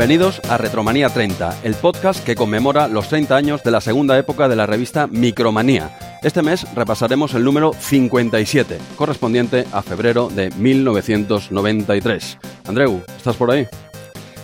Bienvenidos 0.00 0.40
a 0.48 0.56
Retromanía 0.56 1.10
30, 1.10 1.58
el 1.62 1.74
podcast 1.74 2.24
que 2.24 2.34
conmemora 2.34 2.88
los 2.88 3.10
30 3.10 3.36
años 3.36 3.62
de 3.62 3.70
la 3.70 3.82
segunda 3.82 4.16
época 4.16 4.48
de 4.48 4.56
la 4.56 4.64
revista 4.64 5.06
Micromanía. 5.06 6.18
Este 6.22 6.40
mes 6.40 6.66
repasaremos 6.74 7.34
el 7.34 7.44
número 7.44 7.74
57, 7.78 8.78
correspondiente 8.96 9.66
a 9.72 9.82
febrero 9.82 10.30
de 10.30 10.48
1993. 10.52 12.38
Andreu, 12.66 13.02
¿estás 13.14 13.36
por 13.36 13.50
ahí? 13.50 13.68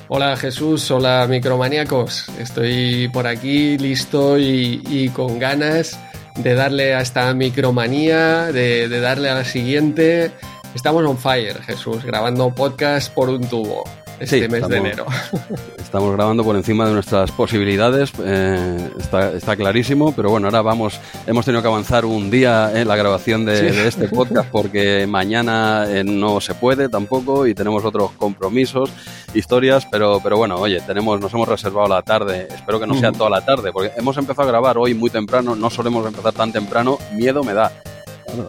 Hola 0.08 0.36
Jesús, 0.36 0.90
hola 0.90 1.26
micromaníacos. 1.26 2.28
Estoy 2.38 3.08
por 3.08 3.26
aquí 3.26 3.78
listo 3.78 4.38
y, 4.38 5.10
con 5.14 5.38
ganas 5.38 5.98
de 6.36 6.52
darle 6.52 6.94
a 6.94 7.00
esta 7.00 7.32
micromanía, 7.32 8.52
de, 8.52 8.90
de 8.90 9.00
darle 9.00 9.30
a 9.30 9.36
la 9.36 9.44
siguiente. 9.46 10.32
Estamos 10.74 11.02
on 11.06 11.16
fire, 11.16 11.62
Jesús, 11.62 12.04
grabando 12.04 12.54
podcast 12.54 13.10
por 13.14 13.30
un 13.30 13.40
tubo 13.48 13.84
este 14.20 14.48
mes 14.48 14.66
de 14.68 14.76
enero. 14.76 15.06
Estamos 15.78 16.12
grabando 16.14 16.44
por 16.44 16.56
encima 16.56 16.86
de 16.86 16.94
nuestras 16.94 17.30
posibilidades, 17.30 18.12
eh, 18.22 18.90
está, 18.98 19.56
clarísimo, 19.56 20.12
pero 20.14 20.30
bueno, 20.30 20.48
ahora 20.48 20.62
vamos, 20.62 21.00
hemos 21.26 21.44
tenido 21.44 21.62
que 21.62 21.68
avanzar 21.68 22.04
un 22.04 22.30
día 22.30 22.70
en 22.74 22.88
la 22.88 22.96
grabación 22.96 23.44
de, 23.44 23.86
este 23.86 24.08
podcast 24.08 24.50
porque 24.50 25.06
mañana 25.08 25.86
eh, 25.88 26.04
no 26.04 26.40
se 26.40 26.54
puede 26.54 26.88
tampoco 26.88 27.46
y 27.46 27.54
tenemos 27.54 27.84
otros 27.84 28.10
compromisos, 28.12 28.90
historias, 29.32 29.86
pero, 29.90 30.20
pero 30.22 30.36
bueno, 30.36 30.56
oye, 30.56 30.80
tenemos, 30.80 31.20
nos 31.20 31.32
hemos 31.32 31.48
reservado 31.48 31.88
la 31.88 32.02
tarde, 32.02 32.48
espero 32.52 32.80
que 32.80 32.86
no 32.86 32.94
sea 32.94 33.12
toda 33.12 33.30
la 33.30 33.44
tarde, 33.44 33.72
porque 33.72 33.92
hemos 33.96 34.16
empezado 34.16 34.48
a 34.48 34.50
grabar 34.50 34.76
hoy 34.78 34.94
muy 34.94 35.10
temprano, 35.10 35.54
no 35.54 35.70
solemos 35.70 36.06
empezar 36.06 36.32
tan 36.32 36.52
temprano, 36.52 36.98
miedo 37.12 37.44
me 37.44 37.54
da 37.54 37.72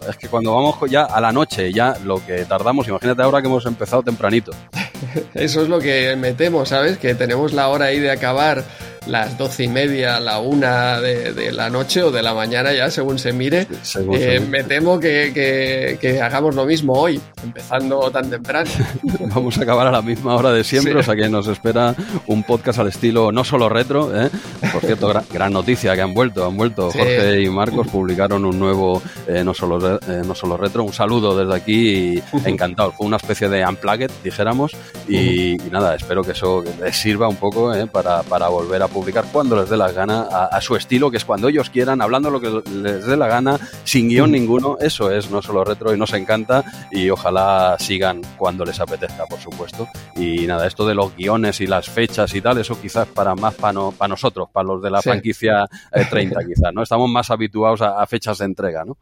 es 0.08 0.16
que 0.16 0.28
cuando 0.28 0.54
vamos 0.54 0.76
ya 0.90 1.04
a 1.04 1.20
la 1.20 1.32
noche, 1.32 1.72
ya 1.72 1.96
lo 2.04 2.24
que 2.24 2.44
tardamos, 2.44 2.88
imagínate 2.88 3.22
ahora 3.22 3.40
que 3.40 3.48
hemos 3.48 3.66
empezado 3.66 4.02
tempranito. 4.02 4.52
Eso 5.34 5.62
es 5.62 5.68
lo 5.68 5.78
que 5.78 6.16
metemos, 6.16 6.68
¿sabes? 6.68 6.98
Que 6.98 7.14
tenemos 7.14 7.52
la 7.52 7.68
hora 7.68 7.86
ahí 7.86 8.00
de 8.00 8.10
acabar 8.10 8.64
las 9.08 9.38
doce 9.38 9.64
y 9.64 9.68
media, 9.68 10.20
la 10.20 10.38
una 10.38 11.00
de, 11.00 11.50
la 11.52 11.70
noche 11.70 12.02
o 12.02 12.10
de 12.10 12.22
la 12.22 12.34
mañana 12.34 12.72
ya, 12.72 12.90
según 12.90 13.18
se 13.18 13.32
mire. 13.32 13.66
Eh, 14.12 14.40
me 14.48 14.62
temo 14.64 15.00
que, 15.00 16.20
hagamos 16.22 16.54
lo 16.54 16.64
mismo 16.66 16.92
hoy, 16.92 17.20
empezando 17.42 18.10
tan 18.10 18.30
temprano. 18.30 18.70
Vamos 19.34 19.58
a 19.58 19.62
acabar 19.62 19.86
a 19.86 19.90
la 19.90 20.02
misma 20.02 20.36
hora 20.36 20.52
de 20.52 20.62
siempre, 20.62 20.94
o 20.94 21.02
sea 21.02 21.16
que 21.16 21.28
nos 21.28 21.46
espera 21.48 21.94
un 22.26 22.42
podcast 22.42 22.78
al 22.78 22.88
estilo 22.88 23.32
no 23.32 23.44
solo 23.44 23.68
retro. 23.68 24.14
¿eh? 24.14 24.30
Por 24.72 24.82
cierto, 24.82 25.12
gran, 25.32 25.52
noticia 25.52 25.94
que 25.94 26.02
han 26.02 26.12
vuelto, 26.12 26.46
han 26.46 26.56
vuelto. 26.56 26.90
Jorge 26.90 27.42
y 27.42 27.48
Marcos 27.48 27.88
publicaron 27.88 28.44
un 28.44 28.58
nuevo 28.58 29.02
eh, 29.26 29.42
no, 29.42 29.54
solo, 29.54 29.78
no 29.78 30.34
solo 30.34 30.56
retro. 30.56 30.84
Un 30.84 30.92
saludo 30.92 31.36
desde 31.36 31.54
aquí 31.54 32.22
encantado. 32.44 32.92
Fue 32.92 33.06
una 33.06 33.16
especie 33.16 33.48
de 33.48 33.64
unplugged, 33.66 34.10
dijéramos, 34.22 34.72
y, 35.08 35.56
nada, 35.70 35.94
espero 35.94 36.22
que 36.22 36.32
eso 36.32 36.62
les 36.82 36.96
sirva 36.96 37.28
un 37.28 37.36
poco 37.36 37.72
para, 37.90 38.22
para 38.22 38.48
volver 38.48 38.82
a 38.82 38.88
publicar 38.88 38.97
cuando 39.32 39.56
les 39.56 39.68
dé 39.68 39.76
la 39.76 39.92
gana, 39.92 40.22
a, 40.22 40.60
su 40.60 40.76
estilo, 40.76 41.10
que 41.10 41.16
es 41.16 41.24
cuando 41.24 41.48
ellos 41.48 41.70
quieran, 41.70 42.00
hablando 42.00 42.30
lo 42.30 42.40
que 42.40 42.62
les 42.70 43.06
dé 43.06 43.16
la 43.16 43.28
gana, 43.28 43.58
sin 43.84 44.08
guion 44.08 44.30
ninguno. 44.30 44.76
Eso 44.80 45.10
es 45.10 45.30
no 45.30 45.42
solo 45.42 45.64
retro 45.64 45.94
y 45.94 45.98
nos 45.98 46.12
encanta 46.12 46.64
y 46.90 47.10
ojalá 47.10 47.76
sigan 47.78 48.22
cuando 48.36 48.64
les 48.64 48.80
apetezca, 48.80 49.26
por 49.26 49.40
supuesto. 49.40 49.88
Y 50.16 50.46
nada, 50.46 50.66
esto 50.66 50.86
de 50.86 50.94
los 50.94 51.14
guiones 51.16 51.60
y 51.60 51.66
las 51.66 51.88
fechas 51.88 52.34
y 52.34 52.40
tal, 52.40 52.58
eso 52.58 52.80
quizás 52.80 53.08
para 53.08 53.34
más 53.34 53.54
para, 53.54 53.72
no, 53.72 53.92
para 53.92 54.08
nosotros, 54.08 54.48
para 54.52 54.66
los 54.66 54.82
de 54.82 54.90
la 54.90 55.02
franquicia 55.02 55.66
30 55.92 56.40
eh, 56.40 56.44
quizás, 56.46 56.72
¿no? 56.72 56.82
Estamos 56.82 57.10
más 57.10 57.30
habituados 57.30 57.82
a, 57.82 58.06
fechas 58.06 58.38
de 58.38 58.46
entrega, 58.46 58.84
¿no? 58.84 58.96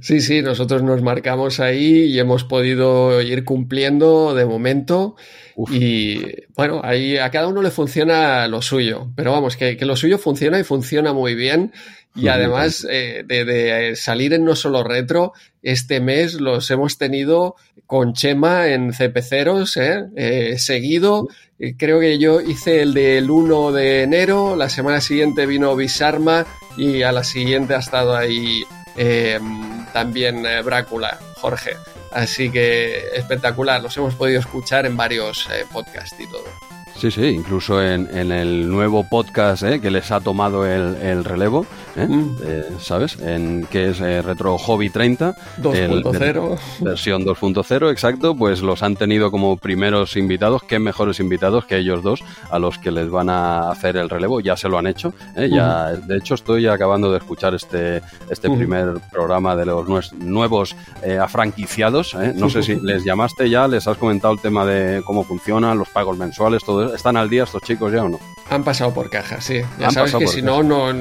Sí, 0.00 0.20
sí, 0.20 0.42
nosotros 0.42 0.82
nos 0.82 1.02
marcamos 1.02 1.60
ahí 1.60 2.04
y 2.04 2.18
hemos 2.18 2.44
podido 2.44 3.22
ir 3.22 3.44
cumpliendo 3.44 4.34
de 4.34 4.44
momento. 4.44 5.16
Y 5.70 6.22
bueno, 6.54 6.82
ahí 6.84 7.16
a 7.16 7.30
cada 7.30 7.48
uno 7.48 7.62
le 7.62 7.70
funciona 7.70 8.46
lo 8.46 8.60
suyo, 8.60 9.08
pero 9.16 9.32
vamos, 9.32 9.56
que, 9.56 9.76
lo 9.80 9.96
suyo 9.96 10.18
funciona 10.18 10.58
y 10.58 10.64
funciona 10.64 11.12
muy 11.12 11.34
bien. 11.34 11.72
Y 12.14 12.28
además 12.28 12.86
eh, 12.90 13.24
de, 13.26 13.94
salir 13.94 14.32
en 14.32 14.44
no 14.44 14.56
solo 14.56 14.82
retro, 14.82 15.32
este 15.62 16.00
mes 16.00 16.34
los 16.34 16.70
hemos 16.70 16.96
tenido 16.96 17.56
con 17.86 18.14
Chema 18.14 18.68
en 18.68 18.92
CP0, 18.92 19.76
¿eh? 19.80 20.04
eh, 20.16 20.58
seguido. 20.58 21.28
Creo 21.78 22.00
que 22.00 22.18
yo 22.18 22.40
hice 22.40 22.82
el 22.82 22.94
del 22.94 23.30
1 23.30 23.72
de 23.72 24.02
enero, 24.02 24.56
la 24.56 24.68
semana 24.68 25.00
siguiente 25.00 25.46
vino 25.46 25.76
Bisarma 25.76 26.46
y 26.76 27.02
a 27.02 27.12
la 27.12 27.24
siguiente 27.24 27.74
ha 27.74 27.78
estado 27.78 28.16
ahí 28.16 28.62
eh, 28.96 29.38
también 29.92 30.42
Brácula, 30.64 31.18
Jorge. 31.36 31.76
Así 32.16 32.50
que 32.50 33.10
espectacular, 33.14 33.82
los 33.82 33.94
hemos 33.98 34.14
podido 34.14 34.40
escuchar 34.40 34.86
en 34.86 34.96
varios 34.96 35.46
eh, 35.52 35.66
podcasts 35.70 36.16
y 36.18 36.26
todo. 36.26 36.46
Sí, 36.98 37.10
sí, 37.10 37.26
incluso 37.26 37.82
en, 37.82 38.08
el 38.32 38.70
nuevo 38.70 39.06
podcast 39.06 39.62
eh, 39.64 39.82
que 39.82 39.90
les 39.90 40.10
ha 40.10 40.20
tomado 40.20 40.66
el, 40.66 41.24
relevo, 41.24 41.66
eh, 41.96 42.06
mm. 42.08 42.80
¿sabes? 42.80 43.18
En 43.20 43.66
que 43.70 43.90
es 43.90 43.98
Retro 43.98 44.58
Hobby 44.58 44.90
30. 44.90 45.34
2.0. 45.60 46.58
Versión 46.80 47.24
2.0, 47.24 47.90
exacto. 47.90 48.34
Pues 48.36 48.62
los 48.62 48.82
han 48.82 48.96
tenido 48.96 49.30
como 49.30 49.56
primeros 49.56 50.16
invitados. 50.16 50.62
Qué 50.62 50.78
mejores 50.78 51.20
invitados 51.20 51.66
que 51.66 51.78
ellos 51.78 52.02
dos 52.02 52.22
a 52.50 52.58
los 52.58 52.78
que 52.78 52.90
les 52.90 53.10
van 53.10 53.30
a 53.30 53.70
hacer 53.70 53.96
el 53.96 54.08
relevo. 54.08 54.40
Ya 54.40 54.56
se 54.56 54.68
lo 54.68 54.78
han 54.78 54.86
hecho. 54.86 55.12
ya, 55.36 55.92
de 55.92 56.16
hecho, 56.16 56.34
estoy 56.34 56.66
acabando 56.66 57.10
de 57.10 57.18
escuchar 57.18 57.54
este, 57.54 58.02
este 58.30 58.50
primer 58.50 58.94
programa 59.10 59.56
de 59.56 59.66
los 59.66 60.12
nuevos 60.14 60.76
afranquiciados. 61.20 62.14
No 62.34 62.50
sé 62.50 62.62
si 62.62 62.76
les 62.76 63.04
llamaste 63.04 63.48
ya, 63.48 63.68
les 63.68 63.86
has 63.86 63.96
comentado 63.96 64.34
el 64.34 64.40
tema 64.40 64.64
de 64.64 65.02
cómo 65.04 65.24
funcionan, 65.24 65.78
los 65.78 65.88
pagos 65.88 66.16
mensuales, 66.16 66.62
todo 66.64 66.94
¿Están 66.94 67.16
al 67.16 67.28
día 67.28 67.44
estos 67.44 67.62
chicos 67.62 67.92
ya 67.92 68.04
o 68.04 68.08
no? 68.08 68.18
Han 68.50 68.64
pasado 68.64 68.94
por 68.94 69.10
caja, 69.10 69.40
sí. 69.40 69.60
Ya 69.78 69.90
sabes 69.90 70.14
que 70.14 70.26
si 70.26 70.42
no, 70.42 70.62
no, 70.62 70.92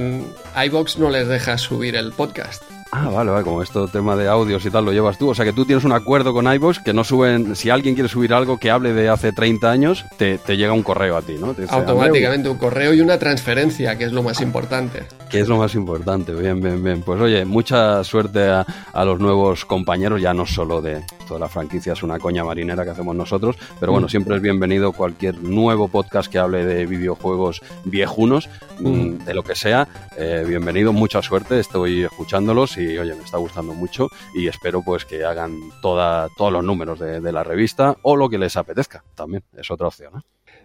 iBox 0.65 0.97
no 0.97 1.09
les 1.09 1.27
deja 1.27 1.57
subir 1.57 1.95
el 1.95 2.11
podcast. 2.11 2.63
Ah, 2.97 3.09
vale, 3.09 3.29
vale, 3.29 3.43
como 3.43 3.61
esto 3.61 3.89
tema 3.89 4.15
de 4.15 4.29
audios 4.29 4.65
y 4.65 4.69
tal 4.69 4.85
lo 4.85 4.93
llevas 4.93 5.17
tú. 5.17 5.29
O 5.29 5.35
sea 5.35 5.43
que 5.43 5.51
tú 5.51 5.65
tienes 5.65 5.83
un 5.83 5.91
acuerdo 5.91 6.33
con 6.33 6.51
iVoox 6.51 6.79
que 6.79 6.93
no 6.93 7.03
suben, 7.03 7.55
si 7.55 7.69
alguien 7.69 7.93
quiere 7.93 8.07
subir 8.07 8.33
algo 8.33 8.57
que 8.57 8.71
hable 8.71 8.93
de 8.93 9.09
hace 9.09 9.33
30 9.33 9.69
años, 9.69 10.05
te, 10.17 10.37
llega 10.55 10.71
un 10.71 10.81
correo 10.81 11.17
a 11.17 11.21
ti, 11.21 11.35
¿no? 11.37 11.53
Automáticamente 11.69 12.47
un 12.47 12.57
correo 12.57 12.93
y 12.93 13.01
una 13.01 13.19
transferencia, 13.19 13.97
que 13.97 14.05
es 14.05 14.13
lo 14.13 14.23
más 14.23 14.39
importante. 14.39 15.03
Que 15.29 15.41
es 15.41 15.47
lo 15.49 15.57
más 15.57 15.75
importante, 15.75 16.33
bien, 16.33 16.61
bien, 16.61 16.81
bien. 16.81 17.01
Pues 17.01 17.19
oye, 17.19 17.43
mucha 17.43 18.01
suerte 18.05 18.47
a, 18.47 18.65
los 19.03 19.19
nuevos 19.19 19.65
compañeros, 19.65 20.21
ya 20.21 20.33
no 20.33 20.45
solo 20.45 20.81
de 20.81 21.03
toda 21.25 21.39
la 21.39 21.49
franquicia, 21.49 21.93
es 21.93 22.03
una 22.03 22.17
coña 22.19 22.45
marinera 22.45 22.83
que 22.83 22.91
hacemos 22.91 23.15
nosotros, 23.15 23.57
pero 23.79 23.91
bueno, 23.91 24.07
mm. 24.07 24.09
siempre 24.09 24.35
es 24.37 24.41
bienvenido 24.41 24.93
cualquier 24.93 25.37
nuevo 25.43 25.89
podcast 25.89 26.31
que 26.31 26.39
hable 26.39 26.65
de 26.65 26.85
videojuegos 26.85 27.61
viejunos, 27.83 28.49
mm. 28.79 28.87
Mm, 28.87 29.25
de 29.25 29.33
lo 29.33 29.43
que 29.43 29.55
sea. 29.55 29.87
Eh, 30.17 30.45
bienvenido, 30.47 30.93
mucha 30.93 31.21
suerte, 31.21 31.59
estoy 31.59 32.03
escuchándolos 32.03 32.77
y 32.77 32.85
y 32.85 32.97
oye, 32.97 33.15
me 33.15 33.23
está 33.23 33.37
gustando 33.37 33.73
mucho 33.73 34.09
y 34.33 34.47
espero 34.47 34.81
pues 34.81 35.05
que 35.05 35.23
hagan 35.23 35.59
toda, 35.81 36.29
todos 36.37 36.51
los 36.51 36.63
números 36.63 36.99
de, 36.99 37.31
la 37.31 37.43
revista 37.43 37.97
o 38.03 38.15
lo 38.15 38.29
que 38.29 38.37
les 38.37 38.55
apetezca 38.55 39.03
también, 39.15 39.43
es 39.57 39.69
otra 39.71 39.87
opción. 39.87 40.13
¿eh? 40.17 40.21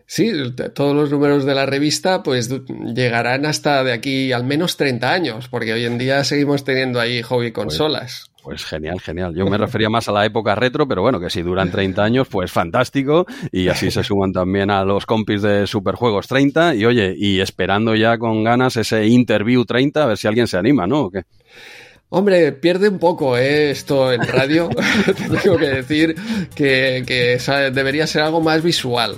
Sí, 0.07 0.33
todos 0.75 0.95
los 0.95 1.11
números 1.11 1.45
de 1.45 1.55
la 1.55 1.67
revista 1.67 2.23
pues 2.23 2.51
llegarán 2.95 3.47
hasta 3.47 3.85
de 3.85 3.93
aquí 3.93 4.33
al 4.33 4.45
menos 4.45 4.77
30 4.77 5.11
años, 5.11 5.49
porque 5.49 5.73
hoy 5.73 5.85
en 5.85 5.99
día 5.99 6.25
seguimos 6.25 6.65
teniendo 6.65 7.01
ahí 7.01 7.23
hobby 7.23 7.51
pues, 7.51 7.65
consolas. 7.65 8.30
Pues, 8.43 8.65
genial, 8.65 9.01
genial. 9.01 9.35
Yo 9.35 9.47
me 9.47 9.59
refería 9.59 9.91
más 9.91 10.09
a 10.09 10.13
la 10.13 10.25
época 10.25 10.55
retro, 10.55 10.89
pero 10.89 11.03
bueno, 11.03 11.21
que 11.21 11.31
si 11.31 11.43
duran 11.43 11.71
30 11.71 12.03
años, 12.03 12.29
pues 12.29 12.51
fantástico. 12.51 13.27
Y 13.53 13.69
así 13.69 13.91
se 13.91 14.03
suman 14.03 14.33
también 14.33 14.71
a 14.71 14.85
los 14.85 15.07
compis 15.07 15.43
de 15.43 15.67
Superjuegos 15.67 16.27
30. 16.27 16.75
Y 16.75 16.85
oye, 16.87 17.15
y 17.17 17.41
esperando 17.41 17.95
ya 17.95 18.19
con 18.19 18.43
ganas 18.43 18.77
ese 18.77 19.07
Interview 19.07 19.65
30, 19.65 20.03
a 20.03 20.07
ver 20.07 20.17
si 20.17 20.27
alguien 20.27 20.47
se 20.47 20.57
anima, 20.57 20.87
¿no? 20.87 21.03
¿O 21.03 21.11
qué? 21.11 21.25
Hombre, 22.09 22.53
pierde 22.53 22.89
un 22.89 22.99
poco 22.99 23.37
¿eh? 23.37 23.71
esto 23.71 24.13
en 24.13 24.27
radio. 24.27 24.69
Tengo 25.43 25.57
que 25.57 25.69
decir 25.69 26.17
que, 26.55 27.39
debería 27.73 28.07
ser 28.07 28.23
algo 28.23 28.41
más 28.41 28.63
visual. 28.63 29.17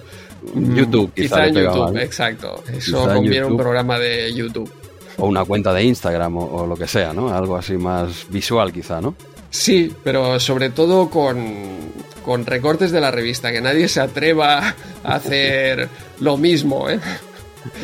Mm, 0.54 0.76
YouTube, 0.76 1.12
quizá, 1.14 1.46
en 1.46 1.54
YouTube, 1.54 1.96
exacto. 1.98 2.62
Eso 2.70 3.06
conviene 3.06 3.46
un 3.46 3.56
programa 3.56 3.98
de 3.98 4.34
YouTube. 4.34 4.70
O 5.22 5.26
una 5.26 5.44
cuenta 5.44 5.72
de 5.72 5.84
Instagram 5.84 6.36
o, 6.36 6.66
lo 6.66 6.74
que 6.74 6.88
sea, 6.88 7.12
¿no? 7.12 7.32
Algo 7.32 7.56
así 7.56 7.76
más 7.76 8.26
visual, 8.28 8.72
quizá, 8.72 9.00
¿no? 9.00 9.14
Sí, 9.50 9.94
pero 10.02 10.40
sobre 10.40 10.70
todo 10.70 11.10
con, 11.10 11.92
con 12.24 12.44
recortes 12.44 12.90
de 12.90 13.00
la 13.00 13.12
revista, 13.12 13.52
que 13.52 13.60
nadie 13.60 13.86
se 13.86 14.00
atreva 14.00 14.74
a 15.04 15.14
hacer 15.14 15.88
lo 16.18 16.36
mismo, 16.36 16.90
¿eh? 16.90 16.98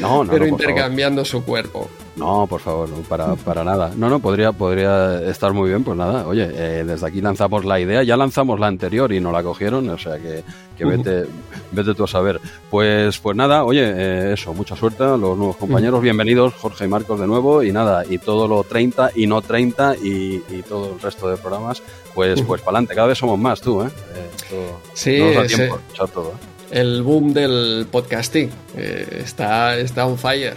No, 0.00 0.24
no, 0.24 0.32
pero 0.32 0.48
intercambiando 0.48 1.24
su 1.24 1.44
cuerpo. 1.44 1.88
No, 2.18 2.46
por 2.46 2.60
favor, 2.60 2.88
para, 3.08 3.34
para 3.36 3.64
nada. 3.64 3.92
No, 3.96 4.08
no, 4.08 4.18
podría, 4.18 4.52
podría 4.52 5.22
estar 5.28 5.52
muy 5.52 5.68
bien, 5.68 5.84
pues 5.84 5.96
nada. 5.96 6.26
Oye, 6.26 6.48
eh, 6.52 6.84
desde 6.84 7.06
aquí 7.06 7.20
lanzamos 7.20 7.64
la 7.64 7.78
idea, 7.78 8.02
ya 8.02 8.16
lanzamos 8.16 8.58
la 8.58 8.66
anterior 8.66 9.12
y 9.12 9.20
no 9.20 9.32
la 9.32 9.42
cogieron, 9.42 9.88
o 9.88 9.98
sea 9.98 10.18
que, 10.18 10.42
que 10.76 10.84
vete, 10.84 11.26
vete 11.72 11.94
tú 11.94 12.04
a 12.04 12.08
saber. 12.08 12.40
Pues, 12.70 13.18
pues 13.18 13.36
nada, 13.36 13.64
oye, 13.64 13.84
eh, 13.84 14.32
eso, 14.32 14.52
mucha 14.52 14.74
suerte 14.76 15.04
a 15.04 15.16
los 15.16 15.36
nuevos 15.36 15.56
compañeros, 15.56 16.02
bienvenidos 16.02 16.54
Jorge 16.54 16.84
y 16.84 16.88
Marcos 16.88 17.20
de 17.20 17.26
nuevo 17.26 17.62
y 17.62 17.72
nada, 17.72 18.04
y 18.08 18.18
todo 18.18 18.48
lo 18.48 18.64
30 18.64 19.12
y 19.14 19.26
no 19.26 19.40
30 19.40 19.96
y, 19.96 20.42
y 20.50 20.62
todo 20.68 20.94
el 20.94 21.00
resto 21.00 21.28
de 21.30 21.36
programas, 21.36 21.82
pues, 22.14 22.42
pues 22.42 22.60
para 22.62 22.78
adelante, 22.78 22.94
cada 22.94 23.08
vez 23.08 23.18
somos 23.18 23.38
más 23.38 23.60
tú, 23.60 23.82
¿eh? 23.82 23.88
sí, 24.94 25.18
no 25.18 25.26
nos 25.26 25.34
da 25.34 25.46
tiempo 25.46 25.74
a 25.74 25.78
escuchar 25.78 26.08
todo, 26.08 26.28
¿eh? 26.30 26.58
el 26.70 27.02
boom 27.02 27.32
del 27.32 27.86
podcasting. 27.90 28.50
Eh, 28.76 29.22
está, 29.24 29.78
está 29.78 30.06
on 30.06 30.18
fire. 30.18 30.56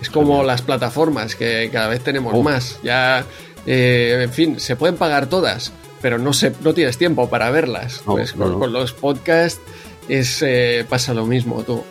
Es 0.00 0.10
como 0.10 0.42
las 0.42 0.62
plataformas, 0.62 1.34
que 1.34 1.70
cada 1.72 1.88
vez 1.88 2.02
tenemos 2.02 2.38
más. 2.42 2.78
Ya, 2.82 3.24
eh, 3.66 4.20
en 4.22 4.32
fin, 4.32 4.60
se 4.60 4.76
pueden 4.76 4.96
pagar 4.96 5.26
todas, 5.26 5.72
pero 6.00 6.18
no, 6.18 6.32
se, 6.32 6.52
no 6.62 6.74
tienes 6.74 6.98
tiempo 6.98 7.28
para 7.28 7.50
verlas. 7.50 8.02
pues 8.04 8.32
con, 8.32 8.72
los 8.72 8.92
podcasts 8.92 9.60
es, 10.08 10.42
eh, 10.42 10.84
pasa 10.88 11.14
lo 11.14 11.26
mismo, 11.26 11.62
tú. 11.62 11.82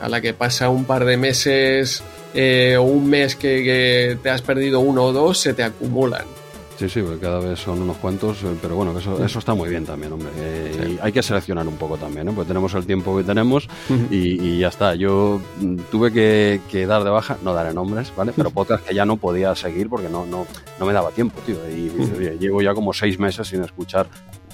a 0.00 0.08
la 0.08 0.20
que 0.20 0.34
pasa 0.34 0.68
un 0.68 0.84
par 0.84 1.04
de 1.04 1.16
meses 1.16 2.02
o 2.34 2.82
un 2.82 3.08
mes 3.08 3.34
que 3.36 4.16
te 4.22 4.30
has 4.30 4.42
perdido 4.42 4.80
uno 4.80 5.04
o 5.04 5.12
dos, 5.12 5.38
se 5.38 5.54
te 5.54 5.62
acumulan. 5.62 6.37
Sí, 6.78 6.88
sí, 6.88 7.02
porque 7.02 7.18
cada 7.18 7.40
vez 7.40 7.58
son 7.58 7.82
unos 7.82 7.96
cuantos, 7.96 8.40
eh, 8.44 8.54
pero 8.62 8.76
bueno, 8.76 8.96
eso, 8.96 9.24
eso 9.24 9.40
está 9.40 9.52
muy 9.52 9.68
bien 9.68 9.84
también, 9.84 10.12
hombre. 10.12 10.28
Eh, 10.36 10.96
hay 11.02 11.10
que 11.10 11.24
seleccionar 11.24 11.66
un 11.66 11.76
poco 11.76 11.96
también, 11.96 12.28
¿eh? 12.28 12.32
Pues 12.32 12.46
tenemos 12.46 12.72
el 12.74 12.86
tiempo 12.86 13.16
que 13.16 13.24
tenemos 13.24 13.68
y, 14.12 14.58
ya 14.58 14.68
está. 14.68 14.94
Yo 14.94 15.40
mm, 15.58 15.76
tuve 15.90 16.12
que, 16.12 16.86
dar 16.86 17.02
de 17.02 17.10
baja, 17.10 17.36
no 17.42 17.52
daré 17.52 17.74
nombres, 17.74 18.12
¿vale? 18.16 18.32
Pero 18.36 18.50
podcast 18.50 18.86
que 18.86 18.94
ya 18.94 19.04
no 19.04 19.16
podía 19.16 19.56
seguir 19.56 19.88
porque 19.88 20.08
no, 20.08 20.24
no, 20.24 20.46
no 20.78 20.86
me 20.86 20.92
daba 20.92 21.10
tiempo, 21.10 21.40
tío. 21.44 21.56
Y, 21.68 21.90
llevo 22.38 22.62
ya 22.62 22.74
como 22.74 22.92
seis 22.92 23.18
meses 23.18 23.48
sin 23.48 23.64
escuchar 23.64 24.06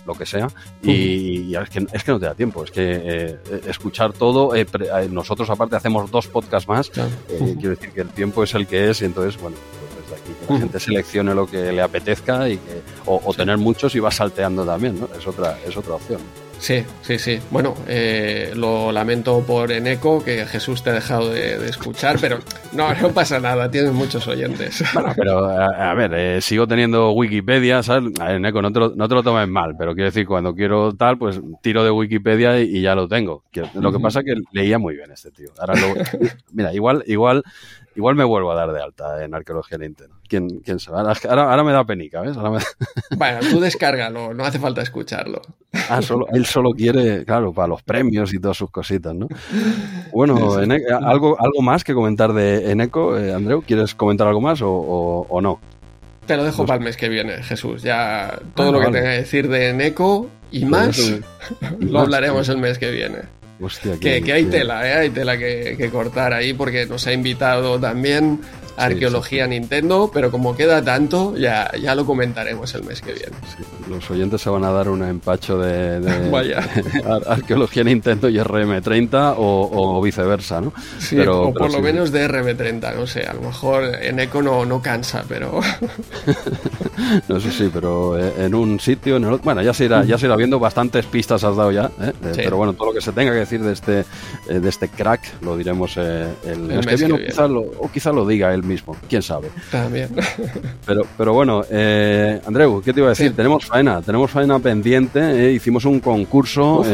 lo 0.06 0.15
que 0.15 0.25
sea, 0.25 0.49
y, 0.82 1.55
es, 1.55 1.71
que, 1.71 1.87
es 1.93 2.05
que 2.05 2.12
no 2.12 2.21
te 2.21 2.26
da 2.26 2.35
tiempo, 2.35 2.62
es 2.62 2.71
que 2.71 3.38
escuchar 3.67 4.12
todo, 4.12 4.53
nosotros 5.11 5.49
aparte 5.49 5.76
hacemos 5.76 6.11
dos 6.11 6.26
podcasts 6.26 6.69
más, 6.69 6.91
quiero 6.91 7.71
decir 7.71 7.91
que 7.91 8.03
el 8.03 8.09
tiempo 8.09 8.44
es 8.44 8.55
el 8.55 8.67
que 8.67 8.91
es, 8.91 9.00
y 9.00 9.06
entonces, 9.06 9.41
bueno, 9.41 9.56
que 10.46 10.52
la 10.52 10.58
gente 10.61 10.81
seleccione 10.81 11.35
lo 11.35 11.46
que 11.46 11.73
le 11.73 11.82
apetezca 11.82 12.49
y 12.49 12.56
que, 12.58 12.82
o, 13.06 13.35
tener 13.35 13.58
muchos 13.58 13.94
y 13.94 14.00
va 14.00 14.11
salteando 14.11 14.64
también, 14.64 15.00
¿no? 15.00 15.08
Es 15.17 15.26
otra, 15.26 15.58
es 15.67 15.76
otra 15.76 15.94
opción. 15.94 16.20
Sí, 16.58 16.82
sí, 17.02 17.19
sí. 17.19 17.41
Bueno, 17.50 17.75
eh, 17.87 18.52
lo 18.55 18.91
lamento 18.91 19.44
por 19.46 19.70
Eneco, 19.70 20.25
que 20.25 20.46
Jesús 20.46 20.82
te 20.82 20.91
ha 20.91 20.93
dejado 20.94 21.31
de, 21.31 21.56
escuchar, 21.67 22.17
pero 22.20 22.38
no, 22.73 22.94
no 22.94 23.11
pasa 23.11 23.38
nada, 23.38 23.70
tienes 23.70 23.93
muchos 23.93 24.26
oyentes. 24.26 24.82
Bueno, 24.94 25.12
pero 25.17 25.49
a, 25.49 25.93
ver, 25.94 26.14
eh, 26.14 26.41
sigo 26.41 26.67
teniendo 26.69 27.11
Wikipedia, 27.12 27.82
¿sabes? 27.82 28.12
Eneco, 28.20 28.62
no 28.62 28.73
te, 28.73 28.79
lo, 28.79 28.94
no 28.94 29.08
te 29.08 29.14
lo 29.14 29.23
tomes 29.23 29.49
mal, 29.49 29.75
pero 29.76 29.93
quiero 29.94 30.08
decir, 30.08 30.26
cuando 30.26 30.55
quiero 30.55 30.94
tal, 30.94 31.19
pues 31.19 31.40
tiro 31.61 31.85
de 31.85 31.90
Wikipedia 31.90 32.61
y, 32.61 32.81
ya 32.81 32.94
lo 32.94 33.08
tengo. 33.08 33.43
Lo 33.75 33.93
que 33.93 33.99
pasa 33.99 34.20
es 34.20 34.26
que 34.26 34.35
leía 34.52 34.79
muy 34.79 34.94
bien 34.94 35.11
este 35.11 35.31
tío. 35.32 35.50
Ahora 35.58 35.75
lo, 35.75 35.94
mira, 36.52 36.73
igual, 36.73 37.02
igual 37.06 37.43
Igual 37.96 38.17
me 38.17 38.25
vuelvo 38.25 38.50
a 38.50 38.55
dar 38.55 38.73
de 38.73 38.82
alta 38.82 39.25
en 39.25 39.35
arqueología 39.35 39.79
Nintendo. 39.79 40.17
¿Quién, 40.29 40.61
quién 40.61 40.81
sabe? 40.81 40.99
Ahora, 41.29 41.62
me 41.62 41.73
da 41.73 41.85
penica, 41.85 42.20
¿ves? 42.20 42.37
Bueno, 43.17 43.41
tú 43.49 43.61
descárgalo, 43.61 44.35
no 44.35 44.44
hace 44.44 44.58
falta 44.58 44.82
escucharlo. 44.82 45.41
Ah, 45.88 46.02
solo, 46.02 46.26
él 46.32 46.46
solo 46.46 46.70
quiere, 46.73 47.25
claro, 47.25 47.52
para 47.52 47.69
los 47.69 47.82
premios 47.82 48.32
y 48.35 48.41
todas 48.41 48.56
sus 48.56 48.70
cositas, 48.70 49.14
¿no? 49.14 49.29
Bueno, 50.12 50.56
¿algo, 51.02 51.37
¿algo 51.41 51.62
más 51.62 51.85
que 51.85 51.94
comentar 51.94 52.32
de 52.32 52.73
Eneco, 52.73 53.17
eh, 53.17 53.32
Andreu? 53.32 53.62
¿Quieres 53.62 53.94
comentar 53.94 54.26
algo 54.26 54.40
más 54.40 54.61
o, 54.62 55.40
no? 55.40 55.61
Te 56.26 56.37
lo 56.37 56.44
dejo 56.44 56.64
para 56.64 56.79
el 56.79 56.85
mes 56.85 56.97
que 56.97 57.08
viene, 57.08 57.43
Jesús. 57.43 57.82
Ya 57.82 58.38
todo 58.55 58.70
ah, 58.70 58.73
lo 58.73 58.81
que 58.81 58.87
tenga 58.87 59.02
que 59.02 59.17
decir 59.19 59.49
de 59.49 59.69
Eneco 59.70 60.29
y 60.50 60.64
más, 60.64 61.20
lo 61.79 62.00
hablaremos 62.00 62.49
el 62.49 62.58
mes 62.58 62.79
que 62.79 62.90
viene 62.90 63.33
que, 64.00 64.32
hay 64.32 64.44
tela, 64.46 64.86
¿eh? 64.88 64.94
hay 64.94 65.10
tela 65.10 65.38
que, 65.38 65.88
cortar 65.92 66.32
ahí 66.32 66.52
porque 66.52 66.86
nos 66.86 67.06
ha 67.06 67.12
invitado 67.12 67.78
también 67.78 68.40
Arqueología 68.76 69.46
Nintendo, 69.46 70.10
pero 70.12 70.30
como 70.30 70.56
queda 70.56 70.82
tanto, 70.82 71.36
ya, 71.36 71.70
ya 71.80 71.94
lo 71.94 72.04
comentaremos 72.04 72.74
el 72.74 72.82
mes 72.84 73.00
que 73.00 73.12
viene. 73.12 73.36
los 73.88 74.10
oyentes 74.10 74.40
se 74.40 74.50
van 74.50 74.64
a 74.64 74.70
dar 74.70 74.88
un 74.88 75.04
empacho 75.04 75.58
de, 75.58 76.00
Arqueología 77.26 77.84
Nintendo 77.84 78.28
y 78.28 78.38
RM30 78.38 79.34
o, 79.38 80.02
viceversa, 80.02 80.60
¿no? 80.60 80.72
Sí, 80.98 81.18
o 81.20 81.52
por 81.54 81.72
lo 81.72 81.80
menos 81.80 82.10
de 82.10 82.28
RM30, 82.28 82.94
no 82.94 83.06
sé, 83.06 83.22
a 83.22 83.34
lo 83.34 83.42
mejor 83.42 83.84
en 84.02 84.18
Eco 84.18 84.42
no, 84.42 84.64
no 84.64 84.82
cansa, 84.82 85.24
pero... 85.28 85.60
no 87.29 87.41
sé 87.41 87.50
si, 87.50 87.69
pero 87.69 88.19
eh, 88.19 88.32
en 88.38 88.55
un 88.55 88.81
sitio, 88.81 89.17
en 89.17 89.25
el 89.25 89.32
otro... 89.35 89.44
Bueno, 89.44 89.62
ya 89.62 89.75
se 89.75 89.85
irá, 89.85 90.05
ya 90.05 90.19
se 90.19 90.26
irá 90.26 90.37
viendo, 90.37 90.58
bastantes 90.58 91.06
pistas 91.06 91.44
has 91.44 91.56
dado 91.56 91.73
ya, 91.73 91.91
¿eh? 92.00 92.12
Eh, 92.25 92.32
pero 92.37 92.56
bueno, 92.56 92.73
todo 92.73 92.88
lo 92.88 92.94
que 92.94 93.00
se 93.00 93.12
tenga 93.12 93.32
que 93.32 93.38
decir 93.38 93.62
de 93.62 93.73
este, 93.73 94.05
de 94.49 94.69
este 94.69 94.88
crack 94.88 95.43
lo 95.43 95.56
diremos 95.56 95.96
el, 95.96 96.58
mes, 96.61 96.87
que 96.87 96.96
viene, 96.96 97.31
O, 97.79 97.91
quizá 97.91 98.12
lo, 98.12 98.26
diga 98.26 98.55
él 98.55 98.62
mismo, 98.62 98.96
quién 99.08 99.23
sabe. 99.23 99.50
También. 99.70 100.11
Pero, 100.87 101.02
pero 101.17 101.32
bueno, 101.32 101.64
eh, 101.70 102.41
Andreu, 102.46 102.82
¿qué 102.82 102.93
te 102.93 103.00
iba 103.00 103.08
a 103.08 103.11
decir? 103.11 103.35
Tenemos 103.35 103.64
faena, 103.64 104.02
tenemos 104.02 104.31
faena 104.31 104.58
pendiente. 104.58 105.20
Eh, 105.20 105.52
hicimos 105.52 105.85
un 105.87 106.00
concurso 106.00 106.85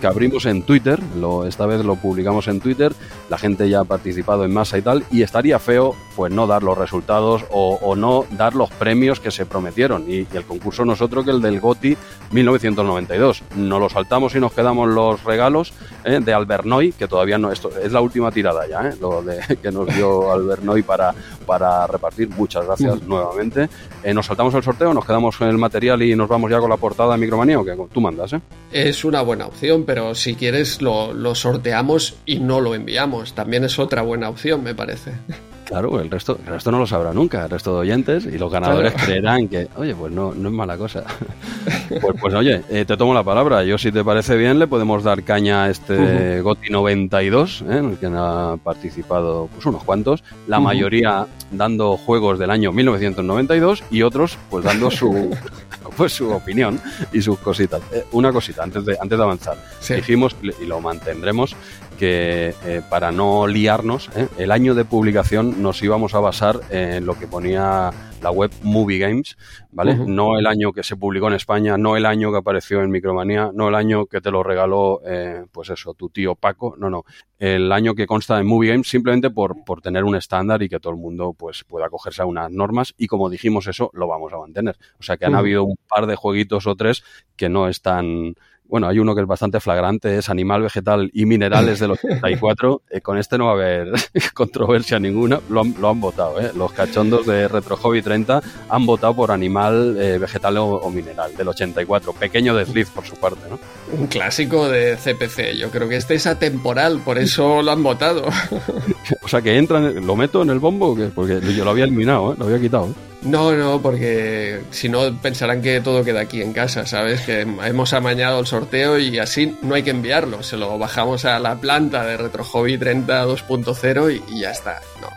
que 0.00 0.06
abrimos 0.06 0.44
en 0.46 0.62
Twitter, 0.62 1.00
lo, 1.18 1.46
esta 1.46 1.66
vez 1.66 1.84
lo 1.84 1.96
publicamos 1.96 2.48
en 2.48 2.60
Twitter. 2.60 2.92
La 3.30 3.38
gente 3.38 3.68
ya 3.68 3.80
ha 3.80 3.84
participado 3.84 4.44
en 4.44 4.52
masa 4.52 4.76
y 4.78 4.82
tal, 4.82 5.04
y 5.10 5.22
estaría 5.22 5.58
feo 5.58 5.94
pues 6.14 6.32
no 6.32 6.46
dar 6.46 6.62
los 6.62 6.76
resultados 6.76 7.44
o, 7.50 7.96
no 7.96 8.24
dar 8.30 8.54
los 8.54 8.70
premios 8.70 9.20
que 9.20 9.30
se 9.32 9.46
prometieron. 9.46 10.04
Y, 10.08 10.26
el 10.32 10.44
concurso 10.44 10.84
nosotros 10.84 11.24
que 11.24 11.30
el 11.30 11.40
del 11.40 11.60
GOTI 11.60 11.96
1992. 12.30 13.42
Nos 13.56 13.80
lo 13.80 13.88
saltamos 13.88 14.34
y 14.34 14.40
nos 14.40 14.52
quedamos 14.52 14.88
los 14.88 15.22
regalos 15.24 15.72
eh, 16.04 16.20
de 16.22 16.32
Albernoy, 16.32 16.92
que 16.92 17.08
todavía 17.08 17.38
no, 17.38 17.50
esto 17.52 17.70
es 17.82 17.92
la 17.92 18.00
última 18.00 18.30
tirada 18.30 18.66
ya, 18.66 18.88
eh, 18.88 18.94
lo 19.00 19.22
de, 19.22 19.40
que 19.62 19.70
nos 19.70 19.86
dio 19.94 20.32
Albernoy 20.32 20.82
para 20.82 21.14
para, 21.42 21.86
repartir. 21.86 22.28
Muchas 22.30 22.64
gracias 22.66 23.02
nuevamente. 23.02 23.68
Eh, 24.02 24.14
nos 24.14 24.26
saltamos 24.26 24.54
el 24.54 24.62
sorteo, 24.62 24.94
nos 24.94 25.04
quedamos 25.04 25.36
con 25.36 25.48
el 25.48 25.58
material 25.58 26.02
y 26.02 26.14
nos 26.16 26.28
vamos 26.28 26.50
ya 26.50 26.58
con 26.58 26.70
la 26.70 26.76
portada 26.76 27.12
de 27.12 27.18
Micromanía, 27.18 27.58
que 27.64 27.76
tú 27.92 28.00
mandas, 28.00 28.32
¿eh? 28.32 28.40
Es 28.72 29.04
una 29.04 29.22
buena 29.22 29.46
opción, 29.46 29.84
pero 29.84 30.14
si 30.14 30.34
quieres 30.34 30.80
lo, 30.80 31.12
lo 31.12 31.34
sorteamos 31.34 32.16
y 32.26 32.38
no 32.38 32.60
lo 32.60 32.74
enviamos. 32.74 33.34
También 33.34 33.64
es 33.64 33.78
otra 33.78 34.02
buena 34.02 34.28
opción, 34.28 34.62
me 34.62 34.74
parece. 34.74 35.12
Claro, 35.72 35.98
el 36.02 36.10
resto, 36.10 36.38
el 36.44 36.52
resto 36.52 36.70
no 36.70 36.78
lo 36.78 36.86
sabrá 36.86 37.14
nunca, 37.14 37.44
el 37.44 37.50
resto 37.50 37.72
de 37.72 37.80
oyentes, 37.80 38.26
y 38.26 38.36
los 38.36 38.52
ganadores 38.52 38.92
creerán 38.92 39.48
que, 39.48 39.68
oye, 39.76 39.94
pues 39.94 40.12
no, 40.12 40.34
no 40.34 40.50
es 40.50 40.54
mala 40.54 40.76
cosa. 40.76 41.02
pues, 41.88 42.14
pues 42.20 42.34
oye, 42.34 42.60
eh, 42.68 42.84
te 42.84 42.94
tomo 42.94 43.14
la 43.14 43.22
palabra. 43.22 43.64
Yo, 43.64 43.78
si 43.78 43.90
te 43.90 44.04
parece 44.04 44.36
bien, 44.36 44.58
le 44.58 44.66
podemos 44.66 45.02
dar 45.02 45.22
caña 45.22 45.64
a 45.64 45.70
este 45.70 46.42
GOTI 46.42 46.68
92, 46.68 47.62
¿eh? 47.62 47.78
en 47.78 47.90
el 47.92 47.96
que 47.96 48.04
han 48.04 48.58
participado 48.58 49.48
pues, 49.50 49.64
unos 49.64 49.82
cuantos, 49.82 50.22
la 50.46 50.60
mayoría 50.60 51.26
dando 51.50 51.96
juegos 51.96 52.38
del 52.38 52.50
año 52.50 52.70
1992 52.70 53.82
y 53.90 54.02
otros 54.02 54.36
pues 54.50 54.66
dando 54.66 54.90
su, 54.90 55.34
pues, 55.96 56.12
su 56.12 56.30
opinión 56.32 56.78
y 57.14 57.22
sus 57.22 57.38
cositas. 57.38 57.80
Eh, 57.92 58.04
una 58.12 58.30
cosita, 58.30 58.62
antes 58.62 58.84
de, 58.84 58.98
antes 59.00 59.16
de 59.16 59.24
avanzar. 59.24 59.56
Dijimos, 59.88 60.36
y 60.42 60.66
lo 60.66 60.82
mantendremos, 60.82 61.56
que 62.02 62.52
eh, 62.64 62.82
para 62.90 63.12
no 63.12 63.46
liarnos, 63.46 64.10
eh, 64.16 64.26
el 64.36 64.50
año 64.50 64.74
de 64.74 64.84
publicación 64.84 65.62
nos 65.62 65.80
íbamos 65.84 66.16
a 66.16 66.18
basar 66.18 66.58
en 66.68 67.06
lo 67.06 67.16
que 67.16 67.28
ponía 67.28 67.92
la 68.20 68.32
web 68.32 68.50
Movie 68.64 68.98
Games, 68.98 69.36
¿vale? 69.70 69.94
No 69.94 70.36
el 70.36 70.48
año 70.48 70.72
que 70.72 70.82
se 70.82 70.96
publicó 70.96 71.28
en 71.28 71.34
España, 71.34 71.78
no 71.78 71.96
el 71.96 72.04
año 72.04 72.32
que 72.32 72.38
apareció 72.38 72.82
en 72.82 72.90
Micromanía, 72.90 73.52
no 73.54 73.68
el 73.68 73.76
año 73.76 74.06
que 74.06 74.20
te 74.20 74.32
lo 74.32 74.42
regaló, 74.42 75.00
eh, 75.06 75.44
pues 75.52 75.70
eso, 75.70 75.94
tu 75.94 76.08
tío 76.08 76.34
Paco, 76.34 76.74
no, 76.76 76.90
no. 76.90 77.04
El 77.38 77.70
año 77.70 77.94
que 77.94 78.08
consta 78.08 78.36
en 78.40 78.48
Movie 78.48 78.72
Games 78.72 78.88
simplemente 78.88 79.30
por, 79.30 79.62
por 79.64 79.80
tener 79.80 80.02
un 80.02 80.16
estándar 80.16 80.60
y 80.64 80.68
que 80.68 80.80
todo 80.80 80.92
el 80.92 80.98
mundo 80.98 81.36
pues 81.38 81.62
pueda 81.62 81.86
acogerse 81.86 82.22
a 82.22 82.26
unas 82.26 82.50
normas 82.50 82.94
y 82.96 83.06
como 83.06 83.30
dijimos 83.30 83.68
eso, 83.68 83.92
lo 83.92 84.08
vamos 84.08 84.32
a 84.32 84.38
mantener. 84.38 84.76
O 84.98 85.04
sea 85.04 85.16
que 85.16 85.24
han 85.24 85.36
habido 85.36 85.62
un 85.62 85.76
par 85.88 86.06
de 86.06 86.16
jueguitos 86.16 86.66
o 86.66 86.74
tres 86.74 87.04
que 87.36 87.48
no 87.48 87.68
están 87.68 88.34
bueno, 88.72 88.88
hay 88.88 88.98
uno 88.98 89.14
que 89.14 89.20
es 89.20 89.26
bastante 89.26 89.60
flagrante, 89.60 90.16
es 90.16 90.30
Animal, 90.30 90.62
Vegetal 90.62 91.10
y 91.12 91.26
Minerales 91.26 91.78
del 91.78 91.90
84. 91.90 92.82
Eh, 92.92 93.00
con 93.00 93.16
este 93.16 93.38
no 93.38 93.46
va 93.46 93.52
a 93.52 93.54
haber 93.54 93.92
controversia 94.34 94.98
ninguna, 94.98 95.40
lo 95.48 95.60
han, 95.60 96.00
votado. 96.00 96.40
¿eh? 96.40 96.52
Los 96.54 96.72
cachondos 96.72 97.26
de 97.26 97.48
Retro 97.48 97.76
Hobby 97.76 98.02
30 98.02 98.42
han 98.68 98.86
votado 98.86 99.14
por 99.14 99.30
Animal, 99.30 99.96
eh, 99.98 100.18
Vegetal 100.18 100.56
o, 100.58 100.90
Mineral 100.90 101.34
del 101.36 101.48
84. 101.48 102.12
Pequeño 102.14 102.54
desliz 102.54 102.90
por 102.90 103.04
su 103.04 103.16
parte, 103.16 103.40
¿no? 103.48 103.58
Un 103.98 104.06
clásico 104.06 104.68
de 104.68 104.96
CPC. 104.96 105.56
Yo 105.56 105.70
creo 105.70 105.88
que 105.88 105.96
este 105.96 106.14
es 106.14 106.26
atemporal, 106.26 107.00
por 107.00 107.18
eso 107.18 107.62
lo 107.62 107.72
han 107.72 107.82
votado. 107.82 108.24
o 109.22 109.28
sea, 109.28 109.40
que 109.40 109.56
entra, 109.56 109.80
lo 109.80 110.16
meto 110.16 110.42
en 110.42 110.50
el 110.50 110.58
bombo, 110.58 110.96
porque 111.14 111.40
yo 111.54 111.64
lo 111.64 111.70
había 111.70 111.84
eliminado, 111.84 112.32
¿eh? 112.32 112.36
lo 112.38 112.46
había 112.46 112.60
quitado. 112.60 112.94
No, 113.24 113.52
no, 113.52 113.80
porque 113.80 114.62
si 114.70 114.88
no 114.88 115.14
pensarán 115.20 115.62
que 115.62 115.80
todo 115.80 116.04
queda 116.04 116.20
aquí 116.20 116.42
en 116.42 116.52
casa, 116.52 116.86
¿sabes? 116.86 117.20
Que 117.20 117.42
hemos 117.42 117.92
amañado 117.92 118.40
el 118.40 118.46
sorteo 118.46 118.98
y 118.98 119.18
así 119.18 119.56
no 119.62 119.74
hay 119.74 119.84
que 119.84 119.90
enviarlo. 119.90 120.42
Se 120.42 120.56
lo 120.56 120.76
bajamos 120.78 121.24
a 121.24 121.38
la 121.38 121.56
planta 121.56 122.04
de 122.04 122.16
Retro 122.16 122.42
Hobby 122.44 122.78
30 122.78 123.26
2.0 123.26 124.22
y, 124.28 124.40
ya 124.40 124.50
está. 124.50 124.80
No. 125.00 125.08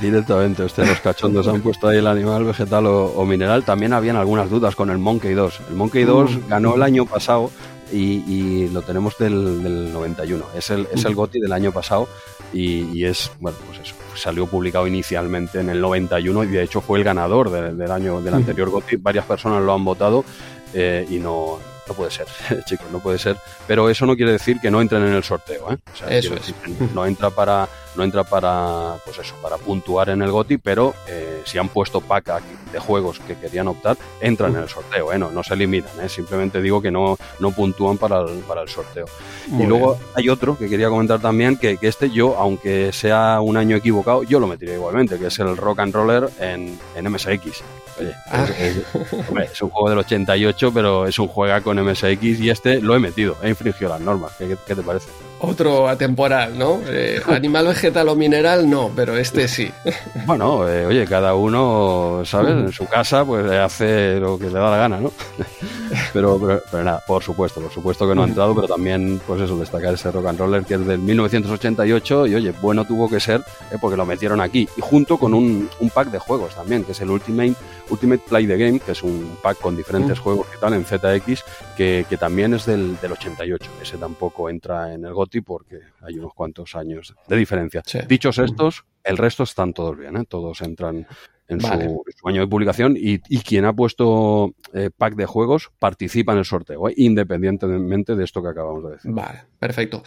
Directamente, 0.00 0.62
usted, 0.62 0.86
los 0.86 1.00
cachondos 1.00 1.46
han 1.48 1.60
puesto 1.60 1.88
ahí 1.88 1.98
el 1.98 2.06
animal, 2.06 2.44
vegetal 2.44 2.86
o, 2.86 3.24
mineral. 3.24 3.64
También 3.64 3.92
habían 3.92 4.16
algunas 4.16 4.50
dudas 4.50 4.74
con 4.74 4.90
el 4.90 4.98
Monkey 4.98 5.34
2. 5.34 5.60
El 5.70 5.74
Monkey 5.74 6.04
2 6.04 6.30
mm. 6.30 6.48
ganó 6.48 6.74
el 6.74 6.82
año 6.82 7.06
pasado 7.06 7.50
y, 7.92 8.68
lo 8.68 8.82
tenemos 8.82 9.16
del, 9.18 9.92
91. 9.92 10.46
Es 10.56 10.70
el, 10.70 10.88
es 10.92 11.04
el 11.04 11.12
mm. 11.12 11.16
GOTI 11.16 11.40
del 11.40 11.52
año 11.52 11.72
pasado 11.72 12.08
y, 12.52 13.04
es, 13.04 13.30
bueno, 13.40 13.58
pues 13.66 13.80
eso, 13.80 13.94
salió 14.16 14.46
publicado 14.46 14.86
inicialmente 14.86 15.60
en 15.60 15.70
el 15.70 15.80
91 15.80 16.44
y 16.44 16.46
de 16.48 16.62
hecho 16.62 16.80
fue 16.80 16.98
el 16.98 17.04
ganador 17.04 17.50
del 17.50 17.90
año 17.90 18.20
del 18.20 18.34
anterior 18.34 18.70
GOTY. 18.70 18.96
Varias 18.96 19.24
personas 19.24 19.62
lo 19.62 19.74
han 19.74 19.84
votado 19.84 20.24
eh, 20.74 21.06
y 21.08 21.18
no, 21.18 21.58
no 21.88 21.94
puede 21.94 22.10
ser, 22.10 22.26
chicos, 22.66 22.86
no 22.90 23.00
puede 23.00 23.18
ser. 23.18 23.36
Pero 23.66 23.88
eso 23.88 24.06
no 24.06 24.16
quiere 24.16 24.32
decir 24.32 24.58
que 24.60 24.70
no 24.70 24.80
entren 24.80 25.02
en 25.02 25.14
el 25.14 25.24
sorteo, 25.24 25.72
¿eh? 25.72 25.78
O 25.92 25.96
sea, 25.96 26.08
eso 26.08 26.34
es. 26.34 26.54
no 26.94 27.06
entra 27.06 27.30
para 27.30 27.68
no 27.96 28.04
entra 28.04 28.24
para 28.24 28.96
pues 29.04 29.18
eso 29.18 29.34
para 29.40 29.56
puntuar 29.56 30.10
en 30.10 30.22
el 30.22 30.30
GOTI 30.30 30.58
pero 30.58 30.94
eh, 31.08 31.42
si 31.44 31.58
han 31.58 31.68
puesto 31.68 32.00
pack 32.00 32.42
de 32.72 32.78
juegos 32.78 33.18
que 33.20 33.36
querían 33.36 33.68
optar 33.68 33.96
entran 34.20 34.54
en 34.54 34.62
el 34.62 34.68
sorteo 34.68 35.12
¿eh? 35.12 35.18
no, 35.18 35.30
no 35.30 35.42
se 35.42 35.56
limitan 35.56 35.92
¿eh? 36.02 36.08
simplemente 36.08 36.60
digo 36.60 36.82
que 36.82 36.90
no, 36.90 37.16
no 37.40 37.50
puntúan 37.52 37.96
para 37.96 38.20
el, 38.20 38.40
para 38.40 38.62
el 38.62 38.68
sorteo 38.68 39.06
y 39.58 39.64
luego 39.64 39.98
hay 40.14 40.28
otro 40.28 40.58
que 40.58 40.68
quería 40.68 40.88
comentar 40.88 41.20
también 41.20 41.56
que, 41.56 41.78
que, 41.78 41.88
este 41.88 42.10
yo 42.10 42.36
aunque 42.38 42.92
sea 42.92 43.40
un 43.40 43.56
año 43.56 43.76
equivocado 43.76 44.22
yo 44.22 44.40
lo 44.40 44.46
metería 44.46 44.74
igualmente 44.74 45.18
que 45.18 45.28
es 45.28 45.38
el 45.38 45.56
Rock 45.56 45.80
and 45.80 45.94
Roller 45.94 46.28
en, 46.38 46.78
en 46.94 47.10
MSX 47.10 47.62
Oye, 47.98 48.14
ah. 48.30 48.46
es, 48.58 49.62
un 49.62 49.70
juego 49.70 49.90
del 49.90 49.98
88, 49.98 50.72
pero 50.72 51.06
es 51.06 51.18
un 51.18 51.28
juega 51.28 51.60
con 51.60 51.82
MSX 51.82 52.22
y 52.22 52.50
este 52.50 52.80
lo 52.80 52.94
he 52.94 52.98
metido, 52.98 53.36
he 53.42 53.48
infringido 53.48 53.90
las 53.90 54.00
normas. 54.00 54.32
¿Qué, 54.36 54.56
qué 54.66 54.74
te 54.74 54.82
parece? 54.82 55.08
Otro 55.38 55.86
atemporal, 55.88 56.58
¿no? 56.58 56.80
Eh, 56.86 57.20
animal, 57.28 57.66
vegetal 57.66 58.08
o 58.08 58.16
mineral, 58.16 58.68
no, 58.68 58.90
pero 58.94 59.16
este 59.16 59.48
sí. 59.48 59.70
Bueno, 60.26 60.68
eh, 60.68 60.86
oye, 60.86 61.04
cada 61.04 61.34
uno, 61.34 62.22
¿sabes? 62.24 62.52
En 62.52 62.72
su 62.72 62.86
casa, 62.86 63.24
pues 63.24 63.50
hace 63.50 64.18
lo 64.18 64.38
que 64.38 64.46
le 64.46 64.54
da 64.54 64.70
la 64.70 64.76
gana, 64.76 65.00
¿no? 65.00 65.12
Pero, 66.12 66.38
pero, 66.70 66.82
nada, 66.82 67.02
por 67.06 67.22
supuesto, 67.22 67.60
por 67.60 67.70
supuesto 67.70 68.08
que 68.08 68.14
no 68.14 68.22
ha 68.22 68.26
entrado, 68.26 68.54
pero 68.54 68.66
también, 68.66 69.20
pues 69.26 69.40
eso, 69.40 69.58
destacar 69.58 69.94
ese 69.94 70.10
rock 70.10 70.26
and 70.26 70.38
roller 70.38 70.64
que 70.64 70.74
es 70.74 70.86
del 70.86 70.98
1988 70.98 72.26
y 72.26 72.34
oye, 72.34 72.52
bueno 72.60 72.84
tuvo 72.84 73.08
que 73.08 73.20
ser 73.20 73.42
eh, 73.70 73.76
porque 73.80 73.96
lo 73.96 74.06
metieron 74.06 74.40
aquí 74.40 74.68
y 74.76 74.80
junto 74.80 75.18
con 75.18 75.34
un, 75.34 75.68
un, 75.78 75.90
pack 75.90 76.10
de 76.10 76.18
juegos 76.18 76.54
también, 76.54 76.84
que 76.84 76.92
es 76.92 77.00
el 77.00 77.10
Ultimate, 77.10 77.54
Ultimate 77.90 78.22
Play 78.28 78.46
the 78.46 78.56
Game, 78.56 78.80
que 78.80 78.92
es 78.92 79.02
un 79.02 79.36
pack 79.42 79.58
con 79.58 79.76
diferentes 79.76 80.18
juegos 80.18 80.46
y 80.56 80.60
tal 80.60 80.74
en 80.74 80.84
ZX, 80.84 81.44
que, 81.76 82.06
que 82.08 82.16
también 82.16 82.54
es 82.54 82.66
del, 82.66 82.98
del 83.00 83.12
88. 83.12 83.70
Ese 83.82 83.98
tampoco 83.98 84.48
entra 84.48 84.94
en 84.94 85.04
el 85.04 85.12
Porque 85.44 85.80
hay 86.00 86.18
unos 86.18 86.34
cuantos 86.34 86.74
años 86.74 87.14
de 87.28 87.36
diferencia. 87.36 87.82
Dichos 88.08 88.38
estos, 88.38 88.84
el 89.04 89.16
resto 89.16 89.42
están 89.42 89.72
todos 89.72 89.96
bien, 89.96 90.16
¿eh? 90.16 90.24
todos 90.28 90.60
entran 90.62 91.06
en, 91.48 91.60
su, 91.60 91.68
año 92.24 92.40
de 92.40 92.46
publicación 92.48 92.96
y, 92.98 93.18
quien 93.18 93.64
ha 93.66 93.72
puesto 93.72 94.54
eh, 94.74 94.90
pack 94.96 95.14
de 95.14 95.26
juegos 95.26 95.70
participa 95.78 96.32
en 96.32 96.38
el 96.38 96.44
sorteo, 96.44 96.88
¿eh? 96.88 96.94
independientemente 96.96 98.16
de 98.16 98.24
esto 98.24 98.42
que 98.42 98.48
acabamos 98.48 98.84
de 98.84 98.90
decir. 98.92 99.12
Vale, 99.12 99.42
perfecto. 99.58 100.02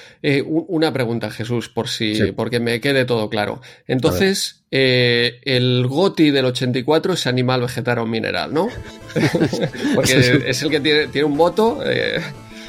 una 0.47 0.91
pregunta, 0.91 1.31
Jesús, 1.31 1.69
por 1.69 1.88
si, 1.88 2.33
porque 2.33 2.59
me 2.59 2.81
quede 2.81 3.05
todo 3.05 3.29
claro. 3.29 3.61
Entonces, 3.88 4.65
el 4.69 5.88
GOTI 5.88 6.31
del 6.31 6.45
84 6.45 7.13
es 7.13 7.27
animal, 7.27 7.61
vegetal 7.61 7.99
o 7.99 8.05
mineral, 8.05 8.53
¿no? 8.53 8.67
porque 9.95 10.43
es 10.45 10.61
el 10.61 10.69
que 10.69 10.79
tiene, 10.81 11.07
tiene 11.07 11.25
un 11.25 11.38
voto. 11.38 11.79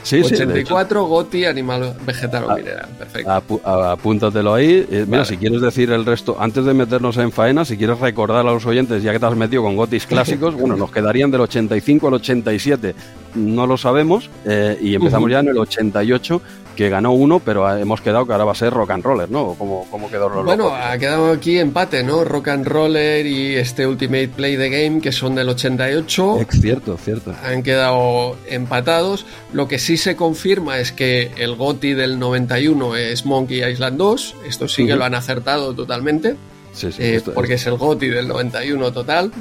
Sí, 0.02 0.20
84 0.20 1.04
Goti, 1.04 1.44
animal 1.44 1.94
vegetal 2.04 2.44
o 2.44 2.50
ah, 2.50 2.56
mineral. 2.56 2.88
Perfecto. 2.98 3.60
apúntatelo 3.64 4.54
ahí. 4.54 4.86
Eh, 4.90 5.04
mira, 5.06 5.24
si 5.24 5.36
quieres 5.36 5.60
decir 5.60 5.90
el 5.90 6.04
resto, 6.04 6.36
antes 6.38 6.64
de 6.64 6.74
meternos 6.74 7.16
en 7.18 7.32
faena, 7.32 7.64
si 7.64 7.76
quieres 7.76 7.98
recordar 7.98 8.46
a 8.46 8.52
los 8.52 8.64
oyentes, 8.66 9.02
ya 9.02 9.12
que 9.12 9.18
te 9.18 9.26
has 9.26 9.36
metido 9.36 9.62
con 9.62 9.76
Gotis 9.76 10.06
clásicos, 10.06 10.54
bueno, 10.58 10.76
nos 10.76 10.90
quedarían 10.90 11.30
del 11.30 11.42
85 11.42 12.08
al 12.08 12.14
87. 12.14 12.94
No 13.34 13.66
lo 13.66 13.76
sabemos. 13.76 14.30
Eh, 14.44 14.78
y 14.80 14.94
empezamos 14.94 15.30
ya 15.30 15.40
en 15.40 15.48
el 15.48 15.58
88 15.58 16.42
que 16.76 16.88
ganó 16.88 17.12
uno, 17.12 17.40
pero 17.40 17.76
hemos 17.76 18.00
quedado 18.00 18.26
que 18.26 18.32
ahora 18.32 18.44
va 18.44 18.52
a 18.52 18.54
ser 18.54 18.72
Rock 18.72 18.90
and 18.90 19.04
Roller, 19.04 19.30
¿no? 19.30 19.54
¿Cómo, 19.58 19.86
cómo 19.90 20.10
quedó? 20.10 20.30
Bueno, 20.42 20.74
ha 20.74 20.96
quedado 20.98 21.32
aquí 21.32 21.58
empate, 21.58 22.02
¿no? 22.02 22.24
Rock 22.24 22.48
and 22.48 22.66
Roller 22.66 23.26
y 23.26 23.56
este 23.56 23.86
Ultimate 23.86 24.28
Play 24.28 24.56
the 24.56 24.68
Game, 24.68 25.00
que 25.00 25.12
son 25.12 25.34
del 25.34 25.48
88. 25.48 26.38
Es 26.40 26.60
cierto, 26.60 26.96
cierto. 26.96 27.34
Han 27.44 27.62
quedado 27.62 28.36
empatados. 28.48 29.26
Lo 29.52 29.68
que 29.68 29.78
sí 29.78 29.96
se 29.96 30.16
confirma 30.16 30.78
es 30.78 30.92
que 30.92 31.30
el 31.36 31.54
GOTI 31.54 31.94
del 31.94 32.18
91 32.18 32.96
es 32.96 33.26
Monkey 33.26 33.62
Island 33.62 33.98
2. 33.98 34.36
Esto 34.46 34.68
sí 34.68 34.86
que 34.86 34.96
lo 34.96 35.04
han 35.04 35.14
acertado 35.14 35.74
totalmente. 35.74 36.36
Sí, 36.72 36.92
sí, 36.92 37.02
eh, 37.02 37.22
porque 37.34 37.54
es 37.54 37.66
el 37.66 37.76
GOTI 37.76 38.08
del 38.08 38.28
91 38.28 38.92
total. 38.92 39.32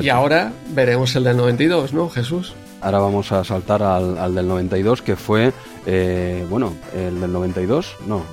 y 0.00 0.08
ahora 0.08 0.52
veremos 0.74 1.16
el 1.16 1.24
del 1.24 1.36
92, 1.36 1.92
¿no, 1.92 2.08
Jesús? 2.08 2.54
Ahora 2.80 2.98
vamos 2.98 3.30
a 3.32 3.44
saltar 3.44 3.82
al, 3.82 4.16
al 4.18 4.34
del 4.34 4.48
92, 4.48 5.02
que 5.02 5.16
fue 5.16 5.52
eh, 5.86 6.44
bueno, 6.48 6.76
el 6.94 7.20
del 7.20 7.32
92, 7.32 7.96
no. 8.06 8.24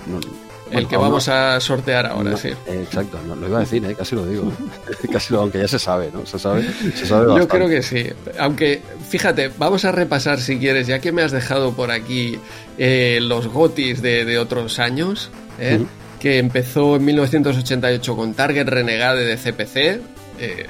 el 0.70 0.88
que 0.88 0.98
vamos 0.98 1.30
a 1.30 1.60
sortear 1.62 2.08
ahora, 2.08 2.36
sí. 2.36 2.50
exacto, 2.68 3.20
no, 3.26 3.36
lo 3.36 3.48
iba 3.48 3.58
a 3.58 3.62
decir, 3.62 3.86
eh, 3.86 3.96
casi 3.96 4.16
lo 4.16 4.26
digo. 4.26 4.52
casi 5.12 5.34
lo, 5.34 5.42
aunque 5.42 5.60
ya 5.60 5.68
se 5.68 5.80
sabe, 5.80 6.10
¿no? 6.14 6.26
Se 6.26 6.38
sabe, 6.38 6.66
Yo 7.08 7.48
creo 7.48 7.70
que 7.70 7.82
sí. 7.82 8.06
Aunque, 8.38 8.82
fíjate, 9.08 9.50
vamos 9.58 9.86
a 9.86 9.92
repasar 9.92 10.40
si 10.40 10.60
quieres, 10.60 10.88
ya 10.88 11.00
que 11.00 11.12
me 11.12 11.22
has 11.22 11.32
dejado 11.32 11.74
por 11.74 11.90
aquí 11.90 12.38
eh, 12.78 13.20
los 13.22 13.48
gotis 13.48 14.02
de, 14.02 14.38
otros 14.38 14.80
años, 14.80 15.32
que 16.20 16.38
empezó 16.38 16.98
en 16.98 17.06
1988 17.06 18.16
con 18.16 18.34
Target 18.34 18.68
Renegade 18.68 19.26
de 19.26 19.38
CPC, 19.38 20.02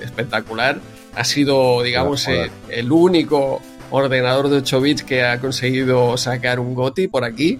espectacular. 0.03 0.79
Ha 1.17 1.23
sido, 1.23 1.81
digamos, 1.81 2.27
el 2.27 2.91
único 2.91 3.61
ordenador 3.89 4.49
de 4.49 4.57
8 4.57 4.81
bits 4.81 5.03
que 5.03 5.23
ha 5.23 5.39
conseguido 5.39 6.17
sacar 6.17 6.59
un 6.59 6.73
GOTI 6.73 7.07
por 7.07 7.23
aquí. 7.23 7.59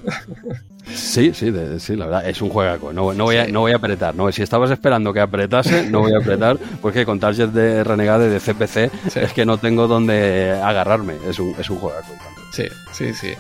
Sí, 0.94 1.32
sí, 1.34 1.52
sí, 1.80 1.96
la 1.96 2.06
verdad, 2.06 2.30
es 2.30 2.42
un 2.42 2.50
juegaco. 2.50 2.94
No, 2.94 3.14
no, 3.14 3.26
voy, 3.26 3.38
a, 3.38 3.48
no 3.48 3.62
voy 3.62 3.74
a 3.74 3.76
apretar. 3.76 4.16
No, 4.16 4.32
si 4.32 4.42
estabas 4.42 4.72
esperando 4.72 5.14
que 5.14 5.20
apretase, 5.20 5.90
no 5.90 6.00
voy 6.00 6.14
a 6.14 6.20
apretar, 6.20 6.58
porque 6.82 7.06
con 7.06 7.20
Target 7.20 7.50
de 7.50 7.84
Renegade 7.84 8.30
de 8.30 8.40
CPC 8.40 9.18
es 9.18 9.34
que 9.34 9.46
no 9.46 9.58
tengo 9.58 9.88
donde 9.88 10.52
agarrarme. 10.64 11.16
Es 11.28 11.40
un, 11.40 11.54
es 11.60 11.70
un 11.70 11.78
juegaco. 11.78 12.08
Sí, 12.54 12.64
sí, 12.94 13.14
sí. 13.14 13.34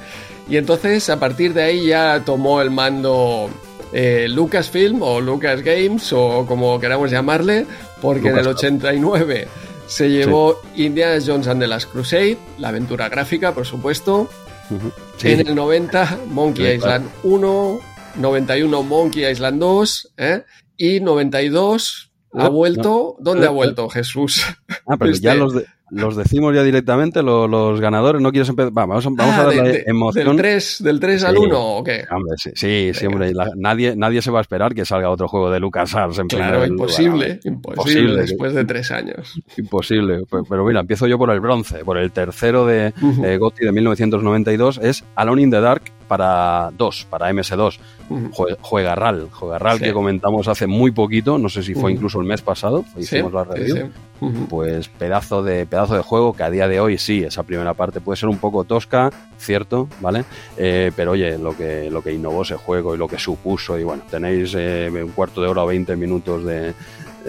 Y 0.49 0.57
entonces, 0.57 1.09
a 1.09 1.19
partir 1.19 1.53
de 1.53 1.63
ahí 1.63 1.87
ya 1.87 2.21
tomó 2.25 2.61
el 2.61 2.69
mando 2.69 3.49
eh, 3.93 4.27
Lucasfilm 4.29 5.01
o 5.01 5.21
Lucas 5.21 5.61
Games 5.61 6.11
o 6.13 6.45
como 6.45 6.79
queramos 6.79 7.11
llamarle, 7.11 7.65
porque 8.01 8.29
en 8.29 8.37
el 8.37 8.47
89 8.47 9.47
se 9.87 10.09
llevó 10.09 10.61
Indiana 10.75 11.19
Jones 11.25 11.47
and 11.47 11.61
the 11.61 11.67
Last 11.67 11.91
Crusade, 11.91 12.37
la 12.57 12.69
aventura 12.69 13.09
gráfica, 13.09 13.53
por 13.53 13.65
supuesto. 13.65 14.29
En 15.23 15.47
el 15.47 15.55
90, 15.55 16.19
Monkey 16.27 16.75
Island 16.75 17.09
1, 17.23 17.79
91, 18.15 18.83
Monkey 18.83 19.25
Island 19.25 19.59
2, 19.59 20.13
¿eh? 20.17 20.43
y 20.75 20.99
92 20.99 22.11
ha 22.33 22.49
vuelto. 22.49 23.15
¿Dónde 23.19 23.47
ha 23.47 23.51
vuelto 23.51 23.89
Jesús? 23.89 24.43
Ah, 24.85 24.97
pero 24.97 25.11
ya 25.11 25.31
este 25.31 25.39
los, 25.39 25.53
de, 25.53 25.65
los 25.89 26.15
decimos 26.15 26.53
ya 26.53 26.63
directamente, 26.63 27.23
los, 27.23 27.79
ganadores, 27.79 28.21
no 28.21 28.31
quieres 28.31 28.49
empezar. 28.49 28.71
vamos, 28.73 29.05
vamos 29.05 29.35
a 29.35 29.41
ah, 29.41 29.45
darle 29.45 29.83
emoción. 29.87 30.27
¿Del 30.27 30.37
3, 30.37 30.83
del 30.83 30.99
3 30.99 31.23
al 31.23 31.37
1 31.37 31.59
o 31.59 31.83
qué? 31.83 32.05
Hombre, 32.11 32.35
sí, 32.37 32.93
sí, 32.93 33.05
hombre. 33.05 33.33
nadie, 33.55 33.95
nadie 33.95 34.21
se 34.21 34.31
va 34.31 34.39
a 34.39 34.41
esperar 34.41 34.73
que 34.73 34.85
salga 34.85 35.09
otro 35.09 35.27
juego 35.27 35.49
de 35.49 35.59
LucasArts 35.59 36.19
en 36.19 36.27
Claro, 36.27 36.65
imposible, 36.65 37.39
imposible, 37.43 38.21
después 38.21 38.53
de 38.53 38.65
tres 38.65 38.91
años. 38.91 39.41
Imposible. 39.57 40.23
Pero, 40.49 40.65
mira, 40.65 40.81
empiezo 40.81 41.07
yo 41.07 41.17
por 41.17 41.31
el 41.31 41.39
bronce, 41.39 41.83
por 41.85 41.97
el 41.97 42.11
tercero 42.11 42.65
de 42.65 42.93
uh 43.01 43.37
GOTY 43.39 43.65
de 43.65 43.71
1992, 43.71 44.79
es 44.83 45.03
Alone 45.15 45.41
in 45.41 45.51
the 45.51 45.61
Dark 45.61 45.96
para 46.07 46.71
2, 46.77 47.07
para 47.09 47.31
MS2. 47.31 47.79
Juega 48.61 48.95
RAL, 48.95 49.27
juega 49.31 49.59
RAL 49.59 49.79
que 49.79 49.93
comentamos 49.93 50.47
hace 50.47 50.65
muy 50.65 50.91
poquito, 50.91 51.37
no 51.37 51.49
sé 51.49 51.63
si 51.63 51.73
fue 51.73 51.91
incluso 51.91 52.19
el 52.19 52.25
mes 52.25 52.41
pasado, 52.41 52.85
hicimos 52.97 53.33
la 53.33 53.43
review. 53.43 53.91
Pues 54.49 54.87
pedazo 54.87 55.43
de, 55.43 55.67
pedazo 55.67 55.95
de 55.95 56.01
juego 56.01 56.33
que 56.33 56.41
a 56.41 56.49
día 56.49 56.67
de 56.67 56.79
hoy 56.79 56.97
sí, 56.97 57.23
esa 57.23 57.43
primera 57.43 57.75
parte 57.75 58.01
puede 58.01 58.17
ser 58.17 58.29
un 58.29 58.39
poco 58.39 58.63
tosca, 58.63 59.11
cierto, 59.37 59.87
¿vale? 60.01 60.25
Eh, 60.57 60.91
pero 60.95 61.11
oye, 61.11 61.37
lo 61.37 61.55
que, 61.55 61.91
lo 61.91 62.01
que 62.01 62.13
innovó 62.13 62.41
ese 62.41 62.55
juego 62.55 62.95
y 62.95 62.97
lo 62.97 63.07
que 63.07 63.19
supuso, 63.19 63.77
y 63.77 63.83
bueno, 63.83 64.03
tenéis 64.09 64.55
eh, 64.57 64.89
un 64.91 65.11
cuarto 65.11 65.41
de 65.41 65.47
hora 65.47 65.63
o 65.63 65.67
20 65.67 65.95
minutos 65.95 66.43
de, 66.45 66.73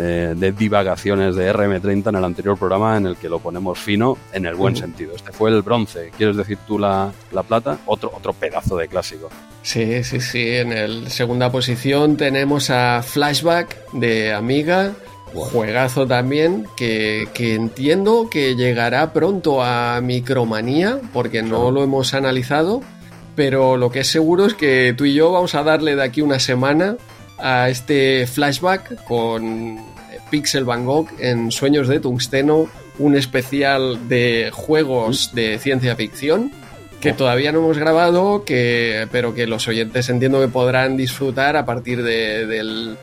eh, 0.00 0.34
de 0.36 0.52
divagaciones 0.52 1.34
de 1.34 1.52
RM30 1.52 2.10
en 2.10 2.14
el 2.14 2.24
anterior 2.24 2.56
programa 2.56 2.96
en 2.96 3.06
el 3.06 3.16
que 3.16 3.28
lo 3.28 3.40
ponemos 3.40 3.80
fino 3.80 4.16
en 4.32 4.46
el 4.46 4.54
buen 4.54 4.76
sentido. 4.76 5.16
Este 5.16 5.32
fue 5.32 5.50
el 5.50 5.62
bronce. 5.62 6.12
¿Quieres 6.16 6.36
decir 6.36 6.56
tú 6.68 6.78
la, 6.78 7.10
plata? 7.48 7.78
Otro, 7.84 8.12
otro 8.14 8.32
pedazo 8.32 8.76
de 8.76 8.86
clásico. 8.86 9.28
Sí, 9.62 10.04
sí, 10.04 10.20
sí. 10.20 10.50
En 10.50 10.72
el 10.72 11.10
segunda 11.10 11.50
posición 11.50 12.16
tenemos 12.16 12.70
a 12.70 13.02
Flashback 13.02 13.90
de 13.90 14.32
Amiga. 14.32 14.92
Juegazo 15.34 16.06
también, 16.06 16.66
que, 16.76 17.28
entiendo 17.36 18.28
que 18.30 18.54
llegará 18.54 19.12
pronto 19.12 19.64
a 19.64 20.00
Micromanía, 20.00 21.00
porque 21.12 21.42
no 21.42 21.72
lo 21.72 21.82
hemos 21.82 22.14
analizado, 22.14 22.82
pero 23.34 23.76
lo 23.76 23.90
que 23.90 24.00
es 24.00 24.06
seguro 24.06 24.46
es 24.46 24.54
que 24.54 24.94
tú 24.96 25.06
y 25.06 25.14
yo 25.14 25.32
vamos 25.32 25.56
a 25.56 25.64
darle 25.64 25.96
de 25.96 26.04
aquí 26.04 26.22
una 26.22 26.38
semana 26.38 26.96
a 27.38 27.68
este 27.68 28.26
flashback 28.26 29.04
con 29.04 29.78
Pixel 30.30 30.64
Van 30.64 30.84
Gogh 30.84 31.08
en 31.18 31.50
Sueños 31.50 31.88
de 31.88 32.00
Tungsteno, 32.00 32.68
un 32.98 33.16
especial 33.16 34.08
de 34.08 34.50
juegos 34.52 35.34
de 35.34 35.58
ciencia 35.58 35.96
ficción 35.96 36.52
que 37.00 37.12
todavía 37.12 37.52
no 37.52 37.60
hemos 37.60 37.78
grabado, 37.78 38.44
que, 38.44 39.06
pero 39.12 39.32
que 39.32 39.46
los 39.46 39.68
oyentes 39.68 40.08
entiendo 40.08 40.40
que 40.40 40.48
podrán 40.48 40.96
disfrutar 40.96 41.56
a 41.56 41.64
partir 41.64 42.02
de, 42.02 42.46
del 42.46 42.96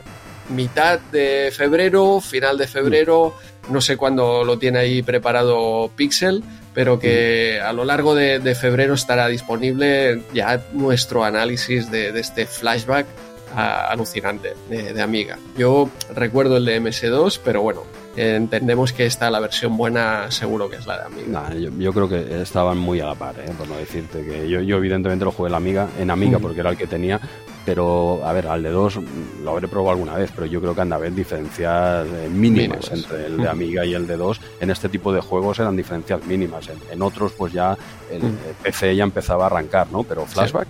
mitad 0.50 1.00
de 1.12 1.50
febrero, 1.50 2.20
final 2.20 2.58
de 2.58 2.66
febrero, 2.66 3.34
no 3.70 3.80
sé 3.80 3.96
cuándo 3.96 4.44
lo 4.44 4.58
tiene 4.58 4.80
ahí 4.80 5.02
preparado 5.02 5.90
Pixel, 5.96 6.44
pero 6.74 6.98
que 6.98 7.60
a 7.60 7.72
lo 7.72 7.84
largo 7.84 8.14
de, 8.14 8.54
febrero 8.54 8.94
estará 8.94 9.28
disponible 9.28 10.22
ya 10.34 10.62
nuestro 10.72 11.24
análisis 11.24 11.90
de, 11.90 12.08
este 12.20 12.46
flashback 12.46 13.06
alucinante 13.54 14.54
de, 14.68 15.02
Amiga. 15.02 15.38
Yo 15.56 15.88
recuerdo 16.14 16.56
el 16.56 16.64
de 16.64 16.80
MS2, 16.80 17.40
pero 17.44 17.62
bueno, 17.62 17.82
entendemos 18.16 18.92
que 18.92 19.06
esta, 19.06 19.30
la 19.30 19.40
versión 19.40 19.76
buena, 19.76 20.30
seguro 20.30 20.68
que 20.68 20.76
es 20.76 20.86
la 20.86 20.98
de 20.98 21.04
Amiga. 21.06 21.54
yo, 21.78 21.92
creo 21.92 22.08
que 22.08 22.42
estaban 22.42 22.78
muy 22.78 23.00
a 23.00 23.06
la 23.06 23.14
par, 23.14 23.36
¿eh? 23.38 23.50
por 23.56 23.68
no 23.68 23.76
decirte 23.76 24.24
que 24.24 24.48
yo, 24.48 24.60
yo 24.60 24.76
evidentemente 24.76 25.24
lo 25.24 25.32
jugué 25.32 25.48
en 25.48 25.54
Amiga, 25.54 25.88
en 25.98 26.10
Amiga 26.10 26.38
porque 26.38 26.60
era 26.60 26.70
el 26.70 26.76
que 26.76 26.86
tenía, 26.86 27.20
pero 27.66 28.24
a 28.24 28.32
ver, 28.32 28.46
al 28.46 28.62
de 28.62 28.70
2 28.70 29.00
lo 29.42 29.50
habré 29.50 29.66
probado 29.66 29.90
alguna 29.90 30.14
vez, 30.14 30.30
pero 30.32 30.46
yo 30.46 30.60
creo 30.60 30.74
que 30.74 30.82
anda 30.82 30.94
a 30.94 30.98
haber 31.00 31.12
diferencias 31.12 32.06
eh, 32.06 32.28
mínimas 32.30 32.90
entre 32.92 33.26
el 33.26 33.36
de 33.38 33.48
Amiga 33.48 33.84
y 33.84 33.92
el 33.92 34.06
de 34.06 34.16
2. 34.16 34.40
En 34.60 34.70
este 34.70 34.88
tipo 34.88 35.12
de 35.12 35.20
juegos 35.20 35.58
eran 35.58 35.76
diferencias 35.76 36.24
mínimas, 36.24 36.70
en, 36.90 37.02
otros 37.02 37.32
pues 37.32 37.52
ya 37.52 37.76
el, 38.10 38.22
PC 38.62 38.94
ya 38.94 39.02
empezaba 39.02 39.44
a 39.44 39.46
arrancar, 39.48 39.88
¿no? 39.90 40.04
Pero 40.04 40.24
Flashback, 40.26 40.68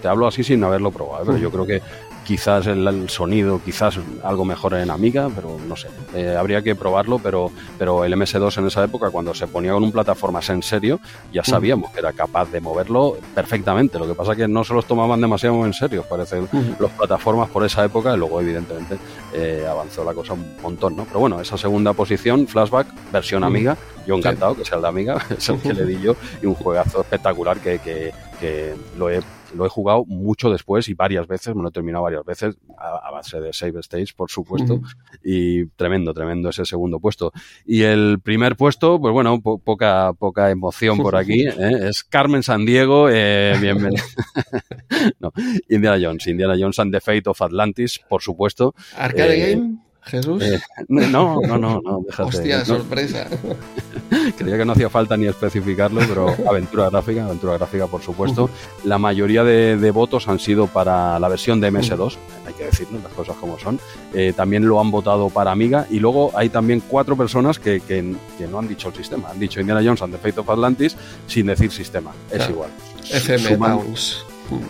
te 0.00 0.08
hablo 0.08 0.26
así 0.26 0.42
sin 0.42 0.64
haberlo 0.64 0.90
probado, 0.90 1.24
¿eh? 1.24 1.26
pero 1.26 1.38
yo 1.38 1.50
creo 1.50 1.66
que 1.66 1.82
quizás 2.30 2.64
el, 2.68 3.10
sonido, 3.10 3.60
quizás 3.64 3.98
algo 4.22 4.44
mejor 4.44 4.74
en 4.74 4.88
Amiga, 4.88 5.28
pero 5.34 5.58
no 5.66 5.74
sé, 5.74 5.88
eh, 6.14 6.36
habría 6.38 6.62
que 6.62 6.76
probarlo, 6.76 7.18
pero, 7.18 7.50
pero 7.76 8.04
el 8.04 8.12
MS2 8.12 8.56
en 8.58 8.68
esa 8.68 8.84
época, 8.84 9.10
cuando 9.10 9.34
se 9.34 9.48
ponía 9.48 9.72
con 9.72 9.82
un 9.82 9.90
plataformas 9.90 10.48
en 10.50 10.62
serio, 10.62 11.00
ya 11.32 11.42
sabíamos 11.42 11.90
que 11.90 11.98
era 11.98 12.12
capaz 12.12 12.48
de 12.52 12.60
moverlo 12.60 13.16
perfectamente, 13.34 13.98
lo 13.98 14.06
que 14.06 14.14
pasa 14.14 14.30
es 14.30 14.38
que 14.38 14.46
no 14.46 14.62
se 14.62 14.74
los 14.74 14.86
tomaban 14.86 15.20
demasiado 15.20 15.66
en 15.66 15.72
serio, 15.72 16.04
parece, 16.08 16.40
los 16.78 16.92
plataformas 16.92 17.50
por 17.50 17.64
esa 17.64 17.84
época, 17.84 18.14
y 18.14 18.16
luego 18.16 18.40
evidentemente 18.40 18.96
eh, 19.34 19.66
avanzó 19.68 20.04
la 20.04 20.14
cosa 20.14 20.34
un 20.34 20.54
montón, 20.62 20.94
¿no? 20.94 21.06
Pero 21.06 21.18
bueno, 21.18 21.40
esa 21.40 21.58
segunda 21.58 21.94
posición, 21.94 22.46
Flashback, 22.46 22.86
versión 23.10 23.42
Amiga, 23.42 23.76
yo 24.06 24.14
encantado 24.14 24.54
que 24.54 24.64
sea 24.64 24.76
el 24.76 24.82
de 24.82 24.88
Amiga, 24.88 25.18
es 25.36 25.48
el 25.48 25.58
que 25.58 25.74
le 25.74 25.84
di 25.84 26.00
yo, 26.00 26.14
y 26.40 26.46
un 26.46 26.54
juegazo 26.54 27.00
espectacular 27.00 27.58
que, 27.58 27.80
que, 27.80 28.12
que 28.38 28.76
lo 28.96 29.10
he 29.10 29.20
lo 29.54 29.66
he 29.66 29.68
jugado 29.68 30.04
mucho 30.06 30.50
después 30.50 30.88
y 30.88 30.94
varias 30.94 31.26
veces, 31.26 31.54
me 31.54 31.62
lo 31.62 31.68
he 31.68 31.72
terminado 31.72 32.04
varias 32.04 32.24
veces, 32.24 32.56
a, 32.78 33.10
base 33.10 33.40
de 33.40 33.52
save 33.52 33.80
stage, 33.80 34.14
por 34.16 34.30
supuesto, 34.30 34.80
y 35.22 35.66
tremendo, 35.66 36.14
tremendo 36.14 36.48
ese 36.50 36.64
segundo 36.64 37.00
puesto. 37.00 37.32
Y 37.66 37.82
el 37.82 38.20
primer 38.20 38.56
puesto, 38.56 39.00
pues 39.00 39.12
bueno, 39.12 39.40
poca, 39.40 40.12
poca 40.12 40.50
emoción 40.50 40.98
por 40.98 41.16
aquí, 41.16 41.40
¿eh? 41.46 41.88
es 41.88 42.04
Carmen 42.04 42.42
San 42.42 42.64
Diego, 42.64 43.08
eh, 43.10 43.56
bienvenido. 43.60 44.04
no, 45.20 45.32
Indiana 45.68 45.98
Jones, 46.00 46.26
Indiana 46.26 46.56
Jones 46.58 46.78
and 46.78 46.92
the 46.92 47.00
Fate 47.00 47.28
of 47.28 47.40
Atlantis, 47.42 48.00
por 48.08 48.22
supuesto. 48.22 48.74
¿Arcade 48.96 49.34
eh, 49.34 49.54
Game? 49.54 49.89
Jesús. 50.02 50.42
Eh, 50.42 50.60
no, 50.88 51.40
no, 51.46 51.58
no, 51.58 51.80
no, 51.82 52.02
déjate. 52.06 52.28
Hostia, 52.28 52.64
sorpresa. 52.64 53.26
Creía 54.36 54.58
que 54.58 54.64
no 54.64 54.72
hacía 54.72 54.88
falta 54.88 55.16
ni 55.16 55.26
especificarlo, 55.26 56.00
pero 56.08 56.34
aventura 56.48 56.90
gráfica, 56.90 57.24
aventura 57.24 57.58
gráfica, 57.58 57.86
por 57.86 58.02
supuesto. 58.02 58.50
La 58.84 58.98
mayoría 58.98 59.44
de, 59.44 59.90
votos 59.90 60.28
han 60.28 60.38
sido 60.38 60.66
para 60.66 61.18
la 61.18 61.28
versión 61.28 61.60
de 61.60 61.72
MS2, 61.72 62.16
hay 62.46 62.54
que 62.54 62.64
decirlo, 62.64 62.98
las 63.02 63.12
cosas 63.12 63.36
como 63.36 63.58
son. 63.58 63.80
Eh, 64.14 64.32
también 64.34 64.66
lo 64.66 64.80
han 64.80 64.90
votado 64.90 65.30
para 65.30 65.50
Amiga 65.50 65.86
y 65.90 65.98
luego 65.98 66.30
hay 66.34 66.48
también 66.48 66.80
cuatro 66.86 67.16
personas 67.16 67.58
que, 67.58 67.80
que, 67.80 68.02
no 68.48 68.58
han 68.58 68.68
dicho 68.68 68.88
el 68.88 68.94
sistema. 68.94 69.30
Han 69.30 69.40
dicho 69.40 69.60
Indiana 69.60 69.82
Jones 69.84 70.02
and 70.02 70.14
the 70.14 70.18
Fate 70.18 70.40
of 70.40 70.48
Atlantis 70.48 70.96
sin 71.26 71.46
decir 71.46 71.70
sistema. 71.70 72.12
Es 72.30 72.48
igual. 72.48 72.70
FM 73.10 73.56
Towns. 73.56 74.24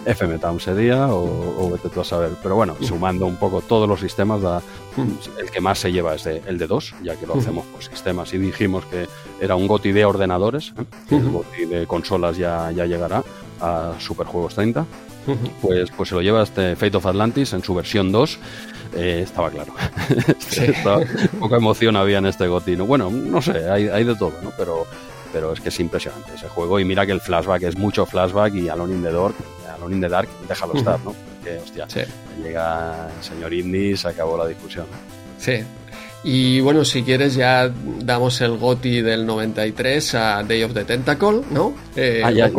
FM 0.05 0.39
Town 0.39 0.61
sería 0.61 1.09
o, 1.09 1.65
o, 1.65 1.71
vete 1.71 1.89
tú 1.89 2.01
a 2.01 2.05
saber. 2.05 2.31
Pero 2.43 2.55
bueno, 2.57 2.77
sumando 2.81 3.27
un 3.27 3.37
poco 3.37 3.61
todos 3.61 3.89
los 3.89 4.01
sistemas, 4.01 4.43
da, 4.43 4.63
el 5.39 5.51
que 5.51 5.61
más 5.61 5.79
se 5.79 5.93
lleva 5.93 6.15
es 6.15 6.27
el 6.27 6.59
de 6.59 6.67
dos, 6.67 6.95
ya 7.03 7.17
que 7.17 7.27
lo 7.27 7.35
hacemos 7.35 7.67
por 7.67 7.83
sistemas 7.83 8.33
y 8.33 8.39
dijimos 8.39 8.85
que 8.87 9.09
era 9.41 9.57
un 9.57 9.67
GOTI 9.67 9.93
de 9.93 10.05
ordenadores, 10.05 10.73
¿eh? 10.79 11.17
el 11.17 11.31
GOTI 11.31 11.65
de 11.67 11.87
consolas 11.87 12.37
ya, 12.37 12.71
ya 12.73 12.87
llegará 12.87 13.23
a 13.61 13.95
Superjuegos 13.99 14.55
30. 14.55 14.87
Pues, 15.61 15.91
pues 15.91 16.09
se 16.09 16.15
lo 16.15 16.23
lleva 16.23 16.43
este 16.43 16.75
Fate 16.77 16.97
of 16.97 17.07
Atlantis 17.07 17.53
en 17.53 17.63
su 17.63 17.75
versión 17.75 18.11
2. 18.11 18.39
Eh, 18.97 19.21
estaba 19.23 19.51
claro. 19.51 19.73
poca 21.39 21.57
emoción 21.57 21.97
había 21.97 22.19
en 22.19 22.27
este 22.27 22.49
GOTI. 22.49 22.77
Bueno, 22.77 23.11
no 23.11 23.41
sé, 23.41 23.71
hay, 23.71 23.89
hay 23.89 24.05
de 24.05 24.17
todo, 24.17 24.33
¿no? 24.43 24.53
Pero, 24.57 24.87
pero 25.33 25.53
es 25.53 25.61
que 25.61 25.69
es 25.69 25.81
impresionante 25.81 26.35
ese 26.35 26.49
juego. 26.49 26.81
Y 26.81 26.85
mira 26.85 27.07
que 27.07 27.13
el 27.13 27.21
flashback 27.21 27.63
es 27.63 27.77
mucho 27.77 28.07
flashback 28.07 28.55
y 28.55 28.69
Alone 28.69 28.95
in 28.95 29.03
the 29.03 29.13
Dark, 29.13 29.35
Alone 29.81 29.95
in 29.97 30.01
the 30.01 30.09
Dark 30.09 30.29
déjalo 30.49 30.75
estar, 30.75 31.01
¿no? 31.01 31.15
Porque, 31.15 31.59
hostia, 31.59 31.87
llega 32.43 33.09
el 33.17 33.25
señor 33.25 33.53
Indy 33.53 33.91
y 33.91 33.97
se 33.97 34.09
acabó 34.09 34.37
la 34.37 34.47
discusión. 34.47 34.87
Sí. 35.39 35.65
Y 36.23 36.61
bueno, 36.61 36.85
si 36.85 37.03
quieres 37.03 37.35
ya 37.35 37.73
damos 38.01 38.43
el 38.43 38.59
GOTI 38.59 39.01
del 39.01 39.25
93 39.25 40.15
a 40.17 40.43
Day 40.43 40.63
of 40.65 40.75
the 40.75 40.85
Tentacle, 40.85 41.41
¿no? 41.51 41.75
Eh, 41.97 42.21
ah, 42.23 42.31
ya, 42.31 42.51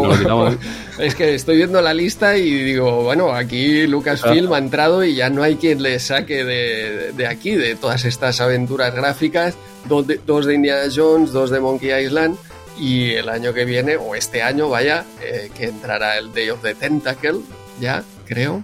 Es 0.99 1.13
que 1.13 1.35
estoy 1.35 1.57
viendo 1.57 1.79
la 1.79 1.93
lista 1.93 2.37
y 2.37 2.51
digo, 2.51 3.03
bueno, 3.03 3.31
aquí 3.33 3.85
Lucasfilm 3.85 4.51
ah. 4.51 4.55
ha 4.55 4.59
entrado 4.59 5.03
y 5.03 5.13
ya 5.13 5.29
no 5.29 5.43
hay 5.43 5.57
quien 5.57 5.83
le 5.83 5.99
saque 5.99 6.43
de, 6.43 7.11
de 7.15 7.27
aquí, 7.27 7.51
de 7.51 7.75
todas 7.75 8.03
estas 8.05 8.41
aventuras 8.41 8.95
gráficas, 8.95 9.55
dos 9.87 10.07
de, 10.07 10.19
dos 10.25 10.47
de 10.47 10.55
Indiana 10.55 10.91
Jones, 10.93 11.31
dos 11.31 11.51
de 11.51 11.59
Monkey 11.59 12.03
Island 12.03 12.37
y 12.81 13.11
el 13.11 13.29
año 13.29 13.53
que 13.53 13.63
viene, 13.63 13.95
o 13.95 14.15
este 14.15 14.41
año, 14.41 14.67
vaya, 14.67 15.05
eh, 15.21 15.51
que 15.55 15.65
entrará 15.65 16.17
el 16.17 16.33
Day 16.33 16.49
of 16.49 16.63
the 16.63 16.73
Tentacle, 16.73 17.41
ya, 17.79 18.03
creo. 18.25 18.63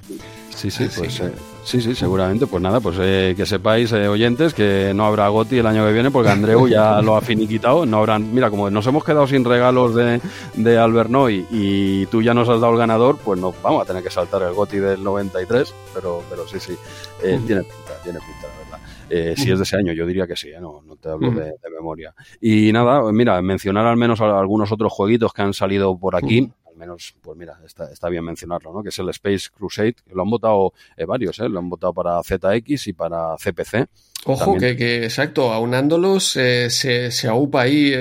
Sí, 0.55 0.71
sí, 0.71 0.89
pues 0.97 1.19
eh, 1.19 1.31
sí, 1.63 1.79
sí, 1.81 1.93
seguramente. 1.93 2.47
Pues 2.47 2.63
nada, 2.63 2.79
pues 2.79 2.97
eh, 2.99 3.35
que 3.37 3.45
sepáis, 3.45 3.93
oyentes, 3.93 4.55
que 4.55 4.91
no 4.95 5.05
habrá 5.05 5.27
Goti 5.27 5.59
el 5.59 5.67
año 5.67 5.85
que 5.85 5.93
viene 5.93 6.09
porque 6.09 6.31
Andreu 6.31 6.67
ya 6.67 6.99
lo 7.03 7.15
ha 7.15 7.21
finiquitado. 7.21 7.85
No 7.85 7.99
habrán, 7.99 8.33
mira, 8.33 8.49
como 8.49 8.71
nos 8.71 8.87
hemos 8.87 9.03
quedado 9.03 9.27
sin 9.27 9.45
regalos 9.45 9.93
de, 9.93 10.19
de 10.55 10.77
Albernoy 10.79 11.45
y 11.51 12.07
tú 12.07 12.23
ya 12.23 12.33
nos 12.33 12.49
has 12.49 12.59
dado 12.59 12.73
el 12.73 12.79
ganador, 12.79 13.19
pues 13.23 13.39
no 13.39 13.53
vamos 13.61 13.83
a 13.83 13.85
tener 13.85 14.01
que 14.01 14.09
saltar 14.09 14.41
el 14.41 14.53
Goti 14.53 14.77
del 14.77 15.03
93, 15.03 15.75
pero, 15.93 16.23
pero 16.27 16.47
sí, 16.47 16.59
sí, 16.59 16.75
tiene 17.21 17.61
pinta, 17.61 18.01
tiene 18.03 18.19
pinta. 18.19 18.56
Eh, 19.09 19.35
si 19.37 19.51
es 19.51 19.57
de 19.57 19.63
ese 19.63 19.77
año, 19.77 19.93
yo 19.93 20.05
diría 20.05 20.27
que 20.27 20.35
sí, 20.35 20.49
¿eh? 20.49 20.59
no, 20.59 20.81
no 20.85 20.95
te 20.95 21.09
hablo 21.09 21.31
de, 21.31 21.53
memoria. 21.73 22.13
Y 22.41 22.71
nada, 22.71 23.11
mira, 23.11 23.41
mencionar 23.41 23.85
al 23.85 23.97
menos 23.97 24.19
algunos 24.21 24.71
otros 24.71 24.91
jueguitos 24.91 25.33
que 25.33 25.41
han 25.41 25.53
salido 25.53 25.97
por 25.97 26.15
aquí. 26.15 26.51
Al 26.67 26.75
menos, 26.75 27.15
pues 27.21 27.37
mira, 27.37 27.59
está, 27.65 27.91
está, 27.91 28.09
bien 28.09 28.23
mencionarlo, 28.23 28.71
¿no? 28.71 28.83
Que 28.83 28.89
es 28.89 28.99
el 28.99 29.09
Space 29.09 29.49
Crusade, 29.55 29.95
que 30.05 30.13
lo 30.13 30.21
han 30.21 30.29
votado 30.29 30.73
eh, 30.95 31.05
varios, 31.05 31.39
¿eh? 31.39 31.49
Lo 31.49 31.59
han 31.59 31.69
votado 31.69 31.93
para 31.93 32.21
ZX 32.21 32.87
y 32.87 32.93
para 32.93 33.35
CPC. 33.37 33.87
Ojo, 34.27 34.57
que, 34.57 34.75
que, 34.75 35.03
exacto, 35.03 35.53
aunándolos 35.53 36.35
eh, 36.35 36.69
se, 36.69 37.11
se 37.11 37.27
aupa 37.27 37.61
ahí 37.61 37.93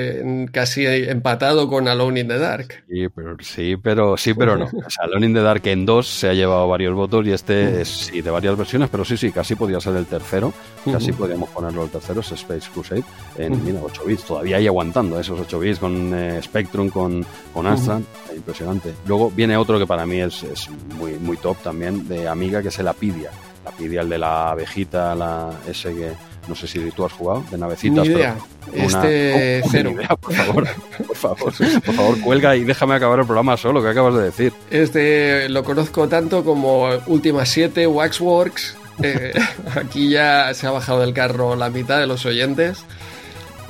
casi 0.51 0.85
empatado 0.85 1.69
con 1.69 1.87
Alone 1.87 2.21
in 2.21 2.29
the 2.29 2.39
Dark. 2.39 2.85
Sí, 2.89 3.09
pero 3.15 3.37
sí, 3.41 3.77
pero, 3.77 4.17
sí, 4.17 4.35
pero 4.35 4.57
no. 4.57 4.65
O 4.87 4.91
sea, 4.91 5.05
Alone 5.05 5.27
in 5.27 5.35
the 5.35 5.41
Dark 5.41 5.63
en 5.67 5.87
dos 5.87 6.07
se 6.07 6.29
ha 6.29 6.35
llevado 6.35 6.69
varios 6.69 6.95
votos 6.95 7.27
y 7.27 7.33
este 7.33 7.81
es 7.81 7.89
sí, 7.89 8.21
de 8.21 8.31
varias 8.31 8.57
versiones, 8.57 8.89
pero 8.91 9.05
sí, 9.05 9.17
sí, 9.17 9.31
casi 9.31 9.55
podría 9.55 9.81
ser 9.81 9.97
el 9.97 10.07
tercero. 10.07 10.53
Casi 10.85 11.13
podríamos 11.13 11.51
ponerlo 11.51 11.83
el 11.85 11.91
tercero, 11.91 12.21
es 12.21 12.31
Space 12.31 12.71
Crusade, 12.73 13.03
en 13.37 13.65
mira, 13.65 13.81
8 13.83 14.03
bits. 14.07 14.25
Todavía 14.25 14.57
hay 14.57 14.67
aguantando 14.67 15.19
esos 15.19 15.41
8 15.41 15.59
bits 15.59 15.79
con 15.81 16.15
eh, 16.15 16.41
Spectrum, 16.43 16.91
con, 16.91 17.27
con 17.53 17.67
Astra. 17.67 18.01
Impresionante. 18.35 18.95
Luego 19.07 19.31
viene 19.31 19.57
otro 19.57 19.79
que 19.79 19.87
para 19.87 20.07
mí 20.07 20.21
es, 20.21 20.43
es 20.45 20.69
muy, 20.97 21.15
muy 21.15 21.37
top 21.39 21.57
también, 21.63 22.07
de 22.09 22.29
Amiga, 22.29 22.63
que 22.63 22.69
es 22.69 22.79
el 22.79 22.89
Apidia 22.89 23.31
la 23.79 23.85
ideal 23.85 24.09
de 24.09 24.19
la 24.19 24.51
abejita, 24.51 25.15
la 25.15 25.51
ese 25.69 25.95
que 25.95 26.13
no 26.49 26.55
sé 26.55 26.67
si 26.67 26.91
tú 26.93 27.05
has 27.05 27.13
jugado, 27.13 27.45
de 27.51 27.59
navecitas. 27.59 28.07
idea. 28.07 28.37
este 28.73 29.63
oh, 29.65 29.69
cero. 29.71 29.95
por 30.21 30.35
favor, 30.35 30.69
por 31.07 31.17
favor, 31.17 31.53
por 31.85 31.95
favor, 31.95 32.21
cuelga 32.21 32.57
y 32.57 32.65
déjame 32.65 32.95
acabar 32.95 33.19
el 33.19 33.27
programa 33.27 33.57
solo, 33.57 33.83
que 33.83 33.89
acabas 33.89 34.15
de 34.15 34.23
decir. 34.23 34.53
Este 34.71 35.49
lo 35.49 35.65
conozco 35.65 36.09
tanto 36.09 36.45
como 36.45 36.89
Última 37.07 37.45
7, 37.45 37.87
Waxworks. 37.87 38.77
Eh, 39.03 39.33
aquí 39.75 40.09
ya 40.09 40.55
se 40.55 40.67
ha 40.67 40.71
bajado 40.71 41.01
del 41.01 41.13
carro 41.13 41.57
la 41.57 41.71
mitad 41.71 41.99
de 41.99 42.07
los 42.07 42.25
oyentes. 42.27 42.85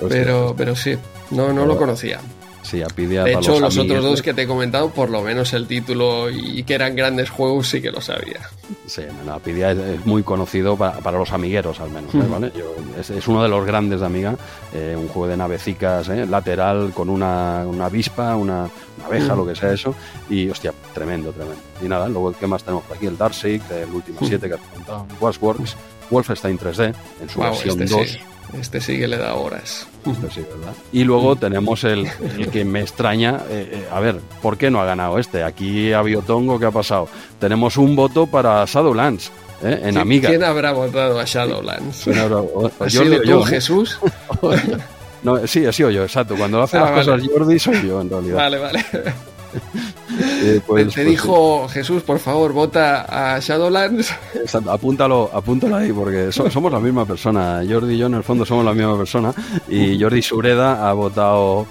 Pero, 0.09 0.55
pero 0.57 0.77
sí, 0.77 0.99
no, 1.31 1.55
no 1.55 1.65
lo 1.65 1.79
conocía. 1.79 2.21
Sí, 2.67 2.79
De 2.97 3.33
hecho, 3.33 3.61
los, 3.61 3.79
otros 3.79 4.03
dos 4.03 4.23
que 4.23 4.35
te 4.35 4.43
he 4.43 4.47
comentado, 4.49 4.91
por 4.91 5.09
lo 5.09 5.23
menos 5.23 5.53
el 5.53 5.69
título 5.69 6.29
y 6.31 6.65
que 6.65 6.75
eran 6.75 6.97
grandes 6.97 7.31
juegos, 7.31 7.69
sí 7.69 7.81
que 7.81 7.93
lo 7.93 8.01
sabía. 8.01 8.41
Sí, 8.87 9.03
no, 9.25 9.35
Apidia 9.35 9.71
es, 9.71 10.05
muy 10.05 10.25
conocido 10.25 10.77
para, 10.77 11.13
los 11.13 11.33
amigueros, 11.33 11.79
al 11.79 11.91
menos. 11.91 12.13
¿eh? 12.13 12.53
es, 12.99 13.29
uno 13.29 13.41
de 13.45 13.49
los 13.49 13.65
grandes 13.65 14.01
de 14.01 14.07
Amiga. 14.07 14.35
Eh, 14.75 14.97
un 14.99 15.07
juego 15.07 15.29
de 15.29 15.37
navecicas 15.37 16.09
¿eh? 16.09 16.27
lateral 16.27 16.91
con 16.93 17.09
una, 17.09 17.65
una 17.65 17.87
avispa, 17.87 18.35
una, 18.35 18.69
abeja, 19.07 19.37
lo 19.37 19.47
que 19.47 19.55
sea 19.55 19.73
eso. 19.73 19.95
Y 20.29 20.51
hostia, 20.51 20.75
tremendo, 20.93 21.31
tremendo. 21.31 21.61
Y 21.81 21.85
nada, 21.89 22.09
luego, 22.09 22.33
¿qué 22.33 22.49
más 22.49 22.65
tenemos 22.65 22.83
por 22.83 22.97
aquí? 22.97 23.07
El 23.07 23.17
Darkseid, 23.17 23.63
el 23.71 23.95
último 23.95 24.19
7 24.23 24.49
que 24.49 24.55
has 24.55 24.61
comentado, 24.61 25.07
Washworks, 25.21 25.77
Wolfenstein 26.11 26.59
3D, 26.59 26.95
en 27.23 27.29
su 27.29 27.39
versión 27.39 27.79
2. 27.79 27.91
Este 28.01 28.36
este 28.59 28.81
sí 28.81 28.99
que 28.99 29.09
le 29.09 29.19
da 29.19 29.35
horas. 29.35 29.87
Este 30.07 30.45
y 30.93 31.05
luego 31.05 31.37
tenemos 31.37 31.85
el, 31.85 32.09
que 32.53 32.65
me 32.65 32.81
extraña, 32.81 33.41
eh, 33.51 33.69
eh, 33.73 33.89
a 33.91 34.01
ver, 34.01 34.17
¿por 34.43 34.57
qué 34.57 34.71
no 34.71 34.81
ha 34.81 34.85
ganado 34.85 35.19
este? 35.19 35.43
Aquí 35.43 35.93
ha 35.93 35.99
habido 35.99 36.23
tongo, 36.23 36.59
¿qué 36.59 36.67
ha 36.67 36.71
pasado? 36.71 37.09
Tenemos 37.41 37.77
un 37.77 37.97
voto 37.97 38.27
para 38.27 38.65
Shadowlands. 38.65 39.33
¿eh? 39.63 39.81
En 39.85 39.99
Amiga. 39.99 40.29
¿Quién 40.29 40.45
habrá 40.45 40.73
votado 40.73 41.19
a 41.19 41.25
Shadowlands? 41.25 42.09
¿Ha 42.09 42.91
sido 42.91 43.23
tú, 43.23 43.43
Jesús? 43.45 43.99
No, 45.23 45.45
sí, 45.45 45.65
he 45.65 45.73
sido 45.73 45.91
yo, 45.91 46.05
exacto. 46.05 46.37
Cuando 46.37 46.63
hace 46.63 46.77
ah, 46.77 46.83
las 46.83 46.91
cosas 46.93 47.21
Jordi 47.27 47.59
soy 47.59 47.89
yo, 47.89 48.01
en 48.01 48.09
realidad. 48.09 48.37
Vale, 48.37 48.59
vale. 48.59 48.85
Eh, 50.19 50.61
pues, 50.67 50.89
te, 50.89 50.93
pues 50.95 51.07
dijo 51.07 51.69
Jesús, 51.69 52.03
por 52.03 52.19
favor, 52.19 52.53
vota 52.53 53.35
a 53.35 53.39
Shadowlands. 53.39 54.15
Exacto, 54.35 54.71
apúntalo, 54.71 55.31
apúntalo 55.33 55.77
ahí, 55.77 55.93
porque 55.93 56.31
somos 56.51 56.73
la 56.73 56.81
misma 56.81 57.05
persona. 57.05 57.63
Jordi 57.69 57.95
y 57.95 57.99
yo, 57.99 58.07
en 58.07 58.15
el 58.15 58.23
fondo, 58.25 58.45
somos 58.45 58.65
la 58.65 58.73
misma 58.73 58.97
persona. 58.97 59.33
Y 59.69 60.01
Jordi 60.01 60.23
Sureda 60.23 60.89
ha 60.89 60.93
votado 60.93 61.67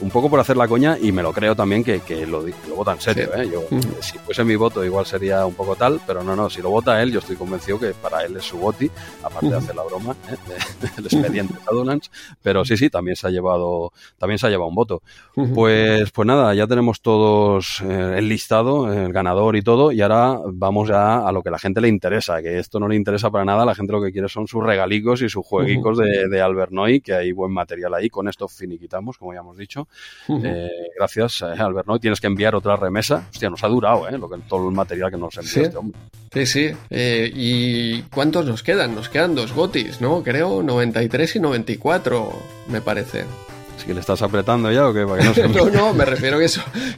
un 0.00 0.10
poco 0.10 0.30
por 0.30 0.38
hacer 0.38 0.56
la 0.56 0.68
coña 0.68 0.96
y 1.00 1.12
me 1.12 1.22
lo 1.22 1.32
creo 1.32 1.56
también 1.56 1.82
que, 1.82 2.00
lo, 2.26 2.42
lo, 2.42 2.74
vota 2.76 2.92
en 2.92 3.00
serio. 3.00 3.30
¿eh? 3.34 3.48
Yo, 3.50 3.64
Si 4.00 4.18
fuese 4.18 4.44
mi 4.44 4.56
voto 4.56 4.84
igual 4.84 5.06
sería 5.06 5.44
un 5.44 5.54
poco 5.54 5.76
tal, 5.76 6.00
pero 6.06 6.22
no, 6.22 6.36
no, 6.36 6.48
si 6.48 6.62
lo 6.62 6.70
vota 6.70 7.02
él 7.02 7.12
yo 7.12 7.18
estoy 7.18 7.36
convencido 7.36 7.78
que 7.78 7.92
para 7.94 8.24
él 8.24 8.36
es 8.36 8.44
su 8.44 8.58
voti, 8.58 8.90
aparte 9.22 9.48
de 9.48 9.56
hacer 9.56 9.74
la 9.74 9.82
broma, 9.82 10.14
¿eh? 10.30 10.36
el 10.98 11.04
expediente 11.04 11.54
Shadowlands, 11.64 12.10
pero 12.42 12.64
sí, 12.64 12.76
sí, 12.76 12.90
también 12.90 13.16
se 13.16 13.26
ha 13.26 13.30
llevado, 13.30 13.92
también 14.18 14.38
se 14.38 14.46
ha 14.46 14.50
llevado 14.50 14.68
un 14.68 14.74
voto. 14.74 15.02
Pues, 15.54 16.10
pues 16.10 16.26
nada, 16.26 16.54
ya 16.54 16.66
tenemos 16.66 17.00
todos 17.00 17.82
eh, 17.84 18.14
el 18.18 18.28
listado, 18.28 18.92
el 18.92 19.12
ganador 19.12 19.56
y 19.56 19.62
todo, 19.62 19.92
y 19.92 20.00
ahora 20.00 20.38
vamos 20.46 20.88
ya 20.88 21.26
a 21.26 21.32
lo 21.32 21.42
que 21.42 21.50
la 21.50 21.58
gente 21.58 21.80
le 21.80 21.88
interesa, 21.88 22.42
que 22.42 22.58
esto 22.58 22.78
no 22.80 22.88
le 22.88 22.96
interesa 22.96 23.30
para 23.30 23.44
nada, 23.44 23.64
la 23.64 23.74
gente 23.74 23.92
lo 23.92 24.02
que 24.02 24.12
quiere 24.12 24.28
son 24.28 24.46
sus 24.46 24.62
regalicos 24.62 25.22
y 25.22 25.28
sus 25.28 25.44
jueguicos 25.44 25.98
de, 25.98 26.28
de 26.28 26.40
Albert 26.40 26.72
Noy, 26.72 27.00
que 27.00 27.14
hay 27.14 27.32
buen 27.32 27.52
material 27.52 27.94
ahí, 27.94 28.08
con 28.08 28.28
esto 28.28 28.48
finiquitamos, 28.48 29.18
como 29.18 29.32
ya 29.32 29.40
hemos 29.40 29.56
dicho. 29.56 29.87
Eh, 30.28 30.90
gracias, 30.96 31.42
eh, 31.42 31.54
Albert, 31.58 31.86
¿no? 31.86 31.98
Tienes 31.98 32.20
que 32.20 32.26
enviar 32.26 32.54
otra 32.54 32.76
remesa. 32.76 33.26
Hostia, 33.30 33.48
nos 33.48 33.64
ha 33.64 33.68
durado, 33.68 34.08
¿eh? 34.08 34.18
Lo 34.18 34.28
que, 34.28 34.38
todo 34.48 34.68
el 34.68 34.74
material 34.74 35.10
que 35.10 35.16
nos 35.16 35.36
envió 35.36 35.50
¿Sí? 35.50 35.60
este 35.60 35.76
hombre. 35.76 35.98
Sí, 36.32 36.46
sí. 36.46 36.70
Eh, 36.90 37.30
¿Y 37.34 38.02
cuántos 38.02 38.44
nos 38.44 38.62
quedan? 38.62 38.94
Nos 38.94 39.08
quedan 39.08 39.34
dos 39.34 39.52
gotis, 39.54 40.00
¿no? 40.00 40.22
Creo 40.22 40.62
93 40.62 41.36
y 41.36 41.40
94, 41.40 42.32
me 42.68 42.80
parece. 42.80 43.24
¿Es 43.78 43.84
que 43.84 43.94
le 43.94 44.00
estás 44.00 44.20
apretando 44.22 44.72
ya 44.72 44.88
o 44.88 44.92
qué? 44.92 45.06
no, 45.54 45.70
no, 45.70 45.94
me 45.94 46.04
refiero 46.04 46.38
que, 46.38 46.48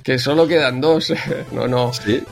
que 0.03 0.19
solo 0.19 0.49
quedan 0.49 0.81
dos. 0.81 1.13
no, 1.53 1.69
no. 1.69 1.93
¿Sí? 1.93 2.23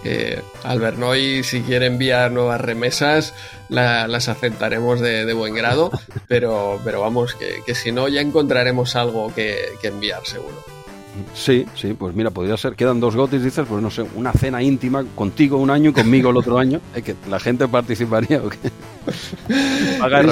Albert 0.64 0.96
Noy, 0.96 1.44
si 1.44 1.61
quiere 1.61 1.87
enviar 1.87 2.32
nuevas 2.32 2.61
remesas, 2.61 3.34
las 3.68 4.28
aceptaremos 4.28 5.00
de, 5.00 5.32
buen 5.34 5.54
grado, 5.54 5.90
pero, 6.28 6.80
pero 6.84 7.00
vamos, 7.00 7.34
que, 7.34 7.74
si 7.74 7.92
no, 7.92 8.08
ya 8.08 8.20
encontraremos 8.20 8.96
algo 8.96 9.32
que, 9.34 9.68
enviar, 9.82 10.24
seguro. 10.24 10.56
Sí, 11.34 11.66
sí, 11.74 11.94
pues 11.94 12.14
mira, 12.14 12.30
podría 12.30 12.56
ser, 12.56 12.74
quedan 12.74 13.00
dos 13.00 13.16
gotis, 13.16 13.42
dices, 13.42 13.66
pues 13.68 13.82
no 13.82 13.90
sé, 13.90 14.02
una 14.14 14.32
cena 14.32 14.62
íntima 14.62 15.04
contigo 15.16 15.58
un 15.58 15.70
año 15.70 15.90
y 15.90 15.92
conmigo 15.92 16.30
el 16.30 16.37
otro 16.37 16.58
año, 16.58 16.80
¿eh? 16.94 17.02
que 17.02 17.16
la 17.28 17.40
gente 17.40 17.66
participaría 17.66 18.40
o 18.40 18.48
qué. 18.48 18.70
Paga 19.98 20.22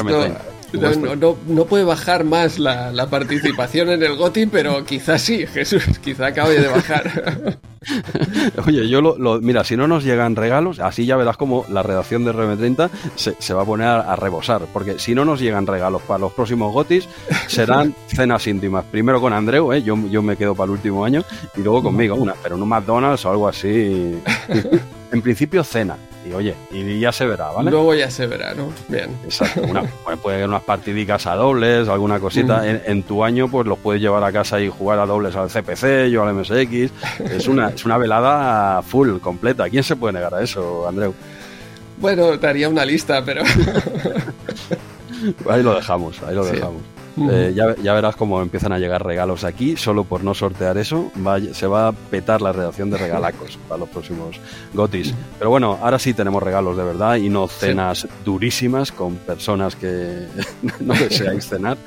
no, 0.73 1.37
no, 1.47 1.65
puede 1.65 1.85
bajar 1.85 2.25
más 2.25 2.59
la, 2.59 2.93
la, 2.93 3.09
participación 3.09 3.91
en 3.91 4.03
el 4.03 4.17
GOTI, 4.17 4.47
pero 4.47 4.85
quizás 4.85 5.23
sí, 5.23 5.47
Jesús, 5.47 5.85
quizá 6.03 6.27
acabe 6.27 6.61
de 6.61 6.69
bajar. 6.69 7.59
Oye, 8.67 8.89
yo 8.89 9.01
lo, 9.01 9.41
Mira, 9.41 9.65
si 9.65 9.77
no 9.77 9.87
nos 9.87 10.05
llegan 10.05 10.37
regalos, 10.37 10.81
así 10.81 11.07
ya 11.07 11.17
verás 11.17 11.37
como 11.37 11.65
la 11.69 11.83
redacción 11.83 12.25
de 12.25 12.33
RM30 12.33 12.91
se, 13.15 13.55
va 13.55 13.63
a 13.63 13.65
poner 13.65 13.87
a, 13.87 14.17
rebosar. 14.17 14.63
Porque 14.73 14.99
si 14.99 15.15
no 15.15 15.25
nos 15.25 15.41
llegan 15.41 15.67
regalos 15.67 16.03
para 16.03 16.19
los 16.19 16.33
próximos 16.33 16.73
GOTIS, 16.73 17.09
serán 17.47 17.95
cenas 18.09 18.47
íntimas. 18.47 18.85
Primero 18.91 19.21
con 19.21 19.33
Andreu, 19.33 19.73
¿eh? 19.73 19.83
yo, 19.83 19.97
yo 20.09 20.23
me 20.23 20.37
quedo 20.37 20.55
para 20.55 20.67
el 20.67 20.71
último 20.73 21.05
año, 21.05 21.23
y 21.57 21.61
luego 21.61 21.83
conmigo, 21.83 22.17
una, 22.17 22.35
pero 22.43 22.57
en 22.57 22.63
un 22.63 22.69
McDonald's 22.69 23.25
o 23.25 23.31
algo 23.31 23.49
así. 23.49 24.21
en 25.13 25.23
principio, 25.23 25.63
cena. 25.63 25.97
Y 26.29 26.33
oye, 26.33 26.55
y 26.71 26.99
ya 26.99 27.13
se 27.13 27.27
verá, 27.27 27.51
¿vale? 27.51 27.71
Luego 27.71 27.95
ya 27.95 28.11
se 28.11 28.27
verá, 28.27 28.55
¿no? 28.55 28.73
Bien. 28.89 29.11
Exacto. 29.25 29.63
puede 30.23 30.37
haber 30.37 30.49
unas 30.49 30.63
partidicas 30.63 31.27
a 31.27 31.35
dobles, 31.35 31.89
alguna 31.89 32.19
cosita. 32.19 32.67
En, 32.67 33.03
tu 33.03 33.23
año, 33.23 33.49
pues 33.49 33.67
los 33.67 33.79
puedes 33.79 34.01
llevar 34.01 34.25
a 34.25 34.33
casa 34.33 34.61
y 34.61 34.69
jugar 34.69 34.99
a 34.99 35.07
dobles 35.07 35.37
al 35.37 35.49
CPC, 35.49 36.09
yo 36.11 36.25
al 36.25 36.35
MSX. 36.35 36.91
Es 37.21 37.47
una, 37.47 37.69
es 37.69 37.85
una 37.85 37.99
velada 37.99 38.83
full, 38.83 39.19
completa. 39.19 39.69
¿Quién 39.69 39.83
se 39.83 39.97
puede 39.97 40.15
negar 40.15 40.35
a 40.35 40.43
eso, 40.43 40.89
Andreu? 40.89 41.15
Bueno, 41.99 42.39
te 42.39 42.47
haría 42.47 42.69
una 42.69 42.85
lista, 42.85 43.25
pero. 43.25 43.43
ahí 45.49 45.63
lo 45.63 45.75
dejamos, 45.75 46.23
ahí 46.23 46.35
lo 46.35 46.45
dejamos. 46.45 46.83
Eh, 47.19 47.55
ya, 47.55 47.93
verás 47.95 48.15
cómo 48.17 48.43
empiezan 48.43 48.73
a 48.73 48.79
llegar 48.79 49.05
regalos 49.05 49.45
aquí, 49.45 49.77
solo 49.77 50.05
por 50.05 50.23
no 50.23 50.35
sortear 50.35 50.77
eso, 50.77 51.11
se 51.53 51.67
va 51.67 51.89
a 51.89 51.93
petar 51.93 52.43
la 52.43 52.53
redacción 52.53 52.91
de 52.91 52.99
regalacos 52.99 53.59
para 53.69 53.81
los 53.81 53.89
próximos 53.89 54.41
gotis. 54.75 55.15
Pero 55.39 55.51
bueno, 55.51 55.79
ahora 55.83 55.99
sí 55.99 56.15
tenemos 56.15 56.43
regalos 56.43 56.77
de 56.77 56.85
verdad 56.85 57.17
y 57.17 57.29
no 57.29 57.49
cenas 57.49 58.07
durísimas 58.25 58.93
con 58.93 59.17
personas 59.17 59.77
que 59.77 60.27
no 60.81 60.95
deseáis 60.95 61.49
cenar. 61.49 61.79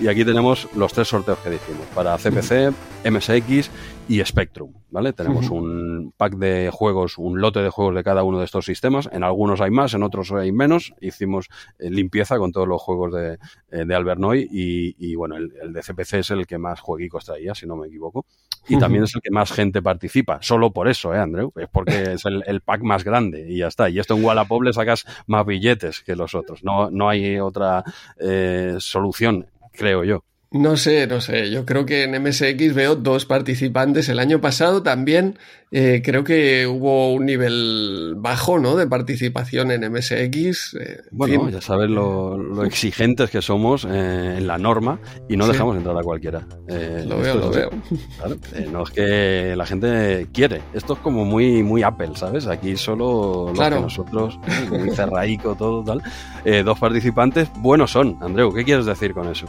Y 0.00 0.08
aquí 0.08 0.24
tenemos 0.24 0.68
los 0.74 0.92
tres 0.92 1.08
sorteos 1.08 1.38
que 1.38 1.50
dijimos, 1.50 1.86
para 1.94 2.16
CPC, 2.18 2.72
MSX 3.04 3.70
y 4.08 4.24
Spectrum, 4.24 4.72
¿vale? 4.90 5.12
Tenemos 5.12 5.48
un 5.50 6.12
pack 6.16 6.34
de 6.34 6.70
juegos, 6.72 7.18
un 7.18 7.40
lote 7.40 7.60
de 7.60 7.70
juegos 7.70 7.94
de 7.94 8.02
cada 8.02 8.22
uno 8.24 8.38
de 8.38 8.44
estos 8.44 8.64
sistemas. 8.64 9.08
En 9.12 9.22
algunos 9.22 9.60
hay 9.60 9.70
más, 9.70 9.94
en 9.94 10.02
otros 10.02 10.32
hay 10.32 10.52
menos. 10.52 10.92
Hicimos 11.00 11.48
eh, 11.78 11.90
limpieza 11.90 12.38
con 12.38 12.52
todos 12.52 12.68
los 12.68 12.82
juegos 12.82 13.12
de, 13.12 13.38
eh, 13.70 13.84
de 13.84 13.94
Albert 13.94 14.20
Noy 14.20 14.48
y, 14.50 15.14
bueno, 15.14 15.36
el, 15.36 15.72
de 15.72 15.80
CPC 15.80 16.14
es 16.14 16.30
el 16.30 16.46
que 16.46 16.58
más 16.58 16.80
jueguicos 16.80 17.24
traía, 17.24 17.54
si 17.54 17.66
no 17.66 17.76
me 17.76 17.86
equivoco. 17.86 18.26
Y 18.68 18.78
también 18.78 19.04
es 19.04 19.14
el 19.14 19.22
que 19.22 19.30
más 19.30 19.50
gente 19.50 19.82
participa. 19.82 20.38
Solo 20.42 20.72
por 20.72 20.88
eso, 20.88 21.14
¿eh, 21.14 21.18
Andreu? 21.18 21.52
Es 21.56 21.68
porque 21.68 21.92
es 22.12 22.24
el, 22.24 22.60
pack 22.60 22.82
más 22.82 23.04
grande 23.04 23.46
y 23.48 23.58
ya 23.58 23.68
está. 23.68 23.88
Y 23.88 23.98
esto 23.98 24.16
en 24.16 24.24
Wallapop 24.24 24.62
le 24.62 24.72
sacas 24.72 25.04
más 25.26 25.46
billetes 25.46 26.00
que 26.00 26.16
los 26.16 26.34
otros. 26.34 26.62
No, 26.64 26.90
no 26.90 27.08
hay 27.08 27.38
otra 27.38 27.84
eh, 28.18 28.76
solución, 28.78 29.46
creo 29.72 30.04
yo. 30.04 30.24
No 30.52 30.76
sé, 30.76 31.06
no 31.06 31.20
sé. 31.20 31.50
Yo 31.50 31.64
creo 31.64 31.86
que 31.86 32.04
en 32.04 32.22
MSX 32.22 32.74
veo 32.74 32.96
dos 32.96 33.24
participantes. 33.24 34.08
El 34.08 34.18
año 34.18 34.40
pasado 34.40 34.82
también 34.82 35.38
eh, 35.74 36.02
creo 36.04 36.22
que 36.22 36.66
hubo 36.66 37.14
un 37.14 37.24
nivel 37.24 38.14
bajo, 38.18 38.58
¿no? 38.58 38.76
De 38.76 38.86
participación 38.86 39.70
en 39.70 39.90
MSX. 39.90 40.74
Eh, 40.74 41.00
bueno, 41.10 41.48
ya 41.48 41.62
sabes 41.62 41.88
lo, 41.88 42.62
exigentes 42.64 43.30
que 43.30 43.40
somos 43.40 43.86
eh, 43.86 44.34
en 44.36 44.46
la 44.46 44.58
norma 44.58 45.00
y 45.30 45.38
no 45.38 45.48
dejamos 45.48 45.78
entrar 45.78 45.96
a 45.96 46.02
cualquiera. 46.02 46.46
lo 46.68 47.18
veo, 47.18 47.34
lo 47.36 47.50
veo. 47.50 47.70
no 48.70 48.82
es 48.82 48.90
que 48.90 49.56
la 49.56 49.64
gente 49.64 50.26
quiere. 50.34 50.60
Esto 50.74 50.92
es 50.92 50.98
como 50.98 51.24
muy, 51.24 51.62
muy 51.62 51.82
Apple, 51.82 52.10
¿sabes? 52.14 52.46
Aquí 52.46 52.76
solo 52.76 53.54
los 53.56 53.58
que 53.58 53.80
nosotros, 53.80 54.38
muy 54.70 54.90
cerraico, 54.90 55.54
todo 55.54 55.82
tal. 55.82 56.02
dos 56.62 56.78
participantes 56.78 57.48
buenos 57.56 57.90
son. 57.90 58.18
Andreu, 58.20 58.52
¿qué 58.52 58.64
quieres 58.64 58.84
decir 58.84 59.14
con 59.14 59.26
eso? 59.28 59.46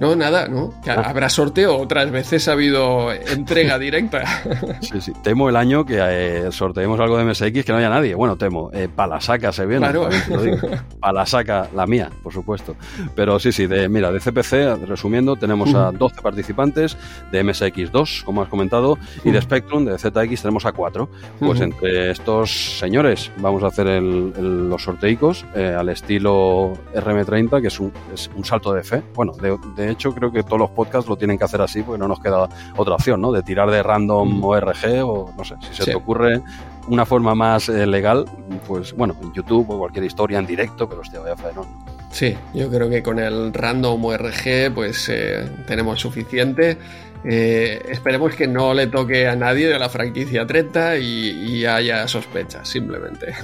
No, 0.00 0.16
nada, 0.16 0.48
¿no? 0.48 0.74
Ah. 0.86 1.02
habrá 1.06 1.28
sorteo, 1.28 1.76
otras 1.76 2.10
veces 2.10 2.48
ha 2.48 2.52
habido 2.52 3.12
entrega 3.12 3.78
directa. 3.78 4.22
Sí, 4.80 5.00
sí. 5.00 5.12
Temo 5.22 5.48
el 5.48 5.56
año 5.56 5.84
que 5.84 5.98
eh, 5.98 6.52
sorteemos 6.52 6.98
algo 7.00 7.16
de 7.16 7.24
MSX 7.24 7.64
que 7.64 7.72
no 7.72 7.78
haya 7.78 7.88
nadie. 7.88 8.14
Bueno, 8.14 8.36
temo. 8.36 8.70
Eh, 8.72 8.88
Palasaca 8.94 9.52
se 9.52 9.66
viene. 9.66 9.88
Claro. 9.88 10.08
Palasaca, 11.00 11.68
la 11.74 11.86
mía, 11.86 12.10
por 12.22 12.32
supuesto. 12.32 12.76
Pero 13.14 13.38
sí, 13.38 13.52
sí, 13.52 13.66
de, 13.66 13.88
mira, 13.88 14.12
de 14.12 14.20
CPC, 14.20 14.86
resumiendo, 14.86 15.36
tenemos 15.36 15.74
a 15.74 15.90
12 15.90 16.20
participantes, 16.22 16.96
de 17.30 17.42
MSX 17.42 17.90
2, 17.90 18.22
como 18.24 18.42
has 18.42 18.48
comentado, 18.48 18.98
y 19.24 19.30
de 19.30 19.40
Spectrum, 19.40 19.84
de 19.84 19.98
ZX, 19.98 20.42
tenemos 20.42 20.66
a 20.66 20.72
4. 20.72 21.08
Pues 21.38 21.60
entre 21.60 22.10
estos 22.10 22.78
señores 22.78 23.30
vamos 23.38 23.62
a 23.62 23.68
hacer 23.68 23.86
los 24.02 24.82
sorteicos 24.82 25.46
eh, 25.54 25.74
al 25.78 25.88
estilo 25.88 26.72
RM30, 26.94 27.60
que 27.60 27.68
es 27.68 27.80
un, 27.80 27.92
es 28.12 28.30
un 28.34 28.44
salto 28.44 28.72
de 28.72 28.82
fe. 28.82 29.02
Bueno, 29.14 29.32
de 29.32 29.56
de 29.76 29.83
hecho, 29.90 30.14
creo 30.14 30.30
que 30.30 30.42
todos 30.42 30.58
los 30.58 30.70
podcasts 30.70 31.08
lo 31.08 31.16
tienen 31.16 31.38
que 31.38 31.44
hacer 31.44 31.60
así 31.60 31.82
porque 31.82 31.98
no 31.98 32.08
nos 32.08 32.20
queda 32.20 32.48
otra 32.76 32.94
opción, 32.94 33.20
¿no? 33.20 33.32
De 33.32 33.42
tirar 33.42 33.70
de 33.70 33.82
random 33.82 34.40
mm. 34.40 34.44
ORG 34.44 35.04
o 35.04 35.32
no 35.36 35.44
sé, 35.44 35.56
si 35.60 35.74
se 35.74 35.84
te 35.84 35.94
ocurre 35.94 36.42
una 36.88 37.06
forma 37.06 37.34
más 37.34 37.68
eh, 37.68 37.86
legal, 37.86 38.24
pues 38.66 38.92
bueno, 38.94 39.16
en 39.22 39.32
YouTube 39.32 39.70
o 39.70 39.78
cualquier 39.78 40.04
historia 40.04 40.38
en 40.38 40.46
directo, 40.46 40.88
pero 40.88 41.00
hostia, 41.00 41.20
vaya 41.20 41.36
no 41.54 41.66
Sí, 42.10 42.36
yo 42.52 42.70
creo 42.70 42.88
que 42.88 43.02
con 43.02 43.18
el 43.18 43.52
random 43.52 44.04
ORG 44.04 44.72
pues 44.72 45.08
eh, 45.08 45.48
tenemos 45.66 46.00
suficiente. 46.00 46.78
Eh, 47.24 47.82
esperemos 47.88 48.36
que 48.36 48.46
no 48.46 48.72
le 48.72 48.86
toque 48.86 49.26
a 49.26 49.34
nadie 49.34 49.66
de 49.66 49.78
la 49.78 49.88
franquicia 49.88 50.46
30 50.46 50.98
y, 50.98 51.02
y 51.02 51.66
haya 51.66 52.06
sospechas, 52.06 52.68
simplemente. 52.68 53.34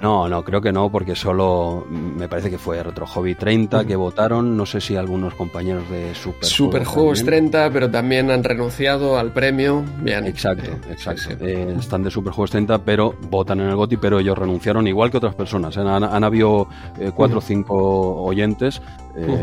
No, 0.00 0.28
no, 0.28 0.42
creo 0.42 0.62
que 0.62 0.72
no, 0.72 0.90
porque 0.90 1.14
solo 1.14 1.86
me 1.90 2.26
parece 2.26 2.48
que 2.48 2.56
fue 2.56 2.82
Retro 2.82 3.06
Hobby 3.06 3.34
30 3.34 3.84
que 3.84 3.96
votaron. 3.96 4.56
No 4.56 4.64
sé 4.64 4.80
si 4.80 4.96
algunos 4.96 5.34
compañeros 5.34 5.88
de 5.90 6.14
Super, 6.14 6.44
Super 6.46 6.84
Juegos 6.84 7.22
30, 7.22 7.70
pero 7.70 7.90
también 7.90 8.30
han 8.30 8.42
renunciado 8.42 9.18
al 9.18 9.32
premio. 9.32 9.84
Bien. 9.98 10.26
Exacto, 10.26 10.70
eh, 10.70 10.92
exacto. 10.92 11.44
Eh, 11.44 11.74
están 11.78 12.02
de 12.02 12.10
Super 12.10 12.32
Juegos 12.32 12.50
30, 12.52 12.78
pero 12.78 13.14
votan 13.28 13.60
en 13.60 13.68
el 13.68 13.76
GOTI, 13.76 13.98
pero 13.98 14.18
ellos 14.18 14.38
renunciaron, 14.38 14.86
igual 14.86 15.10
que 15.10 15.18
otras 15.18 15.34
personas. 15.34 15.76
¿eh? 15.76 15.80
Han, 15.80 16.24
habido 16.24 16.68
cuatro 17.14 17.38
o 17.38 17.42
cinco 17.42 18.22
oyentes 18.22 18.80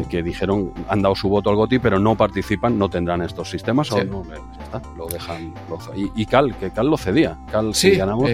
que 0.09 0.23
dijeron, 0.23 0.71
han 0.87 1.03
dado 1.03 1.13
su 1.13 1.29
voto 1.29 1.51
al 1.51 1.55
GOTI, 1.55 1.77
pero 1.79 1.99
no 1.99 2.15
participan, 2.15 2.79
no 2.79 2.89
tendrán 2.89 3.21
estos 3.21 3.49
sistemas, 3.49 3.91
o 3.91 4.03
no, 4.03 4.23
está, 4.59 4.81
lo 4.97 5.07
dejan. 5.07 5.53
y, 6.15 6.25
Cal, 6.25 6.55
que 6.55 6.71
Cal 6.71 6.87
lo 6.87 6.97
cedía. 6.97 7.37
Cal, 7.51 7.75
sí, 7.75 7.91
si 7.91 7.97
ganamos. 7.97 8.29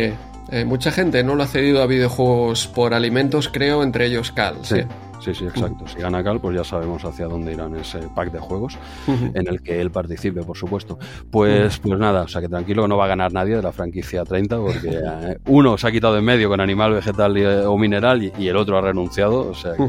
Eh, 0.53 0.65
mucha 0.65 0.91
gente 0.91 1.23
no 1.23 1.33
lo 1.33 1.41
ha 1.41 1.47
cedido 1.47 1.81
a 1.81 1.87
videojuegos 1.87 2.67
por 2.67 2.93
alimentos, 2.93 3.49
creo, 3.49 3.81
entre 3.81 4.05
ellos 4.05 4.31
Cal. 4.31 4.57
Sí. 4.61 4.81
sí, 5.19 5.33
sí, 5.33 5.45
exacto. 5.45 5.87
Si 5.87 5.97
gana 5.97 6.23
Cal, 6.23 6.39
pues 6.39 6.55
ya 6.55 6.63
sabemos 6.63 7.03
hacia 7.03 7.25
dónde 7.25 7.53
irán 7.53 7.75
ese 7.75 7.97
pack 8.13 8.31
de 8.31 8.37
juegos 8.37 8.77
en 9.07 9.47
el 9.47 9.63
que 9.63 9.81
él 9.81 9.89
participe, 9.89 10.43
por 10.43 10.55
supuesto. 10.55 10.99
Pues, 11.31 11.79
pues 11.79 11.97
nada, 11.99 12.21
o 12.21 12.27
sea 12.27 12.39
que 12.39 12.49
tranquilo, 12.49 12.87
no 12.87 12.97
va 12.97 13.05
a 13.05 13.07
ganar 13.07 13.33
nadie 13.33 13.55
de 13.55 13.63
la 13.63 13.71
franquicia 13.71 14.23
30 14.25 14.57
porque 14.57 14.89
eh, 14.91 15.39
uno 15.47 15.75
se 15.75 15.87
ha 15.87 15.91
quitado 15.91 16.13
de 16.13 16.19
en 16.19 16.25
medio 16.25 16.49
con 16.49 16.61
animal, 16.61 16.93
vegetal 16.93 17.35
eh, 17.35 17.65
o 17.65 17.75
mineral 17.75 18.21
y, 18.21 18.47
el 18.47 18.55
otro 18.55 18.77
ha 18.77 18.81
renunciado, 18.81 19.49
o 19.49 19.55
sea 19.55 19.73
que, 19.73 19.87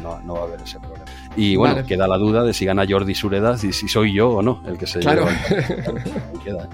no 0.00 0.34
va 0.34 0.40
a 0.40 0.44
haber 0.44 0.60
ese 0.60 0.78
problema. 0.78 0.95
Y 1.36 1.56
bueno, 1.56 1.84
queda 1.86 2.08
la 2.08 2.16
duda 2.16 2.42
de 2.42 2.54
si 2.54 2.64
gana 2.64 2.84
Jordi 2.88 3.14
Suredas 3.14 3.62
y 3.64 3.72
si 3.72 3.88
soy 3.88 4.14
yo 4.14 4.30
o 4.30 4.42
no 4.42 4.62
el 4.66 4.78
que 4.78 4.86
se 4.86 5.00
claro. 5.00 5.26
lleva. 6.44 6.68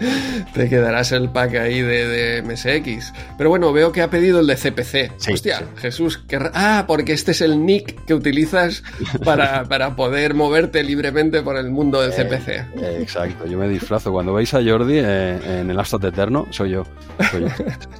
Te 0.54 0.68
quedarás 0.68 1.12
el 1.12 1.28
pack 1.28 1.54
ahí 1.56 1.80
de, 1.80 2.42
MSX. 2.42 3.12
Pero 3.36 3.50
bueno, 3.50 3.72
veo 3.72 3.92
que 3.92 4.02
ha 4.02 4.10
pedido 4.10 4.40
el 4.40 4.46
de 4.46 4.56
CPC. 4.56 5.30
Hostia, 5.32 5.62
Jesús, 5.76 6.20
ah, 6.54 6.84
porque 6.86 7.12
este 7.12 7.32
es 7.32 7.40
el 7.40 7.64
nick 7.64 8.04
que 8.04 8.14
utilizas 8.14 8.82
para, 9.24 9.64
para 9.64 9.94
poder 9.94 10.34
moverte 10.34 10.82
libremente 10.82 11.42
por 11.42 11.56
el 11.56 11.70
mundo 11.70 12.00
del 12.00 12.12
CPC. 12.12 12.48
Eh, 12.48 12.98
exacto, 13.00 13.46
yo 13.46 13.58
me 13.58 13.68
disfrazo. 13.68 14.10
Cuando 14.10 14.34
veis 14.34 14.52
a 14.54 14.62
Jordi 14.64 14.98
eh, 14.98 15.60
en 15.60 15.70
el 15.70 15.78
Astot 15.78 16.02
Eterno, 16.04 16.46
soy 16.50 16.70
yo. 16.70 16.84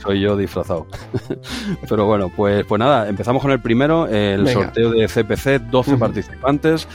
Soy 0.03 0.21
yo, 0.21 0.37
disfrazado. 0.37 0.87
Pero 1.89 2.07
bueno, 2.07 2.33
pues, 2.35 2.65
pues 2.65 2.79
nada, 2.79 3.09
empezamos 3.09 3.43
con 3.43 3.51
el 3.51 3.61
primero, 3.61 4.09
el 4.09 4.49
sorteo 4.49 4.91
de 4.91 5.07
CPC, 5.07 5.71
12 5.71 6.00
participantes, 6.01 6.89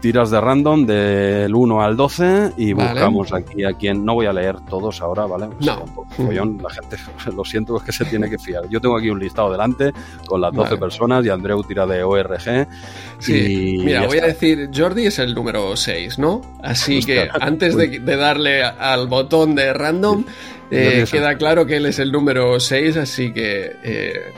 tiras 0.00 0.30
de 0.30 0.40
random 0.40 0.86
del 0.86 1.54
1 1.54 1.82
al 1.82 1.96
12 1.96 2.52
y 2.56 2.72
buscamos 2.72 3.32
aquí 3.32 3.64
a 3.64 3.72
quien, 3.74 4.04
no 4.04 4.14
voy 4.14 4.26
a 4.26 4.32
leer 4.32 4.56
todos 4.68 5.00
ahora, 5.00 5.26
¿vale? 5.26 5.48
no. 5.60 5.84
la 6.18 6.70
gente, 6.70 6.96
lo 7.36 7.44
siento, 7.44 7.76
es 7.76 7.82
que 7.82 7.92
se 7.92 8.04
tiene 8.04 8.28
que 8.30 8.38
fiar. 8.38 8.68
Yo 8.68 8.80
tengo 8.80 8.96
aquí 8.96 9.10
un 9.10 9.20
listado 9.20 9.50
delante 9.52 9.92
con 10.26 10.40
las 10.40 10.52
12 10.52 10.76
personas 10.76 11.24
y 11.24 11.28
Andreu 11.28 11.62
tira 11.62 11.86
de 11.86 12.02
ORG. 12.02 12.66
Sí, 13.18 13.80
mira, 13.84 14.06
voy 14.06 14.18
a 14.18 14.26
decir, 14.26 14.70
Jordi 14.74 15.06
es 15.06 15.18
el 15.18 15.34
número 15.34 15.76
6, 15.76 16.18
¿no? 16.18 16.40
Así 16.62 17.02
que 17.02 17.28
antes 17.40 17.76
de, 17.76 18.00
darle 18.16 18.62
al 18.62 19.06
botón 19.06 19.54
de 19.54 19.72
random, 19.72 20.24
eh, 20.70 21.04
queda 21.10 21.36
claro 21.36 21.66
que 21.66 21.76
él 21.76 21.86
es 21.86 21.98
el 21.98 22.10
número 22.10 22.58
6, 22.58 22.96
así 22.96 23.32
que... 23.32 23.76
Eh, 23.82 24.32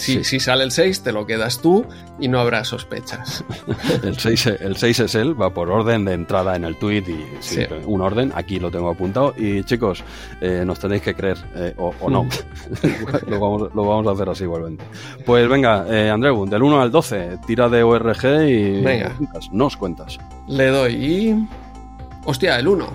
si, 0.00 0.24
si, 0.24 0.40
sale 0.40 0.64
el 0.64 0.70
6, 0.70 1.02
te 1.02 1.12
lo 1.12 1.26
quedas 1.26 1.60
tú 1.60 1.86
y 2.18 2.28
no 2.28 2.40
habrá 2.40 2.64
sospechas. 2.64 3.44
el, 4.02 4.18
6, 4.18 4.46
el 4.46 4.76
6 4.76 5.00
es 5.00 5.14
él, 5.14 5.40
va 5.40 5.52
por 5.52 5.70
orden 5.70 6.04
de 6.04 6.14
entrada 6.14 6.56
en 6.56 6.64
el 6.64 6.76
tweet 6.76 7.04
y 7.06 7.26
un 7.84 8.00
orden, 8.00 8.32
aquí 8.34 8.58
lo 8.58 8.70
tengo 8.70 8.90
apuntado. 8.90 9.34
Y 9.36 9.62
chicos, 9.64 10.02
eh, 10.40 10.62
nos 10.64 10.78
tenéis 10.78 11.02
que 11.02 11.14
creer, 11.14 11.38
eh, 11.54 11.74
o, 11.76 11.92
no. 12.08 12.24
Mm. 12.24 12.28
lo, 13.28 13.40
vamos, 13.40 13.74
lo, 13.74 13.84
vamos, 13.84 14.06
a 14.06 14.10
hacer 14.12 14.28
así 14.28 14.44
igualmente. 14.44 14.84
Pues 15.24 15.48
venga, 15.48 15.86
eh, 15.88 16.10
Andreu, 16.10 16.46
del 16.46 16.62
1 16.62 16.80
al 16.80 16.90
12, 16.90 17.38
tira 17.46 17.68
de 17.68 17.82
ORG 17.82 18.48
y 18.48 18.82
venga. 18.82 19.16
nos 19.52 19.76
cuentas. 19.76 20.18
Le 20.48 20.66
doy 20.68 20.94
y... 20.94 21.48
Hostia, 22.24 22.58
el 22.58 22.68
1. 22.68 22.86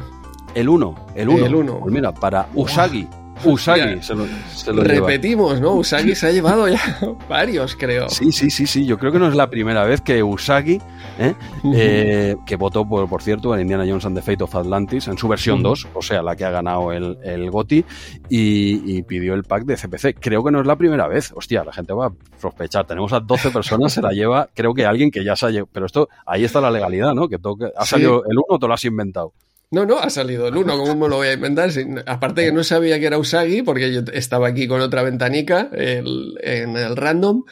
El 0.55 0.69
1, 0.69 0.95
el 1.15 1.29
1. 1.29 1.45
El 1.45 1.55
1. 1.55 1.79
Pues 1.79 1.93
mira, 1.93 2.13
para 2.13 2.47
Usagi. 2.53 3.07
Usagi 3.43 4.01
se 4.01 4.15
lo, 4.15 4.83
Repetimos, 4.83 5.59
¿no? 5.59 5.73
Usagi 5.73 6.15
se 6.15 6.27
ha 6.27 6.31
llevado 6.31 6.67
ya 6.67 6.79
varios, 7.29 7.75
creo. 7.75 8.09
Sí, 8.09 8.31
sí, 8.31 8.49
sí, 8.49 8.65
sí. 8.65 8.85
Yo 8.85 8.97
creo 8.97 9.11
que 9.11 9.19
no 9.19 9.27
es 9.27 9.35
la 9.35 9.49
primera 9.49 9.83
vez 9.83 10.01
que 10.01 10.23
Usagi, 10.23 10.81
¿eh? 11.19 11.33
Eh, 11.73 12.35
que 12.45 12.55
votó, 12.55 12.87
por, 12.87 13.07
por 13.09 13.21
cierto, 13.21 13.53
en 13.53 13.61
Indiana 13.61 13.85
Jones 13.87 14.05
and 14.05 14.17
the 14.17 14.21
Fate 14.21 14.43
of 14.43 14.55
Atlantis, 14.55 15.07
en 15.07 15.17
su 15.17 15.27
versión 15.27 15.61
2, 15.61 15.87
o 15.93 16.01
sea, 16.01 16.21
la 16.21 16.35
que 16.35 16.45
ha 16.45 16.51
ganado 16.51 16.91
el, 16.91 17.17
el 17.23 17.51
GOTI, 17.51 17.85
y, 18.29 19.03
pidió 19.03 19.33
el 19.33 19.43
pack 19.43 19.65
de 19.65 19.75
CPC. 19.75 20.19
Creo 20.19 20.43
que 20.43 20.51
no 20.51 20.61
es 20.61 20.67
la 20.67 20.75
primera 20.75 21.07
vez. 21.07 21.31
Hostia, 21.35 21.63
la 21.63 21.73
gente 21.73 21.93
va 21.93 22.07
a 22.07 22.11
sospechar. 22.39 22.85
Tenemos 22.85 23.13
a 23.13 23.19
12 23.19 23.51
personas, 23.51 23.93
se 23.93 24.01
la 24.01 24.11
lleva, 24.11 24.49
creo 24.53 24.73
que 24.73 24.85
alguien 24.85 25.11
que 25.11 25.23
ya 25.23 25.35
se 25.35 25.45
ha 25.45 25.49
llevado. 25.49 25.69
Pero 25.71 25.85
esto, 25.85 26.09
ahí 26.25 26.43
está 26.43 26.61
la 26.61 26.71
legalidad, 26.71 27.13
¿no? 27.13 27.27
Que 27.27 27.37
todo, 27.37 27.57
ha 27.75 27.85
salido 27.85 28.23
el 28.25 28.37
uno, 28.37 28.57
te 28.57 28.67
lo 28.67 28.73
has 28.73 28.85
inventado. 28.85 29.33
No, 29.71 29.85
no, 29.85 29.97
ha 29.97 30.09
salido 30.09 30.47
el 30.47 30.55
1, 30.55 30.77
¿cómo 30.77 30.95
me 30.95 31.09
lo 31.09 31.17
voy 31.17 31.27
a 31.27 31.33
inventar? 31.33 31.69
Aparte 32.05 32.45
que 32.45 32.51
no 32.51 32.63
sabía 32.63 32.99
que 32.99 33.07
era 33.07 33.17
Usagi, 33.17 33.63
porque 33.63 33.91
yo 33.91 34.01
estaba 34.13 34.47
aquí 34.47 34.67
con 34.67 34.79
otra 34.79 35.01
ventanica 35.01 35.69
en 35.73 36.77
el 36.77 36.95
random, 36.95 37.43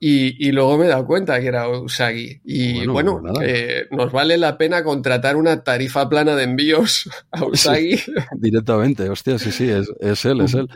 y, 0.00 0.52
luego 0.52 0.76
me 0.76 0.84
he 0.84 0.88
dado 0.88 1.06
cuenta 1.06 1.40
que 1.40 1.46
era 1.46 1.66
Usagi. 1.68 2.40
Y 2.44 2.86
bueno, 2.86 3.22
pues 3.22 3.86
nos 3.90 4.12
vale 4.12 4.36
la 4.36 4.58
pena 4.58 4.84
contratar 4.84 5.36
una 5.36 5.62
tarifa 5.64 6.10
plana 6.10 6.36
de 6.36 6.44
envíos 6.44 7.08
a 7.30 7.44
Usagi. 7.46 7.98
directamente, 8.36 9.08
hostia, 9.08 9.38
sí, 9.38 9.50
sí, 9.50 9.70
es, 9.70 9.88
él, 10.26 10.42
es 10.42 10.54
él. 10.54 10.68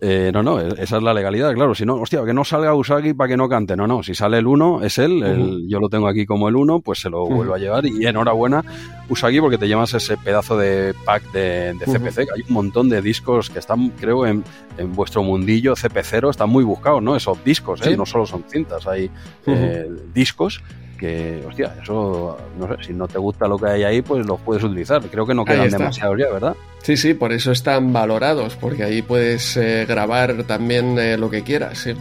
Eh, 0.00 0.30
no, 0.32 0.44
no, 0.44 0.60
esa 0.60 0.98
es 0.98 1.02
la 1.02 1.14
legalidad, 1.14 1.52
claro. 1.54 1.74
Si 1.74 1.84
no, 1.84 1.96
hostia, 1.96 2.24
que 2.24 2.32
no 2.32 2.44
salga 2.44 2.74
Usagi 2.74 3.12
para 3.12 3.28
que 3.28 3.36
no 3.36 3.48
cante. 3.48 3.76
No, 3.76 3.88
no, 3.88 4.04
si 4.04 4.14
sale 4.14 4.38
el 4.38 4.46
1, 4.46 4.82
es 4.84 4.98
él, 4.98 5.64
yo 5.66 5.80
lo 5.80 5.88
tengo 5.88 6.06
aquí 6.06 6.24
como 6.24 6.48
el 6.48 6.54
1, 6.54 6.80
pues 6.80 7.00
se 7.00 7.10
lo 7.10 7.26
vuelvo 7.26 7.54
a 7.54 7.58
llevar. 7.58 7.86
Y 7.86 8.06
enhorabuena, 8.06 8.64
Usagi, 9.08 9.40
porque 9.40 9.58
te 9.58 9.66
llevas 9.66 9.94
ese 9.94 10.16
pedazo 10.16 10.56
de 10.56 10.94
pack 11.04 11.32
de, 11.32 11.74
CPC. 11.84 12.18
Hay 12.32 12.42
un 12.46 12.54
montón 12.54 12.88
de 12.88 13.02
discos 13.02 13.50
que 13.50 13.58
están, 13.58 13.90
creo, 13.90 14.26
en, 14.26 14.44
en 14.78 14.94
vuestro 14.94 15.24
mundillo 15.24 15.74
CP0, 15.74 16.30
están 16.30 16.50
muy 16.50 16.62
buscados, 16.62 17.02
¿no? 17.02 17.16
Esos 17.16 17.42
discos, 17.42 17.84
¿eh? 17.84 17.96
No 17.96 18.06
solo 18.06 18.26
son 18.26 18.44
cintas 18.48 18.65
hay 18.86 19.10
eh, 19.46 19.88
discos 20.12 20.62
que, 20.96 21.44
hostia, 21.46 21.74
eso, 21.82 22.38
no 22.58 22.68
sé, 22.68 22.84
si 22.84 22.92
no 22.92 23.06
te 23.06 23.18
gusta 23.18 23.46
lo 23.46 23.58
que 23.58 23.66
hay 23.66 23.84
ahí, 23.84 24.02
pues 24.02 24.26
los 24.26 24.40
puedes 24.40 24.64
utilizar. 24.64 25.02
Creo 25.02 25.26
que 25.26 25.34
no 25.34 25.44
quedan 25.44 25.70
demasiados 25.70 26.18
ya, 26.18 26.30
¿verdad? 26.30 26.56
Sí, 26.82 26.96
sí, 26.96 27.14
por 27.14 27.32
eso 27.32 27.52
están 27.52 27.92
valorados, 27.92 28.56
porque 28.56 28.84
ahí 28.84 29.02
puedes 29.02 29.56
eh, 29.56 29.84
grabar 29.86 30.44
también 30.44 30.98
eh, 30.98 31.16
lo 31.16 31.30
que 31.30 31.42
quieras, 31.42 31.78
sí. 31.78 31.94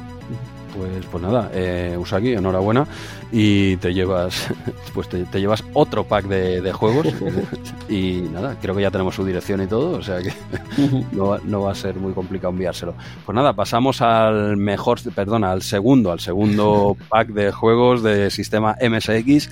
Pues, 0.75 1.05
pues 1.09 1.23
nada, 1.23 1.49
eh, 1.53 1.95
Usagi, 1.97 2.33
enhorabuena. 2.33 2.85
Y 3.31 3.77
te 3.77 3.93
llevas, 3.93 4.47
pues 4.93 5.07
te, 5.07 5.25
llevas 5.39 5.63
otro 5.73 6.03
pack 6.03 6.25
de, 6.25 6.71
juegos. 6.73 7.07
y 7.89 8.23
nada, 8.31 8.57
creo 8.61 8.75
que 8.75 8.81
ya 8.81 8.91
tenemos 8.91 9.15
su 9.15 9.25
dirección 9.25 9.61
y 9.61 9.67
todo, 9.67 9.97
o 9.97 10.03
sea 10.03 10.19
que 10.21 10.33
no, 11.11 11.61
va 11.61 11.71
a 11.71 11.75
ser 11.75 11.95
muy 11.95 12.13
complicado 12.13 12.51
enviárselo. 12.51 12.93
Pues 13.25 13.35
nada, 13.35 13.53
pasamos 13.53 14.01
al 14.01 14.57
mejor, 14.57 14.99
perdona, 15.13 15.51
al 15.51 15.61
segundo, 15.61 16.11
al 16.11 16.19
segundo 16.19 16.97
pack 17.09 17.29
de 17.29 17.51
juegos 17.51 18.03
de 18.03 18.29
sistema 18.29 18.75
MSX. 18.81 19.49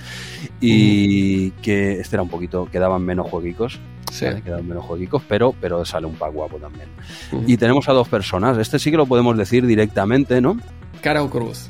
Y 0.60 1.50
que 1.62 2.00
este 2.00 2.16
era 2.16 2.22
un 2.22 2.28
poquito, 2.28 2.68
quedaban 2.70 3.02
menos 3.02 3.30
jueguicos. 3.30 3.80
Sí. 4.10 4.26
quedaban 4.44 4.68
menos 4.68 4.84
jueguicos, 4.84 5.22
pero, 5.28 5.54
pero 5.60 5.84
sale 5.84 6.06
un 6.06 6.14
pack 6.14 6.32
guapo 6.32 6.58
también. 6.58 6.88
Y 7.48 7.56
tenemos 7.56 7.88
a 7.88 7.92
dos 7.92 8.06
personas. 8.06 8.56
Este 8.58 8.78
sí 8.78 8.92
que 8.92 8.96
lo 8.96 9.06
podemos 9.06 9.36
decir 9.36 9.66
directamente, 9.66 10.40
¿no? 10.40 10.56
Cara 11.04 11.22
o 11.22 11.28
cruz. 11.28 11.68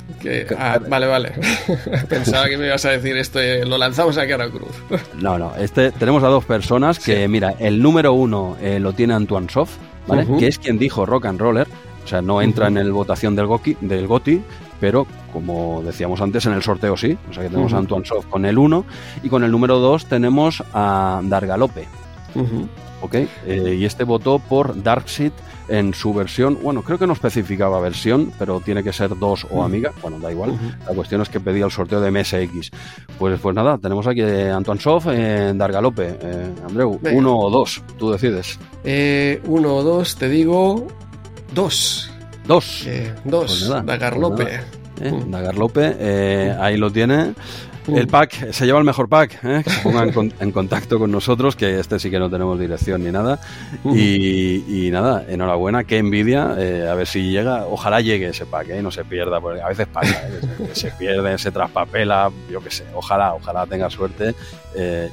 Ah, 0.57 0.79
vale, 0.87 1.07
vale. 1.07 1.33
Pensaba 2.09 2.47
que 2.47 2.57
me 2.57 2.67
ibas 2.67 2.85
a 2.85 2.91
decir 2.91 3.17
esto, 3.17 3.41
eh, 3.41 3.65
lo 3.65 3.77
lanzamos 3.77 4.17
a 4.17 4.25
cara 4.25 4.47
o 4.47 4.49
cruz. 4.49 4.75
no, 5.21 5.37
no, 5.37 5.53
este, 5.57 5.91
tenemos 5.91 6.23
a 6.23 6.27
dos 6.27 6.45
personas 6.45 6.99
que, 6.99 7.27
mira, 7.27 7.53
el 7.59 7.81
número 7.81 8.13
uno 8.13 8.55
eh, 8.61 8.79
lo 8.79 8.93
tiene 8.93 9.13
Antoine 9.13 9.49
Soft, 9.49 9.75
¿vale? 10.07 10.25
Que 10.39 10.47
es 10.47 10.57
quien 10.57 10.79
dijo 10.79 11.05
rock 11.05 11.25
and 11.25 11.39
roller, 11.39 11.67
o 12.05 12.07
sea, 12.07 12.21
no 12.21 12.41
entra 12.41 12.69
en 12.69 12.77
el 12.77 12.93
votación 12.93 13.35
del, 13.35 13.45
Goki, 13.45 13.75
del 13.81 14.07
GOTI, 14.07 14.41
pero 14.79 15.05
como 15.33 15.83
decíamos 15.83 16.21
antes, 16.21 16.45
en 16.45 16.53
el 16.53 16.63
sorteo 16.63 16.95
sí. 16.95 17.17
O 17.29 17.33
sea 17.33 17.43
que 17.43 17.49
tenemos 17.49 17.73
a 17.73 17.77
Antoine 17.77 18.05
Soft 18.05 18.27
con 18.27 18.45
el 18.45 18.57
1 18.57 18.85
y 19.21 19.29
con 19.29 19.43
el 19.43 19.51
número 19.51 19.79
2 19.79 20.05
tenemos 20.05 20.63
a 20.73 21.19
Dargalope. 21.23 21.87
¿Ok? 23.01 23.15
Eh, 23.45 23.77
y 23.79 23.83
este 23.83 24.05
votó 24.05 24.39
por 24.39 24.81
Darkseid 24.81 25.33
en 25.67 25.93
su 25.93 26.13
versión, 26.13 26.57
bueno, 26.61 26.81
creo 26.81 26.97
que 26.97 27.07
no 27.07 27.13
especificaba 27.13 27.79
versión, 27.79 28.31
pero 28.37 28.59
tiene 28.59 28.83
que 28.83 28.93
ser 28.93 29.17
dos 29.17 29.45
o 29.49 29.63
amiga, 29.63 29.91
bueno, 30.01 30.19
da 30.19 30.31
igual. 30.31 30.57
La 30.87 30.93
cuestión 30.93 31.21
es 31.21 31.29
que 31.29 31.39
pedía 31.39 31.65
el 31.65 31.71
sorteo 31.71 32.01
de 32.01 32.11
MSX. 32.11 32.71
Pues, 33.17 33.39
pues 33.39 33.55
nada, 33.55 33.77
tenemos 33.77 34.05
aquí 34.07 34.21
a 34.21 34.55
Antoine 34.55 34.81
Sof 34.81 35.07
en 35.07 35.57
Dargalope. 35.57 36.17
Eh, 36.21 36.53
Andreu, 36.67 36.99
uno 37.13 37.37
o 37.37 37.49
dos, 37.49 37.81
tú 37.97 38.11
decides. 38.11 38.59
Eh, 38.83 39.41
uno 39.45 39.75
o 39.75 39.83
dos, 39.83 40.15
te 40.15 40.29
digo 40.29 40.87
dos. 41.53 42.11
Dos. 42.47 42.85
Eh, 42.85 43.13
dos, 43.23 43.67
pues 43.69 43.85
Dagarlope. 43.85 44.43
Pues 44.43 45.11
eh, 45.11 45.23
Dagarlope, 45.27 45.95
eh, 45.99 46.55
ahí 46.59 46.77
lo 46.77 46.91
tiene. 46.91 47.33
El 47.87 48.07
pack, 48.07 48.51
se 48.51 48.65
lleva 48.65 48.79
el 48.79 48.85
mejor 48.85 49.09
pack, 49.09 49.43
¿eh? 49.43 49.61
que 49.63 49.69
se 49.69 49.81
pongan 49.81 50.11
en, 50.39 50.51
contacto 50.51 50.97
con 50.97 51.11
nosotros, 51.11 51.55
que 51.55 51.79
este 51.79 51.99
sí 51.99 52.09
que 52.09 52.19
no 52.19 52.29
tenemos 52.29 52.59
dirección 52.59 53.03
ni 53.03 53.11
nada. 53.11 53.39
Y, 53.83 54.89
nada, 54.91 55.25
enhorabuena, 55.27 55.83
qué 55.83 55.97
envidia, 55.97 56.55
eh, 56.57 56.87
a 56.87 56.95
ver 56.95 57.07
si 57.07 57.31
llega, 57.31 57.65
ojalá 57.67 58.01
llegue 58.01 58.29
ese 58.29 58.45
pack, 58.45 58.69
¿eh? 58.69 58.81
no 58.81 58.91
se 58.91 59.03
pierda, 59.03 59.41
porque 59.41 59.61
a 59.61 59.67
veces 59.67 59.87
pasa, 59.87 60.27
¿eh? 60.27 60.69
se, 60.73 60.91
pierde, 60.91 61.37
se 61.37 61.51
traspapela, 61.51 62.31
yo 62.49 62.61
qué 62.61 62.71
sé, 62.71 62.85
ojalá, 62.93 63.33
ojalá 63.33 63.65
tenga 63.65 63.89
suerte 63.89 64.35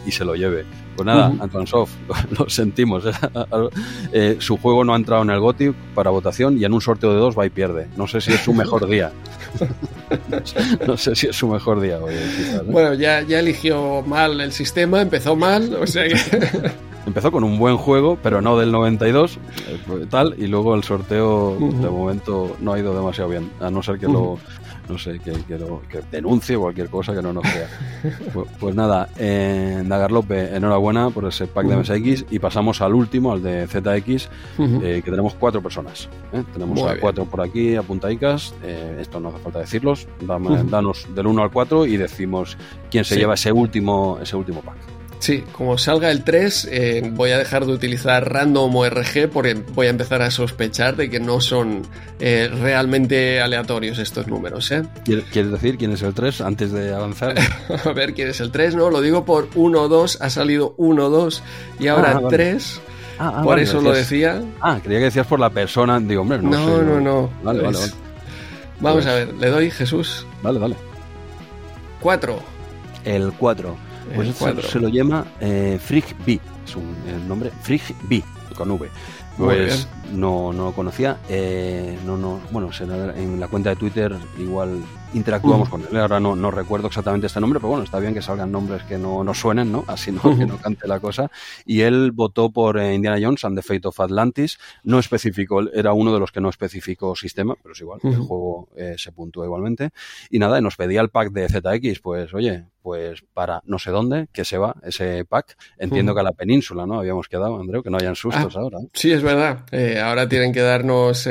y 0.04 0.10
se 0.10 0.24
lo 0.24 0.34
lleve. 0.34 0.64
Pues 0.96 1.06
nada, 1.06 1.32
Anton 1.40 1.66
Soft, 1.66 1.92
lo, 2.38 2.48
sentimos. 2.48 3.04
su 4.38 4.56
juego 4.58 4.84
no 4.84 4.94
ha 4.94 4.96
entrado 4.96 5.22
en 5.22 5.30
el 5.30 5.40
GOTI 5.40 5.72
para 5.94 6.10
votación 6.10 6.58
y 6.58 6.64
en 6.64 6.72
un 6.72 6.80
sorteo 6.80 7.12
de 7.12 7.18
dos 7.18 7.38
va 7.38 7.46
y 7.46 7.50
pierde. 7.50 7.88
No 7.96 8.06
sé 8.06 8.20
si 8.20 8.32
es 8.32 8.40
su 8.40 8.52
mejor 8.52 8.88
día. 8.88 9.12
no 10.86 10.96
sé 10.96 11.14
si 11.14 11.28
es 11.28 11.36
su 11.36 11.48
mejor 11.48 11.80
día 11.80 11.98
hoy. 11.98 12.14
Bueno, 12.66 12.94
ya, 12.94 13.22
ya 13.22 13.40
eligió 13.40 14.02
mal 14.02 14.40
el 14.40 14.52
sistema, 14.52 15.00
empezó 15.00 15.36
mal, 15.36 15.74
o 15.74 15.86
sea 15.86 16.08
que... 16.08 16.16
empezó 17.06 17.32
con 17.32 17.44
un 17.44 17.58
buen 17.58 17.76
juego, 17.76 18.18
pero 18.22 18.40
no 18.40 18.58
del 18.58 18.72
92, 18.72 19.38
eh, 19.68 20.06
tal, 20.08 20.34
y 20.38 20.46
luego 20.46 20.74
el 20.74 20.84
sorteo 20.84 21.56
de 21.58 21.90
momento 21.90 22.56
no 22.60 22.72
ha 22.72 22.78
ido 22.78 22.94
demasiado 22.94 23.30
bien, 23.30 23.50
a 23.60 23.70
no 23.70 23.82
ser 23.82 23.98
que 23.98 24.06
lo 24.06 24.38
no 24.92 24.98
sé, 24.98 25.18
que, 25.18 25.32
que, 25.32 25.58
que 25.88 26.00
denuncie 26.10 26.56
cualquier 26.56 26.88
cosa 26.88 27.14
que 27.14 27.22
no 27.22 27.32
nos 27.32 27.42
crea. 27.42 27.68
pues, 28.34 28.48
pues, 28.60 28.74
nada, 28.74 29.08
eh, 29.18 29.82
Dagarlope, 29.84 30.54
enhorabuena 30.54 31.10
por 31.10 31.26
ese 31.26 31.46
pack 31.46 31.66
de 31.66 31.76
MSX 31.76 32.26
y 32.30 32.38
pasamos 32.38 32.80
al 32.80 32.94
último, 32.94 33.32
al 33.32 33.42
de 33.42 33.66
ZX, 33.66 34.28
eh, 34.58 35.02
que 35.04 35.10
tenemos 35.10 35.34
cuatro 35.34 35.62
personas. 35.62 36.08
¿eh? 36.32 36.42
Tenemos 36.52 36.82
a 36.82 36.98
cuatro 36.98 37.24
por 37.24 37.40
aquí 37.40 37.74
apuntadicas, 37.74 38.54
eh, 38.62 38.98
esto 39.00 39.18
no 39.18 39.30
hace 39.30 39.38
falta 39.38 39.58
decirlos, 39.60 40.06
danos 40.20 41.06
del 41.14 41.26
1 41.26 41.42
al 41.42 41.50
4 41.50 41.86
y 41.86 41.96
decimos 41.96 42.56
quién 42.90 43.04
se 43.04 43.16
lleva 43.16 43.34
ese 43.34 43.52
último, 43.52 44.18
ese 44.20 44.36
último 44.36 44.60
pack. 44.60 44.91
Sí, 45.22 45.44
como 45.52 45.78
salga 45.78 46.10
el 46.10 46.24
3, 46.24 46.68
eh, 46.72 47.10
voy 47.14 47.30
a 47.30 47.38
dejar 47.38 47.64
de 47.64 47.72
utilizar 47.72 48.28
random 48.28 48.74
o 48.74 48.84
RG 48.84 49.30
porque 49.32 49.54
voy 49.54 49.86
a 49.86 49.90
empezar 49.90 50.20
a 50.20 50.32
sospechar 50.32 50.96
de 50.96 51.10
que 51.10 51.20
no 51.20 51.40
son 51.40 51.82
eh, 52.18 52.50
realmente 52.52 53.40
aleatorios 53.40 54.00
estos 54.00 54.26
números. 54.26 54.72
¿eh? 54.72 54.82
¿Quieres 55.04 55.52
decir 55.52 55.78
quién 55.78 55.92
es 55.92 56.02
el 56.02 56.12
3 56.12 56.40
antes 56.40 56.72
de 56.72 56.92
avanzar? 56.92 57.36
a 57.84 57.92
ver 57.92 58.14
quién 58.14 58.30
es 58.30 58.40
el 58.40 58.50
3, 58.50 58.74
¿no? 58.74 58.90
Lo 58.90 59.00
digo 59.00 59.24
por 59.24 59.48
1-2, 59.50 60.18
ha 60.20 60.28
salido 60.28 60.74
1-2 60.76 61.40
y 61.78 61.86
ahora 61.86 62.20
3. 62.28 62.80
Ah, 63.20 63.32
ah, 63.36 63.42
por 63.44 63.60
eso 63.60 63.80
lo 63.80 63.92
decía. 63.92 64.42
Ah, 64.60 64.80
creía 64.82 64.98
que 64.98 65.04
decías 65.04 65.28
por 65.28 65.38
la 65.38 65.50
persona. 65.50 66.00
Digo, 66.00 66.22
hombre, 66.22 66.38
no, 66.38 66.50
no 66.50 66.78
sé. 66.78 66.84
No, 66.84 67.00
no, 67.00 67.30
Vale, 67.44 67.62
vale, 67.62 67.78
vale. 67.78 67.92
Vamos 68.80 69.04
pues 69.04 69.06
a 69.06 69.14
ver, 69.14 69.34
le 69.34 69.50
doy 69.50 69.70
Jesús. 69.70 70.26
Vale, 70.42 70.58
dale. 70.58 70.74
4. 72.00 72.40
El 73.04 73.32
4. 73.34 73.91
Pues 74.14 74.34
se, 74.36 74.62
se, 74.62 74.80
lo 74.80 74.88
llama 74.88 75.26
eh, 75.40 75.78
Frig 75.82 76.04
B, 76.26 76.40
es 76.64 76.76
un, 76.76 76.94
el 77.08 77.26
nombre 77.26 77.50
Frig 77.62 77.82
B, 78.08 78.22
con 78.56 78.70
V. 78.70 78.88
Pues 79.36 79.88
no, 80.12 80.52
no 80.52 80.66
lo 80.66 80.72
conocía. 80.72 81.18
Eh, 81.28 81.98
no, 82.04 82.16
no, 82.16 82.40
bueno, 82.50 82.70
en 82.80 83.40
la 83.40 83.48
cuenta 83.48 83.70
de 83.70 83.76
Twitter 83.76 84.14
igual 84.38 84.82
interactuamos 85.14 85.68
con 85.68 85.82
él. 85.82 85.96
Ahora 85.96 86.20
no, 86.20 86.36
no 86.36 86.50
recuerdo 86.50 86.88
exactamente 86.88 87.26
este 87.26 87.40
nombre, 87.40 87.58
pero 87.58 87.70
bueno, 87.70 87.84
está 87.84 87.98
bien 87.98 88.14
que 88.14 88.22
salgan 88.22 88.52
nombres 88.52 88.82
que 88.84 88.98
no, 88.98 89.24
no 89.24 89.34
suenen, 89.34 89.72
¿no? 89.72 89.84
Así 89.86 90.12
no, 90.12 90.22
que 90.36 90.46
no 90.46 90.58
cante 90.58 90.86
la 90.86 91.00
cosa. 91.00 91.30
Y 91.64 91.80
él 91.80 92.12
votó 92.12 92.50
por 92.50 92.78
eh, 92.78 92.94
Indiana 92.94 93.18
Jones 93.20 93.44
and 93.44 93.56
the 93.56 93.62
Fate 93.62 93.88
of 93.88 93.98
Atlantis. 94.00 94.58
No 94.84 94.98
especificó, 94.98 95.62
era 95.72 95.92
uno 95.92 96.12
de 96.12 96.20
los 96.20 96.30
que 96.30 96.40
no 96.40 96.48
especificó 96.48 97.16
sistema, 97.16 97.54
pero 97.62 97.72
es 97.72 97.80
igual, 97.80 98.00
el 98.02 98.16
juego 98.16 98.68
eh, 98.76 98.94
se 98.98 99.12
puntúa 99.12 99.46
igualmente. 99.46 99.90
Y 100.30 100.38
nada, 100.38 100.60
nos 100.60 100.76
pedía 100.76 101.00
el 101.00 101.08
pack 101.08 101.32
de 101.32 101.48
ZX, 101.48 102.00
pues 102.00 102.34
oye, 102.34 102.64
pues 102.82 103.22
para 103.32 103.62
no 103.64 103.78
sé 103.78 103.90
dónde, 103.90 104.28
que 104.32 104.44
se 104.44 104.58
va 104.58 104.74
ese 104.82 105.24
pack. 105.24 105.56
Entiendo 105.78 106.14
que 106.14 106.20
a 106.20 106.24
la 106.24 106.32
península, 106.32 106.86
¿no? 106.86 106.98
Habíamos 106.98 107.28
quedado, 107.28 107.58
Andreu, 107.58 107.82
que 107.82 107.90
no 107.90 107.98
hayan 107.98 108.16
sustos 108.16 108.56
ah, 108.56 108.60
ahora. 108.60 108.78
Sí, 108.92 109.12
es 109.12 109.22
verdad. 109.22 109.64
Eh, 109.70 110.00
ahora 110.00 110.28
tienen 110.28 110.52
que 110.52 110.60
darnos 110.60 111.28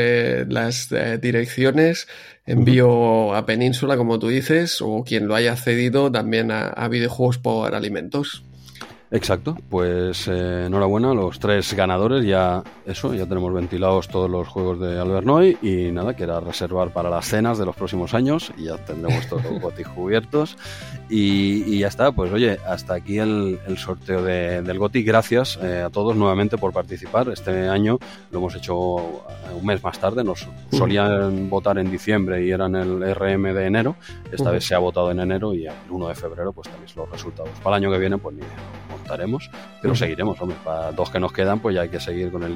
las 0.47 0.89
direcciones 1.21 2.07
envío 2.45 3.35
a 3.35 3.45
Península, 3.45 3.97
como 3.97 4.19
tú 4.19 4.27
dices, 4.27 4.81
o 4.81 5.03
quien 5.03 5.27
lo 5.27 5.35
haya 5.35 5.55
cedido 5.55 6.11
también 6.11 6.51
a, 6.51 6.87
videojuegos 6.87 7.37
por 7.37 7.75
alimentos. 7.75 8.43
Exacto, 9.13 9.58
pues 9.69 10.26
eh, 10.30 10.67
enhorabuena 10.67 11.12
a 11.12 11.13
los 11.13 11.38
tres 11.38 11.74
ganadores, 11.74 12.24
ya 12.24 12.63
eso, 12.86 13.13
ya 13.13 13.26
tenemos 13.26 13.54
ventilados 13.54 14.08
todos 14.08 14.30
los 14.30 14.47
juegos 14.47 14.80
de 14.80 14.97
Albernoy 14.97 15.58
y 15.62 15.91
nada, 15.91 16.15
que 16.15 16.24
era 16.24 16.39
reservar 16.39 16.93
para 16.93 17.10
las 17.10 17.26
cenas 17.26 17.58
de 17.58 17.65
los 17.65 17.76
próximos 17.76 18.13
años 18.13 18.54
y 18.58 18.65
ya 18.65 18.78
tendremos 18.78 19.28
todos 19.28 19.43
los 19.43 19.62
botis 19.62 19.86
cubiertos. 19.89 20.58
Y, 21.10 21.80
ya 21.80 21.89
está, 21.89 22.13
pues 22.13 22.32
oye, 22.32 22.58
hasta 22.65 22.93
aquí 22.93 23.17
el, 23.17 23.60
sorteo 23.76 24.24
del 24.24 24.80
GOTI, 24.80 25.04
gracias 25.04 25.60
eh, 25.62 25.82
a 25.82 25.89
todos 25.89 26.15
nuevamente 26.15 26.58
por 26.58 26.71
participar, 26.71 27.28
este 27.28 27.67
año 27.67 28.00
lo 28.32 28.39
hemos 28.39 28.56
hecho 28.56 28.76
un 28.76 29.65
mes 29.65 29.84
más 29.84 30.00
tarde, 30.00 30.24
nos 30.24 30.47
solían 30.71 31.50
votar 31.50 31.78
en 31.80 31.91
diciembre 31.91 32.45
y 32.45 32.52
eran 32.52 32.76
el 32.76 33.13
RM 33.13 33.54
de 33.54 33.65
enero, 33.65 33.97
esta 34.32 34.52
vez 34.52 34.63
se 34.65 34.74
ha 34.74 34.80
votado 34.80 35.12
en 35.12 35.19
enero 35.19 35.54
y 35.54 35.65
el 35.65 35.74
1 35.89 36.08
de 36.08 36.15
febrero 36.15 36.54
pues 36.54 36.69
tenéis 36.69 36.95
los 36.95 37.10
resultados, 37.10 37.52
para 37.62 37.76
el 37.76 37.84
año 37.84 37.91
que 37.91 38.00
viene 38.00 38.17
pues 38.17 38.36
ni 38.36 38.43
montaremos, 39.12 39.50
pero 39.82 39.95
seguiremos, 39.95 40.39
hombre, 40.41 40.58
para 40.63 40.91
dos 40.91 41.10
que 41.10 41.19
nos 41.19 41.34
quedan 41.34 41.60
pues 41.60 41.76
ya 41.76 41.82
hay 41.82 41.89
que 41.89 42.00
seguir 42.00 42.32
con 42.32 42.43
el, 42.43 42.56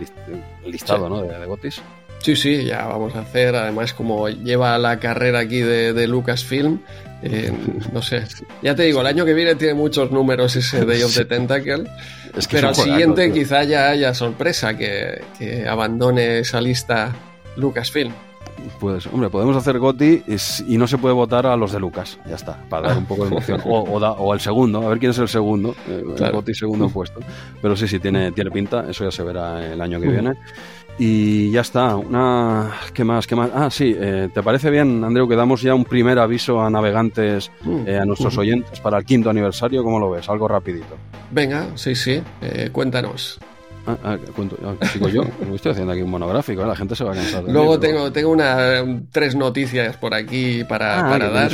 listado 0.65 1.09
¿no? 1.09 1.21
de, 1.21 1.37
de 1.37 1.45
Gotis. 1.45 1.81
Sí, 2.19 2.35
sí, 2.35 2.63
ya 2.63 2.87
vamos 2.87 3.15
a 3.15 3.19
hacer. 3.19 3.55
Además, 3.55 3.93
como 3.93 4.27
lleva 4.29 4.77
la 4.79 4.99
carrera 4.99 5.39
aquí 5.39 5.59
de, 5.59 6.07
Lucasfilm, 6.07 6.79
eh, 7.21 7.51
no 7.93 8.01
sé. 8.01 8.23
Ya 8.63 8.75
te 8.75 8.83
digo, 8.83 9.01
el 9.01 9.07
año 9.07 9.25
que 9.25 9.33
viene 9.33 9.55
tiene 9.55 9.73
muchos 9.73 10.11
números 10.11 10.55
ese 10.55 10.85
Day 10.85 11.03
of 11.03 11.13
the 11.13 11.25
Tentacle. 11.25 11.83
pero 12.49 12.69
al 12.69 12.75
siguiente 12.75 13.31
quizá 13.31 13.63
ya 13.63 13.89
haya 13.89 14.13
sorpresa 14.13 14.75
que, 14.75 15.65
abandone 15.69 16.39
esa 16.39 16.61
lista 16.61 17.13
Lucasfilm. 17.57 18.13
Pues, 18.79 19.07
hombre, 19.07 19.29
podemos 19.29 19.55
hacer 19.55 19.79
Gotti 19.79 20.23
y, 20.67 20.77
no 20.77 20.87
se 20.87 20.97
puede 20.97 21.13
votar 21.13 21.45
a 21.45 21.55
los 21.55 21.71
de 21.71 21.79
Lucas. 21.79 22.19
Ya 22.27 22.35
está, 22.35 22.61
para 22.69 22.89
dar 22.89 22.97
un 22.97 23.05
poco 23.05 23.23
de 23.25 23.31
emoción. 23.31 23.61
O, 23.65 23.79
o, 23.79 24.33
al 24.33 24.39
segundo, 24.39 24.85
a 24.85 24.89
ver 24.89 24.99
quién 24.99 25.11
es 25.11 25.19
el 25.19 25.27
segundo. 25.27 25.75
Eh, 25.87 26.03
Gotti 26.31 26.53
segundo 26.53 26.89
puesto. 26.89 27.19
Pero 27.61 27.75
sí, 27.75 27.87
sí, 27.87 27.99
tiene, 27.99 28.31
tiene 28.31 28.51
pinta. 28.51 28.89
Eso 28.89 29.03
ya 29.03 29.11
se 29.11 29.23
verá 29.23 29.65
el 29.73 29.81
año 29.81 29.99
que 29.99 30.07
viene. 30.07 30.35
Y 30.97 31.51
ya 31.51 31.61
está. 31.61 31.95
Una... 31.95 32.71
¿Qué 32.93 33.03
más? 33.03 33.27
¿Qué 33.27 33.35
más? 33.35 33.49
Ah, 33.53 33.69
sí. 33.69 33.95
Eh, 33.97 34.29
¿Te 34.33 34.41
parece 34.41 34.69
bien, 34.69 35.03
Andreu, 35.03 35.27
que 35.27 35.35
damos 35.35 35.61
ya 35.61 35.75
un 35.75 35.83
primer 35.83 36.19
aviso 36.19 36.61
a 36.61 36.69
navegantes, 36.69 37.51
mm, 37.63 37.87
eh, 37.87 37.97
a 37.97 38.05
nuestros 38.05 38.37
oyentes 38.37 38.79
para 38.79 38.97
el 38.97 39.05
quinto 39.05 39.29
aniversario? 39.29 39.83
¿Cómo 39.83 39.99
lo 39.99 40.09
ves? 40.09 40.29
Algo 40.29 40.47
rapidito. 40.47 40.95
Venga, 41.31 41.67
sí, 41.75 41.95
sí. 41.95 42.21
Eh, 42.41 42.69
cuéntanos. 42.71 43.39
Ah, 43.87 43.97
ah, 44.03 44.17
cuento, 44.35 44.57
ah, 44.63 44.85
sigo 44.87 45.09
yo. 45.09 45.23
Estoy 45.53 45.71
haciendo 45.73 45.93
aquí 45.93 46.01
un 46.01 46.09
monográfico, 46.09 46.65
la 46.65 46.75
gente 46.75 46.95
se 46.95 47.03
va 47.03 47.11
a 47.11 47.15
cansar. 47.15 47.43
Luego 47.43 47.79
tengo, 47.79 48.11
tengo 48.11 48.31
una, 48.31 48.83
tres 49.11 49.35
noticias 49.35 49.95
por 49.97 50.13
aquí 50.13 50.63
para, 50.63 51.09
para 51.09 51.29
dar. 51.29 51.51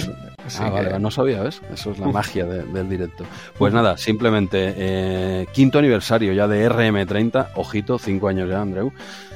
Ah, 0.59 0.69
vale, 0.69 0.99
no 0.99 1.11
sabía, 1.11 1.41
¿ves? 1.41 1.61
Eso 1.73 1.91
es 1.91 1.99
la 1.99 2.07
magia 2.07 2.45
del 2.45 2.89
directo. 2.89 3.25
Pues 3.57 3.73
nada, 3.73 3.97
simplemente 3.97 4.73
eh, 4.75 5.47
quinto 5.53 5.79
aniversario 5.79 6.33
ya 6.33 6.47
de 6.47 6.69
RM30, 6.69 7.49
ojito, 7.55 7.97
cinco 7.99 8.27
años 8.27 8.49
ya, 8.49 8.61
Andreu. 8.61 8.91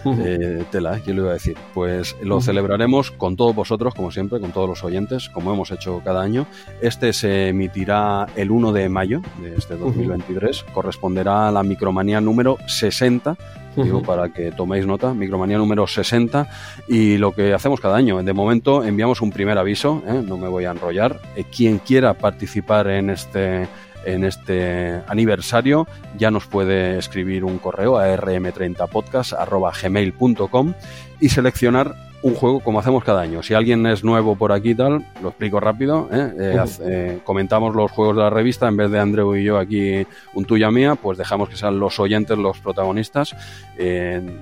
Eh, 0.05 0.63
tela, 0.71 0.97
¿eh? 0.97 1.01
lo 1.07 1.23
iba 1.23 1.31
a 1.31 1.33
decir? 1.33 1.57
Pues 1.73 2.15
lo 2.21 2.39
celebraremos 2.39 3.09
con 3.09 3.35
todos 3.35 3.55
vosotros, 3.55 3.95
como 3.95 4.11
siempre, 4.11 4.39
con 4.39 4.51
todos 4.51 4.69
los 4.69 4.83
oyentes, 4.83 5.29
como 5.29 5.51
hemos 5.51 5.71
hecho 5.71 6.01
cada 6.03 6.21
año. 6.21 6.45
Este 6.81 7.11
se 7.11 7.49
emitirá 7.49 8.27
el 8.35 8.51
1 8.51 8.71
de 8.71 8.87
mayo 8.89 9.21
de 9.41 9.55
este 9.55 9.75
2023, 9.75 10.63
corresponderá 10.73 11.47
a 11.47 11.51
la 11.51 11.63
micromanía 11.63 12.21
número 12.21 12.57
60 12.67 13.35
digo 13.75 14.01
para 14.01 14.29
que 14.29 14.51
toméis 14.51 14.85
nota, 14.85 15.13
Micromanía 15.13 15.57
número 15.57 15.87
60 15.87 16.47
y 16.87 17.17
lo 17.17 17.33
que 17.33 17.53
hacemos 17.53 17.79
cada 17.79 17.95
año. 17.95 18.21
De 18.23 18.33
momento 18.33 18.83
enviamos 18.83 19.21
un 19.21 19.31
primer 19.31 19.57
aviso, 19.57 20.03
¿eh? 20.07 20.21
no 20.25 20.37
me 20.37 20.47
voy 20.47 20.65
a 20.65 20.71
enrollar. 20.71 21.19
Eh, 21.35 21.45
quien 21.45 21.79
quiera 21.79 22.13
participar 22.13 22.87
en 22.87 23.09
este 23.09 23.67
en 24.05 24.23
este 24.23 25.01
aniversario 25.07 25.87
ya 26.17 26.29
nos 26.29 26.45
puede 26.45 26.99
escribir 26.99 27.43
un 27.43 27.57
correo 27.57 27.97
a 27.97 28.15
rm30podcast.gmail.com 28.15 30.73
y 31.19 31.29
seleccionar 31.29 32.04
un 32.25 32.33
juego 32.33 32.59
como 32.59 32.79
hacemos 32.79 33.03
cada 33.03 33.21
año. 33.21 33.43
Si 33.43 33.53
alguien 33.53 33.85
es 33.85 34.03
nuevo 34.03 34.35
por 34.35 34.51
aquí 34.51 34.71
y 34.71 34.75
tal, 34.75 35.05
lo 35.21 35.29
explico 35.29 35.59
rápido. 35.59 36.09
¿eh? 36.11 36.33
Eh, 36.39 36.65
eh, 36.81 37.19
comentamos 37.23 37.75
los 37.75 37.91
juegos 37.91 38.15
de 38.15 38.23
la 38.23 38.31
revista, 38.31 38.67
en 38.67 38.75
vez 38.75 38.89
de 38.89 38.99
Andreu 38.99 39.35
y 39.35 39.43
yo 39.43 39.59
aquí 39.59 40.07
un 40.33 40.45
tuya 40.45 40.71
mía, 40.71 40.95
pues 40.95 41.19
dejamos 41.19 41.49
que 41.49 41.55
sean 41.55 41.79
los 41.79 41.99
oyentes 41.99 42.35
los 42.35 42.59
protagonistas. 42.59 43.35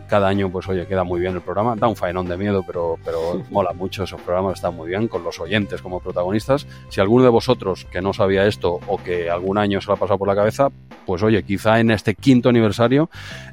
cada 0.07 0.29
año, 0.29 0.49
pues 0.49 0.69
oye, 0.69 0.87
queda 0.87 1.03
muy 1.03 1.19
bien 1.19 1.33
el 1.33 1.41
programa. 1.41 1.75
Da 1.75 1.89
un 1.89 1.97
faenón 1.97 2.25
de 2.25 2.37
miedo, 2.37 2.63
pero, 2.65 2.97
pero 3.03 3.43
mola 3.51 3.73
mucho. 3.73 4.05
Esos 4.05 4.21
programas 4.21 4.53
están 4.55 4.77
muy 4.77 4.87
bien 4.87 5.09
con 5.09 5.21
los 5.25 5.41
oyentes 5.41 5.81
como 5.81 5.99
protagonistas. 5.99 6.65
Si 6.87 7.01
alguno 7.01 7.25
de 7.25 7.31
vosotros 7.31 7.85
que 7.91 8.01
no 8.01 8.13
sabía 8.13 8.45
esto 8.47 8.79
o 8.87 8.97
que 8.97 9.29
algún 9.29 9.57
año 9.57 9.81
se 9.81 9.87
lo 9.87 9.95
ha 9.95 9.97
pasado 9.97 10.17
por 10.17 10.29
la 10.29 10.35
cabeza, 10.35 10.69
pues 11.05 11.21
oye, 11.21 11.43
quizá 11.43 11.81
en 11.81 11.91
este 11.91 12.15
quinto 12.15 12.47
aniversario 12.47 13.09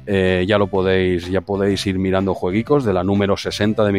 ya 0.07 0.57
lo 0.57 0.67
podéis, 0.67 1.29
ya 1.29 1.41
podéis 1.41 1.85
ir 1.85 1.99
mirando 1.99 2.33
jueguicos 2.33 2.85
de 2.85 2.93
la 2.93 3.03
número 3.03 3.35
60 3.35 3.83
de 3.83 3.91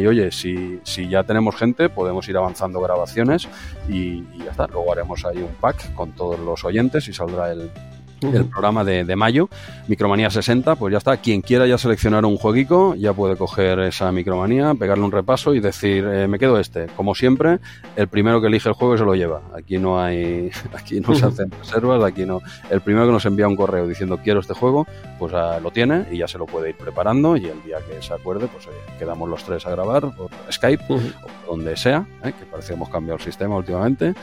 Y 0.00 0.06
oye, 0.06 0.32
si, 0.32 0.80
si 0.84 1.08
ya 1.08 1.22
tenemos 1.22 1.54
gente, 1.56 1.88
podemos 1.88 2.28
ir 2.28 2.36
avanzando 2.36 2.80
grabaciones 2.80 3.48
y, 3.88 4.24
y 4.34 4.38
ya 4.44 4.50
está. 4.50 4.66
Luego 4.66 4.92
haremos 4.92 5.24
ahí 5.24 5.38
un 5.38 5.54
pack 5.60 5.94
con 5.94 6.12
todos 6.12 6.40
los 6.40 6.64
oyentes 6.64 7.06
y 7.08 7.12
saldrá 7.12 7.52
el, 7.52 7.70
el 8.22 8.46
programa 8.46 8.84
de, 8.84 9.04
de, 9.04 9.16
mayo, 9.16 9.48
Micromanía 9.88 10.30
60, 10.30 10.76
pues 10.76 10.92
ya 10.92 10.98
está. 10.98 11.16
Quien 11.16 11.42
quiera 11.42 11.66
ya 11.66 11.78
seleccionar 11.78 12.24
un 12.24 12.36
jueguico, 12.36 12.94
ya 12.94 13.12
puede 13.12 13.36
coger 13.36 13.80
esa 13.80 14.12
Micromanía, 14.12 14.74
pegarle 14.74 15.04
un 15.04 15.12
repaso 15.12 15.54
y 15.54 15.60
decir, 15.60 16.04
eh, 16.06 16.28
me 16.28 16.38
quedo 16.38 16.58
este. 16.58 16.86
Como 16.96 17.14
siempre, 17.14 17.58
el 17.96 18.08
primero 18.08 18.40
que 18.40 18.48
elige 18.48 18.68
el 18.68 18.74
juego 18.74 18.96
se 18.96 19.04
lo 19.04 19.14
lleva. 19.14 19.42
Aquí 19.56 19.78
no 19.78 20.00
hay, 20.00 20.50
aquí 20.74 21.00
no 21.00 21.14
se 21.14 21.26
hacen 21.30 21.50
reservas, 21.50 22.02
aquí 22.04 22.24
no. 22.24 22.40
El 22.70 22.80
primero 22.80 23.06
que 23.06 23.12
nos 23.12 23.24
envía 23.26 23.48
un 23.48 23.56
correo 23.56 23.86
diciendo 23.86 24.18
quiero 24.22 24.40
este 24.40 24.54
juego, 24.54 24.86
pues 25.18 25.32
ah, 25.34 25.58
lo 25.60 25.70
tiene 25.70 26.06
y 26.10 26.18
ya 26.18 26.28
se 26.28 26.38
lo 26.38 26.46
puede 26.46 26.70
ir 26.70 26.76
preparando 26.76 27.36
y 27.36 27.46
el 27.46 27.62
día 27.62 27.78
que 27.78 28.02
se 28.02 28.14
acuerde, 28.14 28.48
pues 28.48 28.66
oye, 28.66 28.76
quedamos 28.98 29.28
los 29.28 29.44
tres 29.44 29.66
a 29.66 29.70
grabar 29.70 30.14
por 30.14 30.30
Skype 30.50 30.84
o 30.88 31.50
donde 31.50 31.76
sea, 31.76 32.06
¿eh? 32.24 32.32
que 32.38 32.46
parece 32.46 32.68
que 32.68 32.74
hemos 32.74 32.88
cambiado 32.88 33.16
el 33.18 33.22
sistema 33.22 33.56
últimamente 33.56 34.14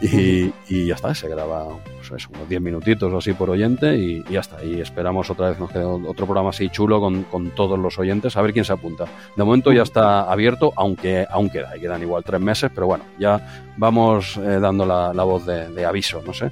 y, 0.00 0.52
y 0.68 0.86
ya 0.86 0.94
está, 0.94 1.14
se 1.14 1.28
graba 1.28 1.66
pues 2.08 2.28
unos 2.28 2.48
10 2.48 2.60
minutitos 2.60 3.12
o 3.12 3.18
así 3.18 3.32
por 3.40 3.48
oyente 3.48 3.96
y, 3.96 4.22
ya 4.30 4.40
está. 4.40 4.62
Y 4.62 4.82
esperamos 4.82 5.30
otra 5.30 5.48
vez, 5.48 5.58
nos 5.58 5.70
queda 5.70 5.88
otro 5.88 6.26
programa 6.26 6.50
así 6.50 6.68
chulo 6.68 7.00
con, 7.00 7.22
con, 7.22 7.52
todos 7.52 7.78
los 7.78 7.98
oyentes, 7.98 8.36
a 8.36 8.42
ver 8.42 8.52
quién 8.52 8.66
se 8.66 8.74
apunta. 8.74 9.06
De 9.34 9.42
momento 9.42 9.72
ya 9.72 9.82
está 9.82 10.30
abierto, 10.30 10.74
aunque 10.76 11.26
aún 11.30 11.48
queda, 11.48 11.72
quedan 11.80 12.02
igual 12.02 12.22
tres 12.22 12.38
meses, 12.38 12.70
pero 12.74 12.86
bueno, 12.86 13.04
ya 13.18 13.64
vamos 13.78 14.36
eh, 14.36 14.58
dando 14.60 14.84
la, 14.84 15.24
voz 15.24 15.46
de, 15.46 15.86
aviso, 15.86 16.22
no 16.24 16.34
sé. 16.34 16.50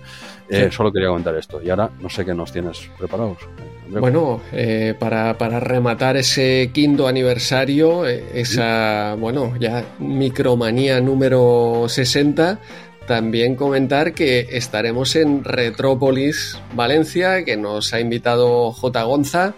Eh, 0.48 0.70
solo 0.72 0.90
quería 0.90 1.08
comentar 1.08 1.36
esto. 1.36 1.60
Y 1.62 1.68
ahora 1.68 1.90
no 2.00 2.08
sé 2.08 2.24
qué 2.24 2.32
nos 2.32 2.50
tienes 2.50 2.88
preparados. 2.98 3.36
Bueno, 3.90 4.40
eh, 4.50 4.94
para, 4.98 5.34
rematar 5.60 6.16
ese 6.16 6.70
quinto 6.72 7.06
aniversario, 7.06 8.06
esa, 8.06 9.14
bueno, 9.18 9.54
ya 9.60 9.84
micromanía 9.98 11.02
número 11.02 11.84
60, 11.86 12.58
también 13.08 13.56
comentar 13.56 14.12
que 14.12 14.46
estaremos 14.52 15.16
en 15.16 15.42
Retrópolis, 15.42 16.60
Valencia, 16.74 17.44
que 17.44 17.56
nos 17.56 17.92
ha 17.92 18.00
invitado 18.00 18.70
J. 18.70 19.02
Gonza 19.02 19.54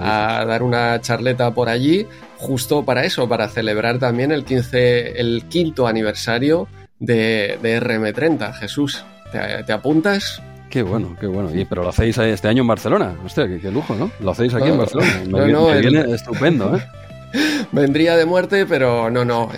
a 0.00 0.44
dar 0.46 0.62
una 0.62 1.00
charleta 1.00 1.52
por 1.52 1.68
allí, 1.68 2.06
justo 2.36 2.84
para 2.84 3.04
eso, 3.04 3.28
para 3.28 3.48
celebrar 3.48 3.98
también 3.98 4.30
el, 4.30 4.44
15, 4.44 5.18
el 5.18 5.44
quinto 5.48 5.88
aniversario 5.88 6.68
de, 7.00 7.58
RM30. 7.60 8.52
Jesús, 8.54 9.04
¿te, 9.32 9.72
apuntas? 9.72 10.40
Qué 10.68 10.82
bueno, 10.82 11.16
qué 11.18 11.26
bueno. 11.26 11.50
Y, 11.52 11.64
pero 11.64 11.82
lo 11.82 11.88
hacéis 11.88 12.18
este 12.18 12.46
año 12.46 12.62
en 12.62 12.68
Barcelona. 12.68 13.16
Hostia, 13.24 13.48
qué, 13.60 13.70
lujo, 13.72 13.96
¿no? 13.96 14.12
Lo 14.20 14.30
hacéis 14.30 14.54
aquí 14.54 14.68
en 14.68 14.78
Barcelona. 14.78 15.22
Me, 15.26 15.80
viene 15.80 16.14
estupendo, 16.14 16.76
¿eh? 16.76 16.86
Vendría 17.72 18.16
de 18.16 18.24
muerte, 18.26 18.66
pero 18.66 19.10
no, 19.10 19.24
no. 19.24 19.50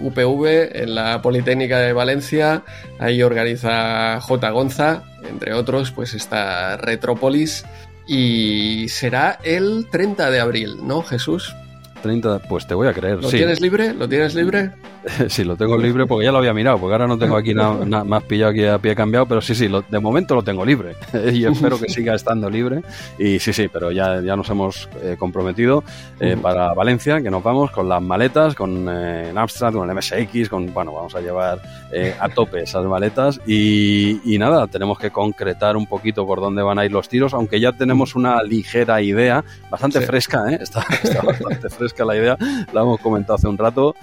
UPV 0.00 0.46
eh, 0.46 0.82
en 0.82 0.94
la 0.94 1.22
Politécnica 1.22 1.78
de 1.78 1.92
Valencia, 1.92 2.62
ahí 2.98 3.22
organiza 3.22 4.20
J. 4.20 4.50
Gonza, 4.50 5.02
entre 5.28 5.54
otros, 5.54 5.90
pues 5.90 6.14
está 6.14 6.76
Retrópolis. 6.76 7.64
Y 8.06 8.88
será 8.88 9.38
el 9.42 9.86
30 9.90 10.30
de 10.30 10.40
abril, 10.40 10.76
¿no, 10.82 11.02
Jesús? 11.02 11.54
30, 12.02 12.38
pues 12.40 12.66
te 12.66 12.74
voy 12.74 12.88
a 12.88 12.94
creer. 12.94 13.22
¿Lo 13.22 13.28
tienes 13.28 13.60
libre? 13.60 13.92
¿Lo 13.92 14.08
tienes 14.08 14.34
libre? 14.34 14.70
sí, 15.28 15.44
lo 15.44 15.56
tengo 15.56 15.76
libre 15.76 16.06
porque 16.06 16.24
ya 16.24 16.32
lo 16.32 16.38
había 16.38 16.54
mirado, 16.54 16.78
porque 16.78 16.94
ahora 16.94 17.06
no 17.06 17.18
tengo 17.18 17.36
aquí 17.36 17.54
nada, 17.54 18.04
más 18.04 18.22
pillado 18.24 18.52
aquí 18.52 18.64
a 18.64 18.78
pie 18.78 18.94
cambiado, 18.94 19.26
pero 19.26 19.40
sí, 19.40 19.54
sí, 19.54 19.68
de 19.68 20.00
momento 20.00 20.34
lo 20.34 20.42
tengo 20.42 20.64
libre 20.64 20.94
y 21.32 21.44
espero 21.44 21.78
que 21.78 21.88
siga 21.88 22.14
estando 22.14 22.50
libre. 22.50 22.82
Y 23.18 23.38
sí, 23.38 23.52
sí, 23.52 23.68
pero 23.68 23.90
ya, 23.90 24.20
ya 24.20 24.36
nos 24.36 24.48
hemos 24.50 24.88
eh, 25.02 25.16
comprometido 25.18 25.84
eh, 26.20 26.36
para 26.40 26.74
Valencia, 26.74 27.20
que 27.20 27.30
nos 27.30 27.42
vamos 27.42 27.70
con 27.70 27.88
las 27.88 28.02
maletas, 28.02 28.54
con 28.54 28.86
eh, 28.88 29.32
Abstract, 29.34 29.76
con 29.76 29.88
el 29.88 29.96
MSX, 29.96 30.48
con, 30.48 30.72
bueno, 30.72 30.92
vamos 30.92 31.14
a 31.14 31.20
llevar 31.20 31.60
eh, 31.92 32.14
a 32.18 32.28
tope 32.28 32.62
esas 32.62 32.84
maletas 32.84 33.40
y, 33.46 34.20
y, 34.24 34.38
nada, 34.38 34.66
tenemos 34.66 34.98
que 34.98 35.10
concretar 35.10 35.76
un 35.76 35.86
poquito 35.86 36.26
por 36.26 36.40
dónde 36.40 36.62
van 36.62 36.78
a 36.78 36.84
ir 36.84 36.92
los 36.92 37.08
tiros, 37.08 37.34
aunque 37.34 37.60
ya 37.60 37.72
tenemos 37.72 38.14
una 38.14 38.42
ligera 38.42 39.00
idea, 39.00 39.44
bastante 39.70 40.00
fresca, 40.00 40.50
¿eh? 40.50 40.58
está, 40.60 40.84
está 41.02 41.22
bastante 41.22 41.68
fresca 41.70 42.04
la 42.04 42.16
idea, 42.16 42.36
la 42.72 42.82
hemos 42.82 43.00
comentado 43.00 43.36
hace 43.36 43.48
un 43.48 43.58
rato. 43.58 43.94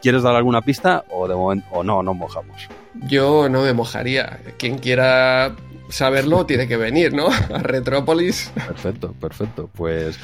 ¿Quieres 0.00 0.19
dar 0.22 0.34
alguna 0.34 0.62
pista 0.62 1.04
o 1.10 1.28
de 1.28 1.34
momento 1.34 1.66
o 1.70 1.82
no, 1.82 2.02
no 2.02 2.14
mojamos? 2.14 2.68
Yo 3.06 3.48
no 3.48 3.62
me 3.62 3.72
mojaría. 3.72 4.40
Quien 4.58 4.78
quiera 4.78 5.54
saberlo 5.88 6.46
tiene 6.46 6.66
que 6.68 6.76
venir, 6.76 7.12
¿no? 7.12 7.28
A 7.28 7.58
Retrópolis. 7.58 8.52
Perfecto, 8.54 9.14
perfecto. 9.20 9.70
Pues, 9.74 10.18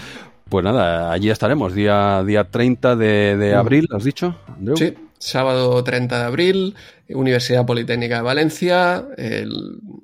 pues 0.49 0.65
nada, 0.65 1.13
allí 1.13 1.31
estaremos, 1.31 1.75
día, 1.75 2.23
día 2.25 2.45
30 2.45 2.97
de, 2.97 3.55
abril, 3.55 3.89
¿has 3.93 4.05
dicho, 4.05 4.37
Sí, 4.77 4.95
sábado 5.19 5.83
30 5.83 6.19
de 6.19 6.25
abril, 6.25 6.75
Universidad 7.09 7.67
Politécnica 7.67 8.17
de 8.17 8.23
Valencia, 8.23 9.05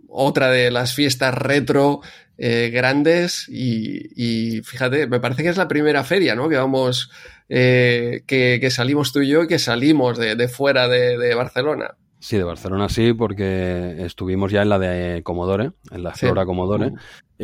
otra 0.08 0.50
de 0.50 0.70
las 0.70 0.94
fiestas 0.94 1.34
retro 1.34 2.00
eh, 2.38 2.70
grandes 2.72 3.48
y, 3.48 4.62
fíjate, 4.64 5.06
me 5.06 5.20
parece 5.20 5.44
que 5.44 5.50
es 5.50 5.56
la 5.56 5.68
primera 5.68 6.02
feria, 6.02 6.34
¿no? 6.34 6.48
Que 6.48 6.56
vamos, 6.56 7.10
eh, 7.54 8.22
que, 8.26 8.70
salimos 8.70 9.12
tú 9.12 9.20
y 9.20 9.28
yo 9.28 9.42
y 9.42 9.46
que 9.46 9.58
salimos 9.58 10.16
de, 10.16 10.48
fuera 10.48 10.88
de, 10.88 11.34
Barcelona. 11.34 11.96
Sí, 12.18 12.38
de 12.38 12.44
Barcelona 12.44 12.88
sí, 12.88 13.12
porque 13.12 13.96
estuvimos 13.98 14.50
ya 14.50 14.62
en 14.62 14.70
la 14.70 14.78
de 14.78 15.22
Comodore, 15.22 15.72
en 15.90 16.02
la 16.02 16.12
Flora 16.12 16.46
Comodore, 16.46 16.92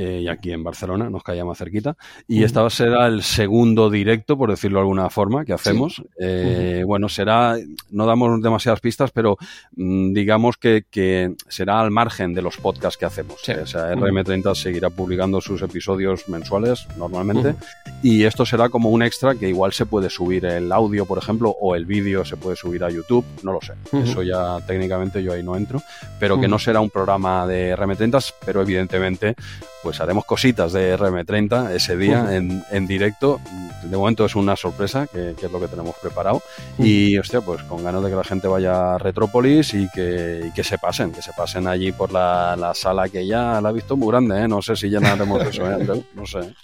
eh, 0.00 0.20
y 0.22 0.28
aquí 0.28 0.52
en 0.52 0.62
Barcelona, 0.62 1.10
nos 1.10 1.24
caía 1.24 1.44
más 1.44 1.58
cerquita. 1.58 1.96
Y 2.28 2.44
esta 2.44 2.70
será 2.70 3.08
el 3.08 3.24
segundo 3.24 3.90
directo, 3.90 4.38
por 4.38 4.48
decirlo 4.48 4.78
de 4.78 4.82
alguna 4.82 5.10
forma, 5.10 5.44
que 5.44 5.52
hacemos. 5.52 6.04
Eh, 6.20 6.84
bueno, 6.86 7.08
será, 7.08 7.56
no 7.90 8.06
damos 8.06 8.40
demasiadas 8.40 8.80
pistas, 8.80 9.10
pero 9.10 9.36
mm, 9.74 10.12
digamos 10.12 10.56
que, 10.56 11.34
será 11.48 11.80
al 11.80 11.90
margen 11.90 12.32
de 12.32 12.42
los 12.42 12.58
podcasts 12.58 12.96
que 12.96 13.06
hacemos. 13.06 13.40
O 13.40 13.66
sea, 13.66 13.92
RM30 13.92 14.54
seguirá 14.54 14.88
publicando 14.88 15.40
sus 15.40 15.62
episodios 15.62 16.28
mensuales 16.28 16.86
normalmente. 16.96 17.56
Y 18.00 18.22
esto 18.22 18.46
será 18.46 18.68
como 18.68 18.90
un 18.90 19.02
extra 19.02 19.34
que 19.34 19.48
igual 19.48 19.72
se 19.72 19.84
puede 19.84 20.10
subir 20.10 20.44
el 20.44 20.70
audio, 20.70 21.06
por 21.06 21.18
ejemplo, 21.18 21.56
o 21.60 21.74
el 21.74 21.86
vídeo 21.86 22.24
se 22.24 22.36
puede 22.36 22.54
subir 22.54 22.84
a 22.84 22.90
YouTube, 22.90 23.24
no 23.42 23.50
lo 23.50 23.60
sé. 23.60 23.72
Eso 23.92 24.22
ya 24.22 24.58
técnicamente 24.64 25.24
yo 25.24 25.32
ahí 25.32 25.42
no 25.42 25.56
entro. 25.56 25.82
Pero 26.20 26.40
que 26.40 26.46
no 26.46 26.60
será 26.60 26.78
un 26.80 26.90
programa 26.90 27.48
de 27.48 27.76
RM30, 27.76 28.34
pero 28.46 28.62
evidentemente 28.62 29.34
pues 29.82 30.00
haremos 30.00 30.24
cositas 30.24 30.72
de 30.72 30.96
RM30 30.96 31.70
ese 31.72 31.96
día 31.96 32.34
en, 32.34 32.64
en, 32.70 32.86
directo. 32.86 33.40
De 33.82 33.96
momento 33.96 34.24
es 34.24 34.34
una 34.34 34.56
sorpresa, 34.56 35.06
que, 35.06 35.30
es 35.30 35.52
lo 35.52 35.60
que 35.60 35.68
tenemos 35.68 35.96
preparado. 36.00 36.42
Y, 36.78 37.16
hostia, 37.18 37.40
pues 37.40 37.62
con 37.64 37.84
ganas 37.84 38.02
de 38.02 38.10
que 38.10 38.16
la 38.16 38.24
gente 38.24 38.48
vaya 38.48 38.94
a 38.94 38.98
Retrópolis 38.98 39.74
y 39.74 39.88
que, 39.90 40.42
y 40.48 40.50
que 40.52 40.64
se 40.64 40.78
pasen, 40.78 41.12
que 41.12 41.22
se 41.22 41.32
pasen 41.32 41.66
allí 41.66 41.92
por 41.92 42.12
la, 42.12 42.56
la, 42.56 42.74
sala 42.74 43.08
que 43.08 43.26
ya 43.26 43.60
la 43.60 43.70
he 43.70 43.72
visto 43.72 43.96
muy 43.96 44.08
grande, 44.08 44.42
¿eh? 44.42 44.48
No 44.48 44.62
sé 44.62 44.76
si 44.76 44.88
llenaremos 44.88 45.42
eso, 45.46 45.70
¿eh? 45.72 46.04
No 46.14 46.26
sé. 46.26 46.54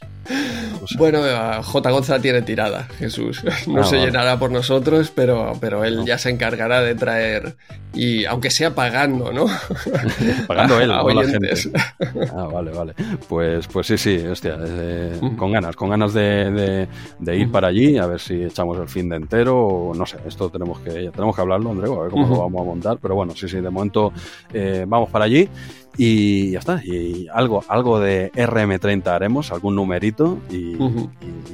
Bueno, 0.96 1.20
J. 1.62 1.90
Gonza 1.90 2.18
tiene 2.20 2.42
tirada, 2.42 2.88
Jesús. 2.98 3.42
No 3.66 3.80
ah, 3.80 3.84
se 3.84 3.96
llenará 3.98 4.38
por 4.38 4.50
nosotros, 4.50 5.10
pero, 5.14 5.52
pero 5.60 5.84
él 5.84 6.04
ya 6.04 6.18
se 6.18 6.30
encargará 6.30 6.80
de 6.82 6.94
traer, 6.94 7.56
y 7.94 8.24
aunque 8.24 8.50
sea 8.50 8.74
pagando, 8.74 9.32
¿no? 9.32 9.46
pagando 10.46 10.80
él, 10.80 10.88
no 10.88 11.08
la 11.08 11.28
gente. 11.28 11.54
Ah, 12.36 12.48
vale, 12.52 12.70
vale. 12.72 12.94
Pues, 13.28 13.66
pues 13.68 13.86
sí, 13.86 13.98
sí, 13.98 14.16
hostia, 14.18 14.58
eh, 14.60 15.20
con 15.36 15.52
ganas, 15.52 15.76
con 15.76 15.90
ganas 15.90 16.12
de, 16.14 16.88
ir 17.26 17.50
para 17.50 17.68
allí, 17.68 17.98
a 17.98 18.06
ver 18.06 18.20
si 18.20 18.42
echamos 18.42 18.78
el 18.78 18.88
fin 18.88 19.08
de 19.08 19.16
entero, 19.16 19.58
o 19.58 19.94
no 19.94 20.06
sé, 20.06 20.18
esto 20.26 20.50
tenemos 20.50 20.80
que, 20.80 21.10
tenemos 21.10 21.34
que 21.34 21.40
hablarlo, 21.40 21.70
Andreu, 21.70 22.00
a 22.00 22.02
ver 22.04 22.10
cómo 22.10 22.28
lo 22.28 22.42
vamos 22.42 22.60
a 22.60 22.64
montar, 22.64 22.98
pero 23.00 23.14
bueno, 23.14 23.34
sí, 23.34 23.48
sí, 23.48 23.56
de 23.56 23.70
momento 23.70 24.12
eh, 24.52 24.84
vamos 24.86 25.10
para 25.10 25.24
allí. 25.24 25.48
Y 25.96 26.50
ya 26.52 26.58
está. 26.58 26.80
Y 26.84 27.28
algo, 27.32 27.64
algo 27.68 28.00
de 28.00 28.32
RM30 28.32 29.06
haremos, 29.06 29.52
algún 29.52 29.76
numerito 29.76 30.38
y, 30.50 30.76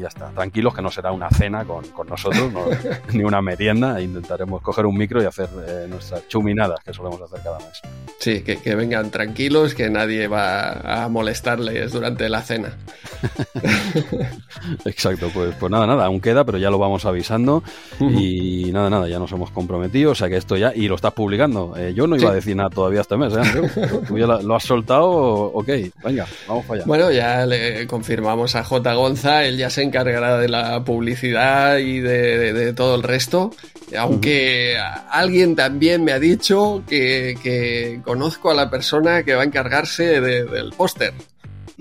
ya 0.00 0.08
está. 0.08 0.30
Tranquilos 0.30 0.74
que 0.74 0.82
no 0.82 0.90
será 0.90 1.12
una 1.12 1.28
cena 1.30 1.64
con, 1.64 1.84
nosotros, 2.08 2.52
ni 3.12 3.22
una 3.22 3.42
merienda. 3.42 4.00
Intentaremos 4.00 4.62
coger 4.62 4.86
un 4.86 4.96
micro 4.96 5.22
y 5.22 5.26
hacer 5.26 5.48
eh, 5.66 5.86
nuestras 5.88 6.26
chuminadas 6.28 6.80
que 6.84 6.92
solemos 6.94 7.20
hacer 7.20 7.40
cada 7.42 7.58
mes. 7.58 7.82
Sí, 8.18 8.42
que, 8.42 8.56
que, 8.56 8.74
vengan 8.74 9.10
tranquilos, 9.10 9.74
que 9.74 9.90
nadie 9.90 10.28
va 10.28 11.04
a 11.04 11.08
molestarles 11.08 11.92
durante 11.92 12.28
la 12.28 12.42
cena. 12.42 12.76
Exacto, 14.84 15.30
pues, 15.32 15.54
pues 15.58 15.70
nada, 15.70 15.86
nada, 15.86 16.06
aún 16.06 16.20
queda, 16.20 16.44
pero 16.44 16.58
ya 16.58 16.70
lo 16.70 16.78
vamos 16.78 17.04
avisando. 17.04 17.62
Y 18.00 18.70
nada, 18.72 18.90
nada, 18.90 19.08
ya 19.08 19.18
nos 19.18 19.32
hemos 19.32 19.50
comprometido. 19.50 20.12
O 20.12 20.14
sea 20.14 20.28
que 20.28 20.36
esto 20.36 20.56
ya, 20.56 20.72
y 20.74 20.88
lo 20.88 20.94
estás 20.94 21.12
publicando. 21.12 21.74
Eh, 21.76 21.92
yo 21.94 22.06
no 22.06 22.16
iba 22.16 22.30
a 22.30 22.34
decir 22.34 22.56
nada 22.56 22.70
todavía 22.70 23.02
este 23.02 23.16
mes, 23.16 23.32
¿eh, 23.34 24.00
¿Lo 24.42 24.54
has 24.54 24.62
soltado? 24.64 25.08
Ok, 25.08 25.68
venga, 26.04 26.26
vamos 26.46 26.64
para 26.66 26.76
allá. 26.78 26.86
Bueno, 26.86 27.10
ya 27.10 27.46
le 27.46 27.86
confirmamos 27.86 28.54
a 28.54 28.64
J. 28.64 28.94
Gonza, 28.94 29.44
él 29.44 29.56
ya 29.56 29.70
se 29.70 29.82
encargará 29.82 30.38
de 30.38 30.48
la 30.48 30.84
publicidad 30.84 31.78
y 31.78 32.00
de, 32.00 32.72
todo 32.74 32.94
el 32.94 33.02
resto. 33.02 33.52
Aunque 33.98 34.76
alguien 35.10 35.56
también 35.56 36.04
me 36.04 36.12
ha 36.12 36.18
dicho 36.18 36.82
que, 36.86 38.00
conozco 38.04 38.50
a 38.50 38.54
la 38.54 38.70
persona 38.70 39.22
que 39.24 39.34
va 39.34 39.42
a 39.42 39.46
encargarse 39.46 40.20
del 40.20 40.72
póster. 40.76 41.12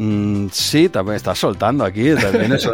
Mm, 0.01 0.47
sí, 0.53 0.87
también 0.87 1.17
estás 1.17 1.37
soltando 1.37 1.83
aquí, 1.83 2.15
también 2.15 2.53
eso 2.53 2.71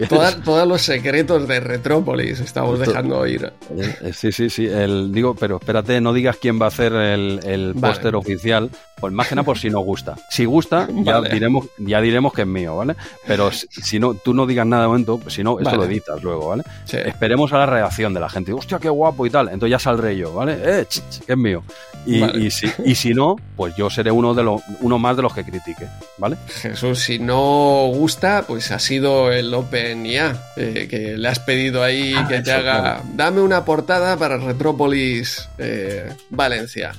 todos 0.44 0.68
los 0.68 0.80
secretos 0.80 1.48
de 1.48 1.58
Retrópolis 1.58 2.38
estamos 2.38 2.78
dejando 2.78 3.18
oír. 3.18 3.52
Eh, 3.76 4.12
sí, 4.14 4.30
sí, 4.30 4.48
sí. 4.48 4.66
El, 4.66 5.10
digo, 5.10 5.34
pero 5.34 5.56
espérate, 5.56 6.00
no 6.00 6.12
digas 6.12 6.36
quién 6.40 6.60
va 6.60 6.66
a 6.66 6.68
hacer 6.68 6.92
el, 6.92 7.74
póster 7.80 8.14
oficial, 8.14 8.70
pues 9.00 9.12
más 9.12 9.26
que 9.26 9.34
nada 9.34 9.44
por 9.44 9.58
si 9.58 9.70
no 9.70 9.80
gusta. 9.80 10.14
Si 10.30 10.44
gusta, 10.44 10.86
ya, 11.02 11.20
diremos, 11.20 11.66
ya 11.78 12.00
diremos 12.00 12.32
que 12.32 12.42
es 12.42 12.48
mío, 12.48 12.76
¿vale? 12.76 12.94
Pero 13.26 13.50
si, 13.52 13.98
no, 13.98 14.14
tú 14.14 14.32
no 14.32 14.46
digas 14.46 14.64
nada 14.64 14.82
de 14.82 14.88
momento, 14.88 15.18
pues 15.18 15.34
si 15.34 15.42
no, 15.42 15.58
esto 15.58 15.74
lo 15.74 15.84
editas 15.84 16.22
luego, 16.22 16.50
¿vale? 16.50 16.62
Esperemos 16.92 17.52
a 17.52 17.58
la 17.58 17.66
reacción 17.66 18.14
de 18.14 18.20
la 18.20 18.28
gente. 18.28 18.52
Hostia, 18.52 18.78
qué 18.78 18.88
guapo 18.88 19.26
y 19.26 19.30
tal. 19.30 19.48
Entonces 19.48 19.70
ya 19.70 19.78
saldré 19.80 20.16
yo, 20.16 20.32
¿vale? 20.32 20.56
Eh, 20.62 20.86
que 21.26 21.32
es 21.32 21.38
mío. 21.38 21.64
Y, 22.06 22.50
si, 22.50 22.68
y 22.84 22.94
si 22.94 23.12
no, 23.12 23.36
pues 23.56 23.74
yo 23.76 23.90
seré 23.90 24.10
uno, 24.10 24.32
de 24.32 24.42
los 24.42 24.62
uno 24.80 24.98
más 24.98 25.16
de 25.16 25.22
los 25.22 25.34
que 25.34 25.44
critique, 25.44 25.88
¿vale? 26.16 26.36
Jesús, 26.70 27.00
si 27.00 27.18
no 27.18 27.88
gusta, 27.92 28.44
pues 28.46 28.70
ha 28.70 28.78
sido 28.78 29.32
el 29.32 29.52
Open 29.54 30.04
IA, 30.06 30.42
eh, 30.56 30.86
que 30.88 31.16
le 31.16 31.28
has 31.28 31.40
pedido 31.40 31.82
ahí 31.82 32.14
ah, 32.16 32.26
que 32.28 32.40
te 32.40 32.52
haga. 32.52 33.02
Dame 33.14 33.40
una 33.40 33.64
portada 33.64 34.16
para 34.16 34.36
Retrópolis 34.36 35.48
eh, 35.58 36.12
Valencia. 36.30 36.92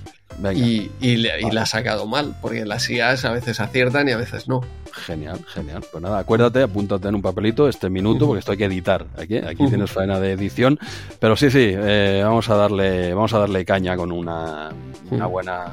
y, 0.53 0.89
y, 1.01 1.17
la 1.17 1.61
ha 1.61 1.65
sacado 1.65 2.05
mal, 2.05 2.35
porque 2.41 2.65
las 2.65 2.89
IAs 2.89 3.25
a 3.25 3.31
veces 3.31 3.59
aciertan 3.59 4.07
y 4.07 4.11
a 4.11 4.17
veces 4.17 4.47
no. 4.47 4.61
Genial, 5.05 5.39
genial. 5.47 5.83
Pues 5.91 6.01
nada, 6.01 6.19
acuérdate, 6.19 6.63
apúntate 6.63 7.07
en 7.07 7.15
un 7.15 7.21
papelito 7.21 7.67
este 7.67 7.89
minuto, 7.89 8.27
porque 8.27 8.39
esto 8.39 8.51
hay 8.51 8.57
que 8.57 8.65
editar. 8.65 9.05
Aquí, 9.17 9.37
aquí 9.37 9.67
tienes 9.67 9.91
faena 9.91 10.19
de 10.19 10.33
edición. 10.33 10.79
Pero 11.19 11.35
sí, 11.35 11.49
sí, 11.49 11.71
eh, 11.73 12.21
vamos 12.23 12.49
a 12.49 12.55
darle, 12.55 13.13
vamos 13.13 13.33
a 13.33 13.39
darle 13.39 13.65
caña 13.65 13.95
con 13.95 14.11
una, 14.11 14.69
una 15.11 15.25
buena, 15.25 15.67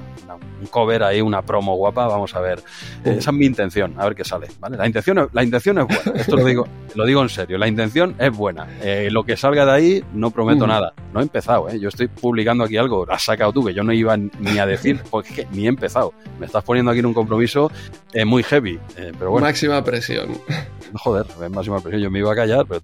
un 0.60 0.66
cover 0.66 1.02
ahí, 1.02 1.20
una 1.20 1.42
promo 1.42 1.76
guapa. 1.76 2.06
Vamos 2.06 2.34
a 2.34 2.40
ver. 2.40 2.60
esa 3.04 3.30
es 3.30 3.36
mi 3.36 3.46
intención, 3.46 3.94
a 3.98 4.04
ver 4.04 4.14
qué 4.14 4.24
sale. 4.24 4.48
¿vale? 4.58 4.76
La 4.76 4.86
intención, 4.86 5.28
la 5.32 5.42
intención 5.42 5.78
es 5.78 5.86
buena. 5.86 6.20
Esto 6.20 6.36
lo 6.36 6.44
digo, 6.44 6.66
lo 6.94 7.04
digo 7.04 7.22
en 7.22 7.28
serio. 7.28 7.58
La 7.58 7.68
intención 7.68 8.14
es 8.18 8.36
buena. 8.36 8.66
Eh, 8.82 9.08
lo 9.10 9.24
que 9.24 9.36
salga 9.36 9.64
de 9.64 9.72
ahí, 9.72 10.04
no 10.12 10.30
prometo 10.30 10.66
nada. 10.66 10.92
No 11.12 11.20
he 11.20 11.22
empezado, 11.22 11.68
¿eh? 11.68 11.78
Yo 11.78 11.88
estoy 11.88 12.08
publicando 12.08 12.64
aquí 12.64 12.76
algo, 12.76 13.06
has 13.10 13.22
sacado 13.22 13.52
tú, 13.52 13.64
que 13.64 13.74
yo 13.74 13.82
no 13.82 13.92
iba 13.92 14.16
ni 14.16 14.58
a 14.58 14.66
decir, 14.66 15.00
porque 15.10 15.46
ni 15.52 15.64
he 15.64 15.68
empezado. 15.68 16.12
Me 16.38 16.46
estás 16.46 16.64
poniendo 16.64 16.90
aquí 16.90 17.00
en 17.00 17.06
un 17.06 17.14
compromiso 17.14 17.70
eh, 18.12 18.24
muy 18.24 18.42
heavy. 18.42 18.78
Eh, 18.96 19.12
pero 19.18 19.30
bueno. 19.30 19.46
Máxima 19.46 19.82
presión. 19.84 20.38
Joder, 20.94 21.26
máxima 21.50 21.80
presión. 21.80 22.02
Yo 22.02 22.10
me 22.10 22.20
iba 22.20 22.32
a 22.32 22.36
callar, 22.36 22.66
pero 22.66 22.80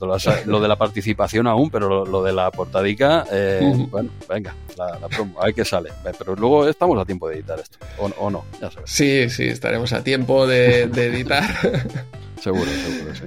lo, 0.47 0.61
de 0.61 0.69
la 0.69 0.77
participación 0.77 1.47
aún, 1.47 1.71
pero 1.71 2.05
lo, 2.05 2.23
de 2.23 2.33
la 2.33 2.51
portadica, 2.51 3.25
bueno, 3.91 4.11
venga, 4.29 4.55
la, 4.77 5.09
promo, 5.09 5.41
a 5.41 5.47
ver 5.47 5.55
qué 5.55 5.65
sale. 5.65 5.91
Pero 6.19 6.35
luego 6.35 6.69
estamos 6.69 6.99
a 6.99 7.05
tiempo 7.05 7.29
de 7.29 7.37
editar 7.37 7.61
esto, 7.61 7.79
o, 7.99 8.31
no, 8.31 8.45
ya 8.61 8.71
sabes. 8.71 8.91
Sí, 8.91 9.31
sí, 9.31 9.45
estaremos 9.45 9.93
a 9.93 10.03
tiempo 10.03 10.47
de, 10.47 10.83
editar. 10.83 11.45
seguro, 12.41 12.71
seguro, 12.71 13.15
sí. 13.15 13.25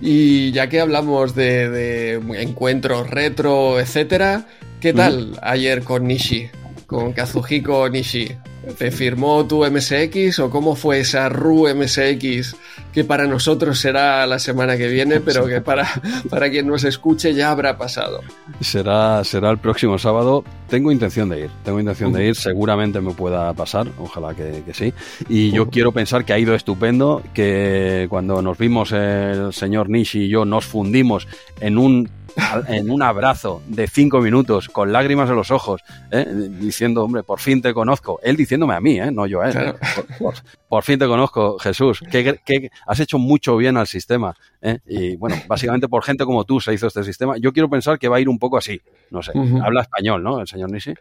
Y 0.00 0.52
ya 0.52 0.68
que 0.68 0.80
hablamos 0.80 1.34
de, 1.34 2.14
encuentros 2.38 3.08
retro, 3.08 3.80
etcétera, 3.80 4.46
¿qué 4.80 4.92
tal 4.92 5.38
ayer 5.42 5.82
con 5.82 6.06
Nishi? 6.06 6.50
Con 6.86 7.12
Kazuhiko 7.12 7.88
Nishi. 7.88 8.36
¿Te 8.74 8.90
firmó 8.90 9.46
tu 9.46 9.64
MSX 9.64 10.40
o 10.40 10.50
cómo 10.50 10.74
fue 10.74 11.00
esa 11.00 11.28
RU 11.28 11.68
MSX 11.72 12.56
que 12.92 13.04
para 13.04 13.26
nosotros 13.26 13.78
será 13.78 14.26
la 14.26 14.40
semana 14.40 14.76
que 14.76 14.88
viene, 14.88 15.20
pero 15.20 15.46
que 15.46 15.60
para, 15.60 15.86
para 16.30 16.50
quien 16.50 16.66
nos 16.66 16.82
escuche 16.82 17.32
ya 17.32 17.52
habrá 17.52 17.78
pasado? 17.78 18.22
Será, 18.60 19.22
será 19.22 19.50
el 19.50 19.58
próximo 19.58 19.98
sábado. 19.98 20.42
Tengo 20.68 20.90
intención 20.90 21.28
de 21.28 21.42
ir, 21.42 21.50
tengo 21.64 21.78
intención 21.78 22.12
de 22.12 22.26
ir, 22.26 22.34
seguramente 22.34 23.00
me 23.00 23.12
pueda 23.12 23.52
pasar, 23.54 23.86
ojalá 23.98 24.34
que, 24.34 24.64
sí. 24.72 24.92
Y 25.28 25.52
yo 25.52 25.70
quiero 25.70 25.92
pensar 25.92 26.24
que 26.24 26.32
ha 26.32 26.38
ido 26.38 26.54
estupendo, 26.54 27.22
que 27.34 28.06
cuando 28.10 28.42
nos 28.42 28.58
vimos 28.58 28.90
el 28.90 29.52
señor 29.52 29.88
Nishi 29.88 30.24
y 30.24 30.28
yo 30.28 30.44
nos 30.44 30.64
fundimos 30.64 31.28
en 31.60 31.78
un 31.78 32.10
en 32.68 32.90
un 32.90 33.02
abrazo 33.02 33.62
de 33.66 33.86
cinco 33.86 34.20
minutos, 34.20 34.68
con 34.68 34.92
lágrimas 34.92 35.28
en 35.30 35.36
los 35.36 35.50
ojos, 35.50 35.82
¿eh? 36.10 36.26
diciendo, 36.60 37.04
hombre, 37.04 37.22
por 37.22 37.40
fin 37.40 37.62
te 37.62 37.72
conozco. 37.72 38.20
Él 38.22 38.36
diciéndome 38.36 38.74
a 38.74 38.80
mí, 38.80 39.00
¿eh? 39.00 39.10
no 39.10 39.26
yo 39.26 39.42
a 39.42 39.50
él. 39.50 39.74
Por, 40.68 40.82
fin 40.82 40.98
te 40.98 41.06
conozco, 41.06 41.58
Jesús. 41.58 42.00
Que, 42.10 42.70
has 42.86 43.00
hecho 43.00 43.18
mucho 43.18 43.56
bien 43.56 43.76
al 43.76 43.86
sistema. 43.86 44.34
¿eh? 44.60 44.78
Y 44.86 45.16
bueno, 45.16 45.36
básicamente 45.48 45.88
por 45.88 46.02
gente 46.02 46.24
como 46.24 46.44
tú 46.44 46.60
se 46.60 46.74
hizo 46.74 46.86
este 46.86 47.04
sistema. 47.04 47.36
Yo 47.38 47.52
quiero 47.52 47.68
pensar 47.68 47.98
que 47.98 48.08
va 48.08 48.16
a 48.16 48.20
ir 48.20 48.28
un 48.28 48.38
poco 48.38 48.56
así. 48.56 48.80
No 49.10 49.22
sé. 49.22 49.32
Habla 49.62 49.82
español, 49.82 50.22
¿no? 50.22 50.40
El 50.40 50.46
señor 50.46 50.70
Nishi. 50.70 50.94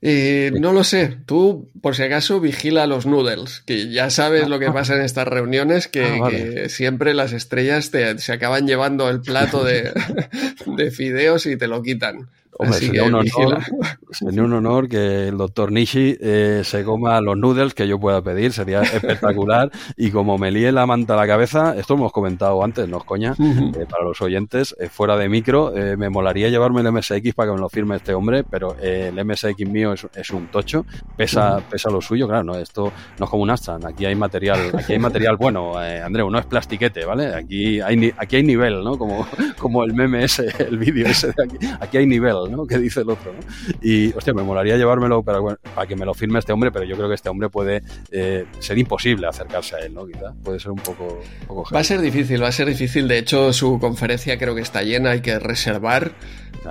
Eh, 0.00 0.52
no 0.58 0.72
lo 0.72 0.84
sé. 0.84 1.18
Tú, 1.26 1.70
por 1.82 1.96
si 1.96 2.04
acaso, 2.04 2.40
vigila 2.40 2.86
los 2.86 3.06
noodles, 3.06 3.62
que 3.66 3.90
ya 3.90 4.10
sabes 4.10 4.48
lo 4.48 4.58
que 4.58 4.70
pasa 4.70 4.94
en 4.94 5.02
estas 5.02 5.26
reuniones, 5.26 5.88
que, 5.88 6.20
ah, 6.22 6.68
siempre 6.68 7.14
las 7.14 7.32
estrellas 7.32 7.90
te, 7.90 8.18
se 8.18 8.32
acaban 8.32 8.66
llevando 8.66 9.10
el 9.10 9.20
plato 9.20 9.64
de, 9.64 9.92
de 10.66 10.90
fideos 10.90 11.46
y 11.46 11.56
te 11.56 11.66
lo 11.66 11.82
quitan. 11.82 12.28
Hombre, 12.60 12.78
sería, 12.78 13.04
un 13.04 13.14
honor, 13.14 13.60
sería, 14.10 14.42
un 14.42 14.52
honor, 14.52 14.88
que 14.88 15.28
el 15.28 15.38
doctor 15.38 15.70
Nishi 15.70 16.16
eh, 16.20 16.62
se 16.64 16.82
coma 16.82 17.20
los 17.20 17.36
noodles 17.38 17.72
que 17.72 17.86
yo 17.86 18.00
pueda 18.00 18.20
pedir, 18.20 18.52
sería 18.52 18.82
espectacular. 18.82 19.70
y 19.96 20.10
como 20.10 20.38
me 20.38 20.50
líe 20.50 20.72
la 20.72 20.84
manta 20.84 21.14
a 21.14 21.16
la 21.16 21.26
cabeza, 21.28 21.76
esto 21.78 21.94
lo 21.94 22.00
hemos 22.00 22.12
comentado 22.12 22.64
antes, 22.64 22.88
no 22.88 22.98
es 22.98 23.04
coña, 23.04 23.34
eh, 23.38 23.86
para 23.88 24.02
los 24.02 24.20
oyentes, 24.20 24.74
eh, 24.80 24.88
fuera 24.88 25.16
de 25.16 25.28
micro, 25.28 25.72
me 25.96 26.10
molaría 26.10 26.48
llevarme 26.48 26.80
el 26.80 26.92
MSX 26.92 27.32
para 27.34 27.50
que 27.50 27.54
me 27.54 27.60
lo 27.60 27.68
firme 27.68 27.94
este 27.96 28.12
hombre, 28.12 28.42
pero 28.42 28.76
el 28.80 29.24
MSX 29.24 29.60
mío 29.68 29.92
es, 29.92 30.30
un 30.30 30.48
tocho, 30.48 30.84
pesa, 31.16 31.60
pesa 31.70 31.90
lo 31.90 32.00
suyo, 32.00 32.26
claro, 32.26 32.42
no, 32.42 32.56
esto 32.56 32.92
no 33.18 33.24
es 33.24 33.30
como 33.30 33.44
un 33.44 33.50
Astran, 33.50 33.86
aquí 33.86 34.04
hay 34.04 34.16
material, 34.16 34.72
aquí 34.76 34.94
hay 34.94 34.98
material 34.98 35.36
bueno, 35.36 35.78
Andreu, 35.78 36.28
no 36.28 36.38
es 36.38 36.46
plastiquete, 36.46 37.04
¿vale? 37.04 37.34
Aquí 37.34 37.80
hay, 37.80 38.12
aquí 38.16 38.36
hay 38.36 38.42
nivel, 38.42 38.82
¿no? 38.82 38.98
Como, 38.98 39.26
como 39.58 39.84
el 39.84 39.94
meme 39.94 40.24
ese, 40.24 40.52
el 40.58 40.76
vídeo 40.76 41.06
ese 41.06 41.28
de 41.28 41.44
aquí, 41.44 41.58
aquí 41.80 41.98
hay 41.98 42.06
nivel. 42.06 42.47
Que 42.68 42.78
dice 42.78 43.00
el 43.00 43.10
otro, 43.10 43.32
Y, 43.80 44.12
hostia, 44.12 44.34
me 44.34 44.42
molaría 44.42 44.76
llevármelo 44.76 45.22
para, 45.22 45.40
para 45.74 45.86
que 45.86 45.96
me 45.96 46.04
lo 46.04 46.12
firme 46.12 46.38
este 46.38 46.52
hombre, 46.52 46.70
pero 46.70 46.84
yo 46.84 46.96
creo 46.96 47.08
que 47.08 47.14
este 47.14 47.28
hombre 47.28 47.48
puede 47.48 47.82
eh, 48.10 48.44
ser 48.58 48.78
imposible 48.78 49.26
acercarse 49.26 49.76
a 49.76 49.78
él, 49.80 49.94
¿no? 49.94 50.06
Quizá 50.06 50.34
puede 50.42 50.60
ser 50.60 50.72
un 50.72 50.78
poco... 50.78 51.20
va 51.74 51.80
a 51.80 51.84
ser 51.84 52.00
difícil, 52.00 52.42
va 52.42 52.48
a 52.48 52.52
ser 52.52 52.68
difícil. 52.68 53.08
De 53.08 53.18
hecho, 53.18 53.52
su 53.52 53.78
conferencia 53.78 54.38
creo 54.38 54.54
que 54.54 54.60
está 54.60 54.82
llena, 54.82 55.10
hay 55.10 55.20
que 55.20 55.38
reservar. 55.38 56.12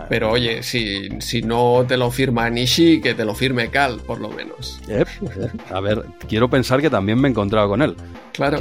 Pero 0.10 0.32
oye, 0.32 0.64
si, 0.64 1.10
si 1.20 1.42
no 1.42 1.86
te 1.88 1.98
lo 1.98 2.12
firma 2.12 2.50
Nishi, 2.50 3.02
que 3.02 3.14
te 3.14 3.26
lo 3.26 3.34
firme 3.34 3.70
Cal, 3.70 4.00
por 4.06 4.20
lo 4.20 4.30
menos. 4.30 4.80
A 5.72 5.80
ver, 5.80 6.06
quiero 6.28 6.50
pensar 6.50 6.82
que 6.82 6.90
también 6.90 7.20
me 7.20 7.28
he 7.28 7.32
encontrado 7.32 7.70
con 7.70 7.82
él. 7.82 7.96
Claro. 8.34 8.60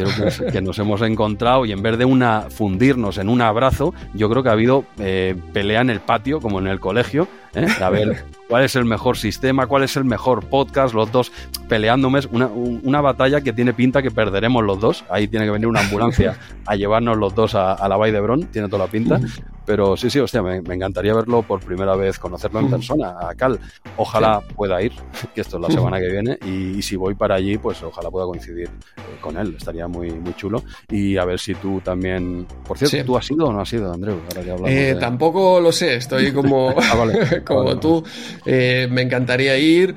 que, 0.52 0.62
nos 0.62 0.78
hemos 0.78 1.02
encontrado 1.02 1.66
y 1.66 1.72
en 1.72 1.82
vez 1.82 1.98
de 1.98 2.06
una 2.06 2.46
fundirnos 2.48 3.18
en 3.18 3.28
un 3.28 3.42
abrazo, 3.42 3.92
yo 4.14 4.30
creo 4.30 4.42
que 4.42 4.48
ha 4.48 4.52
habido 4.52 4.86
eh, 4.98 5.36
pelea 5.52 5.82
en 5.82 5.90
el 5.90 6.00
patio, 6.00 6.40
como 6.40 6.60
en 6.60 6.66
el 6.66 6.80
colegio, 6.80 7.28
¿eh? 7.56 7.66
a 7.80 7.90
ver 7.90 8.24
cuál 8.48 8.64
es 8.64 8.76
el 8.76 8.84
mejor 8.84 9.16
sistema, 9.16 9.66
cuál 9.66 9.82
es 9.82 9.96
el 9.96 10.04
mejor 10.04 10.44
podcast, 10.44 10.94
los 10.94 11.10
dos 11.10 11.32
peleándome, 11.68 12.20
una, 12.30 12.46
una 12.46 13.00
batalla 13.00 13.40
que 13.40 13.52
tiene 13.52 13.72
pinta 13.72 14.02
que 14.02 14.10
perderemos 14.10 14.62
los 14.62 14.78
dos, 14.78 15.04
ahí 15.10 15.26
tiene 15.26 15.46
que 15.46 15.50
venir 15.50 15.66
una 15.66 15.80
ambulancia 15.80 16.38
a 16.66 16.76
llevarnos 16.76 17.16
los 17.16 17.34
dos 17.34 17.54
a, 17.54 17.72
a 17.72 17.88
la 17.88 17.96
Valle 17.96 18.12
de 18.12 18.20
Bron, 18.20 18.44
tiene 18.46 18.68
toda 18.68 18.84
la 18.84 18.90
pinta, 18.90 19.20
pero 19.66 19.96
sí, 19.96 20.08
sí, 20.08 20.20
hostia, 20.20 20.42
me, 20.42 20.58
encantaría 20.58 21.12
verlo 21.12 21.42
por 21.42 21.60
primera 21.60 21.96
vez, 21.96 22.18
conocerlo 22.20 22.60
en 22.60 22.70
persona, 22.70 23.16
a 23.20 23.34
Cal. 23.34 23.58
Ojalá 23.96 24.40
pueda 24.40 24.80
ir, 24.80 24.92
que 25.34 25.40
esto 25.40 25.56
es 25.56 25.62
la 25.62 25.68
semana 25.68 25.98
que 25.98 26.08
viene, 26.08 26.38
y, 26.46 26.80
si 26.82 26.94
voy 26.94 27.14
para 27.14 27.34
allí, 27.34 27.58
pues 27.58 27.82
ojalá 27.82 28.08
pueda 28.10 28.26
coincidir 28.26 28.68
eh, 28.68 29.00
con 29.20 29.36
él, 29.36 29.56
estaría 29.58 29.88
muy, 29.88 30.12
muy 30.12 30.34
chulo. 30.34 30.62
Y 30.88 31.16
a 31.16 31.24
ver 31.24 31.40
si 31.40 31.56
tú 31.56 31.80
también... 31.80 32.46
Por 32.66 32.78
cierto, 32.78 33.04
¿tú 33.04 33.16
has 33.16 33.28
ido 33.28 33.46
o 33.46 33.52
no 33.52 33.60
has 33.60 33.72
ido, 33.72 33.92
Andreu? 33.92 34.20
Eh, 34.66 34.96
tampoco 35.00 35.60
lo 35.60 35.72
sé, 35.72 35.96
estoy 35.96 36.32
como, 36.32 36.70
ah, 36.78 37.06
como 37.46 37.78
tú. 37.78 38.04
Eh, 38.44 38.88
me 38.90 39.02
encantaría 39.02 39.56
ir, 39.58 39.94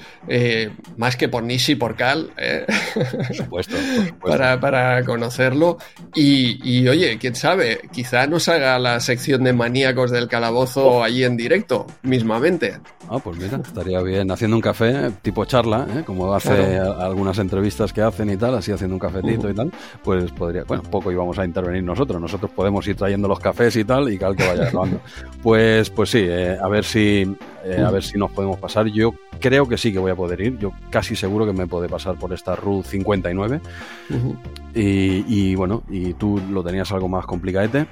más 0.98 1.16
que 1.16 1.28
por 1.30 1.44
Nishi, 1.44 1.76
por 1.76 1.96
Cal, 1.96 2.32
por 2.94 3.36
supuesto, 3.36 3.76
Para, 4.22 4.60
para 4.60 5.04
conocerlo. 5.04 5.78
Y, 6.16 6.60
y 6.64 6.88
oye, 6.88 7.18
quién 7.18 7.36
sabe, 7.36 7.82
quizá 7.92 8.28
nos 8.28 8.48
haga 8.48 8.80
la 8.80 9.00
sección 9.00 9.44
de 9.44 9.54
maníacos 9.54 10.12
del 10.12 10.28
calabozo 10.28 11.04
allí 11.04 11.24
en 11.24 11.38
directo, 11.38 11.86
mismamente. 12.04 12.80
Ah, 13.10 13.18
pues 13.24 13.38
mira, 13.38 13.58
estaría 13.58 14.02
bien 14.02 14.30
haciendo 14.30 14.56
un 14.56 14.62
café, 14.62 15.12
tipo 15.24 15.44
charla, 15.46 15.88
¿eh? 15.96 16.04
como 16.06 16.32
hace 16.34 16.78
algunas 16.78 17.40
entrevistas 17.40 17.92
que 17.92 18.02
hacen 18.02 18.30
y 18.30 18.38
tal, 18.38 18.56
así 18.56 18.72
haciendo 18.72 18.96
un 18.96 19.00
cafetito 19.00 19.50
y 19.50 19.54
tal, 19.54 19.72
pues 20.04 20.32
podría, 20.32 20.64
bueno, 20.64 20.84
poco 20.84 21.12
íbamos 21.12 21.40
a 21.40 21.46
intervenir 21.46 21.84
nosotros, 21.84 22.22
nosotros 22.22 22.52
podemos 22.52 22.88
ir 22.88 22.96
trayendo 22.96 23.28
los 23.28 23.40
cafés 23.40 23.76
y 23.78 23.84
tal, 23.84 24.12
y 24.12 24.18
cal 24.18 24.36
que 24.36 24.48
vaya 24.48 24.66
grabando. 24.70 25.02
pues, 25.42 25.90
pues 25.90 26.12
sí, 26.12 26.22
eh, 26.22 26.58
a 26.62 26.68
ver 26.68 26.84
si 26.84 27.36
eh, 27.64 27.84
a 27.86 27.92
ver 27.92 28.04
si 28.04 28.18
nos 28.18 28.32
podemos 28.32 28.58
pasar. 28.58 28.88
Yo 28.88 29.14
creo 29.40 29.68
que 29.68 29.78
sí 29.78 29.92
que 29.92 30.00
voy 30.00 30.12
a 30.12 30.16
poder 30.16 30.42
ir. 30.42 30.58
Yo 30.58 30.72
casi 30.90 31.16
seguro 31.16 31.46
que 31.46 31.54
me 31.54 31.68
puede 31.68 31.90
pasar 31.90 32.16
por 32.16 32.34
esta 32.34 32.56
RU 32.56 32.84
59. 32.84 33.62
y, 34.76 35.26
y, 35.28 35.56
bueno, 35.56 35.84
y 35.90 36.14
tú 36.14 36.42
lo 36.52 36.64
tenías 36.64 36.92
algo 36.92 37.08
más 37.08 37.26
complicadete. 37.26 37.88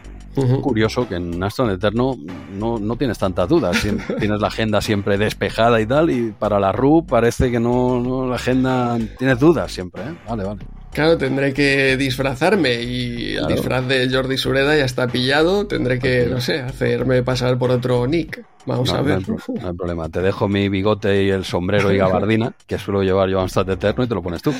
Curioso 0.61 1.07
que 1.07 1.15
en 1.15 1.41
Astron 1.41 1.71
Eterno 1.71 2.15
no, 2.53 2.77
no 2.77 2.95
tienes 2.95 3.17
tantas 3.17 3.49
dudas, 3.49 3.81
tienes 4.19 4.39
la 4.39 4.47
agenda 4.47 4.81
siempre 4.81 5.17
despejada 5.17 5.81
y 5.81 5.87
tal, 5.87 6.11
y 6.11 6.31
para 6.31 6.59
la 6.59 6.71
RU 6.71 7.07
parece 7.07 7.49
que 7.49 7.59
no, 7.59 7.99
no 7.99 8.27
la 8.27 8.35
agenda 8.35 8.99
tienes 9.17 9.39
dudas 9.39 9.71
siempre, 9.71 10.03
¿eh? 10.03 10.15
Vale, 10.29 10.43
vale. 10.43 10.59
Claro, 10.91 11.17
tendré 11.17 11.53
que 11.53 11.97
disfrazarme 11.97 12.81
y 12.81 13.35
el 13.35 13.47
disfraz 13.47 13.87
de 13.87 14.09
Jordi 14.11 14.37
Sureda 14.37 14.75
ya 14.75 14.85
está 14.85 15.07
pillado. 15.07 15.67
Tendré 15.67 15.99
que, 15.99 16.25
no 16.25 16.41
sé, 16.41 16.59
hacerme 16.59 17.21
pasar 17.21 17.57
por 17.57 17.69
otro 17.69 18.07
nick. 18.07 18.43
Vamos 18.68 18.91
a 18.91 19.01
ver. 19.01 19.28
No 19.28 19.38
hay, 19.65 19.74
problema. 19.78 20.09
Te 20.09 20.22
dejo 20.22 20.47
mi 20.49 20.68
bigote 20.68 21.24
y 21.24 21.30
el 21.30 21.45
sombrero 21.45 21.91
y 21.91 21.97
gabardina, 21.97 22.53
que 22.68 22.78
suelo 22.78 23.01
llevar 23.01 23.30
yo 23.30 23.39
a 23.39 23.43
Amstrad 23.43 23.70
Eterno, 23.70 24.03
y 24.03 24.07
te 24.07 24.13
lo 24.13 24.22
pones 24.22 24.41
tú. 24.41 24.53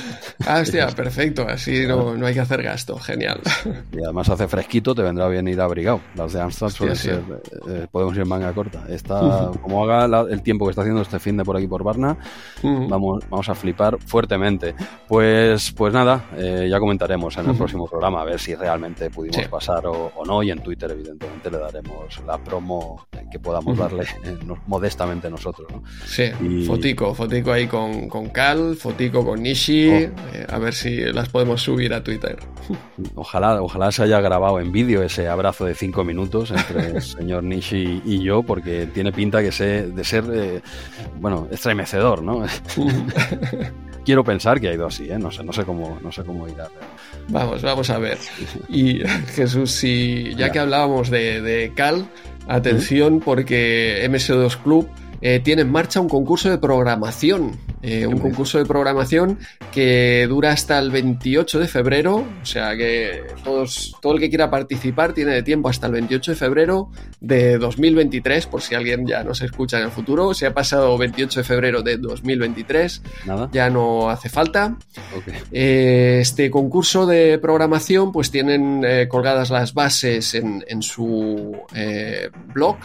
Ah, 0.46 0.60
hostia, 0.60 0.88
perfecto. 0.88 1.46
Así 1.46 1.86
no, 1.86 2.16
no, 2.16 2.26
hay 2.26 2.32
que 2.32 2.40
hacer 2.40 2.62
gasto. 2.62 2.98
Genial. 2.98 3.40
Y 3.92 4.02
además 4.02 4.30
hace 4.30 4.48
fresquito, 4.48 4.94
te 4.94 5.02
vendrá 5.02 5.28
bien 5.28 5.46
ir 5.46 5.60
abrigado. 5.60 6.00
Las 6.14 6.32
de 6.32 6.40
Amstrad 6.40 6.70
suelen 6.70 6.96
ser. 6.96 7.22
Eh, 7.68 7.86
podemos 7.90 8.14
ir 8.14 8.22
en 8.22 8.28
manga 8.28 8.52
corta. 8.54 8.84
Está, 8.88 9.50
como 9.62 9.84
haga 9.84 10.26
el 10.30 10.42
tiempo 10.42 10.64
que 10.64 10.70
está 10.70 10.82
haciendo 10.82 11.02
este 11.02 11.18
fin 11.18 11.36
de 11.36 11.44
por 11.44 11.56
aquí 11.56 11.66
por 11.66 11.84
Barna, 11.84 12.16
vamos, 12.62 13.24
vamos 13.28 13.48
a 13.50 13.54
flipar 13.54 13.98
fuertemente. 13.98 14.74
Pues, 15.06 15.70
pues 15.72 15.92
nada, 15.92 16.30
eh, 16.34 16.66
ya 16.70 16.80
comentaremos 16.80 17.36
en 17.36 17.50
el 17.50 17.56
próximo 17.56 17.86
programa 17.86 18.22
a 18.22 18.24
ver 18.24 18.40
si 18.40 18.54
realmente 18.54 19.10
pudimos 19.10 19.46
pasar 19.48 19.86
o, 19.86 20.12
no. 20.26 20.42
Y 20.42 20.50
en 20.50 20.60
Twitter, 20.60 20.90
evidentemente, 20.90 21.50
le 21.50 21.58
daremos 21.58 22.20
la 22.26 22.38
promo 22.38 23.06
podamos 23.38 23.76
darle 23.76 23.97
modestamente 24.66 25.30
nosotros. 25.30 25.68
¿no? 25.70 25.82
Sí, 26.06 26.30
fotico, 26.66 27.14
fotico 27.14 27.52
ahí 27.52 27.66
con, 27.66 28.08
con 28.08 28.28
Cal, 28.30 28.76
fotico 28.76 29.24
con 29.24 29.42
Nishi, 29.42 30.04
oh. 30.04 30.10
a 30.48 30.58
ver 30.58 30.74
si 30.74 30.96
las 31.12 31.28
podemos 31.28 31.62
subir 31.62 31.94
a 31.94 32.02
Twitter. 32.02 32.38
Ojalá, 33.14 33.62
ojalá 33.62 33.92
se 33.92 34.02
haya 34.02 34.20
grabado 34.20 34.60
en 34.60 34.72
vídeo 34.72 35.02
ese 35.02 35.28
abrazo 35.28 35.64
de 35.64 35.74
cinco 35.74 36.04
minutos 36.04 36.50
entre 36.50 36.90
el 36.90 37.02
señor 37.18 37.44
Nishi 37.44 38.02
y 38.04 38.22
yo, 38.22 38.42
porque 38.42 38.86
tiene 38.86 39.12
pinta 39.12 39.40
que 39.42 39.52
sé 39.52 39.86
de 39.88 40.04
ser, 40.04 40.62
bueno, 41.20 41.48
estremecedor, 41.50 42.22
¿no? 42.22 42.44
quiero 44.08 44.24
pensar 44.24 44.58
que 44.58 44.68
ha 44.68 44.72
ido 44.72 44.86
así, 44.86 45.10
¿eh? 45.10 45.18
no 45.18 45.30
sé, 45.30 45.44
no 45.44 45.52
sé 45.52 45.64
cómo, 45.66 45.98
no 46.02 46.10
sé 46.10 46.24
cómo 46.24 46.48
irá. 46.48 46.68
Vamos, 47.28 47.62
vamos 47.62 47.90
a 47.90 47.98
ver. 47.98 48.18
Y 48.68 49.00
Jesús, 49.34 49.72
si 49.72 50.34
ya 50.34 50.50
que 50.50 50.58
hablábamos 50.58 51.10
de, 51.10 51.40
de 51.42 51.72
Cal, 51.74 52.08
atención 52.46 53.20
porque 53.20 54.06
MS2 54.10 54.56
Club 54.62 54.88
eh, 55.20 55.40
tiene 55.40 55.62
en 55.62 55.72
marcha 55.72 56.00
un 56.00 56.08
concurso 56.08 56.50
de 56.50 56.58
programación. 56.58 57.58
Eh, 57.80 58.06
un 58.06 58.18
concurso 58.18 58.58
de 58.58 58.64
programación 58.64 59.38
que 59.72 60.26
dura 60.28 60.50
hasta 60.50 60.78
el 60.78 60.90
28 60.90 61.60
de 61.60 61.68
febrero. 61.68 62.26
O 62.42 62.46
sea 62.46 62.76
que 62.76 63.22
todos, 63.44 63.94
todo 64.02 64.14
el 64.14 64.20
que 64.20 64.28
quiera 64.28 64.50
participar 64.50 65.12
tiene 65.12 65.32
de 65.32 65.42
tiempo 65.42 65.68
hasta 65.68 65.86
el 65.86 65.92
28 65.92 66.32
de 66.32 66.36
febrero 66.36 66.90
de 67.20 67.58
2023, 67.58 68.46
por 68.46 68.62
si 68.62 68.74
alguien 68.74 69.06
ya 69.06 69.22
nos 69.22 69.42
escucha 69.42 69.78
en 69.78 69.84
el 69.84 69.90
futuro. 69.90 70.34
Si 70.34 70.44
ha 70.44 70.52
pasado 70.52 70.98
28 70.98 71.40
de 71.40 71.44
febrero 71.44 71.82
de 71.82 71.98
2023, 71.98 73.02
ya 73.52 73.70
no 73.70 74.10
hace 74.10 74.28
falta. 74.28 74.76
Eh, 75.52 76.18
este 76.20 76.50
concurso 76.50 77.06
de 77.06 77.38
programación, 77.38 78.10
pues 78.10 78.30
tienen 78.30 78.82
colgadas 79.08 79.50
las 79.50 79.72
bases 79.72 80.34
en, 80.34 80.64
en 80.66 80.82
su 80.82 81.56
blog 82.52 82.78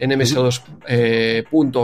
en 0.00 0.12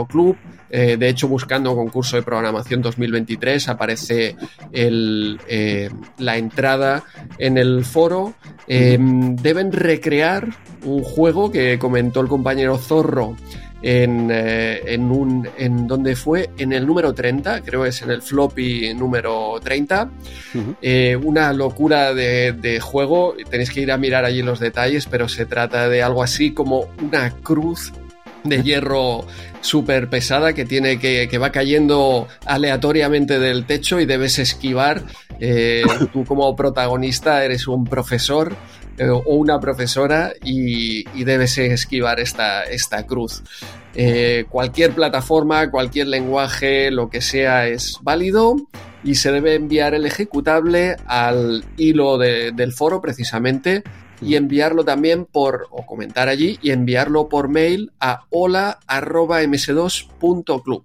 ms2.club. 0.05 0.35
Eh, 0.69 0.97
de 0.97 1.09
hecho, 1.09 1.27
buscando 1.27 1.75
concurso 1.75 2.17
de 2.17 2.23
programación 2.23 2.81
2023 2.81 3.69
aparece 3.69 4.35
eh, 4.71 5.89
la 6.17 6.37
entrada 6.37 7.03
en 7.37 7.57
el 7.57 7.85
foro. 7.85 8.33
Em, 8.67 9.35
deben 9.35 9.71
recrear 9.71 10.47
un 10.83 11.03
juego 11.03 11.51
que 11.51 11.79
comentó 11.79 12.19
el 12.19 12.27
compañero 12.27 12.77
Zorro 12.77 13.35
en, 13.81 14.29
eh, 14.31 14.81
en, 14.93 15.09
un, 15.09 15.47
en 15.57 15.87
donde 15.87 16.15
fue 16.15 16.49
en 16.57 16.73
el 16.73 16.85
número 16.85 17.13
30, 17.13 17.61
creo 17.61 17.83
que 17.83 17.89
es 17.89 18.01
en 18.01 18.11
el 18.11 18.21
floppy 18.21 18.93
número 18.93 19.59
30. 19.63 20.09
una 21.23 21.53
locura 21.53 22.13
de, 22.13 22.51
de, 22.51 22.79
juego, 22.81 23.35
tenéis 23.49 23.71
que 23.71 23.81
ir 23.81 23.91
a 23.91 23.97
mirar 23.97 24.25
allí 24.25 24.41
los 24.41 24.59
detalles, 24.59 25.05
pero 25.05 25.29
se 25.29 25.45
trata 25.45 25.87
de 25.87 26.03
algo 26.03 26.23
así 26.23 26.51
como 26.51 26.89
una 27.01 27.29
cruz 27.31 27.93
de 28.43 28.63
hierro 28.63 29.25
súper 29.61 30.09
pesada 30.09 30.53
que 30.53 30.65
tiene 30.65 30.99
que, 30.99 31.27
que, 31.29 31.37
va 31.37 31.51
cayendo 31.51 32.27
aleatoriamente 32.45 33.39
del 33.39 33.65
techo 33.65 33.99
y 33.99 34.05
debes 34.05 34.39
esquivar. 34.39 35.03
Eh, 35.39 35.83
tú 36.13 36.25
como 36.25 36.55
protagonista 36.55 37.43
eres 37.43 37.67
un 37.67 37.85
profesor 37.85 38.55
eh, 38.97 39.09
o 39.09 39.35
una 39.35 39.59
profesora 39.59 40.33
y, 40.43 41.03
debes 41.23 41.57
esquivar 41.57 42.19
esta, 42.19 42.63
esta 42.63 43.05
cruz. 43.05 43.43
Eh, 43.93 44.45
cualquier 44.49 44.93
plataforma, 44.93 45.69
cualquier 45.69 46.07
lenguaje, 46.07 46.91
lo 46.91 47.09
que 47.09 47.21
sea 47.21 47.67
es 47.67 47.97
válido 48.01 48.55
y 49.03 49.15
se 49.15 49.31
debe 49.31 49.55
enviar 49.55 49.93
el 49.93 50.05
ejecutable 50.05 50.95
al 51.05 51.63
hilo 51.77 52.17
del 52.17 52.73
foro 52.73 53.01
precisamente 53.01 53.83
y 54.21 54.35
enviarlo 54.35 54.83
también 54.83 55.25
por, 55.25 55.67
o 55.71 55.85
comentar 55.85 56.27
allí, 56.27 56.59
y 56.61 56.71
enviarlo 56.71 57.29
por 57.29 57.47
mail 57.49 57.93
a 57.99 58.25
hola.ms2.club, 58.29 60.83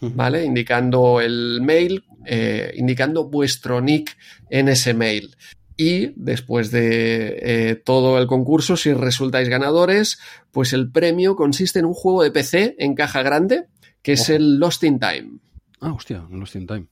¿vale? 0.00 0.44
Indicando 0.44 1.20
el 1.20 1.60
mail, 1.62 2.04
eh, 2.24 2.72
indicando 2.76 3.24
vuestro 3.24 3.80
nick 3.80 4.16
en 4.50 4.68
ese 4.68 4.94
mail. 4.94 5.36
Y 5.76 6.12
después 6.16 6.70
de 6.72 7.38
eh, 7.40 7.76
todo 7.76 8.18
el 8.18 8.26
concurso, 8.26 8.76
si 8.76 8.92
resultáis 8.92 9.48
ganadores, 9.48 10.18
pues 10.50 10.72
el 10.72 10.90
premio 10.90 11.36
consiste 11.36 11.78
en 11.78 11.84
un 11.84 11.94
juego 11.94 12.24
de 12.24 12.32
PC 12.32 12.74
en 12.78 12.96
caja 12.96 13.22
grande, 13.22 13.66
que 14.02 14.14
es 14.14 14.28
el 14.28 14.58
Lost 14.58 14.82
in 14.82 14.98
Time. 14.98 15.38
Ah, 15.80 15.92
hostia, 15.92 16.26
Lost 16.30 16.56
in 16.56 16.66
Time. 16.66 16.86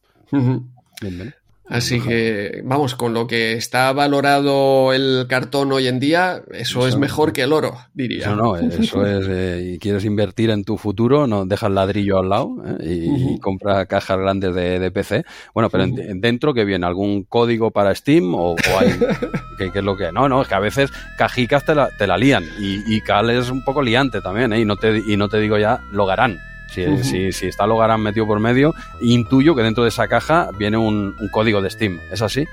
Así 1.69 2.01
que, 2.01 2.63
vamos, 2.65 2.95
con 2.95 3.13
lo 3.13 3.27
que 3.27 3.55
está 3.55 3.93
valorado 3.93 4.93
el 4.93 5.27
cartón 5.29 5.73
hoy 5.73 5.89
en 5.89 5.99
día, 5.99 6.43
eso, 6.53 6.87
es 6.87 6.97
mejor 6.97 7.33
que 7.33 7.43
el 7.43 7.53
oro, 7.53 7.77
diría. 7.93 8.29
No, 8.29 8.37
no, 8.37 8.57
eso 8.57 9.05
es, 9.05 9.27
eh, 9.29 9.73
y 9.75 9.79
quieres 9.79 10.05
invertir 10.05 10.51
en 10.51 10.65
tu 10.65 10.79
futuro, 10.79 11.27
no 11.27 11.45
deja 11.45 11.67
el 11.67 11.75
ladrillo 11.75 12.19
al 12.19 12.29
lado 12.29 12.57
eh, 12.81 13.09
y, 13.09 13.41
compra 13.41 13.87
cajas 13.87 14.19
grandes 14.19 14.55
de, 14.55 14.91
PC. 14.93 15.25
Bueno, 15.55 15.69
pero 15.69 15.87
dentro 15.89 16.55
que 16.55 16.65
viene 16.65 16.87
algún 16.87 17.25
código 17.25 17.73
para 17.73 17.95
Steam 17.95 18.35
o, 18.35 18.55
hay, 18.79 18.95
¿qué, 19.59 19.71
es 19.75 19.85
lo 19.85 19.97
que? 19.97 20.13
No, 20.13 20.29
no, 20.29 20.43
es 20.43 20.49
que 20.49 20.55
a 20.55 20.61
veces 20.61 20.91
cajicas 21.19 21.65
te 21.65 21.75
la, 21.75 21.91
te 21.99 22.07
la 22.07 22.17
lían 22.17 22.45
y, 22.61 22.95
y 22.95 23.01
Cal 23.01 23.29
es 23.31 23.51
un 23.51 23.65
poco 23.65 23.83
liante 23.83 24.21
también, 24.21 24.53
¿eh? 24.53 24.61
y, 24.61 24.65
no 24.65 24.77
te, 24.77 25.03
y 25.07 25.17
no 25.17 25.29
te 25.29 25.41
digo 25.41 25.59
ya 25.59 25.81
Logarán. 25.91 26.39
Si, 26.69 27.33
si, 27.33 27.47
está 27.47 27.67
Logaran 27.67 28.03
metido 28.03 28.27
por 28.27 28.41
medio, 28.41 28.75
intuyo 29.01 29.55
que 29.55 29.63
dentro 29.63 29.85
de 29.85 29.89
esa 29.89 30.09
caja 30.09 30.51
viene 30.59 30.77
un, 30.77 31.15
código 31.31 31.63
de 31.63 31.71
Steam. 31.71 32.01
¿Es 32.11 32.23
así? 32.23 32.47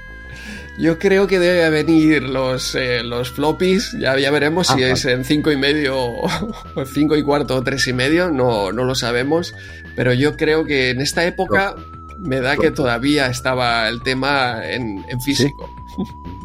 Yo 0.78 0.97
creo 0.97 1.28
que 1.28 1.39
debe 1.39 1.70
venir 1.70 2.24
los, 2.24 2.74
eh, 2.74 3.03
los 3.03 3.30
floppies, 3.30 3.91
ya, 3.99 4.18
ya 4.18 4.32
veremos 4.32 4.68
si 4.68 4.82
es 4.82 5.05
en 5.05 5.24
5 5.24 5.51
y 5.51 5.57
medio, 5.57 5.95
o 6.76 6.86
5 6.86 7.16
y 7.16 7.24
cuarto 7.24 7.57
o 7.57 7.64
3 7.64 7.88
y 7.88 7.93
medio, 7.93 8.32
no, 8.32 8.72
no 8.72 8.84
lo 8.84 8.95
sabemos, 8.95 9.53
pero 9.95 10.14
yo 10.14 10.36
creo 10.36 10.66
que 10.66 10.89
en 10.89 11.01
esta 11.01 11.26
época 11.26 11.76
me 12.24 12.39
da 12.39 12.57
que 12.57 12.72
todavía 12.72 13.28
estaba 13.28 13.88
el 13.89 14.01
tema 14.01 14.61
en, 14.64 15.03
físico. 15.22 15.70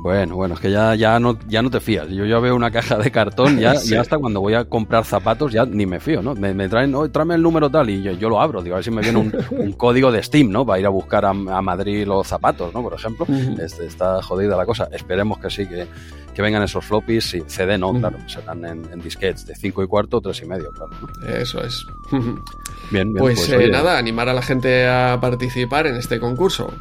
Bueno, 0.00 0.36
bueno, 0.36 0.54
es 0.54 0.60
que 0.60 0.70
ya, 0.70 0.94
ya, 0.94 1.18
no, 1.18 1.38
ya 1.48 1.60
no 1.60 1.70
te 1.70 1.80
fías. 1.80 2.08
Yo 2.08 2.24
ya 2.24 2.38
veo 2.38 2.54
una 2.54 2.70
caja 2.70 2.96
de 2.98 3.10
cartón, 3.10 3.58
ya, 3.58 3.74
ya 3.84 4.00
hasta 4.00 4.18
cuando 4.18 4.40
voy 4.40 4.54
a 4.54 4.64
comprar 4.64 5.04
zapatos 5.04 5.52
ya 5.52 5.64
ni 5.64 5.86
me 5.86 6.00
fío, 6.00 6.22
¿no? 6.22 6.34
Me, 6.34 6.68
traen, 6.68 6.94
oh, 6.94 7.10
tráeme 7.10 7.34
el 7.34 7.42
número 7.42 7.68
tal 7.68 7.90
y 7.90 8.02
yo, 8.02 8.28
lo 8.28 8.40
abro, 8.40 8.62
digo, 8.62 8.76
a 8.76 8.78
ver 8.78 8.84
si 8.84 8.90
me 8.90 9.02
viene 9.02 9.18
un, 9.18 9.72
código 9.76 10.12
de 10.12 10.22
Steam, 10.22 10.50
¿no? 10.50 10.64
Para 10.64 10.80
ir 10.80 10.86
a 10.86 10.90
buscar 10.90 11.24
a, 11.24 11.32
Madrid 11.32 12.06
los 12.06 12.26
zapatos, 12.26 12.72
¿no? 12.72 12.82
Por 12.82 12.94
ejemplo, 12.94 13.26
este, 13.60 13.86
está 13.86 14.22
jodida 14.22 14.56
la 14.56 14.64
cosa. 14.64 14.88
Esperemos 14.92 15.38
que 15.38 15.50
sí, 15.50 15.66
que, 15.66 15.86
que 16.34 16.42
vengan 16.42 16.62
esos 16.62 16.84
floppies, 16.84 17.24
sí, 17.24 17.42
CD 17.46 17.76
no, 17.76 17.92
claro, 17.92 18.18
serán 18.28 18.64
en, 18.64 18.92
en, 18.92 19.00
disquetes 19.00 19.46
de 19.46 19.54
5 19.56 19.82
y 19.82 19.86
cuarto, 19.86 20.20
3 20.20 20.42
y 20.42 20.46
medio, 20.46 20.70
claro. 20.70 20.92
Eso 21.26 21.62
es. 21.64 21.84
bien, 22.12 22.42
bien. 22.90 23.14
Pues, 23.14 23.46
pues 23.48 23.60
eh, 23.60 23.68
nada, 23.68 23.98
animar 23.98 24.28
a 24.28 24.32
la 24.32 24.42
gente 24.42 24.86
a 24.86 25.18
participar 25.20 25.86
en 25.86 25.96
este 25.96 26.20
concurso. 26.20 26.72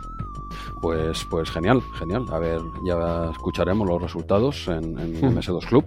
Pues, 0.82 1.25
pues 1.30 1.49
genial, 1.49 1.82
genial. 1.97 2.25
A 2.32 2.39
ver, 2.39 2.61
ya 2.86 3.32
escucharemos 3.32 3.88
los 3.88 4.01
resultados 4.01 4.67
en, 4.67 4.97
en 4.99 5.21
MS2 5.21 5.65
Club, 5.65 5.86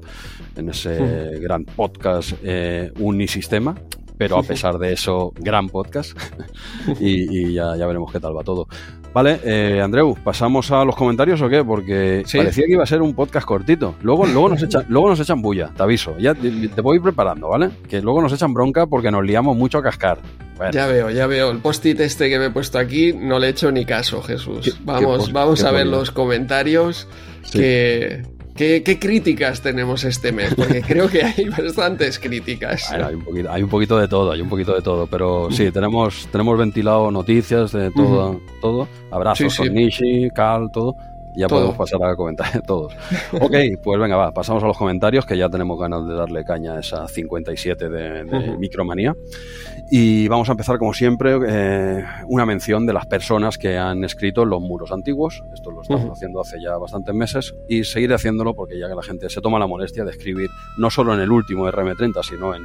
en 0.57 0.68
ese 0.68 1.38
gran 1.38 1.64
podcast 1.64 2.32
eh, 2.43 2.93
Unisistema, 2.99 3.76
pero 4.18 4.38
a 4.38 4.43
pesar 4.45 4.78
de 4.78 4.93
eso, 4.93 5.32
gran 5.36 5.68
podcast. 5.68 6.18
y, 7.01 7.55
ya, 7.55 7.76
ya, 7.76 7.86
veremos 7.86 8.12
qué 8.12 8.20
tal 8.20 8.36
va 8.36 8.43
todo. 8.43 8.66
Vale, 9.12 9.40
eh, 9.42 9.80
Andreu, 9.82 10.16
¿pasamos 10.22 10.70
a 10.70 10.84
los 10.84 10.94
comentarios 10.94 11.40
o 11.42 11.48
qué? 11.48 11.64
Porque 11.64 12.22
parecía 12.32 12.64
que 12.66 12.72
iba 12.72 12.84
a 12.84 12.86
ser 12.86 13.02
un 13.02 13.14
podcast 13.14 13.44
cortito. 13.44 13.96
Luego, 14.02 14.24
luego, 14.26 14.50
nos, 14.50 14.62
echan, 14.62 14.84
luego 14.88 15.08
nos 15.08 15.18
echan 15.18 15.42
bulla, 15.42 15.70
te 15.76 15.82
aviso. 15.82 16.16
Ya 16.18 16.34
te, 16.34 16.80
voy 16.80 17.00
preparando, 17.00 17.48
¿vale? 17.48 17.70
Que 17.88 18.00
luego 18.00 18.22
nos 18.22 18.32
echan 18.32 18.54
bronca 18.54 18.86
porque 18.86 19.11
nos 19.11 19.24
liamos 19.24 19.56
mucho 19.56 19.78
a 19.78 19.82
cascar. 19.82 20.18
Ya 20.72 20.86
veo, 20.86 21.11
ya 21.11 21.26
veo. 21.26 21.50
El 21.50 21.58
post-it 21.58 21.98
este 22.00 22.28
que 22.28 22.38
me 22.38 22.46
he 22.46 22.50
puesto 22.50 22.78
aquí 22.78 23.12
no 23.12 23.38
le 23.38 23.48
he 23.48 23.50
hecho 23.50 23.72
ni 23.72 23.84
caso, 23.84 24.22
Jesús. 24.22 24.78
vamos 24.84 25.32
vamos 25.32 25.64
a 25.64 25.70
ver 25.72 25.86
los 25.86 26.11
comentarios 26.11 27.08
que 27.50 28.22
¿Qué, 28.55 28.98
críticas 29.01 29.62
tenemos 29.62 30.05
este 30.05 30.32
mes? 30.32 30.55
Porque 30.55 30.82
creo 30.86 31.09
que 31.09 31.24
hay 31.24 31.48
bastantes 31.48 32.18
críticas. 32.18 32.90
hay, 32.92 33.14
un 33.14 33.24
poquito, 33.24 33.51
hay, 33.51 33.62
un 33.62 33.68
poquito, 33.68 33.98
de 33.98 34.09
todo, 34.09 34.32
hay 34.32 34.40
un 34.40 34.48
poquito 34.48 34.74
de 34.74 34.82
todo, 34.82 35.07
pero 35.07 35.51
sí, 35.51 35.70
tenemos, 35.70 36.28
tenemos 36.30 36.59
ventilado 36.59 37.11
noticias 37.11 37.72
de 37.72 37.90
todo, 37.90 38.40
todo. 38.61 38.88
Abrazos 39.11 39.57
con 39.57 39.72
Nishi, 39.72 40.28
Cal, 40.34 40.70
todo. 40.72 40.96
Ya 41.35 41.49
podemos 41.49 41.76
pasar 41.76 42.03
a 42.03 42.16
comentar 42.16 42.62
todos. 42.66 42.95
Ok, 43.41 43.55
pues 43.83 44.01
venga, 44.01 44.16
va, 44.16 44.33
pasamos 44.33 44.62
a 44.62 44.66
los 44.66 44.76
comentarios, 44.76 45.26
que 45.26 45.37
ya 45.37 45.49
tenemos 45.49 45.78
ganas 45.78 46.07
de 46.07 46.14
darle 46.14 46.45
caña 46.45 46.74
a 46.74 46.81
esa 46.81 47.07
57 47.07 47.89
de, 47.89 48.24
de 48.24 48.57
Micromanía. 48.59 49.14
Y 49.91 50.28
vamos 50.28 50.49
a 50.49 50.53
empezar, 50.53 50.78
como 50.78 50.95
siempre, 50.95 51.37
eh, 51.49 52.05
una 52.28 52.47
mención 52.47 52.87
de 52.87 52.93
las 52.93 53.07
personas 53.07 53.59
que 53.59 53.76
han 53.76 54.05
escrito 54.05 54.45
los 54.45 54.61
muros 54.61 54.93
antiguos. 54.93 55.43
Esto 55.53 55.70
lo 55.70 55.83
estamos 55.83 56.11
haciendo 56.11 56.41
hace 56.41 56.61
ya 56.61 56.76
bastantes 56.76 57.14
meses 57.14 57.55
y 57.68 57.85
seguiré 57.85 58.14
haciéndolo 58.14 58.55
porque 58.55 58.78
ya 58.78 58.89
que 58.89 58.95
la 58.95 59.03
gente 59.03 59.28
se 59.28 59.41
toma 59.41 59.59
la 59.59 59.66
molestia 59.66 60.05
de 60.05 60.12
escribir 60.12 60.49
no 60.78 60.91
solo 60.91 61.14
en 61.14 61.20
el 61.20 61.31
último 61.31 61.66
RM30, 61.66 62.22
sino 62.22 62.55
en, 62.55 62.62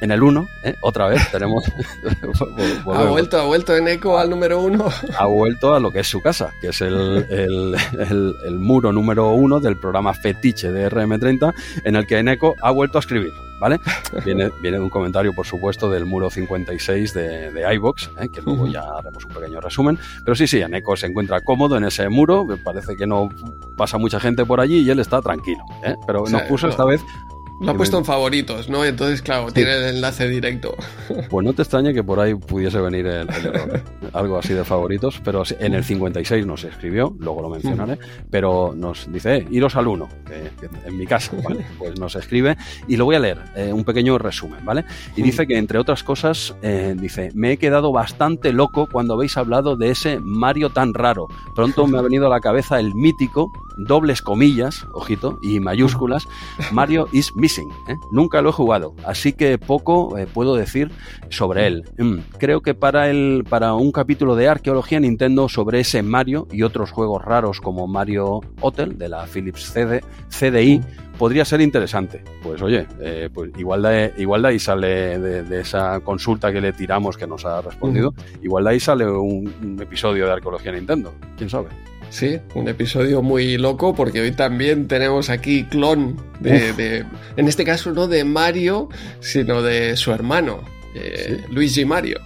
en 0.00 0.10
el 0.10 0.22
1, 0.22 0.48
¿eh? 0.64 0.74
otra 0.80 1.08
vez 1.08 1.30
tenemos... 1.30 1.64
ha 2.94 3.04
vuelto, 3.04 3.40
ha 3.40 3.44
vuelto 3.44 3.76
en 3.76 3.88
eco 3.88 4.18
al 4.18 4.30
número 4.30 4.60
1. 4.62 4.84
ha 5.18 5.26
vuelto 5.26 5.74
a 5.74 5.80
lo 5.80 5.90
que 5.90 6.00
es 6.00 6.08
su 6.08 6.20
casa, 6.20 6.52
que 6.60 6.68
es 6.68 6.80
el, 6.80 7.26
el, 7.30 7.76
el, 8.44 8.58
muro 8.58 8.92
número 8.92 9.30
1 9.32 9.60
del 9.60 9.76
programa 9.76 10.14
fetiche 10.14 10.70
de 10.70 10.90
RM30, 10.90 11.54
en 11.84 11.96
el 11.96 12.06
que 12.06 12.18
en 12.18 12.28
eco 12.28 12.54
ha 12.60 12.70
vuelto 12.70 12.98
a 12.98 13.00
escribir. 13.00 13.32
¿vale? 13.58 13.80
Viene, 14.24 14.50
viene 14.60 14.78
de 14.78 14.82
un 14.82 14.90
comentario, 14.90 15.32
por 15.32 15.46
supuesto, 15.46 15.90
del 15.90 16.06
muro 16.06 16.30
56 16.30 17.14
de, 17.14 17.50
de 17.50 17.74
iVox, 17.74 18.10
¿eh? 18.20 18.28
que 18.28 18.42
luego 18.42 18.66
ya 18.66 18.82
haremos 18.82 19.24
un 19.24 19.32
pequeño 19.32 19.60
resumen. 19.60 19.98
Pero 20.24 20.34
sí, 20.34 20.46
sí, 20.46 20.60
Eneco 20.60 20.96
se 20.96 21.06
encuentra 21.06 21.40
cómodo 21.40 21.76
en 21.76 21.84
ese 21.84 22.08
muro, 22.08 22.46
parece 22.62 22.96
que 22.96 23.06
no 23.06 23.28
pasa 23.76 23.98
mucha 23.98 24.20
gente 24.20 24.44
por 24.44 24.60
allí 24.60 24.80
y 24.80 24.90
él 24.90 25.00
está 25.00 25.20
tranquilo, 25.20 25.64
¿eh? 25.84 25.94
Pero 26.06 26.24
nos 26.28 26.42
puso 26.42 26.68
esta 26.68 26.84
vez 26.84 27.02
lo 27.60 27.70
ha 27.70 27.74
puesto 27.74 27.98
en 27.98 28.04
favoritos, 28.04 28.68
¿no? 28.68 28.84
Entonces, 28.84 29.22
claro, 29.22 29.50
tiene 29.50 29.72
el 29.72 29.96
enlace 29.96 30.28
directo. 30.28 30.74
Pues 31.30 31.44
no 31.44 31.52
te 31.52 31.62
extrañe 31.62 31.92
que 31.94 32.02
por 32.02 32.20
ahí 32.20 32.34
pudiese 32.34 32.80
venir 32.80 33.06
el, 33.06 33.28
error. 33.28 33.76
¿eh? 33.76 33.82
Algo 34.12 34.38
así 34.38 34.54
de 34.54 34.64
favoritos, 34.64 35.20
pero 35.24 35.42
en 35.58 35.74
el 35.74 35.84
56 35.84 36.46
nos 36.46 36.64
escribió, 36.64 37.14
luego 37.18 37.42
lo 37.42 37.48
mencionaré, 37.48 37.98
pero 38.30 38.72
nos 38.76 39.10
dice, 39.12 39.36
eh, 39.36 39.46
iros 39.50 39.76
al 39.76 39.86
1, 39.86 40.08
que, 40.26 40.50
en 40.84 40.96
mi 40.96 41.06
casa, 41.06 41.32
¿vale? 41.44 41.64
Pues 41.78 41.98
nos 41.98 42.14
escribe 42.16 42.56
y 42.86 42.96
lo 42.96 43.04
voy 43.04 43.16
a 43.16 43.20
leer, 43.20 43.38
eh, 43.56 43.72
un 43.72 43.84
pequeño 43.84 44.18
resumen, 44.18 44.64
¿vale? 44.64 44.84
Y 45.16 45.22
dice 45.22 45.46
que, 45.46 45.56
entre 45.56 45.78
otras 45.78 46.02
cosas, 46.02 46.54
dice, 46.96 47.30
me 47.34 47.52
he 47.52 47.56
quedado 47.56 47.92
bastante 47.92 48.52
loco 48.52 48.88
cuando 48.90 49.14
habéis 49.14 49.36
hablado 49.36 49.76
de 49.76 49.90
ese 49.90 50.18
Mario 50.20 50.70
tan 50.70 50.94
raro. 50.94 51.28
Pronto 51.54 51.86
me 51.86 51.98
ha 51.98 52.02
venido 52.02 52.26
a 52.26 52.30
la 52.30 52.40
cabeza 52.40 52.78
el 52.78 52.94
mítico, 52.94 53.50
dobles 53.76 54.22
comillas, 54.22 54.86
ojito, 54.92 55.38
y 55.42 55.60
mayúsculas, 55.60 56.26
Mario 56.72 57.08
is 57.12 57.32
¿eh? 57.48 57.94
Nunca 58.12 58.42
lo 58.42 58.50
he 58.50 58.52
jugado, 58.52 58.94
así 59.04 59.32
que 59.32 59.58
poco 59.58 60.18
eh, 60.18 60.26
puedo 60.32 60.54
decir 60.54 60.90
sobre 61.30 61.66
él. 61.66 61.84
Mm, 61.98 62.18
creo 62.38 62.60
que 62.60 62.74
para, 62.74 63.08
el, 63.10 63.44
para 63.48 63.74
un 63.74 63.92
capítulo 63.92 64.36
de 64.36 64.48
arqueología 64.48 65.00
Nintendo 65.00 65.48
sobre 65.48 65.80
ese 65.80 66.02
Mario 66.02 66.46
y 66.50 66.62
otros 66.62 66.90
juegos 66.90 67.24
raros 67.24 67.60
como 67.60 67.86
Mario 67.86 68.40
Hotel 68.60 68.98
de 68.98 69.08
la 69.08 69.26
Philips 69.26 69.72
CD, 69.72 70.02
CDI 70.28 70.80
podría 71.18 71.44
ser 71.44 71.60
interesante. 71.60 72.22
Pues 72.42 72.60
oye, 72.62 72.86
eh, 73.00 73.30
pues 73.32 73.50
igual 73.58 73.82
de, 73.82 74.12
igual 74.18 74.42
de 74.42 74.48
ahí 74.48 74.58
sale 74.58 75.18
de, 75.18 75.60
esa 75.60 76.00
consulta 76.00 76.52
que 76.52 76.60
le 76.60 76.72
tiramos 76.72 77.16
que 77.16 77.26
nos 77.26 77.44
ha 77.44 77.62
respondido, 77.62 78.14
igual 78.42 78.64
de 78.64 78.70
ahí 78.70 78.80
sale 78.80 79.06
un 79.06 79.78
episodio 79.80 80.26
de 80.26 80.32
arqueología 80.32 80.72
Nintendo. 80.72 81.14
¿Quién 81.36 81.48
sabe? 81.48 81.68
Sí, 82.10 82.38
un 82.54 82.68
episodio 82.68 83.22
muy 83.22 83.58
loco 83.58 83.94
porque 83.94 84.20
hoy 84.20 84.32
también 84.32 84.88
tenemos 84.88 85.28
aquí 85.28 85.64
clon 85.64 86.16
de, 86.40 87.04
en 87.36 87.48
este 87.48 87.64
caso 87.64 87.92
no 87.92 88.06
de 88.08 88.24
Mario, 88.24 88.88
sino 89.20 89.62
de 89.62 89.96
su 89.96 90.12
hermano, 90.12 90.60
eh, 90.94 91.44
Luigi 91.50 91.84
Mario. 91.84 92.20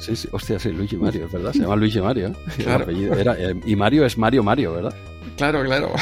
Sí, 0.00 0.14
sí, 0.14 0.28
hostia, 0.30 0.58
sí, 0.58 0.70
Luigi 0.70 0.96
Mario, 0.96 1.26
es 1.26 1.32
verdad, 1.32 1.52
se 1.52 1.60
llama 1.60 1.76
Luigi 1.76 2.00
Mario. 2.00 2.32
Claro. 2.56 2.86
Eh, 2.88 3.54
y 3.66 3.76
Mario 3.76 4.06
es 4.06 4.16
Mario 4.16 4.42
Mario, 4.42 4.74
¿verdad? 4.74 4.94
Claro, 5.36 5.62
claro. 5.64 5.92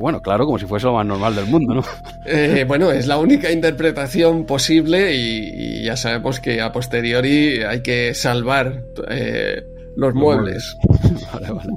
Bueno, 0.00 0.20
claro, 0.20 0.44
como 0.44 0.58
si 0.58 0.66
fuese 0.66 0.86
lo 0.86 0.94
más 0.94 1.06
normal 1.06 1.34
del 1.34 1.46
mundo, 1.46 1.74
¿no? 1.74 1.84
Eh, 2.26 2.64
bueno, 2.66 2.90
es 2.90 3.06
la 3.06 3.18
única 3.18 3.50
interpretación 3.50 4.44
posible 4.44 5.14
y, 5.14 5.84
ya 5.84 5.96
sabemos 5.96 6.40
que 6.40 6.60
a 6.60 6.72
posteriori 6.72 7.62
hay 7.62 7.82
que 7.82 8.14
salvar 8.14 8.82
los, 9.96 10.14
muebles. 10.14 10.76
Vale, 11.32 11.50
vale. 11.50 11.72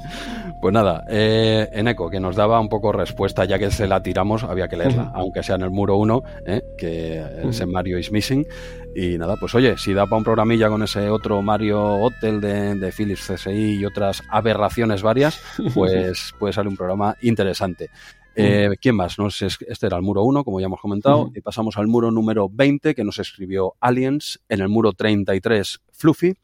Pues 0.61 0.73
nada, 0.73 1.05
eh, 1.09 1.69
Eneco, 1.71 2.09
que 2.09 2.19
nos 2.19 2.35
daba 2.35 2.59
un 2.59 2.67
poco 2.67 2.91
respuesta, 2.91 3.45
ya 3.45 3.57
que 3.57 3.71
se 3.71 3.87
la 3.87 4.03
tiramos, 4.03 4.43
había 4.43 4.67
que 4.67 4.75
leerla, 4.75 5.11
aunque 5.15 5.41
sea 5.41 5.55
en 5.55 5.61
el 5.61 5.71
muro 5.71 5.95
1, 5.97 6.23
¿eh? 6.45 6.61
que 6.77 7.23
ese 7.47 7.65
Mario 7.65 7.97
is 7.97 8.11
missing. 8.11 8.45
Y 8.93 9.17
nada, 9.17 9.37
pues 9.37 9.55
oye, 9.55 9.77
si 9.77 9.93
da 9.93 10.05
para 10.05 10.17
un 10.17 10.23
programilla 10.25 10.67
con 10.67 10.83
ese 10.83 11.09
otro 11.09 11.41
Mario 11.41 11.81
Hotel 11.81 12.41
de, 12.41 12.75
de 12.75 12.91
Philips 12.91 13.31
CSI 13.31 13.79
y 13.79 13.85
otras 13.85 14.21
aberraciones 14.29 15.01
varias, 15.01 15.39
pues 15.73 16.33
puede 16.37 16.51
salir 16.51 16.69
un 16.69 16.77
programa 16.77 17.15
interesante. 17.21 17.89
Eh, 18.35 18.69
¿Quién 18.81 18.95
más? 18.95 19.17
Este 19.41 19.87
era 19.87 19.97
el 19.97 20.03
muro 20.03 20.23
1, 20.23 20.43
como 20.43 20.59
ya 20.59 20.67
hemos 20.67 20.79
comentado, 20.79 21.31
y 21.35 21.41
pasamos 21.41 21.77
al 21.77 21.87
muro 21.87 22.11
número 22.11 22.49
20, 22.49 22.95
que 22.95 23.03
nos 23.03 23.19
escribió 23.19 23.75
Aliens, 23.79 24.39
en 24.47 24.61
el 24.61 24.69
muro 24.69 24.93
33, 24.93 25.81
Fluffy, 25.91 26.35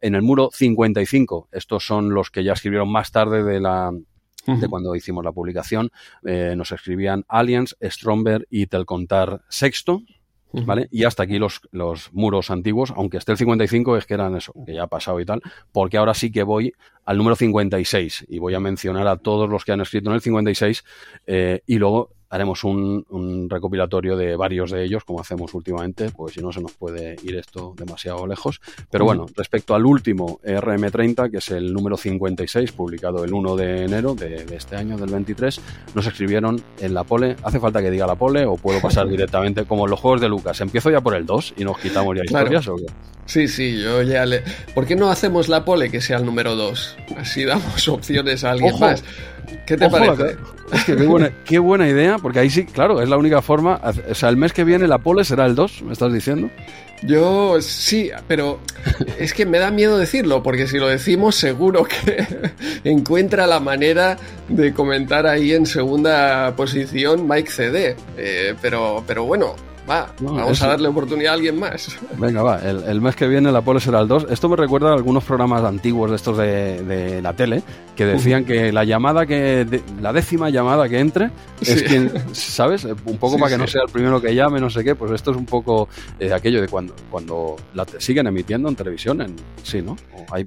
en 0.00 0.14
el 0.14 0.22
muro 0.22 0.50
55, 0.52 1.48
estos 1.52 1.84
son 1.84 2.14
los 2.14 2.30
que 2.30 2.44
ya 2.44 2.52
escribieron 2.52 2.90
más 2.90 3.12
tarde 3.12 3.42
de 3.42 3.60
la, 3.60 3.92
de 4.46 4.68
cuando 4.68 4.94
hicimos 4.94 5.24
la 5.24 5.32
publicación, 5.32 5.90
eh, 6.24 6.54
nos 6.56 6.72
escribían 6.72 7.24
Aliens, 7.28 7.76
Stromberg 7.80 8.46
y 8.50 8.66
Telcontar 8.66 9.42
Sexto. 9.48 10.02
¿Vale? 10.52 10.88
Y 10.90 11.04
hasta 11.04 11.22
aquí 11.22 11.38
los, 11.38 11.60
los 11.70 12.12
muros 12.12 12.50
antiguos, 12.50 12.92
aunque 12.96 13.18
esté 13.18 13.30
el 13.30 13.38
55, 13.38 13.96
es 13.96 14.04
que 14.04 14.14
eran 14.14 14.34
eso, 14.34 14.52
que 14.66 14.74
ya 14.74 14.82
ha 14.82 14.86
pasado 14.88 15.20
y 15.20 15.24
tal, 15.24 15.40
porque 15.70 15.96
ahora 15.96 16.12
sí 16.12 16.32
que 16.32 16.42
voy 16.42 16.72
al 17.04 17.18
número 17.18 17.36
56 17.36 18.26
y 18.28 18.40
voy 18.40 18.54
a 18.54 18.58
mencionar 18.58 19.06
a 19.06 19.16
todos 19.16 19.48
los 19.48 19.64
que 19.64 19.70
han 19.70 19.80
escrito 19.80 20.10
en 20.10 20.16
el 20.16 20.20
56 20.20 20.84
eh, 21.28 21.60
y 21.66 21.76
luego 21.76 22.10
haremos 22.30 22.64
un, 22.64 23.48
recopilatorio 23.50 24.16
de 24.16 24.36
varios 24.36 24.70
de 24.70 24.84
ellos, 24.84 25.04
como 25.04 25.20
hacemos 25.20 25.52
últimamente, 25.54 26.10
pues 26.10 26.34
si 26.34 26.40
no 26.40 26.52
se 26.52 26.60
nos 26.60 26.72
puede 26.72 27.16
ir 27.24 27.36
esto 27.36 27.74
demasiado 27.76 28.26
lejos. 28.26 28.60
Pero 28.90 29.04
bueno, 29.04 29.26
respecto 29.36 29.74
al 29.74 29.84
último 29.84 30.40
RM30, 30.44 31.30
que 31.30 31.38
es 31.38 31.50
el 31.50 31.72
número 31.72 31.96
56, 31.96 32.72
publicado 32.72 33.24
el 33.24 33.34
1 33.34 33.56
de 33.56 33.84
enero 33.84 34.14
de, 34.14 34.46
este 34.54 34.76
año, 34.76 34.96
del 34.96 35.10
23, 35.10 35.60
nos 35.94 36.06
escribieron 36.06 36.62
en 36.78 36.94
la 36.94 37.04
pole. 37.04 37.36
¿Hace 37.42 37.58
falta 37.58 37.82
que 37.82 37.90
diga 37.90 38.06
la 38.06 38.14
pole 38.14 38.46
o 38.46 38.56
puedo 38.56 38.80
pasar 38.80 39.08
directamente 39.10 39.64
como 39.64 39.84
en 39.86 39.90
los 39.90 40.00
juegos 40.00 40.20
de 40.20 40.28
Lucas? 40.28 40.60
¿Empiezo 40.60 40.90
ya 40.90 41.00
por 41.00 41.14
el 41.14 41.26
2 41.26 41.54
y 41.56 41.64
nos 41.64 41.78
quitamos 41.78 42.16
ya 42.16 42.22
historias 42.24 42.68
o 42.68 42.76
qué? 42.76 42.86
Sí, 43.30 43.46
sí, 43.46 43.80
yo 43.80 44.02
ya 44.02 44.26
le... 44.26 44.42
¿Por 44.74 44.86
qué 44.86 44.96
no 44.96 45.08
hacemos 45.08 45.48
la 45.48 45.64
pole 45.64 45.88
que 45.88 46.00
sea 46.00 46.18
el 46.18 46.26
número 46.26 46.56
2? 46.56 46.96
Así 47.16 47.44
damos 47.44 47.86
opciones 47.88 48.42
a 48.42 48.50
alguien 48.50 48.76
más. 48.80 49.04
¿Qué 49.66 49.76
te 49.76 49.88
parece? 49.88 50.36
Es 50.72 50.84
que 50.84 50.96
qué 51.44 51.60
buena, 51.60 51.88
idea, 51.88 52.18
porque 52.18 52.40
ahí 52.40 52.50
sí, 52.50 52.64
claro, 52.64 53.00
es 53.00 53.08
la 53.08 53.16
única 53.16 53.40
forma. 53.40 53.80
O 54.10 54.14
sea, 54.16 54.30
el 54.30 54.36
mes 54.36 54.52
que 54.52 54.64
viene 54.64 54.88
la 54.88 54.98
pole 54.98 55.22
será 55.22 55.46
el 55.46 55.54
2, 55.54 55.82
¿me 55.82 55.92
estás 55.92 56.12
diciendo? 56.12 56.50
Yo 57.04 57.62
sí, 57.62 58.10
pero 58.26 58.58
es 59.16 59.32
que 59.32 59.46
me 59.46 59.60
da 59.60 59.70
miedo 59.70 59.96
decirlo, 59.96 60.42
porque 60.42 60.66
si 60.66 60.78
lo 60.78 60.88
decimos 60.88 61.36
seguro 61.36 61.84
que 61.84 62.26
encuentra 62.82 63.46
la 63.46 63.60
manera 63.60 64.18
de 64.48 64.72
comentar 64.74 65.28
ahí 65.28 65.52
en 65.52 65.66
segunda 65.66 66.56
posición 66.56 67.28
Mike 67.28 67.50
CD. 67.52 67.96
Eh, 68.16 68.56
pero, 68.60 69.04
pero 69.06 69.24
bueno, 69.24 69.54
vamos 70.20 70.62
a 70.62 70.68
darle 70.68 70.88
oportunidad 70.88 71.32
a 71.32 71.34
alguien 71.34 71.58
más. 71.58 71.96
Venga, 72.16 72.42
va, 72.42 72.58
el, 72.58 73.00
mes 73.00 73.16
que 73.16 73.26
viene 73.26 73.50
la 73.50 73.62
pole 73.62 73.80
será 73.80 74.00
el 74.00 74.08
2. 74.08 74.26
Esto 74.30 74.48
me 74.48 74.56
recuerda 74.56 74.90
a 74.90 74.94
algunos 74.94 75.24
programas 75.24 75.64
antiguos 75.64 76.10
de 76.10 76.16
estos 76.16 76.36
de, 76.38 77.20
la 77.22 77.32
tele 77.34 77.62
que 77.96 78.06
decían 78.06 78.44
que 78.44 78.72
la 78.72 78.84
llamada 78.84 79.26
que, 79.26 79.82
la 80.00 80.12
décima 80.12 80.48
llamada 80.48 80.88
que 80.88 80.98
entre 80.98 81.30
es 81.60 81.82
quien, 81.82 82.10
¿sabes? 82.32 82.84
Un 82.84 83.18
poco 83.18 83.38
para 83.38 83.52
que 83.52 83.58
no 83.58 83.66
sea 83.66 83.82
el 83.86 83.92
primero 83.92 84.20
que 84.20 84.34
llame, 84.34 84.60
no 84.60 84.70
sé 84.70 84.84
qué, 84.84 84.94
pues 84.94 85.12
esto 85.12 85.32
es 85.32 85.36
un 85.36 85.46
poco 85.46 85.88
eh, 86.18 86.32
aquello 86.32 86.60
de 86.60 86.68
cuando, 86.68 86.94
cuando 87.10 87.56
la 87.74 87.84
siguen 87.98 88.26
emitiendo 88.26 88.68
en 88.68 88.76
televisión, 88.76 89.20
en, 89.20 89.36
sí, 89.62 89.82
¿no? 89.82 89.96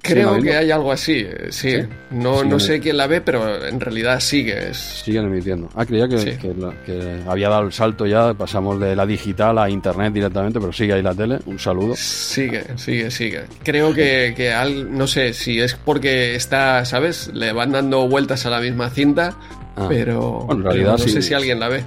Creo 0.01 0.41
que 0.41 0.55
hay 0.55 0.71
algo 0.71 0.91
así, 0.91 1.25
eh, 1.27 1.47
sí. 1.49 1.75
No, 2.11 2.43
no 2.43 2.59
sé 2.59 2.79
quién 2.79 2.97
la 2.97 3.07
ve, 3.07 3.21
pero 3.21 3.65
en 3.67 3.79
realidad 3.79 4.19
sigue. 4.19 4.73
Siguen 4.73 5.25
emitiendo. 5.25 5.69
Ah, 5.75 5.85
creía 5.85 6.07
que, 6.07 6.37
que 6.85 7.21
había 7.27 7.49
dado 7.49 7.63
el 7.63 7.73
salto 7.73 8.05
ya, 8.05 8.33
pasamos 8.33 8.79
de 8.79 8.95
la 8.95 9.05
digital 9.05 9.32
a 9.39 9.69
internet 9.69 10.13
directamente, 10.13 10.59
pero 10.59 10.71
sigue 10.71 10.93
ahí 10.93 11.01
la 11.01 11.13
tele. 11.13 11.39
Un 11.45 11.59
saludo. 11.59 11.95
Sigue, 11.95 12.77
sigue, 12.77 13.11
sigue. 13.11 13.43
Creo 13.63 13.93
que, 13.93 14.33
que 14.35 14.53
no 14.89 15.07
sé 15.07 15.33
si 15.33 15.59
es 15.59 15.75
porque 15.75 16.35
está, 16.35 16.85
¿sabes? 16.85 17.31
Le 17.33 17.51
van 17.53 17.71
dando 17.71 18.07
vueltas 18.07 18.45
a 18.45 18.49
la 18.49 18.59
misma 18.59 18.89
cinta, 18.89 19.35
ah. 19.75 19.85
pero, 19.89 20.47
en 20.49 20.63
realidad, 20.63 20.91
no 20.93 20.97
sé 20.97 21.21
si 21.21 21.33
alguien 21.33 21.59
la 21.59 21.69
ve. 21.69 21.83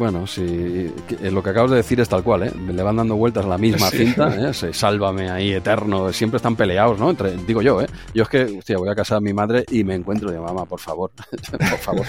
Bueno, 0.00 0.26
si 0.26 0.40
eh, 0.40 1.30
lo 1.30 1.42
que 1.42 1.50
acabas 1.50 1.72
de 1.72 1.76
decir 1.76 2.00
es 2.00 2.08
tal 2.08 2.22
cual, 2.22 2.44
¿eh? 2.44 2.52
Le 2.72 2.82
van 2.82 2.96
dando 2.96 3.16
vueltas 3.16 3.44
a 3.44 3.48
la 3.48 3.58
misma 3.58 3.90
cinta, 3.90 4.34
¿eh? 4.34 4.54
Se, 4.54 4.72
sálvame 4.72 5.30
ahí 5.30 5.52
eterno, 5.52 6.10
siempre 6.10 6.38
están 6.38 6.56
peleados, 6.56 6.98
¿no? 6.98 7.10
Entre, 7.10 7.36
digo 7.36 7.60
yo, 7.60 7.82
¿eh? 7.82 7.86
Yo 8.14 8.22
es 8.22 8.30
que, 8.30 8.44
hostia, 8.44 8.78
voy 8.78 8.88
a 8.88 8.94
casar 8.94 9.18
a 9.18 9.20
mi 9.20 9.34
madre 9.34 9.62
y 9.70 9.84
me 9.84 9.94
encuentro 9.94 10.30
de 10.30 10.40
mamá, 10.40 10.64
por 10.64 10.80
favor, 10.80 11.10
por 11.50 11.78
favor, 11.80 12.06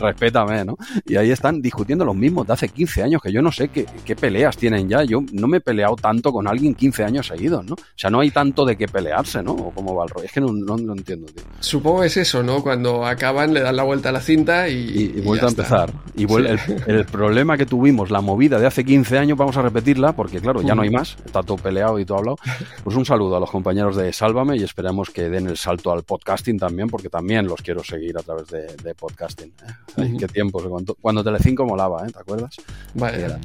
respétame, 0.00 0.64
¿no? 0.64 0.76
Y 1.06 1.14
ahí 1.14 1.30
están 1.30 1.62
discutiendo 1.62 2.04
los 2.04 2.16
mismos 2.16 2.48
de 2.48 2.52
hace 2.52 2.68
15 2.68 3.04
años, 3.04 3.22
que 3.22 3.30
yo 3.30 3.42
no 3.42 3.52
sé 3.52 3.68
qué, 3.68 3.86
qué 4.04 4.16
peleas 4.16 4.56
tienen 4.56 4.88
ya. 4.88 5.04
Yo 5.04 5.22
no 5.32 5.46
me 5.46 5.58
he 5.58 5.60
peleado 5.60 5.94
tanto 5.94 6.32
con 6.32 6.48
alguien 6.48 6.74
15 6.74 7.04
años 7.04 7.28
seguidos, 7.28 7.64
¿no? 7.64 7.74
O 7.74 7.78
sea, 7.94 8.10
no 8.10 8.18
hay 8.18 8.32
tanto 8.32 8.64
de 8.64 8.76
qué 8.76 8.88
pelearse, 8.88 9.40
¿no? 9.40 9.52
O 9.52 9.70
cómo 9.70 9.94
va 9.94 10.02
el 10.02 10.10
rollo. 10.10 10.26
Es 10.26 10.32
que 10.32 10.40
no, 10.40 10.52
no, 10.52 10.94
entiendo, 10.94 11.28
tío. 11.28 11.44
Supongo 11.60 12.02
es 12.02 12.16
eso, 12.16 12.42
¿no? 12.42 12.60
Cuando 12.60 13.06
acaban, 13.06 13.54
le 13.54 13.60
dan 13.60 13.76
la 13.76 13.84
vuelta 13.84 14.08
a 14.08 14.12
la 14.12 14.20
cinta 14.20 14.68
y. 14.68 15.12
Y, 15.14 15.20
vuelve 15.20 15.46
a 15.46 15.50
empezar. 15.50 15.92
Y 16.16 16.24
vuelve 16.24 16.58
el 16.88 16.98
problema 17.20 17.58
que 17.58 17.66
tuvimos, 17.66 18.10
la 18.10 18.22
movida 18.22 18.58
de 18.58 18.66
hace 18.66 18.82
15 18.82 19.18
años, 19.18 19.36
vamos 19.36 19.54
a 19.58 19.60
repetirla, 19.60 20.14
porque 20.14 20.40
claro, 20.40 20.62
ya 20.62 20.74
no 20.74 20.80
hay 20.80 20.88
más, 20.88 21.18
está 21.22 21.42
todo 21.42 21.58
peleado 21.58 21.98
y 21.98 22.06
todo 22.06 22.18
hablado. 22.18 22.38
Pues 22.82 22.96
un 22.96 23.04
saludo 23.04 23.36
a 23.36 23.40
los 23.40 23.50
compañeros 23.50 23.94
de 23.94 24.10
Sálvame 24.10 24.56
y 24.56 24.62
esperamos 24.62 25.10
que 25.10 25.28
den 25.28 25.46
el 25.46 25.58
salto 25.58 25.92
al 25.92 26.02
podcasting 26.02 26.58
también, 26.58 26.88
porque 26.88 27.10
también 27.10 27.46
los 27.46 27.60
quiero 27.60 27.84
seguir 27.84 28.16
a 28.16 28.22
través 28.22 28.46
de, 28.48 28.94
podcasting. 28.94 29.52
¿eh? 29.98 30.16
Qué 30.18 30.28
tiempos, 30.28 30.66
cuando, 30.66 30.94
cuando 30.94 31.22
Telecinco 31.22 31.66
molaba, 31.66 32.06
¿eh? 32.06 32.10
¿te 32.10 32.20
acuerdas? 32.20 32.56
Vale. 32.94 33.36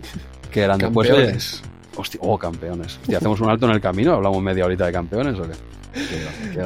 Que 0.49 0.61
eran, 0.61 0.77
después 0.77 1.61
Hostia, 1.97 2.19
oh, 2.23 2.37
campeones. 2.37 2.97
¿Y 3.09 3.15
hacemos 3.15 3.41
un 3.41 3.49
alto 3.49 3.65
en 3.65 3.73
el 3.73 3.81
camino? 3.81 4.13
¿Hablamos 4.13 4.41
media 4.41 4.65
horita 4.65 4.85
de 4.85 4.93
campeones 4.93 5.37
o 5.37 5.43
qué? 5.43 5.55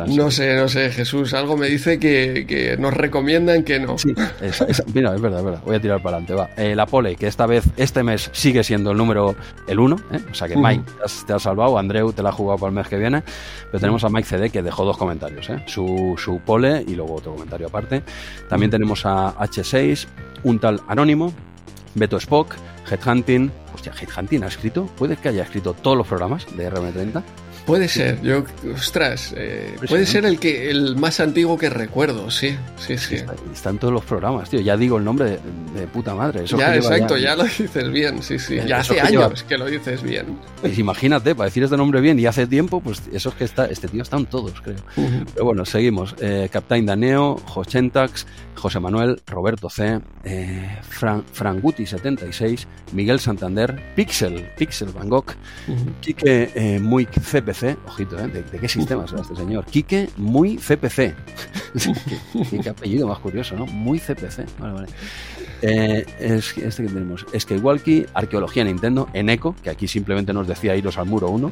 No 0.08 0.32
sé, 0.32 0.56
no 0.56 0.68
sé, 0.68 0.90
Jesús. 0.92 1.34
Algo 1.34 1.58
me 1.58 1.68
dice 1.68 2.00
que, 2.00 2.76
nos 2.80 2.94
recomiendan 2.94 3.64
que 3.64 3.80
no. 3.80 3.98
Sí, 3.98 4.14
mira, 4.94 5.16
es 5.16 5.22
verdad, 5.22 5.40
es 5.40 5.46
verdad. 5.46 5.62
Voy 5.66 5.76
a 5.76 5.82
tirar 5.82 6.02
para 6.02 6.18
adelante. 6.18 6.34
Va. 6.34 6.50
Eh, 6.58 6.76
la 6.76 6.86
pole, 6.86 7.16
que 7.16 7.28
esta 7.28 7.46
vez, 7.46 7.66
este 7.78 8.04
mes, 8.04 8.30
sigue 8.34 8.64
siendo 8.64 8.92
el 8.92 8.98
número 8.98 9.36
el 9.68 9.80
1. 9.80 9.96
¿eh? 10.12 10.20
O 10.32 10.34
sea 10.34 10.48
que 10.48 10.58
Mike 10.58 10.84
te, 11.26 11.34
has, 11.34 11.42
salvado. 11.42 11.78
Andreu 11.78 12.12
te 12.14 12.24
la 12.24 12.30
ha 12.30 12.34
jugado 12.34 12.60
para 12.60 12.70
el 12.70 12.76
mes 12.76 12.88
que 12.88 12.98
viene. 12.98 13.24
Pero 13.72 13.80
tenemos 13.80 14.04
a 14.04 14.10
Mike 14.10 14.28
CD 14.28 14.50
que 14.50 14.62
dejó 14.62 14.86
dos 14.86 14.98
comentarios. 14.98 15.50
¿eh? 15.50 15.64
Su, 15.68 16.16
su 16.18 16.40
pole 16.40 16.84
y 16.88 16.96
luego 16.96 17.16
otro 17.16 17.34
comentario 17.34 17.68
aparte. 17.68 18.04
También 18.50 18.72
tenemos 18.72 19.06
a 19.06 19.36
H6, 19.36 20.08
un 20.44 20.60
tal 20.60 20.82
Anónimo, 20.88 21.34
Beto 21.96 22.18
Spock, 22.18 22.56
Headhunting. 22.90 23.52
Hostia, 23.74 23.94
Headhunting 24.00 24.44
ha 24.44 24.48
escrito. 24.48 24.86
¿Puede 24.98 25.18
que 25.18 25.30
haya 25.30 25.44
escrito 25.44 25.74
todos 25.74 25.98
los 25.98 26.08
programas 26.08 26.46
de 26.58 26.72
RM30? 26.72 27.24
Puede 27.70 27.88
ser, 27.88 28.20
yo, 28.24 28.46
ostras, 28.74 29.32
eh, 29.38 29.76
puede 29.88 30.08
ser 30.08 30.26
el 30.26 30.40
que 30.40 30.72
el 30.72 30.96
más 30.96 31.20
antiguo 31.20 31.56
que 31.56 31.70
recuerdo, 31.70 32.32
sí, 32.32 32.58
sí, 32.80 32.98
sí. 32.98 33.18
Está, 33.54 33.70
en 33.70 33.78
todos 33.78 33.94
los 33.94 34.04
programas, 34.04 34.50
tío. 34.50 34.60
Ya 34.60 34.76
digo 34.76 34.98
el 34.98 35.04
nombre 35.04 35.38
de, 35.76 35.86
puta 35.86 36.16
madre. 36.16 36.48
ya, 36.48 36.76
exacto, 36.76 37.16
ya, 37.16 37.36
lo 37.36 37.44
dices 37.44 37.92
bien, 37.92 38.24
sí, 38.24 38.40
sí. 38.40 38.58
Ya 38.68 38.80
hace 38.80 39.00
años 39.00 39.44
que 39.44 39.56
lo 39.56 39.68
dices 39.68 40.02
bien. 40.02 40.40
Pues 40.62 40.80
imagínate, 40.80 41.36
para 41.36 41.46
decir 41.46 41.62
este 41.62 41.78
nombre 41.78 42.02
bien 42.02 42.18
y 42.18 42.26
hace 42.26 42.48
tiempo, 42.48 42.82
pues 42.82 43.04
eso 43.14 43.30
es 43.30 43.36
que 43.36 43.44
está, 43.44 43.68
este 43.68 43.88
tío 43.88 44.02
está 44.02 44.18
en 44.18 44.26
todos, 44.26 44.60
creo. 44.62 44.78
Pero 44.96 45.46
bueno, 45.46 45.64
seguimos. 45.64 46.16
Eh, 46.20 46.50
Captain 46.52 46.88
Daneo, 46.88 47.38
Jochentax, 47.46 48.26
José 48.60 48.80
Manuel, 48.80 49.22
Roberto 49.26 49.70
C, 49.70 50.02
eh, 50.24 50.80
Franguti76, 50.92 52.66
Miguel 52.92 53.20
Santander, 53.20 53.94
Pixel, 53.96 54.50
Pixel 54.58 54.90
Van 54.90 55.10
Gogh, 55.10 55.34
Quique 56.02 56.52
eh, 56.54 56.80
Muy 56.80 57.06
CPC, 57.06 57.59
ojito, 57.88 58.18
¿eh? 58.20 58.28
¿De, 58.28 58.60
qué 58.60 58.68
sistema 58.68 59.06
es 59.06 59.14
este 59.14 59.36
señor? 59.36 59.66
Quique 59.66 60.10
Muy 60.18 60.58
CPC. 60.58 61.16
qué, 62.64 62.70
apellido 62.70 63.08
más 63.08 63.20
curioso, 63.20 63.56
¿no? 63.56 63.66
Muy 63.66 64.00
CPC. 64.00 64.46
Vale, 64.60 64.74
vale. 64.74 64.88
Eh, 65.62 66.06
es, 66.20 66.58
este 66.58 66.84
que 66.84 66.90
tenemos, 66.90 67.26
Skywalky, 67.38 68.06
Arqueología 68.14 68.64
Nintendo, 68.64 69.10
Eneco, 69.14 69.56
que 69.62 69.70
aquí 69.70 69.88
simplemente 69.88 70.32
nos 70.34 70.48
decía 70.48 70.76
iros 70.76 70.98
al 70.98 71.06
muro 71.06 71.30
1, 71.30 71.52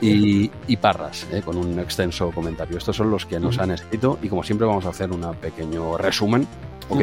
y, 0.00 0.50
Parras, 0.76 1.26
eh, 1.32 1.40
con 1.42 1.56
un 1.56 1.78
extenso 1.78 2.30
comentario. 2.32 2.78
Estos 2.78 2.96
son 2.96 3.10
los 3.10 3.26
que 3.26 3.38
nos 3.38 3.58
han 3.58 3.70
escrito 3.70 4.18
y 4.22 4.28
como 4.28 4.42
siempre 4.42 4.66
vamos 4.66 4.86
a 4.86 4.90
hacer 4.90 5.10
un 5.10 5.22
pequeño 5.36 5.96
resumen, 5.96 6.46
¿ok? 6.88 7.02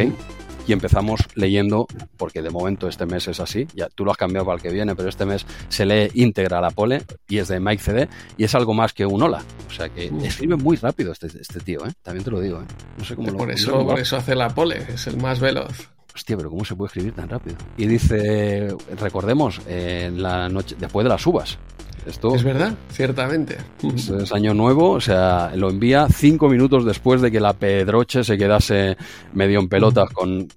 Y 0.67 0.73
empezamos 0.73 1.21
leyendo, 1.35 1.87
porque 2.17 2.41
de 2.41 2.49
momento 2.49 2.87
este 2.87 3.05
mes 3.05 3.27
es 3.27 3.39
así, 3.39 3.67
ya 3.73 3.89
tú 3.89 4.05
lo 4.05 4.11
has 4.11 4.17
cambiado 4.17 4.45
para 4.45 4.57
el 4.57 4.61
que 4.61 4.71
viene, 4.71 4.95
pero 4.95 5.09
este 5.09 5.25
mes 5.25 5.45
se 5.69 5.85
lee 5.85 6.11
íntegra 6.13 6.61
la 6.61 6.71
pole 6.71 7.03
y 7.27 7.39
es 7.39 7.47
de 7.47 7.59
Mike 7.59 7.81
CD 7.81 8.09
y 8.37 8.43
es 8.43 8.55
algo 8.55 8.73
más 8.73 8.93
que 8.93 9.05
un 9.05 9.21
hola. 9.21 9.43
O 9.67 9.71
sea 9.71 9.89
que 9.89 10.11
escribe 10.23 10.55
muy 10.55 10.77
rápido 10.77 11.11
este, 11.11 11.27
este 11.27 11.59
tío, 11.59 11.85
¿eh? 11.85 11.91
también 12.01 12.23
te 12.23 12.31
lo 12.31 12.39
digo. 12.39 12.61
¿eh? 12.61 12.65
No 12.97 13.03
sé 13.05 13.15
cómo 13.15 13.33
por 13.33 13.47
lo, 13.47 13.53
eso, 13.53 13.85
por 13.85 13.99
eso 13.99 14.17
hace 14.17 14.35
la 14.35 14.49
pole, 14.49 14.85
es 14.93 15.07
el 15.07 15.17
más 15.17 15.39
veloz 15.39 15.89
hostia, 16.13 16.37
pero 16.37 16.49
¿cómo 16.49 16.65
se 16.65 16.75
puede 16.75 16.87
escribir 16.87 17.13
tan 17.13 17.29
rápido? 17.29 17.55
Y 17.77 17.87
dice, 17.87 18.75
recordemos, 18.99 19.61
en 19.67 20.21
la 20.21 20.49
noche, 20.49 20.75
después 20.77 21.03
de 21.03 21.09
las 21.09 21.25
uvas. 21.25 21.57
Esto 22.05 22.35
es 22.35 22.43
verdad, 22.43 22.73
ciertamente. 22.91 23.57
es 23.83 24.31
año 24.31 24.53
nuevo, 24.53 24.91
o 24.91 25.01
sea, 25.01 25.51
lo 25.55 25.69
envía 25.69 26.07
cinco 26.09 26.49
minutos 26.49 26.83
después 26.83 27.21
de 27.21 27.31
que 27.31 27.39
la 27.39 27.53
Pedroche 27.53 28.23
se 28.23 28.37
quedase 28.37 28.97
medio 29.33 29.59
en 29.59 29.69
pelotas 29.69 30.09
con... 30.09 30.47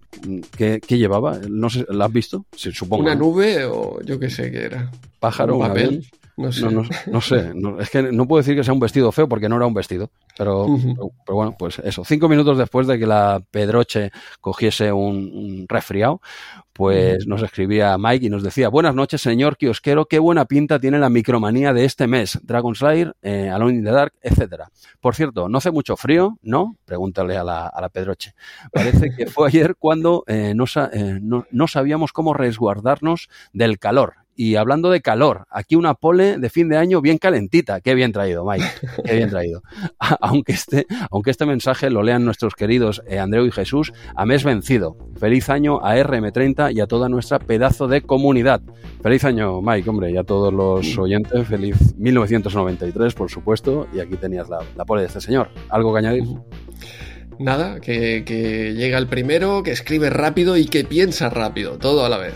¿Qué, 0.56 0.80
llevaba? 0.88 1.38
No 1.50 1.68
sé, 1.68 1.84
¿la 1.90 2.06
has 2.06 2.12
visto? 2.12 2.46
supongo. 2.54 3.02
¿Una 3.02 3.14
nube 3.14 3.64
o 3.66 4.00
yo 4.02 4.18
qué 4.18 4.30
sé 4.30 4.50
qué 4.50 4.64
era? 4.64 4.90
¿Pájaro? 5.20 5.56
¿Un 5.56 5.68
papel? 5.68 6.06
No 6.36 6.50
sé. 6.50 6.68
No, 7.06 7.20
sé. 7.20 7.52
es 7.78 7.90
que 7.90 8.02
no 8.02 8.26
puedo 8.26 8.42
decir 8.42 8.56
que 8.56 8.64
sea 8.64 8.74
un 8.74 8.80
vestido 8.80 9.12
feo 9.12 9.28
porque 9.28 9.48
no 9.48 9.56
era 9.56 9.66
un 9.66 9.74
vestido. 9.74 10.10
Pero, 10.36 10.66
pero, 11.24 11.36
bueno, 11.36 11.54
pues 11.56 11.78
eso. 11.78 12.04
Cinco 12.04 12.28
minutos 12.28 12.58
después 12.58 12.88
de 12.88 12.98
que 12.98 13.06
la 13.06 13.40
Pedroche 13.52 14.10
cogiese 14.40 14.90
un, 14.92 15.66
resfriado, 15.68 16.20
pues 16.72 17.28
nos 17.28 17.40
escribía 17.42 17.96
Mike 17.98 18.26
y 18.26 18.30
nos 18.30 18.42
decía: 18.42 18.68
Buenas 18.68 18.96
noches, 18.96 19.20
señor 19.20 19.56
kiosquero. 19.56 20.06
Qué 20.06 20.18
buena 20.18 20.44
pinta 20.46 20.80
tiene 20.80 20.98
la 20.98 21.08
micromanía 21.08 21.72
de 21.72 21.84
este 21.84 22.08
mes. 22.08 22.40
Dragon 22.42 22.74
Slayer, 22.74 23.14
eh, 23.22 23.48
Alone 23.48 23.74
in 23.74 23.84
the 23.84 23.92
Dark, 23.92 24.14
etcétera. 24.20 24.70
Por 25.00 25.14
cierto, 25.14 25.48
¿no 25.48 25.58
hace 25.58 25.70
mucho 25.70 25.96
frío? 25.96 26.36
¿No? 26.42 26.76
Pregúntale 26.84 27.36
a 27.36 27.44
la, 27.44 27.68
a 27.68 27.80
la 27.80 27.90
Pedroche. 27.90 28.34
Parece 28.72 29.14
que 29.14 29.26
fue 29.26 29.46
ayer 29.46 29.76
cuando 29.78 30.24
eh, 30.26 30.52
eh, 30.52 31.18
no, 31.22 31.46
no 31.50 31.68
sabíamos 31.68 32.12
cómo 32.12 32.34
resguardarnos 32.34 33.28
del 33.52 33.78
calor 33.78 34.23
y 34.36 34.56
hablando 34.56 34.90
de 34.90 35.00
calor, 35.00 35.46
aquí 35.50 35.76
una 35.76 35.94
pole 35.94 36.38
de 36.38 36.50
fin 36.50 36.68
de 36.68 36.76
año 36.76 37.00
bien 37.00 37.18
calentita. 37.18 37.80
Qué 37.80 37.94
bien 37.94 38.12
traído, 38.12 38.44
Mike. 38.44 38.64
Qué 39.04 39.16
bien 39.16 39.30
traído. 39.30 39.62
aunque, 40.20 40.52
este, 40.52 40.86
aunque 41.10 41.30
este 41.30 41.46
mensaje 41.46 41.90
lo 41.90 42.02
lean 42.02 42.24
nuestros 42.24 42.54
queridos 42.54 43.02
eh, 43.06 43.18
Andreu 43.18 43.46
y 43.46 43.52
Jesús, 43.52 43.92
a 44.14 44.26
mes 44.26 44.44
vencido. 44.44 44.96
Feliz 45.18 45.48
año 45.48 45.84
a 45.84 45.96
RM30 45.96 46.74
y 46.74 46.80
a 46.80 46.86
toda 46.86 47.08
nuestra 47.08 47.38
pedazo 47.38 47.88
de 47.88 48.02
comunidad. 48.02 48.60
Feliz 49.02 49.24
año, 49.24 49.60
Mike, 49.62 49.88
hombre, 49.88 50.10
y 50.10 50.16
a 50.16 50.24
todos 50.24 50.52
los 50.52 50.98
oyentes. 50.98 51.46
Feliz 51.46 51.94
1993, 51.96 53.14
por 53.14 53.30
supuesto. 53.30 53.86
Y 53.92 54.00
aquí 54.00 54.16
tenías 54.16 54.48
la, 54.48 54.60
la 54.76 54.84
pole 54.84 55.02
de 55.02 55.08
este 55.08 55.20
señor. 55.20 55.48
¿Algo 55.68 55.92
que 55.92 55.98
añadir? 55.98 56.24
Nada, 57.38 57.80
que, 57.80 58.74
llega 58.76 58.98
el 58.98 59.06
primero, 59.06 59.62
que 59.62 59.72
escribe 59.72 60.10
rápido 60.10 60.56
y 60.56 60.66
que 60.66 60.84
piensa 60.84 61.30
rápido, 61.30 61.78
todo 61.78 62.04
a 62.04 62.08
la 62.08 62.18
vez. 62.18 62.34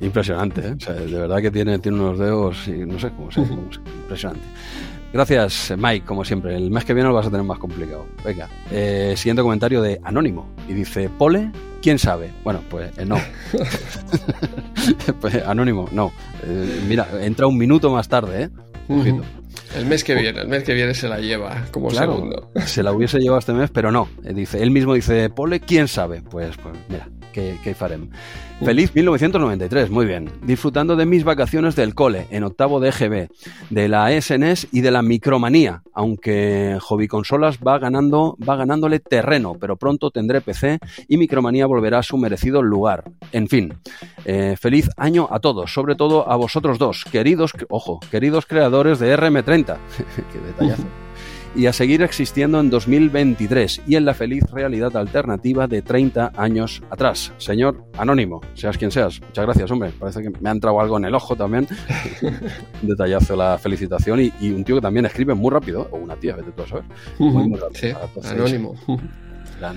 Impresionante, 0.00 0.60
¿eh? 0.60 0.92
de 0.92 1.18
verdad 1.18 1.40
que 1.40 1.50
tiene, 1.50 1.78
tiene 1.78 2.00
unos 2.00 2.18
dedos 2.18 2.68
y 2.68 2.72
no 2.86 2.98
sé 2.98 3.10
cómo 3.10 3.30
se, 3.30 3.40
impresionante. 4.02 4.44
Gracias, 5.12 5.74
Mike, 5.76 6.06
como 6.06 6.24
siempre. 6.24 6.56
El 6.56 6.70
mes 6.70 6.86
que 6.86 6.94
viene 6.94 7.08
lo 7.08 7.14
vas 7.14 7.26
a 7.26 7.30
tener 7.30 7.44
más 7.44 7.58
complicado. 7.58 8.06
Venga, 8.24 8.48
eh, 8.70 9.12
siguiente 9.16 9.42
comentario 9.42 9.82
de 9.82 10.00
Anónimo. 10.02 10.48
Y 10.68 10.72
dice, 10.72 11.10
¿Pole? 11.10 11.50
¿Quién 11.82 11.98
sabe? 11.98 12.30
Bueno, 12.42 12.60
pues 12.70 12.96
eh, 12.96 13.04
no. 13.04 13.16
pues, 15.20 15.34
anónimo, 15.46 15.88
no. 15.92 16.12
Eh, 16.44 16.80
mira, 16.88 17.06
entra 17.20 17.46
un 17.46 17.58
minuto 17.58 17.90
más 17.90 18.08
tarde, 18.08 18.44
¿eh? 18.44 18.50
El 19.76 19.86
mes 19.86 20.04
que 20.04 20.14
viene, 20.14 20.40
el 20.40 20.48
mes 20.48 20.64
que 20.64 20.74
viene 20.74 20.94
se 20.94 21.08
la 21.08 21.18
lleva 21.18 21.66
como 21.70 21.90
segundo. 21.90 22.50
Se 22.66 22.82
la 22.82 22.92
hubiese 22.92 23.18
llevado 23.18 23.38
este 23.38 23.52
mes, 23.52 23.70
pero 23.70 23.90
no. 23.90 24.08
Eh, 24.24 24.34
dice, 24.34 24.62
él 24.62 24.70
mismo 24.70 24.94
dice, 24.94 25.30
Pole, 25.30 25.60
¿quién 25.60 25.88
sabe? 25.88 26.22
Pues, 26.22 26.56
pues 26.56 26.74
mira, 26.88 27.08
¿qué, 27.32 27.58
qué 27.64 27.74
farem? 27.74 28.10
Feliz 28.64 28.94
1993, 28.94 29.90
muy 29.90 30.06
bien. 30.06 30.30
Disfrutando 30.44 30.94
de 30.94 31.04
mis 31.04 31.24
vacaciones 31.24 31.74
del 31.74 31.96
cole, 31.96 32.28
en 32.30 32.44
octavo 32.44 32.78
de 32.78 32.90
EGB, 32.90 33.28
de 33.70 33.88
la 33.88 34.08
SNS 34.12 34.68
y 34.70 34.82
de 34.82 34.92
la 34.92 35.02
micromanía, 35.02 35.82
aunque 35.92 36.78
Hobby 36.80 37.08
Consolas 37.08 37.58
va, 37.58 37.80
ganando, 37.80 38.36
va 38.48 38.54
ganándole 38.54 39.00
terreno, 39.00 39.56
pero 39.60 39.76
pronto 39.76 40.12
tendré 40.12 40.40
PC 40.40 40.78
y 41.08 41.16
micromanía 41.16 41.66
volverá 41.66 41.98
a 41.98 42.02
su 42.04 42.16
merecido 42.16 42.62
lugar. 42.62 43.02
En 43.32 43.48
fin, 43.48 43.74
eh, 44.24 44.54
feliz 44.58 44.88
año 44.96 45.26
a 45.32 45.40
todos, 45.40 45.74
sobre 45.74 45.96
todo 45.96 46.30
a 46.30 46.36
vosotros 46.36 46.78
dos, 46.78 47.04
queridos, 47.10 47.52
ojo, 47.68 47.98
queridos 48.12 48.46
creadores 48.46 49.00
de 49.00 49.18
RM30. 49.18 49.76
Qué 50.32 50.38
detallazo 50.38 50.84
y 51.54 51.66
a 51.66 51.72
seguir 51.72 52.02
existiendo 52.02 52.60
en 52.60 52.70
2023 52.70 53.82
y 53.86 53.96
en 53.96 54.04
la 54.04 54.14
feliz 54.14 54.44
realidad 54.50 54.96
alternativa 54.96 55.66
de 55.66 55.82
30 55.82 56.32
años 56.36 56.82
atrás. 56.90 57.32
Señor 57.38 57.84
Anónimo, 57.98 58.40
seas 58.54 58.78
quien 58.78 58.90
seas, 58.90 59.20
muchas 59.20 59.44
gracias, 59.44 59.70
hombre. 59.70 59.90
Parece 59.98 60.22
que 60.22 60.30
me 60.30 60.48
ha 60.48 60.52
entrado 60.52 60.80
algo 60.80 60.96
en 60.96 61.04
el 61.04 61.14
ojo 61.14 61.36
también. 61.36 61.66
un 62.82 62.88
detallazo 62.88 63.36
la 63.36 63.58
felicitación 63.58 64.20
y, 64.20 64.50
un 64.50 64.64
tío 64.64 64.76
que 64.76 64.82
también 64.82 65.06
escribe 65.06 65.34
muy 65.34 65.50
rápido, 65.50 65.88
o 65.90 65.96
una 65.96 66.16
tía, 66.16 66.36
vete 66.36 66.52
tú 66.52 66.62
a 66.62 66.66
saber. 66.66 66.84
Muy, 67.18 67.58
rápido. 67.58 67.70
Sí, 67.74 67.92
anónimo. 68.28 68.74
Gran, 69.58 69.76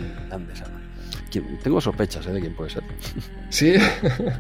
Tengo 1.64 1.82
sospechas 1.82 2.26
¿eh? 2.28 2.32
de 2.32 2.42
quién 2.42 2.56
puede 2.56 2.70
ser. 2.70 2.84
Sí. 3.50 3.74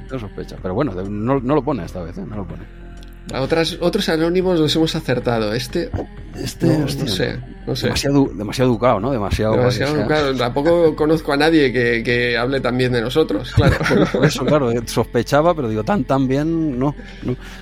Tengo 0.08 0.20
sospechas, 0.20 0.60
pero 0.62 0.74
bueno, 0.74 0.94
no, 0.94 1.40
lo 1.40 1.64
pone 1.64 1.86
esta 1.86 2.04
vez, 2.04 2.18
¿eh? 2.18 2.26
no 2.26 2.38
lo 2.38 2.48
pone. 2.48 2.85
A 3.34 3.41
otras, 3.41 3.78
otros 3.82 4.07
anónimos 4.09 4.59
los 4.59 4.76
hemos 4.76 4.95
acertado. 4.95 5.53
Este. 5.53 5.89
Este, 6.38 6.67
no, 6.78 6.88
sé, 6.88 7.39
no 7.65 7.76
sé. 7.76 7.88
Demasiado, 7.88 8.30
demasiado 8.36 8.69
educado, 8.69 8.99
¿no? 8.99 9.11
Demasiado. 9.11 9.55
Demasiado 9.55 9.95
educado. 9.95 10.36
Tampoco 10.36 10.95
conozco 10.95 11.32
a 11.32 11.38
nadie 11.38 11.71
que, 11.71 12.03
que, 12.03 12.38
hable 12.38 12.59
tan 12.59 12.78
bien 12.78 12.91
de 12.91 13.01
nosotros, 13.01 13.53
claro. 13.53 13.78
eso, 14.23 14.45
claro, 14.45 14.71
eh, 14.71 14.82
sospechaba, 14.86 15.55
pero 15.55 15.69
digo, 15.69 15.84
tan, 15.84 16.03
tan 16.03 16.28
bien, 16.28 16.78
no. 16.78 16.93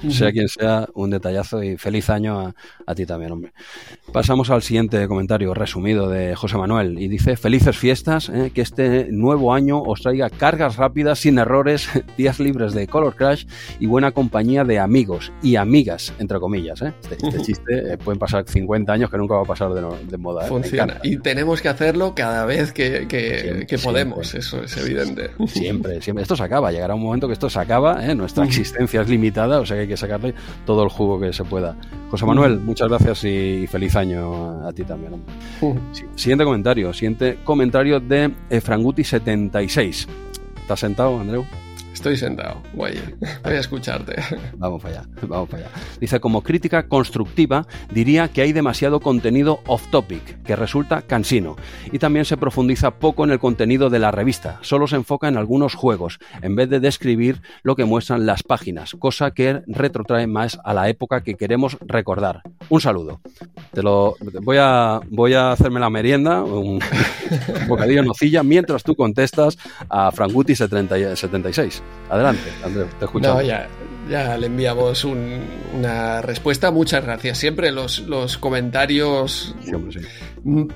Sea 0.09 0.31
quien 0.31 0.47
sea, 0.47 0.87
un 0.95 1.11
detallazo 1.11 1.61
y 1.61 1.77
feliz 1.77 2.09
año 2.09 2.39
a, 2.39 2.55
a, 2.87 2.95
ti 2.95 3.05
también, 3.05 3.31
hombre. 3.31 3.53
Pasamos 4.11 4.49
al 4.49 4.63
siguiente 4.63 5.07
comentario 5.07 5.53
resumido 5.53 6.09
de 6.09 6.35
José 6.35 6.57
Manuel 6.57 6.97
y 6.97 7.07
dice: 7.07 7.37
Felices 7.37 7.77
fiestas, 7.77 8.29
eh, 8.29 8.51
que 8.53 8.61
este 8.61 9.07
nuevo 9.11 9.53
año 9.53 9.81
os 9.81 10.01
traiga 10.01 10.31
cargas 10.31 10.77
rápidas, 10.77 11.19
sin 11.19 11.37
errores, 11.37 11.87
días 12.17 12.39
libres 12.39 12.73
de 12.73 12.87
Color 12.87 13.15
Crash 13.15 13.45
y 13.79 13.85
buena 13.85 14.11
compañía 14.11 14.63
de 14.63 14.79
amigos. 14.79 15.31
Y 15.43 15.52
y 15.53 15.55
amigas, 15.55 16.11
entre 16.17 16.39
comillas. 16.39 16.81
¿eh? 16.81 16.93
Este, 17.03 17.27
este 17.27 17.41
chiste 17.41 17.97
pueden 17.99 18.17
pasar 18.17 18.43
50 18.47 18.91
años 18.91 19.11
que 19.11 19.17
nunca 19.17 19.35
va 19.35 19.43
a 19.43 19.45
pasar 19.45 19.71
de, 19.71 20.17
moda. 20.17 20.47
Funciona. 20.47 20.99
Y 21.03 21.17
tenemos 21.17 21.61
que 21.61 21.69
hacerlo 21.69 22.15
cada 22.15 22.45
vez 22.45 22.73
que, 22.73 23.05
podemos, 23.83 24.33
eso 24.33 24.63
es 24.63 24.75
evidente. 24.77 25.29
Siempre, 25.47 26.01
siempre. 26.01 26.23
Esto 26.23 26.35
se 26.35 26.43
acaba, 26.43 26.71
llegará 26.71 26.95
un 26.95 27.03
momento 27.03 27.27
que 27.27 27.33
esto 27.33 27.49
se 27.49 27.59
acaba, 27.59 28.01
nuestra 28.15 28.45
existencia 28.45 29.01
es 29.01 29.09
limitada, 29.09 29.59
o 29.59 29.65
sea 29.65 29.77
que 29.77 29.81
hay 29.81 29.87
que 29.87 29.97
sacarle 29.97 30.33
todo 30.65 30.83
el 30.83 30.89
jugo 30.89 31.19
que 31.19 31.31
se 31.31 31.43
pueda. 31.43 31.77
José 32.09 32.25
Manuel, 32.25 32.59
muchas 32.59 32.87
gracias 32.89 33.23
y 33.25 33.67
feliz 33.67 33.95
año 33.95 34.67
a 34.67 34.73
ti 34.73 34.83
también. 34.83 35.23
Siguiente 36.15 36.43
comentario, 36.43 36.93
siguiente 36.93 37.37
comentario 37.43 37.99
de 37.99 38.31
Franguti76. 38.49 40.07
¿Estás 40.61 40.79
sentado, 40.79 41.19
Andreu? 41.19 41.45
Estoy 42.03 42.17
sentado, 42.17 42.61
voy, 42.73 42.99
voy 43.45 43.53
a 43.53 43.59
escucharte. 43.59 44.21
Vamos 44.57 44.81
para 44.81 44.99
allá, 44.99 45.09
vamos 45.21 45.47
para 45.47 45.63
allá. 45.63 45.75
Dice, 46.01 46.19
como 46.19 46.41
crítica 46.41 46.89
constructiva, 46.89 47.65
diría 47.93 48.27
que 48.27 48.41
hay 48.41 48.51
demasiado 48.51 48.99
contenido 48.99 49.61
off 49.67 49.87
topic, 49.89 50.43
que 50.43 50.57
resulta 50.57 51.01
cansino. 51.03 51.55
Y 51.93 51.99
también 51.99 52.25
se 52.25 52.35
profundiza 52.35 52.91
poco 52.99 53.23
en 53.23 53.31
el 53.31 53.39
contenido 53.39 53.89
de 53.89 53.99
la 53.99 54.11
revista, 54.11 54.59
solo 54.63 54.85
se 54.85 54.97
enfoca 54.97 55.29
en 55.29 55.37
algunos 55.37 55.75
juegos, 55.75 56.19
en 56.41 56.57
vez 56.57 56.69
de 56.69 56.81
describir 56.81 57.41
lo 57.61 57.77
que 57.77 57.85
muestran 57.85 58.25
las 58.25 58.43
páginas, 58.43 58.97
cosa 58.99 59.31
que 59.31 59.61
retrotrae 59.65 60.27
más 60.27 60.59
a 60.65 60.73
la 60.73 60.89
época 60.89 61.23
que 61.23 61.35
queremos 61.35 61.77
recordar. 61.79 62.41
Un 62.67 62.81
saludo. 62.81 63.21
Te 63.71 63.81
lo 63.81 64.17
voy 64.41 64.57
a 64.59 64.99
voy 65.09 65.35
a 65.35 65.53
hacerme 65.53 65.79
la 65.79 65.89
merienda, 65.89 66.43
un, 66.43 66.81
bocadillo 67.69 68.03
nocilla, 68.03 68.43
mientras 68.43 68.83
tú 68.83 68.93
contestas 68.93 69.57
a 69.89 70.11
Franguti 70.11 70.53
76. 70.53 71.81
Adelante, 72.09 72.51
Andrés, 72.63 72.87
te 72.99 73.05
escuchamos. 73.05 73.41
No, 73.41 73.47
ya, 73.47 73.67
ya 74.09 74.37
le 74.37 74.47
enviamos 74.47 75.03
una 75.03 76.21
respuesta. 76.21 76.71
Muchas 76.71 77.03
gracias. 77.03 77.37
Siempre 77.37 77.71
los, 77.71 77.99
los 77.99 78.37
comentarios 78.37 79.55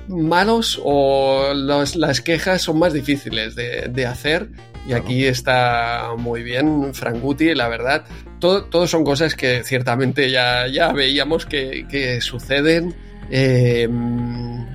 malos 0.08 0.80
o 0.82 1.52
las 1.54 2.20
quejas 2.20 2.62
son 2.62 2.78
más 2.78 2.92
difíciles 2.92 3.54
de, 3.54 4.06
hacer. 4.06 4.48
Y 4.86 4.94
aquí 4.94 5.26
está 5.26 6.12
muy 6.16 6.42
bien 6.42 6.94
Franguti, 6.94 7.54
la 7.54 7.68
verdad. 7.68 8.04
Todo, 8.40 8.86
son 8.86 9.04
cosas 9.04 9.34
que 9.34 9.62
ciertamente 9.64 10.30
ya, 10.30 10.66
ya 10.66 10.92
veíamos 10.92 11.46
que, 11.46 11.86
que 11.88 12.20
suceden. 12.20 12.94
Eh, 13.30 13.86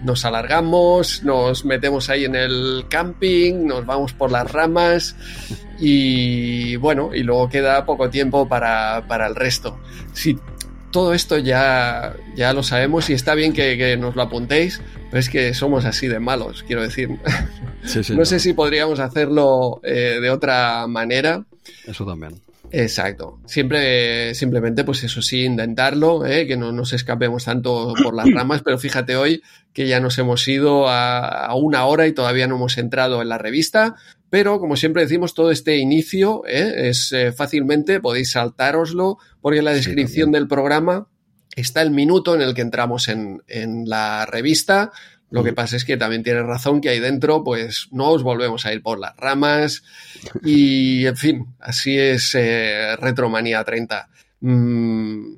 nos 0.03 0.25
alargamos, 0.25 1.23
nos 1.23 1.65
metemos 1.65 2.09
ahí 2.09 2.25
en 2.25 2.35
el 2.35 2.85
camping, 2.89 3.65
nos 3.65 3.85
vamos 3.85 4.13
por 4.13 4.31
las 4.31 4.51
ramas 4.51 5.15
y 5.79 6.75
bueno, 6.77 7.11
y 7.13 7.23
luego 7.23 7.49
queda 7.49 7.85
poco 7.85 8.09
tiempo 8.09 8.47
para, 8.47 9.03
el 9.27 9.35
resto. 9.35 9.79
Si 10.13 10.37
todo 10.91 11.13
esto 11.13 11.37
ya, 11.37 12.15
ya 12.35 12.53
lo 12.53 12.63
sabemos 12.63 13.09
y 13.09 13.13
está 13.13 13.35
bien 13.35 13.53
que, 13.53 13.97
nos 13.97 14.15
lo 14.15 14.21
apuntéis, 14.23 14.81
pero 15.09 15.19
es 15.19 15.29
que 15.29 15.53
somos 15.53 15.85
así 15.85 16.07
de 16.07 16.19
malos, 16.19 16.63
quiero 16.63 16.81
decir. 16.81 17.09
no 18.15 18.25
sé 18.25 18.39
si 18.39 18.53
podríamos 18.53 18.99
hacerlo 18.99 19.81
eh, 19.83 20.19
de 20.21 20.29
otra 20.29 20.85
manera. 20.87 21.43
Eso 21.85 22.05
también. 22.05 22.39
Exacto. 22.75 23.39
Siempre, 23.45 24.33
simplemente, 24.33 24.83
pues 24.83 25.03
eso 25.03 25.21
sí, 25.21 25.43
intentarlo, 25.43 26.25
¿eh? 26.25 26.47
que 26.47 26.57
no 26.57 26.71
nos 26.71 26.91
escapemos 26.91 27.45
tanto 27.45 27.93
por 28.03 28.15
las 28.15 28.25
ramas, 28.33 28.63
pero 28.63 28.79
fíjate 28.79 29.15
hoy 29.15 29.43
que 29.73 29.87
ya 29.87 29.99
nos 29.99 30.17
hemos 30.17 30.47
ido 30.47 30.89
a, 30.89 31.53
una 31.53 31.85
hora 31.85 32.07
y 32.07 32.13
todavía 32.13 32.47
no 32.47 32.55
hemos 32.55 32.79
entrado 32.79 33.21
en 33.21 33.29
la 33.29 33.37
revista, 33.37 33.93
pero 34.31 34.59
como 34.59 34.75
siempre 34.75 35.03
decimos, 35.03 35.35
todo 35.35 35.51
este 35.51 35.77
inicio 35.77 36.41
¿eh? 36.47 36.89
es 36.89 37.11
eh, 37.11 37.31
fácilmente, 37.31 37.99
podéis 37.99 38.31
saltároslo, 38.31 39.19
porque 39.39 39.59
en 39.59 39.65
la 39.65 39.73
descripción 39.73 40.31
del 40.31 40.47
programa 40.47 41.07
está 41.55 41.83
el 41.83 41.91
minuto 41.91 42.33
en 42.33 42.41
el 42.41 42.55
que 42.55 42.61
entramos 42.61 43.07
en, 43.07 43.43
en 43.47 43.87
la 43.87 44.25
revista. 44.25 44.91
Lo 45.33 45.43
que 45.43 45.51
pasa 45.51 45.75
es 45.75 45.83
que 45.83 45.97
también 45.97 46.21
tienes 46.21 46.43
razón 46.43 46.79
que 46.79 46.89
ahí 46.89 46.99
dentro, 46.99 47.43
pues 47.43 47.87
no 47.89 48.09
os 48.09 48.21
volvemos 48.21 48.67
a 48.67 48.73
ir 48.73 48.83
por 48.83 48.99
las 48.99 49.17
ramas 49.17 49.83
y, 50.43 51.07
en 51.07 51.17
fin, 51.17 51.47
así 51.59 51.97
es 51.97 52.35
eh, 52.35 52.95
Retromanía 52.97 53.63
30. 53.63 54.09
Mm, 54.41 55.33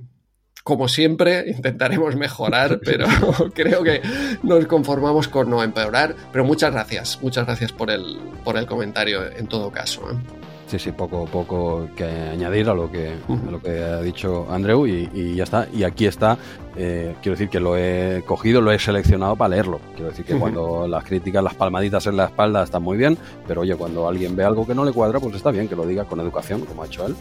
como 0.65 0.89
siempre, 0.89 1.49
intentaremos 1.49 2.17
mejorar, 2.17 2.81
pero 2.83 3.05
creo 3.55 3.83
que 3.83 4.01
nos 4.43 4.65
conformamos 4.65 5.29
con 5.29 5.49
no 5.49 5.63
empeorar. 5.63 6.13
Pero 6.29 6.43
muchas 6.43 6.73
gracias, 6.73 7.17
muchas 7.21 7.45
gracias 7.45 7.71
por 7.71 7.89
el, 7.89 8.19
por 8.43 8.57
el 8.57 8.65
comentario 8.65 9.25
en 9.31 9.47
todo 9.47 9.71
caso. 9.71 10.11
¿eh? 10.11 10.44
Sí, 10.67 10.79
sí, 10.79 10.91
poco, 10.91 11.25
poco 11.25 11.87
que 11.95 12.05
añadir 12.05 12.69
a 12.69 12.73
lo 12.73 12.91
que, 12.91 13.13
a 13.29 13.51
lo 13.51 13.61
que 13.61 13.83
ha 13.83 14.01
dicho 14.01 14.47
Andreu 14.49 14.87
y, 14.87 15.35
ya 15.35 15.43
está. 15.43 15.67
Y 15.71 15.83
aquí 15.83 16.07
está, 16.07 16.39
eh, 16.75 17.15
quiero 17.21 17.35
decir 17.35 17.49
que 17.49 17.59
lo 17.59 17.77
he 17.77 18.23
cogido, 18.25 18.61
lo 18.61 18.71
he 18.71 18.79
seleccionado 18.79 19.35
para 19.35 19.49
leerlo. 19.49 19.79
Quiero 19.93 20.09
decir 20.09 20.25
que 20.25 20.35
cuando 20.35 20.87
las 20.87 21.03
críticas, 21.03 21.43
las 21.43 21.53
palmaditas 21.53 22.07
en 22.07 22.17
la 22.17 22.25
espalda 22.25 22.63
están 22.63 22.81
muy 22.81 22.97
bien, 22.97 23.15
pero 23.47 23.61
oye, 23.61 23.75
cuando 23.75 24.07
alguien 24.07 24.35
ve 24.35 24.43
algo 24.43 24.65
que 24.65 24.73
no 24.73 24.83
le 24.83 24.91
cuadra, 24.91 25.19
pues 25.19 25.35
está 25.35 25.51
bien 25.51 25.67
que 25.67 25.75
lo 25.75 25.85
diga 25.85 26.05
con 26.05 26.19
educación, 26.19 26.61
como 26.61 26.81
ha 26.81 26.87
hecho 26.87 27.05
él. 27.05 27.15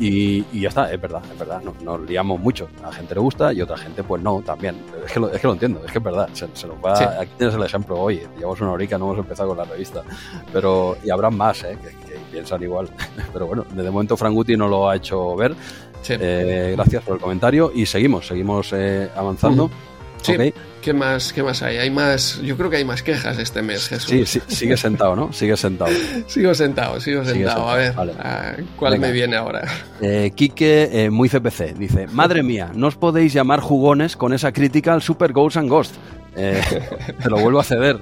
Y, 0.00 0.60
ya 0.60 0.68
está, 0.68 0.92
es 0.92 1.00
verdad, 1.00 1.22
es 1.30 1.38
verdad, 1.38 1.62
nos, 1.62 2.00
liamos 2.00 2.40
mucho. 2.40 2.68
A 2.82 2.92
gente 2.92 3.14
le 3.14 3.20
gusta 3.20 3.52
y 3.52 3.62
otra 3.62 3.76
gente 3.76 4.02
pues 4.02 4.20
no, 4.22 4.42
también. 4.42 4.76
Es 5.06 5.12
que 5.12 5.20
lo, 5.20 5.30
es 5.30 5.40
que 5.40 5.46
lo 5.46 5.52
entiendo, 5.52 5.82
es 5.84 5.92
que 5.92 5.98
es 5.98 6.04
verdad. 6.04 6.28
Se, 6.32 6.46
nos 6.66 6.76
va, 6.84 7.20
Aquí 7.20 7.30
tienes 7.38 7.54
el 7.54 7.62
ejemplo, 7.62 7.98
oye, 8.00 8.26
llevamos 8.36 8.60
una 8.60 8.72
horica, 8.72 8.98
no 8.98 9.06
hemos 9.06 9.18
empezado 9.18 9.50
con 9.50 9.58
la 9.58 9.64
revista. 9.64 10.02
Pero, 10.52 10.96
y 11.04 11.10
habrá 11.10 11.30
más, 11.30 11.62
¿eh? 11.62 11.78
Piensan 12.30 12.62
igual. 12.62 12.88
Pero 13.32 13.46
bueno, 13.46 13.64
de 13.70 13.90
momento 13.90 14.16
Franguti 14.16 14.56
no 14.56 14.68
lo 14.68 14.88
ha 14.88 14.96
hecho 14.96 15.36
ver. 15.36 15.54
Eh, 16.08 16.74
gracias 16.76 17.02
por 17.02 17.16
el 17.16 17.20
comentario 17.20 17.72
y 17.74 17.84
seguimos, 17.84 18.26
seguimos 18.26 18.72
eh, 18.72 19.08
avanzando. 19.14 19.70
Sí. 20.22 20.34
¿Qué 20.82 20.92
más, 20.92 21.32
¿Qué 21.32 21.42
más 21.42 21.62
hay? 21.62 21.76
Hay 21.76 21.90
más, 21.90 22.40
yo 22.40 22.56
creo 22.56 22.70
que 22.70 22.76
hay 22.76 22.84
más 22.84 23.02
quejas 23.02 23.38
este 23.38 23.62
mes, 23.62 23.88
Jesús. 23.88 24.08
Sí, 24.08 24.24
sí 24.24 24.40
sigue 24.48 24.76
sentado, 24.76 25.16
¿no? 25.16 25.32
Sigue 25.32 25.56
sentado. 25.56 25.90
sigo 26.26 26.54
sentado, 26.54 27.00
sigo 27.00 27.24
sentado. 27.24 27.68
A 27.68 27.76
ver, 27.76 27.94
¿cuál 28.76 28.98
me 28.98 29.10
viene 29.12 29.36
ahora? 29.36 29.68
Eh, 30.00 30.32
Quique, 30.34 30.88
eh, 30.92 31.10
muy 31.10 31.28
CPC, 31.28 31.74
dice, 31.76 32.06
madre 32.06 32.42
mía, 32.42 32.70
no 32.74 32.86
os 32.86 32.96
podéis 32.96 33.32
llamar 33.32 33.60
jugones 33.60 34.16
con 34.16 34.32
esa 34.32 34.52
crítica 34.52 34.94
al 34.94 35.02
Super 35.02 35.32
Ghosts 35.32 35.56
and 35.58 35.68
Ghost. 35.68 35.96
Eh, 36.36 36.60
te 37.22 37.30
lo 37.30 37.38
vuelvo 37.38 37.60
a 37.60 37.64
ceder, 37.64 37.98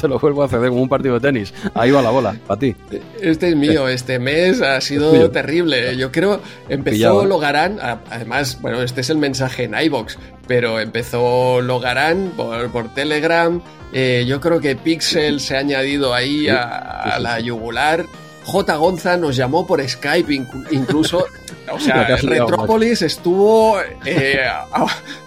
te 0.00 0.08
lo 0.08 0.18
vuelvo 0.18 0.42
a 0.42 0.48
ceder 0.48 0.70
como 0.70 0.82
un 0.82 0.88
partido 0.88 1.14
de 1.14 1.20
tenis. 1.20 1.52
Ahí 1.74 1.90
va 1.90 2.02
la 2.02 2.10
bola, 2.10 2.36
para 2.46 2.58
ti. 2.58 2.74
Este 3.20 3.48
es 3.48 3.56
mío, 3.56 3.88
este 3.88 4.18
mes 4.18 4.60
ha 4.62 4.80
sido 4.80 5.30
terrible. 5.30 5.96
Yo 5.96 6.10
creo, 6.10 6.40
empezó 6.68 7.24
Logarán, 7.24 7.78
además, 7.80 8.58
bueno, 8.60 8.82
este 8.82 9.02
es 9.02 9.10
el 9.10 9.18
mensaje 9.18 9.64
en 9.64 9.74
iBox, 9.78 10.18
pero 10.46 10.80
empezó 10.80 11.60
Logarán 11.60 12.32
por, 12.36 12.70
por 12.70 12.94
Telegram. 12.94 13.60
Eh, 13.92 14.24
yo 14.26 14.40
creo 14.40 14.60
que 14.60 14.74
Pixel 14.74 15.40
se 15.40 15.56
ha 15.56 15.60
añadido 15.60 16.14
ahí 16.14 16.48
a 16.48 17.18
la 17.20 17.38
yugular. 17.40 18.04
J. 18.44 18.76
Gonza 18.76 19.16
nos 19.16 19.36
llamó 19.36 19.66
por 19.66 19.86
Skype, 19.86 20.32
incluso, 20.70 21.26
o 21.70 21.80
sea, 21.80 22.04
Retrópolis 22.16 23.02
estuvo 23.02 23.78
eh, 24.04 24.40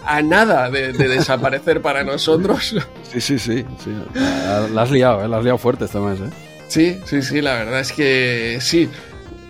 a, 0.04 0.22
nada 0.22 0.70
de, 0.70 0.92
desaparecer 0.92 1.82
para 1.82 2.04
nosotros. 2.04 2.74
Sí, 3.02 3.20
sí, 3.20 3.38
sí, 3.38 3.64
sí. 3.82 3.90
La 4.72 4.82
has 4.82 4.90
liado, 4.90 5.24
¿eh? 5.24 5.28
la 5.28 5.38
has 5.38 5.44
liado 5.44 5.58
fuerte 5.58 5.86
este 5.86 5.98
mes, 5.98 6.20
¿eh? 6.20 6.30
Sí, 6.68 7.00
sí, 7.04 7.22
sí, 7.22 7.40
la 7.40 7.54
verdad 7.54 7.80
es 7.80 7.92
que 7.92 8.58
sí. 8.60 8.88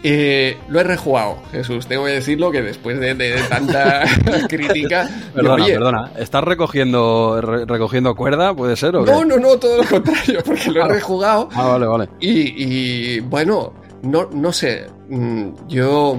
Eh, 0.05 0.57
lo 0.69 0.79
he 0.81 0.85
rejugado, 0.85 1.39
Jesús. 1.51 1.87
Tengo 1.89 2.05
que 2.05 2.13
decirlo 2.13 2.53
que 2.53 2.63
después 2.63 3.01
de, 3.01 3.43
tanta 3.49 4.05
crítica. 4.49 5.11
Perdona, 5.35 5.67
perdona. 5.67 6.13
¿Estás 6.17 6.45
recogiendo, 6.45 7.41
recogiendo 7.41 8.15
cuerda? 8.15 8.55
¿Puede 8.55 8.77
ser? 8.77 8.95
¿o 8.95 9.05
no, 9.05 9.25
no, 9.25 9.39
no, 9.39 9.59
todo 9.59 9.79
lo 9.79 9.85
contrario, 9.85 10.41
porque 10.45 10.71
lo 10.71 10.85
he 10.85 10.89
rejugado. 10.89 11.49
Ah, 11.53 11.67
vale, 11.69 11.87
vale. 11.87 12.09
Y, 12.21 13.19
bueno, 13.21 13.73
no, 14.03 14.29
no 14.33 14.53
sé. 14.53 14.87
Mm, 15.09 15.49
yo 15.67 16.17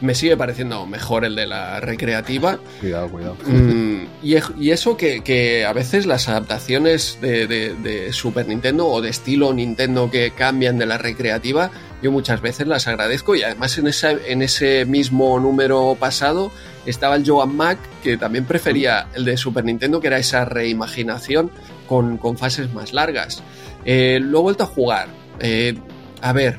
me 0.00 0.14
sigue 0.14 0.36
pareciendo 0.36 0.86
mejor 0.86 1.24
el 1.24 1.34
de 1.34 1.46
la 1.46 1.80
recreativa. 1.80 2.58
Cuidado, 2.80 3.08
cuidado. 3.08 3.36
Mm, 3.46 4.06
y, 4.22 4.70
eso 4.70 4.96
que, 4.96 5.64
a 5.66 5.72
veces 5.72 6.06
las 6.06 6.28
adaptaciones 6.28 7.18
de, 7.20 8.08
Super 8.12 8.46
Nintendo 8.46 8.86
o 8.86 9.00
de 9.00 9.10
estilo 9.10 9.52
Nintendo 9.52 10.10
que 10.10 10.32
cambian 10.32 10.78
de 10.78 10.86
la 10.86 10.98
recreativa, 10.98 11.70
yo 12.02 12.12
muchas 12.12 12.40
veces 12.40 12.66
las 12.66 12.86
agradezco 12.86 13.34
y 13.34 13.42
además 13.42 13.78
en, 13.78 13.86
esa, 13.86 14.12
en 14.12 14.42
ese 14.42 14.84
mismo 14.84 15.40
número 15.40 15.96
pasado 15.98 16.52
estaba 16.84 17.16
el 17.16 17.28
Joan 17.28 17.56
Mac 17.56 17.78
que 18.02 18.16
también 18.16 18.44
prefería 18.44 19.08
el 19.14 19.24
de 19.24 19.36
Super 19.36 19.64
Nintendo, 19.64 20.00
que 20.00 20.08
era 20.08 20.18
esa 20.18 20.44
reimaginación 20.44 21.50
con, 21.86 22.18
fases 22.36 22.72
más 22.72 22.92
largas. 22.92 23.42
Eh, 23.84 24.18
lo 24.20 24.40
he 24.40 24.42
vuelto 24.42 24.64
a 24.64 24.66
jugar. 24.66 25.08
Eh, 25.40 25.74
a 26.22 26.32
ver, 26.32 26.58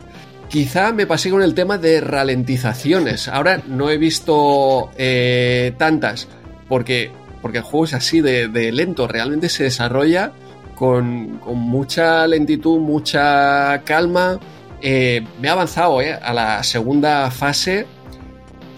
Quizá 0.49 0.93
me 0.93 1.05
pasé 1.05 1.29
con 1.29 1.41
el 1.41 1.53
tema 1.53 1.77
de 1.77 1.99
ralentizaciones. 1.99 3.27
Ahora 3.27 3.61
no 3.67 3.89
he 3.89 3.97
visto 3.97 4.91
eh, 4.97 5.73
tantas, 5.77 6.27
porque, 6.69 7.11
porque 7.41 7.57
el 7.57 7.63
juego 7.63 7.85
es 7.85 7.93
así 7.93 8.21
de, 8.21 8.71
lento. 8.71 9.07
Realmente 9.07 9.49
se 9.49 9.63
desarrolla 9.63 10.31
con, 10.75 11.41
mucha 11.41 12.25
lentitud, 12.27 12.79
mucha 12.79 13.81
calma. 13.83 14.39
Eh, 14.81 15.25
me 15.41 15.49
he 15.49 15.51
avanzado 15.51 16.01
eh, 16.01 16.13
a 16.13 16.33
la 16.33 16.63
segunda 16.63 17.29
fase 17.29 17.85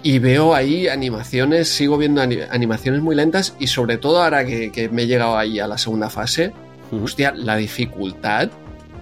y 0.01 0.17
veo 0.17 0.55
ahí 0.55 0.87
animaciones, 0.87 1.67
sigo 1.67 1.97
viendo 1.97 2.21
animaciones 2.21 3.01
muy 3.01 3.15
lentas 3.15 3.55
y 3.59 3.67
sobre 3.67 3.97
todo 3.97 4.23
ahora 4.23 4.45
que, 4.45 4.89
me 4.91 5.03
he 5.03 5.07
llegado 5.07 5.37
ahí 5.37 5.59
a 5.59 5.67
la 5.67 5.77
segunda 5.77 6.09
fase, 6.09 6.53
hostia, 6.91 7.33
la 7.35 7.57
dificultad 7.57 8.49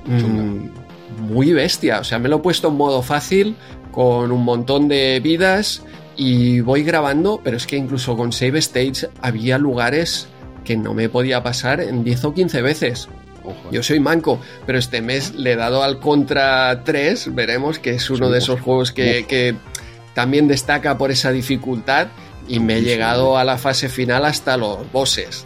mm, 0.05 0.87
muy 1.18 1.53
bestia. 1.53 1.99
O 1.99 2.03
sea, 2.03 2.20
me 2.20 2.30
lo 2.30 2.38
he 2.38 2.39
puesto 2.39 2.70
en 2.70 2.76
modo 2.76 3.01
fácil 3.01 3.55
con 3.91 4.32
un 4.32 4.43
montón 4.43 4.88
de 4.88 5.20
vidas 5.22 5.84
y 6.15 6.61
voy 6.61 6.84
grabando, 6.84 7.41
pero 7.43 7.57
es 7.57 7.68
que 7.68 7.78
incluso 7.78 8.15
con 8.18 8.32
Save 8.32 8.59
Stage 8.59 9.09
había 9.22 9.57
lugares 9.57 10.28
que 10.63 10.76
no 10.76 10.93
me 10.93 11.09
podía 11.09 11.43
pasar 11.43 11.80
en 11.80 12.03
10 12.03 12.26
o 12.26 12.34
15 12.34 12.61
veces. 12.61 13.07
Yo 13.72 13.82
soy 13.84 13.99
manco, 13.99 14.39
pero 14.65 14.78
este 14.78 15.01
mes 15.01 15.34
le 15.36 15.53
he 15.53 15.55
dado 15.55 15.84
al 15.84 15.99
Contra 15.99 16.84
3, 16.84 17.34
veremos 17.34 17.80
que 17.80 17.91
es 17.91 18.09
uno 18.09 18.30
de 18.30 18.39
esos 18.39 18.59
juegos 18.59 18.91
que, 18.91 19.55
también 20.13 20.47
destaca 20.47 20.97
por 20.97 21.11
esa 21.11 21.32
dificultad 21.32 22.07
y 22.47 22.59
me 22.59 22.78
he 22.78 22.82
llegado 22.82 23.38
a 23.38 23.43
la 23.43 23.59
fase 23.59 23.88
final 23.88 24.26
hasta 24.26 24.57
los 24.57 24.91
bosses. 24.91 25.45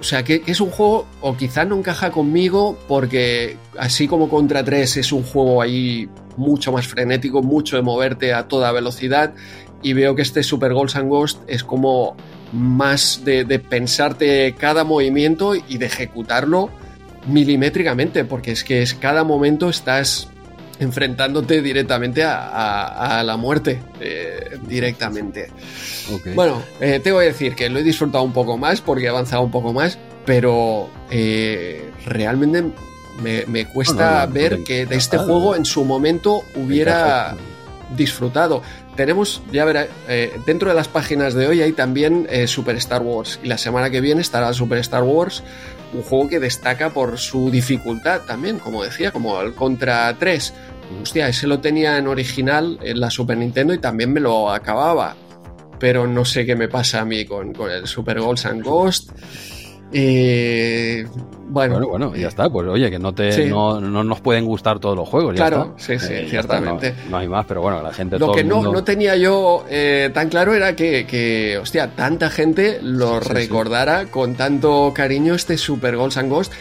O 0.00 0.02
sea, 0.02 0.22
que, 0.22 0.42
es 0.46 0.60
un 0.60 0.70
juego, 0.70 1.06
o 1.20 1.36
quizá 1.36 1.64
no 1.64 1.76
encaja 1.76 2.10
conmigo, 2.10 2.78
porque 2.86 3.56
así 3.78 4.06
como 4.06 4.28
Contra 4.28 4.64
3 4.64 4.98
es 4.98 5.12
un 5.12 5.22
juego 5.22 5.62
ahí 5.62 6.08
mucho 6.36 6.72
más 6.72 6.86
frenético, 6.86 7.42
mucho 7.42 7.76
de 7.76 7.82
moverte 7.82 8.34
a 8.34 8.46
toda 8.46 8.72
velocidad, 8.72 9.34
y 9.82 9.92
veo 9.94 10.14
que 10.14 10.22
este 10.22 10.42
Super 10.42 10.74
Ghosts 10.74 10.96
and 10.96 11.08
Ghost 11.08 11.40
es 11.46 11.64
como 11.64 12.16
más 12.52 13.22
de, 13.24 13.44
de 13.44 13.58
pensarte 13.58 14.54
cada 14.58 14.84
movimiento 14.84 15.54
y 15.54 15.78
de 15.78 15.86
ejecutarlo 15.86 16.70
milimétricamente, 17.26 18.24
porque 18.24 18.52
es 18.52 18.64
que 18.64 18.82
es 18.82 18.94
cada 18.94 19.24
momento 19.24 19.68
estás 19.68 20.28
enfrentándote 20.78 21.62
directamente 21.62 22.22
a, 22.24 23.22
la 23.24 23.36
muerte, 23.36 23.82
eh, 24.00 24.58
directamente. 24.66 25.48
Bueno, 26.34 26.62
eh, 26.80 27.00
tengo 27.02 27.18
que 27.20 27.26
decir 27.26 27.54
que 27.54 27.68
lo 27.68 27.78
he 27.78 27.82
disfrutado 27.82 28.24
un 28.24 28.32
poco 28.32 28.58
más 28.58 28.80
porque 28.80 29.06
he 29.06 29.08
avanzado 29.08 29.42
un 29.42 29.50
poco 29.50 29.72
más, 29.72 29.98
pero 30.24 30.90
eh, 31.10 31.90
realmente 32.04 32.64
me, 33.22 33.66
cuesta 33.66 34.26
ver 34.26 34.62
que 34.64 34.86
de 34.86 34.96
este 34.96 35.18
juego 35.18 35.56
en 35.56 35.64
su 35.64 35.84
momento 35.84 36.42
hubiera 36.54 37.34
disfrutado. 37.96 38.62
Tenemos, 38.96 39.42
ya 39.52 39.64
verá, 39.66 39.86
dentro 40.46 40.70
de 40.70 40.74
las 40.74 40.88
páginas 40.88 41.34
de 41.34 41.46
hoy 41.46 41.60
hay 41.60 41.72
también 41.72 42.26
Super 42.46 42.76
Star 42.76 43.02
Wars 43.02 43.38
y 43.42 43.46
la 43.46 43.58
semana 43.58 43.90
que 43.90 44.00
viene 44.00 44.22
estará 44.22 44.52
Super 44.54 44.78
Star 44.78 45.02
Wars 45.02 45.42
un 45.92 46.02
juego 46.02 46.28
que 46.28 46.40
destaca 46.40 46.90
por 46.90 47.18
su 47.18 47.50
dificultad 47.50 48.22
también, 48.22 48.58
como 48.58 48.82
decía, 48.82 49.12
como 49.12 49.40
el 49.40 49.54
Contra 49.54 50.14
3. 50.18 50.54
Hostia, 51.02 51.28
ese 51.28 51.46
lo 51.46 51.60
tenía 51.60 51.98
en 51.98 52.06
original 52.06 52.78
en 52.82 53.00
la 53.00 53.10
Super 53.10 53.36
Nintendo 53.36 53.74
y 53.74 53.78
también 53.78 54.12
me 54.12 54.20
lo 54.20 54.50
acababa. 54.50 55.16
Pero 55.78 56.06
no 56.06 56.24
sé 56.24 56.46
qué 56.46 56.56
me 56.56 56.68
pasa 56.68 57.00
a 57.00 57.04
mí 57.04 57.24
con, 57.24 57.52
con 57.52 57.70
el 57.70 57.86
Super 57.86 58.20
Ghosts 58.20 58.46
and 58.46 58.62
Ghost. 58.62 59.10
Eh, 59.98 61.06
bueno, 61.48 61.88
bueno, 61.88 62.14
ya 62.14 62.28
está. 62.28 62.50
Pues 62.50 62.68
oye, 62.68 62.90
que 62.90 62.98
no 62.98 63.14
te 63.14 63.48
no, 63.48 63.80
nos 63.80 64.20
pueden 64.20 64.44
gustar 64.44 64.78
todos 64.78 64.94
los 64.94 65.08
juegos. 65.08 65.34
claro, 65.34 65.74
sí, 65.78 65.98
sí, 65.98 66.12
eh, 66.12 66.26
ciertamente. 66.28 66.94
No, 67.08 67.16
hay 67.16 67.28
más, 67.28 67.46
pero 67.46 67.62
bueno, 67.62 67.80
la 67.82 67.94
gente. 67.94 68.18
Lo 68.18 68.32
que 68.32 68.44
no, 68.44 68.62
no 68.62 68.84
tenía 68.84 69.16
yo 69.16 69.64
eh, 69.70 70.10
tan 70.12 70.28
claro 70.28 70.54
era 70.54 70.76
que, 70.76 71.06
que, 71.06 71.56
hostia, 71.56 71.92
tanta 71.96 72.28
gente 72.28 72.78
lo 72.82 73.20
recordara 73.20 74.06
con 74.06 74.34
tanto 74.34 74.92
cariño 74.94 75.34
este 75.34 75.56
Super 75.56 75.96
Goals 75.96 76.18
and 76.18 76.30
Ghost. 76.30 76.52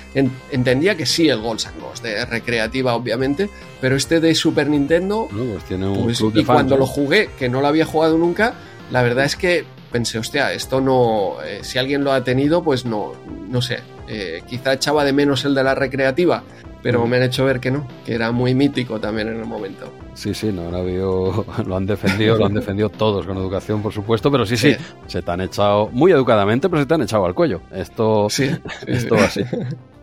entendía 0.51 0.95
que 0.95 1.05
sí, 1.05 1.27
el 1.27 1.41
Goals 1.41 1.67
and 1.67 1.81
Ghost, 1.81 2.03
de 2.03 2.25
recreativa, 2.25 2.95
obviamente, 2.95 3.49
pero 3.81 3.97
este 3.97 4.21
de 4.21 4.33
Super 4.33 4.69
Nintendo. 4.69 5.27
pues 5.29 5.65
tiene 5.65 5.89
un 5.89 6.03
pues, 6.03 6.21
y 6.21 6.45
cuando 6.45 6.77
lo 6.77 6.85
jugué, 6.85 7.29
que 7.37 7.49
no 7.49 7.59
lo 7.59 7.67
había 7.67 7.85
jugado 7.85 8.17
nunca, 8.17 8.53
la 8.91 9.01
verdad 9.01 9.25
es 9.25 9.35
que 9.35 9.65
pensé, 9.91 10.19
hostia, 10.19 10.53
esto 10.53 10.81
no, 10.81 11.41
eh, 11.43 11.59
si 11.61 11.77
alguien 11.77 12.03
lo 12.03 12.11
ha 12.11 12.23
tenido, 12.23 12.63
pues 12.63 12.85
no, 12.85 13.13
no 13.49 13.61
sé, 13.61 13.79
eh, 14.07 14.41
quizá 14.47 14.73
echaba 14.73 15.03
de 15.03 15.13
menos 15.13 15.45
el 15.45 15.55
de 15.55 15.63
la 15.63 15.75
recreativa, 15.75 16.43
pero 16.83 17.05
mm. 17.05 17.09
me 17.09 17.17
han 17.17 17.23
hecho 17.23 17.45
ver 17.45 17.59
que 17.59 17.71
no, 17.71 17.87
que 18.05 18.13
era 18.13 18.31
muy 18.31 18.53
mítico 18.53 18.99
también 18.99 19.27
en 19.29 19.39
el 19.39 19.45
momento. 19.45 19.91
Sí, 20.13 20.33
sí, 20.33 20.51
no, 20.51 20.69
lo 21.65 21.75
han 21.75 21.85
defendido, 21.85 22.37
lo 22.37 22.45
han 22.45 22.53
defendido 22.55 22.89
todos 22.89 23.25
con 23.25 23.37
educación, 23.37 23.81
por 23.81 23.93
supuesto, 23.93 24.31
pero 24.31 24.45
sí, 24.45 24.57
sí, 24.57 24.75
se 25.07 25.21
te 25.21 25.31
han 25.31 25.41
echado 25.41 25.89
muy 25.91 26.11
educadamente, 26.11 26.69
pero 26.69 26.81
se 26.81 26.87
te 26.87 26.93
han 26.93 27.01
echado 27.01 27.25
al 27.25 27.33
cuello. 27.33 27.61
Esto, 27.71 28.27
sí, 28.29 28.49
esto 28.87 29.15
así. 29.15 29.41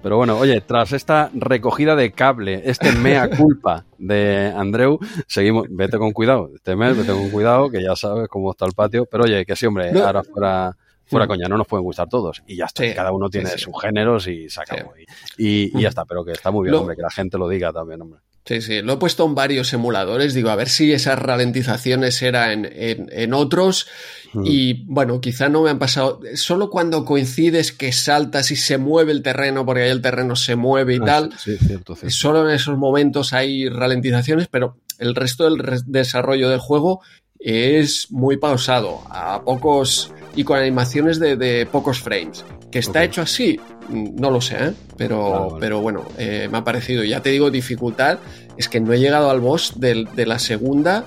Pero 0.03 0.17
bueno, 0.17 0.37
oye, 0.39 0.61
tras 0.61 0.93
esta 0.93 1.31
recogida 1.33 1.95
de 1.95 2.13
cable, 2.13 2.63
este 2.65 2.93
mea 2.93 3.29
culpa 3.37 3.85
de 3.99 4.53
Andreu, 4.55 4.99
seguimos, 5.27 5.67
vete 5.71 5.99
con 5.99 6.13
cuidado, 6.13 6.51
este 6.55 6.75
mes, 6.75 6.97
vete 6.97 7.13
con 7.13 7.31
cuidado, 7.31 7.71
que 7.71 7.83
ya 7.83 7.95
sabes 7.95 8.29
cómo 8.29 8.51
está 8.51 8.67
el 8.67 8.73
patio, 8.73 9.07
pero 9.07 9.25
oye, 9.25 9.45
que 9.47 9.55
sí, 9.55 9.67
hombre, 9.67 9.93
ahora 10.01 10.25
fuera, 10.25 10.77
fuera 11.05 11.27
coña, 11.27 11.47
no 11.49 11.57
nos 11.57 11.69
pueden 11.69 11.85
gustar 11.85 12.09
todos, 12.09 12.43
y 12.47 12.57
ya 12.57 12.65
está, 12.65 12.83
cada 12.95 13.13
uno 13.13 13.31
tiene 13.31 13.51
sus 13.51 13.81
géneros 13.81 14.27
y 14.27 14.49
se 14.49 14.61
acabó, 14.61 14.93
y, 15.39 15.79
y, 15.79 15.81
ya 15.81 15.89
está, 15.89 16.05
pero 16.05 16.25
que 16.25 16.33
está 16.33 16.51
muy 16.51 16.65
bien, 16.69 16.75
hombre, 16.75 16.97
que 16.97 17.03
la 17.03 17.11
gente 17.11 17.39
lo 17.39 17.49
diga 17.49 17.73
también, 17.73 18.03
hombre. 18.03 18.21
Sí, 18.45 18.61
sí, 18.61 18.83
lo 18.83 18.95
he 18.95 18.97
puesto 18.97 19.25
en 19.25 19.37
varios 19.37 19.73
emuladores, 19.73 20.35
digo, 20.35 20.51
a 20.51 20.57
ver 20.57 20.69
si 20.69 20.93
esas 20.93 21.17
ralentizaciones 21.17 22.21
eran 22.23 22.65
en, 22.65 23.09
en, 23.13 23.35
otros 23.35 23.87
hmm. 24.33 24.43
y 24.45 24.85
bueno, 24.87 25.21
quizá 25.21 25.49
no 25.49 25.63
me 25.63 25.71
han 25.71 25.79
pasado, 25.79 26.21
solo 26.35 26.69
cuando 26.69 27.05
coincides 27.05 27.71
que 27.71 27.93
saltas 27.93 28.51
y 28.51 28.57
se 28.57 28.79
mueve 28.79 29.13
el 29.13 29.23
terreno, 29.23 29.65
porque 29.65 29.83
ahí 29.83 29.91
el 29.91 30.03
terreno 30.03 30.35
se 30.35 30.57
mueve 30.57 30.97
y 30.97 30.99
ah, 31.03 31.05
tal, 31.05 31.33
sí, 31.39 31.57
cierto, 31.57 31.95
cierto. 31.95 32.17
solo 32.17 32.49
en 32.49 32.57
esos 32.57 32.77
momentos 32.77 33.33
hay 33.33 33.69
ralentizaciones, 33.69 34.49
pero 34.49 34.77
el 34.99 35.15
resto 35.15 35.45
del 35.45 35.83
desarrollo 35.87 36.51
del 36.51 36.59
juego 36.59 37.01
es 37.39 38.11
muy 38.11 38.37
pausado, 38.37 39.03
a 39.11 39.43
pocos 39.45 40.13
y 40.35 40.45
con 40.45 40.59
animaciones 40.59 41.19
de, 41.19 41.67
pocos 41.71 42.01
frames. 42.01 42.45
Que 42.73 42.79
está 42.79 43.05
hecho 43.05 43.23
así, 43.23 43.61
no 43.91 44.31
lo 44.31 44.41
sé, 44.41 44.57
¿eh? 44.57 44.73
pero, 44.97 45.59
pero 45.61 45.81
bueno, 45.81 46.05
eh, 46.19 46.49
me 46.51 46.59
ha 46.59 46.65
parecido. 46.65 47.05
Ya 47.05 47.21
te 47.21 47.31
digo, 47.31 47.51
dificultad, 47.51 48.19
es 48.57 48.69
que 48.69 48.81
no 48.81 48.93
he 48.93 48.99
llegado 48.99 49.31
al 49.31 49.41
boss 49.41 49.75
de, 49.79 50.07
la 50.27 50.39
segunda, 50.39 51.05